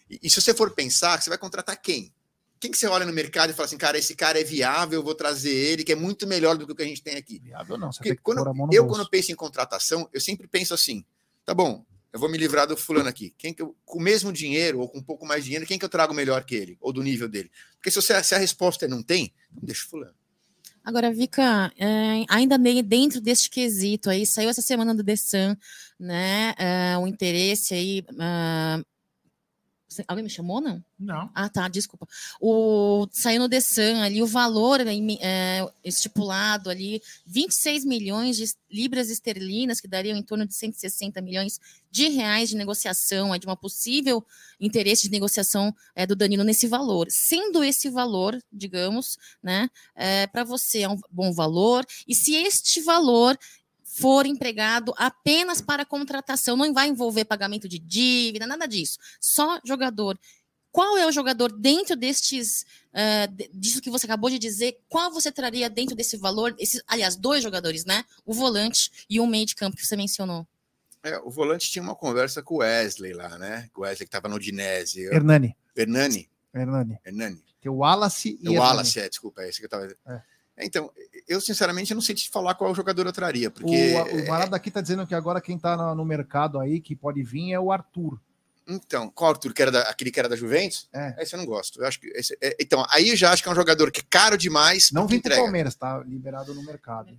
e, 0.08 0.20
e 0.22 0.30
se 0.30 0.40
você 0.40 0.54
for 0.54 0.70
pensar, 0.70 1.20
você 1.20 1.28
vai 1.28 1.38
contratar 1.38 1.76
quem? 1.80 2.12
Quem 2.60 2.70
que 2.70 2.76
você 2.78 2.86
olha 2.86 3.06
no 3.06 3.12
mercado 3.12 3.50
e 3.50 3.54
fala 3.54 3.66
assim, 3.66 3.78
cara, 3.78 3.98
esse 3.98 4.14
cara 4.14 4.38
é 4.38 4.44
viável, 4.44 5.00
eu 5.00 5.02
vou 5.02 5.14
trazer 5.14 5.50
ele, 5.50 5.82
que 5.82 5.92
é 5.92 5.96
muito 5.96 6.26
melhor 6.26 6.56
do 6.56 6.66
que 6.66 6.72
o 6.72 6.76
que 6.76 6.82
a 6.82 6.86
gente 6.86 7.02
tem 7.02 7.16
aqui. 7.16 7.40
Viável 7.40 7.76
não, 7.78 7.90
você 7.90 7.98
Porque 7.98 8.10
tem 8.10 8.16
que 8.16 8.22
quando, 8.22 8.38
eu, 8.70 8.84
bolso. 8.84 8.86
quando 8.86 9.08
penso 9.10 9.32
em 9.32 9.34
contratação, 9.34 10.08
eu 10.12 10.20
sempre 10.20 10.46
penso 10.46 10.74
assim: 10.74 11.02
tá 11.44 11.54
bom, 11.54 11.84
eu 12.12 12.18
vou 12.18 12.28
me 12.28 12.36
livrar 12.38 12.66
do 12.66 12.76
fulano 12.76 13.08
aqui. 13.08 13.34
Quem 13.38 13.54
que 13.54 13.62
eu, 13.62 13.76
com 13.84 13.98
o 13.98 14.02
mesmo 14.02 14.32
dinheiro 14.32 14.80
ou 14.80 14.88
com 14.88 14.98
um 14.98 15.02
pouco 15.02 15.24
mais 15.26 15.42
de 15.42 15.46
dinheiro, 15.46 15.66
quem 15.66 15.78
que 15.78 15.84
eu 15.84 15.88
trago 15.88 16.12
melhor 16.12 16.44
que 16.44 16.54
ele? 16.54 16.76
Ou 16.80 16.92
do 16.92 17.02
nível 17.02 17.28
dele? 17.28 17.50
Porque 17.76 17.90
se, 17.90 17.96
você, 17.96 18.22
se 18.22 18.34
a 18.34 18.38
resposta 18.38 18.84
é 18.84 18.88
não 18.88 19.02
tem, 19.02 19.32
não 19.52 19.62
deixa 19.62 19.86
o 19.86 19.88
fulano. 19.88 20.14
Agora, 20.82 21.12
Vika, 21.12 21.70
é, 21.78 22.24
ainda 22.28 22.58
dentro 22.82 23.20
deste 23.20 23.50
quesito 23.50 24.08
aí, 24.08 24.26
saiu 24.26 24.48
essa 24.48 24.62
semana 24.62 24.94
do 24.94 25.04
The 25.04 25.14
Sun, 25.16 25.56
né? 25.98 26.54
é, 26.58 26.96
o 26.98 27.06
interesse 27.06 27.74
aí. 27.74 28.04
você- 28.16 28.82
alguém 30.06 30.24
me 30.24 30.30
chamou, 30.30 30.60
não? 30.60 30.82
Não. 30.98 31.30
Ah, 31.34 31.48
tá, 31.48 31.68
desculpa. 31.68 32.06
O, 32.40 33.08
saiu 33.10 33.40
no 33.40 33.48
The 33.48 33.60
Sun 33.60 34.02
ali 34.02 34.22
o 34.22 34.26
valor 34.26 34.80
é, 34.80 35.66
estipulado 35.84 36.70
ali, 36.70 37.02
26 37.26 37.84
milhões 37.84 38.36
de 38.36 38.44
libras 38.70 39.10
esterlinas, 39.10 39.80
que 39.80 39.88
dariam 39.88 40.16
em 40.16 40.22
torno 40.22 40.46
de 40.46 40.54
160 40.54 41.20
milhões 41.20 41.58
de 41.90 42.08
reais 42.08 42.50
de 42.50 42.56
negociação, 42.56 43.34
é, 43.34 43.38
de 43.38 43.46
uma 43.46 43.56
possível 43.56 44.24
interesse 44.60 45.02
de 45.02 45.10
negociação 45.10 45.74
é, 45.94 46.06
do 46.06 46.14
Danilo 46.14 46.44
nesse 46.44 46.68
valor. 46.68 47.06
Sendo 47.10 47.64
esse 47.64 47.90
valor, 47.90 48.40
digamos, 48.52 49.18
né, 49.42 49.68
para 50.32 50.44
você 50.44 50.80
é 50.82 50.88
um 50.88 51.00
bom 51.10 51.32
valor, 51.32 51.84
e 52.06 52.14
se 52.14 52.34
este 52.34 52.80
valor 52.80 53.36
for 54.00 54.26
empregado 54.26 54.94
apenas 54.96 55.60
para 55.60 55.84
contratação, 55.84 56.56
não 56.56 56.72
vai 56.72 56.88
envolver 56.88 57.24
pagamento 57.24 57.68
de 57.68 57.78
dívida, 57.78 58.46
nada 58.46 58.66
disso, 58.66 58.98
só 59.20 59.60
jogador. 59.64 60.18
Qual 60.72 60.96
é 60.96 61.04
o 61.06 61.10
jogador 61.10 61.50
dentro 61.50 61.96
destes, 61.96 62.64
de- 63.32 63.50
disso 63.52 63.80
que 63.80 63.90
você 63.90 64.06
acabou 64.06 64.30
de 64.30 64.38
dizer? 64.38 64.78
Qual 64.88 65.10
você 65.10 65.32
traria 65.32 65.68
dentro 65.68 65.96
desse 65.96 66.16
valor? 66.16 66.54
Esses, 66.58 66.80
aliás, 66.86 67.16
dois 67.16 67.42
jogadores, 67.42 67.84
né? 67.84 68.04
O 68.24 68.32
volante 68.32 68.88
e 69.10 69.18
o 69.18 69.26
meio 69.26 69.46
de 69.46 69.56
campo 69.56 69.76
que 69.76 69.84
você 69.84 69.96
mencionou. 69.96 70.46
É, 71.02 71.18
o 71.18 71.30
volante 71.30 71.68
tinha 71.70 71.82
uma 71.82 71.96
conversa 71.96 72.40
com 72.40 72.54
o 72.56 72.58
Wesley 72.58 73.12
lá, 73.12 73.36
né? 73.38 73.68
Com 73.72 73.80
o 73.80 73.84
Wesley 73.84 74.06
que 74.06 74.14
estava 74.16 74.28
no 74.28 74.36
Udinese. 74.36 75.00
Eu- 75.02 75.12
Hernani. 75.12 75.56
Hernani. 75.76 76.30
Hernani. 76.54 76.98
Hernani. 77.04 77.42
Tem 77.60 77.70
o 77.72 77.76
Wallace 77.76 78.28
e 78.40 78.48
O 78.48 78.52
Hernani. 78.52 78.58
Wallace, 78.58 79.00
é, 79.00 79.08
desculpa, 79.08 79.42
é 79.42 79.48
esse 79.48 79.58
que 79.58 79.64
eu 79.66 79.68
tava. 79.70 79.86
É. 80.06 80.22
Então, 80.62 80.90
eu 81.28 81.40
sinceramente 81.40 81.94
não 81.94 82.00
sei 82.00 82.14
te 82.14 82.28
falar 82.28 82.54
qual 82.54 82.74
jogador 82.74 83.06
eu 83.06 83.12
traria, 83.12 83.48
O, 83.48 83.52
porque. 83.52 83.94
o 84.12 84.28
Marado 84.28 84.54
aqui 84.54 84.70
tá 84.70 84.80
dizendo 84.80 85.06
que 85.06 85.14
agora 85.14 85.40
quem 85.40 85.58
tá 85.58 85.76
no, 85.76 85.94
no 85.94 86.04
mercado 86.04 86.58
aí, 86.58 86.80
que 86.80 86.94
pode 86.96 87.22
vir, 87.22 87.52
é 87.52 87.60
o 87.60 87.70
Arthur. 87.72 88.20
Então, 88.68 89.10
qual 89.10 89.30
Arthur, 89.32 89.52
que 89.52 89.62
era 89.62 89.70
da, 89.72 89.80
aquele 89.82 90.12
que 90.12 90.20
era 90.20 90.28
da 90.28 90.36
Juventus? 90.36 90.88
É. 90.92 91.16
Esse 91.20 91.34
eu 91.34 91.38
não 91.38 91.46
gosto. 91.46 91.80
Eu 91.82 91.86
acho 91.88 91.98
que 91.98 92.06
esse- 92.14 92.36
é, 92.40 92.56
então, 92.60 92.84
aí 92.90 93.08
eu 93.08 93.16
já 93.16 93.32
acho 93.32 93.42
que 93.42 93.48
é 93.48 93.52
um 93.52 93.54
jogador 93.54 93.90
que 93.90 94.00
é 94.00 94.04
caro 94.08 94.38
demais 94.38 94.92
Não 94.92 95.08
vem 95.08 95.18
pro. 95.20 95.34
Palmeiras, 95.34 95.74
tá 95.74 95.98
liberado 96.06 96.54
no 96.54 96.62
mercado. 96.62 97.16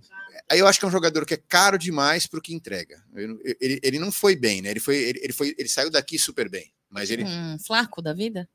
Aí 0.50 0.58
eu 0.58 0.66
acho 0.66 0.78
que 0.78 0.84
é 0.86 0.88
um 0.88 0.92
jogador 0.92 1.26
que 1.26 1.34
é 1.34 1.36
caro 1.36 1.76
demais 1.76 2.26
pro 2.26 2.40
que 2.40 2.54
entrega. 2.54 3.02
Eu 3.14 3.28
não- 3.28 3.38
ele, 3.60 3.78
ele 3.82 3.98
não 3.98 4.10
foi 4.10 4.34
bem, 4.34 4.62
né? 4.62 4.70
Ele 4.70 4.80
foi, 4.80 4.96
ele, 4.96 5.20
ele 5.22 5.32
foi, 5.34 5.54
ele 5.58 5.68
saiu 5.68 5.90
daqui 5.90 6.18
super 6.18 6.48
bem, 6.48 6.72
mas 6.88 7.10
ele 7.10 7.24
Um 7.24 7.58
flaco 7.58 8.00
da 8.00 8.14
vida, 8.14 8.48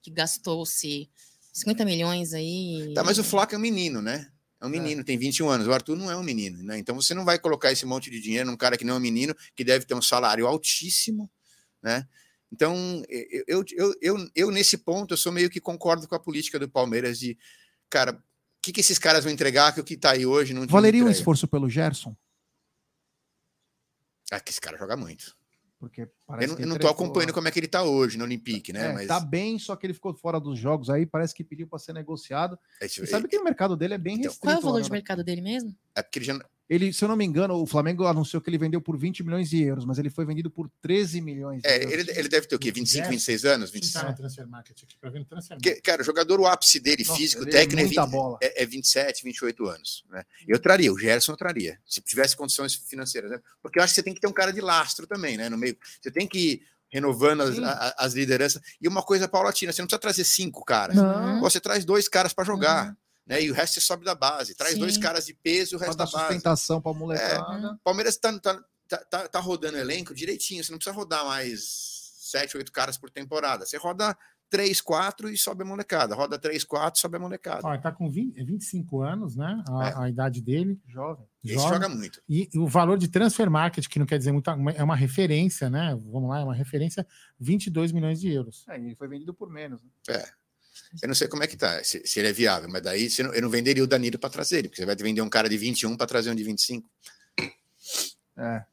que 0.00 0.10
gastou-se 0.12 1.10
50 1.52 1.84
milhões 1.84 2.32
aí. 2.34 2.92
Tá, 2.94 3.02
mas 3.02 3.18
o 3.18 3.24
Flaco 3.24 3.54
é 3.54 3.58
um 3.58 3.60
menino, 3.60 4.00
né? 4.02 4.28
É 4.64 4.66
um 4.66 4.70
menino, 4.70 5.04
tem 5.04 5.18
21 5.18 5.50
anos. 5.50 5.66
O 5.66 5.72
Arthur 5.74 5.94
não 5.94 6.10
é 6.10 6.16
um 6.16 6.22
menino, 6.22 6.62
né? 6.62 6.78
Então 6.78 6.94
você 6.94 7.12
não 7.12 7.22
vai 7.22 7.38
colocar 7.38 7.70
esse 7.70 7.84
monte 7.84 8.10
de 8.10 8.18
dinheiro 8.18 8.50
num 8.50 8.56
cara 8.56 8.78
que 8.78 8.84
não 8.84 8.94
é 8.94 8.96
um 8.96 9.00
menino, 9.00 9.36
que 9.54 9.62
deve 9.62 9.84
ter 9.84 9.92
um 9.92 10.00
salário 10.00 10.46
altíssimo, 10.46 11.30
né? 11.82 12.08
Então, 12.50 13.02
eu, 13.46 13.62
eu, 13.76 13.94
eu, 14.00 14.30
eu, 14.34 14.50
nesse 14.50 14.78
ponto, 14.78 15.12
eu 15.12 15.18
sou 15.18 15.30
meio 15.32 15.50
que 15.50 15.60
concordo 15.60 16.08
com 16.08 16.14
a 16.14 16.20
política 16.20 16.58
do 16.58 16.66
Palmeiras 16.66 17.18
de, 17.18 17.36
cara, 17.90 18.12
o 18.12 18.22
que, 18.62 18.72
que 18.72 18.80
esses 18.80 18.98
caras 18.98 19.22
vão 19.22 19.32
entregar 19.32 19.74
que 19.74 19.80
o 19.80 19.84
que 19.84 19.98
tá 19.98 20.12
aí 20.12 20.24
hoje 20.24 20.54
não 20.54 20.62
não 20.62 20.68
Valeria 20.68 21.04
um 21.04 21.10
esforço 21.10 21.46
pelo 21.46 21.68
Gerson? 21.68 22.16
Ah, 24.30 24.40
que 24.40 24.50
esse 24.50 24.60
cara 24.60 24.78
joga 24.78 24.96
muito. 24.96 25.36
Porque 25.84 26.08
parece 26.26 26.44
Eu 26.46 26.48
não, 26.48 26.56
que 26.56 26.62
eu 26.62 26.66
não 26.66 26.74
tô 26.76 26.80
trocou- 26.80 27.04
acompanhando 27.06 27.32
como 27.32 27.46
é 27.48 27.50
que 27.50 27.58
ele 27.60 27.68
tá 27.68 27.82
hoje 27.82 28.16
no 28.18 28.24
Olympique, 28.24 28.72
né? 28.72 28.90
É, 28.90 28.92
Mas 28.92 29.06
Tá 29.06 29.20
bem, 29.20 29.58
só 29.58 29.76
que 29.76 29.86
ele 29.86 29.94
ficou 29.94 30.14
fora 30.14 30.40
dos 30.40 30.58
jogos 30.58 30.88
aí, 30.90 31.04
parece 31.06 31.34
que 31.34 31.44
pediu 31.44 31.66
para 31.66 31.78
ser 31.78 31.92
negociado. 31.92 32.58
esse- 32.80 33.00
Você 33.00 33.06
sabe 33.06 33.28
que 33.28 33.38
o 33.38 33.44
mercado 33.44 33.76
dele 33.76 33.94
é 33.94 33.98
bem 33.98 34.14
Então, 34.14 34.30
restrito. 34.30 34.40
Qual 34.46 34.54
é 34.54 34.58
o 34.58 34.60
valor 34.62 34.76
lá, 34.78 34.82
de 34.82 34.90
né? 34.90 34.96
mercado 34.96 35.22
dele 35.24 35.40
mesmo? 35.40 35.74
é 35.94 36.02
porque 36.02 36.18
ele 36.18 36.26
já, 36.26 36.38
Ele, 36.68 36.92
se 36.94 37.04
eu 37.04 37.08
não 37.08 37.16
me 37.16 37.24
engano, 37.26 37.54
o 37.60 37.66
Flamengo 37.66 38.06
anunciou 38.06 38.40
que 38.40 38.48
ele 38.48 38.56
vendeu 38.56 38.80
por 38.80 38.96
20 38.96 39.22
milhões 39.22 39.50
de 39.50 39.62
euros, 39.62 39.84
mas 39.84 39.98
ele 39.98 40.08
foi 40.08 40.24
vendido 40.24 40.50
por 40.50 40.70
13 40.80 41.20
milhões 41.20 41.60
de 41.62 41.68
é, 41.68 41.76
euros. 41.84 41.92
ele, 41.92 42.10
ele 42.18 42.28
deve 42.28 42.46
ter 42.46 42.56
o 42.56 42.58
quê? 42.58 42.72
25, 42.72 43.08
26 43.10 43.44
anos? 43.44 43.70
Quem 43.70 43.80
25? 43.82 44.06
tá 44.06 44.12
Transfer 44.14 44.46
Market 44.48 44.82
aqui 44.82 44.96
ver 45.10 45.26
Porque, 45.26 45.74
cara, 45.82 46.00
o 46.00 46.04
jogador, 46.04 46.40
o 46.40 46.46
ápice 46.46 46.80
dele, 46.80 47.04
Nossa, 47.04 47.18
físico, 47.18 47.42
ele 47.42 47.50
é 47.50 47.52
técnico, 47.52 47.80
é, 47.80 47.84
muita 47.86 48.02
20 48.06 48.10
bola. 48.12 48.38
é, 48.40 48.62
é 48.62 48.66
27, 48.66 49.24
28 49.24 49.66
anos. 49.66 50.04
Né? 50.10 50.24
Eu 50.48 50.58
traria, 50.58 50.90
o 50.90 50.98
Gerson 50.98 51.32
eu 51.32 51.36
traria, 51.36 51.78
se 51.86 52.00
tivesse 52.00 52.34
condições 52.34 52.74
financeiras. 52.74 53.30
Né? 53.30 53.38
Porque 53.62 53.78
eu 53.78 53.82
acho 53.82 53.92
que 53.92 53.96
você 53.96 54.02
tem 54.02 54.14
que 54.14 54.20
ter 54.20 54.26
um 54.26 54.32
cara 54.32 54.50
de 54.50 54.62
lastro 54.62 55.06
também, 55.06 55.36
né? 55.36 55.50
No 55.50 55.58
meio. 55.58 55.76
Você 56.00 56.10
tem 56.10 56.26
que 56.26 56.38
ir 56.38 56.62
renovando 56.88 57.42
as, 57.42 57.58
a- 57.58 57.94
as 57.98 58.14
lideranças. 58.14 58.62
E 58.80 58.88
uma 58.88 59.02
coisa 59.02 59.28
paulatina, 59.28 59.70
você 59.72 59.82
não 59.82 59.86
precisa 59.86 60.00
trazer 60.00 60.24
cinco 60.24 60.64
caras. 60.64 60.96
Não, 60.96 61.40
Você 61.40 61.60
traz 61.60 61.84
dois 61.84 62.08
caras 62.08 62.32
para 62.32 62.44
jogar. 62.44 62.88
Uhum. 62.88 62.96
Né? 63.26 63.42
E 63.42 63.50
o 63.50 63.54
resto 63.54 63.74
você 63.74 63.80
sobe 63.80 64.04
da 64.04 64.14
base. 64.14 64.54
Traz 64.54 64.76
dois 64.78 64.94
Sim. 64.94 65.00
caras 65.00 65.26
de 65.26 65.34
peso, 65.34 65.76
o 65.76 65.78
para 65.78 65.86
resto 65.88 65.98
da 65.98 66.04
base. 66.04 66.18
sustentação 66.18 66.80
para 66.80 66.92
a 66.92 66.94
É. 66.94 66.98
molecada. 66.98 67.80
Palmeiras 67.82 68.16
tá, 68.16 68.38
tá, 68.38 68.62
tá, 68.88 68.98
tá, 68.98 69.28
tá 69.28 69.40
rodando 69.40 69.78
elenco 69.78 70.14
direitinho. 70.14 70.62
Você 70.62 70.70
não 70.70 70.78
precisa 70.78 70.94
rodar 70.94 71.24
mais 71.24 71.62
sete, 72.18 72.56
oito 72.56 72.70
caras 72.72 72.98
por 72.98 73.10
temporada. 73.10 73.64
Você 73.64 73.76
roda 73.78 74.16
três, 74.50 74.80
quatro 74.80 75.28
e 75.30 75.36
sobe 75.38 75.62
a 75.62 75.66
molecada. 75.66 76.14
Roda 76.14 76.38
três, 76.38 76.62
quatro, 76.64 77.00
sobe 77.00 77.16
a 77.16 77.18
molecada. 77.20 77.62
Ó, 77.66 77.72
ele 77.72 77.82
tá 77.82 77.90
com 77.90 78.08
20, 78.10 78.44
25 78.44 79.00
anos, 79.00 79.34
né? 79.36 79.64
A, 79.68 79.88
É. 79.88 79.94
a 80.04 80.08
idade 80.10 80.40
dele. 80.42 80.78
Jovem. 80.86 81.26
Esse 81.42 81.54
Jovem. 81.54 81.68
joga 81.70 81.88
muito. 81.88 82.20
E, 82.28 82.48
e 82.52 82.58
o 82.58 82.66
valor 82.68 82.98
de 82.98 83.08
transfer 83.08 83.50
market, 83.50 83.88
que 83.88 83.98
não 83.98 84.06
quer 84.06 84.18
dizer 84.18 84.32
muito, 84.32 84.48
é 84.50 84.82
uma 84.84 84.94
referência, 84.96 85.68
né? 85.70 85.98
Vamos 86.12 86.28
lá, 86.28 86.40
é 86.40 86.44
uma 86.44 86.54
referência, 86.54 87.06
22 87.40 87.90
milhões 87.90 88.20
de 88.20 88.30
euros. 88.30 88.64
É, 88.68 88.76
ele 88.76 88.94
foi 88.94 89.08
vendido 89.08 89.32
por 89.34 89.50
menos. 89.50 89.80
né? 89.82 90.22
Eu 91.02 91.08
não 91.08 91.14
sei 91.14 91.28
como 91.28 91.42
é 91.42 91.46
que 91.46 91.56
tá, 91.56 91.82
se, 91.84 92.02
se 92.06 92.18
ele 92.20 92.28
é 92.28 92.32
viável, 92.32 92.68
mas 92.68 92.82
daí 92.82 93.08
não- 93.20 93.32
eu 93.34 93.42
não 93.42 93.50
venderia 93.50 93.82
o 93.82 93.86
Danilo 93.86 94.18
para 94.18 94.30
trazer 94.30 94.58
ele, 94.58 94.68
porque 94.68 94.82
você 94.82 94.86
vai 94.86 94.96
vender 94.96 95.20
um 95.22 95.28
cara 95.28 95.48
de 95.48 95.56
21 95.56 95.96
para 95.96 96.06
trazer 96.06 96.30
um 96.30 96.34
de 96.34 96.44
25. 96.44 96.88
É. 98.36 98.64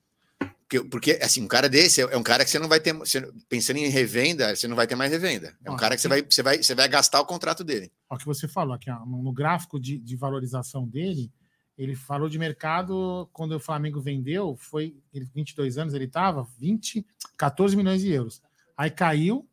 Porque, 0.68 0.84
porque, 0.90 1.20
assim, 1.22 1.42
um 1.44 1.48
cara 1.48 1.68
desse 1.68 2.02
é, 2.02 2.06
é 2.06 2.18
um 2.18 2.24
cara 2.24 2.46
que 2.46 2.50
você 2.52 2.58
não 2.58 2.70
vai 2.70 2.80
ter. 2.80 2.94
você- 2.94 3.30
pensando 3.50 3.78
em 3.78 3.90
revenda, 3.90 4.56
você 4.56 4.68
não 4.68 4.76
vai 4.76 4.88
ter 4.88 4.96
mais 4.96 5.12
revenda. 5.12 5.54
É 5.66 5.70
um 5.70 5.74
Ah, 5.76 5.78
cara 5.78 5.96
que 5.96 6.02
você 6.02 6.08
vai, 6.08 6.22
você, 6.22 6.42
vai, 6.42 6.64
você 6.64 6.74
vai 6.74 6.88
gastar 6.88 7.20
o 7.20 7.26
contrato 7.26 7.62
dele. 7.64 7.92
O 8.10 8.18
que 8.18 8.26
você 8.26 8.48
falou 8.48 8.74
aqui, 8.74 8.90
ó, 8.90 9.06
no 9.06 9.22
no 9.22 9.34
gráfico 9.34 9.78
de, 9.80 9.98
de 10.00 10.16
valorização 10.16 10.88
dele, 10.88 11.30
ele 11.78 11.94
falou 11.96 12.30
de 12.30 12.40
mercado 12.40 13.30
quando 13.34 13.52
o 13.54 13.60
Flamengo 13.60 14.00
vendeu, 14.00 14.56
foi 14.58 14.96
ele, 15.14 15.26
22 15.36 15.78
anos 15.78 15.94
ele 15.94 16.06
estava, 16.06 16.48
20, 16.58 17.06
14 17.38 17.76
milhões 17.76 18.02
de 18.02 18.10
euros. 18.12 18.42
Aí 18.78 18.90
caiu 18.90 19.46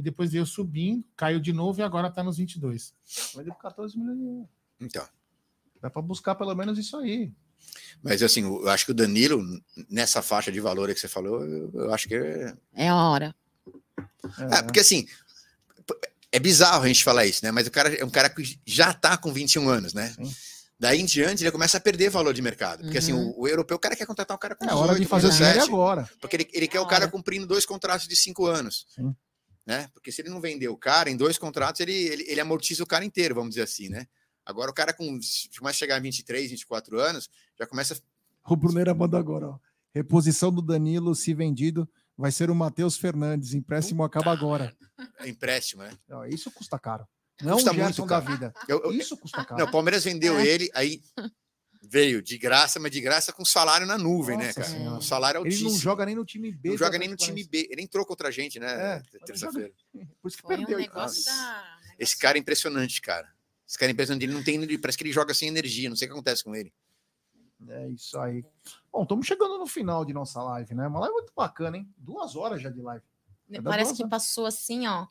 e 0.00 0.02
depois 0.02 0.32
veio 0.32 0.46
subindo, 0.46 1.04
caiu 1.14 1.38
de 1.38 1.52
novo 1.52 1.78
e 1.80 1.82
agora 1.82 2.08
está 2.08 2.22
nos 2.22 2.38
22. 2.38 2.94
Vendeu 3.36 3.52
por 3.54 3.60
14 3.62 3.98
milhões 3.98 4.18
de 4.18 4.24
euros. 4.24 4.48
Então. 4.80 5.06
Dá 5.80 5.90
para 5.90 6.02
buscar 6.02 6.34
pelo 6.34 6.54
menos 6.54 6.78
isso 6.78 6.96
aí. 6.96 7.30
Mas 8.02 8.22
assim, 8.22 8.42
eu 8.42 8.68
acho 8.68 8.86
que 8.86 8.90
o 8.90 8.94
Danilo, 8.94 9.42
nessa 9.88 10.22
faixa 10.22 10.50
de 10.50 10.58
valor 10.58 10.92
que 10.92 10.98
você 10.98 11.08
falou, 11.08 11.44
eu, 11.44 11.92
acho 11.92 12.08
que 12.08 12.14
é. 12.14 12.54
É 12.74 12.88
a 12.88 12.96
hora. 12.96 13.34
É, 14.38 14.58
É, 14.58 14.62
porque 14.62 14.80
assim, 14.80 15.06
é 16.32 16.38
bizarro 16.38 16.84
a 16.84 16.88
gente 16.88 17.04
falar 17.04 17.26
isso, 17.26 17.44
né? 17.44 17.50
Mas 17.50 17.66
o 17.66 17.70
cara 17.70 17.94
é 17.94 18.04
um 18.04 18.10
cara 18.10 18.30
que 18.30 18.58
já 18.64 18.94
tá 18.94 19.18
com 19.18 19.32
21 19.32 19.68
anos, 19.68 19.92
né? 19.92 20.14
Sim. 20.16 20.34
Daí 20.78 20.98
em 20.98 21.04
diante 21.04 21.44
ele 21.44 21.50
começa 21.50 21.76
a 21.76 21.80
perder 21.80 22.08
valor 22.08 22.32
de 22.32 22.40
mercado. 22.40 22.82
Porque 22.82 22.96
assim, 22.96 23.12
Uhum. 23.12 23.34
o, 23.36 23.42
o 23.42 23.48
europeu, 23.48 23.76
o 23.76 23.80
cara 23.80 23.94
quer 23.94 24.06
contratar 24.06 24.34
um 24.34 24.40
cara 24.40 24.54
com 24.54 24.64
é 24.64 24.72
hora 24.72 24.94
de 24.94 25.00
18, 25.00 25.08
fazer 25.10 25.26
o 25.26 25.30
dinheiro 25.30 25.54
17, 25.58 25.70
agora. 25.74 26.10
Porque 26.18 26.36
ele, 26.36 26.48
ele 26.54 26.66
quer 26.66 26.78
É 26.78 26.80
o 26.80 26.86
cara 26.86 27.06
cumprindo 27.06 27.46
dois 27.46 27.66
contratos 27.66 28.08
de 28.08 28.16
cinco 28.16 28.46
anos. 28.46 28.86
Sim. 28.94 29.14
Né? 29.70 29.88
Porque 29.94 30.10
se 30.10 30.20
ele 30.20 30.30
não 30.30 30.40
vender 30.40 30.66
o 30.68 30.76
cara, 30.76 31.08
em 31.08 31.16
dois 31.16 31.38
contratos, 31.38 31.80
ele, 31.80 31.92
ele, 31.92 32.24
ele 32.26 32.40
amortiza 32.40 32.82
o 32.82 32.86
cara 32.86 33.04
inteiro, 33.04 33.36
vamos 33.36 33.50
dizer 33.50 33.62
assim, 33.62 33.88
né? 33.88 34.04
Agora 34.44 34.68
o 34.68 34.74
cara 34.74 34.92
com 34.92 35.06
começa 35.56 35.76
a 35.76 35.78
chegar 35.78 35.94
a 35.94 36.00
23, 36.00 36.50
24 36.50 36.98
anos, 36.98 37.30
já 37.56 37.66
começa 37.68 37.96
O 38.48 38.56
Bruneira 38.56 38.92
manda 38.92 39.16
agora, 39.16 39.46
ó. 39.50 39.58
Reposição 39.94 40.50
do 40.52 40.60
Danilo, 40.60 41.14
se 41.14 41.32
vendido, 41.32 41.88
vai 42.18 42.32
ser 42.32 42.50
o 42.50 42.54
Matheus 42.54 42.96
Fernandes. 42.96 43.54
Empréstimo 43.54 44.02
acaba 44.02 44.32
agora. 44.32 44.76
a 45.20 45.28
empréstimo, 45.28 45.82
né? 45.84 45.92
Isso 46.28 46.50
custa 46.50 46.76
caro. 46.76 47.06
Não 47.40 47.54
Custa 47.54 47.70
é 47.70 47.72
um 47.72 47.76
muito 47.76 48.04
da 48.06 48.18
vida. 48.20 48.52
Eu- 48.68 48.82
eu- 48.82 48.92
Isso 48.92 49.16
custa 49.16 49.38
Não, 49.38 49.44
caro. 49.46 49.64
o 49.66 49.70
Palmeiras 49.70 50.02
vendeu 50.02 50.36
É. 50.38 50.46
ele, 50.46 50.68
aí 50.74 51.00
veio 51.82 52.20
de 52.22 52.36
graça, 52.38 52.78
mas 52.78 52.90
de 52.90 53.00
graça 53.00 53.32
com 53.32 53.44
salário 53.44 53.86
na 53.86 53.96
nuvem, 53.96 54.36
né, 54.36 54.46
Nossa 54.48 54.60
cara? 54.60 54.72
Senhora. 54.72 54.98
O 54.98 55.02
salário 55.02 55.38
Ele 55.40 55.46
altíssimo. 55.46 55.70
não 55.70 55.78
joga 55.78 56.04
nem 56.06 56.14
no 56.14 56.24
time 56.24 56.52
B. 56.52 56.70
Não 56.70 56.76
joga 56.78 56.98
nem 56.98 57.08
no 57.08 57.16
time 57.16 57.42
B. 57.44 57.68
Ele 57.70 57.82
entrou 57.82 58.04
contra 58.04 58.28
a 58.28 58.30
gente, 58.30 58.58
né? 58.60 58.96
É, 58.96 59.18
Terça-feira. 59.24 59.72
Por 60.20 60.28
isso 60.28 60.36
que 60.36 60.42
Foi 60.42 60.54
um 60.56 60.58
perdeu. 60.58 60.78
negócio 60.78 61.24
da. 61.24 61.78
Esse 61.98 62.16
cara 62.18 62.38
é 62.38 62.40
impressionante, 62.40 63.00
cara. 63.00 63.28
Esse 63.66 63.78
cara 63.78 63.90
é 63.90 63.94
impressionante. 63.94 64.22
Ele 64.24 64.32
não 64.32 64.42
tem. 64.44 64.62
ele- 64.62 64.78
Parece 64.78 64.98
que 64.98 65.04
ele 65.04 65.12
joga 65.12 65.32
sem 65.34 65.48
energia. 65.48 65.88
Não 65.88 65.96
sei 65.96 66.06
o 66.06 66.10
que 66.10 66.14
acontece 66.14 66.42
com 66.44 66.54
ele. 66.54 66.72
É 67.68 67.88
isso 67.88 68.18
aí. 68.18 68.44
Bom, 68.92 69.02
estamos 69.02 69.26
chegando 69.26 69.58
no 69.58 69.66
final 69.66 70.04
de 70.04 70.12
nossa 70.12 70.42
live, 70.42 70.74
né? 70.74 70.86
Uma 70.88 71.00
live 71.00 71.14
muito 71.14 71.32
bacana, 71.36 71.76
hein? 71.76 71.88
Duas 71.96 72.34
horas 72.36 72.60
já 72.62 72.70
de 72.70 72.80
live. 72.80 73.04
É 73.52 73.60
Parece 73.60 73.94
que 73.94 74.06
passou 74.08 74.46
assim, 74.46 74.86
ó. 74.86 75.06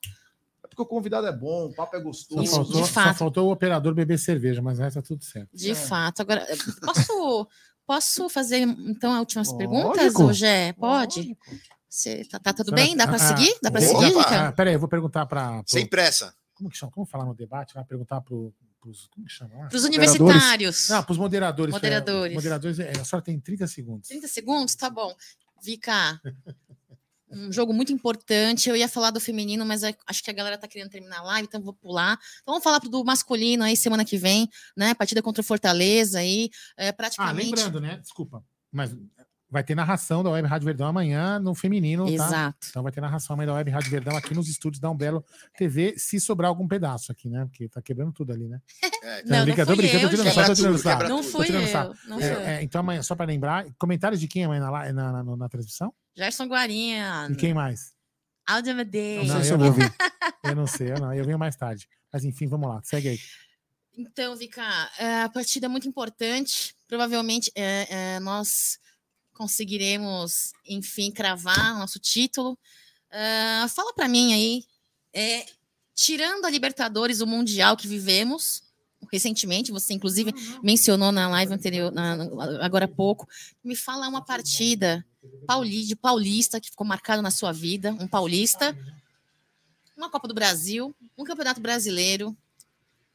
É 0.69 0.75
porque 0.75 0.81
o 0.83 0.85
convidado 0.85 1.25
é 1.25 1.31
bom, 1.35 1.65
o 1.65 1.73
papo 1.73 1.95
é 1.95 1.99
Só, 1.99 2.03
gostoso. 2.05 2.43
Isso, 2.43 2.55
faltou, 2.55 2.81
de 2.83 2.87
só 2.87 3.13
faltou 3.15 3.47
o 3.47 3.51
operador 3.51 3.93
beber 3.95 4.19
cerveja, 4.19 4.61
mas 4.61 4.77
o 4.77 4.83
resto 4.83 5.01
tá 5.01 5.07
tudo 5.07 5.23
certo. 5.23 5.49
De 5.51 5.71
É. 5.71 5.75
fato. 5.75 6.21
Agora, 6.21 6.45
posso, 6.85 7.47
posso 7.87 8.29
fazer 8.29 8.59
então 8.59 9.11
as 9.13 9.19
últimas 9.19 9.51
perguntas, 9.53 10.03
Lógico. 10.13 10.23
ô 10.25 10.33
Gé? 10.33 10.73
Pode? 10.73 11.19
Lógico. 11.19 11.45
Você, 11.89 12.23
tá, 12.25 12.37
tá 12.39 12.53
tudo 12.53 12.65
Senhora- 12.67 12.83
bem? 12.83 12.95
Dá 12.95 13.07
para 13.07 13.15
Ah, 13.15 13.19
seguir? 13.19 13.57
Dá 13.63 13.71
para 13.71 13.81
seguir! 13.81 14.05
Ricardo? 14.15 14.47
Ah, 14.47 14.51
peraí, 14.51 14.75
eu 14.75 14.79
vou 14.79 14.87
perguntar 14.87 15.25
para. 15.25 15.63
Sem 15.65 15.87
pressa. 15.87 16.33
Como 16.53 16.69
que 16.69 16.77
chama? 16.77 16.91
Como 16.91 17.05
falar 17.07 17.25
no 17.25 17.33
debate? 17.33 17.73
Vai 17.73 17.83
perguntar 17.83 18.21
para 18.21 18.35
os. 18.35 19.07
Como 19.09 19.25
que 19.25 19.31
chama? 19.33 19.55
lá? 19.57 19.65
Para 19.67 19.75
os 19.77 19.83
universitários. 19.85 20.87
Não, 20.87 21.01
para 21.03 21.11
os 21.11 21.17
moderadores. 21.17 21.73
Moderadores. 21.73 22.31
É, 22.31 22.35
moderadores, 22.35 22.79
é, 22.79 22.91
a 22.91 23.03
senhora 23.03 23.25
tem 23.25 23.39
30 23.39 23.65
segundos. 23.65 24.07
30 24.07 24.27
segundos? 24.27 24.75
Tá 24.75 24.87
bom. 24.89 25.11
Vika, 25.63 26.21
um 27.31 27.51
jogo 27.51 27.73
muito 27.73 27.91
importante. 27.93 28.69
Eu 28.69 28.75
ia 28.75 28.87
falar 28.87 29.11
do 29.11 29.19
feminino, 29.19 29.65
mas 29.65 29.81
acho 29.83 30.23
que 30.23 30.29
a 30.29 30.33
galera 30.33 30.57
tá 30.57 30.67
querendo 30.67 30.89
terminar 30.89 31.19
a 31.19 31.23
live, 31.23 31.47
então 31.47 31.61
vou 31.61 31.73
pular. 31.73 32.13
Então 32.41 32.53
vamos 32.53 32.63
falar 32.63 32.79
do 32.79 33.03
masculino 33.03 33.63
aí 33.63 33.75
semana 33.77 34.03
que 34.05 34.17
vem, 34.17 34.49
né? 34.75 34.93
Partida 34.93 35.21
contra 35.21 35.41
o 35.41 35.43
Fortaleza 35.45 36.19
aí. 36.19 36.49
É, 36.77 36.89
Ah, 36.89 36.93
praticamente. 36.93 37.45
lembrando, 37.55 37.79
né? 37.79 37.97
Desculpa. 37.97 38.43
Mas 38.71 38.95
vai 39.51 39.63
ter 39.63 39.73
narração 39.73 40.23
da 40.23 40.29
Web 40.29 40.47
Rádio 40.47 40.65
Verdão 40.67 40.85
amanhã 40.87 41.39
no 41.39 41.55
feminino, 41.55 42.05
tá? 42.05 42.11
Exato. 42.11 42.67
Então 42.69 42.83
vai 42.83 42.91
ter 42.91 43.01
narração 43.01 43.33
amanhã 43.33 43.47
da 43.47 43.53
Web 43.55 43.71
Rádio 43.71 43.89
Verdão 43.89 44.15
aqui 44.15 44.35
nos 44.35 44.47
estúdios 44.47 44.79
da 44.79 44.91
Umbelo 44.91 45.25
TV, 45.57 45.95
se 45.97 46.19
sobrar 46.19 46.49
algum 46.49 46.67
pedaço 46.67 47.11
aqui, 47.11 47.27
né? 47.29 47.45
Porque 47.45 47.67
tá 47.67 47.81
quebrando 47.81 48.11
tudo 48.13 48.31
ali, 48.31 48.47
né? 48.47 48.61
É, 49.01 49.23
Não, 49.23 49.37
não 49.37 49.45
brincando, 49.45 49.71
eu, 49.71 49.75
tô 49.77 49.81
tirando 50.09 50.25
gente. 50.25 50.35
sarro, 50.35 50.47
tô 50.47 50.53
Quebra 50.53 50.55
tirando 50.55 50.73
tudo, 50.73 50.83
sarro. 50.83 50.99
quebra 50.99 51.09
Não 51.15 51.23
fui 51.23 51.47
eu. 51.47 52.09
Não 52.09 52.19
É, 52.19 52.21
fui 52.21 52.31
eu. 52.35 52.39
é, 52.47 52.63
então 52.63 52.81
amanhã, 52.81 53.01
só 53.01 53.15
para 53.15 53.25
lembrar, 53.25 53.65
comentários 53.77 54.19
de 54.19 54.27
quem 54.27 54.43
amanhã 54.43 54.59
na, 54.61 54.93
na, 54.93 55.23
na, 55.23 55.35
na 55.37 55.49
transmissão? 55.49 55.93
Gerson 56.19 56.45
Guarinha. 56.47 57.29
E 57.31 57.35
quem 57.35 57.53
mais? 57.53 57.93
Aldo 58.45 58.69
Amadei. 58.71 59.19
Não 59.25 59.35
sei 59.35 59.43
se 59.45 59.53
eu 59.53 59.57
vou 59.57 59.71
vi. 59.71 59.81
Eu 60.43 60.55
não 60.55 60.67
sei, 60.67 60.91
eu 60.91 60.99
não. 60.99 61.13
Eu 61.13 61.23
venho 61.23 61.39
mais 61.39 61.55
tarde. 61.55 61.87
Mas 62.11 62.25
enfim, 62.25 62.45
vamos 62.45 62.67
lá. 62.69 62.81
Segue 62.83 63.07
aí. 63.09 63.19
Então, 63.97 64.35
Vika, 64.35 64.61
é, 64.97 65.21
a 65.21 65.29
partida 65.29 65.67
é 65.67 65.69
muito 65.69 65.87
importante. 65.87 66.75
Provavelmente 66.87 67.51
é, 67.55 67.87
é, 68.15 68.19
nós 68.19 68.77
conseguiremos, 69.33 70.51
enfim, 70.67 71.09
cravar 71.11 71.77
nosso 71.77 71.99
título. 71.99 72.57
Ah, 73.11 73.67
fala 73.73 73.93
para 73.93 74.07
mim 74.07 74.33
aí, 74.33 74.63
é, 75.13 75.45
tirando 75.95 76.45
a 76.45 76.49
Libertadores, 76.49 77.21
o 77.21 77.27
Mundial 77.27 77.77
que 77.77 77.87
vivemos 77.87 78.61
recentemente, 79.11 79.71
você 79.71 79.93
inclusive 79.93 80.33
mencionou 80.61 81.11
na 81.11 81.27
live 81.29 81.53
anterior, 81.53 81.89
na- 81.91 82.17
agora 82.61 82.83
há 82.85 82.87
pouco, 82.87 83.27
me 83.63 83.75
fala 83.75 84.07
uma 84.09 84.23
partida 84.23 85.05
pauli, 85.45 85.83
de 85.85 85.95
paulista 85.95 86.59
que 86.59 86.69
ficou 86.69 86.85
marcado 86.85 87.21
na 87.21 87.31
sua 87.31 87.51
vida, 87.51 87.91
um 87.99 88.07
paulista, 88.07 88.77
uma 89.95 90.09
Copa 90.09 90.27
do 90.27 90.33
Brasil, 90.33 90.95
um 91.17 91.23
Campeonato 91.23 91.59
Brasileiro 91.59 92.35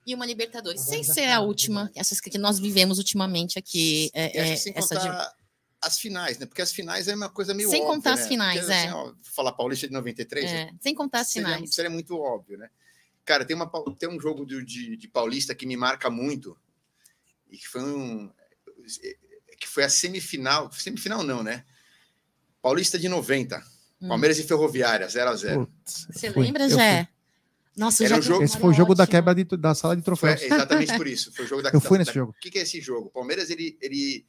e 0.07 0.15
uma 0.15 0.27
Libertadores, 0.27 0.83
sem 0.83 1.03
ser 1.03 1.31
a 1.31 1.41
última, 1.41 1.91
essas 1.95 2.21
que 2.21 2.37
nós 2.37 2.59
vivemos 2.59 2.99
ultimamente 2.99 3.59
aqui. 3.59 4.11
é, 4.13 4.39
é, 4.39 4.53
essa 4.53 4.71
de- 4.71 4.73
contar 5.09 5.35
as 5.81 5.99
finais, 5.99 6.39
né? 6.39 6.47
Porque 6.47 6.63
as 6.63 6.73
finais 6.73 7.09
é 7.09 7.15
uma 7.15 7.29
coisa 7.29 7.53
meio 7.55 7.69
Sem 7.71 7.83
óbvia, 7.83 7.95
contar 7.97 8.13
as 8.15 8.21
né? 8.21 8.29
finais, 8.29 8.61
Porque, 8.61 8.73
é. 8.73 8.79
assim, 8.85 8.91
ó, 8.93 9.15
falar 9.35 9.53
Paulista 9.53 9.87
de 9.87 9.93
93, 9.93 10.51
é, 10.51 10.71
sem 10.81 10.95
contar 10.95 11.21
as 11.21 11.29
seria, 11.29 11.49
finais. 11.55 11.75
seria 11.75 11.91
muito 11.91 12.17
óbvio, 12.19 12.57
né? 12.59 12.71
Cara, 13.25 13.45
tem, 13.45 13.57
uma, 13.57 13.71
tem 13.99 14.09
um 14.09 14.21
jogo 14.21 14.45
do- 14.45 14.63
de, 14.65 14.97
de 14.97 15.09
Paulista 15.09 15.55
que 15.55 15.65
me 15.67 15.77
marca 15.77 16.09
muito 16.11 16.57
e 17.51 17.57
que 17.57 17.67
foi 17.69 17.83
um 17.83 18.31
que 19.59 19.67
foi 19.69 19.85
a 19.85 19.89
semifinal, 19.89 20.71
semifinal 20.73 21.23
não, 21.23 21.43
né? 21.43 21.65
Paulista 22.65 22.99
de 22.99 23.11
90, 23.11 23.63
Hum. 24.01 24.09
Palmeiras 24.09 24.39
e 24.39 24.43
Ferroviária, 24.43 25.07
0 25.07 25.29
a 25.31 25.37
0 25.37 25.67
Putz, 25.67 26.07
Você 26.11 26.33
fui. 26.33 26.45
lembra, 26.47 26.67
Jé? 26.67 27.07
Nossa, 27.77 28.03
Era 28.05 28.15
já 28.15 28.19
um 28.19 28.23
jogo- 28.23 28.43
Esse 28.45 28.57
foi 28.59 28.71
o 28.71 28.73
jogo 28.73 28.95
da 28.95 29.03
ótimo. 29.03 29.11
quebra 29.19 29.35
de- 29.35 29.45
da 29.59 29.75
sala 29.75 29.95
de 29.95 30.01
Foi 30.01 30.05
troféus. 30.17 30.43
exatamente 30.43 30.97
por 30.97 31.07
isso. 31.07 31.31
Foi 31.35 31.45
o 31.45 31.49
jogo 31.49 31.61
da 31.61 31.69
Eu 31.69 31.81
fui 31.81 31.99
da- 31.99 31.99
nesse 31.99 32.11
da- 32.11 32.15
jogo. 32.15 32.31
O 32.33 32.41
que, 32.41 32.51
que 32.51 32.59
é 32.59 32.63
esse 32.63 32.81
jogo? 32.81 33.09
O 33.09 33.11
Palmeiras 33.11 33.51
ele, 33.51 33.77
ele, 33.83 34.25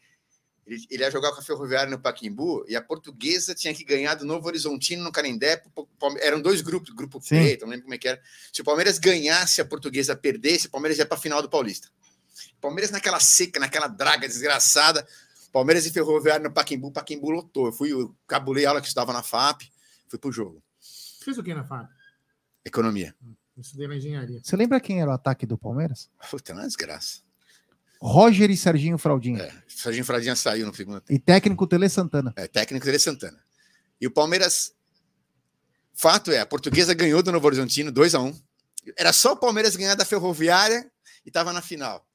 ele, 0.67 0.85
ele 0.89 1.01
ia 1.03 1.09
jogar 1.09 1.31
com 1.31 1.39
a 1.39 1.41
Ferroviária 1.43 1.89
no 1.89 1.97
Paquimbu 1.97 2.65
e 2.67 2.75
a 2.75 2.81
Portuguesa 2.81 3.55
tinha 3.55 3.73
que 3.73 3.85
ganhar 3.85 4.15
do 4.15 4.25
Novo 4.25 4.45
Horizontino 4.47 5.01
no 5.01 5.11
Canindé. 5.13 5.63
Eram 6.19 6.41
dois 6.41 6.59
grupos, 6.61 6.93
grupo 6.93 7.21
Sim. 7.21 7.37
preto, 7.37 7.61
não 7.61 7.69
lembro 7.69 7.83
como 7.83 7.93
é 7.93 7.97
que 7.97 8.07
era. 8.09 8.19
Se 8.51 8.59
o 8.61 8.65
Palmeiras 8.65 8.97
ganhasse, 8.99 9.61
a 9.61 9.65
Portuguesa 9.65 10.13
perdesse, 10.13 10.67
o 10.67 10.71
Palmeiras 10.71 10.97
ia 10.99 11.05
para 11.05 11.17
a 11.17 11.21
final 11.21 11.41
do 11.41 11.49
Paulista. 11.49 11.87
Palmeiras 12.59 12.91
naquela 12.91 13.19
seca, 13.21 13.59
naquela 13.61 13.87
draga 13.87 14.27
desgraçada. 14.27 15.07
Palmeiras 15.55 15.85
e 15.85 15.89
Ferroviária 15.89 16.43
no 16.43 16.53
Paquimbu, 16.53 16.91
Paquimbu 16.91 17.29
lotou. 17.31 17.67
Eu 17.67 17.71
fui, 17.71 17.89
eu 17.89 18.13
cabulei 18.27 18.65
a 18.65 18.69
aula 18.71 18.81
que 18.81 18.87
estudava 18.87 19.13
na 19.13 19.23
FAP, 19.23 19.61
fui 20.09 20.19
pro 20.19 20.29
jogo. 20.29 20.61
Fiz 21.23 21.37
o 21.37 21.43
que 21.43 21.53
na 21.53 21.63
Fábio? 21.63 21.87
Economia. 22.65 23.15
Eu 23.55 23.61
estudei 23.61 23.87
na 23.87 23.95
engenharia. 23.95 24.41
Você 24.43 24.53
lembra 24.57 24.81
quem 24.81 24.99
era 24.99 25.09
o 25.09 25.13
ataque 25.13 25.45
do 25.45 25.57
Palmeiras? 25.57 26.09
Puta, 26.29 26.51
é 26.51 26.55
uma 26.55 26.67
desgraça. 26.67 27.21
Roger 28.01 28.51
e 28.51 28.57
Serginho 28.57 28.97
Fraldinha. 28.97 29.43
É, 29.43 29.63
Serginho 29.65 30.03
Fradinha 30.03 30.35
saiu 30.35 30.67
no 30.67 30.75
segundo 30.75 31.01
E 31.09 31.17
técnico 31.17 31.65
Tele 31.65 31.87
Santana. 31.87 32.33
É, 32.35 32.49
técnico 32.49 32.85
dele 32.85 32.97
é 32.97 32.99
Santana. 32.99 33.39
E 34.01 34.05
o 34.05 34.11
Palmeiras. 34.11 34.75
Fato 35.93 36.33
é, 36.33 36.41
a 36.41 36.45
portuguesa 36.45 36.93
ganhou 36.93 37.23
do 37.23 37.31
Novo 37.31 37.47
Horizontino 37.47 37.93
2 37.93 38.13
a 38.13 38.19
1 38.19 38.37
Era 38.97 39.13
só 39.13 39.31
o 39.31 39.37
Palmeiras 39.37 39.77
ganhar 39.77 39.95
da 39.95 40.03
Ferroviária 40.03 40.91
e 41.25 41.29
estava 41.29 41.53
na 41.53 41.61
final. 41.61 42.05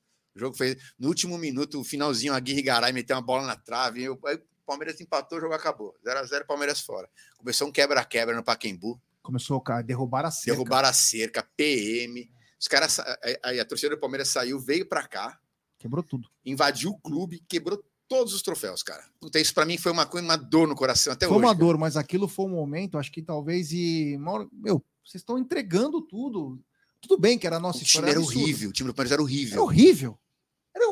O 0.41 0.45
jogo 0.47 0.57
foi 0.57 0.77
no 0.99 1.09
último 1.09 1.37
minuto, 1.37 1.79
o 1.79 1.85
finalzinho, 1.85 2.33
a 2.33 2.37
Aguirre 2.39 2.62
Garay 2.62 2.93
meteu 2.93 3.15
uma 3.15 3.21
bola 3.23 3.47
na 3.47 3.57
trave. 3.57 4.03
e 4.03 4.09
o 4.09 4.19
aí 4.27 4.37
o 4.37 4.41
Palmeiras 4.65 5.01
empatou, 5.01 5.37
o 5.39 5.41
jogo 5.41 5.53
acabou. 5.53 5.95
0x0 6.07 6.47
Palmeiras 6.47 6.81
fora. 6.81 7.09
Começou 7.37 7.69
um 7.69 7.73
quebra-quebra 7.73 8.35
no 8.35 8.43
Paquembu. 8.43 9.01
Começou 9.23 9.62
a 9.67 9.83
derrubar 9.83 10.25
a 10.25 10.31
cerca. 10.31 10.53
Derrubaram 10.53 10.89
a 10.89 10.93
cerca, 10.93 11.43
PM. 11.57 12.31
Os 12.59 12.69
caras. 12.69 12.99
Aí 13.43 13.61
a 13.61 13.65
torcida 13.65 13.95
do 13.95 14.01
Palmeiras 14.01 14.29
saiu, 14.29 14.59
veio 14.59 14.87
para 14.89 15.07
cá, 15.07 15.39
Quebrou 15.79 16.03
tudo. 16.03 16.29
invadiu 16.45 16.91
o 16.91 16.99
clube, 16.99 17.43
quebrou 17.49 17.83
todos 18.09 18.33
os 18.33 18.43
troféus, 18.43 18.83
cara. 18.83 19.05
Puta, 19.21 19.39
isso 19.39 19.53
para 19.53 19.67
mim 19.67 19.77
foi 19.77 19.93
uma, 19.93 20.07
coisa- 20.07 20.27
uma 20.27 20.37
dor 20.37 20.67
no 20.69 20.75
coração 20.75 21.12
até 21.12 21.27
foi 21.27 21.37
hoje. 21.37 21.45
uma 21.45 21.53
cara. 21.55 21.59
dor, 21.67 21.77
mas 21.79 21.97
aquilo 21.97 22.27
foi 22.29 22.47
um 22.47 22.51
momento, 22.51 22.97
acho 22.97 23.11
que 23.12 23.23
talvez 23.23 23.73
e. 23.73 24.17
Meu, 24.53 24.83
vocês 25.05 25.21
estão 25.21 25.39
entregando 25.39 26.01
tudo. 26.01 26.59
Tudo 27.01 27.19
bem 27.19 27.39
que 27.39 27.47
era 27.47 27.57
a 27.57 27.61
nossa 27.61 27.79
O 27.79 27.85
time 27.85 28.11
era 28.11 28.21
horrível, 28.21 28.69
o 28.69 28.73
time 28.73 28.89
do 28.89 28.95
Palmeiras 28.95 29.12
era 29.12 29.23
Era 29.55 29.62
horrível. 29.62 30.19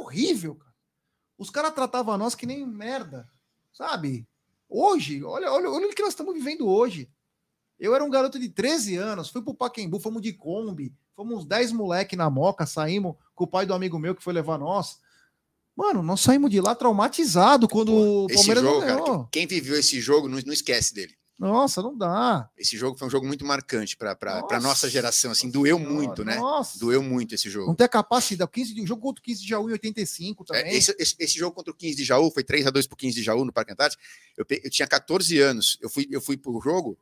Horrível. 0.09 0.55
Cara. 0.56 0.72
Os 1.39 1.51
caras 1.51 1.72
tratavam 1.74 2.18
nós 2.18 2.35
que 2.35 2.47
nem 2.47 2.66
merda, 2.66 3.28
sabe? 3.72 4.26
Hoje, 4.68 5.22
olha, 5.22 5.51
olha, 5.52 5.70
olha 5.70 5.86
o 5.86 5.94
que 5.94 6.02
nós 6.02 6.10
estamos 6.12 6.35
vivendo 6.35 6.66
hoje. 6.68 7.09
Eu 7.78 7.94
era 7.94 8.05
um 8.05 8.10
garoto 8.10 8.39
de 8.39 8.48
13 8.48 8.97
anos, 8.97 9.28
fui 9.30 9.40
pro 9.40 9.55
Paquembu, 9.55 10.01
fomos 10.01 10.20
de 10.20 10.32
Kombi, 10.32 10.93
fomos 11.14 11.39
uns 11.39 11.44
10 11.47 11.70
moleque 11.72 12.16
na 12.16 12.28
moca, 12.28 12.66
saímos 12.66 13.14
com 13.35 13.44
o 13.44 13.47
pai 13.47 13.64
do 13.66 13.72
amigo 13.72 13.98
meu 13.98 14.14
que 14.16 14.22
foi 14.22 14.32
levar 14.32 14.59
nós. 14.59 14.98
Mano, 15.76 16.02
nós 16.02 16.20
saímos 16.20 16.51
de 16.51 16.60
lá 16.60 16.74
traumatizado 16.74 17.68
quando 17.68 17.93
o 17.94 18.26
Esse 18.28 18.35
Palmeiras 18.35 18.62
jogo, 18.64 18.80
não 18.80 18.86
cara, 18.86 19.01
ganhou. 19.01 19.24
que- 19.26 19.30
quem 19.39 19.47
viveu 19.47 19.78
esse 19.78 20.01
jogo 20.01 20.28
não, 20.28 20.39
não 20.44 20.52
esquece 20.52 20.93
dele. 20.93 21.14
Nossa, 21.39 21.81
não 21.81 21.97
dá. 21.97 22.51
Esse 22.59 22.77
jogo 22.77 22.98
foi 22.98 23.06
um 23.06 23.10
jogo 23.10 23.24
muito 23.24 23.44
marcante 23.44 23.97
para 23.97 24.10
a 24.20 24.40
Nossa 24.40 24.60
nossa 24.60 24.90
geração, 24.90 25.31
assim, 25.31 25.48
doeu 25.48 25.78
muito, 25.78 26.24
né? 26.24 26.35
Nossa. 26.36 26.78
Doeu 26.81 27.01
muito 27.01 27.35
esse 27.35 27.48
jogo. 27.48 27.69
Não 27.69 27.77
tem 27.77 27.85
a 27.85 27.89
capacidade. 27.89 28.48
O 28.48 28.51
15 28.52 28.74
de, 28.74 28.82
o 28.82 28.86
jogo 28.86 29.01
contra 29.02 29.20
o 29.20 29.23
15 29.23 29.43
de 29.43 29.48
Jaú 29.48 29.69
em 29.69 29.73
85 29.73 30.43
É, 30.43 30.47
também. 30.62 30.74
esse, 30.77 30.94
esse- 30.98 31.15
esse 31.19 31.39
jogo 31.39 31.55
contra 31.55 31.70
o 31.73 31.77
15 31.77 31.94
de 31.97 32.05
Jaú 32.05 32.31
foi 32.32 32.43
3 32.43 32.66
a 32.66 32.70
2 32.70 32.89
pro 32.89 32.97
15 32.97 33.15
de 33.15 33.23
Jaú 33.23 33.44
no 33.44 33.52
Parque 33.52 33.73
Antártico. 33.73 34.02
Eu, 34.36 34.44
eu 34.65 34.69
tinha 34.70 34.89
14 34.89 35.39
anos. 35.39 35.78
Eu 35.81 35.89
fui, 35.89 36.09
eu 36.10 36.20
fui 36.20 36.36
pro 36.36 36.60
jogo. 36.60 36.98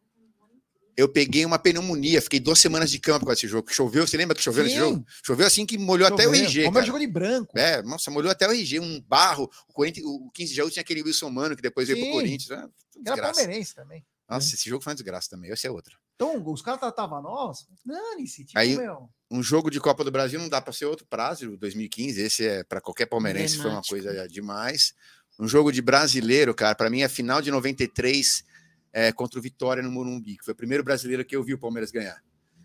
Eu 0.99 1.09
peguei 1.09 1.45
uma 1.45 1.59
pneumonia, 1.59 2.23
fiquei 2.23 2.41
duas 2.41 2.59
semanas 2.59 2.91
de 2.91 2.99
campo 2.99 3.27
com 3.27 3.33
esse 3.33 3.47
jogo. 3.47 3.71
Choveu, 3.71 4.07
você 4.07 4.17
lembra 4.17 4.35
que 4.35 4.43
choveu 4.43 4.65
nesse 4.65 4.77
Sim. 4.77 4.81
jogo? 4.81 5.05
Choveu 5.25 5.47
assim 5.47 5.67
que 5.67 5.77
molhou 5.77 6.07
até 6.09 6.23
o 6.27 6.31
Choveu. 6.35 6.41
RG. 6.45 6.61
O 6.61 6.65
Palmeiras 6.65 6.73
cara. 6.75 6.87
jogou 6.87 7.01
de 7.01 7.07
branco. 7.07 7.59
É, 7.59 7.83
nossa, 7.83 8.11
molhou 8.11 8.31
até 8.33 8.49
o 8.49 8.53
RG, 8.53 8.81
um 8.81 9.01
barro. 9.03 9.51
O, 9.69 9.73
Corinthians, 9.75 10.07
o 10.07 10.31
15 10.33 10.51
de 10.51 10.57
Jaú 10.57 10.71
tinha 10.71 10.81
aquele 10.83 11.03
Wilson 11.03 11.29
Mano 11.31 11.55
que 11.57 11.61
depois 11.63 11.87
veio 11.89 11.99
pro 12.01 12.07
Sim. 12.07 12.13
Corinthians. 12.13 12.49
né? 12.49 12.69
Era 13.07 13.23
palmeirense 13.33 13.75
também. 13.75 14.05
Nossa, 14.29 14.55
esse 14.55 14.69
jogo 14.69 14.83
foi 14.83 14.91
uma 14.91 14.97
desgraça 14.97 15.31
também. 15.31 15.51
Esse 15.51 15.67
é 15.67 15.71
outro. 15.71 15.99
Então, 16.17 16.43
os 16.51 16.63
caras 16.63 16.81
tratavam 16.81 17.23
nós. 17.23 17.67
Dane-se. 17.85 18.45
Tipo, 18.45 18.59
Aí- 18.59 18.77
meu. 18.77 19.09
Um 19.31 19.43
jogo 19.43 19.71
de 19.71 19.81
Copa 19.81 20.05
do 20.05 20.11
Brasil 20.11 20.39
não 20.39 20.49
dá 20.49 20.63
para 20.63 20.73
ser 20.73 20.85
outro 20.85 21.05
prazo, 21.05 21.57
2015. 21.57 22.21
Esse 22.21 22.47
é 22.47 22.65
para 22.65 22.81
qualquer 22.81 23.07
palmeirense, 23.07 23.57
foi 23.59 23.71
uma 23.71 23.83
coisa 23.83 24.29
demais. 24.29 24.95
Um 25.39 25.49
jogo 25.49 25.73
de 25.73 25.83
brasileiro, 25.83 26.55
cara, 26.55 26.75
para 26.75 26.89
mim 26.89 27.03
a 27.03 27.09
final 27.09 27.43
de 27.43 27.51
93 27.51 28.45
é, 28.93 29.13
contra 29.13 29.39
o 29.39 29.43
Vitória 29.43 29.83
no 29.83 29.91
Morumbi, 29.91 30.39
que 30.39 30.45
foi 30.45 30.55
o 30.55 30.57
primeiro 30.57 30.83
brasileiro 30.85 31.25
que 31.25 31.37
eu 31.37 31.43
vi 31.43 31.53
o 31.53 31.59
Palmeiras 31.59 31.91
ganhar. 31.91 32.23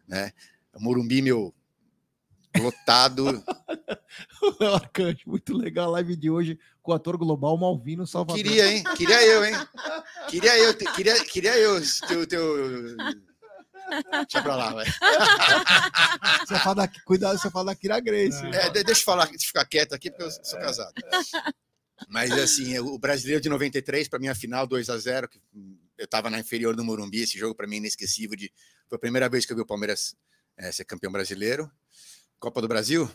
Né? 0.08 0.32
O 0.74 0.80
Morumbi, 0.80 1.22
meu, 1.22 1.54
lotado. 2.60 3.26
Léo 4.60 4.74
Arcanjo, 4.76 5.22
muito 5.26 5.56
legal 5.56 5.88
a 5.88 5.92
live 5.94 6.16
de 6.16 6.30
hoje 6.30 6.60
com 6.82 6.92
o 6.92 6.96
ator 6.96 7.18
global 7.18 7.58
Malvino 7.58 8.06
Salvador. 8.06 8.44
Queria, 8.44 8.72
hein? 8.72 8.84
Queria 8.96 9.22
eu, 9.26 9.46
hein? 9.46 9.54
Queria 10.30 10.58
eu, 10.58 10.74
te- 10.74 10.92
queria, 10.94 11.24
queria 11.26 11.58
eu, 11.58 11.82
teu, 12.08 12.28
teu... 12.28 12.98
Deixa 14.12 14.42
pra 14.42 14.56
lá, 14.56 14.74
vai. 14.74 14.86
Você 16.48 16.60
fala 16.60 16.76
da, 16.76 16.88
cuidado, 17.06 17.38
você 17.38 17.50
fala 17.50 17.66
da 17.66 17.76
Kira 17.76 18.00
Grace. 18.00 18.46
É, 18.48 18.70
de- 18.70 18.84
deixa 18.84 19.02
eu 19.02 19.06
falar, 19.06 19.26
deixa 19.26 19.44
eu 19.44 19.48
ficar 19.48 19.66
quieto 19.66 19.94
aqui, 19.94 20.10
porque 20.10 20.24
eu 20.24 20.32
sou 20.32 20.60
casado. 20.60 20.94
Mas, 22.08 22.32
assim, 22.32 22.78
o 22.80 22.98
brasileiro 22.98 23.42
de 23.42 23.50
93, 23.50 24.08
para 24.08 24.20
mim, 24.20 24.28
a 24.28 24.36
final 24.36 24.66
2 24.66 24.90
a 24.90 24.98
0 24.98 25.28
que 25.30 25.40
eu 25.98 26.06
estava 26.06 26.30
na 26.30 26.40
inferior 26.40 26.76
do 26.76 26.84
Morumbi, 26.84 27.22
esse 27.22 27.38
jogo 27.38 27.54
para 27.54 27.68
mim 27.68 27.76
é 27.76 27.80
inesquecível. 27.80 28.36
De, 28.38 28.52
foi 28.88 28.96
a 28.96 29.00
primeira 29.00 29.30
vez 29.30 29.46
que 29.46 29.52
eu 29.52 29.56
vi 29.58 29.62
o 29.62 29.66
Palmeiras 29.66 30.16
eh, 30.58 30.72
ser 30.72 30.86
campeão 30.86 31.12
brasileiro. 31.12 31.70
Copa 32.42 32.60
do 32.60 32.68
Brasil? 32.68 33.10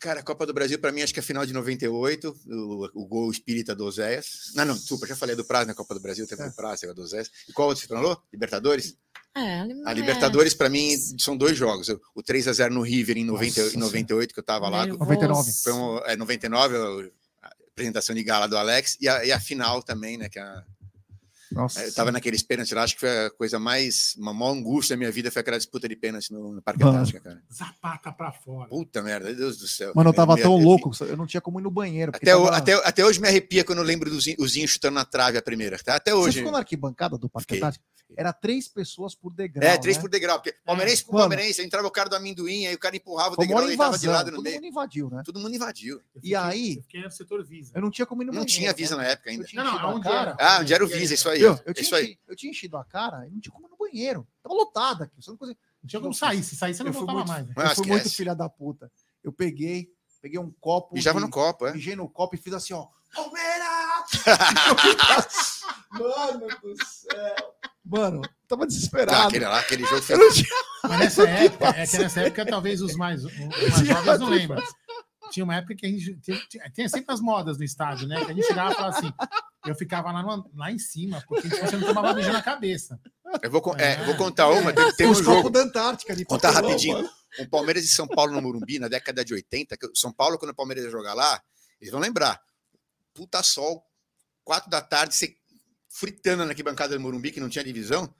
Cara, 0.00 0.20
a 0.20 0.22
Copa 0.22 0.46
do 0.46 0.54
Brasil, 0.54 0.78
para 0.78 0.92
mim, 0.92 1.02
acho 1.02 1.12
que 1.12 1.18
é 1.18 1.22
a 1.22 1.26
final 1.26 1.44
de 1.44 1.52
98, 1.52 2.34
o, 2.46 3.02
o 3.02 3.06
gol 3.06 3.30
espírita 3.30 3.74
do 3.74 3.84
Oséias. 3.84 4.52
Não, 4.54 4.64
não, 4.64 4.74
desculpa, 4.74 5.06
já 5.06 5.14
falei 5.14 5.34
do 5.36 5.44
Prazo 5.44 5.66
na 5.66 5.74
Copa 5.74 5.92
do 5.94 6.00
Brasil, 6.00 6.26
teve 6.26 6.42
o 6.42 6.52
Prazo, 6.54 6.82
teve 6.82 6.94
do 6.94 7.02
Oséias. 7.02 7.30
E 7.48 7.52
qual 7.52 7.68
outro 7.68 7.82
você 7.82 7.88
falou? 7.88 8.20
Libertadores? 8.32 8.96
É, 9.36 9.60
A 9.84 9.90
é. 9.90 9.94
Libertadores, 9.94 10.54
para 10.54 10.68
mim, 10.70 10.96
são 11.18 11.36
dois 11.36 11.56
jogos. 11.56 11.88
O 12.14 12.22
3 12.22 12.48
a 12.48 12.52
0 12.52 12.72
no 12.74 12.80
River 12.82 13.18
em, 13.18 13.24
90, 13.24 13.62
Nossa 13.62 13.76
em 13.76 13.80
98, 13.80 14.32
que 14.32 14.38
eu 14.38 14.42
estava 14.42 14.68
lá. 14.68 14.86
Nervoso. 14.86 14.98
99. 15.04 15.52
Foi 15.64 15.72
um, 15.72 15.98
é, 15.98 16.16
99, 16.16 17.12
a 17.42 17.50
apresentação 17.72 18.14
de 18.14 18.22
gala 18.22 18.46
do 18.48 18.56
Alex, 18.56 18.96
e 19.00 19.08
a, 19.08 19.24
e 19.24 19.32
a 19.32 19.40
final 19.40 19.82
também, 19.82 20.16
né? 20.16 20.28
Que 20.28 20.38
a- 20.38 20.64
Nossa. 21.52 21.82
eu 21.84 21.94
tava 21.94 22.12
naqueles 22.12 22.42
pênaltis 22.42 22.72
lá, 22.72 22.82
acho 22.82 22.94
que 22.94 23.00
foi 23.00 23.26
a 23.26 23.30
coisa 23.30 23.58
mais. 23.58 24.14
Uma 24.18 24.32
maior 24.34 24.52
angústia 24.52 24.94
da 24.94 24.98
minha 24.98 25.10
vida 25.10 25.30
foi 25.30 25.40
aquela 25.40 25.56
disputa 25.56 25.88
de 25.88 25.96
pênalti 25.96 26.32
no, 26.32 26.52
no 26.52 26.62
Parque. 26.62 26.82
Antártica, 26.82 27.20
cara. 27.20 27.42
Zapata 27.52 28.12
pra 28.12 28.32
fora. 28.32 28.68
Puta 28.68 29.02
merda, 29.02 29.34
Deus 29.34 29.58
do 29.58 29.66
céu. 29.66 29.92
Mano, 29.94 30.10
eu 30.10 30.14
tava 30.14 30.34
Me 30.34 30.42
tão 30.42 30.56
louco, 30.56 30.90
eu 31.04 31.16
não 31.16 31.26
tinha 31.26 31.40
como 31.40 31.58
ir 31.60 31.62
no 31.62 31.70
banheiro. 31.70 32.12
Até, 32.14 32.34
o- 32.36 32.44
tava- 32.44 32.56
até, 32.56 32.72
até 32.86 33.04
hoje 33.04 33.20
me 33.20 33.28
arrepia 33.28 33.64
quando 33.64 33.78
eu 33.78 33.84
lembro 33.84 34.10
do 34.10 34.20
Zinho, 34.20 34.36
o 34.40 34.46
Zinho 34.48 34.68
chutando 34.68 34.94
na 34.94 35.04
trave 35.04 35.38
a 35.38 35.42
primeira. 35.42 35.78
Tá? 35.78 35.96
Até 35.96 36.10
Você 36.12 36.16
hoje. 36.16 36.38
ficou 36.38 36.52
na 36.52 36.58
arquibancada 36.58 37.16
do 37.18 37.28
Parque 37.28 37.44
Fiquei, 37.54 37.58
Antártico? 37.58 37.84
Era 38.16 38.32
três 38.32 38.66
pessoas 38.68 39.14
por 39.14 39.34
degrau. 39.34 39.68
É, 39.68 39.76
três 39.76 39.98
né? 39.98 40.00
por 40.00 40.08
degrau. 40.08 40.38
Porque 40.40 40.54
palmeirense 40.64 41.04
por 41.04 41.12
palmeirense, 41.18 41.62
entrava 41.62 41.86
o 41.86 41.90
cara 41.90 42.08
do 42.08 42.16
amendoim, 42.16 42.64
aí 42.66 42.74
o 42.74 42.78
cara 42.78 42.96
empurrava 42.96 43.32
o 43.32 43.34
Foi 43.34 43.46
degrau 43.46 43.70
e 43.70 43.76
tava 43.76 43.98
de 43.98 44.06
lado 44.06 44.30
no 44.30 44.36
todo 44.36 44.44
meio. 44.44 44.56
mundo 44.56 44.66
invadiu, 44.66 45.10
né? 45.10 45.22
Todo 45.26 45.38
mundo 45.38 45.54
invadiu. 45.54 45.96
Eu 45.96 46.02
E 46.16 46.20
fiquei- 46.20 46.34
aí? 46.34 46.76
Eu 46.76 46.82
fiquei 46.84 47.02
no 47.02 47.10
setor 47.10 47.44
Visa. 47.44 47.72
Eu 47.74 47.82
não 47.82 47.90
tinha 47.90 48.06
como 48.06 48.22
ir 48.22 48.24
no 48.24 48.32
Não 48.32 48.40
banheiro. 48.40 48.50
tinha 48.52 48.72
visa 48.72 48.96
né? 48.96 49.02
na 49.02 49.08
época 49.10 49.28
Eu 49.28 49.32
ainda. 49.32 49.44
tinha 49.44 49.62
Não, 49.62 49.78
não, 49.94 50.00
cara. 50.00 50.30
era? 50.30 50.36
Ah, 50.40 50.58
onde 50.60 50.72
era 50.72 50.82
o 50.82 50.88
Visa, 50.88 51.12
isso 51.12 51.28
aí. 51.28 51.37
Ó. 51.46 51.58
Eu, 51.66 51.74
tinha 51.74 51.84
Isso 51.84 51.94
aí. 51.94 52.04
enchido, 52.04 52.20
eu 52.28 52.36
tinha 52.36 52.50
enchido 52.50 52.76
a 52.76 52.84
cara 52.84 53.26
e 53.26 53.30
não 53.30 53.40
tinha 53.40 53.52
como 53.52 53.66
ir 53.66 53.70
no 53.70 53.76
banheiro. 53.76 54.26
Tava 54.42 54.54
lotado 54.54 55.02
aqui. 55.04 55.14
Você 55.22 55.30
não 55.30 55.36
conseguia- 55.36 55.60
Não 55.82 55.88
tinha 55.88 56.00
como 56.02 56.14
sair. 56.14 56.42
Se 56.42 56.56
sair, 56.56 56.74
você 56.74 56.82
não 56.82 56.90
Eu 56.90 56.94
voltava 56.94 57.18
muito- 57.18 57.28
mais. 57.28 57.46
né? 57.46 57.54
Ah, 57.56 57.62
eu 57.70 57.74
fui 57.76 57.86
muito 57.86 57.98
esquece. 58.02 58.16
filha 58.16 58.34
da 58.34 58.48
puta. 58.48 58.90
Eu 59.22 59.32
peguei, 59.32 59.88
peguei 60.20 60.38
um 60.38 60.50
copo. 60.60 60.94
Mijava 60.94 61.18
de- 61.20 61.24
no 61.26 61.30
copo, 61.30 61.66
é. 61.66 61.72
Mijei 61.72 61.94
no 61.96 62.08
copo 62.08 62.34
e 62.34 62.38
fiz 62.38 62.52
assim, 62.52 62.74
ó. 62.74 62.86
Palmeiras! 63.14 63.62
Mano 65.92 66.46
do 66.62 66.84
céu. 66.84 67.54
Mano, 67.84 68.20
tava 68.46 68.64
Ah, 68.64 68.66
desesperado. 68.66 69.28
aquele 69.28 69.46
lá, 69.46 69.60
aquele 69.60 69.84
jogo 69.84 70.02
foi. 70.02 70.16
Eu 70.16 70.32
tinha- 70.32 70.48
Mas 70.84 70.98
nessa 71.00 71.28
época, 71.28 71.68
é 71.70 71.86
que 71.86 71.98
nessa 71.98 72.20
época 72.20 72.46
talvez 72.46 72.82
os 72.82 72.94
mais, 72.96 73.24
os 73.24 73.32
mais 73.38 73.78
jovens 73.86 74.18
não 74.20 74.28
lembram. 74.28 74.62
Tinha 75.30 75.44
uma 75.44 75.56
época 75.56 75.74
que 75.74 75.86
a 75.86 75.88
gente. 75.88 76.16
Tinha, 76.20 76.38
tinha- 76.48 76.70
tinha 76.70 76.88
sempre 76.88 77.12
as 77.14 77.20
modas 77.20 77.56
no 77.58 77.64
estádio, 77.64 78.06
né? 78.06 78.22
Que 78.24 78.30
a 78.30 78.34
gente 78.34 78.46
chegava 78.46 78.72
e 78.72 78.74
falava 78.74 78.98
assim. 78.98 79.12
Eu 79.68 79.76
ficava 79.76 80.10
lá, 80.12 80.22
no- 80.22 80.50
lá 80.54 80.70
em 80.72 80.78
cima, 80.78 81.22
porque 81.28 81.48
você 81.48 81.76
não 81.76 81.86
tomava 81.88 82.14
mijo 82.14 82.32
na 82.32 82.42
cabeça. 82.42 82.98
Eu 83.42 83.50
vou, 83.50 83.62
é, 83.76 83.92
É. 83.92 84.04
vou 84.04 84.16
contar 84.16 84.48
uma. 84.48 84.72
Tem, 84.72 84.92
tem 84.94 85.06
um 85.06 85.14
jogo. 85.14 85.50
da 85.50 85.60
Antártica 85.60 86.12
ali. 86.12 86.24
Contar 86.24 86.50
rapidinho. 86.50 87.08
Um 87.40 87.46
Palmeiras 87.48 87.84
e 87.84 87.88
São 87.88 88.06
Paulo 88.08 88.32
no 88.32 88.40
Morumbi, 88.40 88.78
na 88.78 88.88
década 88.88 89.24
de 89.24 89.34
80. 89.34 89.76
que 89.76 89.86
o 89.86 89.94
São 89.94 90.12
Paulo, 90.12 90.38
quando 90.38 90.50
o 90.52 90.54
Palmeiras 90.54 90.84
ia 90.84 90.90
jogar 90.90 91.12
lá, 91.14 91.40
eles 91.80 91.92
vão 91.92 92.00
lembrar. 92.00 92.40
Puta 93.14 93.42
sol, 93.42 93.84
quatro 94.44 94.70
da 94.70 94.80
tarde, 94.80 95.14
você 95.14 95.34
fritando 95.90 96.44
na 96.44 96.50
arquibancada 96.50 96.94
do 96.94 97.00
Morumbi, 97.00 97.30
que 97.32 97.40
não 97.40 97.48
tinha 97.48 97.64
divisão. 97.64 98.12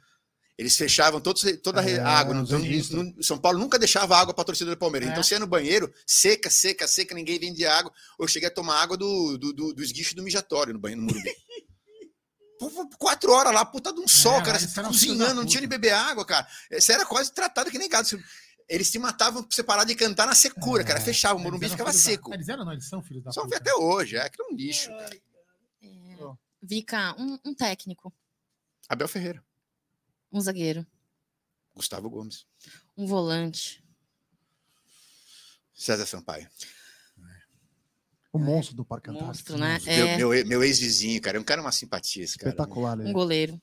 Eles 0.59 0.77
fechavam 0.77 1.21
todos, 1.21 1.45
toda 1.63 1.81
a 1.81 1.89
É, 1.89 2.01
água. 2.01 2.35
Não, 2.35 2.43
os 2.43 2.51
registros. 2.51 2.91
não- 3.15 3.23
São 3.23 3.39
Paulo 3.39 3.59
nunca 3.61 3.79
deixava 3.79 4.17
água 4.19 4.35
para 4.35 4.43
a 4.43 4.45
torcida 4.45 4.71
do 4.73 4.77
Palmeiras. 4.77 5.09
É. 5.09 5.13
Então 5.13 5.23
você 5.23 5.35
ia 5.37 5.39
no 5.39 5.47
banheiro, 5.47 5.93
seca, 6.05 6.51
seca, 6.51 6.89
seca, 6.89 7.15
ninguém 7.15 7.39
vendia 7.39 7.73
água. 7.73 7.93
Eu 8.19 8.27
cheguei 8.27 8.49
a 8.49 8.53
tomar 8.53 8.83
água 8.83 8.97
do, 8.97 9.39
do, 9.39 9.53
do, 9.53 9.73
do 9.73 9.83
esguicho 9.85 10.17
do 10.17 10.23
mijatório 10.23 10.73
no 10.75 10.81
banheiro 10.81 11.03
no 11.03 11.07
Morumbi. 11.07 11.31
Quatro 12.99 13.31
horas 13.33 13.55
lá, 13.55 13.65
puta 13.65 13.93
de 13.93 14.01
um 14.01 14.09
sol, 14.09 14.33
lá 14.33 14.43
cara. 14.43 14.59
Você 14.59 14.83
da 14.83 14.89
cozinhando, 14.89 15.35
não 15.35 15.47
tinha 15.47 15.61
de 15.61 15.69
beber 15.69 15.93
água, 15.93 16.25
cara. 16.27 16.45
Você 16.73 16.93
era 16.93 17.07
quase 17.07 17.33
tratado 17.33 17.71
que 17.71 17.79
nem 17.79 17.89
gado. 17.89 18.09
Eles 18.69 18.91
te 18.91 18.99
matavam 18.99 19.45
pra 19.45 19.55
você 19.55 19.63
parar 19.63 19.85
de 19.85 19.95
cantar 19.95 20.27
na 20.27 20.35
secura, 20.35 20.83
cara. 20.83 21.01
Fechava, 21.01 21.39
o 21.39 21.43
Morumbi 21.43 21.69
ficava 21.69 21.91
filhos 21.91 22.05
da- 22.05 22.11
seco. 22.11 22.35
Eles 22.35 22.49
eram, 22.49 22.65
não, 22.65 22.73
eles 22.73 22.89
são 22.89 23.01
filhos 23.01 23.23
da 23.23 23.31
Só 23.31 23.43
puta. 23.45 23.57
até 23.59 23.73
hoje, 23.75 24.17
é 24.17 24.23
aquilo 24.23 24.49
é 24.49 24.53
um 24.53 24.57
lixo. 24.57 24.91
É, 24.91 25.11
Vika, 26.61 27.15
um, 27.17 27.39
um 27.45 27.55
técnico, 27.55 28.13
Abel 28.89 29.07
Ferreira, 29.07 29.41
um 30.33 30.41
zagueiro, 30.41 30.87
Gustavo 31.75 32.09
Gomes, 32.11 32.47
um 32.97 33.07
volante. 33.07 33.83
César 35.75 36.07
Sampaio. 36.07 36.49
O 38.33 38.39
monstro 38.39 38.75
do 38.77 38.85
Parque 38.85 39.11
Monstro, 39.11 39.55
Antártico. 39.57 39.89
né? 39.91 39.97
Meu, 39.97 40.07
É. 40.07 40.17
meu, 40.43 40.47
meu 40.47 40.65
ex-vizinho, 40.65 41.21
cara. 41.23 41.39
É 41.39 41.41
um 41.41 41.45
cara 41.45 41.61
uma 41.63 41.73
simpatia, 41.73 42.23
esse 42.25 42.37
cara. 42.37 42.51
Espetacular. 42.51 42.99
Um 43.01 43.13
goleiro. 43.13 43.61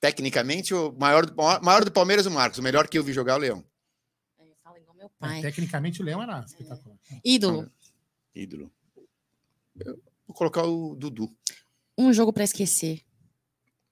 Tecnicamente, 0.00 0.72
o 0.72 0.92
maior 0.92 1.26
do, 1.26 1.34
maior 1.34 1.84
do 1.84 1.90
Palmeiras, 1.90 2.26
o 2.26 2.30
Marcos. 2.30 2.58
O 2.58 2.62
melhor 2.62 2.86
que 2.86 2.96
eu 2.96 3.02
vi 3.02 3.12
jogar 3.12 3.32
é 3.32 3.36
o 3.36 3.38
Leão. 3.38 3.64
É, 4.38 4.44
Fala 4.62 4.78
igual 4.78 4.96
meu 4.96 5.10
Mas, 5.18 5.30
pai. 5.32 5.42
Tecnicamente 5.42 6.00
o 6.00 6.04
Leão 6.04 6.22
era 6.22 6.44
espetacular. 6.44 6.96
Ídolo. 7.24 7.70
Ídolo. 8.34 8.72
Eu 9.84 10.00
vou 10.26 10.36
colocar 10.36 10.62
o 10.62 10.94
Dudu. 10.94 11.34
Um 11.96 12.12
jogo 12.12 12.32
pra 12.32 12.44
esquecer. 12.44 13.02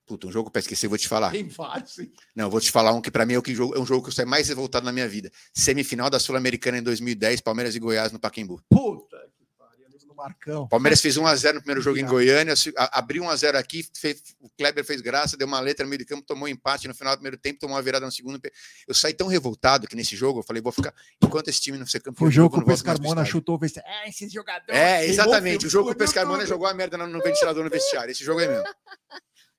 Puta, 0.06 0.28
um 0.28 0.32
jogo 0.32 0.50
pra 0.52 0.60
esquecer, 0.60 0.86
vou 0.86 0.96
te 0.96 1.08
falar. 1.08 1.32
Tem 1.32 1.48
vários, 1.48 1.98
hein? 1.98 2.12
Não, 2.34 2.48
vou 2.48 2.60
te 2.60 2.70
falar 2.70 2.92
um 2.92 3.00
que 3.02 3.10
pra 3.10 3.26
mim 3.26 3.34
é, 3.34 3.38
o 3.38 3.42
que 3.42 3.54
jogo, 3.54 3.74
é 3.74 3.80
um 3.80 3.84
jogo 3.86 4.02
que 4.04 4.08
eu 4.10 4.14
saí 4.14 4.24
mais 4.24 4.48
revoltado 4.48 4.86
na 4.86 4.92
minha 4.92 5.08
vida. 5.08 5.30
Semifinal 5.52 6.08
da 6.08 6.20
Sul-Americana 6.20 6.78
em 6.78 6.82
2010, 6.82 7.40
Palmeiras 7.40 7.74
e 7.74 7.80
Goiás 7.80 8.12
no 8.12 8.20
Pacaembu. 8.20 8.62
Puta 8.70 9.16
que 9.36 9.44
pariu. 9.58 9.86
do 10.06 10.14
Marcão. 10.14 10.68
Palmeiras 10.68 11.00
fez 11.00 11.16
1x0 11.18 11.54
no 11.54 11.60
primeiro 11.60 11.80
jogo 11.80 11.98
em. 11.98 12.06
Goiânia, 12.06 12.54
abriu 12.92 13.24
1x0 13.24 13.56
aqui, 13.56 13.84
fez- 13.98 14.22
o 14.40 14.48
Kleber 14.56 14.84
fez 14.84 15.00
graça, 15.00 15.36
deu 15.36 15.46
uma 15.48 15.58
letra 15.58 15.84
no 15.84 15.90
meio 15.90 15.98
de 15.98 16.04
campo, 16.04 16.22
tomou 16.24 16.44
um 16.44 16.48
empate 16.48 16.86
no 16.86 16.94
final 16.94 17.14
do 17.14 17.18
primeiro 17.18 17.36
tempo, 17.36 17.58
tomou 17.58 17.74
uma 17.74 17.82
virada 17.82 18.06
no 18.06 18.12
segundo. 18.12 18.40
Eu 18.86 18.94
saí 18.94 19.12
tão 19.12 19.26
revoltado 19.26 19.88
que 19.88 19.96
nesse 19.96 20.14
jogo, 20.14 20.38
eu 20.38 20.42
falei, 20.44 20.62
vou 20.62 20.70
ficar, 20.70 20.94
enquanto 21.20 21.48
esse 21.48 21.60
time 21.60 21.76
não 21.78 21.84
ser 21.86 21.98
campeão, 22.00 22.28
o 22.28 22.30
jogo 22.30 22.56
que 22.56 22.62
o 22.62 22.64
Pescarmona 22.66 23.24
chutou, 23.24 23.58
fez. 23.58 23.76
É, 23.78 24.08
esses 24.08 24.32
jogadores. 24.32 24.80
É, 24.80 25.04
exatamente. 25.04 25.66
O 25.66 25.68
jogo 25.68 25.88
que 25.88 25.94
o 25.96 25.98
Pescarmona 25.98 26.46
jogou 26.46 26.68
a 26.68 26.72
merda 26.74 26.96
no, 26.96 27.08
no 27.08 27.20
ventilador 27.20 27.64
no 27.64 27.70
vestiário. 27.70 28.12
Esse 28.12 28.22
jogo 28.22 28.40
é 28.40 28.46
mesmo. 28.46 28.64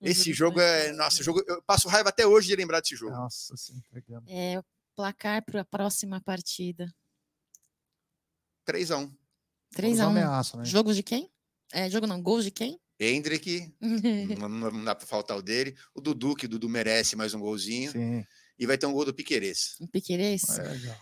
Esse 0.02 0.32
jogo 0.34 0.60
é. 0.60 0.92
Nossa, 0.94 1.22
o 1.22 1.24
jogo, 1.24 1.44
eu 1.48 1.62
passo 1.64 1.88
raiva 1.88 2.10
até 2.10 2.26
hoje 2.26 2.48
de 2.48 2.56
lembrar 2.56 2.82
desse 2.82 2.96
jogo. 2.96 3.12
Nossa, 3.14 3.56
sim, 3.58 3.78
entregamos. 3.78 4.30
É, 4.32 4.60
o 4.60 4.64
placar 4.96 5.44
para 5.44 5.62
a 5.62 5.66
próxima 5.66 6.22
partida. 6.22 6.94
3x1. 8.68 9.08
Os 9.08 9.78
3x1. 9.78 10.02
ameaçam, 10.08 10.60
né? 10.60 10.66
Jogos 10.66 10.96
de 10.96 11.04
quem? 11.04 11.32
É, 11.74 11.90
jogo 11.90 12.08
não, 12.08 12.22
gols 12.22 12.44
de 12.44 12.52
quem? 12.52 12.80
Hendrick, 13.00 13.72
não, 14.40 14.50
não- 14.50 14.84
dá 14.84 14.96
pra 14.96 15.06
faltar 15.06 15.38
o 15.38 15.42
dele. 15.42 15.76
O 15.94 16.02
Dudu, 16.02 16.36
que 16.36 16.46
o 16.46 16.50
Dudu 16.50 16.68
merece 16.68 17.16
mais 17.16 17.34
um 17.34 17.40
golzinho. 17.40 17.92
Sim. 17.92 18.24
E 18.58 18.66
vai 18.66 18.78
ter 18.78 18.88
um 18.88 18.94
gol 18.94 19.06
do 19.06 19.14
Piquerez. 19.14 19.76
Um 19.80 19.88
Piquerez. 19.88 20.44
É 20.58 20.64
legal. 20.64 20.98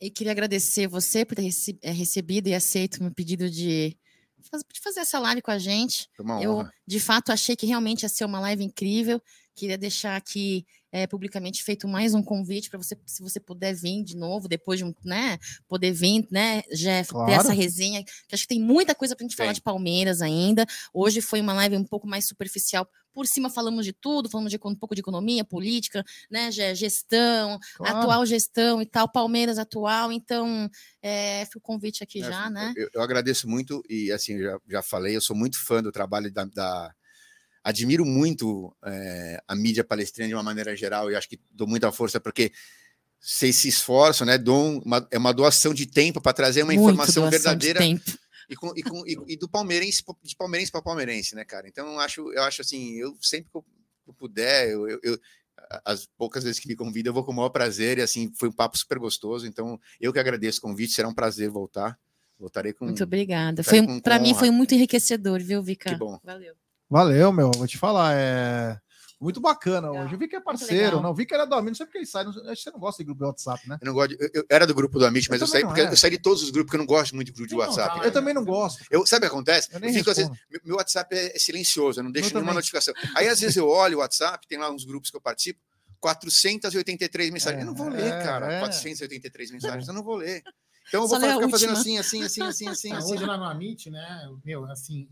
E 0.00 0.08
queria 0.10 0.30
agradecer 0.30 0.86
você 0.86 1.24
por 1.24 1.34
ter 1.34 1.48
eh, 1.82 1.90
recebido 1.90 2.48
e 2.48 2.54
aceito 2.54 3.02
meu 3.02 3.12
pedido 3.12 3.50
de 3.50 3.98
de 4.42 4.80
fazer 4.80 5.00
essa 5.00 5.18
live 5.18 5.40
com 5.42 5.50
a 5.50 5.58
gente. 5.58 6.08
Foi 6.16 6.24
uma 6.24 6.42
Eu, 6.42 6.56
honra. 6.56 6.72
de 6.86 7.00
fato, 7.00 7.32
achei 7.32 7.54
que 7.56 7.66
realmente 7.66 8.02
ia 8.02 8.08
ser 8.08 8.24
uma 8.24 8.40
live 8.40 8.64
incrível. 8.64 9.20
Queria 9.54 9.76
deixar 9.76 10.16
aqui 10.16 10.64
é, 10.90 11.06
publicamente 11.06 11.62
feito 11.62 11.86
mais 11.86 12.14
um 12.14 12.22
convite 12.22 12.70
para 12.70 12.78
você, 12.78 12.96
se 13.06 13.22
você 13.22 13.38
puder 13.38 13.74
vir 13.74 14.02
de 14.02 14.16
novo, 14.16 14.48
depois 14.48 14.78
de 14.78 14.84
um, 14.84 14.94
né? 15.04 15.38
Poder 15.68 15.92
vir, 15.92 16.26
né, 16.30 16.62
Jeff, 16.74 17.08
ter 17.08 17.12
Claro. 17.14 17.32
essa 17.32 17.52
resenha, 17.52 18.02
que 18.02 18.34
acho 18.34 18.44
que 18.44 18.48
tem 18.54 18.60
muita 18.60 18.94
coisa 18.94 19.14
para 19.14 19.24
a 19.24 19.28
gente 19.28 19.36
falar 19.36 19.52
de 19.52 19.60
Palmeiras 19.60 20.22
ainda. 20.22 20.64
Hoje 20.92 21.20
foi 21.20 21.40
uma 21.40 21.52
live 21.52 21.76
um 21.76 21.84
pouco 21.84 22.06
mais 22.06 22.26
superficial. 22.26 22.88
Por 23.12 23.26
cima 23.26 23.50
falamos 23.50 23.84
de 23.84 23.92
tudo, 23.92 24.30
falamos 24.30 24.50
de 24.50 24.58
um 24.64 24.74
pouco 24.74 24.94
de 24.94 25.02
economia, 25.02 25.44
política, 25.44 26.02
né, 26.30 26.50
gestão, 26.50 27.58
Claro. 27.76 27.98
atual 27.98 28.24
gestão 28.24 28.80
e 28.80 28.86
tal, 28.86 29.06
Palmeiras 29.06 29.58
atual. 29.58 30.10
Então, 30.10 30.68
é, 31.02 31.44
fica 31.44 31.58
o 31.58 31.60
convite 31.60 32.02
aqui 32.02 32.20
É, 32.22 32.24
já, 32.24 32.48
né? 32.48 32.72
Eu, 32.74 32.88
eu 32.94 33.02
agradeço 33.02 33.46
muito 33.46 33.82
e 33.88 34.10
assim, 34.10 34.34
eu 34.36 34.42
já, 34.52 34.58
já 34.70 34.82
falei, 34.82 35.14
eu 35.14 35.20
sou 35.20 35.36
muito 35.36 35.62
fã 35.62 35.82
do 35.82 35.92
trabalho 35.92 36.32
da. 36.32 36.44
da- 36.46 36.94
admiro 37.64 38.04
muito 38.04 38.74
é, 38.84 39.42
a 39.46 39.54
mídia 39.54 39.84
palestrina 39.84 40.28
de 40.28 40.34
uma 40.34 40.42
maneira 40.42 40.74
geral 40.76 41.10
e 41.10 41.16
acho 41.16 41.28
que 41.28 41.40
dou 41.50 41.66
muita 41.66 41.90
força 41.92 42.20
porque 42.20 42.52
vocês 43.20 43.54
se 43.56 43.68
esforçam, 43.68 44.26
né? 44.26 44.36
Dão 44.36 44.78
uma, 44.84 45.06
é 45.10 45.16
uma 45.18 45.32
doação 45.32 45.72
de 45.72 45.86
tempo 45.86 46.20
para 46.20 46.32
trazer 46.32 46.62
uma 46.62 46.72
Muito 46.72 46.82
informação 46.82 47.30
verdadeira 47.30 47.80
e, 48.50 48.56
com- 48.56 48.72
e 48.76 48.82
com- 48.82 49.06
e- 49.06 49.16
e 49.34 49.36
do 49.36 49.48
palmeirense 49.48 50.02
de 50.22 50.34
palmeirense 50.36 50.72
para 50.72 50.82
palmeirense, 50.82 51.34
né, 51.36 51.44
cara? 51.44 51.68
Então 51.68 51.86
eu 51.92 52.00
acho, 52.00 52.32
eu 52.32 52.42
acho 52.42 52.62
assim, 52.62 52.94
eu 52.96 53.16
sempre 53.20 53.50
que 53.52 53.58
eu, 53.58 54.14
puder, 54.14 54.68
eu, 54.70 54.88
eu- 54.88 55.00
eu- 55.04 55.20
as 55.84 56.06
poucas 56.18 56.42
vezes 56.42 56.58
que 56.58 56.66
me 56.66 56.74
convida, 56.74 57.08
eu 57.10 57.14
vou 57.14 57.24
com 57.24 57.30
o 57.30 57.34
maior 57.36 57.50
prazer 57.50 57.98
e 57.98 58.02
assim 58.02 58.32
foi 58.36 58.48
um 58.48 58.52
papo 58.52 58.76
super 58.76 58.98
gostoso. 58.98 59.46
Então 59.46 59.78
eu 60.00 60.12
que 60.12 60.18
agradeço 60.18 60.58
o 60.58 60.62
convite, 60.62 60.92
será 60.92 61.06
um 61.08 61.14
prazer 61.14 61.48
voltar. 61.48 61.96
Voltarei 62.36 62.72
com 62.72 62.86
Muito 62.86 63.04
obrigada. 63.04 63.62
Foi, 63.62 63.80
para 64.00 64.18
mim 64.18 64.34
foi 64.34 64.50
muito 64.50 64.74
enriquecedor, 64.74 65.40
viu, 65.40 65.62
Vika? 65.62 65.90
Que 65.90 65.94
bom. 65.96 66.18
Valeu. 66.24 66.54
Valeu, 66.92 67.32
meu. 67.32 67.50
Vou 67.56 67.66
te 67.66 67.78
falar. 67.78 68.14
É 68.14 68.78
muito 69.20 69.40
bacana 69.40 69.88
Legal, 69.88 70.04
hoje. 70.04 70.14
Eu 70.14 70.18
vi 70.18 70.26
que 70.28 70.34
é 70.36 70.40
parceiro. 70.40 71.00
Não, 71.00 71.10
eu 71.10 71.14
vi 71.14 71.24
que 71.24 71.32
era 71.32 71.44
do 71.46 71.54
amigo. 71.54 71.68
Não 71.70 71.74
sei 71.76 71.86
porque 71.86 71.98
ele 71.98 72.06
sai. 72.06 72.24
Não, 72.24 72.30
acho 72.32 72.42
que 72.42 72.56
você 72.56 72.70
não 72.72 72.80
gosta 72.80 73.02
de 73.02 73.06
grupo 73.06 73.20
de 73.20 73.24
WhatsApp, 73.26 73.68
né? 73.68 73.78
Eu 73.80 73.86
não 73.86 73.94
gosto. 73.94 74.08
de- 74.10 74.24
eu, 74.24 74.30
eu 74.34 74.44
era 74.50 74.66
do 74.66 74.74
grupo 74.74 74.98
do 74.98 75.06
Amit, 75.06 75.30
mas 75.30 75.40
Eu 75.40 75.46
eu, 75.46 75.50
saí 75.50 75.62
não 75.62 75.68
porque 75.68 75.80
era. 75.80 75.90
eu 75.92 75.96
saí 75.96 76.10
de 76.10 76.18
todos 76.18 76.42
os 76.42 76.50
grupos, 76.50 76.66
porque 76.66 76.76
eu 76.76 76.80
não 76.80 76.86
gosto 76.86 77.14
muito 77.14 77.26
de 77.28 77.32
grupo 77.32 77.48
de 77.48 77.54
Então, 77.54 77.66
WhatsApp. 77.66 78.00
tá. 78.00 78.04
Eu 78.06 78.12
também 78.12 78.34
não 78.34 78.44
gosto. 78.44 78.84
Eu, 78.90 79.06
sabe 79.06 79.24
o 79.26 79.28
que 79.30 79.34
acontece? 79.34 79.68
Eu 79.70 79.76
Eu, 79.76 79.80
nem 79.80 79.92
fico, 79.94 80.10
às 80.10 80.16
vezes, 80.16 80.30
meu, 80.64 80.76
WhatsApp 80.76 81.14
é, 81.16 81.36
é 81.36 81.38
silencioso, 81.38 82.00
eu 82.00 82.04
não 82.04 82.10
deixo 82.12 82.28
Eu 82.28 82.34
nenhuma 82.34 82.50
também. 82.50 82.56
notificação. 82.56 82.92
Aí, 83.16 83.28
às 83.28 83.40
vezes, 83.40 83.56
eu 83.56 83.68
olho 83.68 83.98
o 83.98 84.00
WhatsApp, 84.00 84.46
tem 84.48 84.58
lá 84.58 84.70
uns 84.70 84.84
grupos 84.84 85.08
que 85.10 85.16
eu 85.16 85.20
participo, 85.20 85.60
483 86.00 87.30
mensagens. 87.30 87.60
É, 87.60 87.62
eu 87.62 87.66
não 87.66 87.74
vou 87.76 87.88
ler, 87.88 88.12
é, 88.12 88.22
cara. 88.24 88.52
é. 88.54 88.58
483 88.58 89.50
mensagens, 89.52 89.86
eu 89.88 89.94
não 89.94 90.02
vou 90.02 90.16
ler. 90.16 90.42
Então 90.88 91.02
eu 91.02 91.08
Só 91.08 91.18
vou 91.18 91.28
a 91.28 91.34
ficar 91.34 91.48
fazendo 91.48 91.72
assim, 91.74 91.96
assim, 91.96 92.24
assim, 92.24 92.42
assim, 92.42 92.68
assim, 92.68 92.92
Ah, 92.92 92.98
assim. 92.98 93.12
Hoje 93.14 93.24
lá 93.24 93.38
no 93.38 93.44
Amit, 93.44 93.88
né? 93.88 94.28
Meu, 94.44 94.64
assim, 94.66 95.08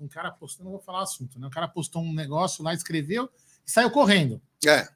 um 0.00 0.08
cara 0.08 0.30
postou, 0.30 0.64
não 0.64 0.72
vou 0.72 0.80
falar 0.80 1.00
o 1.00 1.02
assunto, 1.02 1.38
né? 1.38 1.46
O 1.46 1.50
cara 1.50 1.68
postou 1.68 2.02
um 2.02 2.12
negócio 2.12 2.64
lá, 2.64 2.72
escreveu 2.74 3.30
e 3.66 3.70
saiu 3.70 3.90
correndo. 3.90 4.40
É, 4.66 4.88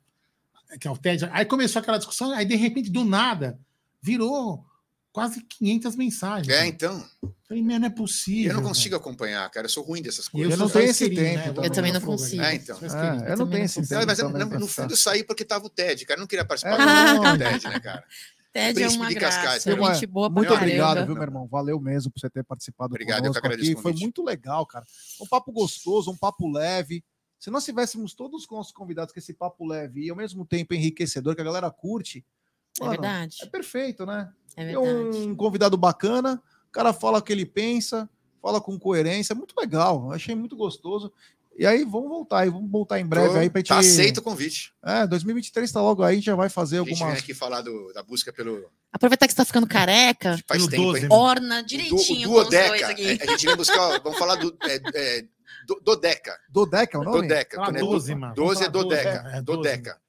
Que 0.79 0.89
é 0.89 0.91
o 0.91 0.97
TED. 0.97 1.29
Aí 1.33 1.45
começou 1.45 1.81
aquela 1.81 1.99
discussão, 1.99 2.33
aí 2.33 2.45
de 2.45 2.57
repente, 2.57 2.91
do 2.91 3.05
nada, 3.05 3.59
virou 4.01 4.65
quase 5.13 5.41
500 5.43 5.95
mensagens. 5.95 6.49
é, 6.49 6.67
então. 6.67 7.05
Falei, 7.47 7.63
meu, 7.63 7.79
não 7.79 7.87
é 7.87 7.91
possível. 7.91 8.53
Eu 8.53 8.57
não 8.57 8.63
consigo 8.65 8.97
acompanhar, 8.97 9.49
cara. 9.51 9.67
Eu 9.67 9.71
sou 9.71 9.85
ruim 9.85 10.03
dessas 10.03 10.29
coisas. 10.29 10.53
Eu 10.53 10.59
não 10.59 10.69
sou 10.69 10.81
tenho 10.81 10.91
esse 10.91 11.09
tempo 11.11 11.61
né? 11.61 11.67
Eu 11.67 11.71
também 11.71 11.93
não 11.93 12.01
fogo 12.01 12.13
aí. 12.15 12.19
consigo. 12.19 12.43
É, 12.43 12.55
então. 12.55 12.79
É, 12.81 12.87
isqueirinho. 12.87 13.25
eu 13.25 13.37
não 13.37 13.47
tenho 13.47 13.59
não 13.59 13.65
esse 13.65 13.75
tempo. 13.83 13.95
Não, 13.95 14.07
mas 14.07 14.19
eu, 14.19 14.33
também 14.33 14.59
no, 14.59 14.67
fundo 14.67 14.93
eu 14.93 14.97
saí 14.97 15.23
porque 15.23 15.45
tava 15.45 15.67
o 15.67 15.71
TED, 15.71 16.05
cara. 16.07 16.19
Eu 16.19 16.23
não 16.23 16.27
queria 16.27 16.45
participar 16.45 16.81
É, 16.81 17.15
do 17.15 17.23
não. 17.23 17.39
TED, 17.39 17.69
né, 17.69 17.79
cara? 17.81 18.03
Ted 18.55 18.81
é 18.83 18.89
uma 18.89 19.09
de 19.09 19.17
Cascais, 19.17 19.65
graça, 19.65 19.95
gente 19.95 20.07
boa 20.07 20.29
Muito 20.31 20.47
caramba. 20.47 20.65
obrigado, 20.65 21.07
viu, 21.07 21.15
meu 21.15 21.23
irmão? 21.25 21.49
Valeu 21.49 21.81
mesmo 21.81 22.13
por 22.13 22.21
você 22.21 22.31
ter 22.31 22.45
participado 22.45 22.93
Obrigado, 22.95 23.17
eu 23.27 23.33
que 23.33 23.41
conosco 23.41 23.47
agradeço 23.47 23.73
aqui. 23.73 23.83
Foi 23.83 23.93
muito 23.93 24.23
legal, 24.23 24.65
cara. 24.65 24.87
Um 25.21 25.27
papo 25.27 25.51
gostoso, 25.51 26.11
um 26.13 26.17
papo 26.17 26.49
leve. 26.49 27.05
Se 27.37 27.51
nós 27.51 27.65
tivéssemos 27.65 28.15
todos 28.15 28.45
os 28.45 28.51
nossos 28.51 28.73
convidados 28.73 29.13
com 29.13 29.19
esse 29.19 29.35
papo 29.35 29.67
leve 29.67 30.05
e 30.07 30.11
ao 30.11 30.17
mesmo 30.17 30.47
tempo 30.47 30.73
enriquecedor, 30.73 31.35
que 31.35 31.41
a 31.41 31.45
galera 31.45 31.69
curte, 31.69 32.25
É 32.81 32.85
mano, 32.85 32.93
verdade. 32.93 33.39
é 33.43 33.47
perfeito, 33.47 34.07
né? 34.07 34.33
É 34.57 34.65
Tem 34.67 34.75
verdade. 34.81 35.19
um 35.19 35.35
convidado 35.35 35.77
bacana, 35.77 36.41
o 36.69 36.71
cara 36.71 36.93
fala 36.93 37.19
o 37.19 37.23
que 37.23 37.33
ele 37.33 37.45
pensa, 37.45 38.09
fala 38.41 38.61
com 38.61 38.79
coerência, 38.79 39.33
é 39.33 39.37
muito 39.37 39.55
legal. 39.59 40.13
Achei 40.13 40.35
muito 40.35 40.57
gostoso. 40.57 41.13
E 41.57 41.65
aí, 41.67 41.85
vamos 41.85 42.09
voltar 42.09 42.41
aí, 42.41 42.51
vamos 42.51 42.69
voltar 42.71 42.99
em 42.99 43.07
breve 43.07 43.29
Tô- 43.31 43.37
aí 43.39 43.49
pra 43.49 43.61
gente. 43.61 43.69
Tá 43.69 43.79
aceito 43.79 44.19
o 44.19 44.23
convite. 44.23 44.73
É, 44.85 45.07
2023 45.07 45.71
tá 45.71 45.81
logo 45.81 46.03
aí, 46.03 46.13
a 46.13 46.17
gente 46.17 46.25
já 46.25 46.35
vai 46.35 46.49
fazer 46.49 46.77
A 46.77 46.79
gente 46.81 46.95
vem 46.95 47.03
algumas. 47.03 47.23
aqui 47.23 47.33
falar 47.33 47.61
do- 47.63 47.93
da 47.93 48.03
busca 48.03 48.33
pelo. 48.33 48.69
Aproveitar 48.93 49.27
que 49.27 49.33
você 49.33 49.37
tá 49.37 49.45
ficando 49.45 49.67
careca, 49.67 50.37
Faz 50.49 50.61
Pelo 50.63 50.69
tempo, 50.71 50.83
12, 50.83 51.03
hein? 51.05 51.09
né? 51.09 51.15
orna 51.15 51.63
direitinho 51.63 52.29
o 52.29 52.33
com 52.35 52.39
os 52.41 52.49
dois 52.51 52.67
Duodeca. 52.69 52.89
aqui. 52.89 53.07
É, 53.07 53.23
A 53.23 53.27
gente 53.33 53.47
vem 53.47 53.57
buscar. 53.57 54.01
vamos 54.01 54.19
falar 54.19 54.35
do. 54.37 54.57
É, 54.63 54.81
é, 55.19 55.23
do 55.67 55.81
Dodeca. 55.83 56.37
Dodeca 56.49 56.99
é 56.99 57.01
o 57.01 57.05
nome? 57.05 57.23
Dodeca. 57.23 57.57
Fala 57.57 57.69
quando 57.69 57.77
é 57.77 57.81
12, 57.81 58.15
do- 58.15 58.21
mano. 58.21 58.35
12 58.35 58.65
é 58.65 58.69
Dodeca. 58.69 59.03
12, 59.23 59.35
é, 59.35 59.39
é 59.39 59.43
12. 59.43 59.45
Dodeca. 59.45 60.01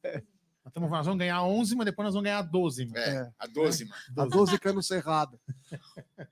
Nós, 0.75 1.05
vamos 1.05 1.19
ganhar 1.19 1.41
11, 1.43 1.75
mas 1.75 1.85
depois 1.85 2.05
nós 2.05 2.13
vamos 2.15 2.25
ganhar 2.25 2.41
12. 2.41 2.85
Mano. 2.85 2.97
É, 2.97 3.09
É. 3.15 3.29
a 3.39 3.47
12, 3.47 3.85
mano. 3.85 4.01
A 4.17 4.25
12 4.25 4.59
cano 4.59 4.83
cerrado. 4.83 5.39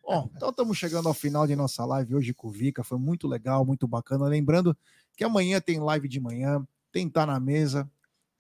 Bom, 0.04 0.30
então 0.36 0.50
estamos 0.50 0.78
chegando 0.78 1.08
ao 1.08 1.14
final 1.14 1.48
de 1.48 1.56
nossa 1.56 1.86
live 1.86 2.16
hoje 2.16 2.34
com 2.34 2.48
o 2.48 2.52
Vika. 2.52 2.84
Foi 2.84 2.98
muito 2.98 3.28
legal, 3.28 3.64
muito 3.66 3.88
bacana. 3.88 4.26
Lembrando 4.26 4.76
que 5.16 5.24
amanhã 5.24 5.60
tem 5.62 5.80
live 5.80 6.08
de 6.08 6.20
manhã, 6.20 6.66
tem 6.92 7.10
Tá 7.10 7.26
na 7.26 7.40
Mesa, 7.40 7.90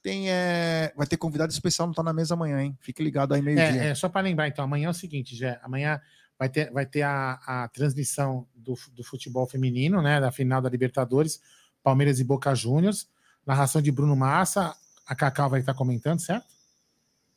tem. 0.02 0.30
É... 0.30 0.94
Vai 0.96 1.08
ter 1.08 1.18
convidado 1.18 1.52
especial 1.52 1.88
no 1.88 1.94
Tá 1.94 2.04
na 2.04 2.14
Mesa 2.14 2.34
amanhã, 2.34 2.62
hein? 2.62 2.78
Fique 2.82 3.04
ligado 3.04 3.34
aí 3.34 3.42
meio-dia. 3.42 3.84
É, 3.84 3.88
é, 3.90 3.96
só 3.96 4.10
para 4.10 4.22
lembrar, 4.22 4.48
então, 4.48 4.66
amanhã 4.66 4.88
é 4.88 4.92
o 4.92 4.94
seguinte, 4.94 5.36
Jé, 5.36 5.60
amanhã 5.64 6.00
vai 6.38 6.50
ter, 6.50 6.72
vai 6.72 6.86
ter 6.86 7.04
a, 7.04 7.40
a 7.46 7.68
transmissão 7.70 8.48
do, 8.56 8.76
do 8.92 9.04
futebol 9.04 9.48
feminino, 9.48 10.02
né, 10.02 10.20
da 10.20 10.32
final 10.32 10.62
da 10.62 10.70
Libertadores, 10.70 11.42
Palmeiras 11.82 12.20
e 12.20 12.24
Boca 12.24 12.54
Juniors, 12.54 13.08
narração 13.46 13.82
de 13.82 13.92
Bruno 13.92 14.16
Massa, 14.16 14.76
a 15.06 15.16
Cacau 15.16 15.50
vai 15.50 15.60
estar 15.60 15.74
comentando, 15.74 16.20
certo? 16.20 16.46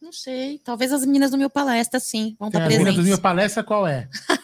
Não 0.00 0.12
sei. 0.12 0.58
Talvez 0.58 0.92
as 0.92 1.04
meninas 1.04 1.30
do 1.30 1.38
meu 1.38 1.50
palestra, 1.50 1.98
sim. 1.98 2.36
Vão 2.38 2.50
Tem 2.50 2.60
estar 2.60 2.66
a 2.66 2.68
menina 2.68 2.90
do 2.90 2.94
presentes. 2.94 3.04
minha 3.04 3.18
palestra, 3.18 3.64
qual 3.64 3.86
é? 3.86 4.08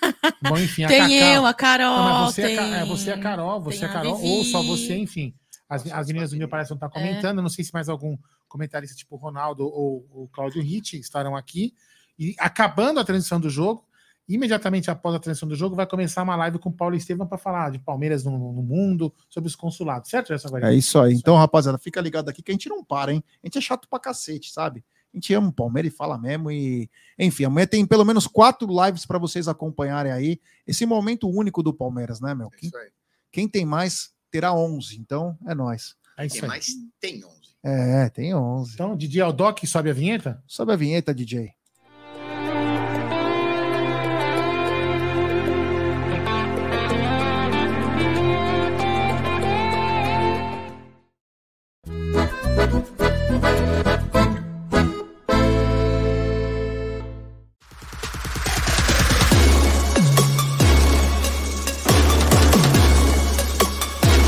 Bom, 0.43 0.57
enfim, 0.57 0.85
a 0.85 0.89
Tem 0.89 1.01
Cacau. 1.01 1.35
eu, 1.35 1.47
a 1.47 1.55
Carol. 1.55 1.97
Não, 1.97 2.21
mas 2.25 2.35
você, 2.35 2.43
é, 2.43 2.47
tem... 2.57 2.75
É, 2.75 2.85
você 2.85 3.11
é 3.11 3.15
a 3.15 3.19
Carol, 3.19 3.61
você 3.61 3.85
é 3.85 3.89
a 3.89 3.91
a 3.91 3.93
Carol, 3.93 4.17
Vivi. 4.17 4.29
ou 4.29 4.45
só 4.45 4.63
você, 4.63 4.97
enfim. 4.97 5.35
As, 5.69 5.91
as 5.91 6.07
meninas 6.07 6.31
do 6.31 6.37
meu 6.37 6.49
palestra 6.49 6.77
vão 6.77 6.87
estar 6.87 6.99
É. 7.01 7.03
comentando. 7.03 7.43
Não 7.43 7.49
sei 7.49 7.65
se 7.65 7.73
mais 7.73 7.89
algum 7.89 8.17
comentarista, 8.49 8.95
tipo 8.95 9.17
o 9.17 9.19
Ronaldo 9.19 9.65
ou 9.65 10.07
o 10.13 10.29
Cláudio 10.33 10.63
Ritt, 10.63 10.99
estarão 10.99 11.35
aqui. 11.35 11.75
E 12.19 12.35
acabando 12.39 13.01
a 13.01 13.05
transição 13.05 13.41
do 13.41 13.49
jogo, 13.51 13.85
imediatamente 14.29 14.91
após 14.91 15.15
a 15.15 15.19
transição 15.19 15.49
do 15.49 15.57
jogo, 15.57 15.75
vai 15.75 15.87
começar 15.87 16.23
uma 16.23 16.37
live 16.37 16.59
com 16.59 16.69
o 16.69 16.73
Paulo 16.73 16.95
Estevam 16.95 17.27
para 17.27 17.39
falar 17.39 17.71
de 17.71 17.79
Palmeiras 17.79 18.23
no, 18.23 18.31
no 18.33 18.63
mundo, 18.63 19.13
sobre 19.29 19.49
os 19.49 19.57
consulados, 19.57 20.09
certo, 20.11 20.33
essa 20.33 20.49
É 20.65 20.75
isso 20.75 21.01
aí. 21.01 21.15
Então, 21.15 21.37
rapaziada, 21.37 21.79
fica 21.79 22.01
ligado 22.01 22.29
aqui 22.29 22.43
que 22.43 22.51
a 22.53 22.55
gente 22.55 22.69
não 22.69 22.85
para, 22.85 23.13
hein? 23.13 23.25
A 23.43 23.47
gente 23.47 23.59
é 23.59 23.61
chato 23.61 23.89
pra 23.89 23.99
cacete, 23.99 24.53
sabe? 24.53 24.85
A 25.13 25.17
gente 25.17 25.35
ama 25.35 25.49
o 25.49 25.53
Palmeiras 25.53 25.93
e 25.93 25.97
fala 25.97 26.17
mesmo. 26.19 26.51
E, 26.51 26.91
enfim, 27.19 27.45
amanhã 27.45 27.67
tem 27.67 27.85
pelo 27.87 28.05
menos 28.05 28.27
quatro 28.27 28.67
lives 28.85 29.05
para 29.05 29.19
vocês 29.19 29.47
acompanharem 29.47 30.11
aí. 30.11 30.41
Esse 30.67 30.87
momento 30.87 31.29
único 31.29 31.63
do 31.63 31.73
Palmeiras, 31.75 32.21
né, 32.21 32.35
meu? 32.35 32.49
É 32.53 32.57
Quem, 32.57 32.69
isso 32.69 32.77
aí. 32.79 32.91
quem 33.31 33.49
tem 33.49 33.65
mais 33.65 34.11
terá 34.31 34.55
11. 34.55 34.99
Então, 34.99 35.37
é 35.47 35.55
nós. 35.55 35.95
É 36.17 36.27
Quem 36.29 36.43
aí. 36.43 36.49
mais 36.49 36.67
tem 37.01 37.25
11? 37.25 37.43
É, 37.63 38.09
tem 38.09 38.35
11. 38.35 38.75
Então, 38.75 38.97
Didi 38.97 39.21
Aldoc 39.21 39.65
sobe 39.67 39.91
a 39.91 39.93
vinheta? 39.93 40.43
Sobe 40.47 40.73
a 40.73 40.77
vinheta, 40.77 41.15
DJ. 41.15 41.53